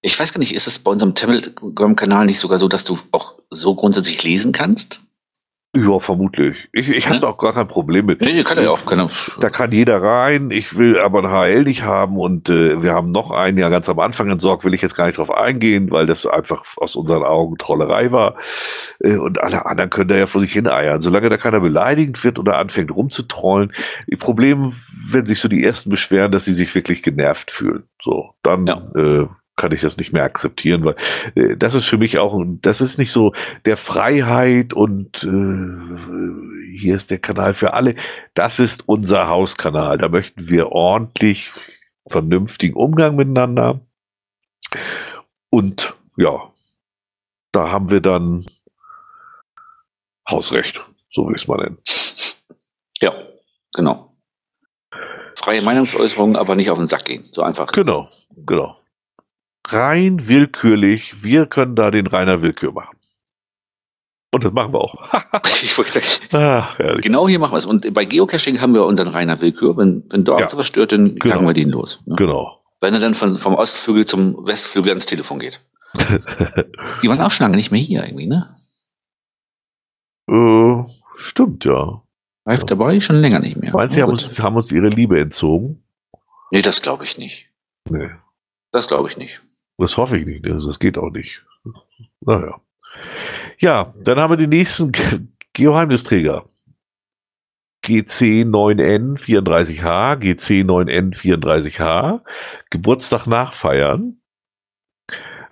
Ich 0.00 0.18
weiß 0.18 0.32
gar 0.32 0.38
nicht, 0.38 0.54
ist 0.54 0.68
es 0.68 0.78
bei 0.78 0.92
unserem 0.92 1.16
Telegram-Kanal 1.16 2.26
nicht 2.26 2.38
sogar 2.38 2.58
so, 2.58 2.68
dass 2.68 2.84
du 2.84 2.98
auch 3.10 3.40
so 3.50 3.74
grundsätzlich 3.74 4.22
lesen 4.22 4.52
kannst? 4.52 5.05
Ja, 5.76 6.00
vermutlich. 6.00 6.68
Ich, 6.72 6.88
ich 6.88 7.08
habe 7.08 7.20
da 7.20 7.28
auch 7.28 7.38
gar 7.38 7.52
kein 7.52 7.68
Problem 7.68 8.06
mit. 8.06 8.20
Nee, 8.20 8.42
kann 8.42 8.62
ja 8.62 8.70
auch 8.70 8.84
keiner. 8.84 9.10
Da 9.40 9.50
kann 9.50 9.72
jeder 9.72 10.02
rein. 10.02 10.50
Ich 10.50 10.76
will 10.76 10.98
aber 10.98 11.22
ein 11.22 11.30
HL 11.30 11.64
nicht 11.64 11.82
haben 11.82 12.16
und 12.18 12.48
äh, 12.48 12.82
wir 12.82 12.92
haben 12.92 13.10
noch 13.10 13.30
einen 13.30 13.58
ja 13.58 13.68
ganz 13.68 13.88
am 13.88 13.98
Anfang 13.98 14.30
entsorgt, 14.30 14.64
will 14.64 14.74
ich 14.74 14.82
jetzt 14.82 14.96
gar 14.96 15.06
nicht 15.06 15.18
drauf 15.18 15.30
eingehen, 15.30 15.90
weil 15.90 16.06
das 16.06 16.26
einfach 16.26 16.64
aus 16.76 16.96
unseren 16.96 17.24
Augen 17.24 17.58
Trollerei 17.58 18.10
war. 18.10 18.36
Äh, 19.00 19.16
und 19.16 19.40
alle 19.40 19.66
anderen 19.66 19.90
können 19.90 20.08
da 20.08 20.16
ja 20.16 20.26
vor 20.26 20.40
sich 20.40 20.52
hin 20.52 20.66
eiern. 20.66 21.00
Solange 21.00 21.28
da 21.28 21.36
keiner 21.36 21.60
beleidigend 21.60 22.22
wird 22.24 22.38
oder 22.38 22.58
anfängt 22.58 22.90
rumzutrollen. 22.90 23.72
Die 24.06 24.16
Problem, 24.16 24.74
wenn 25.10 25.26
sich 25.26 25.40
so 25.40 25.48
die 25.48 25.62
ersten 25.62 25.90
beschweren, 25.90 26.32
dass 26.32 26.44
sie 26.44 26.54
sich 26.54 26.74
wirklich 26.74 27.02
genervt 27.02 27.50
fühlen. 27.50 27.84
So, 28.02 28.34
dann 28.42 28.66
ja. 28.66 28.82
äh, 28.94 29.26
kann 29.56 29.72
ich 29.72 29.80
das 29.80 29.96
nicht 29.96 30.12
mehr 30.12 30.24
akzeptieren, 30.24 30.84
weil 30.84 30.96
äh, 31.34 31.56
das 31.56 31.74
ist 31.74 31.86
für 31.86 31.98
mich 31.98 32.18
auch, 32.18 32.38
das 32.60 32.80
ist 32.80 32.98
nicht 32.98 33.10
so 33.10 33.32
der 33.64 33.76
Freiheit 33.76 34.74
und 34.74 35.24
äh, 35.24 36.76
hier 36.76 36.94
ist 36.94 37.10
der 37.10 37.18
Kanal 37.18 37.54
für 37.54 37.72
alle. 37.72 37.96
Das 38.34 38.58
ist 38.58 38.86
unser 38.86 39.28
Hauskanal. 39.28 39.96
Da 39.98 40.08
möchten 40.08 40.48
wir 40.48 40.72
ordentlich 40.72 41.52
vernünftigen 42.08 42.76
Umgang 42.76 43.16
miteinander. 43.16 43.80
Und 45.48 45.94
ja, 46.18 46.52
da 47.52 47.70
haben 47.70 47.90
wir 47.90 48.00
dann 48.00 48.44
Hausrecht, 50.28 50.80
so 51.10 51.26
will 51.26 51.36
ich 51.36 51.42
es 51.42 51.48
mal 51.48 51.56
nennen. 51.56 51.78
Ja, 53.00 53.14
genau. 53.74 54.12
Freie 55.36 55.62
Meinungsäußerung, 55.62 56.36
aber 56.36 56.56
nicht 56.56 56.70
auf 56.70 56.78
den 56.78 56.88
Sack 56.88 57.06
gehen. 57.06 57.22
So 57.22 57.42
einfach. 57.42 57.68
Genau, 57.68 58.08
genau 58.34 58.76
rein 59.72 60.28
willkürlich, 60.28 61.22
wir 61.22 61.46
können 61.46 61.76
da 61.76 61.90
den 61.90 62.06
reiner 62.06 62.42
Willkür 62.42 62.72
machen. 62.72 62.96
Und 64.32 64.44
das 64.44 64.52
machen 64.52 64.72
wir 64.72 64.80
auch. 64.80 64.94
Ach, 66.32 66.78
genau 67.00 67.28
hier 67.28 67.38
machen 67.38 67.52
wir 67.52 67.58
es. 67.58 67.66
Und 67.66 67.92
bei 67.94 68.04
Geocaching 68.04 68.60
haben 68.60 68.74
wir 68.74 68.84
unseren 68.84 69.08
reiner 69.08 69.40
Willkür. 69.40 69.76
Wenn, 69.76 70.04
wenn 70.10 70.24
dort 70.24 70.52
ja. 70.52 70.58
was 70.58 70.66
stört, 70.66 70.92
dann 70.92 71.14
genau. 71.14 71.36
jagen 71.36 71.46
wir 71.46 71.54
den 71.54 71.70
los. 71.70 72.02
Ne? 72.06 72.16
Genau. 72.16 72.60
Wenn 72.80 72.92
er 72.92 73.00
dann 73.00 73.14
von, 73.14 73.38
vom 73.38 73.54
Ostflügel 73.54 74.04
zum 74.04 74.46
Westflügel 74.46 74.90
ans 74.90 75.06
Telefon 75.06 75.38
geht. 75.38 75.60
Die 77.02 77.08
waren 77.08 77.20
auch 77.20 77.30
schon 77.30 77.44
lange 77.44 77.56
nicht 77.56 77.70
mehr 77.70 77.80
hier 77.80 78.04
irgendwie, 78.04 78.26
ne? 78.26 78.54
Äh, 80.28 80.92
stimmt, 81.16 81.64
ja. 81.64 82.02
Live 82.44 82.60
ja. 82.60 82.66
dabei 82.66 83.00
schon 83.00 83.16
länger 83.16 83.38
nicht 83.38 83.56
mehr. 83.56 83.72
Meinst 83.72 83.96
du, 83.96 84.02
haben 84.02 84.10
uns, 84.10 84.38
haben 84.38 84.56
uns 84.56 84.70
ihre 84.70 84.88
Liebe 84.88 85.18
entzogen? 85.18 85.82
Nee, 86.50 86.62
das 86.62 86.82
glaube 86.82 87.04
ich 87.04 87.16
nicht. 87.16 87.48
Nee. 87.88 88.10
Das 88.72 88.86
glaube 88.86 89.08
ich 89.08 89.16
nicht. 89.16 89.40
Das 89.78 89.96
hoffe 89.96 90.16
ich 90.16 90.26
nicht. 90.26 90.46
Das 90.46 90.78
geht 90.78 90.98
auch 90.98 91.10
nicht. 91.10 91.42
Naja. 92.20 92.60
Ja, 93.58 93.94
dann 94.02 94.18
haben 94.18 94.32
wir 94.32 94.36
den 94.36 94.50
nächsten 94.50 94.92
Geheimnisträger. 95.52 96.44
GC9N 97.84 99.18
34H, 99.18 100.16
GC9N 100.16 101.14
34H, 101.14 102.20
Geburtstag 102.70 103.26
nachfeiern. 103.26 104.20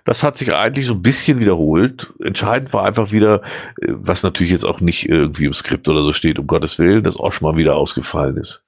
Das 0.03 0.21
hat 0.21 0.37
sich 0.37 0.53
eigentlich 0.53 0.85
so 0.85 0.93
ein 0.93 1.01
bisschen 1.01 1.39
wiederholt. 1.39 2.13
Entscheidend 2.23 2.73
war 2.73 2.85
einfach 2.85 3.11
wieder, 3.11 3.41
äh, 3.81 3.87
was 3.87 4.21
natürlich 4.21 4.51
jetzt 4.51 4.65
auch 4.65 4.79
nicht 4.79 5.09
irgendwie 5.09 5.45
im 5.45 5.53
Skript 5.53 5.87
oder 5.87 6.03
so 6.03 6.13
steht, 6.13 6.37
um 6.37 6.45
Gottes 6.45 6.77
Willen, 6.77 7.03
dass 7.03 7.19
Osch 7.19 7.41
mal 7.41 7.57
wieder 7.57 7.75
ausgefallen 7.75 8.37
ist. 8.37 8.63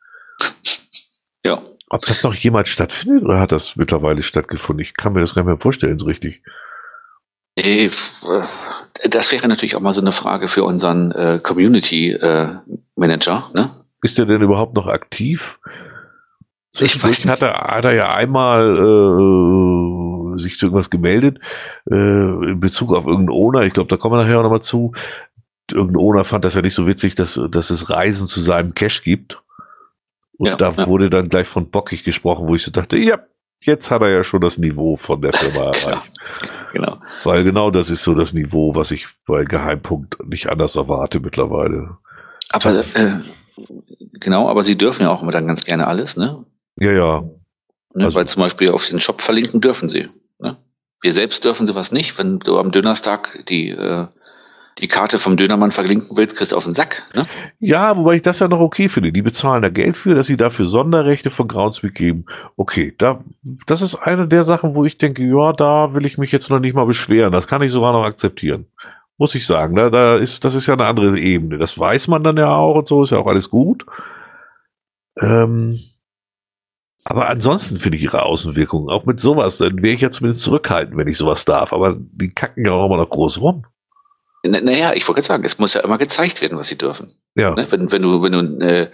Ja. 1.45 1.61
Ob 1.89 2.01
das 2.01 2.23
noch 2.23 2.33
jemals 2.33 2.69
stattfindet 2.69 3.23
oder 3.23 3.39
hat 3.39 3.51
das 3.51 3.75
mittlerweile 3.75 4.23
stattgefunden? 4.23 4.81
Ich 4.81 4.95
kann 4.95 5.13
mir 5.13 5.21
das 5.21 5.33
gar 5.33 5.43
nicht 5.43 5.47
mehr 5.47 5.57
vorstellen, 5.57 5.97
so 5.99 6.05
richtig. 6.05 6.43
Äh, 7.55 7.89
das 9.09 9.31
wäre 9.31 9.47
natürlich 9.47 9.75
auch 9.75 9.81
mal 9.81 9.93
so 9.93 10.01
eine 10.01 10.11
Frage 10.11 10.47
für 10.47 10.63
unseren 10.63 11.11
äh, 11.11 11.39
Community 11.41 12.11
äh, 12.11 12.55
Manager. 12.95 13.49
Ne? 13.53 13.71
Ist 14.03 14.17
der 14.17 14.25
denn 14.25 14.41
überhaupt 14.41 14.75
noch 14.75 14.87
aktiv? 14.87 15.59
Ich 16.79 17.01
weiß 17.01 17.25
nicht. 17.25 17.31
Hat 17.31 17.41
er, 17.41 17.75
hat 17.75 17.85
er 17.85 17.93
ja 17.93 18.13
einmal 18.13 18.77
äh, 18.77 20.39
sich 20.39 20.59
zu 20.59 20.67
irgendwas 20.67 20.89
gemeldet 20.89 21.39
äh, 21.89 21.95
in 21.95 22.59
Bezug 22.59 22.91
auf 22.91 23.05
irgendeinen 23.05 23.37
Owner. 23.37 23.61
Ich 23.61 23.73
glaube, 23.73 23.89
da 23.89 23.97
kommen 23.97 24.15
wir 24.17 24.23
nachher 24.23 24.39
auch 24.39 24.43
nochmal 24.43 24.61
zu. 24.61 24.91
Irgendein 25.71 26.01
Owner 26.01 26.25
fand 26.25 26.45
das 26.45 26.53
ja 26.53 26.61
nicht 26.61 26.75
so 26.75 26.85
witzig, 26.85 27.15
dass, 27.15 27.39
dass 27.49 27.69
es 27.71 27.89
Reisen 27.89 28.27
zu 28.27 28.41
seinem 28.41 28.73
Cash 28.75 29.03
gibt. 29.03 29.41
Und 30.37 30.47
ja, 30.47 30.55
da 30.55 30.71
ja. 30.71 30.87
wurde 30.87 31.09
dann 31.09 31.29
gleich 31.29 31.47
von 31.47 31.69
bockig 31.69 32.03
gesprochen, 32.03 32.47
wo 32.47 32.55
ich 32.55 32.63
so 32.63 32.71
dachte, 32.71 32.97
ja, 32.97 33.19
jetzt 33.61 33.89
hat 33.89 34.01
er 34.01 34.09
ja 34.09 34.23
schon 34.23 34.41
das 34.41 34.57
Niveau 34.57 34.97
von 34.97 35.21
der 35.21 35.33
Firma 35.33 35.71
erreicht. 35.71 36.11
genau. 36.71 36.99
Weil 37.23 37.43
genau 37.43 37.71
das 37.71 37.89
ist 37.89 38.03
so 38.03 38.13
das 38.13 38.33
Niveau, 38.33 38.75
was 38.75 38.91
ich 38.91 39.07
bei 39.25 39.43
Geheimpunkt 39.43 40.17
nicht 40.27 40.49
anders 40.49 40.75
erwarte 40.75 41.19
mittlerweile. 41.19 41.97
Aber 42.49 42.83
äh, 42.95 43.19
genau, 44.13 44.47
aber 44.47 44.63
sie 44.63 44.77
dürfen 44.77 45.03
ja 45.03 45.09
auch 45.09 45.23
immer 45.23 45.31
dann 45.31 45.47
ganz 45.47 45.65
gerne 45.65 45.87
alles, 45.87 46.17
ne? 46.17 46.45
Ja, 46.79 46.91
ja. 46.91 47.21
Ne, 47.93 48.05
also, 48.05 48.15
weil 48.15 48.27
zum 48.27 48.43
Beispiel 48.43 48.69
auf 48.69 48.87
den 48.87 49.01
Shop 49.01 49.21
verlinken 49.21 49.59
dürfen 49.59 49.89
sie. 49.89 50.07
Ne? 50.39 50.57
Wir 51.01 51.13
selbst 51.13 51.43
dürfen 51.43 51.65
sie 51.65 51.75
was 51.75 51.91
nicht, 51.91 52.17
wenn 52.17 52.39
du 52.39 52.59
am 52.59 52.71
Dönerstag 52.71 53.43
die 53.47 53.69
äh, 53.69 54.07
die 54.79 54.87
Karte 54.87 55.17
vom 55.17 55.37
Dönermann 55.37 55.71
verlinken 55.71 56.15
willst, 56.15 56.37
kriegst 56.37 56.51
du 56.51 56.57
auf 56.57 56.63
den 56.63 56.73
Sack. 56.73 57.03
Ne? 57.15 57.23
Ja, 57.59 57.97
wobei 57.97 58.15
ich 58.15 58.21
das 58.21 58.39
ja 58.39 58.47
noch 58.47 58.59
okay 58.59 58.89
finde. 58.89 59.11
Die 59.11 59.21
bezahlen 59.21 59.63
da 59.63 59.69
Geld 59.69 59.97
für, 59.97 60.13
dass 60.13 60.27
sie 60.27 60.37
dafür 60.37 60.67
Sonderrechte 60.67 61.31
von 61.31 61.47
Groundspeak 61.47 61.95
geben. 61.95 62.25
Okay, 62.55 62.93
da, 62.97 63.23
das 63.65 63.81
ist 63.81 63.95
eine 63.95 64.27
der 64.27 64.43
Sachen, 64.43 64.75
wo 64.75 64.85
ich 64.85 64.97
denke, 64.97 65.23
ja, 65.23 65.53
da 65.53 65.93
will 65.93 66.05
ich 66.05 66.17
mich 66.17 66.31
jetzt 66.31 66.49
noch 66.49 66.59
nicht 66.59 66.75
mal 66.75 66.85
beschweren. 66.85 67.31
Das 67.31 67.47
kann 67.47 67.63
ich 67.63 67.71
sogar 67.71 67.93
noch 67.93 68.05
akzeptieren. 68.05 68.67
Muss 69.17 69.33
ich 69.33 69.47
sagen. 69.47 69.75
Da, 69.75 69.89
da 69.89 70.17
ist, 70.17 70.43
das 70.43 70.53
ist 70.53 70.67
ja 70.67 70.75
eine 70.75 70.85
andere 70.85 71.17
Ebene. 71.19 71.57
Das 71.57 71.77
weiß 71.77 72.07
man 72.07 72.23
dann 72.23 72.37
ja 72.37 72.53
auch 72.53 72.75
und 72.75 72.87
so, 72.87 73.01
ist 73.01 73.09
ja 73.09 73.17
auch 73.17 73.27
alles 73.27 73.49
gut. 73.49 73.85
Ähm, 75.19 75.79
aber 77.03 77.29
ansonsten 77.29 77.79
finde 77.79 77.97
ich 77.97 78.03
ihre 78.03 78.23
Außenwirkungen, 78.23 78.89
auch 78.89 79.05
mit 79.05 79.19
sowas, 79.19 79.57
dann 79.57 79.81
wäre 79.81 79.93
ich 79.93 80.01
ja 80.01 80.11
zumindest 80.11 80.43
zurückhalten, 80.43 80.97
wenn 80.97 81.07
ich 81.07 81.17
sowas 81.17 81.45
darf. 81.45 81.73
Aber 81.73 81.95
die 81.97 82.29
kacken 82.29 82.65
ja 82.65 82.73
auch 82.73 82.85
immer 82.85 82.97
noch 82.97 83.09
groß 83.09 83.41
rum. 83.41 83.65
Naja, 84.47 84.93
ich 84.93 85.07
wollte 85.07 85.21
sagen, 85.21 85.43
es 85.45 85.59
muss 85.59 85.73
ja 85.73 85.81
immer 85.81 85.97
gezeigt 85.97 86.41
werden, 86.41 86.57
was 86.57 86.67
sie 86.67 86.77
dürfen. 86.77 87.11
Ja. 87.35 87.53
Ne? 87.55 87.67
Wenn, 87.69 87.91
wenn 87.91 88.01
du, 88.01 88.21
wenn 88.21 88.31
du 88.31 88.65
äh, 88.65 88.87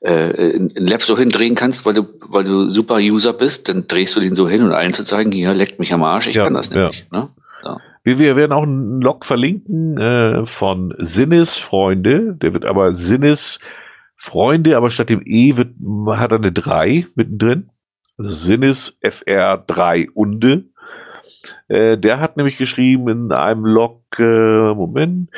äh, 0.00 0.56
ein 0.56 0.70
Lab 0.76 1.02
so 1.02 1.16
hindrehen 1.16 1.54
kannst, 1.54 1.86
weil 1.86 1.94
du, 1.94 2.04
weil 2.28 2.44
du 2.44 2.70
super 2.70 2.96
User 2.96 3.32
bist, 3.32 3.68
dann 3.68 3.86
drehst 3.86 4.14
du 4.16 4.20
den 4.20 4.34
so 4.36 4.48
hin 4.48 4.62
und 4.62 4.72
allen 4.72 4.92
zu 4.92 5.04
zeigen, 5.04 5.32
hier 5.32 5.54
leckt 5.54 5.78
mich 5.78 5.92
am 5.92 6.02
Arsch, 6.02 6.28
ich 6.28 6.36
ja, 6.36 6.44
kann 6.44 6.54
das 6.54 6.70
nämlich. 6.70 7.06
Ja. 7.12 7.20
Ne? 7.20 7.28
So. 7.62 7.76
Wir, 8.04 8.18
wir 8.18 8.36
werden 8.36 8.52
auch 8.52 8.62
einen 8.62 9.00
Log 9.00 9.24
verlinken 9.26 9.98
äh, 9.98 10.46
von 10.46 10.94
Sinnes 10.98 11.58
Freunde, 11.58 12.36
der 12.36 12.54
wird 12.54 12.64
aber 12.64 12.94
Sinnes 12.94 13.58
Freunde, 14.16 14.76
aber 14.76 14.90
statt 14.90 15.08
dem 15.08 15.22
E 15.24 15.56
wird, 15.56 15.74
hat 16.18 16.32
er 16.32 16.38
eine 16.38 16.52
3 16.52 17.06
mittendrin. 17.14 17.70
Also 18.18 18.32
Sinnes 18.32 18.98
FR3 19.02 20.08
Unde. 20.14 20.64
Äh, 21.68 21.98
der 21.98 22.20
hat 22.20 22.36
nämlich 22.36 22.58
geschrieben 22.58 23.08
in 23.08 23.32
einem 23.32 23.64
Log, 23.64 24.02
äh, 24.18 24.74
Moment, 24.74 25.30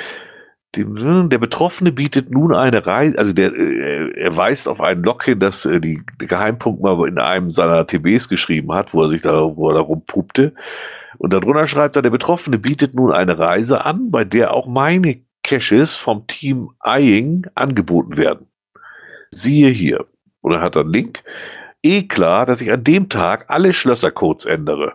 der 0.76 1.38
Betroffene 1.38 1.92
bietet 1.92 2.30
nun 2.30 2.54
eine 2.54 2.86
Reise, 2.86 3.18
also 3.18 3.32
der, 3.32 3.54
äh, 3.54 4.10
er 4.10 4.36
weist 4.36 4.68
auf 4.68 4.80
einen 4.80 5.02
Log 5.02 5.24
hin, 5.24 5.40
dass 5.40 5.64
äh, 5.64 5.80
die 5.80 6.02
Geheimpunkt 6.18 6.82
mal 6.82 7.08
in 7.08 7.18
einem 7.18 7.52
seiner 7.52 7.86
TBs 7.86 8.28
geschrieben 8.28 8.72
hat, 8.72 8.92
wo 8.92 9.02
er 9.02 9.08
sich 9.08 9.22
da, 9.22 9.56
wo 9.56 9.70
er 9.70 9.74
da 9.74 9.80
rumpupte. 9.80 10.52
Und 11.16 11.32
darunter 11.32 11.66
schreibt 11.66 11.96
er, 11.96 12.02
der 12.02 12.10
Betroffene 12.10 12.58
bietet 12.58 12.94
nun 12.94 13.12
eine 13.12 13.38
Reise 13.38 13.84
an, 13.84 14.10
bei 14.10 14.24
der 14.24 14.52
auch 14.52 14.66
meine 14.66 15.22
Caches 15.42 15.94
vom 15.94 16.26
Team 16.26 16.70
Eyeing 16.84 17.46
angeboten 17.54 18.18
werden. 18.18 18.46
Siehe 19.30 19.70
hier. 19.70 20.04
Und 20.42 20.52
er 20.52 20.60
hat 20.60 20.76
einen 20.76 20.92
Link. 20.92 21.24
Eh 21.82 22.02
klar, 22.02 22.44
dass 22.44 22.60
ich 22.60 22.70
an 22.70 22.84
dem 22.84 23.08
Tag 23.08 23.46
alle 23.48 23.72
Schlössercodes 23.72 24.44
ändere 24.44 24.94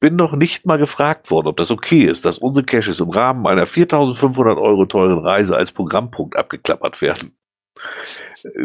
bin 0.00 0.16
noch 0.16 0.34
nicht 0.34 0.66
mal 0.66 0.78
gefragt 0.78 1.30
worden, 1.30 1.46
ob 1.46 1.56
das 1.56 1.70
okay 1.70 2.04
ist, 2.04 2.24
dass 2.24 2.38
unsere 2.38 2.64
Caches 2.64 3.00
im 3.00 3.10
Rahmen 3.10 3.46
einer 3.46 3.66
4500 3.66 4.58
Euro 4.58 4.86
teuren 4.86 5.18
Reise 5.18 5.56
als 5.56 5.72
Programmpunkt 5.72 6.36
abgeklappert 6.36 7.00
werden. 7.00 7.36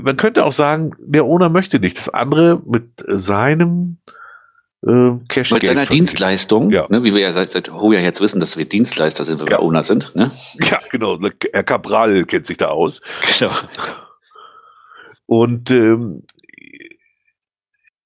Man 0.02 0.18
könnte 0.18 0.46
auch 0.46 0.54
sagen, 0.54 0.92
der 1.00 1.26
Owner 1.26 1.50
möchte 1.50 1.80
nicht, 1.80 1.98
dass 1.98 2.10
andere 2.10 2.62
mit 2.66 3.04
seinem 3.08 3.98
äh, 4.86 5.12
Cache. 5.28 5.54
Mit 5.54 5.66
seiner 5.66 5.86
Dienstleistung, 5.86 6.72
ja. 6.72 6.88
ne, 6.90 7.04
wie 7.04 7.14
wir 7.14 7.22
ja 7.22 7.34
seit, 7.34 7.52
seit 7.52 7.72
Hoja 7.72 8.00
jetzt 8.00 8.22
wissen, 8.22 8.40
dass 8.40 8.58
wir 8.58 8.66
Dienstleister 8.66 9.26
sind, 9.26 9.40
wenn 9.40 9.48
ja. 9.48 9.54
wir 9.54 9.62
Owner 9.62 9.84
sind. 9.84 10.16
Ne? 10.16 10.32
Ja, 10.62 10.80
genau. 10.90 11.20
Herr 11.52 11.64
Cabral 11.64 12.26
kennt 12.26 12.48
sich 12.48 12.58
da 12.58 12.70
aus. 12.70 13.02
Genau. 13.40 13.52
Und 15.26 15.72
ähm, 15.72 16.24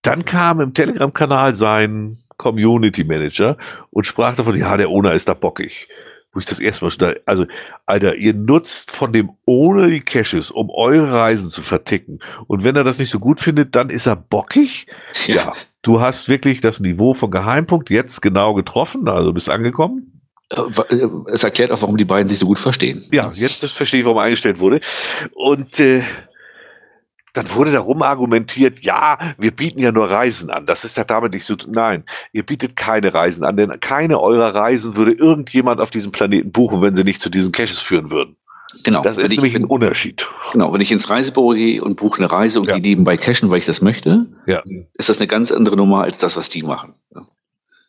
dann 0.02 0.26
kam 0.26 0.62
im 0.62 0.74
Telegram-Kanal 0.74 1.56
sein 1.56 2.20
Community 2.38 3.04
Manager 3.04 3.58
und 3.92 4.06
sprach 4.06 4.36
davon, 4.36 4.58
ja, 4.58 4.78
der 4.78 4.90
Owner 4.90 5.14
ist 5.14 5.28
da 5.28 5.34
bockig. 5.34 5.88
Wo 6.34 6.40
ich 6.40 6.46
das 6.46 6.60
erste 6.60 6.84
Mal 6.84 6.92
schon 6.92 7.16
also, 7.26 7.46
Alter, 7.86 8.16
ihr 8.16 8.34
nutzt 8.34 8.92
von 8.92 9.14
dem 9.14 9.32
Owner 9.46 9.88
die 9.88 10.02
Caches, 10.02 10.52
um 10.52 10.70
eure 10.70 11.10
Reisen 11.10 11.50
zu 11.50 11.62
verticken. 11.62 12.20
Und 12.48 12.66
wenn 12.66 12.76
er 12.76 12.84
das 12.84 13.00
nicht 13.00 13.10
so 13.10 13.20
gut 13.20 13.40
findet, 13.40 13.74
dann 13.74 13.90
ist 13.90 14.06
er 14.06 14.18
bockig. 14.18 14.86
Ja, 15.28 15.36
ja 15.36 15.54
du 15.86 16.02
hast 16.02 16.28
wirklich 16.28 16.62
das 16.62 16.80
Niveau 16.80 17.14
von 17.14 17.32
Geheimpunkt 17.32 17.90
jetzt 17.90 18.22
genau 18.22 18.54
getroffen, 18.54 19.08
also 19.08 19.32
bist 19.34 19.50
angekommen. 19.50 20.22
Äh, 20.50 20.62
äh, 20.90 21.10
es 21.32 21.44
erklärt 21.44 21.72
auch, 21.72 21.82
warum 21.82 21.98
die 21.98 22.06
beiden 22.06 22.28
sich 22.28 22.40
so 22.40 22.46
gut 22.46 22.60
verstehen. 22.60 23.04
Ja, 23.12 23.32
jetzt 23.34 23.66
verstehe 23.66 24.02
ich, 24.02 24.06
warum 24.06 24.20
eingestellt 24.20 24.60
wurde. 24.60 24.82
Und 25.34 25.80
äh, 25.80 26.04
dann 27.36 27.54
wurde 27.54 27.72
darum 27.72 28.02
argumentiert, 28.02 28.80
ja, 28.80 29.20
wir 29.38 29.52
bieten 29.52 29.80
ja 29.80 29.92
nur 29.92 30.10
Reisen 30.10 30.50
an. 30.50 30.66
Das 30.66 30.86
ist 30.86 30.98
ja 30.98 31.04
damit 31.04 31.34
nicht 31.34 31.46
so. 31.46 31.56
Nein, 31.68 32.06
ihr 32.32 32.44
bietet 32.44 32.76
keine 32.76 33.14
Reisen 33.14 33.44
an, 33.44 33.58
denn 33.58 33.80
keine 33.82 34.20
eurer 34.20 34.56
Reisen 34.56 34.96
würde 34.96 35.12
irgendjemand 35.12 35.82
auf 35.82 35.92
diesem 35.92 36.12
Planeten 36.12 36.52
buchen, 36.52 36.82
wenn 36.82 36.96
sie 36.96 37.04
nicht 37.04 37.22
zu 37.22 37.30
diesen 37.30 37.52
Caches 37.52 37.82
führen 37.82 38.10
würden. 38.10 38.38
Genau. 38.84 39.04
Das 39.04 39.18
ist 39.18 39.30
nämlich 39.30 39.56
ein 39.56 39.66
Unterschied. 39.66 40.28
Genau, 40.54 40.74
wenn 40.74 40.82
ich 40.82 40.92
ins 40.92 41.10
Reisebüro 41.10 41.50
gehe 41.50 41.82
und 41.84 41.98
buche 41.98 42.20
eine 42.20 42.32
Reise 42.32 42.60
und 42.60 42.68
ja. 42.68 42.74
gehe 42.74 42.82
nebenbei 42.82 43.18
cashen, 43.18 43.50
weil 43.50 43.60
ich 43.60 43.66
das 43.66 43.82
möchte, 43.82 44.26
ja. 44.48 44.64
ist 44.94 45.10
das 45.10 45.20
eine 45.20 45.28
ganz 45.28 45.52
andere 45.52 45.76
Nummer 45.76 46.04
als 46.04 46.18
das, 46.18 46.36
was 46.36 46.50
die 46.50 46.64
machen. 46.64 46.94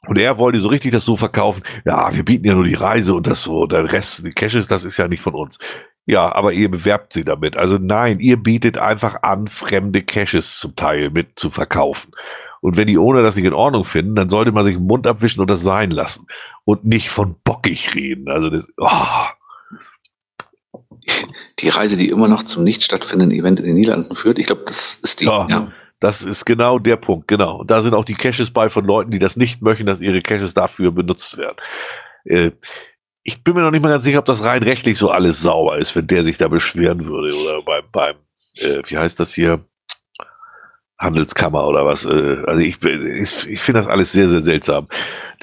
Und 0.06 0.18
er 0.18 0.38
wollte 0.38 0.60
so 0.60 0.68
richtig 0.68 0.92
das 0.92 1.04
so 1.04 1.16
verkaufen, 1.16 1.62
ja, 1.84 2.14
wir 2.14 2.24
bieten 2.24 2.46
ja 2.46 2.54
nur 2.54 2.64
die 2.64 2.74
Reise 2.74 3.14
und 3.14 3.26
das 3.26 3.42
so, 3.42 3.66
der 3.66 3.92
Rest, 3.92 4.24
die 4.24 4.30
Caches, 4.30 4.68
das 4.68 4.84
ist 4.84 4.96
ja 4.96 5.08
nicht 5.08 5.22
von 5.22 5.34
uns. 5.34 5.58
Ja, 6.06 6.32
aber 6.32 6.52
ihr 6.52 6.70
bewerbt 6.70 7.12
sie 7.12 7.24
damit. 7.24 7.56
Also 7.56 7.78
nein, 7.78 8.20
ihr 8.20 8.36
bietet 8.36 8.78
einfach 8.78 9.22
an, 9.22 9.48
fremde 9.48 10.02
Caches 10.02 10.58
zum 10.58 10.76
Teil 10.76 11.10
mit 11.10 11.38
zu 11.38 11.50
verkaufen. 11.50 12.12
Und 12.60 12.76
wenn 12.76 12.86
die 12.86 12.96
ohne 12.96 13.22
das 13.22 13.36
nicht 13.36 13.44
in 13.44 13.52
Ordnung 13.52 13.84
finden, 13.84 14.14
dann 14.14 14.28
sollte 14.28 14.52
man 14.52 14.64
sich 14.64 14.76
den 14.76 14.86
Mund 14.86 15.06
abwischen 15.06 15.40
und 15.40 15.50
das 15.50 15.62
sein 15.62 15.90
lassen. 15.90 16.26
Und 16.64 16.84
nicht 16.84 17.10
von 17.10 17.36
bockig 17.44 17.94
reden. 17.94 18.28
Also 18.28 18.50
das, 18.50 18.68
oh. 18.78 19.26
Die 21.58 21.68
Reise, 21.68 21.96
die 21.96 22.08
immer 22.08 22.28
noch 22.28 22.44
zum 22.44 22.64
nicht 22.64 22.82
stattfindenden 22.82 23.36
Event 23.38 23.58
in 23.58 23.66
den 23.66 23.74
Niederlanden 23.74 24.16
führt, 24.16 24.38
ich 24.38 24.46
glaube, 24.46 24.62
das 24.66 24.96
ist 24.96 25.20
die. 25.20 25.26
Ja, 25.26 25.46
ja. 25.48 25.72
Das 25.98 26.22
ist 26.22 26.44
genau 26.44 26.78
der 26.78 26.96
Punkt, 26.96 27.26
genau. 27.26 27.60
Und 27.60 27.70
da 27.70 27.80
sind 27.80 27.94
auch 27.94 28.04
die 28.04 28.14
Caches 28.14 28.50
bei 28.50 28.68
von 28.68 28.84
Leuten, 28.84 29.10
die 29.10 29.18
das 29.18 29.36
nicht 29.36 29.62
möchten, 29.62 29.86
dass 29.86 30.00
ihre 30.00 30.20
Caches 30.20 30.52
dafür 30.52 30.92
benutzt 30.92 31.38
werden. 31.38 31.56
Äh, 32.24 32.50
ich 33.26 33.42
bin 33.42 33.54
mir 33.54 33.62
noch 33.62 33.72
nicht 33.72 33.82
mal 33.82 33.88
ganz 33.88 34.04
sicher, 34.04 34.20
ob 34.20 34.24
das 34.24 34.44
rein 34.44 34.62
rechtlich 34.62 34.98
so 34.98 35.10
alles 35.10 35.40
sauber 35.40 35.78
ist, 35.78 35.96
wenn 35.96 36.06
der 36.06 36.22
sich 36.22 36.38
da 36.38 36.46
beschweren 36.46 37.06
würde 37.06 37.34
oder 37.34 37.60
beim, 37.62 37.82
beim 37.90 38.14
äh, 38.54 38.82
wie 38.86 38.96
heißt 38.96 39.18
das 39.18 39.34
hier? 39.34 39.64
Handelskammer 40.96 41.66
oder 41.66 41.84
was. 41.84 42.04
Äh, 42.04 42.42
also 42.46 42.60
ich, 42.60 42.80
ich, 42.82 43.48
ich 43.48 43.60
finde 43.60 43.80
das 43.80 43.88
alles 43.88 44.12
sehr, 44.12 44.28
sehr 44.28 44.42
seltsam. 44.42 44.86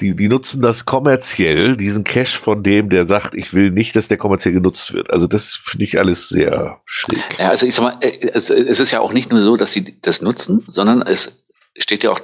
Die, 0.00 0.16
die 0.16 0.28
nutzen 0.28 0.62
das 0.62 0.86
kommerziell, 0.86 1.76
diesen 1.76 2.04
Cash 2.04 2.38
von 2.38 2.62
dem, 2.62 2.88
der 2.88 3.06
sagt, 3.06 3.34
ich 3.34 3.52
will 3.52 3.70
nicht, 3.70 3.94
dass 3.94 4.08
der 4.08 4.16
kommerziell 4.16 4.54
genutzt 4.54 4.94
wird. 4.94 5.10
Also 5.10 5.26
das 5.26 5.54
finde 5.54 5.84
ich 5.84 5.98
alles 5.98 6.28
sehr 6.30 6.80
schräg. 6.86 7.22
Ja, 7.38 7.50
also 7.50 7.66
ich 7.66 7.74
sag 7.74 7.82
mal, 7.82 7.98
äh, 8.00 8.30
es, 8.32 8.48
es 8.48 8.80
ist 8.80 8.90
ja 8.92 9.00
auch 9.00 9.12
nicht 9.12 9.30
nur 9.30 9.42
so, 9.42 9.56
dass 9.56 9.74
sie 9.74 10.00
das 10.00 10.22
nutzen, 10.22 10.64
sondern 10.66 11.02
es 11.02 11.44
steht 11.76 12.02
ja 12.02 12.12
auch 12.12 12.20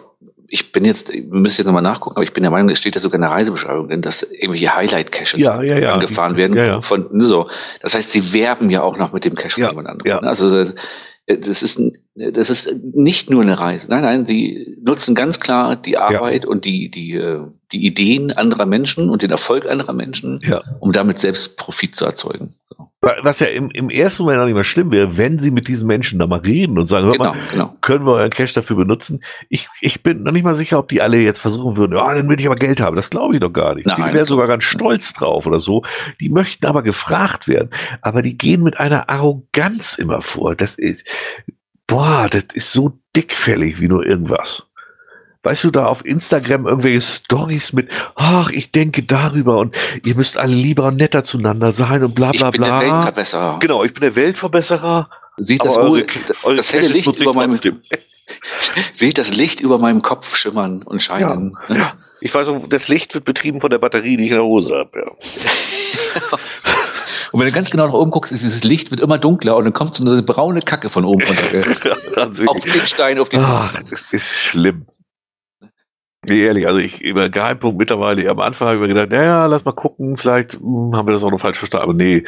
ich 0.50 0.72
bin 0.72 0.84
jetzt, 0.84 1.12
wir 1.12 1.22
müssen 1.22 1.60
jetzt 1.60 1.66
nochmal 1.66 1.82
nachgucken, 1.82 2.16
aber 2.16 2.24
ich 2.24 2.32
bin 2.32 2.42
der 2.42 2.50
Meinung, 2.50 2.68
es 2.68 2.78
steht 2.78 2.96
ja 2.96 3.00
sogar 3.00 3.16
in 3.16 3.22
der 3.22 3.30
Reisebeschreibung 3.30 3.88
drin, 3.88 4.02
dass 4.02 4.22
irgendwelche 4.22 4.74
Highlight-Caches 4.74 5.40
ja, 5.40 5.62
ja, 5.62 5.78
ja. 5.78 5.92
angefahren 5.94 6.36
werden. 6.36 6.56
Ja, 6.56 6.82
von, 6.82 7.06
ne, 7.12 7.24
so. 7.24 7.48
Das 7.80 7.94
heißt, 7.94 8.10
sie 8.10 8.32
werben 8.32 8.68
ja 8.68 8.82
auch 8.82 8.98
noch 8.98 9.12
mit 9.12 9.24
dem 9.24 9.36
Cache 9.36 9.60
von 9.60 9.70
jemand 9.70 9.88
anderem. 9.88 10.20
Ne? 10.22 10.28
Also 10.28 10.64
das 11.26 11.62
ist, 11.62 11.80
das 12.32 12.50
ist 12.50 12.76
nicht 12.94 13.30
nur 13.30 13.42
eine 13.42 13.58
Reise. 13.58 13.88
Nein, 13.90 14.02
nein, 14.02 14.24
die 14.24 14.76
nutzen 14.82 15.14
ganz 15.14 15.40
klar 15.40 15.76
die 15.76 15.96
Arbeit 15.96 16.44
und 16.46 16.64
die, 16.64 16.90
die, 16.90 17.14
äh, 17.14 17.40
die 17.72 17.86
Ideen 17.86 18.32
anderer 18.32 18.66
Menschen 18.66 19.10
und 19.10 19.22
den 19.22 19.30
Erfolg 19.30 19.66
anderer 19.66 19.92
Menschen, 19.92 20.40
um 20.80 20.92
damit 20.92 21.20
selbst 21.20 21.56
Profit 21.56 21.94
zu 21.94 22.04
erzeugen. 22.04 22.54
Was 23.02 23.40
ja 23.40 23.46
im, 23.46 23.70
im 23.70 23.88
ersten 23.88 24.24
Moment 24.24 24.42
auch 24.42 24.44
nicht 24.44 24.54
mehr 24.54 24.64
schlimm 24.64 24.90
wäre, 24.90 25.16
wenn 25.16 25.38
sie 25.38 25.50
mit 25.50 25.68
diesen 25.68 25.86
Menschen 25.86 26.18
da 26.18 26.26
mal 26.26 26.40
reden 26.40 26.78
und 26.78 26.86
sagen, 26.86 27.06
hör 27.06 27.12
genau, 27.12 27.32
mal, 27.32 27.48
genau. 27.50 27.74
können 27.80 28.04
wir 28.04 28.12
euren 28.12 28.30
Cash 28.30 28.52
dafür 28.52 28.76
benutzen? 28.76 29.24
Ich, 29.48 29.68
ich 29.80 30.02
bin 30.02 30.22
noch 30.22 30.32
nicht 30.32 30.44
mal 30.44 30.54
sicher, 30.54 30.78
ob 30.78 30.88
die 30.88 31.00
alle 31.00 31.16
jetzt 31.16 31.38
versuchen 31.38 31.78
würden, 31.78 31.96
ja, 31.96 32.14
dann 32.14 32.28
will 32.28 32.38
ich 32.38 32.44
aber 32.44 32.56
Geld 32.56 32.78
haben. 32.78 32.96
Das 32.96 33.08
glaube 33.08 33.34
ich 33.34 33.40
doch 33.40 33.54
gar 33.54 33.74
nicht. 33.74 33.86
Nein, 33.86 33.96
die 34.08 34.14
wären 34.14 34.26
sogar 34.26 34.46
ganz 34.46 34.64
stolz 34.64 35.14
drauf 35.14 35.46
oder 35.46 35.60
so. 35.60 35.82
Die 36.20 36.28
möchten 36.28 36.66
aber 36.66 36.82
gefragt 36.82 37.48
werden. 37.48 37.70
Aber 38.02 38.20
die 38.20 38.36
gehen 38.36 38.62
mit 38.62 38.78
einer 38.78 39.08
Arroganz 39.08 39.96
immer 39.96 40.20
vor. 40.20 40.54
Das 40.54 40.74
ist, 40.74 41.02
boah, 41.90 42.28
das 42.30 42.44
ist 42.54 42.72
so 42.72 42.98
dickfällig 43.14 43.80
wie 43.80 43.88
nur 43.88 44.06
irgendwas 44.06 44.62
weißt 45.42 45.64
du, 45.64 45.70
da 45.70 45.86
auf 45.86 46.04
Instagram 46.04 46.66
irgendwelche 46.66 47.00
Stories 47.00 47.72
mit, 47.72 47.88
ach, 48.14 48.50
ich 48.50 48.72
denke 48.72 49.02
darüber 49.02 49.58
und 49.58 49.74
ihr 50.04 50.14
müsst 50.14 50.36
alle 50.36 50.54
lieber 50.54 50.86
und 50.86 50.96
netter 50.96 51.24
zueinander 51.24 51.72
sein 51.72 52.04
und 52.04 52.14
bla 52.14 52.30
bla 52.30 52.50
bla. 52.50 52.50
Ich 52.50 52.52
bin 52.52 52.62
der 52.62 52.80
Weltverbesserer. 52.80 53.58
Genau, 53.60 53.84
ich 53.84 53.94
bin 53.94 54.02
der 54.02 54.16
Weltverbesserer. 54.16 55.08
Sieht 55.38 55.64
das, 55.64 55.78
eure, 55.78 56.04
eure 56.42 56.56
das 56.56 56.72
helle 56.72 56.88
Licht 56.88 57.16
über 57.16 57.32
meinem 57.32 57.58
Sieht 58.94 59.18
das 59.18 59.34
Licht 59.34 59.60
über 59.60 59.78
meinem 59.78 60.02
Kopf 60.02 60.36
schimmern 60.36 60.82
und 60.82 61.02
scheinen. 61.02 61.56
Ja, 61.68 61.74
ne? 61.74 61.80
ja. 61.80 61.92
Ich 62.20 62.34
weiß 62.34 62.48
das 62.68 62.88
Licht 62.88 63.14
wird 63.14 63.24
betrieben 63.24 63.62
von 63.62 63.70
der 63.70 63.78
Batterie, 63.78 64.18
die 64.18 64.26
ich 64.26 64.30
in 64.30 64.36
der 64.36 64.44
Hose 64.44 64.74
habe. 64.74 64.90
Ja. 64.98 66.38
Und 67.32 67.40
wenn 67.40 67.46
du 67.46 67.54
ganz 67.54 67.70
genau 67.70 67.86
nach 67.86 67.94
oben 67.94 68.10
guckst, 68.10 68.32
ist 68.32 68.42
dieses 68.42 68.64
Licht 68.64 68.90
wird 68.90 69.00
immer 69.00 69.18
dunkler 69.18 69.56
und 69.56 69.64
dann 69.64 69.72
kommt 69.72 69.94
so 69.94 70.04
eine 70.04 70.22
braune 70.22 70.60
Kacke 70.60 70.88
von 70.88 71.04
oben 71.04 71.22
runter. 71.22 72.30
auf 72.46 72.64
den 72.64 72.86
Stein, 72.86 73.18
auf 73.18 73.28
den 73.28 73.40
Ach, 73.40 73.72
Das 73.72 74.12
ist 74.12 74.28
schlimm. 74.28 74.86
Nee, 76.22 76.42
ehrlich, 76.42 76.66
also 76.66 76.78
ich 76.78 77.00
über 77.00 77.30
Geheimpunkt 77.30 77.78
mittlerweile, 77.78 78.28
am 78.28 78.40
Anfang 78.40 78.68
habe 78.68 78.76
ich 78.76 78.82
mir 78.82 78.88
gedacht, 78.88 79.10
naja, 79.10 79.46
lass 79.46 79.64
mal 79.64 79.72
gucken, 79.72 80.18
vielleicht 80.18 80.52
hm, 80.52 80.94
haben 80.94 81.08
wir 81.08 81.14
das 81.14 81.22
auch 81.22 81.30
noch 81.30 81.40
falsch 81.40 81.58
verstanden. 81.58 81.84
Aber 81.84 81.94
nee, 81.94 82.24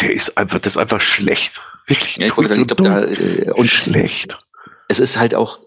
der 0.00 0.12
ist 0.12 0.36
einfach, 0.36 0.58
das 0.58 0.72
ist 0.72 0.78
einfach 0.78 1.00
schlecht. 1.00 1.60
Wirklich 1.86 2.16
ja, 2.16 2.26
ich 2.26 2.36
wollte, 2.36 2.56
ich 2.56 2.66
glaube, 2.66 2.82
da, 2.82 3.02
äh, 3.02 3.52
und 3.52 3.70
schlecht. 3.70 4.36
Es 4.88 4.98
ist 4.98 5.18
halt 5.18 5.34
auch, 5.36 5.60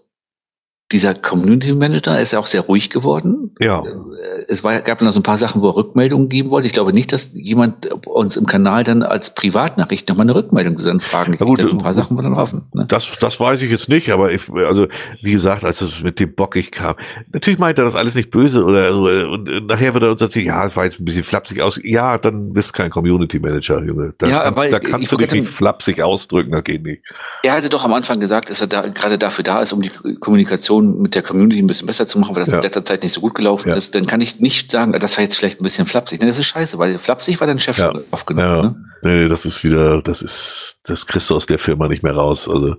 dieser 0.92 1.14
Community 1.14 1.72
Manager 1.72 2.18
ist 2.18 2.32
ja 2.32 2.40
auch 2.40 2.46
sehr 2.46 2.62
ruhig 2.62 2.90
geworden. 2.90 3.54
Ja. 3.60 3.82
Äh, 3.84 4.44
es 4.48 4.64
war, 4.64 4.80
gab 4.80 5.00
noch 5.02 5.12
so 5.12 5.20
ein 5.20 5.22
paar 5.22 5.38
Sachen, 5.38 5.62
wo 5.62 5.68
er 5.68 5.76
Rückmeldungen 5.76 6.28
geben 6.28 6.50
wollte. 6.50 6.66
Ich 6.66 6.72
glaube 6.72 6.92
nicht, 6.92 7.12
dass 7.12 7.30
jemand 7.34 7.86
uns 8.06 8.36
im 8.36 8.46
Kanal 8.46 8.82
dann 8.82 9.02
als 9.04 9.34
Privatnachricht 9.34 10.08
nochmal 10.08 10.24
eine 10.24 10.34
Rückmeldung 10.34 10.76
zu 10.76 10.82
seinen 10.82 11.00
Fragen 11.00 11.32
gibt. 11.32 11.58
Ja, 11.58 11.66
ein 11.66 11.78
paar 11.78 11.94
Sachen 11.94 12.16
waren 12.16 12.24
dann 12.24 12.34
offen. 12.34 12.62
Ne? 12.74 12.86
Das, 12.88 13.08
das 13.20 13.38
weiß 13.38 13.62
ich 13.62 13.70
jetzt 13.70 13.88
nicht, 13.88 14.10
aber 14.10 14.32
ich, 14.32 14.50
also, 14.50 14.88
wie 15.22 15.32
gesagt, 15.32 15.64
als 15.64 15.80
es 15.80 16.02
mit 16.02 16.18
dem 16.18 16.34
Bockig 16.34 16.72
kam, 16.72 16.96
natürlich 17.32 17.60
meint 17.60 17.78
er 17.78 17.84
das 17.84 17.94
alles 17.94 18.16
nicht 18.16 18.30
böse 18.30 18.64
oder 18.64 18.92
so, 18.92 19.04
und 19.04 19.66
nachher 19.66 19.94
wird 19.94 20.02
er 20.02 20.10
uns 20.10 20.20
erzählen, 20.20 20.46
ja, 20.46 20.66
es 20.66 20.74
war 20.74 20.84
jetzt 20.84 20.98
ein 20.98 21.04
bisschen 21.04 21.24
flapsig 21.24 21.62
aus. 21.62 21.78
Ja, 21.84 22.18
dann 22.18 22.52
bist 22.52 22.70
du 22.70 22.72
kein 22.72 22.90
Community 22.90 23.38
Manager, 23.38 23.80
Junge. 23.84 24.14
Da, 24.18 24.26
ja, 24.26 24.56
weil, 24.56 24.72
da 24.72 24.80
kannst 24.80 25.12
du 25.12 25.16
dich 25.16 25.30
nicht 25.32 25.48
flapsig 25.48 26.02
ausdrücken, 26.02 26.50
das 26.50 26.64
geht 26.64 26.82
nicht. 26.82 27.02
Er 27.44 27.52
hatte 27.52 27.68
doch 27.68 27.84
am 27.84 27.92
Anfang 27.92 28.18
gesagt, 28.18 28.50
dass 28.50 28.60
er 28.60 28.66
da 28.66 28.88
gerade 28.88 29.18
dafür 29.18 29.44
da 29.44 29.60
ist, 29.60 29.72
um 29.72 29.82
die 29.82 29.90
Kommunikation 30.18 30.79
Kommunikation 30.80 31.02
mit 31.02 31.14
der 31.14 31.22
Community 31.22 31.62
ein 31.62 31.66
bisschen 31.66 31.86
besser 31.86 32.06
zu 32.06 32.18
machen, 32.18 32.34
weil 32.34 32.42
das 32.42 32.50
ja. 32.50 32.58
in 32.58 32.62
letzter 32.62 32.84
Zeit 32.84 33.02
nicht 33.02 33.12
so 33.12 33.20
gut 33.20 33.34
gelaufen 33.34 33.68
ja. 33.68 33.74
ist, 33.74 33.94
dann 33.94 34.06
kann 34.06 34.20
ich 34.20 34.40
nicht 34.40 34.70
sagen, 34.70 34.92
das 34.92 35.16
war 35.16 35.24
jetzt 35.24 35.36
vielleicht 35.36 35.60
ein 35.60 35.64
bisschen 35.64 35.86
flapsig. 35.86 36.20
Nee, 36.20 36.26
das 36.26 36.38
ist 36.38 36.46
scheiße, 36.46 36.78
weil 36.78 36.98
flapsig 36.98 37.40
war 37.40 37.46
dein 37.46 37.58
Chef 37.58 37.78
ja. 37.78 37.92
schon 37.92 38.04
aufgenommen. 38.10 38.76
Ja. 39.02 39.10
Ne? 39.10 39.22
Nee, 39.22 39.28
das 39.28 39.44
ist 39.46 39.64
wieder, 39.64 40.02
das 40.02 40.22
ist, 40.22 40.78
das 40.84 41.06
kriegst 41.06 41.30
du 41.30 41.36
aus 41.36 41.46
der 41.46 41.58
Firma 41.58 41.88
nicht 41.88 42.02
mehr 42.02 42.14
raus. 42.14 42.48
Also, 42.48 42.76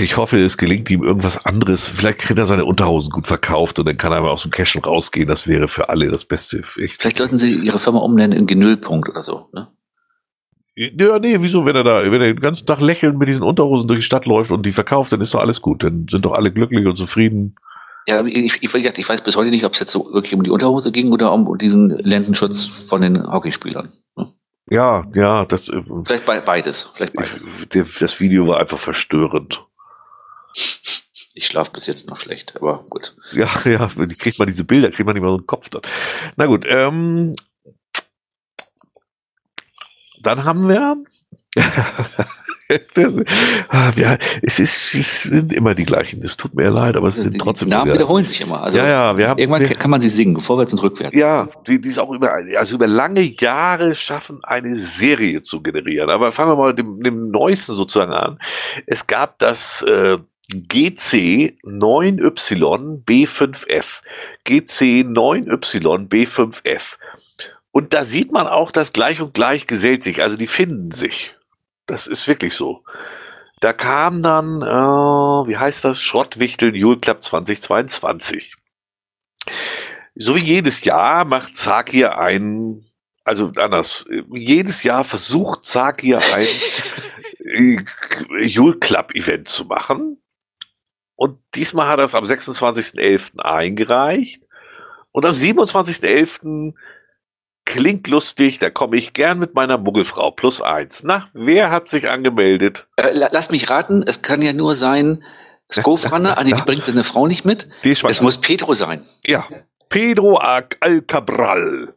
ich 0.00 0.16
hoffe, 0.16 0.38
es 0.38 0.56
gelingt 0.56 0.88
ihm 0.90 1.02
irgendwas 1.02 1.44
anderes. 1.44 1.88
Vielleicht 1.88 2.20
kriegt 2.20 2.38
er 2.38 2.46
seine 2.46 2.64
Unterhosen 2.64 3.10
gut 3.10 3.26
verkauft 3.26 3.80
und 3.80 3.86
dann 3.86 3.96
kann 3.96 4.12
er 4.12 4.20
mal 4.20 4.30
aus 4.30 4.42
dem 4.42 4.52
Cashen 4.52 4.80
rausgehen. 4.80 5.26
Das 5.26 5.48
wäre 5.48 5.66
für 5.66 5.88
alle 5.88 6.08
das 6.08 6.24
Beste. 6.24 6.62
Ich 6.76 6.94
Vielleicht 6.98 7.18
sollten 7.18 7.36
Sie 7.36 7.52
Ihre 7.52 7.80
Firma 7.80 7.98
umnennen 7.98 8.38
in 8.38 8.46
Genüllpunkt 8.46 9.08
oder 9.08 9.22
so. 9.22 9.48
Ne? 9.52 9.66
Ja, 10.78 11.18
nee, 11.18 11.38
wieso, 11.40 11.64
wenn 11.64 11.74
er 11.74 11.84
da, 11.84 12.04
wenn 12.04 12.20
er 12.20 12.34
den 12.34 12.40
ganzen 12.40 12.66
Tag 12.66 12.80
lächelnd 12.80 13.18
mit 13.18 13.28
diesen 13.28 13.42
Unterhosen 13.42 13.88
durch 13.88 14.00
die 14.00 14.04
Stadt 14.04 14.26
läuft 14.26 14.50
und 14.50 14.64
die 14.64 14.74
verkauft, 14.74 15.10
dann 15.10 15.22
ist 15.22 15.32
doch 15.32 15.40
alles 15.40 15.62
gut. 15.62 15.82
Dann 15.82 16.06
sind 16.10 16.22
doch 16.24 16.32
alle 16.32 16.52
glücklich 16.52 16.86
und 16.86 16.96
zufrieden. 16.96 17.56
Ja, 18.06 18.24
ich, 18.24 18.62
ich, 18.62 18.74
ich 18.74 19.08
weiß 19.08 19.22
bis 19.22 19.36
heute 19.36 19.50
nicht, 19.50 19.64
ob 19.64 19.72
es 19.72 19.80
jetzt 19.80 19.90
so 19.90 20.12
wirklich 20.12 20.34
um 20.34 20.42
die 20.42 20.50
Unterhose 20.50 20.92
ging 20.92 21.12
oder 21.12 21.32
um 21.32 21.56
diesen 21.56 21.88
Lendenschutz 21.88 22.66
von 22.66 23.00
den 23.00 23.26
Hockeyspielern. 23.26 23.90
Ne? 24.16 24.32
Ja, 24.68 25.06
ja, 25.14 25.46
das. 25.46 25.68
Äh, 25.70 25.82
vielleicht 26.04 26.26
beides. 26.26 26.90
Vielleicht 26.94 27.14
beides. 27.14 27.46
Das 27.98 28.20
Video 28.20 28.46
war 28.46 28.60
einfach 28.60 28.78
verstörend. 28.78 29.64
Ich 31.34 31.46
schlafe 31.46 31.70
bis 31.72 31.86
jetzt 31.86 32.08
noch 32.08 32.20
schlecht, 32.20 32.54
aber 32.56 32.84
gut. 32.90 33.16
Ja, 33.32 33.48
ja, 33.64 33.90
kriegt 34.18 34.38
man 34.38 34.48
diese 34.48 34.64
Bilder, 34.64 34.90
kriegt 34.90 35.06
man 35.06 35.14
nicht 35.14 35.22
mehr 35.22 35.30
so 35.30 35.38
einen 35.38 35.46
Kopf 35.46 35.70
dann. 35.70 35.82
Na 36.36 36.46
gut, 36.46 36.66
ähm, 36.68 37.34
dann 40.26 40.44
haben 40.44 40.68
wir 40.68 40.96
ja, 43.96 44.18
es, 44.42 44.58
ist, 44.58 44.94
es 44.94 45.22
sind 45.22 45.52
immer 45.52 45.74
die 45.74 45.84
gleichen. 45.84 46.22
Es 46.24 46.36
tut 46.36 46.54
mir 46.54 46.68
leid, 46.68 46.96
aber 46.96 47.08
es 47.08 47.14
sind 47.14 47.38
trotzdem. 47.38 47.68
Die 47.68 47.76
Namen 47.76 47.92
wiederholen 47.92 48.26
sich 48.26 48.40
immer. 48.40 48.62
Also 48.62 48.78
ja, 48.78 48.88
ja, 48.88 49.16
wir 49.16 49.28
haben, 49.28 49.38
irgendwann 49.38 49.62
wir, 49.62 49.68
kann 49.68 49.90
man 49.90 50.00
sie 50.00 50.08
singen, 50.08 50.40
vorwärts 50.40 50.72
und 50.72 50.82
rückwärts. 50.82 51.16
Ja, 51.16 51.48
die, 51.66 51.80
die 51.80 51.88
ist 51.88 51.98
auch 51.98 52.10
über, 52.10 52.32
also 52.58 52.74
über 52.74 52.88
lange 52.88 53.20
Jahre 53.20 53.94
schaffen, 53.94 54.40
eine 54.42 54.80
Serie 54.80 55.42
zu 55.42 55.62
generieren. 55.62 56.10
Aber 56.10 56.32
fangen 56.32 56.50
wir 56.50 56.56
mal 56.56 56.68
mit 56.70 56.78
dem, 56.78 57.02
dem 57.02 57.30
neuesten 57.30 57.74
sozusagen 57.74 58.12
an. 58.12 58.38
Es 58.86 59.06
gab 59.06 59.38
das 59.38 59.82
äh, 59.82 60.18
GC 60.50 61.54
9Y 61.64 62.56
Und 67.76 67.92
da 67.92 68.06
sieht 68.06 68.32
man 68.32 68.46
auch, 68.46 68.70
dass 68.70 68.94
gleich 68.94 69.20
und 69.20 69.34
gleich 69.34 69.66
gesellt 69.66 70.02
sich. 70.02 70.22
Also 70.22 70.38
die 70.38 70.46
finden 70.46 70.92
sich. 70.92 71.36
Das 71.84 72.06
ist 72.06 72.26
wirklich 72.26 72.54
so. 72.54 72.82
Da 73.60 73.74
kam 73.74 74.22
dann, 74.22 74.62
äh, 74.62 75.46
wie 75.46 75.58
heißt 75.58 75.84
das, 75.84 76.00
Schrottwichteln 76.00 76.74
Jule 76.74 76.96
Club 77.00 77.22
2022. 77.22 78.54
So 80.14 80.36
wie 80.36 80.42
jedes 80.42 80.84
Jahr 80.84 81.26
macht 81.26 81.54
Zakir 81.54 82.16
ein, 82.16 82.86
also 83.24 83.52
anders, 83.56 84.06
jedes 84.30 84.82
Jahr 84.82 85.04
versucht 85.04 85.66
Zakir 85.66 86.22
ein 86.32 87.90
Jule 88.38 88.78
Club 88.78 89.14
Event 89.14 89.50
zu 89.50 89.66
machen. 89.66 90.16
Und 91.14 91.38
diesmal 91.54 91.88
hat 91.88 91.98
er 91.98 92.06
es 92.06 92.14
am 92.14 92.24
26.11. 92.24 93.38
eingereicht. 93.38 94.40
Und 95.12 95.26
am 95.26 95.34
27.11 95.34 96.72
Klingt 97.66 98.06
lustig, 98.08 98.60
da 98.60 98.70
komme 98.70 98.96
ich 98.96 99.12
gern 99.12 99.38
mit 99.38 99.54
meiner 99.54 99.76
Muggelfrau 99.76 100.30
plus 100.30 100.62
eins. 100.62 101.02
Na, 101.04 101.28
wer 101.34 101.70
hat 101.70 101.88
sich 101.88 102.08
angemeldet? 102.08 102.86
Äh, 102.96 103.10
lass 103.12 103.50
mich 103.50 103.68
raten, 103.68 104.04
es 104.06 104.22
kann 104.22 104.40
ja 104.40 104.52
nur 104.52 104.76
sein, 104.76 105.22
Skofranne, 105.70 106.38
ah, 106.38 106.44
nee, 106.44 106.52
die 106.52 106.62
bringt 106.62 106.84
seine 106.84 107.02
Frau 107.02 107.26
nicht 107.26 107.44
mit. 107.44 107.68
es 107.82 108.22
muss 108.22 108.38
Pedro 108.38 108.74
sein. 108.74 109.02
Ja, 109.24 109.46
Pedro 109.88 110.36
Alcabral. 110.36 111.94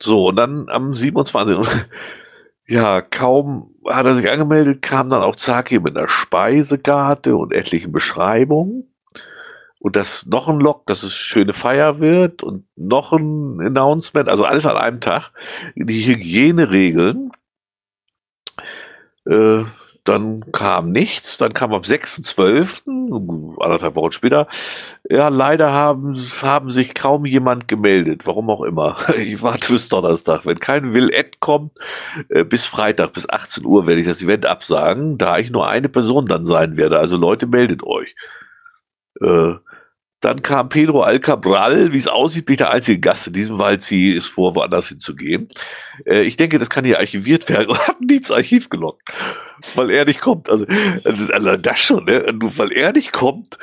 So, 0.00 0.28
und 0.28 0.36
dann 0.36 0.68
am 0.68 0.94
27. 0.94 1.58
Ja, 2.70 3.00
kaum 3.00 3.74
hat 3.86 4.04
er 4.04 4.14
sich 4.14 4.28
angemeldet, 4.28 4.82
kam 4.82 5.08
dann 5.08 5.22
auch 5.22 5.36
Zaki 5.36 5.80
mit 5.80 5.96
einer 5.96 6.06
Speisekarte 6.06 7.34
und 7.34 7.50
etlichen 7.54 7.92
Beschreibungen 7.92 8.92
und 9.80 9.96
das 9.96 10.26
noch 10.26 10.48
ein 10.48 10.60
Log, 10.60 10.86
dass 10.86 11.02
es 11.02 11.14
schöne 11.14 11.54
Feier 11.54 12.00
wird 12.00 12.42
und 12.42 12.64
noch 12.76 13.12
ein 13.12 13.60
Announcement, 13.60 14.28
also 14.28 14.44
alles 14.44 14.66
an 14.66 14.76
einem 14.76 15.00
Tag. 15.00 15.30
Die 15.76 16.06
Hygieneregeln. 16.06 17.30
Äh, 19.26 19.64
dann 20.08 20.52
kam 20.52 20.90
nichts, 20.90 21.36
dann 21.36 21.52
kam 21.52 21.74
am 21.74 21.82
6.12., 21.82 23.60
anderthalb 23.62 23.94
Wochen 23.94 24.12
später, 24.12 24.48
ja, 25.08 25.28
leider 25.28 25.70
haben, 25.70 26.18
haben 26.40 26.72
sich 26.72 26.94
kaum 26.94 27.26
jemand 27.26 27.68
gemeldet, 27.68 28.22
warum 28.24 28.48
auch 28.48 28.62
immer. 28.62 28.96
Ich 29.18 29.42
warte 29.42 29.72
bis 29.72 29.90
Donnerstag. 29.90 30.46
Wenn 30.46 30.60
kein 30.60 30.94
Will-Ad 30.94 31.32
kommt, 31.40 31.72
äh, 32.30 32.42
bis 32.44 32.64
Freitag, 32.64 33.12
bis 33.12 33.28
18 33.28 33.66
Uhr 33.66 33.86
werde 33.86 34.00
ich 34.00 34.06
das 34.06 34.22
Event 34.22 34.46
absagen, 34.46 35.18
da 35.18 35.36
ich 35.38 35.50
nur 35.50 35.68
eine 35.68 35.90
Person 35.90 36.26
dann 36.26 36.46
sein 36.46 36.78
werde. 36.78 36.98
Also 36.98 37.18
Leute, 37.18 37.46
meldet 37.46 37.82
euch. 37.82 38.14
Äh, 39.20 39.56
dann 40.20 40.42
kam 40.42 40.68
Pedro 40.68 41.02
Alcabral, 41.02 41.92
wie 41.92 41.98
es 41.98 42.08
aussieht, 42.08 42.46
bin 42.46 42.54
ich 42.54 42.58
der 42.58 42.70
einzige 42.70 42.98
Gast 42.98 43.28
in 43.28 43.32
diesem 43.32 43.58
Wald. 43.58 43.82
Sie 43.82 44.10
ist 44.10 44.26
vor, 44.26 44.56
woanders 44.56 44.88
hinzugehen. 44.88 45.48
Äh, 46.04 46.22
ich 46.22 46.36
denke, 46.36 46.58
das 46.58 46.70
kann 46.70 46.84
hier 46.84 46.98
archiviert 46.98 47.48
werden 47.48 47.68
und 47.68 47.86
hat 47.86 48.00
nie 48.00 48.16
ins 48.16 48.30
Archiv 48.30 48.68
gelockt, 48.68 49.02
weil 49.74 49.90
er 49.90 50.04
nicht 50.04 50.20
kommt. 50.20 50.50
Also, 50.50 50.66
also 51.04 51.56
das 51.56 51.78
schon, 51.78 52.04
ne? 52.04 52.24
weil 52.56 52.72
er 52.72 52.92
nicht 52.92 53.12
kommt, 53.12 53.58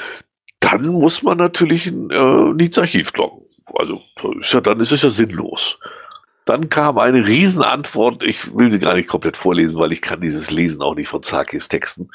dann 0.61 0.87
muss 0.87 1.23
man 1.23 1.37
natürlich 1.37 1.87
äh, 1.87 1.91
nie 1.91 2.67
ins 2.67 2.79
Archiv 2.79 3.11
locken. 3.15 3.45
Also 3.73 4.01
ist 4.39 4.53
ja, 4.53 4.61
dann 4.61 4.79
ist 4.79 4.91
es 4.91 5.01
ja 5.01 5.09
sinnlos. 5.09 5.77
Dann 6.45 6.69
kam 6.69 6.99
eine 6.99 7.25
Riesenantwort. 7.25 8.21
Ich 8.23 8.55
will 8.55 8.69
sie 8.69 8.79
gar 8.79 8.95
nicht 8.95 9.09
komplett 9.09 9.35
vorlesen, 9.35 9.79
weil 9.79 9.91
ich 9.91 10.01
kann 10.01 10.21
dieses 10.21 10.51
Lesen 10.51 10.81
auch 10.81 10.95
nicht 10.95 11.09
von 11.09 11.23
Zakis 11.23 11.67
Texten, 11.67 12.09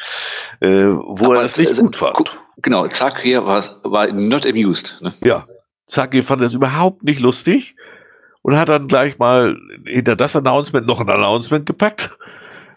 äh, 0.61 0.69
wo 0.69 1.27
Aber 1.27 1.37
er 1.37 1.43
das 1.43 1.59
nicht 1.59 1.77
gut 1.77 1.97
fand. 1.97 2.41
Genau, 2.62 2.87
Zaki 2.89 3.37
war, 3.37 3.62
war 3.85 4.12
not 4.12 4.47
amused. 4.47 5.01
Ne? 5.03 5.12
Ja, 5.20 5.47
Zaki 5.87 6.23
fand 6.23 6.43
das 6.43 6.55
überhaupt 6.55 7.03
nicht 7.03 7.20
lustig 7.20 7.77
und 8.43 8.57
hat 8.57 8.69
dann 8.69 8.89
gleich 8.89 9.19
mal 9.19 9.57
hinter 9.85 10.16
das 10.16 10.37
Announcement 10.37 10.87
noch 10.87 11.01
ein 11.01 11.09
Announcement 11.11 11.66
gepackt, 11.66 12.16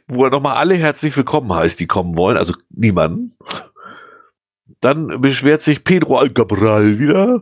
wo 0.07 0.25
er 0.25 0.31
nochmal 0.31 0.57
alle 0.57 0.75
herzlich 0.75 1.15
willkommen 1.15 1.53
heißt, 1.53 1.79
die 1.79 1.87
kommen 1.87 2.17
wollen, 2.17 2.37
also 2.37 2.53
niemanden. 2.69 3.37
Dann 4.81 5.21
beschwert 5.21 5.61
sich 5.61 5.83
Pedro 5.83 6.17
Alcabral 6.17 6.99
wieder. 6.99 7.41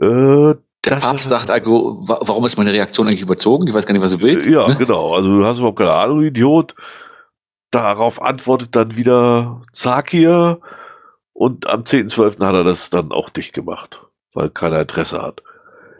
Äh, 0.00 0.54
der 0.84 0.96
Papst 0.96 1.28
sagt, 1.30 1.50
also, 1.50 2.02
warum 2.06 2.44
ist 2.44 2.58
meine 2.58 2.72
Reaktion 2.72 3.06
eigentlich 3.06 3.22
überzogen? 3.22 3.66
Ich 3.66 3.74
weiß 3.74 3.86
gar 3.86 3.92
nicht, 3.92 4.02
was 4.02 4.12
du 4.12 4.22
willst. 4.22 4.48
Ja, 4.48 4.68
ne? 4.68 4.76
genau. 4.76 5.14
Also 5.14 5.38
du 5.38 5.44
hast 5.44 5.58
überhaupt 5.58 5.78
keine 5.78 5.92
Ahnung, 5.92 6.22
Idiot. 6.22 6.74
Darauf 7.70 8.22
antwortet 8.22 8.76
dann 8.76 8.94
wieder 8.94 9.62
Zakir 9.72 10.60
und 11.36 11.66
am 11.66 11.82
10.12. 11.82 12.42
hat 12.46 12.54
er 12.54 12.64
das 12.64 12.88
dann 12.88 13.12
auch 13.12 13.28
dicht 13.28 13.52
gemacht, 13.52 14.00
weil 14.32 14.48
keiner 14.48 14.80
Interesse 14.80 15.20
hat. 15.20 15.42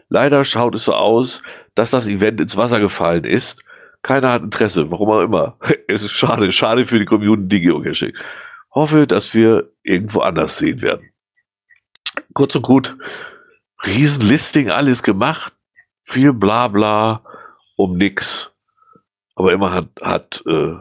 Leider 0.09 0.43
schaut 0.43 0.73
es 0.73 0.85
so 0.85 0.93
aus, 0.93 1.43
dass 1.75 1.91
das 1.91 2.07
Event 2.07 2.41
ins 2.41 2.57
Wasser 2.57 2.79
gefallen 2.79 3.23
ist. 3.23 3.63
Keiner 4.01 4.31
hat 4.31 4.41
Interesse, 4.41 4.89
warum 4.89 5.11
auch 5.11 5.21
immer. 5.21 5.59
Es 5.87 6.01
ist 6.01 6.11
schade, 6.11 6.51
schade 6.51 6.87
für 6.87 6.97
die 6.97 7.05
Community 7.05 7.61
Geocaching. 7.61 8.13
Hoffe, 8.73 9.05
dass 9.05 9.35
wir 9.35 9.69
irgendwo 9.83 10.21
anders 10.21 10.57
sehen 10.57 10.81
werden. 10.81 11.11
Kurz 12.33 12.55
und 12.55 12.63
gut, 12.63 12.97
Riesenlisting, 13.85 14.71
alles 14.71 15.03
gemacht, 15.03 15.53
viel 16.03 16.33
Blabla 16.33 17.23
um 17.75 17.95
nix. 17.95 18.51
Aber 19.35 19.53
immer 19.53 19.71
hat, 19.71 19.89
hat 20.01 20.43
äh, 20.47 20.77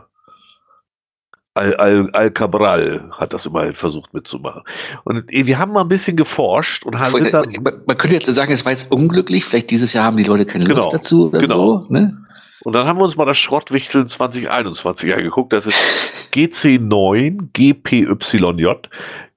Al, 1.56 1.74
Al, 1.76 2.10
Al 2.12 2.30
Cabral 2.30 3.10
hat 3.12 3.32
das 3.32 3.46
immer 3.46 3.72
versucht 3.72 4.12
mitzumachen. 4.12 4.62
Und 5.04 5.24
wir 5.28 5.58
haben 5.58 5.72
mal 5.72 5.80
ein 5.80 5.88
bisschen 5.88 6.16
geforscht 6.16 6.84
und 6.84 6.98
haben 6.98 7.12
Voll, 7.12 7.30
dann, 7.30 7.50
man, 7.62 7.82
man, 7.86 7.96
könnte 7.96 8.14
jetzt 8.14 8.26
sagen, 8.26 8.52
es 8.52 8.64
war 8.64 8.72
jetzt 8.72 8.92
unglücklich, 8.92 9.44
vielleicht 9.44 9.70
dieses 9.70 9.92
Jahr 9.92 10.04
haben 10.04 10.16
die 10.16 10.24
Leute 10.24 10.44
keine 10.44 10.64
genau, 10.64 10.76
Lust 10.76 10.92
dazu. 10.92 11.30
genau. 11.30 11.84
So, 11.84 11.92
ne? 11.92 12.26
Und 12.62 12.72
dann 12.72 12.86
haben 12.86 12.98
wir 12.98 13.04
uns 13.04 13.16
mal 13.16 13.26
das 13.26 13.38
Schrottwichteln 13.38 14.06
2021 14.06 15.14
angeguckt. 15.14 15.52
Das 15.52 15.66
ist 15.66 15.76
GC9 16.34 17.48
GPYJ, 17.52 18.06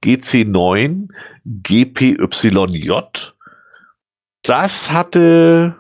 GC9 0.03 1.07
GPYJ. 1.45 2.91
Das 4.41 4.91
hatte 4.91 5.75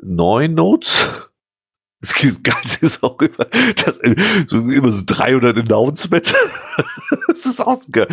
neun 0.00 0.54
Notes 0.54 1.25
das 2.00 2.42
Ganze 2.42 2.86
ist 2.86 3.02
auch 3.02 3.18
immer, 3.20 3.46
das, 3.84 4.00
so, 4.46 4.58
immer 4.58 4.92
so 4.92 5.02
300 5.04 5.56
Announcements. 5.58 6.34
das 7.28 7.46
ist 7.46 7.60
auch 7.60 7.80
geil. 7.90 8.08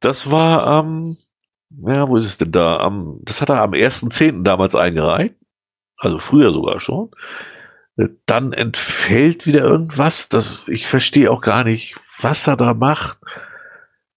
Das 0.00 0.30
war, 0.30 0.80
ähm, 0.80 1.16
ja, 1.86 2.08
wo 2.08 2.16
ist 2.16 2.26
es 2.26 2.38
denn 2.38 2.52
da? 2.52 2.78
Am, 2.78 3.20
das 3.22 3.40
hat 3.40 3.48
er 3.48 3.62
am 3.62 3.72
1.10. 3.72 4.42
damals 4.42 4.74
eingereicht. 4.74 5.36
Also 5.96 6.18
früher 6.18 6.52
sogar 6.52 6.80
schon. 6.80 7.10
Dann 8.26 8.52
entfällt 8.52 9.46
wieder 9.46 9.60
irgendwas. 9.60 10.28
Das, 10.28 10.62
ich 10.66 10.88
verstehe 10.88 11.30
auch 11.30 11.42
gar 11.42 11.64
nicht, 11.64 11.96
was 12.20 12.46
er 12.46 12.56
da 12.56 12.74
macht. 12.74 13.18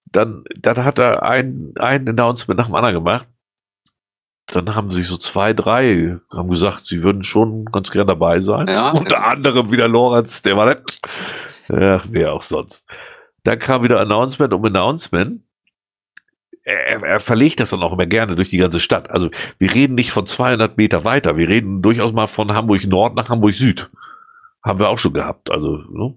Dann, 0.05 0.43
dann 0.55 0.83
hat 0.83 0.99
er 0.99 1.23
ein, 1.23 1.73
ein 1.77 2.07
Announcement 2.07 2.57
nach 2.57 2.67
dem 2.67 2.75
anderen 2.75 2.95
gemacht 2.95 3.27
dann 4.47 4.75
haben 4.75 4.91
sich 4.91 5.07
so 5.07 5.17
zwei, 5.17 5.53
drei 5.53 6.17
haben 6.31 6.49
gesagt, 6.49 6.87
sie 6.87 7.03
würden 7.03 7.23
schon 7.23 7.65
ganz 7.65 7.91
gern 7.91 8.07
dabei 8.07 8.41
sein. 8.41 8.67
Ja, 8.67 8.91
Unter 8.97 9.17
ja. 9.17 9.23
anderem 9.23 9.71
wieder 9.71 9.87
Lorenz, 9.87 10.41
der 10.41 10.57
war 10.57 10.67
nicht. 10.67 10.99
Ja, 11.69 12.03
wer 12.09 12.33
auch 12.33 12.43
sonst. 12.43 12.85
Dann 13.43 13.59
kam 13.59 13.83
wieder 13.83 13.99
Announcement 13.99 14.53
um 14.53 14.65
Announcement. 14.65 15.41
Er, 16.65 17.03
er, 17.03 17.19
verlegt 17.19 17.59
das 17.59 17.71
dann 17.71 17.83
auch 17.83 17.91
immer 17.91 18.05
gerne 18.05 18.35
durch 18.35 18.49
die 18.49 18.57
ganze 18.57 18.79
Stadt. 18.79 19.09
Also 19.09 19.29
wir 19.59 19.73
reden 19.73 19.95
nicht 19.95 20.11
von 20.11 20.25
200 20.25 20.77
Meter 20.77 21.03
weiter, 21.03 21.35
wir 21.35 21.49
reden 21.49 21.81
durchaus 21.81 22.13
mal 22.13 22.27
von 22.27 22.53
Hamburg 22.53 22.85
Nord 22.85 23.15
nach 23.15 23.29
Hamburg 23.29 23.53
Süd. 23.53 23.89
Haben 24.63 24.79
wir 24.79 24.87
auch 24.87 24.97
schon 24.97 25.13
gehabt. 25.13 25.51
Also, 25.51 25.83
ne? 25.89 26.15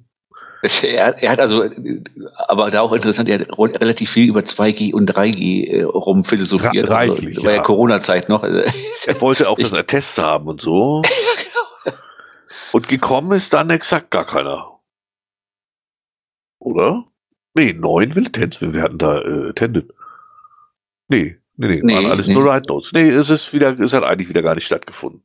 Er, 0.83 1.23
er, 1.23 1.31
hat 1.31 1.41
also, 1.41 1.65
aber 2.49 2.71
da 2.71 2.81
auch 2.81 2.93
interessant, 2.93 3.29
er 3.29 3.41
hat 3.41 3.59
relativ 3.59 4.11
viel 4.11 4.29
über 4.29 4.41
2G 4.41 4.93
und 4.93 5.11
3G 5.11 5.69
äh, 5.69 5.83
rumphilosophiert. 5.83 6.89
Ra 6.89 6.97
reichlich, 6.97 7.37
also, 7.37 7.45
war 7.45 7.53
ja, 7.53 7.57
ja 7.59 7.63
Corona-Zeit 7.63 8.29
noch. 8.29 8.43
Er 8.43 9.21
wollte 9.21 9.49
auch 9.49 9.59
ich, 9.59 9.65
das 9.71 9.79
Attest 9.79 10.19
haben 10.19 10.49
und 10.49 10.61
so. 10.61 11.03
genau. 11.85 11.97
Und 12.73 12.89
gekommen 12.89 13.33
ist 13.33 13.53
dann 13.53 13.71
exakt 13.71 14.11
gar 14.11 14.27
keiner. 14.27 14.81
Oder? 16.59 17.05
Nee, 17.55 17.73
neun 17.73 18.15
will 18.15 18.31
Tens, 18.31 18.61
wir 18.61 18.83
hatten 18.83 18.99
da 18.99 19.21
äh, 19.23 19.51
Attended. 19.51 19.93
Nee, 21.09 21.37
nee, 21.57 21.69
nee, 21.69 21.81
nee 21.83 21.95
waren 21.95 22.07
alles 22.07 22.27
nee. 22.27 22.35
nur 22.35 22.53
Ride 22.53 22.69
Notes. 22.69 22.93
Nee, 22.93 23.09
es 23.09 23.31
ist 23.31 23.53
wieder, 23.53 23.79
es 23.79 23.93
hat 23.93 24.03
eigentlich 24.03 24.29
wieder 24.29 24.43
gar 24.43 24.55
nicht 24.55 24.67
stattgefunden. 24.67 25.23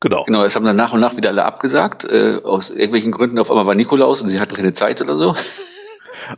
Genau. 0.00 0.24
Genau, 0.24 0.44
es 0.44 0.54
haben 0.54 0.64
dann 0.64 0.76
nach 0.76 0.92
und 0.92 1.00
nach 1.00 1.16
wieder 1.16 1.30
alle 1.30 1.44
abgesagt. 1.44 2.04
Äh, 2.04 2.40
aus 2.44 2.70
irgendwelchen 2.70 3.12
Gründen 3.12 3.38
auf 3.38 3.50
einmal 3.50 3.66
war 3.66 3.74
Nikolaus 3.74 4.20
und 4.20 4.28
sie 4.28 4.40
hatten 4.40 4.54
keine 4.54 4.72
Zeit 4.72 5.00
oder 5.00 5.16
so. 5.16 5.34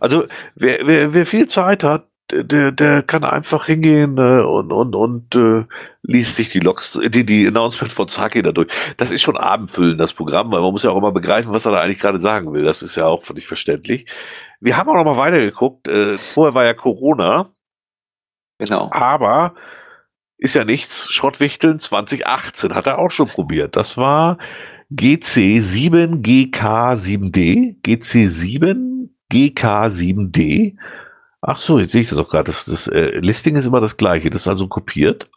Also 0.00 0.26
wer, 0.54 0.86
wer, 0.86 1.14
wer 1.14 1.24
viel 1.24 1.46
Zeit 1.46 1.82
hat, 1.82 2.08
der, 2.30 2.72
der 2.72 3.02
kann 3.02 3.24
einfach 3.24 3.66
hingehen 3.66 4.18
äh, 4.18 4.42
und, 4.42 4.70
und, 4.70 4.94
und 4.94 5.34
äh, 5.34 5.64
liest 6.02 6.36
sich 6.36 6.50
die 6.50 6.60
Logs, 6.60 6.98
die, 7.02 7.24
die 7.24 7.46
Announcement 7.46 7.92
von 7.92 8.08
Saki 8.08 8.42
dadurch. 8.42 8.68
Das 8.98 9.10
ist 9.10 9.22
schon 9.22 9.36
abendfüllend, 9.36 9.98
das 9.98 10.12
Programm, 10.12 10.50
weil 10.52 10.60
man 10.60 10.72
muss 10.72 10.82
ja 10.82 10.90
auch 10.90 10.96
immer 10.98 11.12
begreifen, 11.12 11.52
was 11.52 11.64
er 11.64 11.72
da 11.72 11.80
eigentlich 11.80 12.00
gerade 12.00 12.20
sagen 12.20 12.52
will. 12.52 12.64
Das 12.64 12.82
ist 12.82 12.96
ja 12.96 13.06
auch 13.06 13.24
völlig 13.24 13.46
verständlich. 13.46 14.06
Wir 14.60 14.76
haben 14.76 14.90
auch 14.90 14.94
noch 14.94 15.04
mal 15.04 15.16
weitergeguckt. 15.16 15.88
Äh, 15.88 16.18
vorher 16.18 16.54
war 16.54 16.64
ja 16.64 16.74
Corona. 16.74 17.50
Genau. 18.58 18.90
Aber 18.92 19.54
ist 20.38 20.54
ja 20.54 20.64
nichts. 20.64 21.12
Schrottwichteln 21.12 21.80
2018 21.80 22.74
hat 22.74 22.86
er 22.86 22.98
auch 22.98 23.10
schon 23.10 23.28
probiert. 23.28 23.76
Das 23.76 23.96
war 23.96 24.38
GC7GK7D. 24.92 27.82
GC7GK7D. 27.82 30.76
Ach 31.40 31.60
so, 31.60 31.78
jetzt 31.78 31.92
sehe 31.92 32.02
ich 32.02 32.08
das 32.08 32.18
auch 32.18 32.28
gerade. 32.28 32.44
Das, 32.44 32.64
das 32.64 32.88
äh, 32.88 33.18
Listing 33.18 33.54
ist 33.56 33.66
immer 33.66 33.80
das 33.80 33.96
gleiche. 33.96 34.30
Das 34.30 34.42
ist 34.42 34.48
also 34.48 34.68
kopiert. 34.68 35.28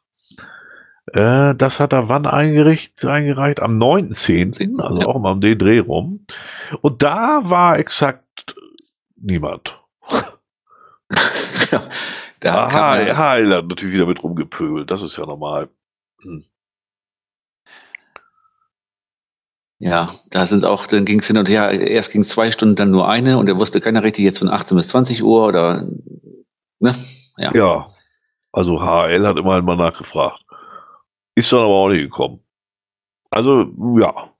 Äh, 1.14 1.56
das 1.56 1.80
hat 1.80 1.94
er 1.94 2.08
wann 2.08 2.28
eingereicht? 2.28 3.04
eingereicht? 3.06 3.60
Am 3.60 3.80
9.10., 3.80 4.80
also 4.82 5.02
ja. 5.02 5.08
auch 5.08 5.20
mal 5.20 5.32
um 5.32 5.42
den 5.42 5.58
Dreh 5.58 5.80
rum. 5.80 6.28
Und 6.82 7.02
da 7.02 7.42
war 7.44 7.80
exakt 7.80 8.56
niemand. 9.16 9.80
Da 11.72 11.82
Aha, 12.44 12.68
kann 12.70 13.06
man, 13.06 13.18
Heil 13.18 13.54
hat 13.54 13.68
natürlich 13.68 13.96
wieder 13.96 14.06
mit 14.06 14.24
rumgepöbelt, 14.24 14.90
das 14.90 15.02
ist 15.02 15.18
ja 15.18 15.26
normal. 15.26 15.70
Hm. 16.22 16.46
Ja, 19.80 20.10
da 20.30 20.46
sind 20.46 20.64
auch, 20.64 20.86
dann 20.86 21.06
ging 21.06 21.20
es 21.20 21.28
hin 21.28 21.38
und 21.38 21.50
her, 21.50 21.72
erst 21.72 22.12
ging 22.12 22.22
es 22.22 22.30
zwei 22.30 22.52
Stunden, 22.52 22.76
dann 22.76 22.92
nur 22.92 23.08
eine 23.10 23.40
und 23.40 23.50
er 23.50 23.58
wusste 23.58 23.82
keiner 23.82 24.04
richtig 24.04 24.24
jetzt 24.24 24.40
von 24.40 24.50
18 24.50 24.78
bis 24.78 24.90
20 24.90 25.24
Uhr 25.24 25.48
oder 25.48 25.88
ne? 26.80 26.96
Ja. 27.38 27.52
ja. 27.56 27.90
Also 28.52 28.80
HL 28.80 29.26
hat 29.26 29.38
immer 29.38 29.62
mal 29.62 29.78
nachgefragt. 29.78 30.44
Ist 31.36 31.52
dann 31.52 31.62
aber 31.62 31.70
auch 31.70 31.90
nicht 31.90 32.02
gekommen. 32.02 32.44
Also, 33.30 33.66
ja. 34.00 34.31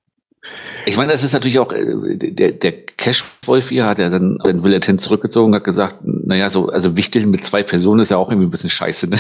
Ich 0.86 0.98
meine, 0.98 1.12
das 1.12 1.24
ist 1.24 1.34
natürlich 1.34 1.60
auch, 1.60 1.72
äh, 1.72 2.16
der, 2.16 2.52
der 2.52 2.72
Cash-Wolf 2.72 3.70
hier 3.70 3.86
hat 3.86 4.00
ja 4.00 4.10
dann 4.10 4.38
den 4.46 4.64
Willetent 4.64 5.00
zurückgezogen, 5.00 5.54
hat 5.56 5.64
gesagt, 5.64 5.98
naja, 6.04 6.50
so, 6.50 6.70
also 6.70 6.96
Wichteln 6.96 7.30
mit 7.30 7.46
zwei 7.46 7.62
Personen 7.62 8.02
ist 8.02 8.10
ja 8.10 8.18
auch 8.18 8.30
irgendwie 8.30 8.48
ein 8.48 8.52
bisschen 8.52 8.70
scheiße, 8.70 9.08
ne? 9.08 9.18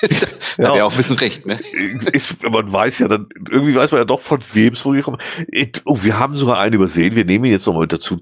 da 0.56 0.62
ja. 0.62 0.70
hat 0.70 0.76
er 0.76 0.86
auch 0.86 0.92
ein 0.92 0.96
bisschen 0.96 1.16
recht, 1.16 1.44
ne? 1.46 1.58
Ist, 2.12 2.42
man 2.42 2.72
weiß 2.72 3.00
ja 3.00 3.08
dann, 3.08 3.28
irgendwie 3.50 3.74
weiß 3.74 3.92
man 3.92 4.00
ja 4.00 4.04
doch, 4.04 4.22
von 4.22 4.40
wem 4.52 4.74
es 4.74 4.80
vorgekommen 4.80 5.20
ist. 5.48 5.82
Oh, 5.84 5.98
wir 6.02 6.18
haben 6.18 6.36
sogar 6.36 6.58
einen 6.58 6.74
übersehen, 6.74 7.16
wir 7.16 7.24
nehmen 7.24 7.46
ihn 7.46 7.52
jetzt 7.52 7.66
nochmal 7.66 7.86
dazu. 7.86 8.20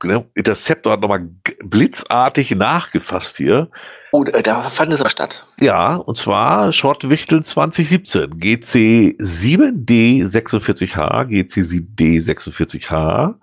Genau, 0.00 0.26
Interceptor 0.34 0.92
hat 0.92 1.00
nochmal 1.00 1.28
blitzartig 1.62 2.50
nachgefasst 2.52 3.36
hier. 3.36 3.70
Oh, 4.14 4.24
da 4.24 4.64
fand 4.64 4.92
es 4.92 5.00
aber 5.00 5.08
statt. 5.08 5.46
Ja, 5.58 5.96
und 5.96 6.18
zwar 6.18 6.70
Schrottwichteln 6.72 7.44
2017. 7.44 8.34
GC7D46H, 8.34 11.28
GC7D46H. 11.28 13.36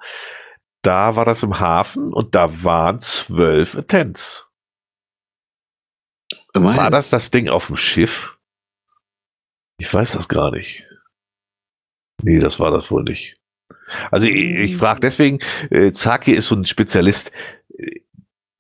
Da 0.84 1.16
war 1.16 1.26
das 1.26 1.42
im 1.44 1.60
Hafen 1.60 2.14
und 2.14 2.36
da 2.36 2.64
waren 2.64 3.00
zwölf 3.00 3.76
Attents. 3.76 4.46
Immerhin. 6.54 6.78
War 6.78 6.92
das 6.92 7.10
das 7.10 7.32
Ding 7.32 7.50
auf 7.50 7.68
dem 7.68 7.78
Schiff? 7.78 8.38
Ich 9.78 9.94
weiß 9.94 10.14
das 10.14 10.28
gar 10.28 10.52
nicht. 10.52 10.84
Nee, 12.22 12.40
das 12.40 12.60
war 12.60 12.72
das 12.72 12.92
wohl 12.92 13.04
nicht. 13.04 13.38
Also 14.12 14.28
ich, 14.28 14.36
ich 14.36 14.78
frage 14.78 15.00
deswegen, 15.00 15.40
äh, 15.70 15.92
Zaki 15.94 16.34
ist 16.34 16.48
so 16.48 16.56
ein 16.56 16.66
Spezialist 16.66 17.32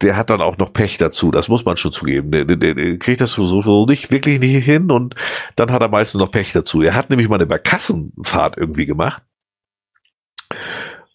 der 0.02 0.16
hat 0.16 0.30
dann 0.30 0.41
auch 0.41 0.57
noch 0.57 0.72
Pech 0.72 0.98
dazu, 0.98 1.32
das 1.32 1.49
muss 1.49 1.66
man 1.66 1.78
schon 1.78 1.91
zugeben. 1.91 2.32
Der, 2.32 2.45
der, 2.45 2.56
der 2.56 2.98
kriegt 2.98 3.22
das 3.22 3.34
so, 3.34 3.45
so 3.45 3.86
nicht 3.86 4.10
wirklich 4.11 4.40
nicht 4.40 4.64
hin 4.64 4.91
und 4.91 5.16
dann 5.56 5.72
hat 5.72 5.82
er 5.82 5.90
meistens 5.90 6.20
noch 6.20 6.32
Pech 6.32 6.53
dazu. 6.53 6.82
Er 6.82 6.94
hat 6.94 7.10
nämlich 7.10 7.28
mal 7.28 7.36
eine 7.36 7.45
Barkassenfahrt 7.45 8.57
irgendwie 8.57 8.86
gemacht. 8.86 9.24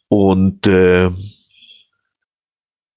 Und 0.08 0.66
äh, 0.66 1.10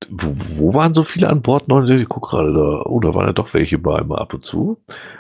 wo, 0.10 0.74
waren 0.74 0.94
so 0.94 1.04
viele 1.04 1.30
an 1.30 1.42
Bord? 1.42 1.64
Ich 1.90 2.10
guck 2.10 2.30
gerade 2.30 2.54
da. 2.54 2.84
Oh, 2.86 3.00
da 3.00 3.14
waren 3.14 3.28
ja 3.28 3.34
doch 3.34 3.54
welche 3.54 3.78
bei 3.78 4.02
mal 4.04 4.20
ab 4.20 4.34
und 4.34 4.46
zu. 4.46 4.78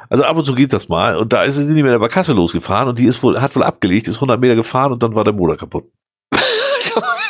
Also 0.10 0.24
ab 0.24 0.38
und 0.38 0.46
zu 0.46 0.54
geht 0.54 0.72
das 0.72 0.88
mal. 0.88 1.18
Und 1.18 1.34
da 1.34 1.44
ist 1.44 1.56
sie 1.56 1.66
nicht 1.74 1.84
mehr 1.84 1.92
der 1.92 2.00
Barkasse 2.00 2.34
losgefahren 2.34 2.88
und 2.88 3.00
die 3.00 3.06
ist 3.06 3.22
wohl, 3.24 3.42
hat 3.42 3.56
wohl 3.56 3.64
abgelegt, 3.64 4.08
ist 4.08 4.18
100 4.18 4.40
Meter 4.40 4.56
gefahren 4.56 4.92
und 4.92 5.02
dann 5.04 5.16
war 5.16 5.24
der 5.24 5.34
Motor 5.34 5.58
kaputt. 5.58 5.86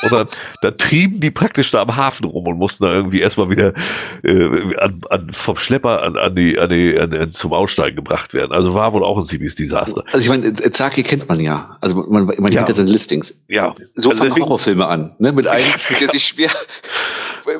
Oder 0.03 0.27
da 0.61 0.71
trieben 0.71 1.19
die 1.19 1.31
praktisch 1.31 1.71
da 1.71 1.81
am 1.81 1.95
Hafen 1.95 2.25
rum 2.25 2.45
und 2.47 2.57
mussten 2.57 2.83
da 2.83 2.93
irgendwie 2.93 3.21
erstmal 3.21 3.49
wieder 3.49 3.73
äh, 4.23 4.75
an, 4.77 5.01
an, 5.09 5.31
vom 5.33 5.57
Schlepper 5.57 6.03
an, 6.03 6.17
an 6.17 6.35
die, 6.35 6.57
an 6.57 6.69
die 6.69 6.97
an, 6.97 7.31
zum 7.31 7.53
Aussteigen 7.53 7.95
gebracht 7.95 8.33
werden. 8.33 8.51
Also 8.51 8.73
war 8.73 8.93
wohl 8.93 9.03
auch 9.03 9.17
ein 9.17 9.25
ziemliches 9.25 9.55
Desaster. 9.55 10.03
Also 10.11 10.19
ich 10.19 10.29
meine, 10.29 10.53
Zaki 10.53 11.03
kennt 11.03 11.27
man 11.27 11.39
ja. 11.39 11.77
Also 11.81 11.95
man, 11.95 12.25
man 12.25 12.51
ja. 12.51 12.59
kennt 12.59 12.69
ja 12.69 12.75
seine 12.75 12.89
Listings. 12.89 13.33
Ja. 13.47 13.75
So 13.95 14.09
also 14.09 14.11
fangen 14.11 14.29
deswegen, 14.29 14.45
Horrorfilme 14.45 14.87
an, 14.87 15.15
ne? 15.19 15.31
Mit 15.31 15.47
einem, 15.47 15.65
der 15.99 16.09
sich 16.09 16.25
schwer, 16.25 16.51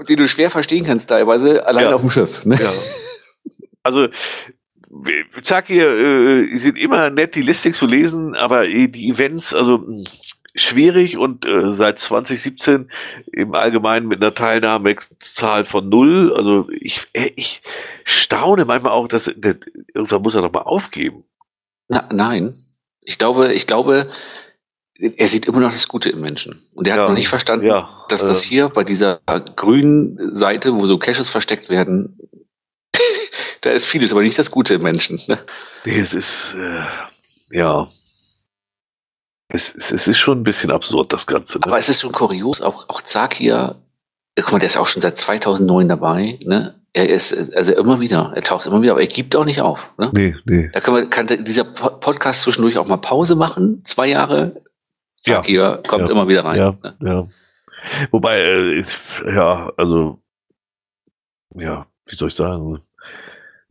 den 0.07 0.17
du 0.17 0.27
schwer 0.27 0.49
verstehen 0.49 0.85
kannst 0.85 1.09
teilweise, 1.09 1.65
allein 1.65 1.85
ja. 1.85 1.95
auf 1.95 2.01
dem 2.01 2.09
Schiff. 2.09 2.45
Ne? 2.45 2.59
Ja. 2.61 2.71
Also 3.83 4.07
Zaki 5.43 5.79
äh, 5.79 6.57
sind 6.57 6.77
immer 6.77 7.09
nett, 7.09 7.35
die 7.35 7.41
Listings 7.41 7.77
zu 7.77 7.85
lesen, 7.85 8.35
aber 8.35 8.63
die 8.63 9.09
Events, 9.09 9.53
also 9.53 9.85
schwierig 10.57 11.17
und 11.17 11.45
äh, 11.45 11.73
seit 11.73 11.99
2017 11.99 12.89
im 13.31 13.53
Allgemeinen 13.53 14.07
mit 14.07 14.21
einer 14.21 14.33
Teilnahmezahl 14.33 15.65
von 15.65 15.89
null. 15.89 16.33
Also 16.35 16.67
ich, 16.71 17.07
äh, 17.13 17.31
ich 17.35 17.61
staune 18.03 18.65
manchmal 18.65 18.93
auch, 18.93 19.07
dass 19.07 19.31
der, 19.35 19.57
irgendwann 19.93 20.21
muss 20.21 20.35
er 20.35 20.41
doch 20.41 20.51
mal 20.51 20.61
aufgeben. 20.61 21.23
Na, 21.87 22.07
nein, 22.11 22.55
ich 23.01 23.17
glaube, 23.17 23.53
ich 23.53 23.67
glaube, 23.67 24.09
er 24.99 25.27
sieht 25.27 25.45
immer 25.45 25.59
noch 25.59 25.71
das 25.71 25.87
Gute 25.87 26.09
im 26.09 26.21
Menschen. 26.21 26.59
Und 26.73 26.87
er 26.87 26.93
hat 26.93 26.99
ja, 27.01 27.07
noch 27.07 27.15
nicht 27.15 27.29
verstanden, 27.29 27.65
ja, 27.65 28.05
dass 28.09 28.23
äh, 28.23 28.27
das 28.27 28.43
hier 28.43 28.69
bei 28.69 28.83
dieser 28.83 29.19
grünen 29.55 30.35
Seite, 30.35 30.73
wo 30.73 30.85
so 30.85 30.97
Caches 30.97 31.29
versteckt 31.29 31.69
werden, 31.69 32.19
da 33.61 33.69
ist 33.69 33.85
vieles, 33.85 34.11
aber 34.11 34.21
nicht 34.21 34.39
das 34.39 34.51
Gute 34.51 34.75
im 34.75 34.83
Menschen. 34.83 35.19
Ne? 35.27 35.39
Nee, 35.85 35.99
es 35.99 36.13
ist, 36.13 36.55
äh, 36.59 37.57
ja. 37.57 37.87
Es, 39.49 39.73
es, 39.75 39.91
es, 39.91 40.07
ist 40.07 40.17
schon 40.17 40.39
ein 40.39 40.43
bisschen 40.43 40.71
absurd, 40.71 41.13
das 41.13 41.25
Ganze. 41.25 41.59
Ne? 41.59 41.67
Aber 41.67 41.77
es 41.77 41.87
ist 41.87 42.01
schon 42.01 42.11
kurios, 42.11 42.61
auch, 42.61 42.89
auch 42.89 43.01
Zakia, 43.01 43.75
guck 44.35 44.51
mal, 44.51 44.59
der 44.59 44.67
ist 44.67 44.77
auch 44.77 44.87
schon 44.87 45.01
seit 45.01 45.17
2009 45.17 45.87
dabei, 45.87 46.37
ne? 46.43 46.75
Er 46.93 47.09
ist, 47.09 47.55
also 47.55 47.73
immer 47.73 47.99
wieder, 47.99 48.31
er 48.35 48.41
taucht 48.41 48.65
immer 48.65 48.81
wieder, 48.81 48.93
aber 48.93 49.01
er 49.01 49.07
gibt 49.07 49.35
auch 49.35 49.45
nicht 49.45 49.61
auf. 49.61 49.79
Ne? 49.99 50.09
Nee, 50.13 50.35
nee. 50.45 50.69
Da 50.73 50.79
kann, 50.79 50.95
man, 50.95 51.09
kann 51.11 51.27
dieser 51.27 51.63
Podcast 51.63 52.41
zwischendurch 52.41 52.77
auch 52.77 52.87
mal 52.87 52.97
Pause 52.97 53.35
machen, 53.35 53.83
zwei 53.85 54.07
Jahre. 54.07 54.59
Zakia 55.21 55.71
ja, 55.71 55.77
kommt 55.77 56.05
ja, 56.05 56.09
immer 56.09 56.27
wieder 56.27 56.43
rein. 56.43 56.57
Ja, 56.57 56.75
ne? 56.81 56.95
ja. 57.01 57.27
Wobei, 58.11 58.39
äh, 58.39 58.85
ja, 59.27 59.71
also, 59.77 60.19
ja, 61.53 61.85
wie 62.07 62.15
soll 62.15 62.29
ich 62.29 62.35
sagen, 62.35 62.81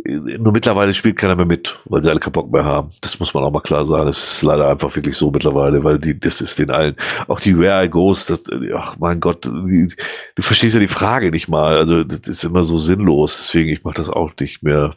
nur 0.07 0.53
mittlerweile 0.53 0.95
spielt 0.95 1.17
keiner 1.17 1.37
mehr 1.37 1.47
mit, 1.47 1.79
weil 1.85 2.03
sie 2.03 2.11
alle 2.11 2.21
keinen 2.21 2.33
Bock 2.33 2.53
mehr 2.53 2.65
haben. 2.65 2.91
Das 3.01 3.19
muss 3.19 3.35
man 3.35 3.45
auch 3.45 3.51
mal 3.51 3.61
klar 3.61 3.87
sagen. 3.87 4.07
Das 4.07 4.19
ist 4.19 4.43
leider 4.43 4.69
einfach 4.69 4.95
wirklich 4.95 5.17
so 5.17 5.31
mittlerweile, 5.31 5.83
weil 5.85 5.99
die, 5.99 6.19
das 6.19 6.41
ist 6.41 6.59
den 6.59 6.71
allen, 6.71 6.97
auch 7.29 7.41
die 7.41 7.59
Where 7.59 7.85
I 7.85 7.89
Goes, 7.89 8.27
das, 8.27 8.43
ach 8.75 8.97
mein 8.99 9.21
Gott, 9.21 9.45
die, 9.45 9.89
du 10.35 10.43
verstehst 10.43 10.75
ja 10.75 10.81
die 10.81 10.89
Frage 10.89 11.31
nicht 11.31 11.49
mal. 11.49 11.77
Also, 11.77 12.05
das 12.05 12.29
ist 12.29 12.45
immer 12.45 12.65
so 12.65 12.79
sinnlos. 12.79 13.37
Deswegen, 13.39 13.71
ich 13.71 13.85
mache 13.85 13.97
das 13.97 14.09
auch 14.09 14.33
nicht 14.39 14.63
mehr. 14.63 14.97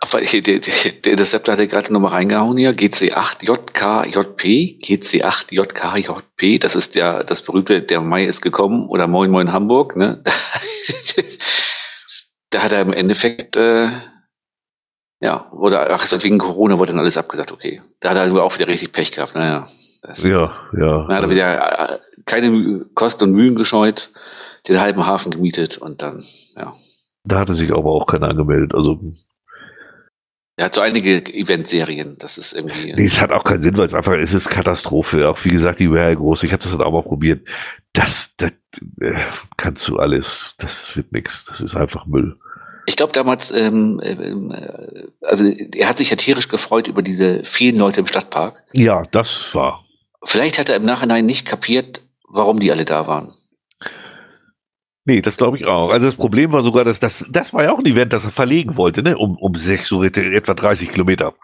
Aber 0.00 0.20
der, 0.20 0.40
der, 0.40 0.58
der 0.58 1.12
Interceptor 1.12 1.52
hat 1.52 1.60
ja 1.60 1.66
gerade 1.66 1.92
nochmal 1.92 2.12
reingehauen 2.12 2.58
hier. 2.58 2.72
GC8JKJP, 2.72 4.78
GC8JKJP, 4.82 6.58
das 6.58 6.74
ist 6.74 6.96
ja 6.96 7.22
das 7.22 7.42
berühmte, 7.42 7.82
der 7.82 8.00
Mai 8.00 8.24
ist 8.24 8.40
gekommen 8.40 8.88
oder 8.88 9.06
Moin 9.06 9.30
Moin 9.30 9.52
Hamburg, 9.52 9.94
ne? 9.94 10.24
da 12.50 12.64
hat 12.64 12.72
er 12.72 12.80
im 12.80 12.92
Endeffekt, 12.92 13.56
äh, 13.56 13.90
ja, 15.22 15.46
oder 15.52 15.88
ach, 15.90 16.04
so 16.04 16.20
wegen 16.24 16.38
Corona 16.38 16.78
wurde 16.78 16.90
dann 16.90 17.00
alles 17.00 17.16
abgesagt, 17.16 17.52
okay. 17.52 17.80
Da 18.00 18.10
hat 18.10 18.16
er 18.16 18.42
auch 18.42 18.58
wieder 18.58 18.66
richtig 18.66 18.90
Pech 18.90 19.12
gehabt, 19.12 19.36
naja. 19.36 19.66
Das, 20.02 20.28
Ja, 20.28 20.52
ja. 20.76 21.06
Da 21.06 21.28
wird 21.28 21.38
ja 21.38 21.84
äh, 21.84 21.98
keine 22.26 22.84
Kosten 22.94 23.24
und 23.24 23.32
Mühen 23.32 23.54
gescheut, 23.54 24.10
den 24.66 24.80
halben 24.80 25.06
Hafen 25.06 25.30
gemietet 25.30 25.78
und 25.78 26.02
dann, 26.02 26.24
ja. 26.56 26.72
Da 27.22 27.38
hatte 27.38 27.54
sich 27.54 27.70
aber 27.70 27.92
auch 27.92 28.06
keiner 28.06 28.30
angemeldet. 28.30 28.74
Also, 28.74 28.98
Er 30.56 30.64
hat 30.64 30.74
so 30.74 30.80
einige 30.80 31.24
Eventserien, 31.32 32.16
das 32.18 32.36
ist 32.36 32.52
irgendwie. 32.52 32.92
nee, 32.92 33.04
es 33.04 33.20
hat 33.20 33.30
auch 33.30 33.44
keinen 33.44 33.62
Sinn, 33.62 33.76
weil 33.76 33.86
es 33.86 33.94
einfach, 33.94 34.14
es 34.14 34.34
ist 34.34 34.50
Katastrophe. 34.50 35.28
Auch 35.28 35.44
wie 35.44 35.50
gesagt, 35.50 35.78
die 35.78 35.92
wäre 35.92 36.16
groß. 36.16 36.42
Ich 36.42 36.52
habe 36.52 36.64
das 36.64 36.72
dann 36.72 36.82
auch 36.82 36.90
mal 36.90 37.04
probiert. 37.04 37.46
Das, 37.92 38.32
das 38.38 38.50
äh, 39.00 39.14
kannst 39.56 39.86
du 39.86 39.98
alles. 39.98 40.56
Das 40.58 40.96
wird 40.96 41.12
nix. 41.12 41.44
Das 41.44 41.60
ist 41.60 41.76
einfach 41.76 42.06
Müll. 42.06 42.40
Ich 42.86 42.96
glaube 42.96 43.12
damals, 43.12 43.50
ähm, 43.52 44.00
ähm, 44.02 44.50
äh, 44.50 45.06
also 45.22 45.44
er 45.44 45.88
hat 45.88 45.98
sich 45.98 46.10
ja 46.10 46.16
tierisch 46.16 46.48
gefreut 46.48 46.88
über 46.88 47.02
diese 47.02 47.44
vielen 47.44 47.76
Leute 47.76 48.00
im 48.00 48.06
Stadtpark. 48.06 48.62
Ja, 48.72 49.04
das 49.12 49.54
war. 49.54 49.84
Vielleicht 50.24 50.58
hat 50.58 50.68
er 50.68 50.76
im 50.76 50.84
Nachhinein 50.84 51.26
nicht 51.26 51.46
kapiert, 51.46 52.02
warum 52.28 52.60
die 52.60 52.72
alle 52.72 52.84
da 52.84 53.06
waren. 53.06 53.32
Nee, 55.04 55.20
das 55.20 55.36
glaube 55.36 55.56
ich 55.56 55.66
auch. 55.66 55.90
Also 55.90 56.06
das 56.06 56.14
Problem 56.14 56.52
war 56.52 56.62
sogar, 56.62 56.84
dass 56.84 57.00
das, 57.00 57.24
das 57.28 57.52
war 57.52 57.64
ja 57.64 57.72
auch 57.72 57.78
ein 57.78 57.86
Event, 57.86 58.12
das 58.12 58.24
er 58.24 58.30
verlegen 58.30 58.76
wollte, 58.76 59.02
ne? 59.02 59.18
Um, 59.18 59.36
um 59.36 59.56
sechs, 59.56 59.88
so 59.88 60.02
etwa 60.02 60.54
30 60.54 60.92
Kilometer. 60.92 61.34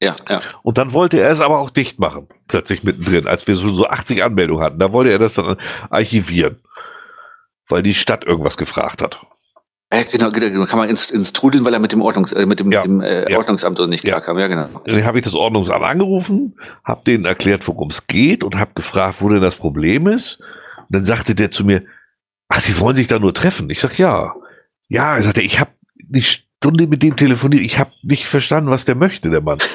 Ja, 0.00 0.16
ja. 0.28 0.42
Und 0.62 0.76
dann 0.76 0.92
wollte 0.92 1.18
er 1.18 1.30
es 1.30 1.40
aber 1.40 1.58
auch 1.58 1.70
dicht 1.70 1.98
machen, 1.98 2.28
plötzlich 2.48 2.82
mittendrin, 2.82 3.26
als 3.26 3.46
wir 3.46 3.56
so, 3.56 3.74
so 3.74 3.86
80 3.86 4.22
Anmeldungen 4.22 4.62
hatten. 4.62 4.78
Da 4.78 4.92
wollte 4.92 5.10
er 5.10 5.18
das 5.18 5.34
dann 5.34 5.56
archivieren, 5.88 6.60
weil 7.68 7.82
die 7.82 7.94
Stadt 7.94 8.24
irgendwas 8.24 8.58
gefragt 8.58 9.00
hat. 9.00 9.20
Ja, 9.92 10.02
genau, 10.02 10.30
genau, 10.32 10.46
genau. 10.50 10.64
Kann 10.66 10.78
man 10.80 10.88
ins, 10.88 11.10
ins 11.10 11.32
Trudeln, 11.32 11.64
weil 11.64 11.72
er 11.72 11.78
mit 11.78 11.92
dem 11.92 12.02
Ordnungs, 12.02 12.32
äh, 12.32 12.44
mit 12.44 12.58
dem, 12.58 12.72
Ja, 12.72 12.82
dem 12.82 13.00
äh, 13.00 13.30
ja. 13.30 13.38
Ordnungsamt 13.38 13.78
nicht 13.88 14.04
Ja. 14.04 14.14
klarkam. 14.14 14.38
Ja, 14.38 14.48
genau. 14.48 14.68
Dann 14.84 15.04
habe 15.04 15.18
ich 15.18 15.24
das 15.24 15.34
Ordnungsamt 15.34 15.84
angerufen, 15.84 16.58
habe 16.84 17.04
denen 17.06 17.24
erklärt, 17.24 17.66
worum 17.68 17.90
es 17.90 18.06
geht 18.08 18.42
und 18.42 18.56
habe 18.56 18.72
gefragt, 18.74 19.18
wo 19.20 19.28
denn 19.28 19.40
das 19.42 19.54
Problem 19.56 20.08
ist. 20.08 20.40
Und 20.78 20.86
dann 20.90 21.04
sagte 21.04 21.34
der 21.36 21.50
zu 21.52 21.64
mir, 21.64 21.84
ach, 22.48 22.60
Sie 22.60 22.78
wollen 22.80 22.96
sich 22.96 23.06
da 23.06 23.18
nur 23.20 23.32
treffen? 23.32 23.70
Ich 23.70 23.80
sag, 23.80 23.96
ja. 23.98 24.34
Ja, 24.88 25.16
er 25.16 25.22
sagte, 25.22 25.42
ich 25.42 25.60
habe 25.60 25.70
eine 26.12 26.22
Stunde 26.22 26.86
mit 26.88 27.02
dem 27.02 27.16
telefoniert, 27.16 27.62
ich 27.62 27.78
habe 27.78 27.92
nicht 28.02 28.26
verstanden, 28.26 28.70
was 28.70 28.84
der 28.86 28.94
möchte, 28.96 29.30
der 29.30 29.40
Mann. 29.40 29.58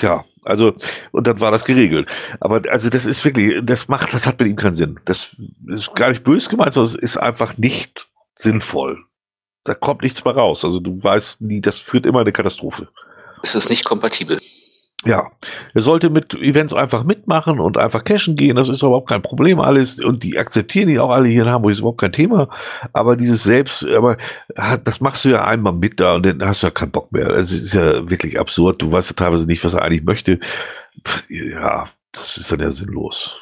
Ja, 0.00 0.24
also, 0.46 0.74
und 1.10 1.26
dann 1.26 1.40
war 1.40 1.50
das 1.50 1.64
geregelt. 1.64 2.08
Aber 2.40 2.62
also 2.70 2.88
das 2.88 3.04
ist 3.04 3.24
wirklich, 3.24 3.54
das 3.64 3.88
macht, 3.88 4.14
das 4.14 4.26
hat 4.26 4.38
mit 4.38 4.48
ihm 4.48 4.56
keinen 4.56 4.76
Sinn. 4.76 5.00
Das 5.04 5.34
ist 5.66 5.94
gar 5.94 6.10
nicht 6.10 6.22
böse 6.22 6.48
gemeint, 6.48 6.74
sondern 6.74 6.94
es 6.94 7.02
ist 7.02 7.16
einfach 7.16 7.58
nicht 7.58 8.08
sinnvoll. 8.36 9.04
Da 9.64 9.74
kommt 9.74 10.02
nichts 10.02 10.24
mehr 10.24 10.34
raus. 10.34 10.64
Also 10.64 10.78
du 10.78 11.02
weißt 11.02 11.40
nie, 11.40 11.60
das 11.60 11.78
führt 11.78 12.06
immer 12.06 12.20
in 12.20 12.26
eine 12.26 12.32
Katastrophe. 12.32 12.88
Es 13.42 13.56
ist 13.56 13.68
nicht 13.68 13.84
kompatibel. 13.84 14.38
Ja, 15.04 15.30
er 15.74 15.82
sollte 15.82 16.10
mit 16.10 16.34
Events 16.34 16.72
einfach 16.74 17.04
mitmachen 17.04 17.60
und 17.60 17.76
einfach 17.76 18.02
cashen 18.02 18.34
gehen. 18.34 18.56
Das 18.56 18.68
ist 18.68 18.82
überhaupt 18.82 19.08
kein 19.08 19.22
Problem 19.22 19.60
alles. 19.60 20.00
Und 20.02 20.22
die 20.24 20.38
akzeptieren 20.38 20.88
die 20.88 20.98
auch 20.98 21.10
alle 21.10 21.28
hier 21.28 21.42
in 21.42 21.48
Hamburg, 21.50 21.72
ist 21.72 21.78
überhaupt 21.80 22.00
kein 22.00 22.12
Thema. 22.12 22.48
Aber 22.92 23.14
dieses 23.14 23.44
Selbst, 23.44 23.86
aber 23.86 24.16
das 24.84 25.00
machst 25.00 25.24
du 25.24 25.28
ja 25.28 25.44
einmal 25.44 25.74
mit 25.74 26.00
da 26.00 26.16
und 26.16 26.24
dann 26.26 26.44
hast 26.44 26.62
du 26.62 26.66
ja 26.68 26.70
keinen 26.72 26.90
Bock 26.92 27.12
mehr. 27.12 27.28
Es 27.30 27.52
ist 27.52 27.74
ja 27.74 28.08
wirklich 28.08 28.40
absurd. 28.40 28.80
Du 28.82 28.90
weißt 28.90 29.10
ja 29.10 29.14
teilweise 29.16 29.46
nicht, 29.46 29.62
was 29.64 29.74
er 29.74 29.82
eigentlich 29.82 30.02
möchte. 30.02 30.40
Ja, 31.28 31.88
das 32.12 32.38
ist 32.38 32.50
dann 32.50 32.60
ja 32.60 32.70
sinnlos. 32.70 33.36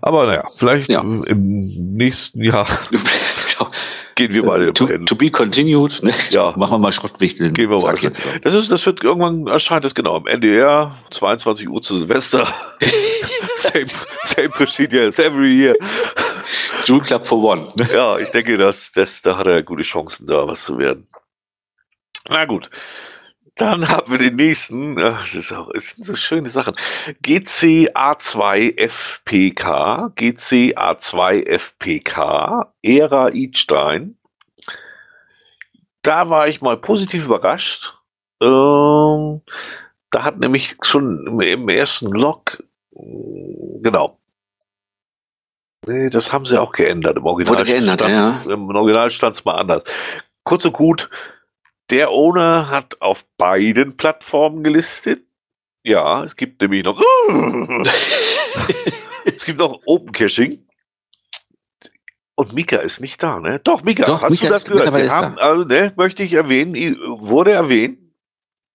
Aber 0.00 0.26
naja, 0.26 0.44
vielleicht 0.58 0.90
Ja. 0.90 1.02
im 1.02 1.94
nächsten 1.94 2.42
Jahr 2.42 2.66
gehen 4.28 4.34
wir 4.34 4.44
mal 4.44 4.72
to, 4.72 4.86
to 4.98 5.16
be 5.16 5.30
continued. 5.30 6.02
Ne? 6.02 6.12
Ja. 6.30 6.52
Machen 6.56 6.72
wir 6.72 6.78
mal 6.78 6.92
Schrottwichteln. 6.92 7.54
Gehen 7.54 7.70
wir 7.70 7.80
mal. 7.80 7.94
Das 8.42 8.54
ist, 8.54 8.70
das 8.70 8.84
wird 8.86 9.02
irgendwann 9.02 9.46
erscheint 9.46 9.84
es 9.84 9.94
genau 9.94 10.16
am 10.16 10.26
NDR, 10.26 10.96
22 11.10 11.68
Uhr 11.68 11.82
zu 11.82 11.98
Silvester. 11.98 12.46
same, 13.56 13.86
same 14.24 14.48
procedure 14.50 15.06
as 15.06 15.18
every 15.18 15.54
year. 15.54 15.74
Jewel 16.84 17.00
Club 17.00 17.26
for 17.26 17.42
One. 17.42 17.72
Ne? 17.76 17.88
Ja, 17.94 18.18
ich 18.18 18.30
denke, 18.30 18.56
dass, 18.58 18.92
dass 18.92 19.22
da 19.22 19.36
hat 19.36 19.46
er 19.46 19.62
gute 19.62 19.82
Chancen, 19.82 20.26
da 20.26 20.46
was 20.46 20.64
zu 20.64 20.78
werden. 20.78 21.06
Na 22.28 22.44
gut. 22.44 22.70
Dann 23.56 23.88
haben 23.88 24.10
wir 24.10 24.18
den 24.18 24.36
nächsten. 24.36 24.98
Ach, 24.98 25.24
Es, 25.24 25.34
ist 25.34 25.52
auch, 25.52 25.68
es 25.74 25.90
sind 25.90 26.04
so 26.04 26.14
schöne 26.14 26.48
Sachen. 26.48 26.74
GCA2FPK, 27.22 30.14
GCA2FPK, 30.14 32.66
Ära 32.82 33.28
Idstein. 33.28 34.16
Da 36.00 36.30
war 36.30 36.48
ich 36.48 36.62
mal 36.62 36.78
positiv 36.78 37.24
überrascht. 37.24 37.92
Ähm, 38.40 39.42
da 40.10 40.24
hat 40.24 40.38
nämlich 40.38 40.76
schon 40.82 41.26
im, 41.26 41.40
im 41.40 41.68
ersten 41.68 42.10
Log, 42.10 42.62
genau. 42.90 44.18
Nee, 45.86 46.10
das 46.10 46.32
haben 46.32 46.46
sie 46.46 46.60
auch 46.60 46.72
geändert. 46.72 47.16
Im 47.16 47.26
Original 47.26 47.58
Wurde 47.58 47.70
geändert, 47.70 48.00
stand, 48.00 48.46
Im 48.46 48.74
Original 48.74 49.10
stand 49.10 49.36
es 49.36 49.44
mal 49.44 49.56
anders. 49.56 49.84
Kurz 50.44 50.64
und 50.64 50.72
gut, 50.72 51.08
der 51.92 52.10
Owner 52.10 52.70
hat 52.70 53.00
auf 53.02 53.24
beiden 53.36 53.96
Plattformen 53.96 54.64
gelistet. 54.64 55.24
Ja, 55.84 56.24
es 56.24 56.36
gibt 56.36 56.60
nämlich 56.62 56.84
noch. 56.84 56.98
es 59.26 59.44
gibt 59.44 59.58
noch 59.58 59.80
Open 59.84 60.12
Caching. 60.12 60.66
Und 62.34 62.54
Mika 62.54 62.78
ist 62.78 63.00
nicht 63.00 63.22
da, 63.22 63.38
ne? 63.40 63.60
Doch, 63.62 63.82
Mika, 63.82 64.06
Doch, 64.06 64.22
hast 64.22 64.30
Mika 64.30 64.48
du 64.48 64.54
ist 64.54 64.68
das 64.68 64.72
gehört? 64.72 64.92
Wir 64.92 65.04
ist 65.04 65.14
haben, 65.14 65.38
also, 65.38 65.64
ne, 65.64 65.92
möchte 65.96 66.22
ich 66.22 66.32
erwähnen, 66.32 66.74
wurde 67.20 67.52
erwähnt. 67.52 67.98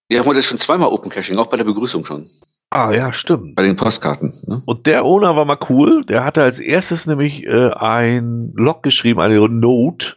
Ja, 0.10 0.26
wurde 0.26 0.44
schon 0.44 0.60
zweimal 0.60 0.90
Open 0.90 1.10
Caching, 1.10 1.38
auch 1.38 1.48
bei 1.48 1.58
der 1.58 1.64
Begrüßung 1.64 2.06
schon. 2.06 2.28
Ah, 2.70 2.92
ja, 2.92 3.12
stimmt. 3.14 3.56
Bei 3.56 3.64
den 3.64 3.76
Postkarten. 3.78 4.34
Ne? 4.46 4.62
Und 4.66 4.86
der 4.86 5.06
Owner 5.06 5.36
war 5.36 5.46
mal 5.46 5.60
cool. 5.70 6.06
Der 6.06 6.24
hatte 6.24 6.44
als 6.44 6.60
erstes 6.60 7.08
nämlich 7.08 7.46
äh, 7.46 7.72
ein 7.72 8.54
Log 8.56 8.84
geschrieben, 8.84 9.20
eine 9.20 9.40
Note, 9.50 10.16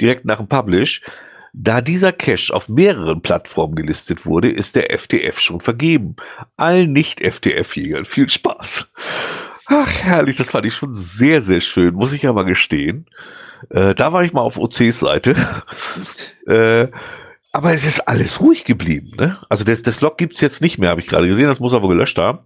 direkt 0.00 0.24
nach 0.24 0.38
dem 0.38 0.48
Publish. 0.48 1.02
Da 1.52 1.80
dieser 1.80 2.12
Cache 2.12 2.54
auf 2.54 2.68
mehreren 2.68 3.22
Plattformen 3.22 3.74
gelistet 3.74 4.26
wurde, 4.26 4.50
ist 4.50 4.76
der 4.76 4.96
FTF 4.98 5.38
schon 5.38 5.60
vergeben. 5.60 6.16
Allen 6.56 6.92
Nicht-FTF-Jägern 6.92 8.04
viel 8.04 8.28
Spaß. 8.28 8.88
Ach, 9.66 9.90
herrlich, 10.02 10.36
das 10.36 10.50
fand 10.50 10.66
ich 10.66 10.74
schon 10.74 10.94
sehr, 10.94 11.42
sehr 11.42 11.60
schön, 11.60 11.94
muss 11.94 12.12
ich 12.12 12.22
ja 12.22 12.32
mal 12.32 12.44
gestehen. 12.44 13.06
Äh, 13.70 13.94
da 13.94 14.12
war 14.12 14.24
ich 14.24 14.32
mal 14.32 14.40
auf 14.40 14.56
OCs 14.56 15.00
Seite. 15.00 15.36
äh, 16.46 16.88
aber 17.52 17.72
es 17.72 17.84
ist 17.84 18.06
alles 18.06 18.40
ruhig 18.40 18.64
geblieben. 18.64 19.12
Ne? 19.18 19.38
Also 19.48 19.64
das, 19.64 19.82
das 19.82 20.00
Log 20.00 20.18
gibt's 20.18 20.40
jetzt 20.40 20.62
nicht 20.62 20.78
mehr, 20.78 20.90
habe 20.90 21.00
ich 21.00 21.06
gerade 21.06 21.26
gesehen. 21.26 21.48
Das 21.48 21.60
muss 21.60 21.72
er 21.72 21.82
wohl 21.82 21.90
gelöscht 21.90 22.18
haben. 22.18 22.40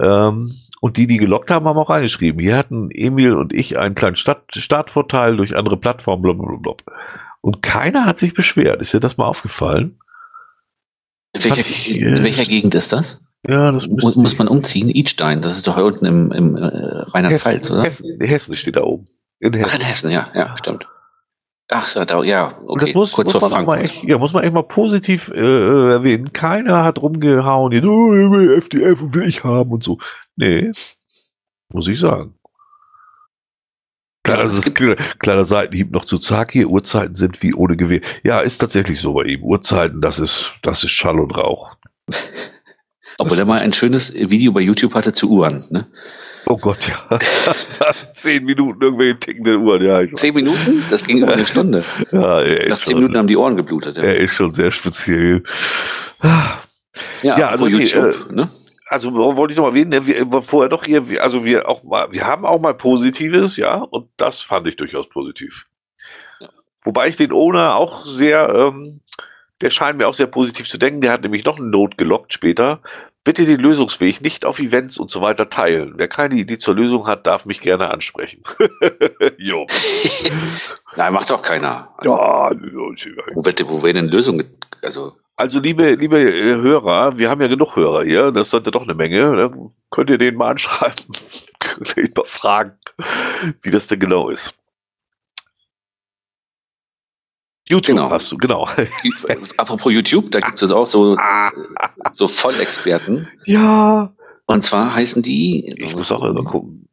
Ähm, 0.00 0.54
und 0.80 0.96
die, 0.96 1.06
die 1.06 1.18
gelockt 1.18 1.50
haben, 1.50 1.66
haben 1.66 1.76
auch 1.76 1.90
reingeschrieben. 1.90 2.40
Hier 2.40 2.56
hatten 2.56 2.90
Emil 2.90 3.34
und 3.34 3.52
ich 3.52 3.78
einen 3.78 3.94
kleinen 3.94 4.16
Start 4.16 4.44
Startvorteil 4.54 5.36
durch 5.36 5.54
andere 5.54 5.76
Plattformen. 5.76 6.22
Blablabla. 6.22 6.74
Und 7.40 7.62
keiner 7.62 8.04
hat 8.06 8.18
sich 8.18 8.34
beschwert. 8.34 8.80
Ist 8.80 8.92
dir 8.92 9.00
das 9.00 9.16
mal 9.16 9.26
aufgefallen? 9.26 9.98
In 11.32 11.44
welcher, 11.44 11.88
in 11.88 12.22
welcher 12.24 12.44
Gegend 12.44 12.74
ist 12.74 12.92
das? 12.92 13.22
Ja, 13.48 13.72
das 13.72 13.86
Muss, 13.86 14.16
muss 14.16 14.36
man 14.38 14.48
umziehen? 14.48 14.90
Idstein, 14.90 15.40
das 15.40 15.56
ist 15.56 15.66
doch 15.66 15.76
hier 15.76 15.84
unten 15.84 16.04
im, 16.04 16.32
im 16.32 16.56
äh, 16.56 16.66
Rheinland-Pfalz, 16.66 17.70
oder? 17.70 17.84
Hessen, 17.84 18.20
Hessen 18.20 18.56
steht 18.56 18.76
da 18.76 18.82
oben. 18.82 19.06
In 19.38 19.54
Ach, 19.54 19.58
Hessen. 19.60 19.80
in 19.80 19.86
Hessen, 19.86 20.10
ja, 20.10 20.28
ja, 20.34 20.58
stimmt. 20.58 20.86
Ach 21.72 21.86
so, 21.86 22.04
da, 22.04 22.22
ja, 22.24 22.58
okay, 22.66 22.86
das 22.86 22.94
muss, 22.94 23.12
kurz 23.12 23.32
muss 23.32 23.40
vor 23.40 23.48
man 23.48 23.64
Frankfurt. 23.64 23.82
echt, 23.82 24.02
ja, 24.02 24.18
muss 24.18 24.32
man 24.32 24.42
echt 24.42 24.52
mal 24.52 24.64
positiv 24.64 25.28
äh, 25.28 25.38
äh, 25.38 25.92
erwähnen. 25.92 26.32
Keiner 26.32 26.84
hat 26.84 27.00
rumgehauen, 27.00 27.72
oh, 27.86 28.12
ich 28.12 28.30
will 28.30 28.58
FDF 28.58 29.00
und 29.00 29.14
will 29.14 29.28
ich 29.28 29.44
haben 29.44 29.70
und 29.70 29.84
so. 29.84 29.98
Nee, 30.36 30.72
muss 31.72 31.86
ich 31.86 32.00
sagen. 32.00 32.34
Kleiner, 34.30 34.44
Ja, 34.44 34.50
es 34.50 34.58
ist 34.58 35.18
kleiner, 35.18 35.44
Seitenhieb 35.44 35.90
noch 35.90 36.04
zu 36.04 36.18
Zaki. 36.18 36.64
Uhrzeiten 36.64 37.14
sind 37.14 37.42
wie 37.42 37.54
ohne 37.54 37.76
Gewehr. 37.76 38.00
Ja, 38.22 38.40
ist 38.40 38.58
tatsächlich 38.58 39.00
so 39.00 39.14
bei 39.14 39.24
ihm. 39.24 39.42
Uhrzeiten, 39.42 40.00
das 40.00 40.18
ist, 40.18 40.52
das 40.62 40.84
ist 40.84 40.90
Schall 40.90 41.18
und 41.18 41.36
Rauch. 41.36 41.76
Obwohl 43.18 43.38
er 43.38 43.44
mal 43.44 43.60
ein 43.60 43.72
schönes 43.72 44.14
Video 44.14 44.52
bei 44.52 44.60
YouTube 44.60 44.94
hatte 44.94 45.12
zu 45.12 45.30
Uhren. 45.30 45.64
Ne? 45.70 45.86
Oh 46.46 46.56
Gott, 46.56 46.88
ja. 46.88 47.18
Zehn 48.14 48.44
Minuten 48.44 48.82
irgendwelche 48.82 49.18
tickenden 49.18 49.56
Uhren, 49.56 49.82
ja. 49.82 50.14
Zehn 50.14 50.34
Minuten? 50.34 50.84
Das 50.88 51.04
ging 51.04 51.18
über 51.18 51.32
eine 51.32 51.46
Stunde. 51.46 51.84
ja 52.12 52.42
Nach 52.68 52.78
zehn 52.78 52.96
Minuten 52.96 53.16
haben 53.16 53.28
die 53.28 53.36
Ohren 53.36 53.56
geblutet. 53.56 53.96
Ja, 53.96 54.04
er 54.04 54.16
ist 54.16 54.32
schon 54.32 54.52
sehr 54.52 54.72
speziell. 54.72 55.42
Ah, 56.20 56.58
ja, 57.22 57.38
ja, 57.38 57.48
also 57.48 57.64
also 57.64 57.76
nee, 57.76 57.84
YouTube. 57.84 58.32
ne? 58.32 58.48
Also 58.90 59.14
wollte 59.14 59.52
ich 59.52 59.56
noch 59.56 59.64
mal 59.64 59.70
erwähnen, 59.70 59.90
ne, 59.90 60.06
wir, 60.06 60.42
vorher 60.42 60.68
doch 60.68 60.84
hier, 60.84 61.22
also 61.22 61.44
wir 61.44 61.68
auch 61.68 61.84
mal, 61.84 62.10
wir 62.10 62.26
haben 62.26 62.44
auch 62.44 62.60
mal 62.60 62.74
Positives, 62.74 63.56
ja, 63.56 63.76
und 63.76 64.08
das 64.16 64.42
fand 64.42 64.66
ich 64.66 64.74
durchaus 64.74 65.08
positiv. 65.08 65.66
Ja. 66.40 66.48
Wobei 66.82 67.06
ich 67.06 67.16
den 67.16 67.30
Owner 67.30 67.76
auch 67.76 68.04
sehr, 68.04 68.48
ähm, 68.48 69.00
der 69.60 69.70
scheint 69.70 69.96
mir 69.96 70.08
auch 70.08 70.14
sehr 70.14 70.26
positiv 70.26 70.68
zu 70.68 70.76
denken, 70.76 71.02
der 71.02 71.12
hat 71.12 71.22
nämlich 71.22 71.44
noch 71.44 71.58
eine 71.58 71.68
Note 71.68 71.96
gelockt 71.96 72.32
später. 72.32 72.80
Bitte 73.22 73.44
den 73.44 73.60
Lösungsweg 73.60 74.22
nicht 74.22 74.44
auf 74.44 74.58
Events 74.58 74.98
und 74.98 75.10
so 75.10 75.20
weiter 75.20 75.48
teilen. 75.48 75.92
Wer 75.96 76.08
keine 76.08 76.34
Idee 76.34 76.58
zur 76.58 76.74
Lösung 76.74 77.06
hat, 77.06 77.26
darf 77.28 77.44
mich 77.44 77.60
gerne 77.60 77.90
ansprechen. 77.90 78.42
jo. 79.36 79.66
Nein, 80.96 81.12
macht 81.12 81.30
doch 81.30 81.42
keiner. 81.42 81.94
Also, 81.98 82.16
Ja, 82.16 82.50
wo, 83.34 83.44
wird, 83.44 83.68
wo 83.68 83.82
wäre 83.84 83.92
denn 83.92 84.08
Lösung? 84.08 84.42
Also, 84.82 85.12
Also, 85.40 85.58
liebe, 85.58 85.94
liebe 85.94 86.20
äh, 86.20 86.56
Hörer, 86.56 87.16
wir 87.16 87.30
haben 87.30 87.40
ja 87.40 87.46
genug 87.46 87.74
Hörer 87.74 88.04
hier, 88.04 88.30
das 88.30 88.50
sollte 88.50 88.70
doch 88.70 88.82
eine 88.82 88.92
Menge. 88.92 89.36
Dann 89.36 89.70
könnt 89.90 90.10
ihr 90.10 90.18
den 90.18 90.34
mal 90.34 90.50
anschreiben, 90.50 91.06
könnt 91.58 91.96
ihr 91.96 92.04
ihn 92.04 92.12
mal 92.14 92.26
fragen, 92.26 92.78
wie 93.62 93.70
das 93.70 93.86
denn 93.86 94.00
genau 94.00 94.28
ist. 94.28 94.52
YouTube 97.66 97.96
Genau. 97.96 98.10
hast 98.10 98.30
du, 98.30 98.36
genau. 98.36 98.68
Apropos 99.56 99.90
YouTube, 99.90 100.30
da 100.30 100.40
gibt 100.40 100.60
es 100.60 100.70
auch 100.72 100.86
so, 100.86 101.16
so 102.12 102.28
Vollexperten. 102.28 103.26
Ja. 103.46 104.12
Und 104.44 104.62
zwar 104.62 104.94
heißen 104.94 105.22
die. 105.22 105.72
Ich 105.78 105.96
muss 105.96 106.12
auch 106.12 106.20
mal 106.20 106.44
gucken. 106.44 106.86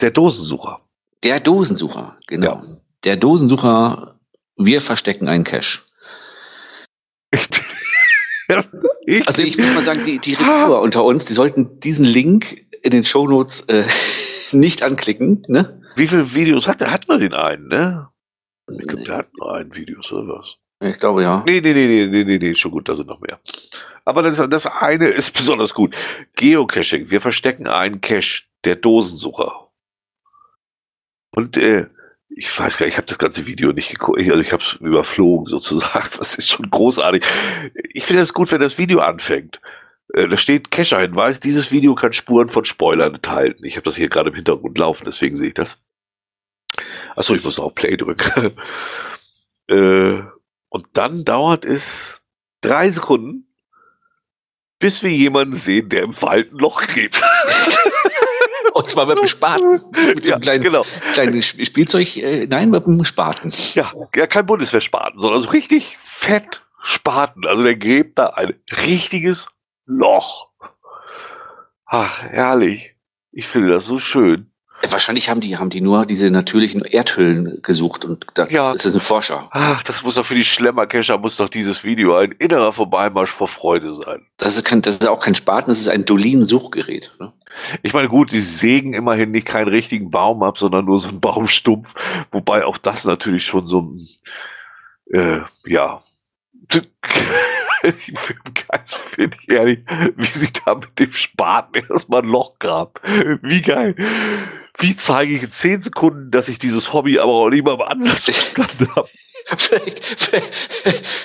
Der 0.00 0.12
Dosensucher. 0.12 0.82
Der 1.24 1.40
Dosensucher, 1.40 2.16
genau. 2.28 2.46
Ja. 2.46 2.62
Der 3.02 3.16
Dosensucher, 3.16 4.20
wir 4.56 4.80
verstecken 4.80 5.26
einen 5.26 5.42
Cache. 5.42 5.80
ich, 9.06 9.26
Also 9.28 9.42
ich 9.42 9.58
würde 9.58 9.72
mal 9.72 9.82
sagen, 9.84 10.04
die, 10.04 10.18
die 10.18 10.34
Reviewer 10.34 10.80
unter 10.80 11.04
uns, 11.04 11.24
die 11.24 11.32
sollten 11.32 11.80
diesen 11.80 12.04
Link 12.04 12.66
in 12.82 12.90
den 12.90 13.04
Shownotes 13.04 13.62
äh, 13.62 13.84
nicht 14.56 14.82
anklicken, 14.82 15.42
ne? 15.48 15.80
Wie 15.96 16.08
viele 16.08 16.34
Videos 16.34 16.68
hat 16.68 16.80
der? 16.80 16.90
Hat 16.90 17.08
man 17.08 17.20
den 17.20 17.34
einen, 17.34 17.68
ne? 17.68 18.08
Ich 18.68 18.86
glaube, 18.86 19.04
der 19.04 19.16
hat 19.16 19.28
nur 19.38 19.54
ein 19.54 19.74
Video 19.74 20.00
oder 20.12 20.38
was? 20.38 20.56
Ich 20.80 20.98
glaube 20.98 21.22
ja. 21.22 21.42
Nee, 21.46 21.60
nee, 21.60 21.72
nee, 21.72 21.86
nee, 21.86 22.06
nee, 22.06 22.24
nee, 22.24 22.38
nee, 22.38 22.54
schon 22.54 22.70
gut, 22.70 22.88
da 22.88 22.94
sind 22.94 23.06
noch 23.08 23.20
mehr. 23.20 23.40
Aber 24.04 24.22
das, 24.22 24.36
das 24.48 24.66
eine 24.66 25.08
ist 25.08 25.30
besonders 25.34 25.74
gut. 25.74 25.94
Geocaching. 26.36 27.10
Wir 27.10 27.20
verstecken 27.20 27.66
einen 27.66 28.00
Cache, 28.00 28.44
der 28.64 28.76
Dosensucher. 28.76 29.70
Und 31.30 31.56
äh, 31.56 31.88
ich 32.28 32.58
weiß 32.58 32.76
gar 32.76 32.86
nicht, 32.86 32.94
ich 32.94 32.98
habe 32.98 33.06
das 33.06 33.18
ganze 33.18 33.46
Video 33.46 33.72
nicht 33.72 33.90
geguckt, 33.90 34.18
also 34.18 34.40
ich 34.40 34.52
habe 34.52 34.62
es 34.62 34.74
überflogen 34.74 35.46
sozusagen. 35.46 36.10
Das 36.18 36.34
ist 36.36 36.48
schon 36.50 36.70
großartig. 36.70 37.24
Ich 37.92 38.04
finde 38.04 38.22
es 38.22 38.34
gut, 38.34 38.50
wenn 38.52 38.60
das 38.60 38.78
Video 38.78 39.00
anfängt. 39.00 39.60
Äh, 40.12 40.28
Da 40.28 40.36
steht 40.36 40.70
Cacher-Hinweis, 40.70 41.40
dieses 41.40 41.70
Video 41.70 41.94
kann 41.94 42.12
Spuren 42.12 42.48
von 42.48 42.64
Spoilern 42.64 43.14
enthalten. 43.14 43.64
Ich 43.64 43.76
habe 43.76 43.84
das 43.84 43.96
hier 43.96 44.08
gerade 44.08 44.30
im 44.30 44.34
Hintergrund 44.34 44.76
laufen, 44.78 45.04
deswegen 45.06 45.36
sehe 45.36 45.48
ich 45.48 45.54
das. 45.54 45.78
Achso, 47.14 47.34
ich 47.34 47.44
muss 47.44 47.56
noch 47.56 47.64
auf 47.66 47.74
Play 47.74 47.96
drücken. 47.96 48.56
äh, 49.68 50.22
und 50.68 50.86
dann 50.92 51.24
dauert 51.24 51.64
es 51.64 52.22
drei 52.60 52.90
Sekunden, 52.90 53.46
bis 54.78 55.02
wir 55.02 55.10
jemanden 55.10 55.54
sehen, 55.54 55.88
der 55.88 56.02
im 56.02 56.20
Wald 56.20 56.52
ein 56.52 56.58
Loch 56.58 56.82
gräbt. 56.82 57.22
Und 58.76 58.88
zwar 58.90 59.06
mit 59.06 59.18
dem 59.18 59.26
Spaten. 59.26 59.80
Mit 59.92 60.26
ja, 60.26 60.34
einem 60.34 60.42
kleinen, 60.42 60.64
genau. 60.64 60.84
kleinen 61.14 61.38
Sp- 61.40 61.64
Spielzeug, 61.64 62.16
äh, 62.16 62.46
nein, 62.46 62.70
mit 62.70 62.86
dem 62.86 63.04
Spaten. 63.04 63.52
Ja, 63.74 63.92
ja, 64.14 64.26
kein 64.26 64.46
Bundeswehrspaten, 64.46 65.20
sondern 65.20 65.42
so 65.42 65.48
richtig 65.50 65.96
fett 66.04 66.62
Spaten. 66.82 67.46
Also 67.46 67.62
der 67.62 67.76
gräbt 67.76 68.18
da 68.18 68.26
ein 68.28 68.54
richtiges 68.84 69.48
Loch. 69.86 70.48
Ach, 71.86 72.22
herrlich. 72.22 72.94
Ich 73.32 73.46
finde 73.46 73.70
das 73.72 73.86
so 73.86 73.98
schön. 73.98 74.50
Äh, 74.82 74.90
Wahrscheinlich 74.92 75.30
haben 75.30 75.40
die, 75.40 75.56
haben 75.56 75.70
die 75.70 75.80
nur 75.80 76.04
diese 76.04 76.30
natürlichen 76.30 76.82
Erdhöhlen 76.84 77.60
gesucht 77.62 78.04
und 78.04 78.26
da 78.34 78.46
Ja. 78.48 78.72
ist 78.72 78.84
es 78.84 78.94
ein 78.94 79.00
Forscher. 79.00 79.48
Ach, 79.52 79.82
das 79.84 80.02
muss 80.02 80.16
doch 80.16 80.26
für 80.26 80.34
die 80.34 80.44
Schlemmercacher, 80.44 81.16
muss 81.18 81.36
doch 81.36 81.48
dieses 81.48 81.82
Video 81.84 82.14
ein 82.16 82.32
innerer 82.32 82.72
Vorbeimarsch 82.72 83.30
vor 83.30 83.48
Freude 83.48 83.94
sein. 83.94 84.26
Das 84.36 84.56
ist, 84.56 84.64
kein, 84.64 84.82
das 84.82 84.96
ist 84.96 85.06
auch 85.08 85.20
kein 85.20 85.34
Spaten, 85.34 85.70
das 85.70 85.78
ist 85.78 85.88
ein 85.88 86.04
Dolin-Suchgerät. 86.04 87.12
Ne? 87.20 87.32
Ich 87.82 87.92
meine, 87.92 88.08
gut, 88.08 88.30
sie 88.30 88.40
sägen 88.40 88.94
immerhin 88.94 89.30
nicht 89.30 89.46
keinen 89.46 89.68
richtigen 89.68 90.10
Baum 90.10 90.42
ab, 90.42 90.58
sondern 90.58 90.84
nur 90.84 90.98
so 90.98 91.08
einen 91.08 91.20
Baumstumpf. 91.20 91.92
Wobei 92.30 92.64
auch 92.64 92.78
das 92.78 93.04
natürlich 93.04 93.44
schon 93.44 93.66
so 93.66 93.80
ein, 93.80 94.08
äh, 95.12 95.40
ja. 95.64 96.02
Ich 97.82 98.06
bin 98.06 98.54
finde 98.86 99.36
ich 99.40 99.48
ehrlich, 99.48 99.84
wie 100.16 100.26
sie 100.26 100.52
da 100.64 100.74
mit 100.74 100.98
dem 100.98 101.12
Spaten 101.12 101.84
erstmal 101.88 102.22
ein 102.22 102.28
Loch 102.28 102.58
graben. 102.58 102.94
Wie 103.42 103.62
geil. 103.62 103.94
Wie 104.78 104.96
zeige 104.96 105.34
ich 105.34 105.42
in 105.42 105.52
10 105.52 105.82
Sekunden, 105.82 106.30
dass 106.30 106.48
ich 106.48 106.58
dieses 106.58 106.92
Hobby 106.92 107.18
aber 107.18 107.32
auch 107.32 107.50
nicht 107.50 107.64
mal 107.64 107.74
im 107.74 107.82
Ansatz 107.82 108.24
verstanden 108.24 108.88
habe? 108.96 109.08
Vielleicht, 109.58 110.04
vielleicht, 110.04 110.54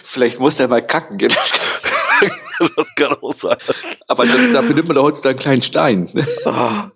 vielleicht 0.03 0.39
muss 0.39 0.57
der 0.57 0.67
mal 0.67 0.85
kacken. 0.85 1.17
gehen. 1.17 1.29
Das, 1.29 1.59
Das 2.75 2.93
kann 2.95 3.13
auch 3.13 3.33
sein. 3.33 3.57
aber 4.07 4.25
das, 4.25 4.35
dafür 4.53 4.75
nimmt 4.75 4.87
man 4.87 4.95
doch 4.95 5.03
heutzutage 5.03 5.33
einen 5.33 5.39
kleinen 5.39 5.61
Stein. 5.63 6.09
ne? 6.13 6.27
Ah, 6.45 6.91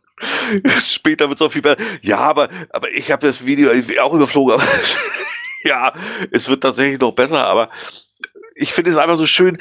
Später 0.86 1.28
wird 1.30 1.40
es 1.42 1.46
auch 1.46 1.52
viel 1.52 1.62
besser. 1.62 1.78
Ja, 2.02 2.18
aber, 2.20 2.50
aber 2.70 2.92
ich 2.92 3.12
habe 3.12 3.26
das 3.26 3.46
Video 3.46 3.72
auch 4.02 4.14
überflogen. 4.14 4.54
Aber 4.54 4.64
ja, 5.64 5.94
es 6.32 6.48
wird 6.50 6.62
tatsächlich 6.62 7.00
noch 7.00 7.14
besser, 7.14 7.44
aber 7.44 7.70
ich 8.56 8.74
finde 8.74 8.92
es 8.92 8.98
einfach 8.98 9.18
so 9.18 9.26
schön, 9.26 9.58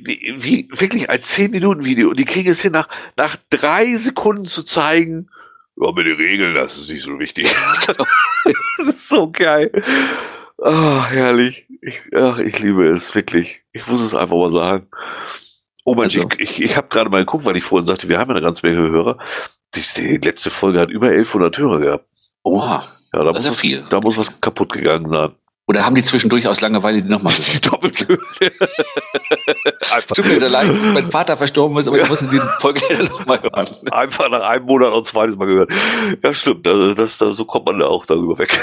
wie, 0.00 0.34
wie 0.38 0.68
wirklich 0.72 1.10
ein 1.10 1.18
10-Minuten-Video. 1.18 2.10
Und 2.10 2.18
die 2.18 2.24
kriegen 2.24 2.50
es 2.50 2.60
hin, 2.60 2.72
nach, 2.72 2.88
nach 3.16 3.36
drei 3.50 3.96
Sekunden 3.96 4.46
zu 4.46 4.62
zeigen, 4.62 5.30
ja, 5.80 5.92
mit 5.92 6.06
den 6.06 6.16
Regeln, 6.16 6.54
das 6.54 6.76
ist 6.76 6.90
nicht 6.90 7.02
so 7.04 7.18
wichtig. 7.18 7.54
das 7.86 8.86
ist 8.86 9.08
so 9.08 9.30
geil. 9.30 9.70
Ah, 10.62 11.06
herrlich. 11.06 11.66
Ich, 11.82 12.00
ach, 12.16 12.38
ich 12.38 12.58
liebe 12.58 12.88
es, 12.88 13.14
wirklich. 13.14 13.60
Ich 13.72 13.86
muss 13.86 14.02
es 14.02 14.14
einfach 14.14 14.36
mal 14.36 14.52
sagen. 14.52 14.88
Oh 15.84 15.94
Mensch, 15.94 16.16
Also. 16.16 16.28
ich, 16.38 16.40
ich, 16.40 16.62
ich 16.62 16.76
habe 16.76 16.88
gerade 16.88 17.10
mal 17.10 17.18
geguckt, 17.20 17.44
weil 17.44 17.56
ich 17.56 17.64
vorhin 17.64 17.86
sagte, 17.86 18.08
wir 18.08 18.18
haben 18.18 18.30
ja 18.30 18.36
eine 18.36 18.44
ganze 18.44 18.66
Menge 18.66 18.90
Hörer. 18.90 19.18
Die, 19.74 19.82
die 19.96 20.16
letzte 20.16 20.50
Folge 20.50 20.80
hat 20.80 20.90
über 20.90 21.06
1100 21.08 21.56
Hörer 21.58 21.78
gehabt. 21.80 22.04
Oha, 22.42 22.82
Ja, 23.12 23.24
da, 23.24 23.32
das 23.32 23.34
muss 23.34 23.44
ist 23.44 23.50
ja 23.50 23.52
viel. 23.54 23.82
was, 23.82 23.90
da 23.90 24.00
muss 24.00 24.18
was 24.18 24.40
kaputt 24.40 24.72
gegangen 24.72 25.08
sein. 25.08 25.32
Oder 25.66 25.84
haben 25.84 25.94
die 25.94 26.02
zwischendurch 26.02 26.48
aus 26.48 26.62
Langeweile 26.62 27.02
die 27.02 27.08
nochmal? 27.10 27.34
Die 27.34 27.60
doppelt 27.68 27.96
gehört. 27.96 28.22
Tut 30.14 30.24
mir 30.26 30.40
sehr 30.40 30.48
leid, 30.48 30.70
mein 30.94 31.10
Vater 31.10 31.36
verstorben 31.36 31.76
ist, 31.78 31.88
aber 31.88 32.00
ich 32.00 32.08
musste 32.08 32.26
die 32.28 32.40
Folge 32.58 32.80
nochmal 33.04 33.40
hören. 33.42 33.68
einfach 33.90 34.30
nach 34.30 34.40
einem 34.48 34.64
Monat 34.64 34.94
ein 34.94 35.04
zweites 35.04 35.36
Mal 35.36 35.44
gehört. 35.46 35.70
Ja, 36.24 36.32
stimmt. 36.32 36.66
Also 36.66 36.94
das, 36.94 37.18
das, 37.18 37.36
so 37.36 37.44
kommt 37.44 37.66
man 37.66 37.78
da 37.78 37.86
auch 37.86 38.06
darüber 38.06 38.38
weg. 38.38 38.58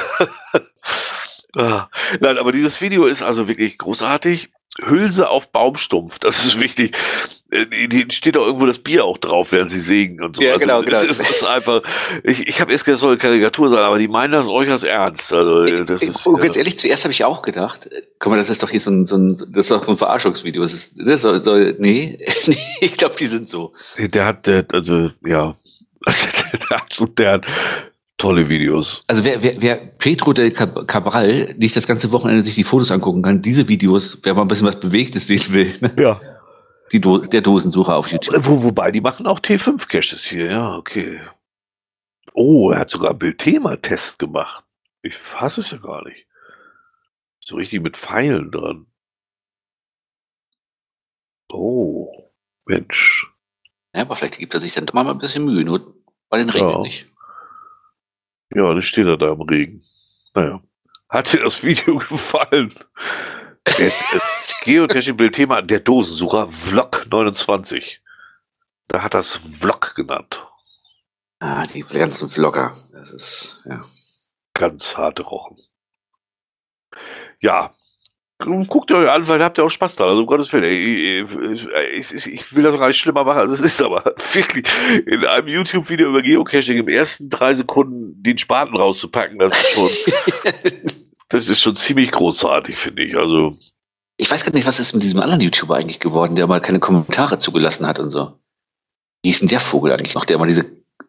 Ah. 1.56 1.90
Nein, 2.20 2.38
aber 2.38 2.52
dieses 2.52 2.82
Video 2.82 3.06
ist 3.06 3.22
also 3.22 3.48
wirklich 3.48 3.78
großartig. 3.78 4.50
Hülse 4.84 5.30
auf 5.30 5.54
Baumstumpf, 5.54 6.20
das 6.20 6.44
ist 6.44 6.60
wichtig. 6.60 6.94
Äh, 7.50 7.88
die 7.88 8.08
steht 8.12 8.36
auch 8.36 8.46
irgendwo 8.46 8.66
das 8.66 8.80
Bier 8.80 9.06
auch 9.06 9.18
drauf, 9.18 9.54
während 9.54 9.72
sie 9.72 9.80
sägen 9.80 10.22
und 10.22 10.36
so. 10.36 10.42
Ja, 10.44 10.58
genau, 10.58 10.80
es, 10.82 10.86
genau. 10.86 10.98
Es, 11.00 11.20
es 11.20 11.30
ist 11.30 11.46
einfach, 11.46 11.82
ich, 12.26 12.46
ich 12.46 12.60
habe 12.60 12.74
erst 12.74 12.84
gedacht, 12.84 12.96
es 12.96 13.00
soll 13.02 13.12
eine 13.12 13.18
Karikatur 13.18 13.70
sein, 13.70 13.80
aber 13.80 13.98
die 14.00 14.10
meinen 14.10 14.34
das 14.34 14.48
äußerst 14.48 14.84
ernst. 14.84 15.32
Also, 15.32 15.64
äh, 15.64 15.86
das 15.86 16.02
Ich, 16.02 16.10
ist, 16.10 16.28
oh, 16.28 16.34
ganz 16.34 16.58
äh, 16.58 16.60
ehrlich, 16.60 16.78
zuerst 16.78 17.06
habe 17.06 17.14
ich 17.14 17.24
auch 17.24 17.42
gedacht, 17.42 17.86
äh, 17.86 18.02
guck 18.20 18.32
mal, 18.34 18.38
das 18.38 18.50
ist 18.50 18.64
doch 18.64 18.70
hier 18.70 18.82
so 18.82 18.92
ein, 18.92 19.06
so 19.06 19.16
ein, 19.16 19.38
das 19.54 19.66
ist 19.66 19.72
doch 19.72 19.82
so 19.82 19.92
ein 19.94 19.98
Verarschungsvideo. 19.98 20.62
Das 20.62 20.74
ist, 20.74 20.96
das 21.00 21.22
soll, 21.22 21.40
soll, 21.40 21.76
nee, 21.80 22.20
ich 22.82 22.98
glaube, 22.98 23.16
die 23.18 23.28
sind 23.28 23.50
so. 23.50 23.72
der 23.98 24.26
hat, 24.26 24.46
der, 24.46 24.66
also, 24.74 25.12
ja, 25.26 25.56
der 26.06 26.78
hat, 26.82 26.94
so- 26.94 27.06
der 27.06 27.32
hat 27.32 27.46
tolle 28.26 28.50
Videos. 28.50 29.02
Also 29.08 29.24
wer, 29.24 29.42
wer, 29.44 29.62
wer 29.62 29.76
Pedro 29.98 30.34
del 30.34 30.52
Cab- 30.52 30.88
Cabral 30.88 31.54
nicht 31.58 31.76
das 31.76 31.86
ganze 31.88 32.12
Wochenende 32.12 32.44
sich 32.44 32.56
die 32.56 32.64
Fotos 32.64 32.92
angucken 32.92 33.22
kann, 33.22 33.42
diese 33.42 33.68
Videos, 33.68 34.20
wer 34.24 34.34
mal 34.34 34.42
ein 34.42 34.48
bisschen 34.48 34.68
was 34.68 34.80
Bewegtes 34.80 35.28
sehen 35.28 35.44
will, 35.54 35.74
ne? 35.82 35.94
Ja. 36.02 36.22
die 36.92 37.00
Do 37.00 37.20
der 37.20 37.42
Dosensucher 37.42 37.96
auf 37.96 38.08
YouTube. 38.12 38.46
Wo, 38.46 38.64
wobei, 38.64 38.92
die 38.92 39.02
machen 39.02 39.28
auch 39.28 39.40
T5-Caches 39.40 40.24
hier, 40.26 40.46
ja, 40.52 40.76
okay. 40.76 41.20
Oh, 42.34 42.72
er 42.72 42.80
hat 42.80 42.90
sogar 42.92 43.14
Bildthema-Test 43.14 44.18
gemacht. 44.20 44.66
Ich 45.04 45.16
fasse 45.16 45.62
es 45.62 45.72
ja 45.72 45.78
gar 45.78 46.04
nicht. 46.04 46.26
So 47.42 47.56
richtig 47.58 47.82
mit 47.82 47.96
Pfeilen 47.96 48.50
dran. 48.52 48.88
Oh, 51.52 52.32
Mensch. 52.66 53.28
Ja, 53.94 54.02
aber 54.02 54.16
vielleicht 54.16 54.40
gibt 54.40 54.54
er 54.54 54.60
sich 54.60 54.74
dann 54.74 54.86
doch 54.88 54.94
mal 54.94 55.08
ein 55.08 55.20
bisschen 55.20 55.46
Mühe, 55.46 55.64
nur 55.64 55.94
bei 56.30 56.40
den 56.40 56.50
Regeln 56.50 56.72
Ja. 56.72 56.82
nicht. 56.82 57.08
Ja, 58.54 58.64
dann 58.64 58.82
steht 58.82 59.08
er 59.08 59.18
da 59.18 59.32
im 59.32 59.42
Regen. 59.42 59.84
Naja. 60.34 60.62
Hat 61.10 61.34
dir 61.34 61.44
das 61.44 61.64
Video 61.64 61.98
gefallen? 62.10 62.74
Geocaching-Bildthema, 64.64 65.62
der 65.62 65.80
Dosensucher, 65.80 66.50
Vlog 66.52 67.06
29. 67.10 68.02
Da 68.88 69.02
hat 69.02 69.14
das 69.14 69.38
Vlog 69.60 69.96
genannt. 69.96 70.46
Ah, 71.40 71.66
die 71.66 71.82
ganzen 71.82 72.30
Vlogger. 72.30 72.76
Das 72.92 73.12
ist, 73.12 73.66
ja. 73.70 73.82
Ganz 74.54 74.96
harte 74.98 75.24
Rochen. 75.24 75.58
Ja. 77.40 77.74
Guckt 78.38 78.92
euch 78.92 79.10
an, 79.10 79.28
weil 79.30 79.42
habt 79.42 79.58
ihr 79.58 79.64
auch 79.64 79.70
Spaß 79.70 79.96
dran. 79.96 80.10
Also 80.10 80.22
um 80.22 80.28
Gottes 80.28 80.52
Willen. 80.52 80.66
Ich, 80.66 81.64
ich, 81.98 82.14
ich, 82.14 82.34
ich 82.34 82.56
will 82.56 82.64
das 82.64 82.74
doch 82.74 82.80
gar 82.80 82.90
nicht 82.90 83.00
schlimmer 83.00 83.24
machen, 83.24 83.40
als 83.40 83.52
es 83.52 83.62
ist, 83.62 83.82
aber 83.82 84.04
wirklich 84.34 84.66
in 85.06 85.26
einem 85.26 85.48
YouTube-Video 85.48 86.10
über 86.10 86.22
Geocaching 86.22 86.78
im 86.78 86.90
ersten 86.90 87.30
drei 87.30 87.54
Sekunden 87.54 88.22
den 88.22 88.38
Spaten 88.38 88.76
rauszupacken, 88.76 89.40
das 89.40 89.58
ist 89.58 89.72
schon, 89.72 89.90
das 91.30 91.48
ist 91.48 91.62
schon 91.62 91.78
ziemlich 91.78 92.12
großartig, 92.12 92.78
finde 92.78 93.04
ich. 93.04 93.16
Also, 93.18 93.58
Ich 94.18 94.30
weiß 94.30 94.44
gar 94.44 94.54
nicht, 94.54 94.68
was 94.68 94.82
ist 94.82 94.94
mit 94.94 95.04
diesem 95.04 95.22
anderen 95.22 95.40
YouTuber 95.40 95.78
eigentlich 95.78 96.02
geworden, 96.02 96.36
der 96.36 96.48
mal 96.48 96.60
keine 96.60 96.82
Kommentare 96.82 97.40
zugelassen 97.40 97.88
hat 97.88 98.00
und 98.00 98.10
so. 98.10 98.34
Wie 99.24 99.30
hieß 99.30 99.40
denn 99.40 99.50
der 99.50 99.62
Vogel 99.62 99.94
eigentlich 99.94 100.14
noch, 100.14 100.26
der 100.26 100.38
mal 100.38 100.48
diese 100.48 100.66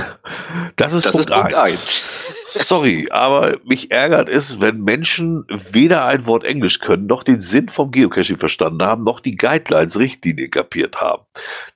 Das 0.76 0.94
ist, 0.94 1.06
das 1.06 1.14
Punkt, 1.14 1.30
ist 1.30 1.36
Punkt 1.36 1.54
1. 1.54 2.04
Sorry, 2.46 3.08
aber 3.10 3.58
mich 3.64 3.92
ärgert 3.92 4.30
es, 4.30 4.60
wenn 4.60 4.84
Menschen 4.84 5.46
weder 5.72 6.06
ein 6.06 6.26
Wort 6.26 6.44
Englisch 6.44 6.80
können, 6.80 7.08
noch 7.08 7.24
den 7.24 7.42
Sinn 7.42 7.70
vom 7.70 7.92
Geocaching 7.92 8.38
verstanden 8.38 8.84
haben, 8.84 9.04
noch 9.04 9.20
die 9.20 9.36
Guidelines 9.36 9.98
Richtlinie 9.98 10.50
kapiert 10.50 11.02
haben. 11.02 11.24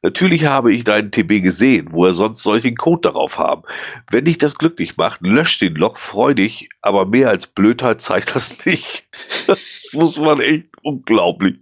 Natürlich 0.01 0.45
habe 0.45 0.73
ich 0.73 0.83
deinen 0.83 1.11
TB 1.11 1.41
gesehen, 1.43 1.89
wo 1.91 2.05
er 2.05 2.13
sonst 2.13 2.43
solchen 2.43 2.75
Code 2.75 3.01
darauf 3.09 3.37
haben. 3.37 3.63
Wenn 4.11 4.25
dich 4.25 4.37
das 4.37 4.57
glücklich 4.57 4.97
macht, 4.97 5.21
lösch 5.21 5.57
den 5.59 5.75
Log 5.75 5.99
freudig, 5.99 6.69
aber 6.81 7.05
mehr 7.05 7.29
als 7.29 7.47
Blödheit 7.47 8.01
zeigt 8.01 8.35
das 8.35 8.55
nicht. 8.65 9.05
Das 9.47 9.59
muss 9.93 10.17
man 10.17 10.41
echt 10.41 10.67
unglaublich. 10.81 11.55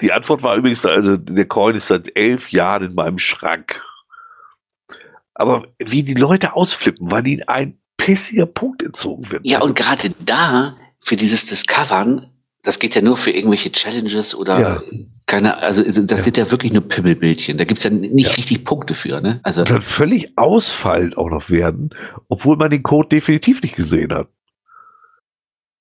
Die 0.00 0.12
Antwort 0.12 0.42
war 0.42 0.56
übrigens, 0.56 0.84
also 0.84 1.16
der 1.16 1.46
Coin 1.46 1.74
ist 1.74 1.88
seit 1.88 2.14
elf 2.16 2.50
Jahren 2.50 2.84
in 2.90 2.94
meinem 2.94 3.18
Schrank. 3.18 3.82
Aber 5.34 5.68
wie 5.78 6.02
die 6.02 6.14
Leute 6.14 6.54
ausflippen, 6.54 7.10
weil 7.10 7.26
ihnen 7.26 7.44
ein 7.46 7.78
pissiger 7.96 8.46
Punkt 8.46 8.82
entzogen 8.82 9.30
wird. 9.30 9.46
Ja, 9.46 9.62
und 9.62 9.74
gerade 9.74 10.10
da, 10.20 10.76
für 11.00 11.16
dieses 11.16 11.46
Discovern, 11.46 12.30
das 12.62 12.78
geht 12.78 12.94
ja 12.94 13.00
nur 13.00 13.16
für 13.16 13.30
irgendwelche 13.30 13.70
Challenges 13.70 14.34
oder 14.34 14.60
ja. 14.60 14.82
keine, 15.26 15.58
also 15.58 15.82
das 15.82 15.96
ja. 15.96 16.16
sind 16.16 16.36
ja 16.36 16.50
wirklich 16.50 16.72
nur 16.72 16.82
Pimmelbildchen. 16.82 17.58
Da 17.58 17.64
gibt 17.64 17.78
es 17.78 17.84
ja 17.84 17.90
nicht 17.90 18.30
ja. 18.30 18.34
richtig 18.34 18.64
Punkte 18.64 18.94
für, 18.94 19.20
ne? 19.20 19.40
Also. 19.44 19.60
Und 19.60 19.70
dann 19.70 19.82
völlig 19.82 20.36
ausfallend 20.36 21.16
auch 21.16 21.30
noch 21.30 21.48
werden, 21.48 21.90
obwohl 22.28 22.56
man 22.56 22.70
den 22.70 22.82
Code 22.82 23.08
definitiv 23.08 23.62
nicht 23.62 23.76
gesehen 23.76 24.12
hat. 24.12 24.28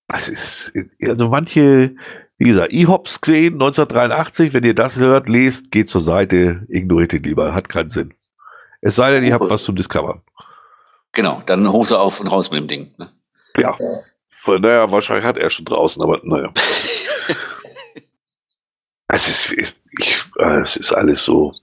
Das 0.07 0.29
ist, 0.29 0.71
also 1.01 1.29
manche, 1.29 1.95
wie 2.37 2.45
gesagt, 2.45 2.73
E-Hops 2.73 3.21
gesehen, 3.21 3.53
1983, 3.53 4.53
wenn 4.53 4.63
ihr 4.63 4.75
das 4.75 4.97
hört, 4.97 5.29
lest, 5.29 5.71
geht 5.71 5.89
zur 5.89 6.01
Seite, 6.01 6.65
ignoriert 6.67 7.13
ihn 7.13 7.23
lieber, 7.23 7.53
hat 7.53 7.69
keinen 7.69 7.89
Sinn. 7.89 8.13
Es 8.81 8.97
sei 8.97 9.11
denn, 9.11 9.23
ihr 9.23 9.33
habt 9.33 9.49
was 9.49 9.63
zum 9.63 9.75
Discovern. 9.75 10.21
Genau, 11.13 11.41
dann 11.45 11.71
Hose 11.71 11.97
auf 11.97 12.19
und 12.19 12.27
raus 12.27 12.51
mit 12.51 12.59
dem 12.59 12.67
Ding. 12.67 12.89
Ne? 12.97 13.09
Ja. 13.57 13.77
Naja, 14.45 14.91
wahrscheinlich 14.91 15.25
hat 15.25 15.37
er 15.37 15.49
schon 15.49 15.65
draußen, 15.65 16.01
aber 16.03 16.19
naja. 16.23 16.51
es 19.07 19.27
ist, 19.27 19.51
ich, 19.97 20.17
es 20.61 20.75
ist 20.75 20.91
alles 20.91 21.23
so. 21.23 21.53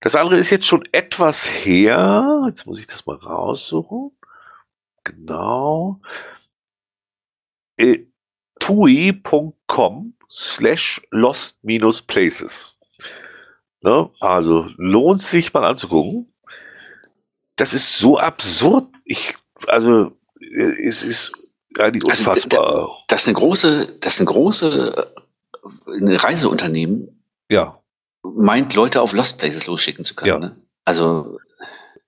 Das 0.00 0.14
andere 0.14 0.38
ist 0.38 0.50
jetzt 0.50 0.66
schon 0.66 0.88
etwas 0.92 1.50
her. 1.50 2.44
Jetzt 2.46 2.64
muss 2.64 2.78
ich 2.78 2.86
das 2.86 3.04
mal 3.06 3.16
raussuchen. 3.16 4.12
Genau 5.02 6.00
äh, 7.78 8.06
tui.com 8.60 10.14
slash 10.30 11.00
lost-places. 11.10 12.76
Ne? 13.80 14.10
Also 14.20 14.68
lohnt 14.76 15.22
sich 15.22 15.52
mal 15.52 15.64
anzugucken. 15.64 16.32
Das 17.56 17.72
ist 17.72 17.98
so 17.98 18.18
absurd. 18.18 18.86
Ich, 19.04 19.34
also 19.66 20.12
äh, 20.40 20.86
es 20.86 21.02
ist 21.02 21.54
eigentlich 21.78 22.08
also, 22.08 22.30
unfassbar. 22.30 22.66
Also, 22.66 22.96
das 23.08 23.22
ist 23.22 23.28
eine 23.28 23.36
große, 23.36 23.98
das 24.00 24.20
eine 24.20 24.26
große 24.26 25.10
äh, 25.86 26.16
Reiseunternehmen. 26.16 27.22
Ja. 27.48 27.80
Meint 28.22 28.74
Leute 28.74 29.00
auf 29.00 29.12
Lost 29.12 29.38
Places 29.38 29.66
losschicken 29.66 30.04
zu 30.04 30.14
können. 30.14 30.28
Ja. 30.28 30.38
Ne? 30.38 30.56
Also 30.84 31.38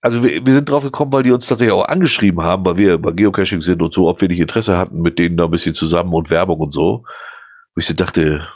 also 0.01 0.23
wir, 0.23 0.45
wir 0.45 0.55
sind 0.55 0.69
drauf 0.69 0.83
gekommen, 0.83 1.13
weil 1.13 1.23
die 1.23 1.33
uns 1.33 1.47
tatsächlich 1.47 1.75
auch 1.75 1.87
angeschrieben 1.87 2.43
haben, 2.43 2.65
weil 2.65 2.77
wir 2.77 2.99
bei 2.99 3.13
Geocaching 3.13 3.63
sind 3.63 3.83
und 3.83 3.93
so, 3.93 4.09
ob 4.09 4.21
wir 4.21 4.29
nicht 4.29 4.41
Interesse 4.41 4.77
hatten, 4.77 5.03
mit 5.03 5.19
denen 5.19 5.37
da 5.37 5.45
ein 5.45 5.51
bisschen 5.51 5.75
zusammen 5.75 6.15
und 6.15 6.31
Werbung 6.31 6.61
und 6.61 6.73
so. 6.73 7.05
Wo 7.75 7.79
ich 7.79 7.87
so 7.87 7.95
dachte, 7.95 8.47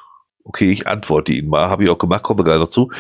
okay, 0.45 0.71
ich 0.71 0.87
antworte 0.87 1.33
ihnen 1.33 1.49
mal, 1.49 1.69
habe 1.69 1.85
ich 1.85 1.91
auch 1.91 1.99
gemacht, 1.99 2.23
komme 2.23 2.45
gleich 2.45 2.69
zu. 2.69 2.91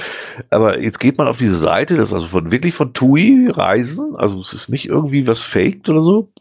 Aber 0.50 0.80
jetzt 0.80 0.98
geht 0.98 1.18
man 1.18 1.28
auf 1.28 1.36
diese 1.36 1.56
Seite, 1.56 1.96
das 1.96 2.08
ist 2.08 2.14
also 2.14 2.28
von 2.28 2.50
wirklich 2.50 2.74
von 2.74 2.92
TUI 2.94 3.50
Reisen, 3.50 4.16
also 4.16 4.40
es 4.40 4.52
ist 4.52 4.68
nicht 4.68 4.86
irgendwie 4.86 5.26
was 5.26 5.40
faked 5.40 5.88
oder 5.88 6.02
so. 6.02 6.32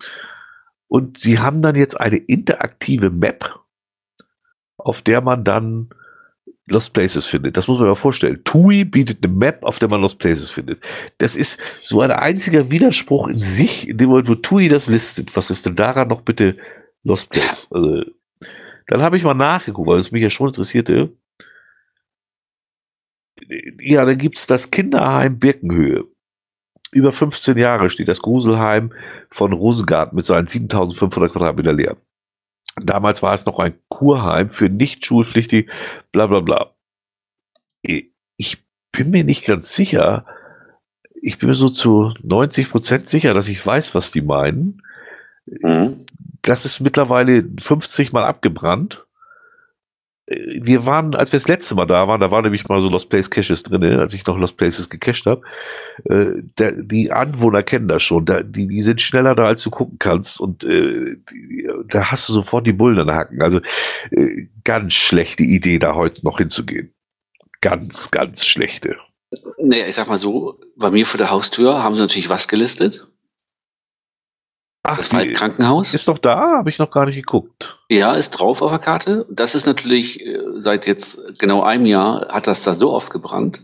Und 0.88 1.20
sie 1.20 1.40
haben 1.40 1.62
dann 1.62 1.76
jetzt 1.76 2.00
eine 2.00 2.18
interaktive 2.18 3.10
Map, 3.10 3.60
auf 4.78 5.02
der 5.02 5.22
man 5.22 5.44
dann 5.44 5.90
Lost 6.66 6.94
Places 6.94 7.26
findet. 7.26 7.58
Das 7.58 7.68
muss 7.68 7.80
man 7.80 7.90
mal 7.90 7.96
vorstellen. 7.96 8.42
TUI 8.44 8.86
bietet 8.86 9.24
eine 9.24 9.34
Map, 9.34 9.64
auf 9.64 9.80
der 9.80 9.90
man 9.90 10.02
Lost 10.02 10.18
Places 10.18 10.50
findet. 10.50 10.82
Das 11.18 11.36
ist 11.36 11.60
so 11.84 12.02
ein 12.02 12.12
einziger 12.12 12.72
Widerspruch 12.72 13.28
in 13.28 13.40
sich, 13.40 13.90
in 13.90 13.98
dem 13.98 14.10
Moment, 14.10 14.30
wo 14.30 14.36
TUI 14.36 14.70
das 14.70 14.88
listet. 14.88 15.36
Was 15.36 15.50
ist 15.50 15.66
denn 15.66 15.76
daran 15.76 16.08
noch 16.08 16.22
bitte 16.22 16.58
Lost 17.04 17.30
Place? 17.30 17.68
Also, 17.70 18.04
dann 18.88 19.02
habe 19.02 19.18
ich 19.18 19.24
mal 19.24 19.34
nachgeguckt, 19.34 19.88
weil 19.88 20.00
es 20.00 20.12
mich 20.12 20.24
ja 20.24 20.30
schon 20.30 20.48
interessierte. 20.50 21.12
Ja, 23.80 24.06
dann 24.06 24.18
gibt 24.18 24.38
es 24.38 24.48
das 24.48 24.72
Kinderheim 24.72 25.40
Birkenhöhe. 25.40 26.06
Über 26.92 27.12
15 27.12 27.58
Jahre 27.58 27.90
steht 27.90 28.08
das 28.08 28.22
Gruselheim 28.22 28.94
von 29.32 29.52
Rosengarten 29.52 30.16
mit 30.16 30.26
seinen 30.26 30.48
7500 30.48 31.34
Quadratmeter 31.34 31.74
leer. 31.74 31.98
Damals 32.76 33.22
war 33.22 33.34
es 33.34 33.46
noch 33.46 33.60
ein 33.60 33.76
Kurheim 33.90 34.50
für 34.50 34.70
nicht 34.70 35.06
schulpflichtig, 35.06 35.70
bla 36.12 36.28
bla 36.28 36.40
bla. 36.40 36.76
Ich 37.82 38.64
bin 38.92 39.12
mir 39.12 39.24
nicht 39.24 39.46
ganz 39.46 39.74
sicher. 39.74 40.26
Ich 41.22 41.38
bin 41.38 41.50
mir 41.50 41.56
so 41.56 41.70
zu 41.70 42.14
90 42.22 42.70
Prozent 42.70 43.10
sicher, 43.10 43.34
dass 43.34 43.48
ich 43.48 43.66
weiß, 43.66 43.94
was 43.96 44.12
die 44.12 44.22
meinen. 44.22 44.82
Mhm. 45.46 46.06
Das 46.42 46.66
ist 46.66 46.80
mittlerweile 46.80 47.46
50 47.62 48.12
Mal 48.12 48.24
abgebrannt 48.24 49.06
wir 50.26 50.86
waren, 50.86 51.16
als 51.16 51.34
wir 51.34 51.40
das 51.40 51.50
letzte 51.50 51.76
Mal 51.76 51.86
da 51.86 52.08
waren, 52.08 52.22
da 52.22 52.32
waren 52.32 52.44
nämlich 52.44 52.68
mal 52.70 52.82
so 52.82 52.88
Lost 52.88 53.10
Place 53.10 53.30
Caches 53.30 53.64
drin, 53.64 53.84
als 54.00 54.14
ich 54.14 54.26
noch 54.26 54.38
Lost 54.38 54.56
Places 54.56 54.90
gecached 54.90 55.26
habe. 55.26 55.42
Äh, 56.06 56.42
die 56.58 57.12
Anwohner 57.12 57.62
kennen 57.62 57.90
das 57.90 58.04
schon. 58.04 58.26
Da, 58.26 58.42
die, 58.42 58.68
die 58.68 58.82
sind 58.84 59.02
schneller 59.02 59.36
da, 59.36 59.46
als 59.46 59.64
du 59.64 59.70
gucken 59.70 60.00
kannst. 60.00 60.40
Und 60.40 60.64
äh, 60.64 61.18
die, 61.30 61.68
da 61.90 62.12
hast 62.12 62.30
du 62.30 62.34
sofort 62.34 62.66
die 62.66 62.72
Bullen 62.72 63.00
an 63.00 63.08
den 63.08 63.16
Hacken. 63.16 63.42
Also 63.42 63.60
äh, 64.12 64.48
ganz 64.64 64.94
schlechte 64.94 65.44
Idee, 65.44 65.78
da 65.78 65.94
heute 65.94 66.24
noch 66.26 66.38
hinzugehen. 66.38 66.94
Ganz, 67.60 68.10
ganz 68.10 68.46
schlechte. 68.46 68.96
Naja, 69.58 69.88
ich 69.88 69.96
sag 69.96 70.08
mal 70.08 70.20
so, 70.20 70.60
bei 70.78 70.90
mir 70.90 71.06
vor 71.06 71.18
der 71.18 71.32
Haustür 71.32 71.84
haben 71.84 71.96
sie 71.96 72.02
natürlich 72.02 72.30
was 72.30 72.48
gelistet. 72.48 73.08
Ach, 74.86 74.98
Das 74.98 75.14
Waldkrankenhaus. 75.14 75.94
ist 75.94 76.08
doch 76.10 76.18
da, 76.20 76.58
habe 76.58 76.70
ich 76.70 76.78
noch 76.78 76.92
gar 76.92 77.06
nicht 77.06 77.16
geguckt. 77.16 77.78
Ja, 77.90 78.12
ist 78.14 78.32
drauf 78.32 78.62
auf 78.62 78.70
der 78.70 78.80
Karte. 78.80 79.26
Das 79.30 79.56
ist 79.56 79.66
natürlich 79.66 80.20
äh, 80.26 80.40
seit 80.56 80.86
jetzt 80.88 81.20
genau 81.40 81.64
einem 81.64 81.86
Jahr 81.86 82.28
hat 82.30 82.48
das 82.48 82.64
da 82.64 82.74
so 82.74 82.92
oft 82.92 83.10
gebrannt. 83.10 83.64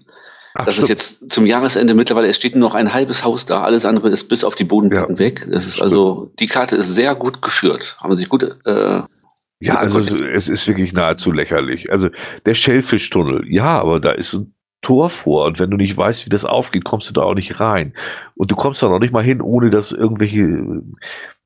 Ach, 0.56 0.66
Das 0.66 0.78
ist 0.78 0.86
stimmt. 0.86 0.90
jetzt 1.00 1.32
zum 1.32 1.46
Jahresende 1.46 1.94
mittlerweile, 1.94 2.28
es 2.28 2.38
steht 2.38 2.56
nur 2.56 2.70
noch 2.70 2.76
ein 2.76 2.94
halbes 2.94 3.24
Haus 3.26 3.46
da, 3.46 3.62
alles 3.64 3.86
andere 3.86 4.10
ist 4.10 4.30
bis 4.30 4.44
auf 4.46 4.56
die 4.56 4.64
Bodenplatten 4.64 5.16
Ja. 5.16 5.20
weg. 5.20 5.46
Das 5.52 5.68
ist 5.68 5.82
also, 5.82 6.32
die 6.40 6.48
Karte 6.48 6.78
ist 6.78 6.96
sehr 6.96 7.14
gut 7.16 7.42
geführt. 7.42 7.98
Haben 8.00 8.16
sich 8.16 8.30
gut, 8.30 8.44
äh, 8.66 9.02
Ja, 9.60 9.76
also 9.76 10.00
es, 10.00 10.14
es 10.14 10.48
ist 10.48 10.68
wirklich 10.70 10.94
nahezu 10.94 11.34
lächerlich. 11.34 11.92
Also 11.92 12.08
der 12.46 12.54
Schellfischtunnel, 12.56 13.44
ja, 13.52 13.78
aber 13.80 14.00
da 14.00 14.12
ist 14.12 14.34
ein 14.34 14.54
Tor 14.82 15.10
vor 15.10 15.46
und 15.46 15.60
wenn 15.60 15.70
du 15.70 15.78
nicht 15.78 15.98
weißt, 15.98 16.26
wie 16.26 16.30
das 16.30 16.46
aufgeht, 16.46 16.86
kommst 16.86 17.10
du 17.10 17.14
da 17.14 17.22
auch 17.22 17.34
nicht 17.34 17.60
rein. 17.60 17.94
Und 18.36 18.52
du 18.52 18.56
kommst 18.56 18.82
da 18.82 18.90
noch 18.90 19.00
nicht 19.00 19.14
mal 19.14 19.24
hin, 19.24 19.42
ohne 19.42 19.70
dass 19.70 19.92
irgendwelche, 19.92 20.84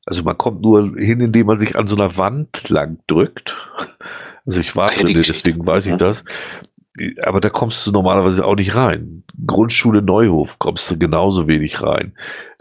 also 0.05 0.23
man 0.23 0.37
kommt 0.37 0.61
nur 0.61 0.95
hin, 0.97 1.19
indem 1.19 1.47
man 1.47 1.57
sich 1.57 1.75
an 1.75 1.87
so 1.87 1.95
einer 1.95 2.17
Wand 2.17 2.69
lang 2.69 2.99
drückt. 3.07 3.55
Also 4.45 4.59
ich 4.59 4.75
war 4.75 4.89
drin, 4.89 5.05
deswegen 5.15 5.65
weiß 5.65 5.85
ich 5.85 5.95
das. 5.95 6.25
Aber 7.21 7.39
da 7.39 7.49
kommst 7.49 7.87
du 7.87 7.91
normalerweise 7.91 8.45
auch 8.45 8.55
nicht 8.55 8.75
rein. 8.75 9.23
Grundschule 9.47 10.01
Neuhof 10.01 10.59
kommst 10.59 10.91
du 10.91 10.97
genauso 10.97 11.47
wenig 11.47 11.81
rein. 11.81 12.13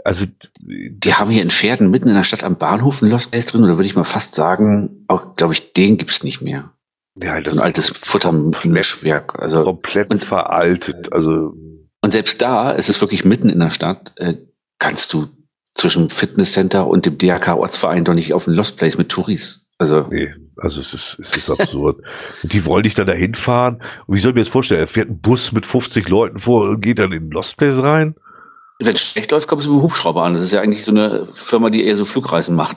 Also 0.04 0.26
die 0.60 1.14
haben 1.14 1.30
hier 1.30 1.42
in 1.42 1.50
Pferden 1.50 1.90
mitten 1.90 2.08
in 2.08 2.14
der 2.14 2.22
Stadt 2.22 2.44
am 2.44 2.56
Bahnhof 2.56 3.02
ein 3.02 3.10
Lost 3.10 3.30
Place 3.30 3.46
drin, 3.46 3.64
oder 3.64 3.76
würde 3.76 3.86
ich 3.86 3.96
mal 3.96 4.04
fast 4.04 4.36
sagen, 4.36 5.04
auch, 5.08 5.34
glaube 5.34 5.54
ich, 5.54 5.72
den 5.72 5.98
gibt's 5.98 6.22
nicht 6.22 6.40
mehr. 6.40 6.70
Ja, 7.16 7.42
So 7.44 7.50
ein 7.52 7.58
altes 7.64 7.90
Futtermischwerk. 7.90 9.38
Also, 9.38 9.62
komplett 9.64 10.10
Und- 10.10 10.24
veraltet. 10.24 11.12
Also 11.12 11.54
und 12.04 12.10
selbst 12.10 12.42
da, 12.42 12.74
es 12.74 12.88
ist 12.88 13.00
wirklich 13.00 13.24
mitten 13.24 13.48
in 13.48 13.60
der 13.60 13.70
Stadt, 13.70 14.12
äh, 14.16 14.34
kannst 14.80 15.12
du 15.12 15.28
zwischen 15.74 16.10
Fitnesscenter 16.10 16.86
und 16.88 17.06
dem 17.06 17.16
DRK-Ortsverein 17.16 18.04
doch 18.04 18.14
nicht 18.14 18.34
auf 18.34 18.46
ein 18.48 18.54
Lost 18.54 18.76
Place 18.76 18.98
mit 18.98 19.08
Touris. 19.08 19.64
Also, 19.78 20.08
Nee, 20.10 20.34
also 20.56 20.80
es 20.80 20.92
ist, 20.94 21.18
es 21.20 21.36
ist 21.36 21.48
absurd. 21.50 21.98
und 22.42 22.52
die 22.52 22.64
wollen 22.64 22.82
dich 22.82 22.94
dann 22.94 23.06
dahin 23.06 23.34
fahren. 23.34 23.82
Und 24.06 24.16
wie 24.16 24.20
soll 24.20 24.30
ich 24.30 24.34
mir 24.34 24.40
das 24.42 24.48
vorstellen? 24.48 24.80
Er 24.80 24.88
fährt 24.88 25.08
ein 25.10 25.20
Bus 25.20 25.52
mit 25.52 25.64
50 25.64 26.08
Leuten 26.08 26.40
vor 26.40 26.68
und 26.68 26.80
geht 26.80 26.98
dann 26.98 27.12
in 27.12 27.24
den 27.28 27.30
Lost 27.30 27.56
Place 27.56 27.80
rein? 27.82 28.16
Wenn 28.86 28.94
es 28.94 29.02
schlecht 29.02 29.30
läuft, 29.30 29.48
kommt 29.48 29.62
es 29.62 29.68
mit 29.68 29.76
dem 29.76 29.82
Hubschrauber 29.82 30.22
an. 30.22 30.34
Das 30.34 30.42
ist 30.42 30.52
ja 30.52 30.60
eigentlich 30.60 30.84
so 30.84 30.92
eine 30.92 31.28
Firma, 31.34 31.70
die 31.70 31.84
eher 31.84 31.96
so 31.96 32.04
Flugreisen 32.04 32.56
macht. 32.56 32.76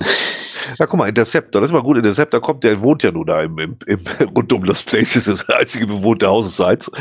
Na 0.79 0.85
guck 0.85 0.97
mal, 0.97 1.07
Interceptor, 1.07 1.61
das 1.61 1.69
ist 1.69 1.73
mal 1.73 1.83
gut. 1.83 1.97
Interceptor 1.97 2.41
kommt, 2.41 2.63
der 2.63 2.81
wohnt 2.81 3.03
ja 3.03 3.11
nur 3.11 3.25
da 3.25 3.41
im, 3.41 3.57
im, 3.59 3.77
im 3.85 3.99
rund 4.35 4.51
um 4.51 4.63
Lost 4.63 4.85
Place, 4.85 5.15
ist 5.15 5.27
das 5.27 5.47
einzige 5.49 5.87
bewohnte 5.87 6.27
Haus 6.27 6.45
des 6.45 6.57
Seins. 6.57 6.91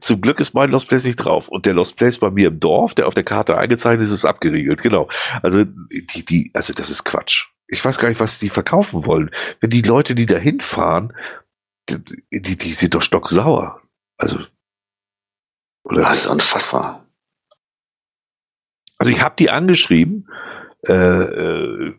Zum 0.00 0.20
Glück 0.20 0.40
ist 0.40 0.54
mein 0.54 0.70
Lost 0.70 0.88
Place 0.88 1.04
nicht 1.04 1.16
drauf. 1.16 1.48
Und 1.48 1.66
der 1.66 1.74
Lost 1.74 1.96
Place 1.96 2.18
bei 2.18 2.30
mir 2.30 2.48
im 2.48 2.60
Dorf, 2.60 2.94
der 2.94 3.06
auf 3.06 3.14
der 3.14 3.24
Karte 3.24 3.56
eingezeichnet 3.56 4.02
ist, 4.02 4.10
ist 4.10 4.24
abgeriegelt. 4.24 4.82
Genau. 4.82 5.08
Also 5.42 5.64
die, 5.64 6.24
die, 6.24 6.50
also 6.54 6.72
das 6.72 6.90
ist 6.90 7.04
Quatsch. 7.04 7.46
Ich 7.68 7.84
weiß 7.84 7.98
gar 7.98 8.08
nicht, 8.08 8.20
was 8.20 8.38
die 8.38 8.50
verkaufen 8.50 9.06
wollen. 9.06 9.30
Wenn 9.60 9.70
die 9.70 9.82
Leute, 9.82 10.14
die 10.14 10.26
da 10.26 10.36
hinfahren, 10.36 11.12
die, 11.88 12.42
die, 12.42 12.56
die 12.56 12.72
sind 12.74 12.94
doch 12.94 13.02
stocksauer. 13.02 13.80
Also. 14.18 14.38
Oder? 15.84 16.02
Das 16.02 16.20
ist 16.20 16.26
unfassbar. 16.26 17.01
Also 19.02 19.10
ich 19.10 19.20
habe 19.20 19.34
die 19.36 19.50
angeschrieben, 19.50 20.28
äh, 20.86 20.92
äh, 20.92 21.94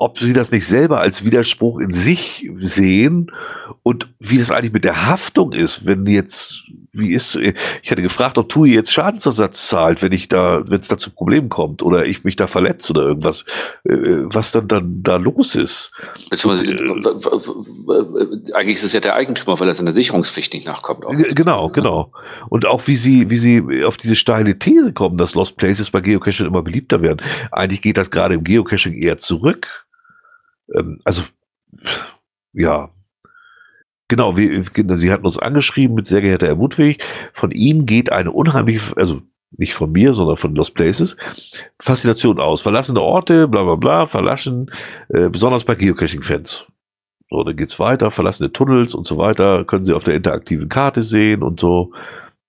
ob 0.00 0.18
sie 0.18 0.32
das 0.32 0.50
nicht 0.50 0.66
selber 0.66 0.98
als 1.00 1.26
Widerspruch 1.26 1.78
in 1.78 1.92
sich 1.92 2.48
sehen 2.58 3.30
und 3.82 4.08
wie 4.18 4.38
das 4.38 4.50
eigentlich 4.50 4.72
mit 4.72 4.84
der 4.84 5.06
Haftung 5.06 5.52
ist, 5.52 5.84
wenn 5.84 6.06
jetzt, 6.06 6.62
wie 6.92 7.12
ist, 7.12 7.36
ich 7.36 7.90
hatte 7.90 8.00
gefragt, 8.00 8.38
ob 8.38 8.48
TUI 8.48 8.72
jetzt 8.72 8.94
Schadensersatz 8.94 9.68
zahlt, 9.68 10.00
wenn 10.00 10.12
ich 10.12 10.28
da, 10.28 10.62
wenn 10.66 10.80
es 10.80 10.88
da 10.88 10.96
zu 10.96 11.10
Problemen 11.10 11.50
kommt 11.50 11.82
oder 11.82 12.06
ich 12.06 12.24
mich 12.24 12.36
da 12.36 12.46
verletze 12.46 12.94
oder 12.94 13.02
irgendwas, 13.02 13.44
äh, 13.84 13.92
was 14.24 14.52
dann, 14.52 14.68
dann 14.68 15.02
da 15.02 15.16
los 15.16 15.54
ist. 15.54 15.92
Beziehungsweise, 16.30 16.72
Äh, 16.72 18.54
eigentlich 18.54 18.76
ist 18.76 18.84
es 18.84 18.94
ja 18.94 19.00
der 19.00 19.16
Eigentümer, 19.16 19.60
weil 19.60 19.68
er 19.68 19.74
seiner 19.74 19.92
Sicherungspflicht 19.92 20.54
nicht 20.54 20.66
nachkommt. 20.66 21.04
Genau, 21.34 21.68
genau. 21.68 22.10
Und 22.48 22.64
auch 22.64 22.86
wie 22.86 22.96
sie, 22.96 23.28
wie 23.28 23.36
sie 23.36 23.84
auf 23.84 23.98
diese 23.98 24.16
steile 24.16 24.58
These 24.58 24.94
kommen, 24.94 25.18
dass 25.18 25.34
Lost 25.34 25.58
Places 25.58 25.90
bei 25.90 26.00
Geocaching 26.00 26.46
immer 26.46 26.62
beliebter 26.62 27.02
werden. 27.02 27.20
Eigentlich 27.52 27.82
geht 27.82 27.98
das 27.98 28.10
gerade 28.10 28.34
im 28.36 28.44
Geocaching 28.44 28.94
eher 28.94 29.18
zurück. 29.18 29.66
Ähm, 30.74 31.00
also, 31.04 31.22
ja. 32.52 32.90
Genau, 34.08 34.36
wir, 34.36 34.62
genau, 34.72 34.96
sie 34.96 35.12
hatten 35.12 35.26
uns 35.26 35.38
angeschrieben 35.38 35.94
mit 35.94 36.06
sehr 36.06 36.20
geehrter 36.20 36.48
Herr 36.48 36.56
Mutwig. 36.56 37.02
Von 37.32 37.52
Ihnen 37.52 37.86
geht 37.86 38.10
eine 38.10 38.32
unheimliche, 38.32 38.96
also 38.96 39.22
nicht 39.52 39.74
von 39.74 39.92
mir, 39.92 40.14
sondern 40.14 40.36
von 40.36 40.54
Lost 40.54 40.74
Places, 40.74 41.16
Faszination 41.80 42.40
aus. 42.40 42.60
Verlassene 42.60 43.00
Orte, 43.00 43.46
bla 43.46 43.62
bla 43.62 43.76
bla, 43.76 44.06
verlassen, 44.06 44.70
äh, 45.08 45.28
besonders 45.28 45.64
bei 45.64 45.76
Geocaching-Fans. 45.76 46.66
So, 47.30 47.44
dann 47.44 47.56
geht's 47.56 47.78
weiter, 47.78 48.10
verlassene 48.10 48.52
Tunnels 48.52 48.94
und 48.94 49.06
so 49.06 49.16
weiter, 49.16 49.64
können 49.64 49.84
Sie 49.84 49.94
auf 49.94 50.02
der 50.02 50.14
interaktiven 50.14 50.68
Karte 50.68 51.04
sehen 51.04 51.42
und 51.44 51.60
so. 51.60 51.92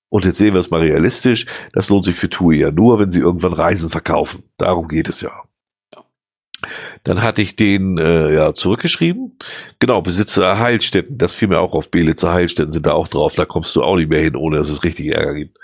Und 0.09 0.25
jetzt 0.25 0.40
sehen 0.40 0.53
wir 0.53 0.59
es 0.59 0.72
mal 0.72 0.82
realistisch. 0.82 1.45
Das 1.74 1.90
lohnt 1.90 2.06
sich 2.06 2.16
für 2.16 2.30
TUI 2.30 2.58
ja 2.58 2.72
nur, 2.72 3.00
wenn 3.00 3.14
sie 3.14 3.22
irgendwann 3.22 3.53
Reisen 3.53 3.90
verkaufen. 3.90 4.43
Darum 4.58 4.90
geht 4.90 5.08
es 5.08 5.22
ja. 5.22 5.30
Ja. 5.30 5.50
Dann 7.03 7.21
hatte 7.21 7.41
ich 7.41 7.55
den 7.55 7.97
äh, 7.97 8.33
ja 8.33 8.53
zurückgeschrieben. 8.53 9.38
Genau, 9.80 10.01
Besitzer 10.01 10.59
Heilstätten, 10.59 11.17
das 11.17 11.33
fiel 11.33 11.47
mir 11.47 11.59
auch 11.59 11.73
auf. 11.73 11.89
Belitzer 11.89 12.31
Heilstätten 12.31 12.71
sind 12.71 12.85
da 12.85 12.93
auch 12.93 13.07
drauf. 13.07 13.33
Da 13.35 13.45
kommst 13.45 13.75
du 13.75 13.83
auch 13.83 13.95
nicht 13.95 14.09
mehr 14.09 14.21
hin, 14.21 14.35
ohne 14.35 14.57
dass 14.57 14.69
es 14.69 14.83
richtig 14.83 15.07
Ärger 15.07 15.33
gibt. 15.33 15.57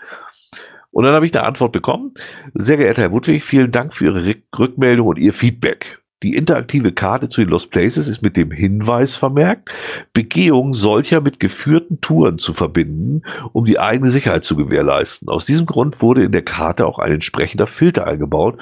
Und 0.92 1.04
dann 1.04 1.14
habe 1.14 1.28
ich 1.28 1.36
eine 1.36 1.46
Antwort 1.46 1.74
bekommen. 1.74 2.16
Sehr 2.56 2.78
geehrter 2.78 3.04
Herr 3.04 3.10
Ludwig, 3.10 3.44
vielen 3.44 3.72
Dank 3.72 3.94
für 3.94 4.06
Ihre 4.06 4.22
Rück- 4.22 4.58
Rückmeldung 4.58 5.08
und 5.08 5.20
Ihr 5.20 5.34
Feedback. 5.34 6.00
Die 6.24 6.34
interaktive 6.34 6.94
Karte 6.94 7.30
zu 7.30 7.42
den 7.42 7.52
Lost 7.52 7.70
Places 7.70 8.08
ist 8.08 8.24
mit 8.24 8.36
dem 8.36 8.50
Hinweis 8.50 9.16
vermerkt, 9.16 9.70
Begehung 10.14 10.74
solcher 10.74 11.22
mit 11.22 11.40
geführten 11.40 12.02
Touren 12.02 12.40
zu 12.40 12.56
verbinden, 12.56 13.22
um 13.54 13.66
die 13.66 13.78
eigene 13.78 14.10
Sicherheit 14.10 14.44
zu 14.44 14.56
gewährleisten. 14.56 15.30
Aus 15.30 15.46
diesem 15.46 15.68
Grund 15.68 16.02
wurde 16.02 16.24
in 16.24 16.32
der 16.32 16.42
Karte 16.42 16.88
auch 16.88 16.98
ein 16.98 17.12
entsprechender 17.12 17.68
Filter 17.68 18.08
eingebaut, 18.08 18.58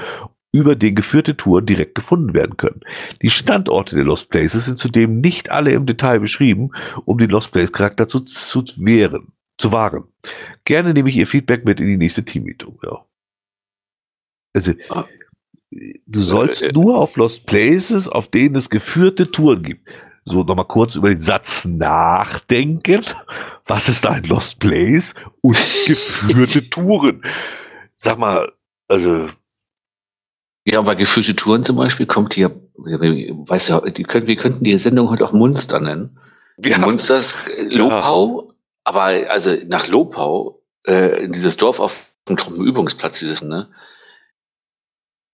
über 0.55 0.75
den 0.77 0.95
geführte 0.95 1.35
Touren 1.35 1.65
direkt 1.65 1.95
gefunden 1.95 2.33
werden 2.33 2.55
können. 2.55 2.79
Die 3.21 3.29
Standorte 3.29 3.95
der 3.95 4.05
Lost 4.05 4.29
Places 4.29 4.65
sind 4.65 4.77
zudem 4.77 5.19
nicht 5.19 5.49
alle 5.51 5.71
im 5.71 5.85
Detail 5.85 6.19
beschrieben, 6.21 6.71
um 7.03 7.17
den 7.17 7.29
Lost 7.29 7.51
Place 7.51 7.73
Charakter 7.73 8.07
zu, 8.07 8.21
zu 8.21 8.63
wehren, 8.77 9.33
zu 9.57 9.73
wahren. 9.73 10.05
Gerne 10.63 10.93
nehme 10.93 11.09
ich 11.09 11.17
Ihr 11.17 11.27
Feedback 11.27 11.65
mit 11.65 11.81
in 11.81 11.87
die 11.87 11.97
nächste 11.97 12.23
Teammeeting. 12.23 12.77
Ja. 12.83 13.05
Also, 14.55 14.71
Ah. 14.89 15.05
du 16.07 16.21
sollst 16.21 16.61
Äh, 16.61 16.67
äh. 16.69 16.71
nur 16.71 16.97
auf 16.97 17.17
Lost 17.17 17.45
Places, 17.45 18.07
auf 18.07 18.27
denen 18.29 18.55
es 18.55 18.69
geführte 18.69 19.29
Touren 19.31 19.63
gibt. 19.63 19.89
So, 20.23 20.43
nochmal 20.43 20.65
kurz 20.67 20.95
über 20.95 21.09
den 21.09 21.19
Satz 21.21 21.65
nachdenken. 21.65 23.03
Was 23.67 23.89
ist 23.89 24.07
ein 24.07 24.23
Lost 24.23 24.59
Place 24.59 25.13
und 25.41 25.57
geführte 25.85 26.69
Touren? 26.69 27.21
Sag 27.95 28.17
mal, 28.17 28.51
also, 28.87 29.29
Ja, 30.65 30.81
bei 30.81 30.95
geführte 30.95 31.35
Touren 31.35 31.63
zum 31.63 31.75
Beispiel 31.75 32.07
kommt 32.07 32.33
hier, 32.33 32.49
weißt 32.75 33.69
du, 33.69 33.79
die 33.91 34.03
können, 34.03 34.25
wir 34.27 34.35
könnten 34.35 34.63
die 34.63 34.77
Sendung 34.79 35.09
heute 35.09 35.23
auch 35.23 35.31
Munster 35.31 35.79
nennen. 35.79 36.17
Ja. 36.57 36.79
Munster 36.79 37.17
ist 37.17 37.35
äh, 37.55 37.63
Lopau, 37.63 38.51
aber 38.83 39.03
also 39.29 39.55
nach 39.67 39.87
Lopau, 39.87 40.61
äh, 40.87 41.23
in 41.25 41.33
dieses 41.33 41.57
Dorf 41.57 41.79
auf 41.79 41.95
dem 42.27 42.37
Truppenübungsplatz, 42.37 43.19
dieses, 43.19 43.43
ne? 43.43 43.69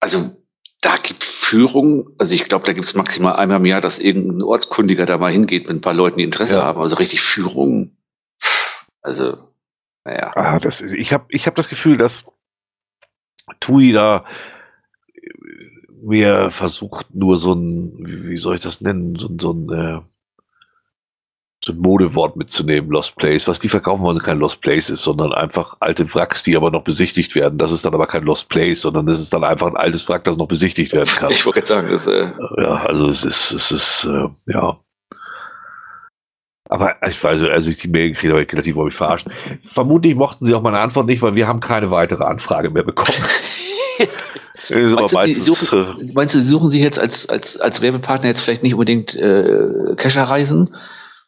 Also 0.02 0.36
da 0.82 0.98
gibt 0.98 1.24
Führung, 1.24 2.10
also 2.18 2.34
ich 2.34 2.44
glaube, 2.46 2.66
da 2.66 2.74
gibt 2.74 2.86
es 2.88 2.96
maximal 2.96 3.36
einmal 3.36 3.58
im 3.58 3.66
Jahr, 3.66 3.82
dass 3.82 4.00
irgendein 4.00 4.42
Ortskundiger 4.42 5.06
da 5.06 5.18
mal 5.18 5.32
hingeht 5.32 5.68
mit 5.70 5.78
ein 5.78 5.82
paar 5.82 5.94
Leuten, 5.94 6.18
die 6.18 6.24
Interesse 6.24 6.56
Ja. 6.56 6.64
haben. 6.64 6.82
Also 6.82 6.96
richtig 6.98 7.22
Führung. 7.22 7.96
Also, 9.02 9.38
naja. 10.04 10.34
Ah, 10.36 10.60
das 10.60 10.82
ist, 10.82 10.94
ich 10.94 11.14
habe 11.14 11.26
ich 11.30 11.46
hab 11.48 11.56
das 11.56 11.70
Gefühl, 11.70 11.98
dass 11.98 12.26
Tui 13.60 13.92
da 13.94 14.26
mehr 16.02 16.52
versucht, 16.52 17.14
nur 17.14 17.40
so 17.40 17.54
ein, 17.54 17.94
wie 18.30 18.38
soll 18.38 18.56
ich 18.56 18.62
das 18.62 18.82
nennen, 18.82 19.16
so, 19.18 19.28
ein- 19.28 19.40
so 19.40 19.52
ein, 19.54 19.70
äh, 19.72 20.00
so 21.64 21.74
ein 21.74 21.78
Modewort 21.78 22.36
mitzunehmen, 22.38 22.90
Lost 22.90 23.16
Place. 23.18 23.48
Was 23.48 23.60
die 23.60 23.70
verkaufen 23.70 24.02
wollen, 24.02 24.18
kein 24.18 24.40
Lost 24.40 24.62
Place 24.62 24.90
ist, 24.90 25.04
sondern 25.04 25.32
einfach 25.32 25.78
alte 25.80 26.12
Wracks, 26.16 26.42
die 26.42 26.58
aber 26.58 26.72
noch 26.72 26.84
besichtigt 26.84 27.36
werden. 27.36 27.60
Das 27.60 27.72
ist 27.72 27.86
dann 27.86 27.94
aber 27.94 28.08
kein 28.08 28.24
Lost 28.24 28.50
Place, 28.50 28.82
sondern 28.82 29.06
das 29.06 29.20
ist 29.20 29.32
dann 29.32 29.44
einfach 29.44 29.68
ein 29.68 29.78
altes 29.78 30.10
Wrack, 30.10 30.24
das 30.24 30.38
noch 30.38 30.48
besichtigt 30.48 30.92
werden 30.94 31.10
kann. 31.18 31.30
Ich 31.30 31.46
wollte 31.46 31.60
jetzt 31.60 31.68
sagen, 31.68 31.90
das, 31.92 32.08
äh, 32.08 32.32
Ja, 32.58 32.86
also 32.86 33.10
es 33.10 33.24
ist, 33.24 33.52
es 33.52 33.72
ist, 33.72 34.06
äh, 34.06 34.28
ja. 34.52 34.80
Aber 36.68 36.96
ich 37.08 37.22
weiß, 37.24 37.42
als 37.44 37.68
ich 37.68 37.78
die 37.78 37.90
Mail 37.90 38.12
gekriegt 38.14 38.32
habe, 38.32 38.42
ich 38.42 38.48
gedacht, 38.48 38.66
die 38.66 38.74
wollen 38.74 38.88
mich 38.88 38.96
verarschen. 38.96 39.32
Vermutlich 39.74 40.16
mochten 40.16 40.46
sie 40.46 40.56
auch 40.56 40.62
meine 40.62 40.80
Antwort 40.80 41.06
nicht, 41.06 41.22
weil 41.22 41.36
wir 41.36 41.48
haben 41.48 41.60
keine 41.60 41.92
weitere 41.92 42.24
Anfrage 42.24 42.70
mehr 42.72 42.84
bekommen. 42.84 43.18
Aber 44.70 45.08
Meinst 45.12 45.48
du, 45.48 45.54
suchen, 45.56 46.00
äh, 46.10 46.12
meinst 46.14 46.36
du, 46.36 46.40
sie 46.40 46.48
suchen 46.50 46.70
sich 46.70 46.82
jetzt 46.82 47.00
als, 47.00 47.28
als, 47.30 47.60
als 47.60 47.82
Werbepartner 47.82 48.28
jetzt 48.30 48.42
vielleicht 48.42 48.64
nicht 48.64 48.74
unbedingt 48.74 49.16
äh, 49.16 49.96
Kescher-Reisen, 49.98 50.76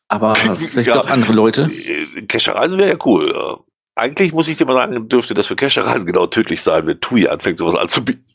aber 0.07 0.35
vielleicht 0.35 0.87
Ja. 0.87 0.95
doch 0.95 1.09
andere 1.09 1.33
Leute? 1.33 1.69
äh, 1.71 2.21
Kescherreisen 2.23 2.77
wäre 2.77 2.89
ja 2.89 2.97
cool. 3.05 3.31
Ja. 3.35 3.57
eigentlich 3.95 4.33
muss 4.33 4.47
ich 4.47 4.57
dir 4.57 4.65
mal 4.65 4.73
sagen, 4.75 5.07
dürfte 5.09 5.33
das 5.33 5.47
für 5.47 5.55
Cacher-Reisen 5.55 6.05
genau 6.05 6.27
tödlich 6.27 6.61
sein, 6.61 6.85
wenn 6.87 6.99
TUI 6.99 7.27
anfängt, 7.27 7.59
sowas 7.59 7.75
anzubieten. 7.75 8.25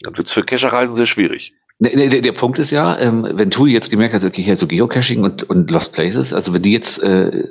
Dann 0.00 0.16
wird 0.16 0.26
es 0.28 0.32
für 0.32 0.42
Cacher-Reisen 0.44 0.94
sehr 0.94 1.06
schwierig. 1.06 1.52
Ne, 1.78 1.90
ne, 1.94 2.08
der, 2.08 2.22
der 2.22 2.32
Punkt 2.32 2.58
ist 2.58 2.70
ja, 2.70 2.98
ähm, 2.98 3.28
wenn 3.34 3.50
TUI 3.50 3.70
jetzt 3.72 3.90
gemerkt 3.90 4.14
hat, 4.14 4.24
okay, 4.24 4.42
hier 4.42 4.56
so 4.56 4.66
Geocaching 4.66 5.22
und, 5.24 5.42
und 5.50 5.70
Lost 5.70 5.92
Places, 5.92 6.32
also 6.32 6.54
wenn 6.54 6.62
die 6.62 6.72
jetzt, 6.72 7.02
äh, 7.02 7.44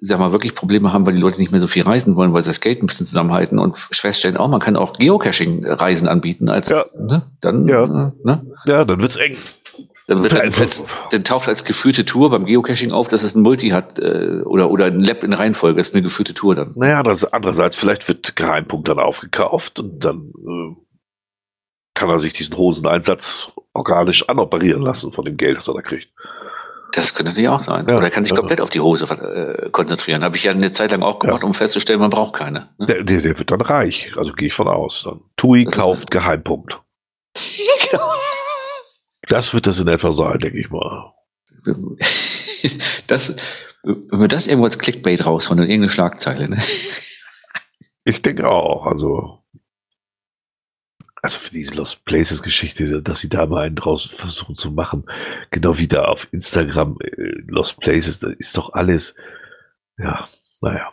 sag 0.00 0.20
mal, 0.20 0.30
wirklich 0.30 0.54
Probleme 0.54 0.92
haben, 0.92 1.04
weil 1.04 1.14
die 1.14 1.20
Leute 1.20 1.40
nicht 1.40 1.50
mehr 1.50 1.60
so 1.60 1.66
viel 1.66 1.82
reisen 1.82 2.14
wollen, 2.14 2.32
weil 2.32 2.42
sie 2.42 2.50
das 2.50 2.60
Geld 2.60 2.80
ein 2.80 2.86
bisschen 2.86 3.06
zusammenhalten 3.06 3.58
und 3.58 3.76
feststellen, 3.76 4.36
auch 4.36 4.46
man 4.48 4.60
kann 4.60 4.76
auch 4.76 4.92
Geocaching-Reisen 4.98 6.06
anbieten, 6.06 6.48
als, 6.48 6.70
Ja. 6.70 6.84
ne, 6.96 7.22
dann, 7.40 7.66
Ja. 7.66 7.82
äh, 7.84 8.12
ne, 8.24 8.46
Ja, 8.66 8.84
dann 8.84 9.00
wird's 9.00 9.16
eng. 9.16 9.36
dann, 10.06 10.22
wird 10.22 10.32
dann, 10.32 10.42
Einfach- 10.42 10.60
als, 10.62 10.84
dann 11.10 11.24
taucht 11.24 11.48
als 11.48 11.64
geführte 11.64 12.04
Tour 12.04 12.30
beim 12.30 12.44
Geocaching 12.44 12.92
auf, 12.92 13.08
dass 13.08 13.24
es 13.24 13.34
ein 13.34 13.42
Multi 13.42 13.70
hat, 13.70 13.98
äh, 13.98 14.42
oder, 14.44 14.70
oder 14.70 14.84
ein 14.86 15.00
Lab 15.00 15.24
in 15.24 15.32
Reihenfolge, 15.32 15.80
ist 15.80 15.92
eine 15.94 16.02
geführte 16.04 16.34
Tour 16.34 16.54
dann. 16.54 16.70
Naja, 16.76 17.02
das, 17.02 17.24
andererseits, 17.32 17.76
vielleicht 17.76 18.06
wird 18.06 18.36
Geheimpunkt 18.36 18.88
dann 18.88 19.00
aufgekauft 19.00 19.80
und 19.80 20.04
dann 20.04 20.30
äh, 20.46 20.76
kann 21.94 22.08
er 22.08 22.18
sich 22.18 22.32
diesen 22.32 22.56
Hoseneinsatz 22.56 23.50
organisch 23.72 24.28
anoperieren 24.28 24.82
lassen 24.82 25.12
von 25.12 25.24
dem 25.24 25.36
Geld, 25.36 25.56
das 25.56 25.68
er 25.68 25.74
da 25.74 25.82
kriegt. 25.82 26.08
Das 26.92 27.14
könnte 27.14 27.30
natürlich 27.30 27.48
auch 27.48 27.62
sein. 27.62 27.86
Ja, 27.88 27.96
oder 27.96 28.06
er 28.06 28.10
kann 28.10 28.22
sich 28.22 28.32
ja. 28.32 28.38
komplett 28.38 28.60
auf 28.60 28.68
die 28.68 28.80
Hose 28.80 29.06
äh, 29.06 29.70
konzentrieren. 29.70 30.22
Habe 30.22 30.36
ich 30.36 30.44
ja 30.44 30.52
eine 30.52 30.72
Zeit 30.72 30.92
lang 30.92 31.02
auch 31.02 31.18
gemacht, 31.18 31.42
um 31.42 31.54
festzustellen, 31.54 32.00
man 32.00 32.10
braucht 32.10 32.34
keine. 32.34 32.68
Ne? 32.78 32.86
Der, 32.86 33.02
der, 33.02 33.22
der 33.22 33.38
wird 33.38 33.50
dann 33.50 33.62
reich, 33.62 34.12
also 34.16 34.32
gehe 34.32 34.48
ich 34.48 34.54
von 34.54 34.68
aus. 34.68 35.02
Dann. 35.04 35.22
TUI 35.36 35.64
Das 35.64 35.74
kauft 35.74 36.10
Geheimpunkt. 36.10 36.78
Das 39.28 39.54
wird 39.54 39.68
das 39.68 39.78
in 39.78 39.86
etwa 39.86 40.12
sein, 40.12 40.40
denke 40.40 40.58
ich 40.58 40.68
mal. 40.68 41.14
Das, 43.06 43.34
wenn 43.82 44.20
wir 44.20 44.28
das 44.28 44.46
irgendwo 44.46 44.66
als 44.66 44.78
Clickbait 44.78 45.26
raushauen 45.26 45.58
und 45.58 45.66
irgendeine 45.66 45.90
Schlagzeile, 45.90 46.48
ne? 46.48 46.62
Ich 48.04 48.22
denke 48.22 48.48
auch, 48.48 48.86
also. 48.86 49.41
Also 51.22 51.38
für 51.38 51.50
diese 51.50 51.74
Lost 51.74 52.04
Places 52.04 52.42
Geschichte, 52.42 53.00
dass 53.00 53.20
sie 53.20 53.28
da 53.28 53.46
mal 53.46 53.64
einen 53.64 53.76
draus 53.76 54.06
versuchen 54.06 54.56
zu 54.56 54.72
machen, 54.72 55.04
genau 55.50 55.78
wie 55.78 55.86
da 55.86 56.04
auf 56.06 56.26
Instagram 56.32 56.98
äh, 57.00 57.40
Lost 57.46 57.78
Places, 57.80 58.18
da 58.18 58.28
ist 58.28 58.56
doch 58.56 58.72
alles, 58.72 59.14
ja, 59.98 60.26
naja. 60.60 60.92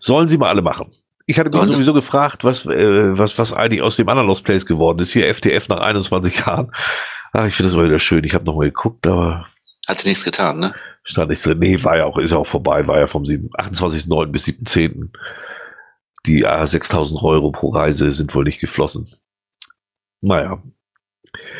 Sollen 0.00 0.28
sie 0.28 0.36
mal 0.36 0.48
alle 0.48 0.62
machen. 0.62 0.90
Ich 1.26 1.38
hatte 1.38 1.56
mich 1.56 1.72
sowieso 1.72 1.92
gefragt, 1.92 2.42
was, 2.42 2.66
äh, 2.66 3.16
was, 3.16 3.38
was 3.38 3.52
eigentlich 3.52 3.82
aus 3.82 3.94
dem 3.94 4.08
anderen 4.08 4.26
Lost 4.26 4.42
Place 4.42 4.66
geworden 4.66 4.98
ist. 4.98 5.12
Hier 5.12 5.32
FTF 5.32 5.68
nach 5.68 5.80
21 5.80 6.38
Jahren. 6.40 6.72
Ach, 7.32 7.46
ich 7.46 7.54
finde 7.54 7.70
das 7.70 7.76
mal 7.76 7.86
wieder 7.86 8.00
schön. 8.00 8.24
Ich 8.24 8.34
habe 8.34 8.44
nochmal 8.44 8.66
geguckt, 8.66 9.06
aber 9.06 9.46
Hat 9.86 10.00
sie 10.00 10.08
nichts 10.08 10.24
getan, 10.24 10.58
ne? 10.58 10.74
stand 11.04 11.30
nichts 11.30 11.44
drin. 11.44 11.58
Nee, 11.58 11.82
war 11.84 11.96
ja 11.96 12.04
auch, 12.04 12.18
ist 12.18 12.30
ja 12.30 12.38
auch 12.38 12.46
vorbei, 12.46 12.86
war 12.86 12.98
ja 12.98 13.06
vom 13.06 13.26
7 13.26 13.50
28.09. 13.50 14.26
bis 14.26 14.44
7.10. 14.46 15.08
Die 16.26 16.42
äh, 16.42 16.66
6000 16.66 17.22
Euro 17.22 17.50
pro 17.50 17.70
Reise 17.70 18.12
sind 18.12 18.34
wohl 18.34 18.44
nicht 18.44 18.60
geflossen. 18.60 19.08
Naja, 20.20 20.62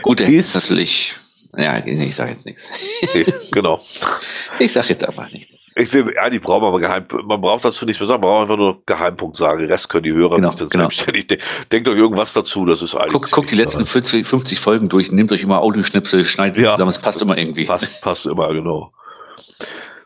Gut, 0.02 0.20
natürlich. 0.20 1.16
Ja, 1.56 1.84
ich 1.84 2.16
sage 2.16 2.30
jetzt 2.30 2.46
nichts. 2.46 2.70
nee, 3.14 3.24
genau. 3.52 3.80
Ich 4.58 4.72
sage 4.72 4.88
jetzt 4.88 5.06
einfach 5.08 5.30
nichts. 5.32 5.56
Ich 5.76 5.92
will, 5.92 6.12
ja, 6.14 6.28
die 6.28 6.40
brauchen 6.40 6.64
aber 6.66 6.80
Geheim, 6.80 7.06
man 7.24 7.40
braucht 7.40 7.64
dazu 7.64 7.86
nichts 7.86 8.00
mehr 8.00 8.06
sagen, 8.08 8.20
man 8.20 8.28
braucht 8.30 8.42
einfach 8.42 8.56
nur 8.56 8.82
Geheimpunkt 8.84 9.36
sagen. 9.36 9.60
Den 9.60 9.70
Rest 9.70 9.88
können 9.88 10.02
die 10.02 10.12
Hörer 10.12 10.36
Genau, 10.36 10.48
nicht 10.50 10.58
genau. 10.70 10.84
selbstständig. 10.84 11.28
De 11.28 11.38
denkt 11.72 11.88
euch 11.88 11.96
irgendwas 11.96 12.32
dazu, 12.32 12.66
das 12.66 12.82
ist 12.82 12.94
eigentlich. 12.94 13.12
Guckt, 13.12 13.30
guckt 13.30 13.50
die 13.52 13.56
letzten 13.56 13.86
40, 13.86 14.26
50 14.26 14.58
Folgen 14.60 14.88
durch, 14.88 15.10
nehmt 15.12 15.32
euch 15.32 15.42
immer 15.42 15.60
Audioschnipsel, 15.60 16.24
schneidet 16.24 16.62
Ja. 16.62 16.72
zusammen, 16.72 16.90
es 16.90 16.98
passt 16.98 17.22
immer 17.22 17.38
irgendwie. 17.38 17.64
Passt, 17.66 18.00
passt 18.02 18.26
immer, 18.26 18.52
genau. 18.52 18.92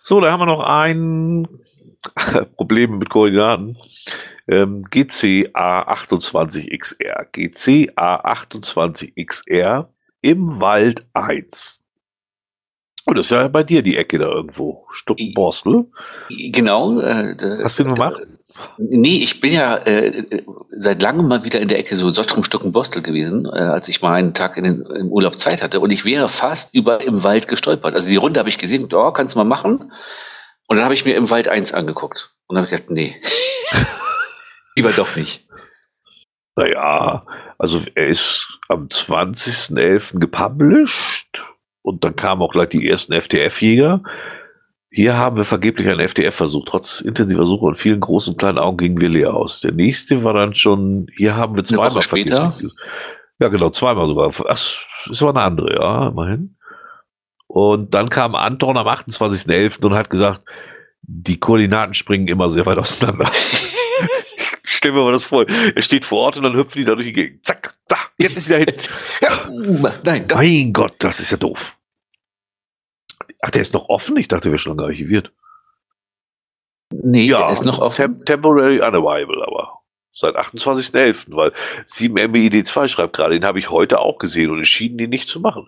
So, 0.02 0.20
da 0.20 0.30
haben 0.30 0.40
wir 0.40 0.46
noch 0.46 0.60
ein 0.60 1.48
Problem 2.56 2.98
mit 2.98 3.08
Koordinaten. 3.10 3.78
Ähm, 4.46 4.84
GCA28XR. 4.90 7.30
GCA28XR 7.32 9.86
im 10.20 10.60
Wald 10.60 11.06
1. 11.12 11.80
Und 13.06 13.18
das 13.18 13.26
ist 13.26 13.30
ja 13.30 13.48
bei 13.48 13.62
dir 13.62 13.82
die 13.82 13.96
Ecke 13.96 14.18
da 14.18 14.26
irgendwo. 14.26 14.86
Stuckenborstel. 14.90 15.86
Genau. 16.50 17.00
Äh, 17.00 17.36
Hast 17.62 17.78
du 17.78 17.84
den 17.84 17.94
gemacht? 17.94 18.22
Nee, 18.78 19.18
ich 19.18 19.40
bin 19.40 19.52
ja 19.52 19.76
äh, 19.78 20.42
seit 20.70 21.02
langem 21.02 21.26
mal 21.26 21.44
wieder 21.44 21.60
in 21.60 21.68
der 21.68 21.78
Ecke 21.78 21.96
so 21.96 22.10
Sottrum 22.10 22.44
Stuckenbostel 22.44 23.02
gewesen, 23.02 23.46
äh, 23.46 23.58
als 23.58 23.88
ich 23.88 24.00
mal 24.00 24.14
einen 24.14 24.32
Tag 24.32 24.56
in 24.56 24.64
den, 24.64 24.86
im 24.86 25.08
Urlaub 25.08 25.40
Zeit 25.40 25.62
hatte. 25.62 25.80
Und 25.80 25.90
ich 25.90 26.04
wäre 26.04 26.28
fast 26.28 26.72
über 26.72 27.02
im 27.02 27.24
Wald 27.24 27.48
gestolpert. 27.48 27.94
Also 27.94 28.08
die 28.08 28.16
Runde 28.16 28.38
habe 28.38 28.48
ich 28.48 28.58
gesehen, 28.58 28.88
oh, 28.92 29.10
kannst 29.10 29.34
du 29.34 29.38
mal 29.38 29.44
machen. 29.44 29.92
Und 30.68 30.76
dann 30.76 30.84
habe 30.84 30.94
ich 30.94 31.04
mir 31.04 31.16
im 31.16 31.30
Wald 31.30 31.48
eins 31.48 31.74
angeguckt. 31.74 32.32
Und 32.46 32.54
dann 32.54 32.64
habe 32.64 32.74
ich 32.74 32.80
gedacht, 32.80 32.96
nee. 32.96 33.16
Lieber 34.76 34.92
doch 34.92 35.14
nicht. 35.16 35.46
Naja, 36.56 37.26
also 37.58 37.80
er 37.94 38.08
ist 38.08 38.46
am 38.68 38.86
20.11. 38.88 40.18
gepublished 40.20 41.42
und 41.82 42.04
dann 42.04 42.14
kamen 42.16 42.42
auch 42.42 42.52
gleich 42.52 42.68
die 42.68 42.88
ersten 42.88 43.12
FTF-Jäger. 43.12 44.02
Hier 44.90 45.16
haben 45.16 45.36
wir 45.36 45.44
vergeblich 45.44 45.88
einen 45.88 46.08
FTF-Versuch. 46.08 46.64
Trotz 46.66 47.00
intensiver 47.00 47.46
Suche 47.46 47.64
und 47.66 47.76
vielen 47.80 47.98
großen 48.00 48.36
kleinen 48.36 48.58
Augen 48.58 48.76
gingen 48.76 49.00
wir 49.00 49.08
leer 49.08 49.34
aus. 49.34 49.60
Der 49.60 49.72
nächste 49.72 50.22
war 50.22 50.34
dann 50.34 50.54
schon, 50.54 51.08
hier 51.16 51.34
haben 51.34 51.54
wir 51.54 51.60
Eine 51.62 51.66
zweimal 51.68 51.90
Woche 51.90 52.02
später? 52.02 52.52
vergeblich- 52.52 52.72
Ja, 53.40 53.48
genau, 53.48 53.70
zweimal 53.70 54.06
sogar. 54.06 54.30
Das 54.46 54.78
war 55.20 55.30
eine 55.30 55.40
andere, 55.42 55.74
ja, 55.74 56.08
immerhin. 56.08 56.56
Und 57.48 57.92
dann 57.94 58.08
kam 58.08 58.36
Anton 58.36 58.76
am 58.78 58.86
28.11. 58.86 59.84
und 59.84 59.94
hat 59.94 60.10
gesagt, 60.10 60.42
die 61.02 61.38
Koordinaten 61.40 61.94
springen 61.94 62.28
immer 62.28 62.48
sehr 62.48 62.64
weit 62.66 62.78
auseinander. 62.78 63.28
Stell 64.84 64.92
mir 64.92 65.02
mal 65.02 65.12
das 65.12 65.24
vor. 65.24 65.46
Er 65.48 65.80
steht 65.80 66.04
vor 66.04 66.18
Ort 66.18 66.36
und 66.36 66.42
dann 66.42 66.56
hüpfen 66.56 66.78
die 66.78 66.84
da 66.84 66.94
durch 66.94 67.06
die 67.06 67.14
Gegend. 67.14 67.46
Zack, 67.46 67.74
da, 67.88 67.96
jetzt 68.18 68.36
ist 68.36 68.50
er 68.50 68.58
hin. 68.58 68.74
Ja, 69.22 69.48
uh, 69.48 69.88
nein, 70.02 70.28
doch. 70.28 70.36
Mein 70.36 70.74
Gott, 70.74 70.96
das 70.98 71.20
ist 71.20 71.30
ja 71.30 71.38
doof. 71.38 71.74
Ach, 73.40 73.50
der 73.50 73.62
ist 73.62 73.72
noch 73.72 73.88
offen? 73.88 74.18
Ich 74.18 74.28
dachte, 74.28 74.50
wir 74.50 74.58
schon 74.58 74.76
lange 74.76 74.88
archiviert. 74.88 75.32
Nee, 76.92 77.24
Ja, 77.24 77.44
der 77.44 77.52
ist 77.54 77.64
noch 77.64 77.78
offen. 77.78 77.96
Tem 77.96 78.24
temporary 78.26 78.80
unavailable, 78.80 79.42
aber 79.46 79.80
seit 80.12 80.36
28.11., 80.36 81.34
weil 81.34 81.54
7MBID2 81.88 82.88
schreibt 82.88 83.16
gerade, 83.16 83.32
den 83.32 83.46
habe 83.46 83.60
ich 83.60 83.70
heute 83.70 84.00
auch 84.00 84.18
gesehen 84.18 84.50
und 84.50 84.58
entschieden, 84.58 84.98
den 84.98 85.08
nicht 85.08 85.30
zu 85.30 85.40
machen. 85.40 85.66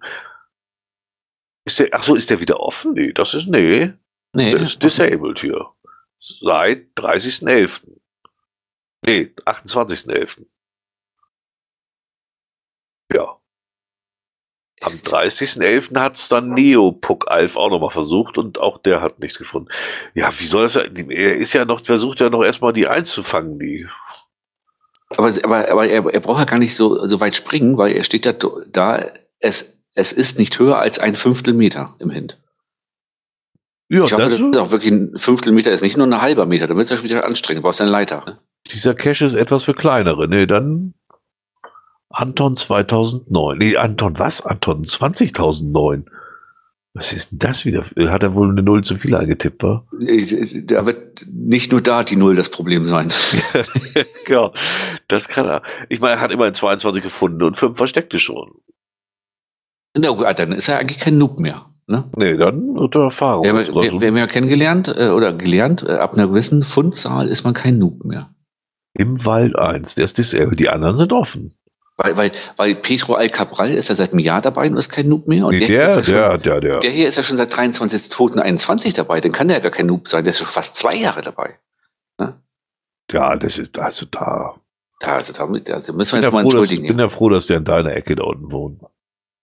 Ist 1.65 1.79
der, 1.79 1.89
ach 1.93 2.05
so, 2.05 2.17
ist 2.17 2.29
der 2.29 2.41
wieder 2.41 2.61
offen? 2.61 2.93
Nee, 2.93 3.15
das 3.15 3.33
ist, 3.33 3.47
nee, 3.47 3.95
Nee, 4.35 4.51
der 4.51 4.61
ist 4.61 4.83
disabled 4.83 5.41
hier. 5.41 5.71
Seit 6.19 6.89
30.11. 6.97 7.81
Nee, 9.07 9.33
28.11. 9.45 10.47
Ja. 13.13 13.37
Am 14.83 14.93
30.11. 14.93 15.99
hat 15.99 16.17
es 16.17 16.29
dann 16.29 16.51
Neopuck 16.51 17.29
Alf 17.29 17.57
auch 17.57 17.71
nochmal 17.71 17.91
versucht 17.91 18.37
und 18.37 18.59
auch 18.59 18.79
der 18.79 19.01
hat 19.01 19.21
nichts 19.21 19.39
gefunden. 19.39 19.69
Ja, 20.15 20.39
wie 20.39 20.45
soll 20.45 20.65
das 20.65 20.75
sein? 20.75 21.11
Er 21.11 21.37
ist 21.37 21.55
ja 21.55 21.65
noch, 21.65 21.83
versucht 21.83 22.21
ja 22.21 22.29
noch 22.29 22.43
erstmal 22.43 22.75
die 22.75 22.87
einzufangen, 22.87 23.59
die. 23.59 23.87
Aber, 25.17 25.29
aber, 25.29 25.69
aber 25.71 25.89
er, 25.89 26.05
er 26.13 26.21
braucht 26.21 26.41
ja 26.41 26.45
gar 26.45 26.59
nicht 26.59 26.75
so, 26.75 27.07
so 27.07 27.21
weit 27.21 27.37
springen, 27.37 27.79
weil 27.79 27.93
er 27.93 28.05
steht 28.05 28.27
da, 28.27 28.33
da 28.33 29.13
es, 29.39 29.81
es 29.95 30.13
ist 30.13 30.39
nicht 30.39 30.59
höher 30.59 30.79
als 30.79 30.99
ein 30.99 31.15
Fünftel 31.15 31.55
Meter 31.55 31.95
im 32.01 32.11
Hint. 32.11 32.39
Ja, 33.89 34.05
ich 34.05 34.13
hoffe, 34.13 34.23
das, 34.23 34.33
das 34.33 34.41
ist 34.41 34.57
auch 34.57 34.73
wirklich 34.73 34.93
ein 34.93 35.17
Fünftel 35.17 35.53
Meter, 35.53 35.71
ist 35.71 35.83
nicht 35.83 35.97
nur 35.97 36.09
ein 36.09 36.21
halber 36.21 36.45
Meter, 36.45 36.69
wird 36.69 36.85
es 36.85 36.91
ja 36.91 36.97
schon 36.97 37.05
wieder 37.05 37.25
anstrengend, 37.25 37.61
du 37.61 37.63
brauchst 37.63 37.81
eine 37.81 37.91
Leiter. 37.91 38.25
Ne? 38.27 38.39
Dieser 38.73 38.95
Cache 38.95 39.27
ist 39.27 39.35
etwas 39.35 39.65
für 39.65 39.75
kleinere. 39.75 40.29
Nee, 40.29 40.47
dann 40.47 40.95
Anton 42.09 42.57
2009. 42.57 43.59
Nee, 43.59 43.77
Anton 43.77 44.19
was? 44.19 44.45
Anton 44.45 44.85
20.009. 44.85 46.05
Was 46.95 47.13
ist 47.13 47.31
denn 47.31 47.39
das 47.39 47.67
wieder? 47.67 47.85
Hat 48.11 48.23
er 48.23 48.35
wohl 48.35 48.49
eine 48.49 48.63
Null 48.63 48.83
zu 48.83 48.97
viel 48.97 49.15
eingetippt, 49.15 49.63
wa? 49.63 49.85
Da 49.93 50.87
wird 50.87 51.27
nicht 51.31 51.71
nur 51.71 51.83
da 51.83 52.05
die 52.05 52.17
Null 52.17 52.37
das 52.37 52.49
Problem 52.49 52.85
sein. 52.85 53.13
ja, 54.29 54.51
das 55.09 55.29
kann 55.29 55.47
er. 55.47 55.63
Ich 55.91 56.01
meine, 56.01 56.15
er 56.15 56.21
hat 56.21 56.33
immerhin 56.33 56.55
22 56.55 57.03
gefunden 57.03 57.43
und 57.43 57.59
fünf 57.59 57.77
versteckte 57.77 58.19
schon. 58.19 58.51
Na 59.95 60.09
gut, 60.11 60.27
dann 60.39 60.53
ist 60.53 60.69
er 60.69 60.79
eigentlich 60.79 60.99
kein 60.99 61.19
Noob 61.19 61.39
mehr. 61.39 61.67
Ne? 61.87 62.11
Nee, 62.17 62.37
dann 62.37 62.81
hat 62.81 62.95
er 62.95 63.03
Erfahrung. 63.03 63.45
Wir, 63.45 63.55
wir, 63.55 64.01
wir 64.01 64.09
haben 64.09 64.17
ja 64.17 64.27
kennengelernt 64.27 64.89
äh, 64.89 65.11
oder 65.11 65.35
gelernt, 65.35 65.85
äh, 65.87 65.97
ab 65.97 66.15
einer 66.15 66.29
gewissen 66.29 66.63
Fundzahl 66.63 67.29
ist 67.29 67.45
man 67.45 67.53
kein 67.53 67.79
Noob 67.79 68.05
mehr. 68.05 68.31
Im 68.97 69.25
Wald 69.25 69.57
1, 69.57 69.95
der 69.95 70.05
ist 70.05 70.19
dasselbe. 70.19 70.57
Die 70.57 70.69
anderen 70.69 70.97
sind 70.97 71.13
offen. 71.13 71.57
Weil, 71.99 72.17
weil, 72.17 72.33
weil 72.57 72.75
Pedro 72.75 73.15
Alcabral 73.15 73.71
ist 73.71 73.89
ja 73.89 73.95
seit 73.95 74.13
einem 74.13 74.19
Jahr 74.19 74.43
dabei 74.43 74.69
und 74.69 74.77
ist 74.77 74.91
kein 74.91 75.09
Noob 75.09 75.29
mehr. 75.29 75.47
Und 75.47 75.53
Nee, 75.55 75.61
der, 75.61 75.69
der, 75.69 75.77
ja 75.87 75.93
schon, 75.93 76.15
der, 76.15 76.39
der, 76.39 76.61
der. 76.61 76.79
der 76.81 76.91
hier 76.91 77.09
ist 77.09 77.17
ja 77.17 77.23
schon 77.23 77.39
seit 77.39 77.57
23. 77.57 78.11
2021 78.11 78.93
dabei. 78.95 79.21
Dann 79.21 79.33
kann 79.33 79.49
der 79.49 79.59
ja 79.59 79.63
gar 79.63 79.71
kein 79.71 79.87
Noob 79.87 80.09
sein. 80.09 80.25
Der 80.25 80.31
ist 80.31 80.39
schon 80.39 80.47
fast 80.47 80.77
zwei 80.77 80.95
Jahre 80.95 81.23
dabei. 81.23 81.59
Ja, 83.11 83.37
das 83.37 83.59
ist, 83.59 83.79
also 83.79 84.07
da. 84.07 84.57
Da, 85.01 85.17
also 85.17 85.33
damit, 85.33 85.71
also 85.71 85.93
müssen 85.93 86.17
wir 86.17 86.23
jetzt 86.23 86.33
mal 86.33 86.41
froh, 86.41 86.49
entschuldigen. 86.49 86.85
ich 86.85 86.89
bin 86.89 86.99
ja 86.99 87.09
froh, 87.09 87.29
dass 87.29 87.47
der 87.47 87.59
in 87.59 87.65
deiner 87.65 87.95
Ecke 87.95 88.17
da 88.17 88.25
unten 88.25 88.51
wohnt. 88.51 88.81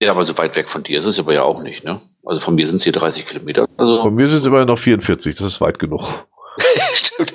ja, 0.01 0.11
aber 0.11 0.23
so 0.23 0.37
weit 0.37 0.55
weg 0.55 0.67
von 0.67 0.83
dir 0.83 0.97
ist 0.97 1.05
es 1.05 1.19
aber 1.19 1.33
ja 1.33 1.43
auch 1.43 1.61
nicht. 1.61 1.83
Ne? 1.83 2.01
Also 2.25 2.41
von 2.41 2.55
mir 2.55 2.65
sind 2.65 2.77
es 2.77 2.83
hier 2.83 2.91
30 2.91 3.27
Kilometer. 3.27 3.67
Also, 3.77 4.01
Von 4.01 4.15
mir 4.15 4.27
sind 4.27 4.39
es 4.39 4.45
immerhin 4.45 4.67
noch 4.67 4.79
44, 4.79 5.35
das 5.35 5.47
ist 5.53 5.61
weit 5.61 5.77
genug. 5.79 6.25
Stimmt. 6.93 7.33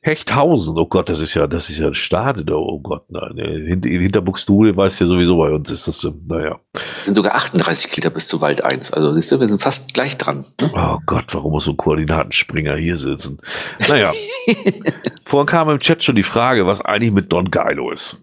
Hechthausen, 0.00 0.76
oh 0.78 0.86
Gott, 0.86 1.08
das 1.08 1.20
ist 1.20 1.34
ja, 1.34 1.46
das 1.46 1.70
ist 1.70 1.78
ja 1.78 1.88
ein 1.88 1.94
Stade 1.94 2.44
da, 2.44 2.54
oh 2.54 2.80
Gott, 2.80 3.10
nein. 3.10 3.36
Hinter, 3.36 3.88
hinter 3.88 4.20
Buxtehude 4.20 4.76
weiß 4.76 4.98
ja 5.00 5.06
sowieso 5.06 5.36
bei 5.36 5.50
uns 5.50 5.70
ist 5.70 5.88
das, 5.88 6.06
naja. 6.26 6.60
Es 7.00 7.06
sind 7.06 7.14
sogar 7.14 7.34
38 7.34 7.90
Kilometer 7.90 8.14
bis 8.14 8.28
zu 8.28 8.40
Wald 8.40 8.64
1. 8.64 8.92
Also 8.92 9.12
siehst 9.12 9.32
du, 9.32 9.40
wir 9.40 9.48
sind 9.48 9.60
fast 9.60 9.94
gleich 9.94 10.16
dran. 10.16 10.44
Ne? 10.60 10.70
Oh 10.74 10.98
Gott, 11.06 11.26
warum 11.32 11.52
muss 11.52 11.64
so 11.64 11.72
ein 11.72 11.76
Koordinatenspringer 11.76 12.76
hier 12.76 12.96
sitzen? 12.96 13.38
Naja. 13.88 14.12
Vorhin 15.24 15.46
kam 15.46 15.70
im 15.70 15.78
Chat 15.78 16.04
schon 16.04 16.16
die 16.16 16.22
Frage, 16.22 16.66
was 16.66 16.80
eigentlich 16.80 17.12
mit 17.12 17.32
Don 17.32 17.50
Geilo 17.50 17.90
ist. 17.90 18.18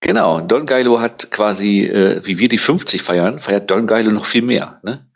Genau, 0.00 0.40
Don 0.40 0.66
Geilo 0.66 1.00
hat 1.00 1.30
quasi, 1.30 1.84
äh, 1.84 2.20
wie 2.24 2.38
wir 2.38 2.48
die 2.48 2.58
50 2.58 3.02
feiern, 3.02 3.40
feiert 3.40 3.70
Don 3.70 3.86
Geilo 3.86 4.10
noch 4.10 4.26
viel 4.26 4.42
mehr. 4.42 4.78
Ne? 4.82 5.06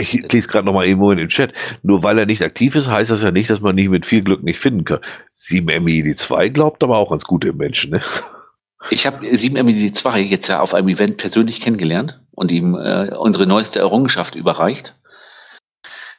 Ich 0.00 0.32
lese 0.32 0.48
gerade 0.48 0.66
noch 0.66 0.72
mal 0.72 0.86
irgendwo 0.86 1.10
in 1.10 1.18
den 1.18 1.28
Chat. 1.28 1.52
Nur 1.82 2.02
weil 2.02 2.18
er 2.18 2.26
nicht 2.26 2.42
aktiv 2.42 2.74
ist, 2.74 2.88
heißt 2.88 3.10
das 3.10 3.22
ja 3.22 3.30
nicht, 3.30 3.50
dass 3.50 3.60
man 3.60 3.74
nicht 3.74 3.88
mit 3.88 4.06
viel 4.06 4.22
Glück 4.22 4.42
nicht 4.42 4.58
finden 4.58 4.84
kann. 4.84 5.00
7MED2 5.36 6.50
glaubt 6.50 6.82
aber 6.82 6.98
auch 6.98 7.10
ans 7.10 7.24
gute 7.24 7.52
Menschen. 7.52 7.90
Ne? 7.90 8.02
Ich 8.90 9.06
habe 9.06 9.26
7MED2 9.26 10.18
jetzt 10.18 10.48
ja 10.48 10.60
auf 10.60 10.74
einem 10.74 10.88
Event 10.88 11.16
persönlich 11.16 11.60
kennengelernt 11.60 12.20
und 12.32 12.50
ihm 12.52 12.74
äh, 12.74 13.14
unsere 13.16 13.46
neueste 13.46 13.80
Errungenschaft 13.80 14.34
überreicht. 14.34 14.94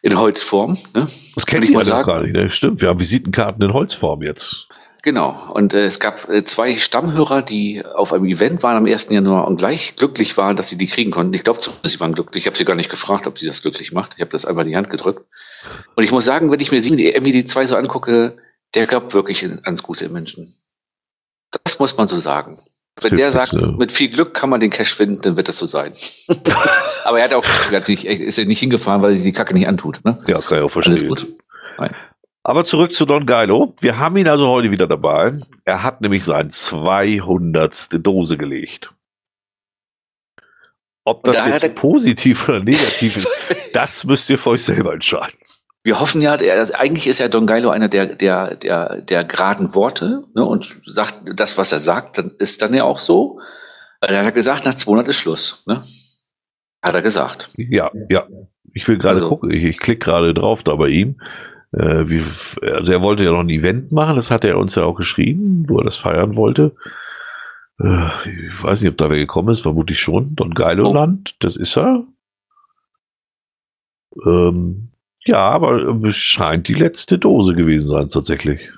In 0.02 0.18
Holzform. 0.18 0.78
Ne? 0.94 1.08
Das 1.36 1.46
kenne 1.46 1.66
ich 1.66 1.72
mal 1.72 1.84
sagen. 1.84 2.08
gar 2.08 2.22
nicht. 2.22 2.34
Ne? 2.34 2.52
Stimmt, 2.52 2.82
wir 2.82 2.88
haben 2.88 3.00
Visitenkarten 3.00 3.62
in 3.62 3.74
Holzform 3.74 4.22
jetzt. 4.22 4.68
Genau. 5.02 5.52
Und 5.54 5.74
äh, 5.74 5.86
es 5.86 6.00
gab 6.00 6.28
äh, 6.30 6.44
zwei 6.44 6.76
Stammhörer, 6.76 7.42
die 7.42 7.86
auf 7.86 8.12
einem 8.12 8.26
Event 8.26 8.64
waren 8.64 8.76
am 8.76 8.86
1. 8.86 9.10
Januar 9.10 9.48
und 9.48 9.58
gleich 9.58 9.96
glücklich 9.96 10.36
waren, 10.36 10.56
dass 10.56 10.70
sie 10.70 10.78
die 10.78 10.88
kriegen 10.88 11.12
konnten. 11.12 11.34
Ich 11.34 11.44
glaube, 11.44 11.60
sie 11.62 12.00
waren 12.00 12.14
glücklich. 12.14 12.44
Ich 12.44 12.48
habe 12.48 12.58
sie 12.58 12.66
gar 12.66 12.76
nicht 12.76 12.90
gefragt, 12.90 13.26
ob 13.28 13.40
sie 13.40 13.48
das 13.48 13.62
glücklich 13.62 13.94
macht. 13.94 14.14
Ich 14.16 14.22
habe 14.22 14.32
das 14.32 14.46
einfach 14.46 14.64
in 14.64 14.70
die 14.70 14.76
Hand 14.76 14.90
gedrückt. 14.90 15.26
Und 15.96 16.04
ich 16.04 16.12
muss 16.12 16.26
sagen, 16.26 16.52
wenn 16.52 16.60
ich 16.60 16.72
mir 16.72 16.82
die 16.82 17.16
MED2 17.16 17.68
so 17.68 17.76
angucke, 17.76 18.38
der 18.76 18.88
glaubt 18.88 19.14
wirklich 19.14 19.44
ans 19.44 19.84
gute 19.84 20.10
Menschen. 20.10 20.54
Das 21.64 21.80
muss 21.80 21.96
man 21.98 22.08
so 22.08 22.18
sagen. 22.18 22.60
Wenn 23.02 23.16
der 23.16 23.32
sagt, 23.32 23.54
mit 23.54 23.94
viel 23.94 24.10
Glück 24.10 24.34
kann 24.34 24.50
man 24.50 24.60
den 24.60 24.70
Cash 24.70 24.94
finden, 24.94 25.22
dann 25.22 25.38
wird 25.38 25.48
das 25.48 25.58
so 25.58 25.66
sein. 25.66 25.94
Aber 27.06 27.20
er 27.20 27.24
hat 27.24 27.34
auch 27.34 27.44
gesagt, 27.44 27.88
ist 27.88 28.38
ja 28.38 28.46
nicht 28.46 28.60
hingefahren, 28.60 29.02
weil 29.02 29.12
er 29.12 29.16
sich 29.16 29.24
die 29.24 29.32
Kacke 29.32 29.54
nicht 29.54 29.68
antut. 29.68 30.04
Ne? 30.04 30.22
Ja, 30.28 30.42
kann 30.42 30.58
ich 30.58 30.64
auch 30.66 30.72
verstehen. 30.72 30.98
Alles 30.98 31.08
gut. 31.08 31.28
Nein. 31.78 31.96
Aber 32.50 32.66
zurück 32.66 32.96
zu 32.96 33.06
Don 33.06 33.28
Geilo. 33.28 33.76
Wir 33.80 34.00
haben 34.00 34.18
ihn 34.18 34.28
also 34.28 34.48
heute 34.48 34.72
wieder 34.72 34.88
dabei. 34.88 35.40
Er 35.66 35.84
hat 35.84 36.02
nämlich 36.02 36.26
sein 36.26 36.50
200. 36.50 37.90
Dose 38.04 38.38
gelegt. 38.38 38.92
Ob 41.04 41.24
das 41.26 41.36
da 41.36 41.48
jetzt 41.48 41.76
positiv 41.76 42.50
oder 42.50 42.60
negativ 42.60 43.18
ist, 43.18 43.28
das 43.74 44.04
müsst 44.04 44.32
ihr 44.32 44.40
für 44.40 44.50
euch 44.50 44.64
selber 44.64 44.94
entscheiden. 44.94 45.38
Wir 45.84 46.00
hoffen 46.00 46.24
ja, 46.24 46.38
der, 46.38 46.80
eigentlich 46.80 47.06
ist 47.06 47.20
ja 47.20 47.28
Don 47.28 47.46
Geilo 47.46 47.70
einer 47.70 47.88
der, 47.88 48.16
der, 48.16 48.56
der, 48.56 49.00
der 49.00 49.24
geraden 49.26 49.76
Worte 49.76 50.24
ne, 50.34 50.44
und 50.44 50.82
sagt 50.88 51.22
das, 51.36 51.56
was 51.60 51.72
er 51.72 51.80
sagt, 51.80 52.18
dann 52.18 52.32
ist 52.40 52.64
dann 52.64 52.74
ja 52.74 52.84
auch 52.84 52.98
so. 52.98 53.40
Er 54.02 54.26
hat 54.26 54.34
gesagt, 54.34 54.66
nach 54.66 54.74
200 54.74 55.08
ist 55.08 55.20
Schluss. 55.20 55.64
Ne? 55.68 55.84
Hat 56.82 56.96
er 56.96 57.04
gesagt. 57.04 57.52
Ja, 57.58 57.92
ja. 58.10 58.26
Ich 58.74 58.88
will 58.88 58.98
gerade 58.98 59.18
also. 59.18 59.30
gucken, 59.30 59.52
ich, 59.52 59.64
ich 59.64 59.78
klicke 59.78 60.04
gerade 60.04 60.34
drauf 60.34 60.64
da 60.64 60.74
bei 60.74 60.88
ihm. 60.88 61.20
Äh, 61.72 62.10
wie, 62.10 62.24
also 62.62 62.92
er 62.92 63.02
wollte 63.02 63.24
ja 63.24 63.32
noch 63.32 63.42
ein 63.42 63.50
Event 63.50 63.92
machen, 63.92 64.16
das 64.16 64.32
hat 64.32 64.44
er 64.44 64.58
uns 64.58 64.76
ja 64.76 64.84
auch 64.84 64.96
geschrieben, 64.96 65.66
wo 65.68 65.78
er 65.80 65.86
das 65.86 65.98
feiern 65.98 66.36
wollte. 66.36 66.76
Äh, 67.80 68.10
ich 68.30 68.64
weiß 68.64 68.82
nicht, 68.82 68.92
ob 68.92 68.98
da 68.98 69.10
wer 69.10 69.18
gekommen 69.18 69.50
ist, 69.50 69.62
vermutlich 69.62 70.00
schon. 70.00 70.36
Don 70.36 70.54
Geiloland, 70.54 71.32
oh. 71.34 71.38
das 71.40 71.56
ist 71.56 71.78
er. 71.78 72.04
Ähm, 74.26 74.90
ja, 75.26 75.50
aber 75.50 76.04
es 76.08 76.18
scheint 76.18 76.68
die 76.68 76.74
letzte 76.74 77.20
Dose 77.20 77.54
gewesen 77.54 77.90
sein, 77.90 78.10
tatsächlich. 78.10 78.72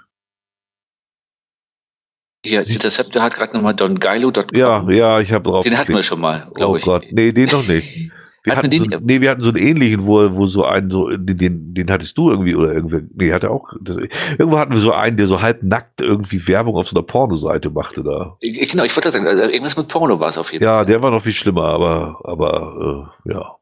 Ja, 2.44 2.62
Interceptor 2.62 3.22
hat 3.22 3.36
gerade 3.36 3.56
nochmal 3.56 3.76
dongeilo.com. 3.76 4.58
Ja, 4.58 4.90
ja, 4.90 5.20
ich 5.20 5.32
habe 5.32 5.44
drauf. 5.44 5.64
Den 5.64 5.78
hatten 5.78 5.94
wir 5.94 6.02
schon 6.02 6.20
mal, 6.20 6.50
glaube 6.56 6.74
oh 6.74 6.78
ich. 6.78 6.84
Gott, 6.84 7.06
nee, 7.12 7.32
den 7.32 7.50
noch 7.50 7.68
nicht. 7.68 8.12
Wir 8.44 8.56
hatten, 8.56 8.72
so, 8.72 9.00
nee, 9.02 9.22
wir 9.22 9.30
hatten 9.30 9.44
so 9.44 9.50
einen 9.50 9.58
ähnlichen, 9.58 10.08
wo, 10.08 10.36
wo 10.36 10.48
so 10.48 10.66
einen, 10.66 10.90
so, 10.90 11.10
den, 11.16 11.76
den 11.76 11.92
hattest 11.92 12.18
du 12.18 12.32
irgendwie, 12.32 12.56
oder 12.56 12.74
irgendwie, 12.74 13.02
nee, 13.14 13.32
hatte 13.32 13.52
auch, 13.52 13.70
das, 13.82 13.98
irgendwo 13.98 14.58
hatten 14.58 14.74
wir 14.74 14.80
so 14.80 14.94
einen, 14.94 15.18
der 15.18 15.28
so 15.28 15.42
halb 15.42 15.62
nackt 15.62 16.02
irgendwie 16.02 16.48
Werbung 16.48 16.76
auf 16.76 16.88
so 16.88 16.96
einer 16.96 17.06
Pornoseite 17.06 17.70
machte 17.70 18.04
da. 18.04 18.38
Genau, 18.42 18.84
ich 18.84 18.96
wollte 18.96 19.12
sagen, 19.12 19.28
also 19.28 19.44
irgendwas 19.44 19.78
mit 19.78 19.88
Porno 19.88 20.20
war 20.20 20.30
es 20.30 20.40
auf 20.40 20.52
jeden 20.52 20.64
ja, 20.64 20.72
Fall. 20.72 20.80
Ja, 20.80 20.86
der 20.86 21.02
war 21.04 21.12
noch 21.12 21.22
viel 21.22 21.34
schlimmer, 21.34 21.66
aber, 21.66 22.20
aber, 22.24 23.12
äh, 23.26 23.32
ja. 23.32 23.58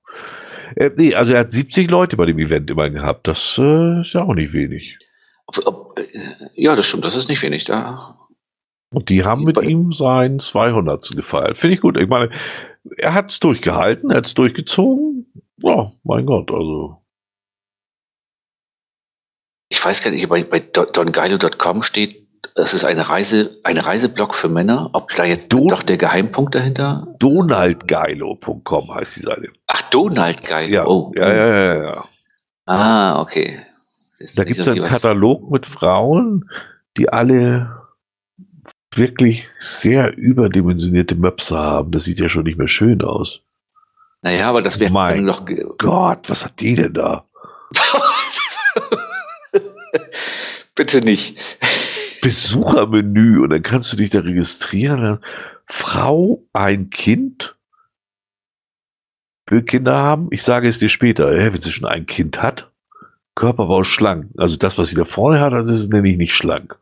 Äh, 0.75 0.91
nee, 0.95 1.14
also 1.14 1.33
er 1.33 1.41
hat 1.41 1.51
70 1.51 1.90
Leute 1.90 2.16
bei 2.16 2.25
dem 2.25 2.40
Event 2.40 2.72
immerhin 2.72 2.93
gehabt, 2.93 3.27
das 3.27 3.58
äh, 3.58 4.01
ist 4.01 4.14
ja 4.14 4.24
auch 4.24 4.33
nicht 4.33 4.53
wenig. 4.53 4.98
Ob, 5.45 5.67
ob, 5.67 5.99
äh, 5.99 6.06
ja, 6.56 6.75
das 6.77 6.88
stimmt, 6.88 7.03
das 7.03 7.17
ist 7.17 7.27
nicht 7.27 7.41
wenig, 7.41 7.66
da. 7.66 8.16
Und 8.91 9.09
die 9.09 9.24
haben 9.24 9.43
mit 9.43 9.61
ihm 9.61 9.91
sein 9.91 10.40
200. 10.40 11.11
gefeiert. 11.16 11.58
Finde 11.58 11.75
ich 11.75 11.82
gut. 11.82 11.95
Ich 11.98 12.08
meine, 12.08 12.32
er 12.98 13.14
hat 13.14 13.32
es 13.32 13.40
durchgehalten, 13.40 14.11
er 14.11 14.17
hat 14.17 14.27
es 14.27 14.33
durchgezogen. 14.33 15.32
Ja, 15.58 15.91
mein 16.03 16.25
Gott, 16.25 16.51
also. 16.51 16.98
Ich 19.69 19.83
weiß 19.83 20.01
gar 20.03 20.11
nicht, 20.11 20.27
bei, 20.27 20.43
bei 20.43 20.59
dongeilo.com 20.59 21.83
steht, 21.83 22.27
das 22.56 22.74
ist 22.74 22.85
eine 22.85 23.09
Reise, 23.09 23.59
ein 23.64 23.77
Reiseblog 23.77 24.33
für 24.33 24.49
Männer. 24.49 24.90
Ob 24.93 25.14
da 25.16 25.25
jetzt 25.25 25.51
Don 25.53 25.67
doch 25.67 25.83
der 25.83 25.98
Geheimpunkt 25.98 26.56
dahinter? 26.56 27.16
Donaldgeilo.com 27.19 28.95
heißt 28.95 29.17
die 29.17 29.22
Seite. 29.22 29.49
Ach, 29.67 29.82
Donaldgeilo. 29.83 30.74
Ja, 30.74 30.88
oh. 30.88 31.11
ja, 31.16 31.33
ja, 31.33 31.48
ja, 31.48 31.83
ja. 31.83 32.06
Ah, 32.66 33.22
okay. 33.22 33.59
Da 34.35 34.43
gibt 34.43 34.59
es 34.59 34.67
einen 34.67 34.85
Katalog 34.85 35.49
mit 35.49 35.66
Frauen, 35.66 36.49
die 36.98 37.09
alle 37.09 37.78
wirklich 38.95 39.47
sehr 39.59 40.17
überdimensionierte 40.17 41.15
Möpse 41.15 41.57
haben. 41.57 41.91
Das 41.91 42.03
sieht 42.03 42.19
ja 42.19 42.29
schon 42.29 42.43
nicht 42.43 42.57
mehr 42.57 42.67
schön 42.67 43.01
aus. 43.01 43.41
Naja, 44.21 44.49
aber 44.49 44.61
das 44.61 44.79
wäre 44.79 44.91
dann 44.91 45.25
doch. 45.25 45.45
Gott, 45.77 46.29
was 46.29 46.43
hat 46.43 46.59
die 46.59 46.75
denn 46.75 46.93
da? 46.93 47.25
Bitte 50.75 50.99
nicht. 50.99 51.37
Besuchermenü 52.21 53.39
und 53.39 53.49
dann 53.51 53.63
kannst 53.63 53.93
du 53.93 53.97
dich 53.97 54.09
da 54.09 54.19
registrieren. 54.19 55.19
Frau, 55.67 56.43
ein 56.51 56.89
Kind, 56.89 57.55
will 59.47 59.63
Kinder 59.63 59.95
haben. 59.95 60.27
Ich 60.31 60.43
sage 60.43 60.67
es 60.67 60.79
dir 60.79 60.89
später, 60.89 61.31
wenn 61.31 61.61
sie 61.61 61.71
schon 61.71 61.87
ein 61.87 62.05
Kind 62.05 62.41
hat, 62.41 62.69
Körperbau 63.35 63.83
schlank. 63.83 64.27
Also 64.37 64.57
das, 64.57 64.77
was 64.77 64.89
sie 64.89 64.95
da 64.95 65.05
vorne 65.05 65.39
hat, 65.39 65.53
das 65.53 65.79
ist 65.79 65.91
nämlich 65.91 66.17
nicht 66.17 66.35
schlank. 66.35 66.77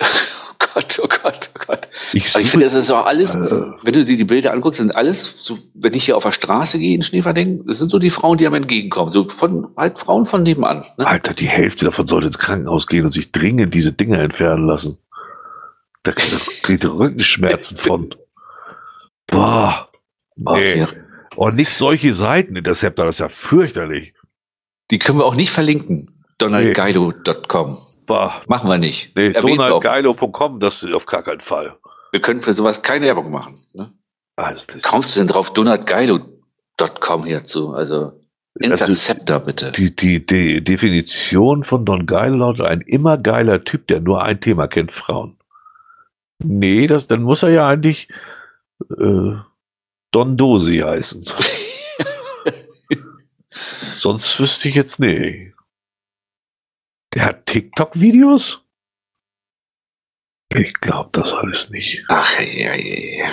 Gott, 0.78 1.00
oh 1.02 1.08
Gott, 1.08 1.50
oh 1.54 1.60
Gott. 1.66 1.88
Ich, 2.12 2.36
ich 2.36 2.50
finde, 2.50 2.66
das 2.66 2.74
ist 2.74 2.90
auch 2.92 3.04
alles, 3.04 3.34
äh, 3.34 3.40
wenn 3.82 3.94
du 3.94 4.04
dir 4.04 4.16
die 4.16 4.24
Bilder 4.24 4.52
anguckst, 4.52 4.78
sind 4.78 4.94
alles, 4.94 5.44
so, 5.44 5.58
wenn 5.74 5.92
ich 5.92 6.04
hier 6.04 6.16
auf 6.16 6.22
der 6.22 6.30
Straße 6.30 6.78
gehe 6.78 6.94
in 6.94 7.02
Schneeverding, 7.02 7.66
das 7.66 7.78
sind 7.78 7.90
so 7.90 7.98
die 7.98 8.10
Frauen, 8.10 8.38
die 8.38 8.46
einem 8.46 8.54
entgegenkommen. 8.54 9.12
So 9.12 9.26
von, 9.26 9.68
halt 9.76 9.98
Frauen 9.98 10.24
von 10.24 10.44
nebenan. 10.44 10.84
Ne? 10.96 11.06
Alter, 11.06 11.34
die 11.34 11.48
Hälfte 11.48 11.84
davon 11.84 12.06
sollte 12.06 12.28
ins 12.28 12.38
Krankenhaus 12.38 12.86
gehen 12.86 13.04
und 13.04 13.12
sich 13.12 13.32
dringend 13.32 13.74
diese 13.74 13.92
Dinge 13.92 14.22
entfernen 14.22 14.68
lassen. 14.68 14.98
Da 16.04 16.12
kriegt 16.12 16.84
Rückenschmerzen 16.84 17.76
von. 17.76 18.14
Boah. 19.26 19.88
Nee. 20.36 20.86
Und 21.34 21.56
nicht 21.56 21.72
solche 21.72 22.14
Seiten, 22.14 22.54
Interceptor, 22.54 23.04
das 23.04 23.16
ist 23.16 23.20
ja 23.20 23.28
fürchterlich. 23.28 24.14
Die 24.92 25.00
können 25.00 25.18
wir 25.18 25.24
auch 25.24 25.34
nicht 25.34 25.50
verlinken. 25.50 26.24
DonaldGuido.com. 26.38 27.78
Bah. 28.08 28.42
Machen 28.46 28.70
wir 28.70 28.78
nicht. 28.78 29.14
Nee, 29.14 29.32
donaldgeilo.com, 29.32 30.60
das 30.60 30.82
ist 30.82 30.94
auf 30.94 31.06
gar 31.06 31.22
keinen 31.22 31.42
Fall. 31.42 31.76
Wir 32.10 32.20
können 32.20 32.40
für 32.40 32.54
sowas 32.54 32.82
keine 32.82 33.06
Werbung 33.06 33.30
machen. 33.30 33.56
Ne? 33.74 33.92
Also, 34.34 34.64
Kommst 34.82 35.14
du 35.14 35.20
denn 35.20 35.28
drauf, 35.28 35.52
donaldgeilo.com 35.52 37.24
hierzu? 37.24 37.74
Also 37.74 38.12
Interceptor, 38.58 39.40
bitte. 39.40 39.72
Die, 39.72 39.94
die, 39.94 40.24
die 40.24 40.64
Definition 40.64 41.64
von 41.64 41.84
Don 41.84 42.06
Geilo 42.06 42.36
lautet 42.36 42.66
ein 42.66 42.80
immer 42.80 43.18
geiler 43.18 43.62
Typ, 43.64 43.86
der 43.86 44.00
nur 44.00 44.22
ein 44.22 44.40
Thema 44.40 44.66
kennt, 44.66 44.90
Frauen. 44.90 45.36
Nee, 46.42 46.86
das, 46.86 47.06
dann 47.06 47.22
muss 47.22 47.42
er 47.42 47.50
ja 47.50 47.68
eigentlich 47.68 48.08
äh, 48.90 49.34
Don 50.10 50.36
Dosi 50.36 50.78
heißen. 50.78 51.28
Sonst 53.50 54.40
wüsste 54.40 54.68
ich 54.68 54.74
jetzt 54.74 54.98
nicht. 54.98 55.52
Der 57.18 57.24
hat 57.26 57.46
TikTok-Videos? 57.46 58.64
Ich 60.54 60.72
glaube 60.74 61.10
das 61.12 61.32
alles 61.32 61.68
nicht. 61.68 62.04
Ach, 62.06 62.38
ja, 62.38 62.76
ja, 62.76 62.76
ja. 62.76 63.26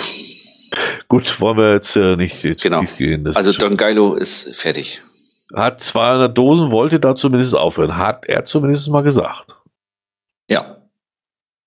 Gut, 1.06 1.40
wollen 1.40 1.56
wir 1.56 1.74
jetzt 1.74 1.94
äh, 1.94 2.16
nicht 2.16 2.42
jetzt 2.42 2.64
genau. 2.64 2.82
gehen. 2.82 3.28
also 3.36 3.52
Don 3.52 3.76
Geilo 3.76 4.16
ist 4.16 4.56
fertig. 4.56 5.00
Hat 5.54 5.84
200 5.84 6.36
Dosen, 6.36 6.72
wollte 6.72 6.98
da 6.98 7.14
zumindest 7.14 7.54
aufhören. 7.54 7.96
Hat 7.96 8.26
er 8.26 8.44
zumindest 8.44 8.88
mal 8.88 9.02
gesagt. 9.02 9.56
Ja. 10.50 10.82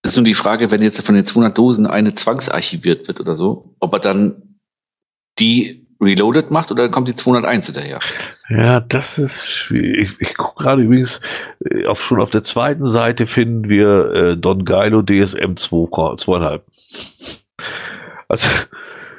Ist 0.04 0.18
nur 0.18 0.26
die 0.26 0.36
Frage, 0.36 0.72
wenn 0.72 0.82
jetzt 0.82 1.02
von 1.02 1.16
den 1.16 1.26
200 1.26 1.58
Dosen 1.58 1.88
eine 1.88 2.14
zwangsarchiviert 2.14 3.08
wird 3.08 3.22
oder 3.22 3.38
so, 3.38 3.78
ob 3.80 3.94
er 3.94 4.00
dann 4.00 4.60
die 5.40 5.88
Reloaded 6.02 6.50
macht 6.50 6.72
oder 6.72 6.90
kommt 6.90 7.08
die 7.08 7.16
201 7.16 7.68
hinterher? 7.68 8.00
Ja, 8.50 8.80
das 8.80 9.18
ist 9.18 9.48
schwierig. 9.50 10.16
Ich, 10.20 10.30
ich 10.30 10.38
gucke 10.38 10.64
gerade 10.64 10.82
übrigens, 10.82 11.20
äh, 11.70 11.86
auf, 11.86 12.02
schon 12.02 12.22
auf 12.22 12.30
der 12.30 12.44
zweiten 12.44 12.88
Seite 12.88 13.28
finden 13.28 13.70
wir 13.70 14.14
äh, 14.14 14.38
Don 14.38 14.66
Geilo 14.66 15.02
DSM 15.02 15.56
2,5. 15.56 16.62
Also 18.28 18.48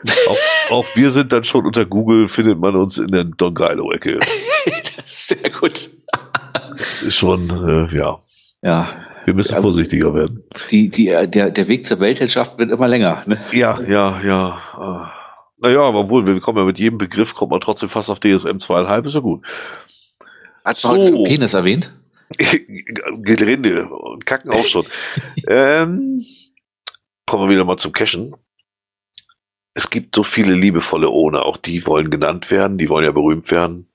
auch, 0.28 0.72
auch, 0.72 0.86
wir 0.94 1.10
sind 1.10 1.32
dann 1.32 1.44
schon 1.44 1.66
unter 1.66 1.84
Google, 1.84 2.28
findet 2.28 2.58
man 2.58 2.74
uns 2.76 2.98
in 2.98 3.08
der 3.08 3.24
Don 3.24 3.54
Geilo-Ecke. 3.54 4.20
Sehr 5.04 5.50
gut. 5.50 5.90
Ist 6.76 7.14
schon, 7.14 7.50
äh, 7.50 7.96
ja. 7.96 8.18
Ja. 8.62 8.88
Wir 9.26 9.34
müssen 9.34 9.54
ja, 9.54 9.60
vorsichtiger 9.60 10.14
werden. 10.14 10.42
Die, 10.70 10.88
die, 10.88 11.06
der, 11.26 11.50
der 11.50 11.68
Weg 11.68 11.86
zur 11.86 12.00
Weltherrschaft 12.00 12.58
wird 12.58 12.70
immer 12.70 12.88
länger. 12.88 13.22
Ne? 13.26 13.38
Ja, 13.52 13.78
ja, 13.82 14.20
ja. 14.22 15.12
Naja, 15.60 15.82
aber 15.82 16.08
wohl, 16.08 16.26
wir 16.26 16.40
kommen 16.40 16.58
ja 16.58 16.64
mit 16.64 16.78
jedem 16.78 16.98
Begriff, 16.98 17.34
kommt 17.34 17.50
man 17.50 17.60
trotzdem 17.60 17.90
fast 17.90 18.10
auf 18.10 18.18
DSM 18.18 18.58
2,5, 18.58 19.06
ist 19.06 19.14
ja 19.14 19.20
gut. 19.20 19.44
Hat 20.64 20.82
man 20.84 21.06
so. 21.06 21.16
schon 21.16 21.24
Penis 21.24 21.54
erwähnt? 21.54 21.92
Gelände 22.38 23.88
und 23.88 24.24
Kacken 24.24 24.50
auch 24.52 24.64
schon. 24.64 24.86
ähm, 25.46 26.24
kommen 27.26 27.48
wir 27.48 27.54
wieder 27.54 27.64
mal 27.64 27.76
zum 27.76 27.92
Cashen. 27.92 28.34
Es 29.74 29.90
gibt 29.90 30.16
so 30.16 30.24
viele 30.24 30.54
liebevolle 30.54 31.10
Ohne, 31.10 31.42
auch 31.42 31.56
die 31.56 31.86
wollen 31.86 32.10
genannt 32.10 32.50
werden, 32.50 32.78
die 32.78 32.88
wollen 32.88 33.04
ja 33.04 33.12
berühmt 33.12 33.50
werden. 33.50 33.90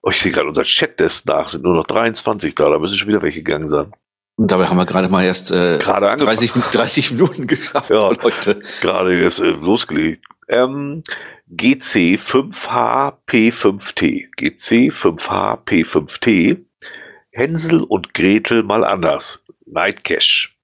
Oh, 0.00 0.10
ich 0.10 0.20
sehe 0.20 0.32
gerade 0.32 0.48
unser 0.48 0.64
Chat-Desk 0.64 1.26
nach, 1.26 1.48
sind 1.48 1.64
nur 1.64 1.74
noch 1.74 1.86
23 1.86 2.54
da, 2.54 2.70
da 2.70 2.78
müssen 2.78 2.96
schon 2.96 3.08
wieder 3.08 3.22
welche 3.22 3.42
gegangen 3.42 3.68
sein. 3.68 3.92
Und 4.36 4.50
dabei 4.50 4.66
haben 4.66 4.78
wir 4.78 4.86
gerade 4.86 5.08
mal 5.08 5.24
erst 5.24 5.52
äh, 5.52 5.78
gerade 5.78 6.16
30, 6.16 6.52
30 6.52 7.10
Minuten 7.12 7.46
geschafft, 7.46 7.90
ja, 7.90 8.08
Leute. 8.08 8.62
Gerade 8.80 9.14
ist 9.20 9.40
äh, 9.40 9.50
losgelegt. 9.50 10.24
Ähm, 10.48 11.02
GC 11.48 12.18
5HP5T. 12.18 14.28
GC 14.36 14.92
5HP5T. 14.92 16.64
Hänsel 17.30 17.82
und 17.82 18.14
Gretel 18.14 18.62
mal 18.62 18.84
anders. 18.84 19.44
Night 19.66 20.04
Cash. 20.04 20.56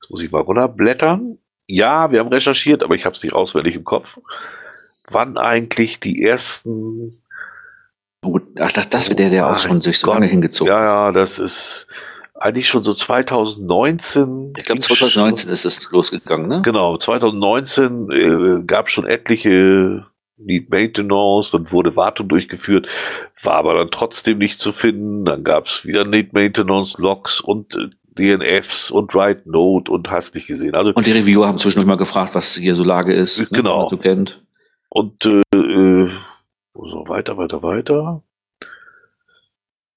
Jetzt 0.00 0.10
muss 0.10 0.22
ich 0.22 0.30
mal 0.30 0.42
runterblättern. 0.42 1.38
Ja, 1.66 2.10
wir 2.10 2.20
haben 2.20 2.28
recherchiert, 2.28 2.82
aber 2.82 2.94
ich 2.94 3.04
habe 3.04 3.14
es 3.14 3.22
nicht 3.22 3.32
auswendig 3.32 3.76
im 3.76 3.84
Kopf. 3.84 4.18
Wann 5.08 5.38
eigentlich 5.38 6.00
die 6.00 6.22
ersten. 6.22 7.22
Ach, 8.58 8.72
das, 8.72 8.90
das 8.90 9.08
wird 9.08 9.18
der, 9.18 9.30
der 9.30 9.48
auch 9.48 9.58
schon 9.58 9.80
sich 9.80 9.98
so 9.98 10.12
lange 10.12 10.26
hingezogen 10.26 10.70
Ja, 10.70 10.82
ja, 10.82 11.12
das 11.12 11.38
ist 11.38 11.86
eigentlich 12.40 12.68
schon 12.68 12.82
so 12.82 12.94
2019. 12.94 14.54
Ich 14.56 14.64
glaube, 14.64 14.80
2019 14.80 15.44
schon, 15.44 15.52
ist 15.52 15.64
es 15.64 15.90
losgegangen, 15.90 16.48
ne? 16.48 16.62
Genau, 16.62 16.96
2019 16.96 18.10
äh, 18.10 18.62
gab 18.64 18.86
es 18.86 18.92
schon 18.92 19.06
etliche 19.06 20.06
Need 20.38 20.70
Maintenance, 20.70 21.50
dann 21.50 21.70
wurde 21.70 21.96
Wartung 21.96 22.28
durchgeführt, 22.28 22.88
war 23.42 23.54
aber 23.54 23.74
dann 23.74 23.90
trotzdem 23.90 24.38
nicht 24.38 24.58
zu 24.58 24.72
finden. 24.72 25.26
Dann 25.26 25.44
gab 25.44 25.66
es 25.66 25.84
wieder 25.84 26.04
Need 26.04 26.32
Maintenance 26.32 26.98
Logs 26.98 27.40
und 27.40 27.74
äh, 27.74 27.90
DNFs 28.18 28.90
und 28.90 29.14
Write 29.14 29.42
Note 29.44 29.92
und 29.92 30.10
hast 30.10 30.34
nicht 30.34 30.46
gesehen. 30.46 30.74
Also, 30.74 30.92
und 30.94 31.06
die 31.06 31.12
Reviewer 31.12 31.46
haben 31.46 31.58
zwischendurch 31.58 31.88
mal 31.88 31.96
gefragt, 31.96 32.34
was 32.34 32.56
hier 32.56 32.74
so 32.74 32.84
Lage 32.84 33.12
ist, 33.12 33.38
ne, 33.38 33.48
genau. 33.50 33.82
Ne, 33.82 33.88
so 33.90 33.96
kennt. 33.98 34.42
Und 34.88 35.24
äh, 35.26 35.40
äh, 35.56 36.10
so 36.74 37.04
weiter, 37.06 37.36
weiter, 37.36 37.62
weiter 37.62 38.22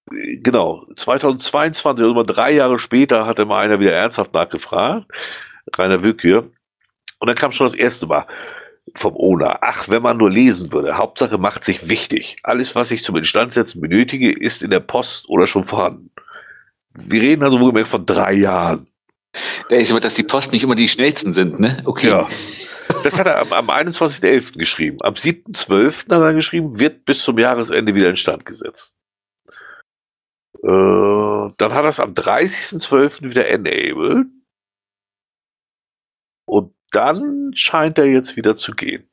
genau, 0.09 0.85
2022, 0.95 2.03
also 2.03 2.14
mal 2.14 2.23
drei 2.23 2.51
Jahre 2.51 2.80
später, 2.80 3.25
hatte 3.25 3.45
mal 3.45 3.64
einer 3.64 3.80
wieder 3.80 3.93
ernsthaft 3.93 4.33
nachgefragt, 4.33 5.06
Rainer 5.75 6.03
Willkür. 6.03 6.51
Und 7.19 7.27
dann 7.27 7.38
kam 7.38 7.51
schon 7.51 7.67
das 7.67 7.75
erste 7.75 8.06
Mal 8.06 8.27
vom 8.95 9.15
Owner. 9.15 9.59
Ach, 9.61 9.88
wenn 9.88 10.01
man 10.01 10.17
nur 10.17 10.30
lesen 10.30 10.72
würde. 10.73 10.98
Hauptsache 10.98 11.38
macht 11.38 11.64
sich 11.64 11.88
wichtig. 11.88 12.38
Alles, 12.43 12.75
was 12.75 12.91
ich 12.91 13.03
zum 13.03 13.15
Instandsetzen 13.15 13.82
benötige, 13.82 14.32
ist 14.32 14.61
in 14.61 14.72
der 14.72 14.82
Post 14.82 15.30
oder 15.30 15.48
schon 15.48 15.64
vorhanden. 15.64 16.11
Wir 16.93 17.22
reden 17.22 17.43
also 17.43 17.59
wohlgemerkt 17.59 17.90
von 17.90 18.06
drei 18.06 18.33
Jahren. 18.33 18.88
Da 19.69 19.77
ist 19.77 19.91
aber, 19.91 19.99
dass 19.99 20.14
die 20.14 20.23
Post 20.23 20.51
nicht 20.51 20.64
immer 20.64 20.75
die 20.75 20.88
schnellsten 20.88 21.33
sind, 21.33 21.59
ne? 21.59 21.82
Okay. 21.85 22.09
Ja. 22.09 22.27
Das 23.03 23.17
hat 23.17 23.25
er 23.25 23.40
am, 23.40 23.51
am 23.51 23.69
21.11. 23.69 24.57
geschrieben. 24.57 24.98
Am 25.01 25.15
7.12. 25.15 26.11
hat 26.11 26.22
er 26.22 26.33
geschrieben, 26.33 26.80
wird 26.80 27.06
bis 27.06 27.23
zum 27.23 27.40
Jahresende 27.40 27.95
wieder 27.95 28.09
instand 28.09 28.45
gesetzt. 28.45 28.93
Äh, 30.64 31.51
dann 31.58 31.74
hat 31.74 31.83
er 31.83 31.90
es 31.90 32.00
am 32.00 32.14
30.12. 32.14 33.24
wieder 33.24 33.48
enabled. 33.48 34.27
Und 36.45 36.74
dann 36.92 37.51
scheint 37.53 37.98
er 37.98 38.06
jetzt 38.06 38.35
wieder 38.35 38.56
zu 38.56 38.74
gehen. 38.74 39.09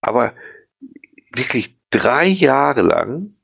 Aber 0.00 0.34
wirklich 1.32 1.76
drei 1.90 2.26
Jahre 2.26 2.82
lang 2.82 3.34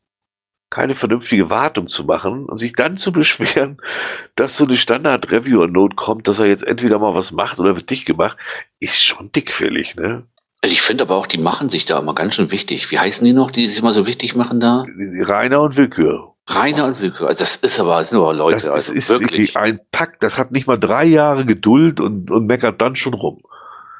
keine 0.71 0.95
vernünftige 0.95 1.49
Wartung 1.49 1.89
zu 1.89 2.05
machen 2.05 2.47
und 2.47 2.59
sich 2.59 2.73
dann 2.73 2.97
zu 2.97 3.13
beschweren, 3.13 3.79
dass 4.37 4.57
so 4.57 4.65
eine 4.65 4.77
Standard-Reviewer-Note 4.77 5.97
kommt, 5.97 6.29
dass 6.29 6.39
er 6.39 6.47
jetzt 6.47 6.65
entweder 6.65 6.99
mal 6.99 7.15
was 7.15 7.33
macht 7.33 7.59
oder 7.59 7.77
wird 7.77 7.91
dicht 7.91 8.07
gemacht, 8.07 8.37
ist 8.81 9.03
schon 9.03 9.33
dickfällig, 9.33 9.97
ne? 9.97 10.27
Ich 10.63 10.83
finde 10.83 11.05
aber 11.05 11.15
auch, 11.15 11.27
die 11.27 11.39
machen 11.39 11.69
sich 11.69 11.85
da 11.85 11.99
immer 11.99 12.15
ganz 12.15 12.35
schön 12.35 12.51
wichtig. 12.51 12.91
Wie 12.91 12.99
heißen 12.99 13.25
die 13.25 13.33
noch, 13.33 13.51
die 13.51 13.67
sich 13.69 13.79
immer 13.79 13.93
so 13.93 14.07
wichtig 14.07 14.35
machen 14.35 14.59
da? 14.59 14.85
Rainer 14.89 15.61
und 15.61 15.77
Willkür. 15.77 16.36
Reiner 16.49 16.87
und 16.87 17.01
Willkür. 17.01 17.29
Also 17.29 17.41
das 17.41 17.57
ist 17.57 17.81
aber, 17.81 17.99
das 17.99 18.11
sind 18.11 18.19
aber 18.19 18.33
Leute. 18.33 18.59
Das 18.59 18.69
also 18.69 18.93
ist 18.93 19.09
wirklich 19.09 19.57
ein 19.57 19.81
Pakt, 19.91 20.23
Das 20.23 20.39
hat 20.39 20.53
nicht 20.53 20.67
mal 20.67 20.79
drei 20.79 21.05
Jahre 21.05 21.45
Geduld 21.45 22.01
und, 22.01 22.31
und 22.31 22.47
meckert 22.47 22.81
dann 22.81 22.95
schon 22.95 23.15
rum. 23.15 23.43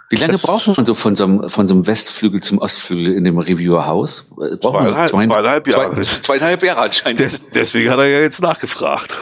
Wie 0.09 0.17
lange 0.17 0.33
das 0.33 0.43
braucht 0.43 0.69
man 0.69 0.87
so 0.87 0.95
von 0.95 1.17
so, 1.17 1.25
einem, 1.25 1.51
von 1.51 1.67
so 1.67 1.75
einem 1.75 1.89
Westflügel 1.89 2.41
zum 2.41 2.59
Ostflügel 2.59 3.15
in 3.15 3.25
dem 3.25 3.39
Reviewerhaus? 3.39 4.31
Zweieinhalb, 4.61 5.09
zweieinhalb, 5.09 5.11
zweieinhalb 5.11 5.67
Jahre. 5.67 5.99
Zwei, 6.01 6.21
zweieinhalb 6.21 6.63
Jahre 6.63 6.83
anscheinend. 6.83 7.19
Des, 7.19 7.43
deswegen 7.51 7.91
hat 7.91 7.99
er 7.99 8.07
ja 8.07 8.21
jetzt 8.21 8.41
nachgefragt. 8.41 9.19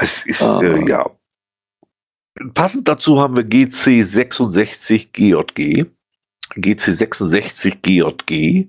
es 0.00 0.26
ist, 0.26 0.42
ah. 0.42 0.60
äh, 0.60 0.88
ja. 0.88 1.08
Passend 2.54 2.88
dazu 2.88 3.20
haben 3.20 3.36
wir 3.36 3.44
GC66GJG. 3.44 5.86
GC66GJG 6.56 8.68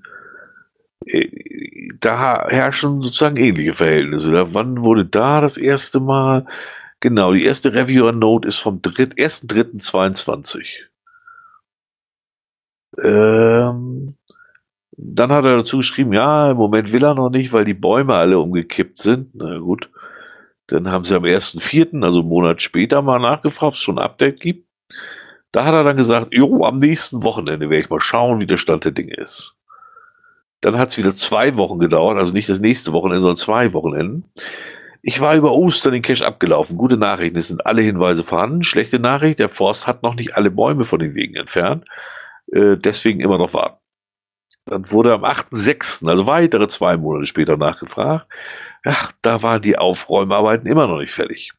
da 2.00 2.48
herrschen 2.50 3.02
sozusagen 3.02 3.38
ähnliche 3.38 3.74
Verhältnisse. 3.74 4.32
Da, 4.32 4.54
wann 4.54 4.82
wurde 4.82 5.06
da 5.06 5.42
das 5.42 5.58
erste 5.58 6.00
Mal? 6.00 6.46
Genau, 7.00 7.34
die 7.34 7.46
erste 7.46 7.74
Reviewer-Note 7.74 8.48
ist 8.48 8.58
vom 8.58 8.78
1.3.22. 8.78 10.64
Ähm, 13.04 14.16
dann 14.92 15.32
hat 15.32 15.46
er 15.46 15.58
dazu 15.58 15.78
geschrieben, 15.78 16.14
ja, 16.14 16.52
im 16.52 16.58
Moment 16.58 16.92
will 16.92 17.04
er 17.04 17.14
noch 17.14 17.30
nicht, 17.30 17.54
weil 17.54 17.66
die 17.66 17.76
Bäume 17.76 18.16
alle 18.16 18.40
umgekippt 18.40 18.98
sind. 18.98 19.36
Na 19.36 19.60
gut. 19.60 19.90
Dann 20.68 20.90
haben 20.90 21.06
sie 21.06 21.16
am 21.16 21.24
1.4., 21.24 22.04
also 22.04 22.20
einen 22.20 22.30
Monat 22.30 22.62
später, 22.62 23.02
mal 23.02 23.20
nachgefragt, 23.20 23.64
ob 23.64 23.74
es 23.76 23.80
schon 23.80 24.00
ein 24.00 24.04
Update 24.04 24.40
gibt. 24.40 24.68
Da 25.52 25.64
hat 25.66 25.74
er 25.74 25.84
dann 25.84 25.98
gesagt, 25.98 26.34
jo, 26.34 26.66
am 26.66 26.80
nächsten 26.80 27.24
Wochenende 27.24 27.70
werde 27.70 27.84
ich 27.84 27.90
mal 27.90 28.02
schauen, 28.02 28.40
wie 28.40 28.48
der 28.48 28.58
Stand 28.58 28.86
der 28.86 28.92
Dinge 28.92 29.14
ist. 29.16 29.57
Dann 30.62 30.78
hat 30.78 30.90
es 30.90 30.98
wieder 30.98 31.16
zwei 31.16 31.56
Wochen 31.56 31.80
gedauert, 31.80 32.18
also 32.18 32.34
nicht 32.34 32.50
das 32.50 32.60
nächste 32.60 32.94
Wochenende, 32.94 33.22
sondern 33.22 33.38
zwei 33.38 33.74
Wochenenden. 33.74 34.26
Ich 35.02 35.22
war 35.22 35.36
über 35.36 35.54
Ostern 35.54 35.94
den 35.94 36.02
Cache 36.02 36.26
abgelaufen. 36.26 36.78
Gute 36.78 36.98
Nachrichten, 36.98 37.38
es 37.38 37.48
sind 37.48 37.66
alle 37.66 37.82
Hinweise 37.82 38.24
vorhanden. 38.24 38.64
Schlechte 38.64 39.00
Nachricht, 39.00 39.40
der 39.40 39.50
Forst 39.50 39.88
hat 39.88 40.04
noch 40.04 40.16
nicht 40.16 40.36
alle 40.36 40.52
Bäume 40.52 40.86
von 40.86 41.00
den 41.00 41.14
Wegen 41.14 41.36
entfernt. 41.36 41.86
Äh, 42.52 42.78
deswegen 42.78 43.22
immer 43.22 43.38
noch 43.38 43.54
warten. 43.54 43.78
Dann 44.66 44.92
wurde 44.92 45.14
am 45.14 45.24
8.6., 45.24 46.08
also 46.10 46.26
weitere 46.26 46.68
zwei 46.68 46.98
Monate 46.98 47.26
später 47.26 47.56
nachgefragt. 47.56 48.28
Ach, 48.84 49.14
da 49.22 49.42
waren 49.44 49.62
die 49.62 49.78
Aufräumarbeiten 49.78 50.70
immer 50.70 50.88
noch 50.88 51.00
nicht 51.00 51.14
fertig 51.14 51.54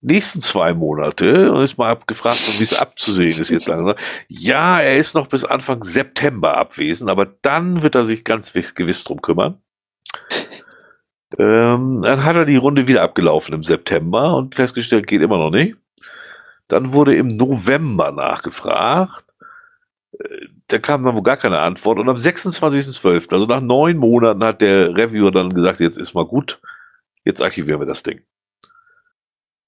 nächsten 0.00 0.40
zwei 0.40 0.74
Monate 0.74 1.52
und 1.52 1.62
ist 1.62 1.78
mal 1.78 1.90
abgefragt, 1.90 2.38
wie 2.58 2.64
es 2.64 2.80
abzusehen 2.80 3.40
ist 3.40 3.50
jetzt 3.50 3.68
langsam. 3.68 3.96
Ja, 4.28 4.80
er 4.80 4.96
ist 4.96 5.14
noch 5.14 5.26
bis 5.26 5.44
Anfang 5.44 5.82
September 5.82 6.56
abwesend, 6.56 7.10
aber 7.10 7.26
dann 7.26 7.82
wird 7.82 7.94
er 7.94 8.04
sich 8.04 8.24
ganz 8.24 8.52
gewiss 8.52 9.04
drum 9.04 9.20
kümmern. 9.20 9.60
Ähm, 11.36 12.00
dann 12.02 12.24
hat 12.24 12.36
er 12.36 12.46
die 12.46 12.56
Runde 12.56 12.86
wieder 12.86 13.02
abgelaufen 13.02 13.54
im 13.54 13.64
September 13.64 14.36
und 14.36 14.54
festgestellt, 14.54 15.06
geht 15.06 15.20
immer 15.20 15.38
noch 15.38 15.50
nicht. 15.50 15.76
Dann 16.68 16.92
wurde 16.92 17.16
im 17.16 17.28
November 17.28 18.12
nachgefragt. 18.12 19.24
Äh, 20.12 20.46
da 20.68 20.78
kam 20.78 21.04
dann 21.04 21.14
wohl 21.14 21.22
gar 21.22 21.36
keine 21.36 21.58
Antwort. 21.58 21.98
Und 21.98 22.08
am 22.08 22.16
26.12., 22.16 23.32
also 23.32 23.46
nach 23.46 23.60
neun 23.60 23.98
Monaten, 23.98 24.44
hat 24.44 24.60
der 24.60 24.96
Reviewer 24.96 25.30
dann 25.30 25.54
gesagt, 25.54 25.80
jetzt 25.80 25.98
ist 25.98 26.14
mal 26.14 26.26
gut, 26.26 26.60
jetzt 27.24 27.42
archivieren 27.42 27.80
wir 27.80 27.86
das 27.86 28.02
Ding. 28.02 28.22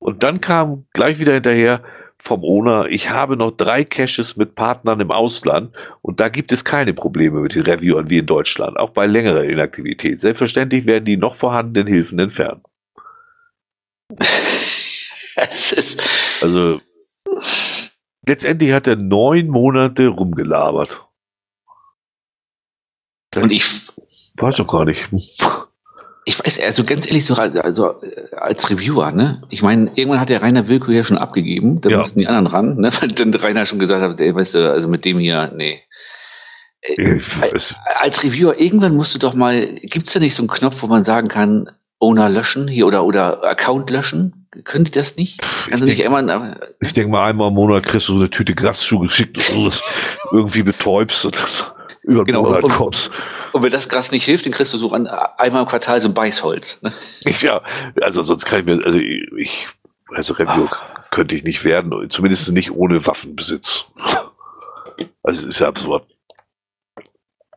Und 0.01 0.23
dann 0.23 0.41
kam 0.41 0.87
gleich 0.93 1.19
wieder 1.19 1.35
hinterher 1.35 1.85
vom 2.19 2.43
Owner, 2.43 2.87
ich 2.87 3.11
habe 3.11 3.37
noch 3.37 3.51
drei 3.53 3.85
Caches 3.85 4.37
mit 4.37 4.55
Partnern 4.55 5.01
im 5.01 5.11
Ausland 5.11 5.75
und 6.03 6.21
da 6.21 6.29
gibt 6.29 6.53
es 6.53 6.65
keine 6.65 6.93
Probleme 6.93 7.41
mit 7.41 7.55
den 7.55 7.63
Reviewern 7.63 8.11
wie 8.11 8.19
in 8.19 8.27
Deutschland, 8.27 8.79
auch 8.79 8.91
bei 8.91 9.07
längerer 9.07 9.45
Inaktivität. 9.45 10.21
Selbstverständlich 10.21 10.85
werden 10.87 11.05
die 11.05 11.17
noch 11.17 11.37
vorhandenen 11.37 11.87
Hilfen 11.87 12.19
entfernt. 12.19 12.65
es 15.37 15.73
ist 15.73 16.03
also 16.43 16.81
letztendlich 18.27 18.73
hat 18.73 18.87
er 18.87 18.97
neun 18.97 19.49
Monate 19.49 20.09
rumgelabert. 20.09 21.07
Und 23.35 23.53
ich 23.53 23.65
weiß 24.35 24.57
doch 24.57 24.67
gar 24.67 24.85
nicht. 24.85 25.09
Ich 26.25 26.39
weiß, 26.39 26.61
also 26.61 26.85
ganz 26.85 27.07
ehrlich, 27.07 27.25
so 27.25 27.35
also 27.35 28.03
äh, 28.03 28.35
als 28.37 28.69
Reviewer, 28.69 29.11
ne? 29.11 29.43
Ich 29.49 29.63
meine, 29.63 29.91
irgendwann 29.95 30.21
hat 30.21 30.29
der 30.29 30.43
Rainer 30.43 30.69
Wilko 30.69 30.91
ja 30.93 31.03
schon 31.03 31.19
abgegeben, 31.19 31.81
da 31.81 31.89
ja. 31.89 31.99
mussten 31.99 32.21
die 32.21 32.27
anderen 32.27 32.47
ran, 32.47 32.77
ne? 32.77 32.91
Weil 33.01 33.09
dann 33.09 33.33
Rainer 33.35 33.65
schon 33.65 33.79
gesagt 33.79 34.03
hat, 34.03 34.21
ey, 34.21 34.35
weißt 34.35 34.55
du, 34.55 34.71
also 34.71 34.89
mit 34.89 35.05
dem 35.05 35.19
hier, 35.19 35.51
nee. 35.55 35.81
Äh, 36.83 37.21
als 37.97 38.23
Reviewer, 38.25 38.59
irgendwann 38.59 38.97
musst 38.97 39.15
du 39.15 39.19
doch 39.19 39.35
mal, 39.35 39.77
gibt's 39.83 40.13
da 40.13 40.21
nicht 40.21 40.35
so 40.35 40.43
einen 40.43 40.49
Knopf, 40.49 40.83
wo 40.83 40.87
man 40.87 41.05
sagen 41.05 41.29
kann, 41.29 41.71
Owner 41.99 42.29
löschen 42.31 42.67
hier 42.67 42.87
oder, 42.87 43.05
oder 43.05 43.45
Account 43.45 43.91
löschen? 43.91 44.47
Können 44.65 44.85
die 44.85 44.91
das 44.91 45.17
nicht? 45.17 45.41
Also 45.71 45.85
ich 45.85 45.99
denke 45.99 46.21
denk 46.95 47.11
mal, 47.11 47.29
einmal 47.29 47.49
im 47.49 47.55
Monat 47.55 47.87
kriegst 47.87 48.09
du 48.09 48.15
so 48.15 48.19
eine 48.19 48.31
Tüte 48.31 48.55
Grasschuhe 48.55 49.07
geschickt 49.07 49.37
und 49.37 49.57
du 49.57 49.65
das 49.67 49.83
irgendwie 50.33 50.63
betäubst 50.63 51.25
und 51.25 51.37
über 52.03 52.25
genau, 52.25 52.43
Monat 52.43 52.65
und, 52.65 52.73
kommst. 52.73 53.11
Und 53.53 53.63
wenn 53.63 53.71
das 53.71 53.89
Gras 53.89 54.11
nicht 54.13 54.25
hilft, 54.25 54.47
dann 54.47 54.53
kriegst 54.53 54.73
du 54.73 54.79
so 54.79 54.91
an, 54.93 55.07
einmal 55.07 55.63
im 55.63 55.69
Quartal 55.69 56.01
so 56.01 56.09
ein 56.09 56.15
Beißholz. 56.15 56.83
Ne? 56.83 56.93
Ja, 57.41 57.63
also 58.01 58.23
sonst 58.23 58.45
kann 58.47 58.61
ich 58.61 58.67
mir, 58.67 58.85
also 58.85 58.99
ich, 58.99 59.67
also 60.09 60.35
Review 60.35 60.69
Ach. 60.71 61.11
könnte 61.11 61.35
ich 61.35 61.45
nicht 61.45 61.65
werden, 61.65 61.93
zumindest 62.11 62.51
nicht 62.53 62.71
ohne 62.71 63.07
Waffenbesitz. 63.07 63.85
Also 65.23 65.47
ist 65.47 65.59
ja 65.59 65.69
absurd. 65.69 66.05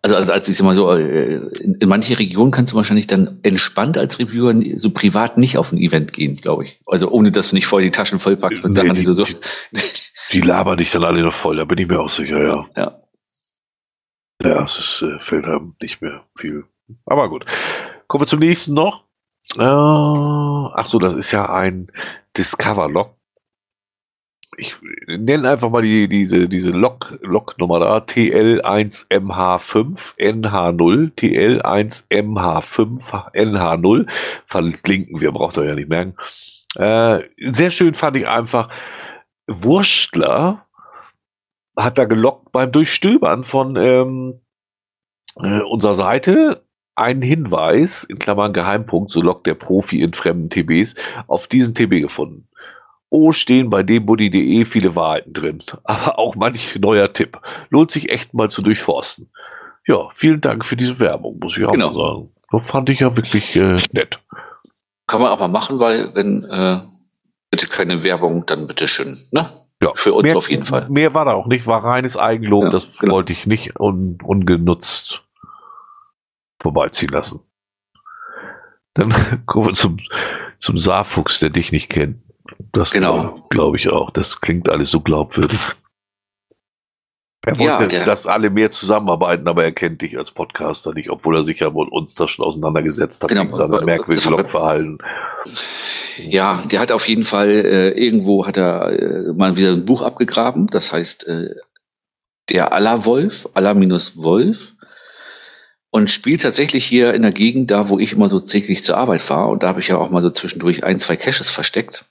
Also, 0.01 0.17
also 0.17 0.33
als 0.33 0.49
ich 0.49 0.57
sag 0.57 0.65
mal 0.65 0.75
so, 0.75 0.91
äh, 0.91 1.35
in, 1.61 1.75
in 1.75 1.87
manche 1.87 2.19
Regionen 2.19 2.51
kannst 2.51 2.73
du 2.73 2.75
wahrscheinlich 2.75 3.07
dann 3.07 3.39
entspannt 3.41 3.97
als 3.97 4.19
Reviewer 4.19 4.53
so 4.75 4.89
privat 4.89 5.37
nicht 5.37 5.57
auf 5.57 5.71
ein 5.71 5.77
Event 5.77 6.11
gehen, 6.11 6.35
glaube 6.35 6.65
ich. 6.65 6.79
Also 6.85 7.09
ohne 7.09 7.31
dass 7.31 7.49
du 7.51 7.55
nicht 7.55 7.67
voll 7.67 7.83
die 7.83 7.91
Taschen 7.91 8.19
vollpackst 8.19 8.63
mit 8.63 8.73
nee, 8.73 8.81
Sachen, 8.81 8.93
die, 8.95 8.99
die 8.99 9.05
du 9.05 9.13
so. 9.13 9.23
Die, 9.23 9.35
die 10.33 10.41
labern 10.41 10.77
dich 10.77 10.91
dann 10.91 11.05
alle 11.05 11.21
noch 11.21 11.33
voll, 11.33 11.55
da 11.55 11.63
bin 11.63 11.77
ich 11.77 11.87
mir 11.87 12.01
auch 12.01 12.09
sicher, 12.09 12.43
ja. 12.43 12.65
Ja. 12.75 13.02
Ja, 14.43 14.63
es 14.63 14.77
ist, 14.77 15.01
äh, 15.03 15.19
fällt 15.19 15.45
einem 15.45 15.75
nicht 15.81 16.01
mehr 16.01 16.25
viel. 16.37 16.65
Aber 17.05 17.29
gut. 17.29 17.45
Kommen 18.07 18.23
wir 18.23 18.27
zum 18.27 18.39
nächsten 18.39 18.73
noch. 18.73 19.03
Äh, 19.57 19.61
ach 19.61 20.89
so, 20.89 20.99
das 20.99 21.15
ist 21.15 21.31
ja 21.31 21.51
ein 21.51 21.91
Discover-Log. 22.37 23.15
Ich 24.57 24.75
nenne 25.07 25.49
einfach 25.49 25.69
mal 25.69 25.81
die, 25.81 26.07
diese, 26.07 26.47
diese 26.47 26.69
Log, 26.69 27.17
Log-Nummer 27.21 27.79
da. 27.79 27.97
TL1MH5 27.97 29.97
NH0. 30.17 31.11
TL1MH5 31.15 33.33
NH0. 33.33 34.07
Verlinken 34.45 35.21
wir, 35.21 35.31
braucht 35.31 35.57
ihr 35.57 35.65
ja 35.65 35.73
nicht 35.75 35.89
merken. 35.89 36.15
Äh, 36.75 37.23
sehr 37.51 37.71
schön 37.71 37.95
fand 37.95 38.17
ich 38.17 38.27
einfach 38.27 38.69
Wurstler 39.47 40.62
hat 41.75 41.97
da 41.97 42.05
gelockt 42.05 42.51
beim 42.51 42.71
Durchstöbern 42.71 43.43
von 43.43 43.75
ähm, 43.75 44.41
äh, 45.37 45.61
unserer 45.61 45.95
Seite 45.95 46.63
einen 46.95 47.21
Hinweis, 47.21 48.03
in 48.03 48.19
Klammern 48.19 48.53
Geheimpunkt, 48.53 49.11
so 49.11 49.21
lockt 49.21 49.47
der 49.47 49.55
Profi 49.55 50.01
in 50.01 50.13
fremden 50.13 50.49
TBs, 50.49 50.95
auf 51.27 51.47
diesen 51.47 51.73
TB 51.73 52.01
gefunden. 52.01 52.47
Oh, 53.09 53.31
stehen 53.31 53.69
bei 53.69 53.83
dembuddy.de 53.83 54.65
viele 54.65 54.95
Wahrheiten 54.95 55.33
drin, 55.33 55.63
aber 55.83 56.19
auch 56.19 56.35
manch 56.35 56.75
neuer 56.79 57.11
Tipp. 57.13 57.39
Lohnt 57.69 57.91
sich 57.91 58.09
echt 58.09 58.33
mal 58.33 58.49
zu 58.49 58.61
durchforsten. 58.61 59.31
Ja, 59.85 60.09
vielen 60.15 60.41
Dank 60.41 60.65
für 60.65 60.77
diese 60.77 60.99
Werbung, 60.99 61.39
muss 61.39 61.57
ich 61.57 61.65
auch 61.65 61.73
genau. 61.73 61.87
mal 61.87 61.93
sagen. 61.93 62.29
Das 62.51 62.69
fand 62.69 62.89
ich 62.89 62.99
ja 62.99 63.15
wirklich 63.15 63.55
äh, 63.55 63.75
nett. 63.91 64.19
Kann 65.07 65.21
man 65.21 65.37
mal 65.37 65.47
machen, 65.47 65.79
weil 65.79 66.15
wenn 66.15 66.43
äh, 66.45 66.79
bitte 67.49 67.67
keine 67.67 68.03
Werbung, 68.03 68.45
dann 68.45 68.67
bitteschön, 68.67 69.17
ne? 69.31 69.49
Ja, 69.83 69.91
für 69.95 70.13
uns 70.13 70.23
mehr, 70.23 70.37
auf 70.37 70.49
jeden 70.49 70.65
Fall. 70.65 70.89
Mehr 70.89 71.13
war 71.13 71.25
da 71.25 71.33
auch 71.33 71.47
nicht, 71.47 71.67
war 71.67 71.83
reines 71.83 72.17
Eigenlob, 72.17 72.65
ja, 72.65 72.69
das 72.69 72.87
genau. 72.99 73.15
wollte 73.15 73.33
ich 73.33 73.45
nicht 73.45 73.79
un, 73.79 74.17
ungenutzt 74.23 75.23
vorbeiziehen 76.61 77.09
lassen. 77.09 77.41
Dann 78.93 79.43
kommen 79.45 79.67
wir 79.67 79.73
zum, 79.73 79.97
zum 80.59 80.77
Saarfuchs, 80.77 81.39
der 81.39 81.49
dich 81.49 81.71
nicht 81.71 81.89
kennt. 81.89 82.21
Das 82.71 82.91
genau. 82.91 83.43
glaube 83.49 83.77
ich 83.77 83.89
auch. 83.89 84.11
Das 84.11 84.41
klingt 84.41 84.69
alles 84.69 84.91
so 84.91 85.01
glaubwürdig. 85.01 85.59
Er 87.45 87.59
wollte, 87.59 87.97
ja, 87.97 88.05
dass 88.05 88.25
alle 88.25 88.49
mehr 88.49 88.71
zusammenarbeiten, 88.71 89.47
aber 89.49 89.65
er 89.65 89.73
kennt 89.73 90.01
dich 90.01 90.17
als 90.17 90.31
Podcaster 90.31 90.93
nicht, 90.93 91.09
obwohl 91.09 91.35
er 91.35 91.43
sich 91.43 91.59
ja 91.59 91.69
mit 91.69 91.91
uns 91.91 92.15
da 92.15 92.29
schon 92.29 92.45
auseinandergesetzt 92.45 93.21
hat 93.21 93.29
genau, 93.29 93.53
seinem 93.53 93.83
merkwürdigen 93.83 94.31
Logverhalten. 94.31 94.97
Ja, 96.17 96.63
der 96.71 96.79
hat 96.79 96.91
auf 96.91 97.07
jeden 97.07 97.25
Fall, 97.25 97.49
äh, 97.49 97.89
irgendwo 97.89 98.45
hat 98.45 98.57
er 98.57 98.91
äh, 98.91 99.33
mal 99.33 99.57
wieder 99.57 99.71
ein 99.71 99.85
Buch 99.85 100.01
abgegraben, 100.01 100.67
das 100.67 100.91
heißt 100.91 101.27
äh, 101.27 101.55
Der 102.49 102.71
Allerwolf, 102.71 103.49
Aller 103.53 103.73
minus 103.73 104.17
Wolf 104.17 104.73
und 105.89 106.09
spielt 106.09 106.41
tatsächlich 106.41 106.85
hier 106.85 107.13
in 107.13 107.21
der 107.21 107.31
Gegend 107.31 107.71
da, 107.71 107.89
wo 107.89 107.99
ich 107.99 108.13
immer 108.13 108.29
so 108.29 108.39
täglich 108.39 108.83
zur 108.83 108.97
Arbeit 108.97 109.21
fahre 109.21 109.51
und 109.51 109.63
da 109.63 109.67
habe 109.67 109.79
ich 109.79 109.87
ja 109.87 109.97
auch 109.97 110.09
mal 110.09 110.21
so 110.21 110.29
zwischendurch 110.29 110.83
ein, 110.83 110.99
zwei 110.99 111.15
Caches 111.15 111.49
versteckt. 111.49 112.05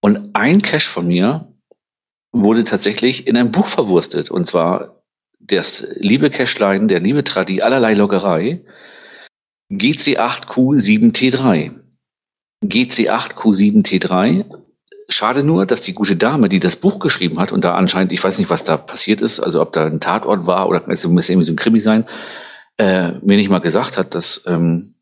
Und 0.00 0.30
ein 0.34 0.62
Cache 0.62 0.88
von 0.88 1.08
mir 1.08 1.52
wurde 2.32 2.64
tatsächlich 2.64 3.26
in 3.26 3.36
ein 3.36 3.50
Buch 3.50 3.66
verwurstet. 3.66 4.30
Und 4.30 4.46
zwar 4.46 5.02
das 5.40 5.88
liebe 5.96 6.30
Cashline, 6.30 6.86
der 6.86 7.00
liebe 7.00 7.24
Tradi, 7.24 7.62
allerlei 7.62 7.94
Loggerei, 7.94 8.64
GC8Q7T3. 9.72 11.85
GC8Q7T3. 12.64 14.44
Schade 15.08 15.44
nur, 15.44 15.66
dass 15.66 15.82
die 15.82 15.94
gute 15.94 16.16
Dame, 16.16 16.48
die 16.48 16.58
das 16.58 16.76
Buch 16.76 16.98
geschrieben 16.98 17.38
hat 17.38 17.52
und 17.52 17.64
da 17.64 17.74
anscheinend, 17.74 18.12
ich 18.12 18.22
weiß 18.22 18.38
nicht, 18.38 18.50
was 18.50 18.64
da 18.64 18.76
passiert 18.76 19.20
ist, 19.20 19.38
also 19.38 19.62
ob 19.62 19.72
da 19.72 19.86
ein 19.86 20.00
Tatort 20.00 20.46
war 20.46 20.68
oder 20.68 20.82
es 20.88 21.06
muss 21.06 21.28
irgendwie 21.28 21.46
so 21.46 21.52
ein 21.52 21.56
Krimi 21.56 21.80
sein, 21.80 22.06
äh, 22.76 23.12
mir 23.22 23.36
nicht 23.36 23.50
mal 23.50 23.60
gesagt 23.60 23.98
hat, 23.98 24.14
dass 24.16 24.42
ähm, 24.46 24.94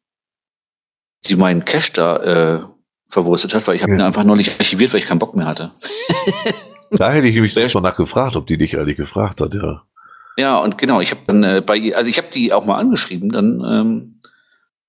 sie 1.20 1.36
meinen 1.36 1.65
Cash 1.65 1.92
da 1.94 2.16
äh, 2.18 2.60
verwurstet 3.08 3.55
hat, 3.55 3.66
weil 3.66 3.76
ich 3.76 3.83
habe 3.83 3.92
ja. 3.92 3.99
ihn 3.99 4.05
einfach 4.05 4.24
neulich 4.24 4.58
archiviert, 4.58 4.92
weil 4.92 4.99
ich 4.99 5.07
keinen 5.07 5.20
Bock 5.20 5.34
mehr 5.34 5.47
hatte. 5.47 5.73
Da 6.97 7.12
hätte 7.12 7.26
ich 7.26 7.36
mich 7.36 7.55
schon 7.70 7.83
nach 7.83 7.97
gefragt, 7.97 8.36
ob 8.36 8.47
die 8.47 8.57
dich 8.57 8.78
eigentlich 8.78 8.97
gefragt 8.97 9.41
hat, 9.41 9.55
ja. 9.55 9.83
Ja, 10.36 10.58
und 10.58 10.78
genau, 10.78 11.00
ich 11.00 11.10
habe 11.10 11.23
dann 11.26 11.44
äh, 11.44 11.62
bei 11.65 11.94
also 11.94 12.08
ich 12.08 12.18
habe 12.18 12.28
die 12.33 12.52
auch 12.52 12.66
mal 12.66 12.78
angeschrieben, 12.78 13.31
dann 13.31 13.62
ähm, 13.65 14.14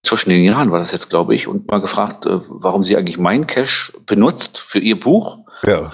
zwischen 0.06 0.30
den 0.30 0.43
Jahren 0.43 0.72
war 0.72 0.80
das 0.80 0.92
jetzt, 0.92 1.09
glaube 1.09 1.35
ich, 1.35 1.48
und 1.48 1.67
mal 1.67 1.82
gefragt, 1.82 2.25
äh, 2.25 2.40
warum 2.48 2.84
sie 2.84 2.98
eigentlich 2.98 3.17
mein 3.17 3.48
Cash 3.48 3.93
benutzt 4.06 4.58
für 4.59 4.80
ihr 4.80 5.00
Buch. 5.00 5.40
Ja. 5.64 5.92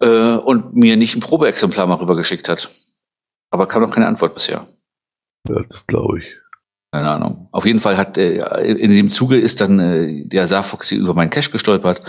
Äh, 0.00 0.36
und 0.36 0.74
mir 0.74 0.96
nicht 0.96 1.14
ein 1.16 1.20
Probeexemplar 1.20 1.86
mal 1.86 1.94
rübergeschickt 1.94 2.48
hat. 2.48 2.68
Aber 3.50 3.66
kam 3.66 3.82
noch 3.82 3.92
keine 3.92 4.06
Antwort 4.06 4.34
bisher. 4.34 4.66
Ja, 5.48 5.62
das 5.68 5.86
glaube 5.86 6.18
ich. 6.18 6.24
Keine 6.92 7.10
Ahnung. 7.10 7.48
Auf 7.52 7.64
jeden 7.64 7.80
Fall 7.80 7.96
hat 7.96 8.18
äh, 8.18 8.38
in 8.64 8.90
dem 8.90 9.10
Zuge 9.10 9.38
ist 9.38 9.60
dann 9.60 9.78
äh, 9.78 10.24
der 10.26 10.46
Saarfuchs 10.46 10.90
über 10.92 11.14
meinen 11.14 11.30
Cash 11.30 11.50
gestolpert 11.50 12.02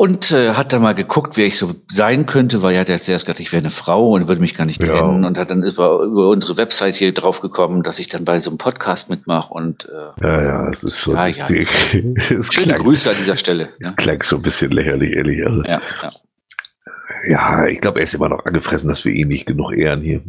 und 0.00 0.32
äh, 0.32 0.54
hat 0.54 0.72
dann 0.72 0.80
mal 0.80 0.94
geguckt, 0.94 1.36
wer 1.36 1.44
ich 1.44 1.58
so 1.58 1.74
sein 1.90 2.24
könnte, 2.24 2.62
weil 2.62 2.72
er 2.72 2.80
hat 2.80 2.88
ja 2.88 2.96
zuerst 2.96 3.26
gedacht, 3.26 3.38
ich 3.38 3.52
wäre 3.52 3.60
eine 3.60 3.68
Frau 3.68 4.12
und 4.12 4.28
würde 4.28 4.40
mich 4.40 4.54
gar 4.54 4.64
nicht 4.64 4.82
ja. 4.82 4.94
kennen 4.94 5.26
und 5.26 5.36
hat 5.36 5.50
dann 5.50 5.62
über, 5.62 6.00
über 6.00 6.30
unsere 6.30 6.56
Website 6.56 6.94
hier 6.94 7.12
drauf 7.12 7.42
gekommen, 7.42 7.82
dass 7.82 7.98
ich 7.98 8.08
dann 8.08 8.24
bei 8.24 8.40
so 8.40 8.48
einem 8.48 8.56
Podcast 8.56 9.10
mitmache 9.10 9.52
und 9.52 9.90
äh, 9.90 10.26
ja, 10.26 10.42
ja, 10.42 10.70
es 10.70 10.82
ist 10.82 11.02
so 11.02 11.12
ja, 11.12 11.26
ja. 11.26 11.46
Schöne 11.50 12.46
klang, 12.48 12.78
Grüße 12.78 13.10
an 13.10 13.16
dieser 13.18 13.36
Stelle. 13.36 13.74
Ja. 13.78 13.92
Klang 13.92 14.22
so 14.22 14.36
ein 14.36 14.42
bisschen 14.42 14.70
lächerlich, 14.70 15.14
ehrlich. 15.14 15.46
Also, 15.46 15.64
ja, 15.64 15.82
ja. 16.02 16.12
ja, 17.28 17.66
ich 17.66 17.82
glaube, 17.82 17.98
er 17.98 18.04
ist 18.04 18.14
immer 18.14 18.30
noch 18.30 18.46
angefressen, 18.46 18.88
dass 18.88 19.04
wir 19.04 19.12
ihn 19.12 19.28
nicht 19.28 19.44
genug 19.44 19.74
ehren 19.74 20.00
hier 20.00 20.22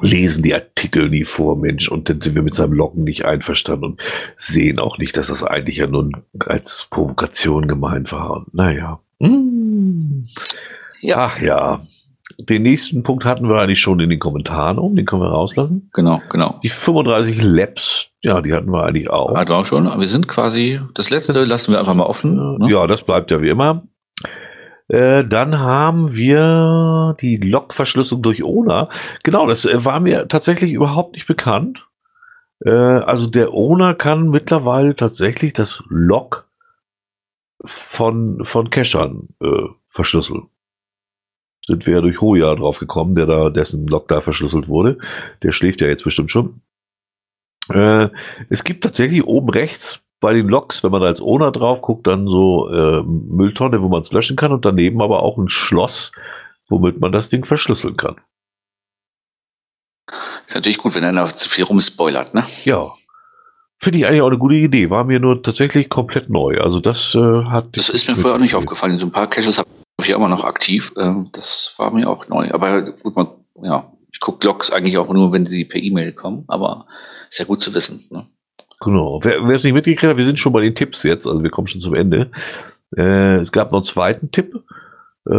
lesen 0.00 0.42
die 0.42 0.54
Artikel 0.54 1.08
nie 1.08 1.24
vor, 1.24 1.56
Mensch, 1.56 1.88
und 1.88 2.08
dann 2.08 2.20
sind 2.20 2.34
wir 2.34 2.42
mit 2.42 2.54
seinem 2.54 2.72
Loggen 2.72 3.04
nicht 3.04 3.24
einverstanden 3.24 3.84
und 3.84 4.00
sehen 4.36 4.78
auch 4.78 4.98
nicht, 4.98 5.16
dass 5.16 5.28
das 5.28 5.42
eigentlich 5.42 5.78
ja 5.78 5.86
nun 5.86 6.12
als 6.40 6.86
Provokation 6.90 7.66
gemeint 7.68 8.12
war. 8.12 8.30
Und 8.36 8.54
naja. 8.54 9.00
Hm. 9.20 10.28
Ja. 11.00 11.16
Ach 11.18 11.40
ja. 11.40 11.82
Den 12.38 12.64
nächsten 12.64 13.02
Punkt 13.02 13.24
hatten 13.24 13.48
wir 13.48 13.56
eigentlich 13.60 13.80
schon 13.80 14.00
in 14.00 14.10
den 14.10 14.18
Kommentaren 14.18 14.78
um, 14.78 14.94
den 14.94 15.06
können 15.06 15.22
wir 15.22 15.28
rauslassen. 15.28 15.88
Genau, 15.94 16.20
genau. 16.28 16.60
Die 16.62 16.68
35 16.68 17.40
Labs, 17.40 18.10
ja, 18.20 18.42
die 18.42 18.52
hatten 18.52 18.70
wir 18.70 18.84
eigentlich 18.84 19.08
auch. 19.08 19.34
Hatten 19.34 19.50
wir 19.50 19.56
auch 19.56 19.64
schon. 19.64 19.84
Wir 19.84 20.08
sind 20.08 20.28
quasi, 20.28 20.80
das 20.94 21.08
letzte 21.08 21.40
lassen 21.44 21.72
wir 21.72 21.78
einfach 21.78 21.94
mal 21.94 22.04
offen. 22.04 22.58
Ne? 22.58 22.70
Ja, 22.70 22.86
das 22.86 23.02
bleibt 23.04 23.30
ja 23.30 23.40
wie 23.40 23.48
immer. 23.48 23.84
Äh, 24.88 25.24
dann 25.24 25.58
haben 25.58 26.14
wir 26.14 27.16
die 27.20 27.36
Log-Verschlüsselung 27.36 28.22
durch 28.22 28.42
ONA. 28.44 28.88
Genau, 29.24 29.46
das 29.46 29.64
äh, 29.64 29.84
war 29.84 30.00
mir 30.00 30.28
tatsächlich 30.28 30.72
überhaupt 30.72 31.14
nicht 31.14 31.26
bekannt. 31.26 31.86
Äh, 32.64 32.70
also 32.70 33.26
der 33.26 33.52
ONA 33.52 33.94
kann 33.94 34.30
mittlerweile 34.30 34.94
tatsächlich 34.94 35.52
das 35.54 35.82
Log 35.88 36.48
von, 37.64 38.44
von 38.44 38.70
Cachern 38.70 39.28
verschlüsseln. 39.88 40.50
Sind 41.66 41.86
wir 41.86 41.94
ja 41.94 42.00
durch 42.00 42.20
Hoja 42.20 42.54
drauf 42.54 42.78
gekommen, 42.78 43.14
der 43.16 43.26
da, 43.26 43.48
dessen 43.48 43.88
Log 43.88 44.06
da 44.08 44.20
verschlüsselt 44.20 44.68
wurde. 44.68 44.98
Der 45.42 45.52
schläft 45.52 45.80
ja 45.80 45.88
jetzt 45.88 46.04
bestimmt 46.04 46.30
schon. 46.30 46.60
Es 48.50 48.62
gibt 48.62 48.84
tatsächlich 48.84 49.24
oben 49.24 49.48
rechts 49.48 50.05
bei 50.20 50.32
den 50.32 50.48
Loks, 50.48 50.82
wenn 50.82 50.90
man 50.90 51.02
da 51.02 51.08
als 51.08 51.20
Owner 51.20 51.52
drauf 51.52 51.82
guckt, 51.82 52.06
dann 52.06 52.26
so 52.26 52.68
äh, 52.70 53.02
Mülltonne, 53.02 53.82
wo 53.82 53.88
man 53.88 54.02
es 54.02 54.12
löschen 54.12 54.36
kann 54.36 54.52
und 54.52 54.64
daneben 54.64 55.02
aber 55.02 55.22
auch 55.22 55.36
ein 55.36 55.48
Schloss, 55.48 56.12
womit 56.68 57.00
man 57.00 57.12
das 57.12 57.28
Ding 57.28 57.44
verschlüsseln 57.44 57.96
kann. 57.96 58.16
Ist 60.46 60.54
natürlich 60.54 60.78
gut, 60.78 60.94
wenn 60.94 61.04
einer 61.04 61.28
zu 61.36 61.48
viel 61.48 61.64
rumspoilert, 61.64 62.34
ne? 62.34 62.46
Ja. 62.64 62.92
Finde 63.78 63.98
ich 63.98 64.06
eigentlich 64.06 64.22
auch 64.22 64.28
eine 64.28 64.38
gute 64.38 64.54
Idee. 64.54 64.88
War 64.88 65.04
mir 65.04 65.20
nur 65.20 65.42
tatsächlich 65.42 65.90
komplett 65.90 66.30
neu. 66.30 66.60
Also 66.60 66.80
das 66.80 67.14
äh, 67.14 67.44
hat. 67.44 67.76
Das 67.76 67.90
ist 67.90 68.08
mir 68.08 68.16
vorher 68.16 68.36
auch 68.36 68.40
nicht 68.40 68.54
aufgefallen. 68.54 68.98
So 68.98 69.06
ein 69.06 69.12
paar 69.12 69.28
Caches 69.28 69.58
habe 69.58 69.68
ich 70.00 70.08
ja 70.08 70.16
immer 70.16 70.28
noch 70.28 70.44
aktiv. 70.44 70.94
Ähm, 70.96 71.28
das 71.32 71.74
war 71.76 71.90
mir 71.92 72.08
auch 72.08 72.26
neu. 72.28 72.50
Aber 72.52 72.82
gut, 72.82 73.16
man, 73.16 73.28
ja, 73.62 73.92
ich 74.12 74.20
gucke 74.20 74.46
Logs 74.46 74.70
eigentlich 74.70 74.96
auch 74.96 75.12
nur, 75.12 75.30
wenn 75.32 75.44
die 75.44 75.66
per 75.66 75.82
E-Mail 75.82 76.12
kommen. 76.14 76.44
Aber 76.48 76.86
ist 77.28 77.38
ja 77.38 77.44
gut 77.44 77.60
zu 77.60 77.74
wissen. 77.74 78.06
Ne? 78.10 78.26
Genau. 78.80 79.20
Wer 79.22 79.48
es 79.48 79.64
nicht 79.64 79.72
mitgekriegt 79.72 80.02
hat, 80.02 80.16
wir 80.16 80.24
sind 80.24 80.38
schon 80.38 80.52
bei 80.52 80.60
den 80.60 80.74
Tipps 80.74 81.02
jetzt. 81.02 81.26
Also 81.26 81.42
wir 81.42 81.50
kommen 81.50 81.66
schon 81.66 81.80
zum 81.80 81.94
Ende. 81.94 82.30
Äh, 82.96 83.36
es 83.36 83.52
gab 83.52 83.72
noch 83.72 83.78
einen 83.78 83.86
zweiten 83.86 84.30
Tipp 84.30 84.54
äh, 85.26 85.30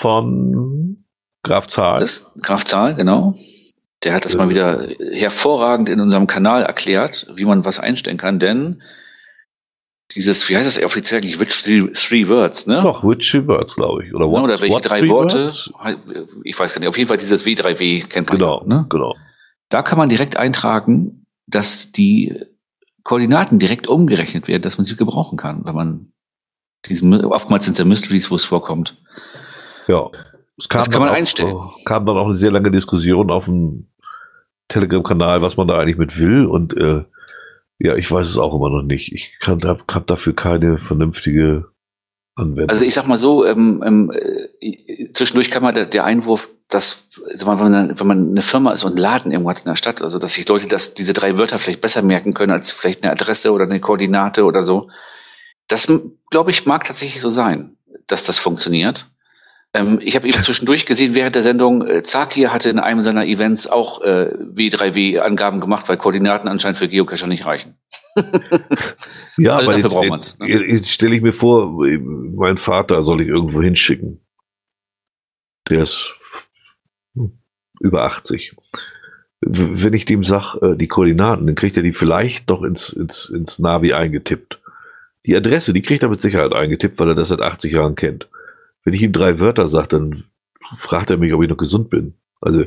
von 0.00 1.04
Graf 1.42 1.66
Zahl. 1.68 2.00
Das, 2.00 2.26
Graf 2.42 2.64
Zahl, 2.64 2.94
genau. 2.94 3.34
Der 4.04 4.14
hat 4.14 4.24
das 4.24 4.34
ja. 4.34 4.38
mal 4.38 4.48
wieder 4.48 4.88
hervorragend 5.12 5.88
in 5.88 6.00
unserem 6.00 6.26
Kanal 6.26 6.62
erklärt, 6.62 7.26
wie 7.34 7.44
man 7.44 7.64
was 7.64 7.80
einstellen 7.80 8.16
kann, 8.16 8.38
denn 8.38 8.80
dieses, 10.12 10.48
wie 10.48 10.56
heißt 10.56 10.66
das 10.66 10.82
offiziell 10.82 11.20
eigentlich? 11.20 11.38
Which 11.38 11.62
three, 11.62 11.90
three 11.92 12.28
Words, 12.28 12.66
ne? 12.66 12.80
Doch, 12.82 13.04
which 13.04 13.30
three 13.30 13.46
Words, 13.46 13.74
glaube 13.74 14.04
ich. 14.04 14.14
Oder, 14.14 14.30
what, 14.30 14.42
oder 14.42 14.60
welche 14.60 14.80
drei 14.80 15.06
Worte? 15.08 15.44
Words? 15.46 15.70
Ich 16.44 16.58
weiß 16.58 16.72
gar 16.72 16.80
nicht. 16.80 16.88
Auf 16.88 16.96
jeden 16.96 17.08
Fall 17.08 17.18
dieses 17.18 17.44
W3W 17.44 18.08
kennt 18.08 18.28
man. 18.28 18.38
Genau, 18.38 18.64
ne? 18.64 18.86
genau. 18.88 19.14
Da 19.68 19.82
kann 19.82 19.98
man 19.98 20.08
direkt 20.08 20.38
eintragen, 20.38 21.26
dass 21.48 21.92
die 21.92 22.38
Koordinaten 23.02 23.58
direkt 23.58 23.88
umgerechnet 23.88 24.48
werden, 24.48 24.62
dass 24.62 24.78
man 24.78 24.84
sie 24.84 24.96
gebrauchen 24.96 25.38
kann, 25.38 25.64
wenn 25.64 25.74
man 25.74 26.12
diesen, 26.86 27.24
oftmals 27.24 27.64
sind 27.64 27.72
es 27.72 27.78
ja 27.78 27.84
Mysteries, 27.84 28.30
wo 28.30 28.36
es 28.36 28.44
vorkommt. 28.44 28.96
Ja. 29.88 30.10
das 30.68 30.90
kann 30.90 31.00
man 31.00 31.08
auch, 31.08 31.14
einstellen. 31.14 31.56
kam 31.84 32.06
dann 32.06 32.16
auch 32.16 32.26
eine 32.26 32.36
sehr 32.36 32.50
lange 32.50 32.70
Diskussion 32.70 33.30
auf 33.30 33.46
dem 33.46 33.88
Telegram-Kanal, 34.68 35.42
was 35.42 35.56
man 35.56 35.66
da 35.66 35.78
eigentlich 35.78 35.96
mit 35.96 36.18
will 36.18 36.44
und 36.44 36.76
äh, 36.76 37.04
ja, 37.78 37.94
ich 37.94 38.10
weiß 38.10 38.28
es 38.28 38.38
auch 38.38 38.54
immer 38.54 38.70
noch 38.70 38.82
nicht. 38.82 39.12
Ich 39.12 39.32
kann, 39.40 39.62
hab 39.62 40.06
dafür 40.06 40.34
keine 40.34 40.78
vernünftige 40.78 41.66
Anwendung. 42.34 42.70
Also 42.70 42.84
ich 42.84 42.92
sag 42.92 43.06
mal 43.06 43.18
so, 43.18 43.46
ähm, 43.46 43.82
ähm, 43.86 44.12
äh, 44.60 45.12
zwischendurch 45.12 45.50
kann 45.50 45.62
man 45.62 45.74
der, 45.74 45.86
der 45.86 46.04
Einwurf, 46.04 46.50
dass 46.68 47.08
wenn 47.34 47.46
man, 47.46 47.98
wenn 47.98 48.06
man 48.06 48.30
eine 48.30 48.42
Firma 48.42 48.72
ist 48.72 48.84
und 48.84 48.92
einen 48.92 48.98
Laden 48.98 49.32
irgendwo 49.32 49.50
hat 49.50 49.60
in 49.60 49.64
der 49.64 49.76
Stadt, 49.76 50.02
also 50.02 50.18
dass 50.18 50.34
sich 50.34 50.46
Leute 50.46 50.68
das, 50.68 50.94
diese 50.94 51.14
drei 51.14 51.38
Wörter 51.38 51.58
vielleicht 51.58 51.80
besser 51.80 52.02
merken 52.02 52.34
können 52.34 52.52
als 52.52 52.72
vielleicht 52.72 53.02
eine 53.02 53.12
Adresse 53.12 53.52
oder 53.52 53.64
eine 53.64 53.80
Koordinate 53.80 54.44
oder 54.44 54.62
so. 54.62 54.90
Das, 55.66 55.90
glaube 56.30 56.50
ich, 56.50 56.66
mag 56.66 56.84
tatsächlich 56.84 57.20
so 57.20 57.30
sein, 57.30 57.76
dass 58.06 58.24
das 58.24 58.38
funktioniert. 58.38 59.10
Ähm, 59.74 59.98
ich 60.02 60.16
habe 60.16 60.28
eben 60.28 60.42
zwischendurch 60.42 60.86
gesehen 60.86 61.14
während 61.14 61.34
der 61.34 61.42
Sendung, 61.42 61.86
äh, 61.86 62.02
Zaki 62.02 62.42
hatte 62.42 62.70
in 62.70 62.78
einem 62.78 63.02
seiner 63.02 63.26
Events 63.26 63.66
auch 63.66 64.02
äh, 64.02 64.32
W3W-Angaben 64.34 65.60
gemacht, 65.60 65.88
weil 65.88 65.98
Koordinaten 65.98 66.48
anscheinend 66.48 66.78
für 66.78 66.88
Geocacher 66.88 67.26
nicht 67.26 67.44
reichen. 67.46 67.76
ja, 69.36 69.56
also 69.56 69.70
aber 69.70 69.76
dafür 69.76 69.90
braucht 69.90 70.08
man 70.08 70.20
es. 70.20 70.38
Ne? 70.38 70.48
Jetzt 70.48 70.90
stelle 70.90 71.16
ich 71.16 71.22
mir 71.22 71.34
vor, 71.34 71.70
mein 71.70 72.56
Vater 72.56 73.04
soll 73.04 73.20
ich 73.20 73.28
irgendwo 73.28 73.62
hinschicken. 73.62 74.20
Der 75.68 75.82
ist 75.82 76.14
über 77.80 78.04
80. 78.04 78.54
Wenn 79.40 79.94
ich 79.94 80.04
dem 80.04 80.24
sage, 80.24 80.72
äh, 80.72 80.76
die 80.76 80.88
Koordinaten, 80.88 81.46
dann 81.46 81.54
kriegt 81.54 81.76
er 81.76 81.82
die 81.82 81.92
vielleicht 81.92 82.50
doch 82.50 82.62
ins, 82.62 82.90
ins, 82.90 83.28
ins 83.28 83.58
Navi 83.58 83.92
eingetippt. 83.92 84.58
Die 85.26 85.36
Adresse, 85.36 85.72
die 85.72 85.82
kriegt 85.82 86.02
er 86.02 86.08
mit 86.08 86.22
Sicherheit 86.22 86.54
eingetippt, 86.54 86.98
weil 86.98 87.08
er 87.08 87.14
das 87.14 87.28
seit 87.28 87.40
80 87.40 87.72
Jahren 87.72 87.94
kennt. 87.94 88.28
Wenn 88.84 88.94
ich 88.94 89.02
ihm 89.02 89.12
drei 89.12 89.38
Wörter 89.38 89.68
sage, 89.68 89.88
dann 89.88 90.24
fragt 90.78 91.10
er 91.10 91.18
mich, 91.18 91.32
ob 91.32 91.42
ich 91.42 91.48
noch 91.48 91.56
gesund 91.56 91.90
bin. 91.90 92.14
Also. 92.40 92.64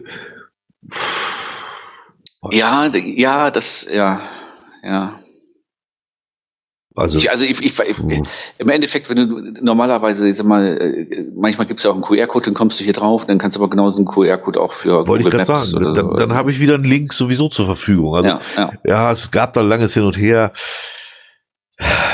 Ja, 2.52 2.88
ja, 2.88 3.52
das, 3.52 3.88
ja, 3.92 4.22
ja. 4.84 5.21
Also, 6.94 7.18
ich, 7.18 7.32
also 7.32 7.46
ich, 7.46 7.62
ich, 7.62 7.80
ich, 7.80 8.22
im 8.58 8.70
Endeffekt, 8.70 9.10
wenn 9.10 9.16
du 9.16 9.64
normalerweise, 9.64 10.28
ich 10.28 10.36
sag 10.36 10.46
mal, 10.46 10.78
äh, 10.78 11.26
manchmal 11.34 11.66
gibt 11.66 11.80
es 11.80 11.86
ja 11.86 11.92
auch 11.92 11.96
einen 11.96 12.04
QR-Code, 12.04 12.46
dann 12.46 12.54
kommst 12.54 12.80
du 12.80 12.84
hier 12.84 12.92
drauf, 12.92 13.26
dann 13.26 13.38
kannst 13.38 13.58
du 13.58 13.62
aber 13.62 13.70
genauso 13.70 14.00
einen 14.00 14.08
QR-Code 14.08 14.60
auch 14.60 14.74
für 14.74 15.08
Wollte 15.08 15.24
Google 15.24 15.42
ich 15.42 15.48
Maps 15.48 15.72
sagen, 15.72 15.94
dann, 15.96 16.18
dann 16.18 16.34
habe 16.34 16.52
ich 16.52 16.60
wieder 16.60 16.76
einen 16.76 16.84
Link 16.84 17.14
sowieso 17.14 17.48
zur 17.48 17.66
Verfügung. 17.66 18.16
Also, 18.16 18.28
ja, 18.28 18.42
ja. 18.58 18.74
ja, 18.84 19.12
es 19.12 19.32
gab 19.32 19.54
da 19.54 19.62
langes 19.62 19.94
Hin 19.94 20.04
und 20.04 20.18
Her. 20.18 20.52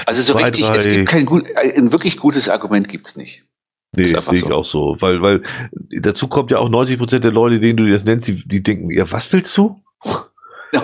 Also 0.06 0.22
so 0.22 0.38
richtig, 0.38 0.68
drei, 0.68 0.76
es 0.78 0.88
gibt 0.88 1.10
kein 1.10 1.26
gut, 1.26 1.46
ein 1.58 1.92
wirklich 1.92 2.18
gutes 2.18 2.48
Argument 2.48 2.88
gibt's 2.88 3.18
nicht. 3.18 3.44
Nee, 3.96 4.06
sehe 4.06 4.20
ich 4.32 4.40
so. 4.42 4.52
auch 4.52 4.66
so. 4.66 4.98
Weil, 5.00 5.22
weil 5.22 5.44
dazu 6.02 6.28
kommt 6.28 6.52
ja 6.52 6.60
auch 6.60 6.70
90 6.70 7.00
Prozent 7.00 7.24
der 7.24 7.32
Leute, 7.32 7.60
denen 7.60 7.78
du 7.78 7.92
das 7.92 8.04
nennst, 8.04 8.28
die, 8.28 8.48
die 8.48 8.62
denken, 8.62 8.92
ja, 8.92 9.10
was 9.12 9.32
willst 9.34 9.58
du? 9.58 9.82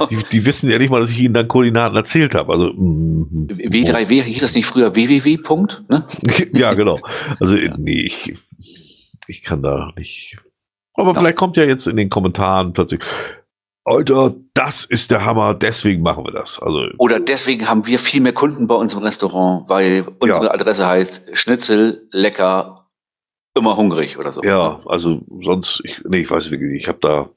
Die, 0.09 0.23
die, 0.31 0.45
wissen 0.45 0.69
ja 0.69 0.77
nicht 0.77 0.89
mal, 0.89 1.01
dass 1.01 1.11
ich 1.11 1.19
ihnen 1.19 1.33
dann 1.33 1.47
Koordinaten 1.47 1.95
erzählt 1.95 2.35
habe. 2.35 2.53
Also 2.53 2.71
mm, 2.73 3.47
W3W 3.49 4.23
hieß 4.23 4.39
das 4.39 4.55
nicht 4.55 4.65
früher 4.65 4.95
www. 4.95 5.37
Ne? 5.89 6.05
ja, 6.53 6.73
genau. 6.73 6.99
Also 7.39 7.55
ja. 7.57 7.75
nee, 7.77 8.01
ich, 8.01 8.37
ich 9.27 9.43
kann 9.43 9.61
da 9.61 9.91
nicht. 9.97 10.37
Aber 10.93 11.13
ja. 11.13 11.19
vielleicht 11.19 11.37
kommt 11.37 11.57
ja 11.57 11.63
jetzt 11.63 11.87
in 11.87 11.97
den 11.97 12.09
Kommentaren 12.09 12.73
plötzlich, 12.73 13.01
Alter, 13.85 14.33
das 14.53 14.85
ist 14.85 15.11
der 15.11 15.25
Hammer, 15.25 15.53
deswegen 15.53 16.01
machen 16.03 16.23
wir 16.23 16.31
das. 16.31 16.57
Also, 16.61 16.87
Oder 16.97 17.19
deswegen 17.19 17.67
haben 17.67 17.85
wir 17.85 17.99
viel 17.99 18.21
mehr 18.21 18.33
Kunden 18.33 18.67
bei 18.67 18.75
unserem 18.75 19.03
Restaurant, 19.03 19.67
weil 19.67 20.05
unsere 20.19 20.45
ja. 20.45 20.51
Adresse 20.51 20.87
heißt 20.87 21.37
Schnitzel, 21.37 22.07
lecker, 22.11 22.75
immer 23.55 23.75
hungrig 23.75 24.17
oder 24.17 24.31
so. 24.31 24.41
Ja, 24.41 24.79
also 24.85 25.21
sonst, 25.41 25.81
ich, 25.83 25.99
nee, 26.05 26.21
ich 26.21 26.31
weiß 26.31 26.49
wirklich 26.49 26.71
nicht, 26.71 26.83
ich 26.83 26.87
habe 26.87 26.99
da, 27.01 27.29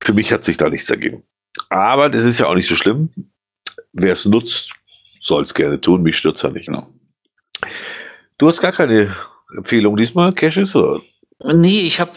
für 0.00 0.12
mich 0.12 0.32
hat 0.32 0.44
sich 0.44 0.58
da 0.58 0.68
nichts 0.68 0.90
ergeben. 0.90 1.22
Aber 1.68 2.08
das 2.08 2.24
ist 2.24 2.38
ja 2.38 2.46
auch 2.46 2.54
nicht 2.54 2.68
so 2.68 2.76
schlimm. 2.76 3.10
Wer 3.92 4.12
es 4.12 4.24
nutzt, 4.24 4.70
soll 5.20 5.44
es 5.44 5.54
gerne 5.54 5.80
tun, 5.80 6.02
mich 6.02 6.16
stürzt 6.16 6.42
ja 6.42 6.50
nicht. 6.50 6.66
Genau. 6.66 6.86
Du 8.38 8.46
hast 8.46 8.60
gar 8.60 8.72
keine 8.72 9.14
Empfehlung 9.56 9.96
diesmal, 9.96 10.32
Caches, 10.32 10.76
oder? 10.76 11.00
Nee, 11.44 11.80
ich 11.80 12.00
habe 12.00 12.12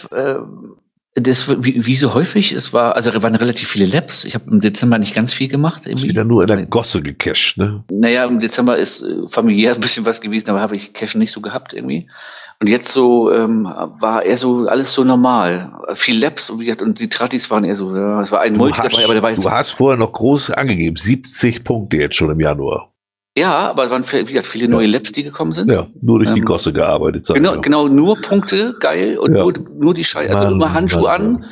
äh, 1.15 1.21
das, 1.21 1.49
wie, 1.63 1.85
wie 1.85 1.97
so 1.97 2.13
häufig, 2.13 2.53
es 2.53 2.73
war, 2.73 2.95
also 2.95 3.11
waren 3.21 3.35
relativ 3.35 3.67
viele 3.67 3.85
Labs. 3.85 4.23
Ich 4.23 4.33
habe 4.33 4.49
im 4.49 4.59
Dezember 4.59 4.97
nicht 4.97 5.13
ganz 5.13 5.33
viel 5.33 5.47
gemacht. 5.47 5.85
Irgendwie. 5.85 6.05
Ist 6.05 6.09
wieder 6.09 6.23
nur 6.23 6.43
in 6.43 6.47
der 6.47 6.65
Gosse 6.65 7.01
gecached, 7.01 7.57
ne? 7.57 7.83
Naja, 7.91 8.25
im 8.25 8.39
Dezember 8.39 8.77
ist 8.77 9.01
äh, 9.01 9.27
familiär 9.27 9.73
ein 9.73 9.81
bisschen 9.81 10.05
was 10.05 10.21
gewesen, 10.21 10.49
aber 10.49 10.61
habe 10.61 10.75
ich 10.75 10.93
Cache 10.93 11.17
nicht 11.17 11.31
so 11.31 11.41
gehabt 11.41 11.73
irgendwie. 11.73 12.09
Und 12.61 12.67
jetzt 12.67 12.91
so 12.91 13.31
ähm, 13.31 13.63
war 13.63 14.23
eher 14.23 14.37
so 14.37 14.67
alles 14.67 14.93
so 14.93 15.03
normal. 15.03 15.73
Viel 15.95 16.19
Labs 16.19 16.51
und, 16.51 16.59
wie 16.59 16.65
gesagt, 16.65 16.83
und 16.83 16.99
die 16.99 17.09
Tratis 17.09 17.49
waren 17.49 17.63
eher 17.63 17.75
so, 17.75 17.95
ja, 17.95 18.21
es 18.21 18.31
war 18.31 18.41
ein 18.41 18.55
Multi 18.55 18.79
dabei, 18.83 19.03
aber 19.03 19.15
der 19.15 19.23
war 19.23 19.31
jetzt. 19.31 19.43
Du 19.43 19.49
hast 19.49 19.71
vorher 19.71 19.97
noch 19.97 20.13
groß 20.13 20.51
angegeben, 20.51 20.95
70 20.95 21.63
Punkte 21.63 21.97
jetzt 21.97 22.15
schon 22.15 22.29
im 22.29 22.39
Januar. 22.39 22.93
Ja, 23.35 23.69
aber 23.69 23.85
es 23.85 23.89
waren 23.89 24.03
wie 24.11 24.25
gesagt, 24.25 24.45
viele 24.45 24.67
neue 24.67 24.85
ja. 24.85 24.91
Labs, 24.91 25.11
die 25.11 25.23
gekommen 25.23 25.53
sind. 25.53 25.71
Ja, 25.71 25.87
nur 26.01 26.19
durch 26.19 26.29
ähm, 26.29 26.35
die 26.35 26.41
Gosse 26.41 26.71
gearbeitet. 26.71 27.27
Genau, 27.33 27.59
genau, 27.61 27.87
nur 27.87 28.21
Punkte, 28.21 28.75
geil. 28.79 29.17
Und 29.17 29.33
ja. 29.33 29.41
nur, 29.41 29.53
nur 29.79 29.95
die 29.95 30.03
Scheiße. 30.03 30.35
Also 30.35 30.53
immer 30.53 30.71
Handschuhe 30.71 31.09
an, 31.09 31.45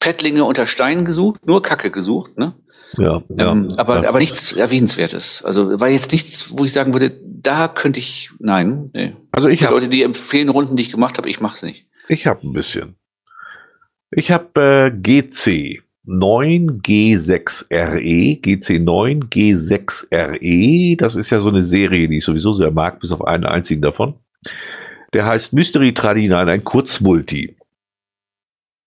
Pettlinge 0.00 0.42
unter 0.42 0.66
Steinen 0.66 1.04
gesucht, 1.04 1.46
nur 1.46 1.62
Kacke 1.62 1.92
gesucht, 1.92 2.36
ne? 2.36 2.54
Ja, 2.96 3.22
ähm, 3.36 3.68
ja, 3.70 3.78
aber, 3.78 4.02
ja. 4.02 4.08
aber 4.08 4.18
nichts 4.18 4.52
Erwähnenswertes. 4.52 5.44
Also 5.44 5.78
war 5.78 5.88
jetzt 5.88 6.12
nichts, 6.12 6.56
wo 6.56 6.64
ich 6.64 6.72
sagen 6.72 6.92
würde, 6.92 7.12
da 7.24 7.68
könnte 7.68 7.98
ich, 7.98 8.30
nein, 8.38 8.90
nee. 8.94 9.14
Also 9.30 9.48
ich 9.48 9.62
habe 9.62 9.74
Leute, 9.74 9.88
die 9.88 10.02
empfehlen 10.02 10.48
Runden, 10.48 10.76
die 10.76 10.82
ich 10.82 10.90
gemacht 10.90 11.18
habe, 11.18 11.28
ich 11.28 11.40
mache 11.40 11.56
es 11.56 11.62
nicht. 11.62 11.86
Ich 12.08 12.26
habe 12.26 12.46
ein 12.46 12.52
bisschen. 12.52 12.96
Ich 14.10 14.30
habe 14.30 14.60
äh, 14.60 14.90
GC 14.90 15.82
9G6RE, 16.08 18.40
GC9G6RE. 18.40 20.96
Das 20.96 21.16
ist 21.16 21.28
ja 21.28 21.40
so 21.40 21.48
eine 21.48 21.64
Serie, 21.64 22.08
die 22.08 22.16
ich 22.18 22.24
sowieso 22.24 22.54
sehr 22.54 22.70
mag, 22.70 23.00
bis 23.00 23.12
auf 23.12 23.26
einen 23.26 23.44
einzigen 23.44 23.82
davon. 23.82 24.14
Der 25.12 25.26
heißt 25.26 25.52
Mystery 25.52 25.92
Tradina, 25.92 26.40
ein 26.40 26.64
Kurzmulti. 26.64 27.56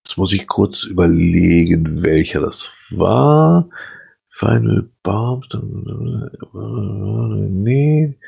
Jetzt 0.04 0.18
muss 0.18 0.32
ich 0.32 0.48
kurz 0.48 0.82
überlegen, 0.82 2.02
welcher 2.02 2.40
das 2.40 2.72
war. 2.90 3.68
Final 4.42 4.90
Bombs. 5.04 5.46
Nee. 6.52 8.18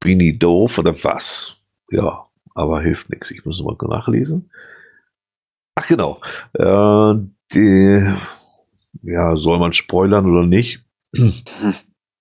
Bin 0.00 0.20
ich 0.20 0.38
doof 0.38 0.76
oder 0.78 0.94
was? 1.02 1.56
Ja, 1.90 2.26
aber 2.54 2.82
hilft 2.82 3.08
nichts. 3.08 3.30
Ich 3.30 3.44
muss 3.46 3.62
mal 3.62 3.76
nachlesen. 3.80 4.50
Ach 5.74 5.86
genau. 5.86 6.20
Äh, 6.52 7.14
die, 7.54 8.14
ja, 9.02 9.36
soll 9.36 9.58
man 9.58 9.72
spoilern 9.72 10.26
oder 10.26 10.46
nicht? 10.46 10.80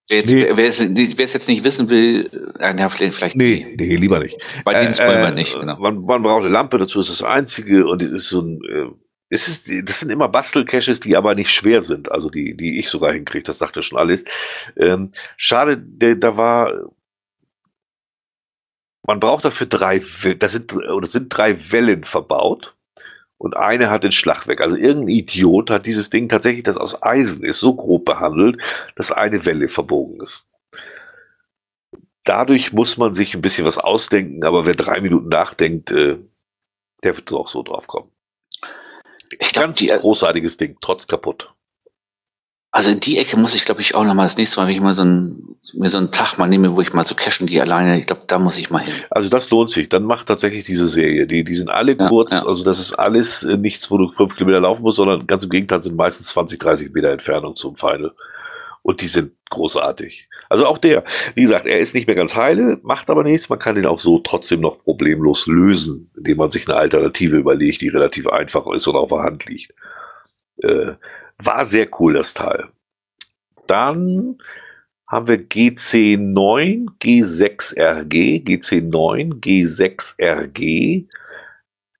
Jetzt, 0.08 0.32
nee. 0.34 0.48
Wer 0.56 0.68
es 0.68 1.34
jetzt 1.34 1.50
nicht 1.50 1.64
wissen 1.64 1.90
will, 1.90 2.30
äh, 2.60 2.78
ja, 2.78 2.90
vielleicht 2.90 3.36
nee, 3.36 3.76
nee, 3.78 3.96
lieber 3.96 4.20
nicht. 4.20 4.38
Bei 4.64 4.74
denen 4.74 4.92
äh, 4.92 4.94
spoilern 4.94 5.24
wir 5.24 5.32
nicht. 5.32 5.60
Genau. 5.60 5.80
Man, 5.80 6.06
man, 6.06 6.22
braucht 6.22 6.44
eine 6.44 6.54
Lampe 6.54 6.78
dazu, 6.78 7.00
ist 7.00 7.10
das 7.10 7.24
einzige 7.24 7.88
und 7.88 8.04
es 8.04 8.12
ist 8.12 8.30
so 8.30 8.42
ein, 8.42 8.62
äh, 8.64 8.86
es 9.30 9.48
ist, 9.48 9.70
das 9.90 10.00
sind 10.00 10.12
immer 10.12 10.30
Bastelcaches, 10.30 11.00
die 11.00 11.16
aber 11.18 11.36
nicht 11.36 11.50
schwer 11.50 11.82
sind, 11.82 12.12
also 12.12 12.30
die, 12.30 12.56
die 12.56 12.80
ich 12.80 12.90
sogar 12.90 13.12
hinkriege, 13.12 13.44
das 13.44 13.58
sagt 13.58 13.76
ja 13.76 13.82
schon 13.82 13.98
alles. 13.98 14.24
Ähm, 14.78 15.12
schade, 15.38 15.78
der, 15.78 16.16
da 16.16 16.38
war 16.38 16.72
man 19.08 19.20
braucht 19.20 19.46
dafür 19.46 19.68
drei, 19.68 20.02
das 20.40 20.54
sind, 20.54 20.74
oder 20.74 21.08
sind 21.08 21.30
drei 21.30 21.72
Wellen 21.72 22.04
verbaut. 22.04 22.76
Und 23.38 23.56
eine 23.56 23.90
hat 23.90 24.04
den 24.04 24.14
Schlag 24.14 24.48
weg. 24.48 24.62
Also 24.62 24.76
irgendein 24.76 25.10
Idiot 25.10 25.70
hat 25.70 25.86
dieses 25.86 26.10
Ding 26.10 26.30
tatsächlich, 26.30 26.64
das 26.64 26.78
aus 26.78 27.04
Eisen 27.04 27.44
ist, 27.44 27.60
so 27.60 27.76
grob 27.76 28.06
behandelt, 28.06 28.58
dass 28.96 29.12
eine 29.12 29.46
Welle 29.46 29.68
verbogen 29.68 30.22
ist. 30.22 30.46
Dadurch 32.24 32.74
muss 32.74 32.98
man 32.98 33.14
sich 33.14 33.36
ein 33.36 33.42
bisschen 33.42 33.66
was 33.66 33.78
ausdenken, 33.78 34.44
aber 34.46 34.66
wer 34.66 34.74
drei 34.74 35.02
Minuten 35.02 35.30
nachdenkt, 35.30 35.92
äh, 35.92 36.18
der 37.04 37.18
wird 37.18 37.32
auch 37.34 37.50
so 37.50 37.62
drauf 37.62 37.86
kommen. 37.88 38.10
Ich 39.40 39.52
glaub, 39.52 39.66
Ganz 39.66 39.78
die, 39.78 39.88
großartiges 39.88 40.58
Ding, 40.58 40.78
trotz 40.82 41.08
kaputt. 41.08 41.50
Also 42.76 42.92
in 42.92 43.00
die 43.00 43.18
Ecke 43.18 43.38
muss 43.38 43.56
ich, 43.56 43.64
glaube 43.64 43.80
ich, 43.80 43.96
auch 43.96 44.04
noch 44.04 44.16
mal 44.16 44.24
das 44.24 44.36
nächste 44.36 44.60
Mal, 44.60 44.68
wenn 44.68 44.76
ich 44.76 44.82
mal 44.82 44.94
so 44.94 45.04
ein, 45.06 45.56
mir 45.76 45.88
so 45.88 45.98
einen 45.98 46.12
Tag 46.12 46.38
mal 46.38 46.50
nehme, 46.50 46.76
wo 46.76 46.82
ich 46.82 46.92
mal 46.92 47.06
zu 47.06 47.16
cashen 47.16 47.48
gehe 47.48 47.62
alleine, 47.62 47.98
ich 47.98 48.06
glaube, 48.06 48.24
da 48.28 48.38
muss 48.38 48.58
ich 48.58 48.70
mal 48.70 48.84
hin. 48.84 48.96
Also 49.10 49.30
das 49.30 49.50
lohnt 49.50 49.72
sich. 49.72 49.88
Dann 49.88 50.04
macht 50.04 50.28
tatsächlich 50.28 50.66
diese 50.66 50.88
Serie. 50.88 51.26
Die, 51.26 51.46
die 51.46 51.56
sind 51.56 51.70
alle 51.70 51.94
ja, 51.94 52.10
kurz, 52.10 52.32
ja. 52.32 52.46
also 52.46 52.66
das 52.66 52.80
ist 52.80 52.92
alles 52.92 53.44
äh, 53.44 53.56
nichts, 53.56 53.90
wo 53.92 53.98
du 53.98 54.12
fünf 54.12 54.36
Kilometer 54.36 54.60
laufen 54.60 54.82
musst, 54.82 54.98
sondern 54.98 55.26
ganz 55.26 55.46
im 55.46 55.52
Gegenteil 55.52 55.82
sind 55.84 55.96
meistens 55.96 56.28
20, 56.28 56.60
30 56.60 56.94
Meter 56.94 57.12
Entfernung 57.12 57.56
zum 57.56 57.78
Final. 57.78 58.14
Und 58.82 59.00
die 59.00 59.08
sind 59.08 59.32
großartig. 59.52 60.28
Also 60.56 60.68
auch 60.68 60.78
der, 60.78 61.04
wie 61.34 61.42
gesagt, 61.42 61.66
er 61.66 61.82
ist 61.82 61.94
nicht 61.94 62.08
mehr 62.08 62.16
ganz 62.16 62.34
heile, 62.34 62.80
macht 62.82 63.10
aber 63.10 63.24
nichts. 63.24 63.50
Man 63.50 63.60
kann 63.60 63.76
ihn 63.76 63.86
auch 63.86 64.00
so 64.00 64.20
trotzdem 64.20 64.62
noch 64.62 64.82
problemlos 64.82 65.48
lösen, 65.48 66.10
indem 66.16 66.38
man 66.38 66.50
sich 66.50 66.66
eine 66.66 66.78
Alternative 66.78 67.36
überlegt, 67.36 67.82
die 67.82 67.90
relativ 67.90 68.26
einfach 68.30 68.66
ist 68.68 68.88
und 68.88 68.96
auf 68.96 69.10
der 69.10 69.24
Hand 69.24 69.46
liegt. 69.48 69.74
Äh, 70.64 70.94
war 71.40 71.66
sehr 71.66 71.90
cool, 72.00 72.14
das 72.14 72.34
Teil. 72.34 72.70
Dann 73.68 74.38
haben 75.06 75.28
wir 75.28 75.40
GC9, 75.40 76.86
G6RG, 77.02 78.46
GC9, 78.46 79.42
G6RG. 79.42 81.10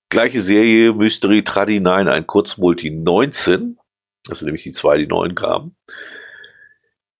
Gleiche 0.08 0.40
Serie, 0.40 0.94
Mystery 0.94 1.44
Tradi 1.44 1.80
9, 1.80 2.08
ein 2.08 2.26
Kurzmulti 2.26 2.90
19. 2.90 3.76
Das 4.24 4.38
sind 4.38 4.46
nämlich 4.46 4.62
die 4.62 4.72
zwei, 4.72 4.96
die 4.96 5.06
9 5.06 5.34
kamen. 5.34 5.76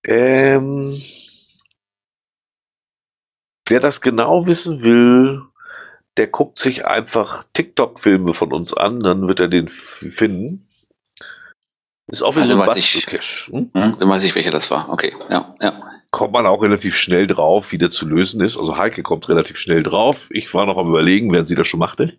Ähm, 0.03 0.99
wer 3.69 3.79
das 3.79 4.01
genau 4.01 4.45
wissen 4.45 4.81
will, 4.81 5.43
der 6.17 6.27
guckt 6.27 6.59
sich 6.59 6.85
einfach 6.85 7.45
TikTok-Filme 7.53 8.33
von 8.33 8.51
uns 8.51 8.73
an, 8.73 9.01
dann 9.01 9.27
wird 9.27 9.39
er 9.39 9.47
den 9.47 9.69
finden. 9.69 10.67
Ist 12.07 12.21
wieder 12.21 12.41
also 12.41 12.57
Bastelcache. 12.57 13.51
Hm? 13.51 13.69
Hm, 13.73 13.97
dann 13.99 14.09
weiß 14.09 14.23
ich, 14.23 14.33
welcher 14.35 14.51
das 14.51 14.71
war. 14.71 14.89
Okay, 14.89 15.13
ja, 15.29 15.55
ja. 15.59 15.83
Kommt 16.09 16.31
man 16.31 16.45
auch 16.45 16.61
relativ 16.61 16.95
schnell 16.95 17.27
drauf, 17.27 17.71
wie 17.71 17.77
der 17.77 17.91
zu 17.91 18.07
lösen 18.07 18.41
ist. 18.41 18.57
Also 18.57 18.77
Heike 18.77 19.03
kommt 19.03 19.27
relativ 19.27 19.57
schnell 19.57 19.83
drauf. 19.83 20.17
Ich 20.29 20.53
war 20.53 20.65
noch 20.65 20.77
am 20.77 20.87
überlegen, 20.87 21.31
während 21.33 21.49
sie 21.49 21.55
das 21.55 21.67
schon 21.67 21.81
machte. 21.81 22.17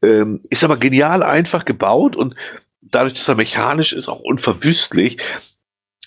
Ähm, 0.00 0.40
ist 0.48 0.62
aber 0.62 0.76
genial 0.76 1.24
einfach 1.24 1.64
gebaut 1.64 2.14
und 2.14 2.36
dadurch, 2.80 3.14
dass 3.14 3.28
er 3.28 3.34
mechanisch 3.34 3.92
ist, 3.92 4.08
auch 4.08 4.20
unverwüstlich. 4.20 5.18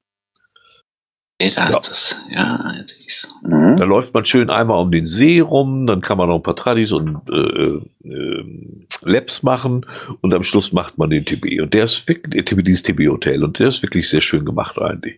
Ja, 1.42 1.50
da 1.56 1.69
ja. 1.69 1.72
das. 1.72 2.22
Ja, 2.30 2.74
jetzt 2.77 3.01
ich's. 3.03 3.34
Mhm. 3.43 3.77
Da 3.77 3.85
läuft 3.85 4.14
man 4.14 4.26
schön 4.26 4.50
einmal 4.50 4.80
um 4.80 4.92
den 4.92 5.08
See 5.08 5.40
rum, 5.40 5.88
dann 5.88 6.01
kann 6.01 6.18
man 6.18 6.27
noch 6.27 6.35
ein 6.35 6.43
paar 6.43 6.56
Tradis 6.56 6.92
und 6.92 7.22
äh, 7.30 8.08
äh, 8.08 8.45
Labs 9.01 9.42
machen 9.42 9.85
und 10.22 10.34
am 10.34 10.43
Schluss 10.43 10.74
macht 10.74 10.98
man 10.98 11.09
den 11.09 11.26
TB. 11.26 11.61
Und 11.61 11.74
der 11.74 11.85
ist 11.85 12.08
wirklich, 12.08 12.43
TB, 12.45 12.64
dieses 12.64 12.84
TB-Hotel 12.84 13.43
und 13.43 13.58
der 13.59 13.69
ist 13.69 13.82
wirklich 13.82 14.09
sehr 14.09 14.22
schön 14.22 14.43
gemacht 14.43 14.77
eigentlich. 14.80 15.18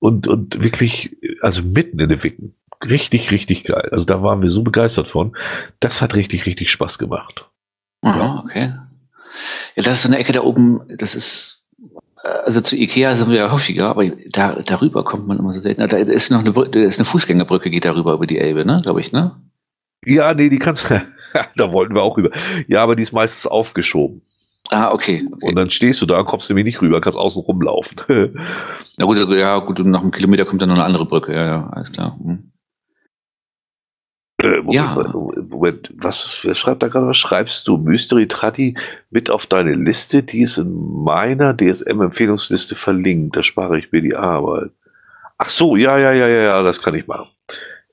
Und, 0.00 0.26
und 0.26 0.60
wirklich, 0.62 1.16
also 1.40 1.62
mitten 1.62 1.98
in 2.00 2.08
den 2.08 2.22
Wicken. 2.22 2.54
Richtig, 2.84 3.30
richtig 3.30 3.64
geil. 3.64 3.88
Also 3.92 4.04
da 4.04 4.22
waren 4.22 4.42
wir 4.42 4.50
so 4.50 4.62
begeistert 4.62 5.08
von. 5.08 5.36
Das 5.80 6.02
hat 6.02 6.14
richtig, 6.14 6.46
richtig 6.46 6.70
Spaß 6.70 6.98
gemacht. 6.98 7.48
Aha, 8.02 8.42
okay. 8.44 8.74
Ja, 9.76 9.82
das 9.82 9.94
ist 9.94 10.02
so 10.02 10.08
eine 10.08 10.18
Ecke 10.18 10.32
da 10.32 10.42
oben, 10.42 10.82
das 10.98 11.14
ist, 11.14 11.64
äh, 12.24 12.28
also 12.28 12.60
zu 12.60 12.76
Ikea 12.76 13.14
sind 13.16 13.30
wir 13.30 13.36
ja 13.36 13.52
häufiger, 13.52 13.88
aber 13.88 14.06
da, 14.30 14.56
darüber 14.64 15.04
kommt 15.04 15.26
man 15.26 15.38
immer 15.38 15.52
so 15.52 15.60
selten. 15.60 15.88
Da 15.88 15.96
ist 15.96 16.30
noch 16.30 16.40
eine, 16.40 16.52
da 16.52 16.80
ist 16.80 16.98
eine 16.98 17.04
Fußgängerbrücke, 17.04 17.70
geht 17.70 17.84
darüber 17.84 18.14
über 18.14 18.26
die 18.26 18.38
Elbe, 18.38 18.64
ne, 18.64 18.80
glaube 18.82 19.00
ich, 19.00 19.12
ne? 19.12 19.36
Ja, 20.06 20.32
nee, 20.34 20.48
die 20.48 20.58
kannst 20.58 20.88
du. 20.88 21.02
da 21.56 21.72
wollten 21.72 21.94
wir 21.94 22.02
auch 22.02 22.16
rüber. 22.16 22.30
Ja, 22.68 22.82
aber 22.82 22.96
die 22.96 23.02
ist 23.02 23.12
meistens 23.12 23.46
aufgeschoben. 23.46 24.22
Ah, 24.70 24.92
okay, 24.92 25.26
okay. 25.30 25.48
Und 25.48 25.56
dann 25.56 25.70
stehst 25.70 26.00
du 26.00 26.06
da, 26.06 26.22
kommst 26.22 26.48
du 26.48 26.54
nämlich 26.54 26.74
nicht 26.74 26.82
rüber, 26.82 27.00
kannst 27.00 27.18
außen 27.18 27.42
rumlaufen. 27.42 28.00
Na 28.96 29.04
gut, 29.04 29.16
ja, 29.32 29.58
gut, 29.58 29.78
und 29.80 29.90
nach 29.90 30.00
einem 30.00 30.10
Kilometer 30.10 30.44
kommt 30.44 30.62
dann 30.62 30.68
noch 30.68 30.76
eine 30.76 30.84
andere 30.84 31.06
Brücke, 31.06 31.32
ja, 31.34 31.46
ja, 31.46 31.70
alles 31.70 31.92
klar. 31.92 32.18
Hm. 32.22 32.52
Äh, 34.42 34.60
Moment, 34.60 34.74
ja. 34.74 35.12
Moment, 35.48 35.92
was, 35.96 36.38
wer 36.42 36.54
schreibt 36.54 36.82
da 36.82 36.88
gerade 36.88 37.06
was? 37.06 37.16
Schreibst 37.16 37.66
du 37.68 37.76
Mystery 37.76 38.28
Tratti 38.28 38.76
mit 39.10 39.30
auf 39.30 39.46
deine 39.46 39.74
Liste? 39.74 40.22
Die 40.22 40.42
ist 40.42 40.58
in 40.58 41.04
meiner 41.04 41.56
DSM-Empfehlungsliste 41.56 42.74
verlinkt. 42.74 43.36
Da 43.36 43.42
spare 43.42 43.78
ich 43.78 43.92
mir 43.92 44.02
die 44.02 44.16
Arbeit. 44.16 44.70
Ach 45.38 45.48
so, 45.48 45.76
ja, 45.76 45.98
ja, 45.98 46.12
ja, 46.12 46.26
ja, 46.26 46.42
ja, 46.42 46.62
das 46.62 46.82
kann 46.82 46.94
ich 46.94 47.06
machen. 47.06 47.28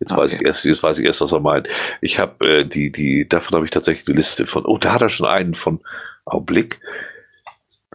Jetzt 0.03 0.11
Ah, 0.11 0.17
weiß 0.17 0.33
okay. 0.33 0.41
ich 0.41 0.47
erst, 0.47 0.65
jetzt 0.65 0.83
weiß 0.83 0.99
ich 0.99 1.05
erst, 1.05 1.21
was 1.21 1.31
er 1.31 1.39
meint. 1.39 1.69
Ich 2.01 2.19
habe 2.19 2.45
äh, 2.45 2.65
die, 2.65 2.91
die, 2.91 3.25
davon 3.25 3.55
habe 3.55 3.63
ich 3.63 3.71
tatsächlich 3.71 4.05
eine 4.05 4.17
Liste 4.17 4.45
von. 4.45 4.65
Oh, 4.65 4.77
da 4.77 4.91
hat 4.91 5.01
er 5.01 5.07
schon 5.07 5.25
einen 5.25 5.55
von 5.55 5.79
Augenblick. 6.25 6.81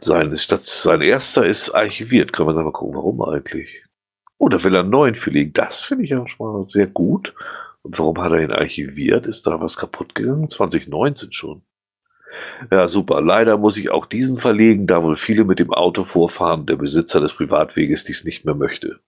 Sein, 0.00 0.34
statt, 0.38 0.62
sein 0.62 1.02
erster 1.02 1.44
ist 1.44 1.68
archiviert. 1.70 2.32
Können 2.32 2.48
wir 2.48 2.54
da 2.54 2.62
mal 2.62 2.72
gucken, 2.72 2.96
warum 2.96 3.20
eigentlich? 3.20 3.84
Oh, 4.38 4.48
da 4.48 4.64
will 4.64 4.74
er 4.74 4.80
einen 4.80 4.90
neuen 4.90 5.16
verlegen. 5.16 5.52
Das 5.52 5.80
finde 5.80 6.04
ich 6.04 6.14
auch 6.14 6.26
schon 6.28 6.46
mal 6.50 6.64
sehr 6.68 6.86
gut. 6.86 7.34
Und 7.82 7.98
warum 7.98 8.18
hat 8.22 8.32
er 8.32 8.40
ihn 8.40 8.52
archiviert? 8.52 9.26
Ist 9.26 9.46
da 9.46 9.60
was 9.60 9.76
kaputt 9.76 10.14
gegangen? 10.14 10.48
2019 10.48 11.32
schon. 11.32 11.60
Ja, 12.70 12.88
super. 12.88 13.20
Leider 13.20 13.58
muss 13.58 13.76
ich 13.76 13.90
auch 13.90 14.06
diesen 14.06 14.38
verlegen, 14.38 14.86
da 14.86 15.02
wohl 15.02 15.18
viele 15.18 15.44
mit 15.44 15.58
dem 15.58 15.74
Auto 15.74 16.04
vorfahren, 16.04 16.64
der 16.64 16.76
Besitzer 16.76 17.20
des 17.20 17.34
Privatweges 17.34 18.04
dies 18.04 18.24
nicht 18.24 18.46
mehr 18.46 18.54
möchte. 18.54 18.98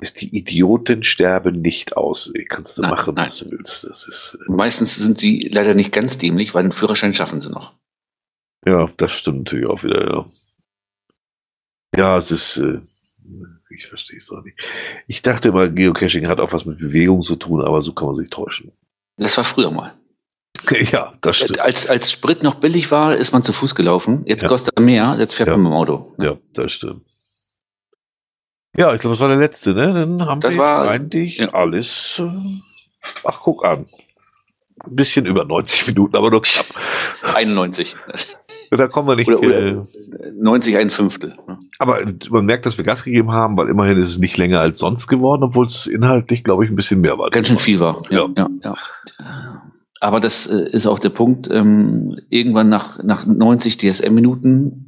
Ist 0.00 0.20
die 0.20 0.36
Idioten 0.36 1.02
sterben 1.02 1.60
nicht 1.60 1.96
aus. 1.96 2.32
Kannst 2.48 2.78
du 2.78 2.82
Nein, 2.82 2.90
machen, 2.92 3.14
nein. 3.14 3.26
was 3.28 3.38
du 3.38 3.50
willst. 3.50 3.84
Das 3.84 4.06
ist, 4.06 4.38
äh, 4.40 4.50
Meistens 4.52 4.94
sind 4.96 5.18
sie 5.18 5.40
leider 5.52 5.74
nicht 5.74 5.90
ganz 5.92 6.18
dämlich, 6.18 6.54
weil 6.54 6.62
den 6.62 6.72
Führerschein 6.72 7.14
schaffen 7.14 7.40
sie 7.40 7.50
noch. 7.50 7.74
ja, 8.64 8.88
das 8.96 9.10
stimmt 9.12 9.38
natürlich 9.46 9.66
auch 9.66 9.82
wieder, 9.82 10.08
ja. 10.08 10.26
Ja, 11.96 12.16
es 12.18 12.30
ist, 12.30 12.58
äh, 12.58 12.80
ich 13.70 13.86
verstehe 13.88 14.18
es 14.18 14.30
auch 14.30 14.42
nicht. 14.44 14.58
Ich 15.08 15.22
dachte 15.22 15.48
immer, 15.48 15.68
Geocaching 15.68 16.28
hat 16.28 16.38
auch 16.38 16.52
was 16.52 16.64
mit 16.64 16.78
Bewegung 16.78 17.22
zu 17.24 17.36
tun, 17.36 17.60
aber 17.62 17.82
so 17.82 17.92
kann 17.92 18.06
man 18.06 18.14
sich 18.14 18.30
täuschen. 18.30 18.72
Das 19.16 19.36
war 19.36 19.44
früher 19.44 19.70
mal. 19.70 19.94
ja, 20.92 21.14
das 21.22 21.36
stimmt. 21.38 21.60
Als, 21.60 21.86
als 21.86 22.12
Sprit 22.12 22.42
noch 22.42 22.56
billig 22.56 22.90
war, 22.90 23.16
ist 23.16 23.32
man 23.32 23.42
zu 23.42 23.52
Fuß 23.52 23.74
gelaufen. 23.74 24.22
Jetzt 24.26 24.42
Ja. 24.42 24.48
kostet 24.48 24.74
er 24.76 24.82
mehr, 24.82 25.16
jetzt 25.18 25.34
fährt 25.34 25.48
Ja. 25.48 25.56
man 25.56 25.62
mit 25.64 25.70
dem 25.72 25.76
Auto. 25.76 26.14
Ja, 26.18 26.38
das 26.54 26.72
stimmt. 26.72 27.02
Ja, 28.78 28.94
ich 28.94 29.00
glaube, 29.00 29.14
das 29.16 29.20
war 29.20 29.28
der 29.28 29.38
letzte, 29.38 29.74
ne? 29.74 29.92
Dann 29.92 30.24
haben 30.26 30.40
Das 30.40 30.54
wir 30.54 30.60
war- 30.60 30.88
eigentlich 30.88 31.38
ja. 31.38 31.48
alles. 31.52 32.22
Äh, 32.24 32.60
ach, 33.24 33.40
guck 33.42 33.64
an. 33.64 33.86
Ein 34.84 34.94
bisschen 34.94 35.26
über 35.26 35.44
90 35.44 35.88
Minuten, 35.88 36.16
aber 36.16 36.30
nur 36.30 36.40
knapp. 36.42 36.66
91. 37.34 37.96
Da 38.70 38.86
kommen 38.86 39.08
wir 39.08 39.16
nicht. 39.16 39.28
Oder, 39.28 39.42
äh, 39.42 39.72
oder 39.72 39.86
90, 40.40 40.76
ein 40.76 40.90
Fünftel. 40.90 41.34
ne? 41.48 41.58
aber 41.80 42.00
man 42.30 42.44
merkt, 42.44 42.66
dass 42.66 42.76
wir 42.78 42.84
Gas 42.84 43.02
gegeben 43.02 43.32
haben, 43.32 43.56
weil 43.56 43.68
immerhin 43.68 43.98
ist 43.98 44.10
es 44.12 44.18
nicht 44.18 44.36
länger 44.36 44.60
als 44.60 44.78
sonst 44.78 45.06
geworden, 45.08 45.42
obwohl 45.42 45.66
es 45.66 45.86
inhaltlich, 45.86 46.44
glaube 46.44 46.64
ich, 46.64 46.70
ein 46.70 46.76
bisschen 46.76 47.00
mehr 47.00 47.18
war. 47.18 47.30
Ganz 47.30 47.48
schön 47.48 47.58
viel 47.58 47.80
war. 47.80 48.02
Ja. 48.10 48.28
ja, 48.36 48.48
ja. 48.62 48.74
Aber 50.00 50.20
das 50.20 50.46
äh, 50.46 50.68
ist 50.70 50.86
auch 50.86 51.00
der 51.00 51.08
Punkt. 51.08 51.48
Ähm, 51.50 52.16
irgendwann 52.28 52.68
nach, 52.68 53.02
nach 53.02 53.26
90 53.26 53.78
DSM-Minuten 53.78 54.87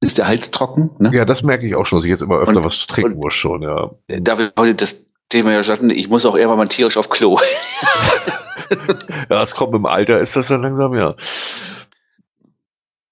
ist 0.00 0.18
der 0.18 0.26
Hals 0.28 0.50
trocken. 0.50 0.90
Ne? 0.98 1.10
Ja, 1.14 1.24
das 1.24 1.42
merke 1.42 1.66
ich 1.66 1.74
auch 1.74 1.86
schon, 1.86 1.98
dass 1.98 2.04
ich 2.04 2.10
jetzt 2.10 2.22
immer 2.22 2.38
öfter 2.38 2.56
Und- 2.58 2.64
was 2.64 2.86
trinken 2.86 3.16
muss 3.18 3.34
schon, 3.34 3.62
ja. 3.62 3.90
Da 4.08 4.38
wir 4.38 4.52
heute 4.58 4.74
das 4.74 5.04
Thema 5.28 5.52
ja 5.52 5.62
hatten, 5.62 5.90
ich 5.90 6.08
muss 6.08 6.26
auch 6.26 6.34
irgendwann 6.36 6.58
mal 6.58 6.68
tierisch 6.68 6.96
auf 6.96 7.08
Klo. 7.08 7.38
Ja, 9.28 9.42
es 9.42 9.54
kommt 9.54 9.74
im 9.74 9.84
Alter, 9.86 10.20
ist 10.20 10.36
das 10.36 10.48
dann 10.48 10.62
langsam, 10.62 10.94
ja. 10.94 11.14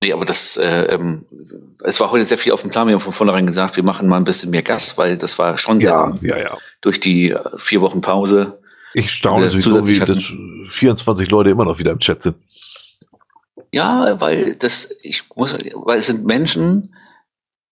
Nee, 0.03 0.13
aber 0.13 0.25
das, 0.25 0.57
äh, 0.57 0.85
ähm, 0.95 1.27
es 1.85 2.01
war 2.01 2.11
heute 2.11 2.25
sehr 2.25 2.39
viel 2.39 2.53
auf 2.53 2.63
dem 2.63 2.71
Plan. 2.71 2.89
Wir 2.89 2.95
haben 2.95 3.01
von 3.01 3.13
vornherein 3.13 3.47
gesagt, 3.47 3.77
wir 3.77 3.85
machen 3.85 4.09
mal 4.09 4.17
ein 4.17 4.25
bisschen 4.25 4.51
mehr 4.51 4.63
Gas, 4.63 4.99
weil 4.99 5.17
das 5.17 5.39
war 5.39 5.59
schon 5.59 5.81
Ja, 5.81 6.13
sehr 6.21 6.31
ja, 6.31 6.43
ja. 6.45 6.59
durch 6.81 6.99
die 7.01 7.31
äh, 7.31 7.41
vier 7.59 7.81
Wochen 7.83 8.01
Pause. 8.01 8.59
Ich 8.95 9.13
staune 9.13 9.43
Oder 9.47 9.51
sowieso, 9.61 9.87
wie 9.87 9.99
das 9.99 10.19
24 10.77 11.31
Leute 11.31 11.51
immer 11.51 11.65
noch 11.65 11.79
wieder 11.79 11.93
im 11.93 11.99
Chat 12.01 12.23
sind. 12.23 12.37
Ja, 13.73 14.21
weil 14.21 14.55
das, 14.55 14.95
ich 15.03 15.25
muss, 15.35 15.55
weil 15.55 15.99
es 15.99 16.07
sind 16.07 16.25
Menschen, 16.27 16.95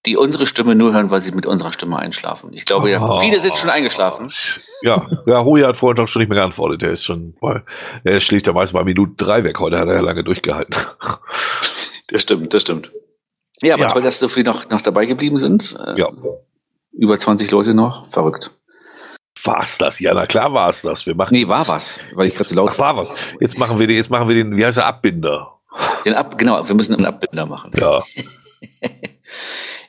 die 0.07 0.17
unsere 0.17 0.47
Stimme 0.47 0.75
nur 0.75 0.95
hören, 0.95 1.11
weil 1.11 1.21
sie 1.21 1.31
mit 1.33 1.45
unserer 1.45 1.73
Stimme 1.73 1.99
einschlafen. 1.99 2.55
Ich 2.55 2.65
glaube 2.65 2.91
ja, 2.91 3.03
Oh. 3.07 3.19
viele 3.19 3.39
sind 3.41 3.57
schon 3.59 3.69
eingeschlafen. 3.69 4.33
Ja, 4.83 5.07
ja, 5.27 5.45
Hoja 5.45 5.69
hat 5.69 5.77
vorhin 5.77 6.03
auch 6.03 6.09
schon 6.09 6.21
nicht 6.23 6.31
mehr 6.31 6.39
geantwortet. 6.39 6.81
Der 6.81 6.93
ist 6.93 7.05
schon, 7.05 7.35
weil 7.43 7.65
er 8.03 8.19
schlägt 8.21 8.47
ja 8.47 8.55
meist 8.55 8.73
mal 8.73 8.83
Minute 8.85 9.13
drei 9.19 9.45
weg. 9.45 9.59
Heute 9.61 9.79
hat 9.79 9.89
er 9.89 9.97
ja 9.97 10.01
lange 10.01 10.25
durchgehalten. 10.25 10.75
Das 12.09 12.23
stimmt, 12.23 12.53
das 12.55 12.63
stimmt. 12.63 12.91
Ja, 13.63 13.75
aber 13.75 13.85
Ja. 13.85 13.89
toll, 13.91 14.03
dass 14.03 14.19
so 14.19 14.29
viele 14.29 14.47
noch, 14.47 14.69
noch 14.71 14.81
dabei 14.81 15.05
geblieben 15.05 15.37
sind. 15.39 15.79
Äh, 15.87 15.99
Ja. 16.01 16.09
Über 16.93 17.19
20 17.19 17.51
Leute 17.51 17.75
noch. 17.75 18.11
Verrückt. 18.11 18.51
War's 19.45 19.79
das? 19.79 20.01
Ja, 20.01 20.13
na 20.15 20.27
klar 20.27 20.53
war's 20.53 20.83
das. 20.83 21.07
Wir 21.07 21.15
machen. 21.15 21.33
Nee, 21.35 21.47
war 21.47 21.69
was, 21.69 22.01
weil 22.15 22.27
ich 22.27 22.35
gerade 22.35 22.49
so 22.49 22.57
laut 22.57 22.71
Ach, 22.75 22.79
war 22.79 22.97
was. 22.97 23.15
Jetzt 23.41 23.59
machen 23.59 23.79
wir 23.79 23.87
den, 23.87 23.97
jetzt 23.97 24.11
machen 24.11 24.29
wir 24.29 24.35
den, 24.35 24.57
wie 24.57 24.65
heißt 24.65 24.79
der, 24.79 24.87
Abbinder. 24.87 25.60
Den 26.05 26.15
Ab, 26.15 26.39
genau, 26.39 26.67
wir 26.67 26.75
müssen 26.75 26.95
einen 26.95 27.07
Abbinder 27.07 27.47
machen. 27.47 27.73
Ja. 27.77 28.03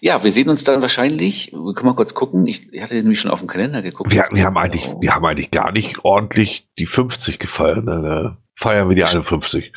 Ja, 0.04 0.24
wir 0.24 0.32
sehen 0.32 0.50
uns 0.50 0.64
dann 0.64 0.82
wahrscheinlich. 0.82 1.52
Wir 1.52 1.74
können 1.76 1.90
mal 1.90 1.96
kurz 1.96 2.16
gucken. 2.16 2.48
Ich, 2.48 2.74
ich 2.74 2.82
hatte 2.82 2.96
nämlich 2.96 3.20
schon 3.20 3.30
auf 3.30 3.38
dem 3.38 3.48
Kalender 3.48 3.84
geguckt. 3.84 4.12
Wir, 4.12 4.28
wir 4.32 4.46
haben 4.46 4.58
eigentlich, 4.58 4.90
wir 5.00 5.14
haben 5.14 5.24
eigentlich 5.24 5.52
gar 5.52 5.72
nicht 5.72 6.04
ordentlich 6.04 6.68
die 6.80 6.88
50 6.88 7.38
gefeiert. 7.38 7.86
Ne? 7.86 8.36
Feiern 8.56 8.90
wir 8.90 8.96
die 8.96 9.04
51. 9.04 9.72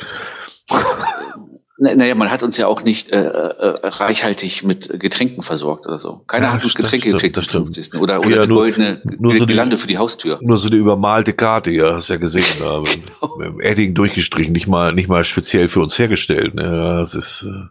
Na- 1.76 1.94
Naja, 1.94 2.14
man 2.14 2.30
hat 2.30 2.42
uns 2.42 2.56
ja 2.56 2.66
auch 2.68 2.82
nicht 2.84 3.10
äh, 3.10 3.16
äh, 3.26 3.74
reichhaltig 3.82 4.62
mit 4.62 5.00
Getränken 5.00 5.42
versorgt 5.42 5.86
oder 5.86 5.98
so. 5.98 6.22
Keiner 6.28 6.46
Ja, 6.46 6.52
hat 6.52 6.62
uns 6.64 6.74
Getränke 6.74 7.06
stimmt, 7.08 7.34
geschickt 7.34 7.44
stimmt. 7.44 7.66
50. 7.74 8.00
Oder, 8.00 8.20
oder 8.20 8.28
Ja, 8.30 8.36
eine 8.38 8.46
nur- 8.46 8.58
goldene 8.58 9.00
nur 9.18 9.34
so 9.34 9.46
Gelande 9.46 9.76
für 9.76 9.88
die 9.88 9.98
Haustür. 9.98 10.38
Nur 10.40 10.56
so 10.58 10.68
eine 10.68 10.76
übermalte 10.76 11.32
Karte, 11.32 11.70
ja, 11.72 11.94
hast 11.94 12.08
ja 12.08 12.16
gesehen. 12.16 12.44
Da, 12.60 12.80
mit, 12.80 13.00
mit 13.38 13.46
dem 13.48 13.60
Edding 13.60 13.94
durchgestrichen, 13.94 14.52
nicht 14.52 14.68
mal, 14.68 14.92
nicht 14.94 15.08
mal 15.08 15.24
speziell 15.24 15.68
für 15.68 15.80
uns 15.80 15.98
hergestellt. 15.98 16.54
Ne? 16.54 16.62
Ja, 16.62 17.00
Das 17.00 17.14
ist, 17.16 17.44
äh, 17.48 17.68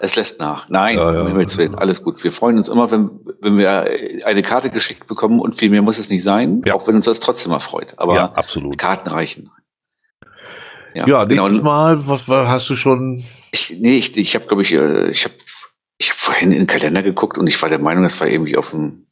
Es 0.00 0.16
lässt 0.16 0.40
nach. 0.40 0.66
Nein, 0.70 0.96
Ja, 0.96 1.28
ja. 1.28 1.70
alles 1.76 2.02
gut. 2.02 2.22
Wir 2.24 2.32
freuen 2.32 2.56
uns 2.56 2.68
immer, 2.70 2.90
wenn, 2.90 3.10
wenn 3.42 3.58
wir 3.58 3.90
eine 4.24 4.42
Karte 4.42 4.70
geschickt 4.70 5.06
bekommen 5.06 5.40
und 5.40 5.56
viel 5.56 5.68
mehr 5.70 5.82
muss 5.82 5.98
es 5.98 6.08
nicht 6.08 6.22
sein, 6.22 6.62
Ja. 6.64 6.74
auch 6.74 6.86
wenn 6.88 6.94
uns 6.94 7.04
das 7.04 7.20
trotzdem 7.20 7.52
erfreut. 7.52 7.94
Aber 7.98 8.14
ja, 8.14 8.32
absolut. 8.32 8.78
Karten 8.78 9.08
reichen. 9.10 9.50
Ja, 11.06 11.24
nächstes 11.24 11.50
genau. 11.50 11.62
Mal, 11.62 12.06
was, 12.06 12.26
hast 12.26 12.68
du 12.70 12.76
schon? 12.76 13.24
Ich, 13.52 13.76
nee, 13.78 13.96
ich, 13.96 14.16
ich 14.16 14.34
habe, 14.34 14.46
glaube 14.46 14.62
ich, 14.62 14.72
äh, 14.72 15.10
ich 15.10 15.24
habe 15.24 15.34
ich 15.98 16.10
hab 16.10 16.16
vorhin 16.16 16.52
in 16.52 16.58
den 16.58 16.66
Kalender 16.66 17.02
geguckt 17.02 17.38
und 17.38 17.46
ich 17.46 17.60
war 17.60 17.68
der 17.68 17.78
Meinung, 17.78 18.02
das 18.02 18.20
war 18.20 18.28
irgendwie 18.28 18.56
auf 18.56 18.70
dem. 18.70 19.06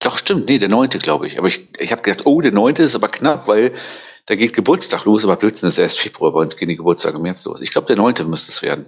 Doch, 0.00 0.18
stimmt, 0.18 0.48
nee, 0.48 0.58
der 0.58 0.68
neunte, 0.68 0.98
glaube 0.98 1.26
ich. 1.26 1.38
Aber 1.38 1.48
ich, 1.48 1.68
ich 1.78 1.92
habe 1.92 2.02
gedacht, 2.02 2.26
oh, 2.26 2.40
der 2.40 2.52
neunte 2.52 2.82
ist 2.82 2.94
aber 2.94 3.08
knapp, 3.08 3.48
weil 3.48 3.72
da 4.26 4.34
geht 4.34 4.52
Geburtstag 4.52 5.04
los, 5.04 5.24
aber 5.24 5.36
Blödsinn 5.36 5.68
ist 5.68 5.78
erst 5.78 5.98
Februar, 5.98 6.32
bei 6.32 6.40
uns 6.40 6.56
gehen 6.56 6.68
die 6.68 6.76
Geburtstage 6.76 7.16
im 7.16 7.22
März 7.22 7.44
los. 7.44 7.60
Ich 7.60 7.70
glaube, 7.70 7.86
der 7.86 7.96
neunte 7.96 8.24
müsste 8.24 8.52
es 8.52 8.62
werden. 8.62 8.86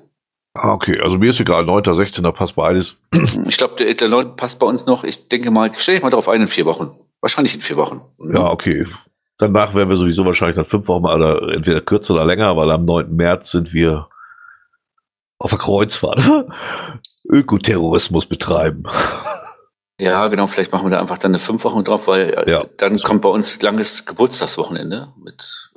Ah, 0.54 0.72
okay, 0.72 0.98
also 1.00 1.18
mir 1.18 1.30
ist 1.30 1.40
egal, 1.40 1.64
9., 1.64 1.94
16. 1.94 2.24
passt 2.32 2.56
beides. 2.56 2.96
Ich 3.46 3.58
glaube, 3.58 3.76
der, 3.76 3.92
der 3.92 4.08
neunte 4.08 4.32
passt 4.36 4.58
bei 4.58 4.66
uns 4.66 4.86
noch. 4.86 5.04
Ich 5.04 5.28
denke 5.28 5.50
mal, 5.50 5.70
stell 5.76 5.96
dich 5.96 6.02
mal 6.02 6.10
drauf 6.10 6.28
ein 6.28 6.40
in 6.40 6.48
vier 6.48 6.64
Wochen. 6.64 6.90
Wahrscheinlich 7.20 7.54
in 7.54 7.60
vier 7.60 7.76
Wochen. 7.76 8.00
Ja, 8.32 8.50
okay. 8.50 8.86
Danach 9.38 9.74
werden 9.74 9.88
wir 9.90 9.96
sowieso 9.96 10.24
wahrscheinlich 10.24 10.56
nach 10.56 10.66
fünf 10.66 10.88
Wochen 10.88 11.04
oder 11.04 11.52
entweder 11.52 11.80
kürzer 11.82 12.14
oder 12.14 12.24
länger, 12.24 12.56
weil 12.56 12.70
am 12.70 12.84
9. 12.84 13.14
März 13.14 13.50
sind 13.50 13.72
wir 13.74 14.08
auf 15.38 15.50
der 15.50 15.58
Kreuzfahrt. 15.58 16.20
Ökoterrorismus 17.28 18.26
betreiben. 18.26 18.84
Ja, 19.98 20.28
genau, 20.28 20.46
vielleicht 20.46 20.72
machen 20.72 20.86
wir 20.86 20.90
da 20.90 21.00
einfach 21.00 21.18
dann 21.18 21.32
eine 21.32 21.38
fünf 21.38 21.64
Wochen 21.64 21.82
drauf, 21.84 22.06
weil 22.06 22.30
äh, 22.46 22.50
Ja. 22.50 22.64
dann 22.76 22.98
kommt 23.00 23.22
bei 23.22 23.28
uns 23.28 23.60
langes 23.62 24.06
Geburtstagswochenende 24.06 25.08
mit 25.22 25.70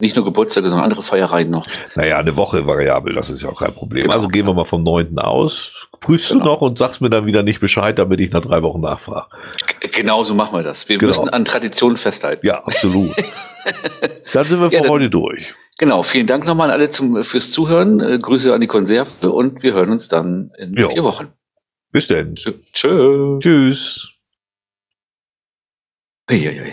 nicht 0.00 0.16
nur 0.16 0.24
Geburtstage, 0.24 0.68
sondern 0.68 0.84
andere 0.84 1.02
Feiereien 1.02 1.50
noch. 1.50 1.66
Naja, 1.94 2.18
eine 2.18 2.34
Woche 2.36 2.66
variabel, 2.66 3.14
das 3.14 3.30
ist 3.30 3.42
ja 3.42 3.50
auch 3.50 3.58
kein 3.60 3.74
Problem. 3.74 4.04
Genau. 4.04 4.14
Also 4.14 4.28
gehen 4.28 4.46
wir 4.46 4.54
mal 4.54 4.64
vom 4.64 4.82
9. 4.82 5.18
aus. 5.18 5.79
Prüfst 6.00 6.30
Genau. 6.30 6.44
du 6.44 6.50
noch 6.50 6.60
und 6.62 6.78
sagst 6.78 7.00
mir 7.00 7.10
dann 7.10 7.26
wieder 7.26 7.42
nicht 7.42 7.60
Bescheid, 7.60 7.98
damit 7.98 8.20
ich 8.20 8.32
nach 8.32 8.40
drei 8.42 8.62
Wochen 8.62 8.80
nachfrage. 8.80 9.26
Genau 9.92 10.24
so 10.24 10.34
machen 10.34 10.56
wir 10.58 10.62
das. 10.62 10.88
Wir 10.88 10.96
Genau. 10.98 11.08
müssen 11.08 11.28
an 11.28 11.44
Traditionen 11.44 11.96
festhalten. 11.98 12.46
Ja, 12.46 12.64
absolut. 12.64 13.14
dann 14.32 14.44
sind 14.44 14.60
wir 14.60 14.70
Ja, 14.70 14.78
für 14.78 14.82
dann- 14.84 14.88
heute 14.90 15.10
durch. 15.10 15.52
Genau, 15.78 16.02
vielen 16.02 16.26
Dank 16.26 16.46
nochmal 16.46 16.68
an 16.70 16.72
alle 16.74 16.90
zum, 16.90 17.22
fürs 17.24 17.50
Zuhören. 17.50 18.00
Äh, 18.00 18.18
Grüße 18.18 18.52
an 18.52 18.60
die 18.60 18.66
Konserve 18.66 19.30
und 19.30 19.62
wir 19.62 19.72
hören 19.74 19.90
uns 19.90 20.08
dann 20.08 20.50
in 20.58 20.74
Jo. 20.74 20.88
vier 20.90 21.04
Wochen. 21.04 21.28
Bis 21.92 22.06
denn. 22.06 22.34
Tschö. 22.34 22.52
Tschö. 22.72 23.38
Tschüss. 23.40 24.08
Eieiei. 26.28 26.72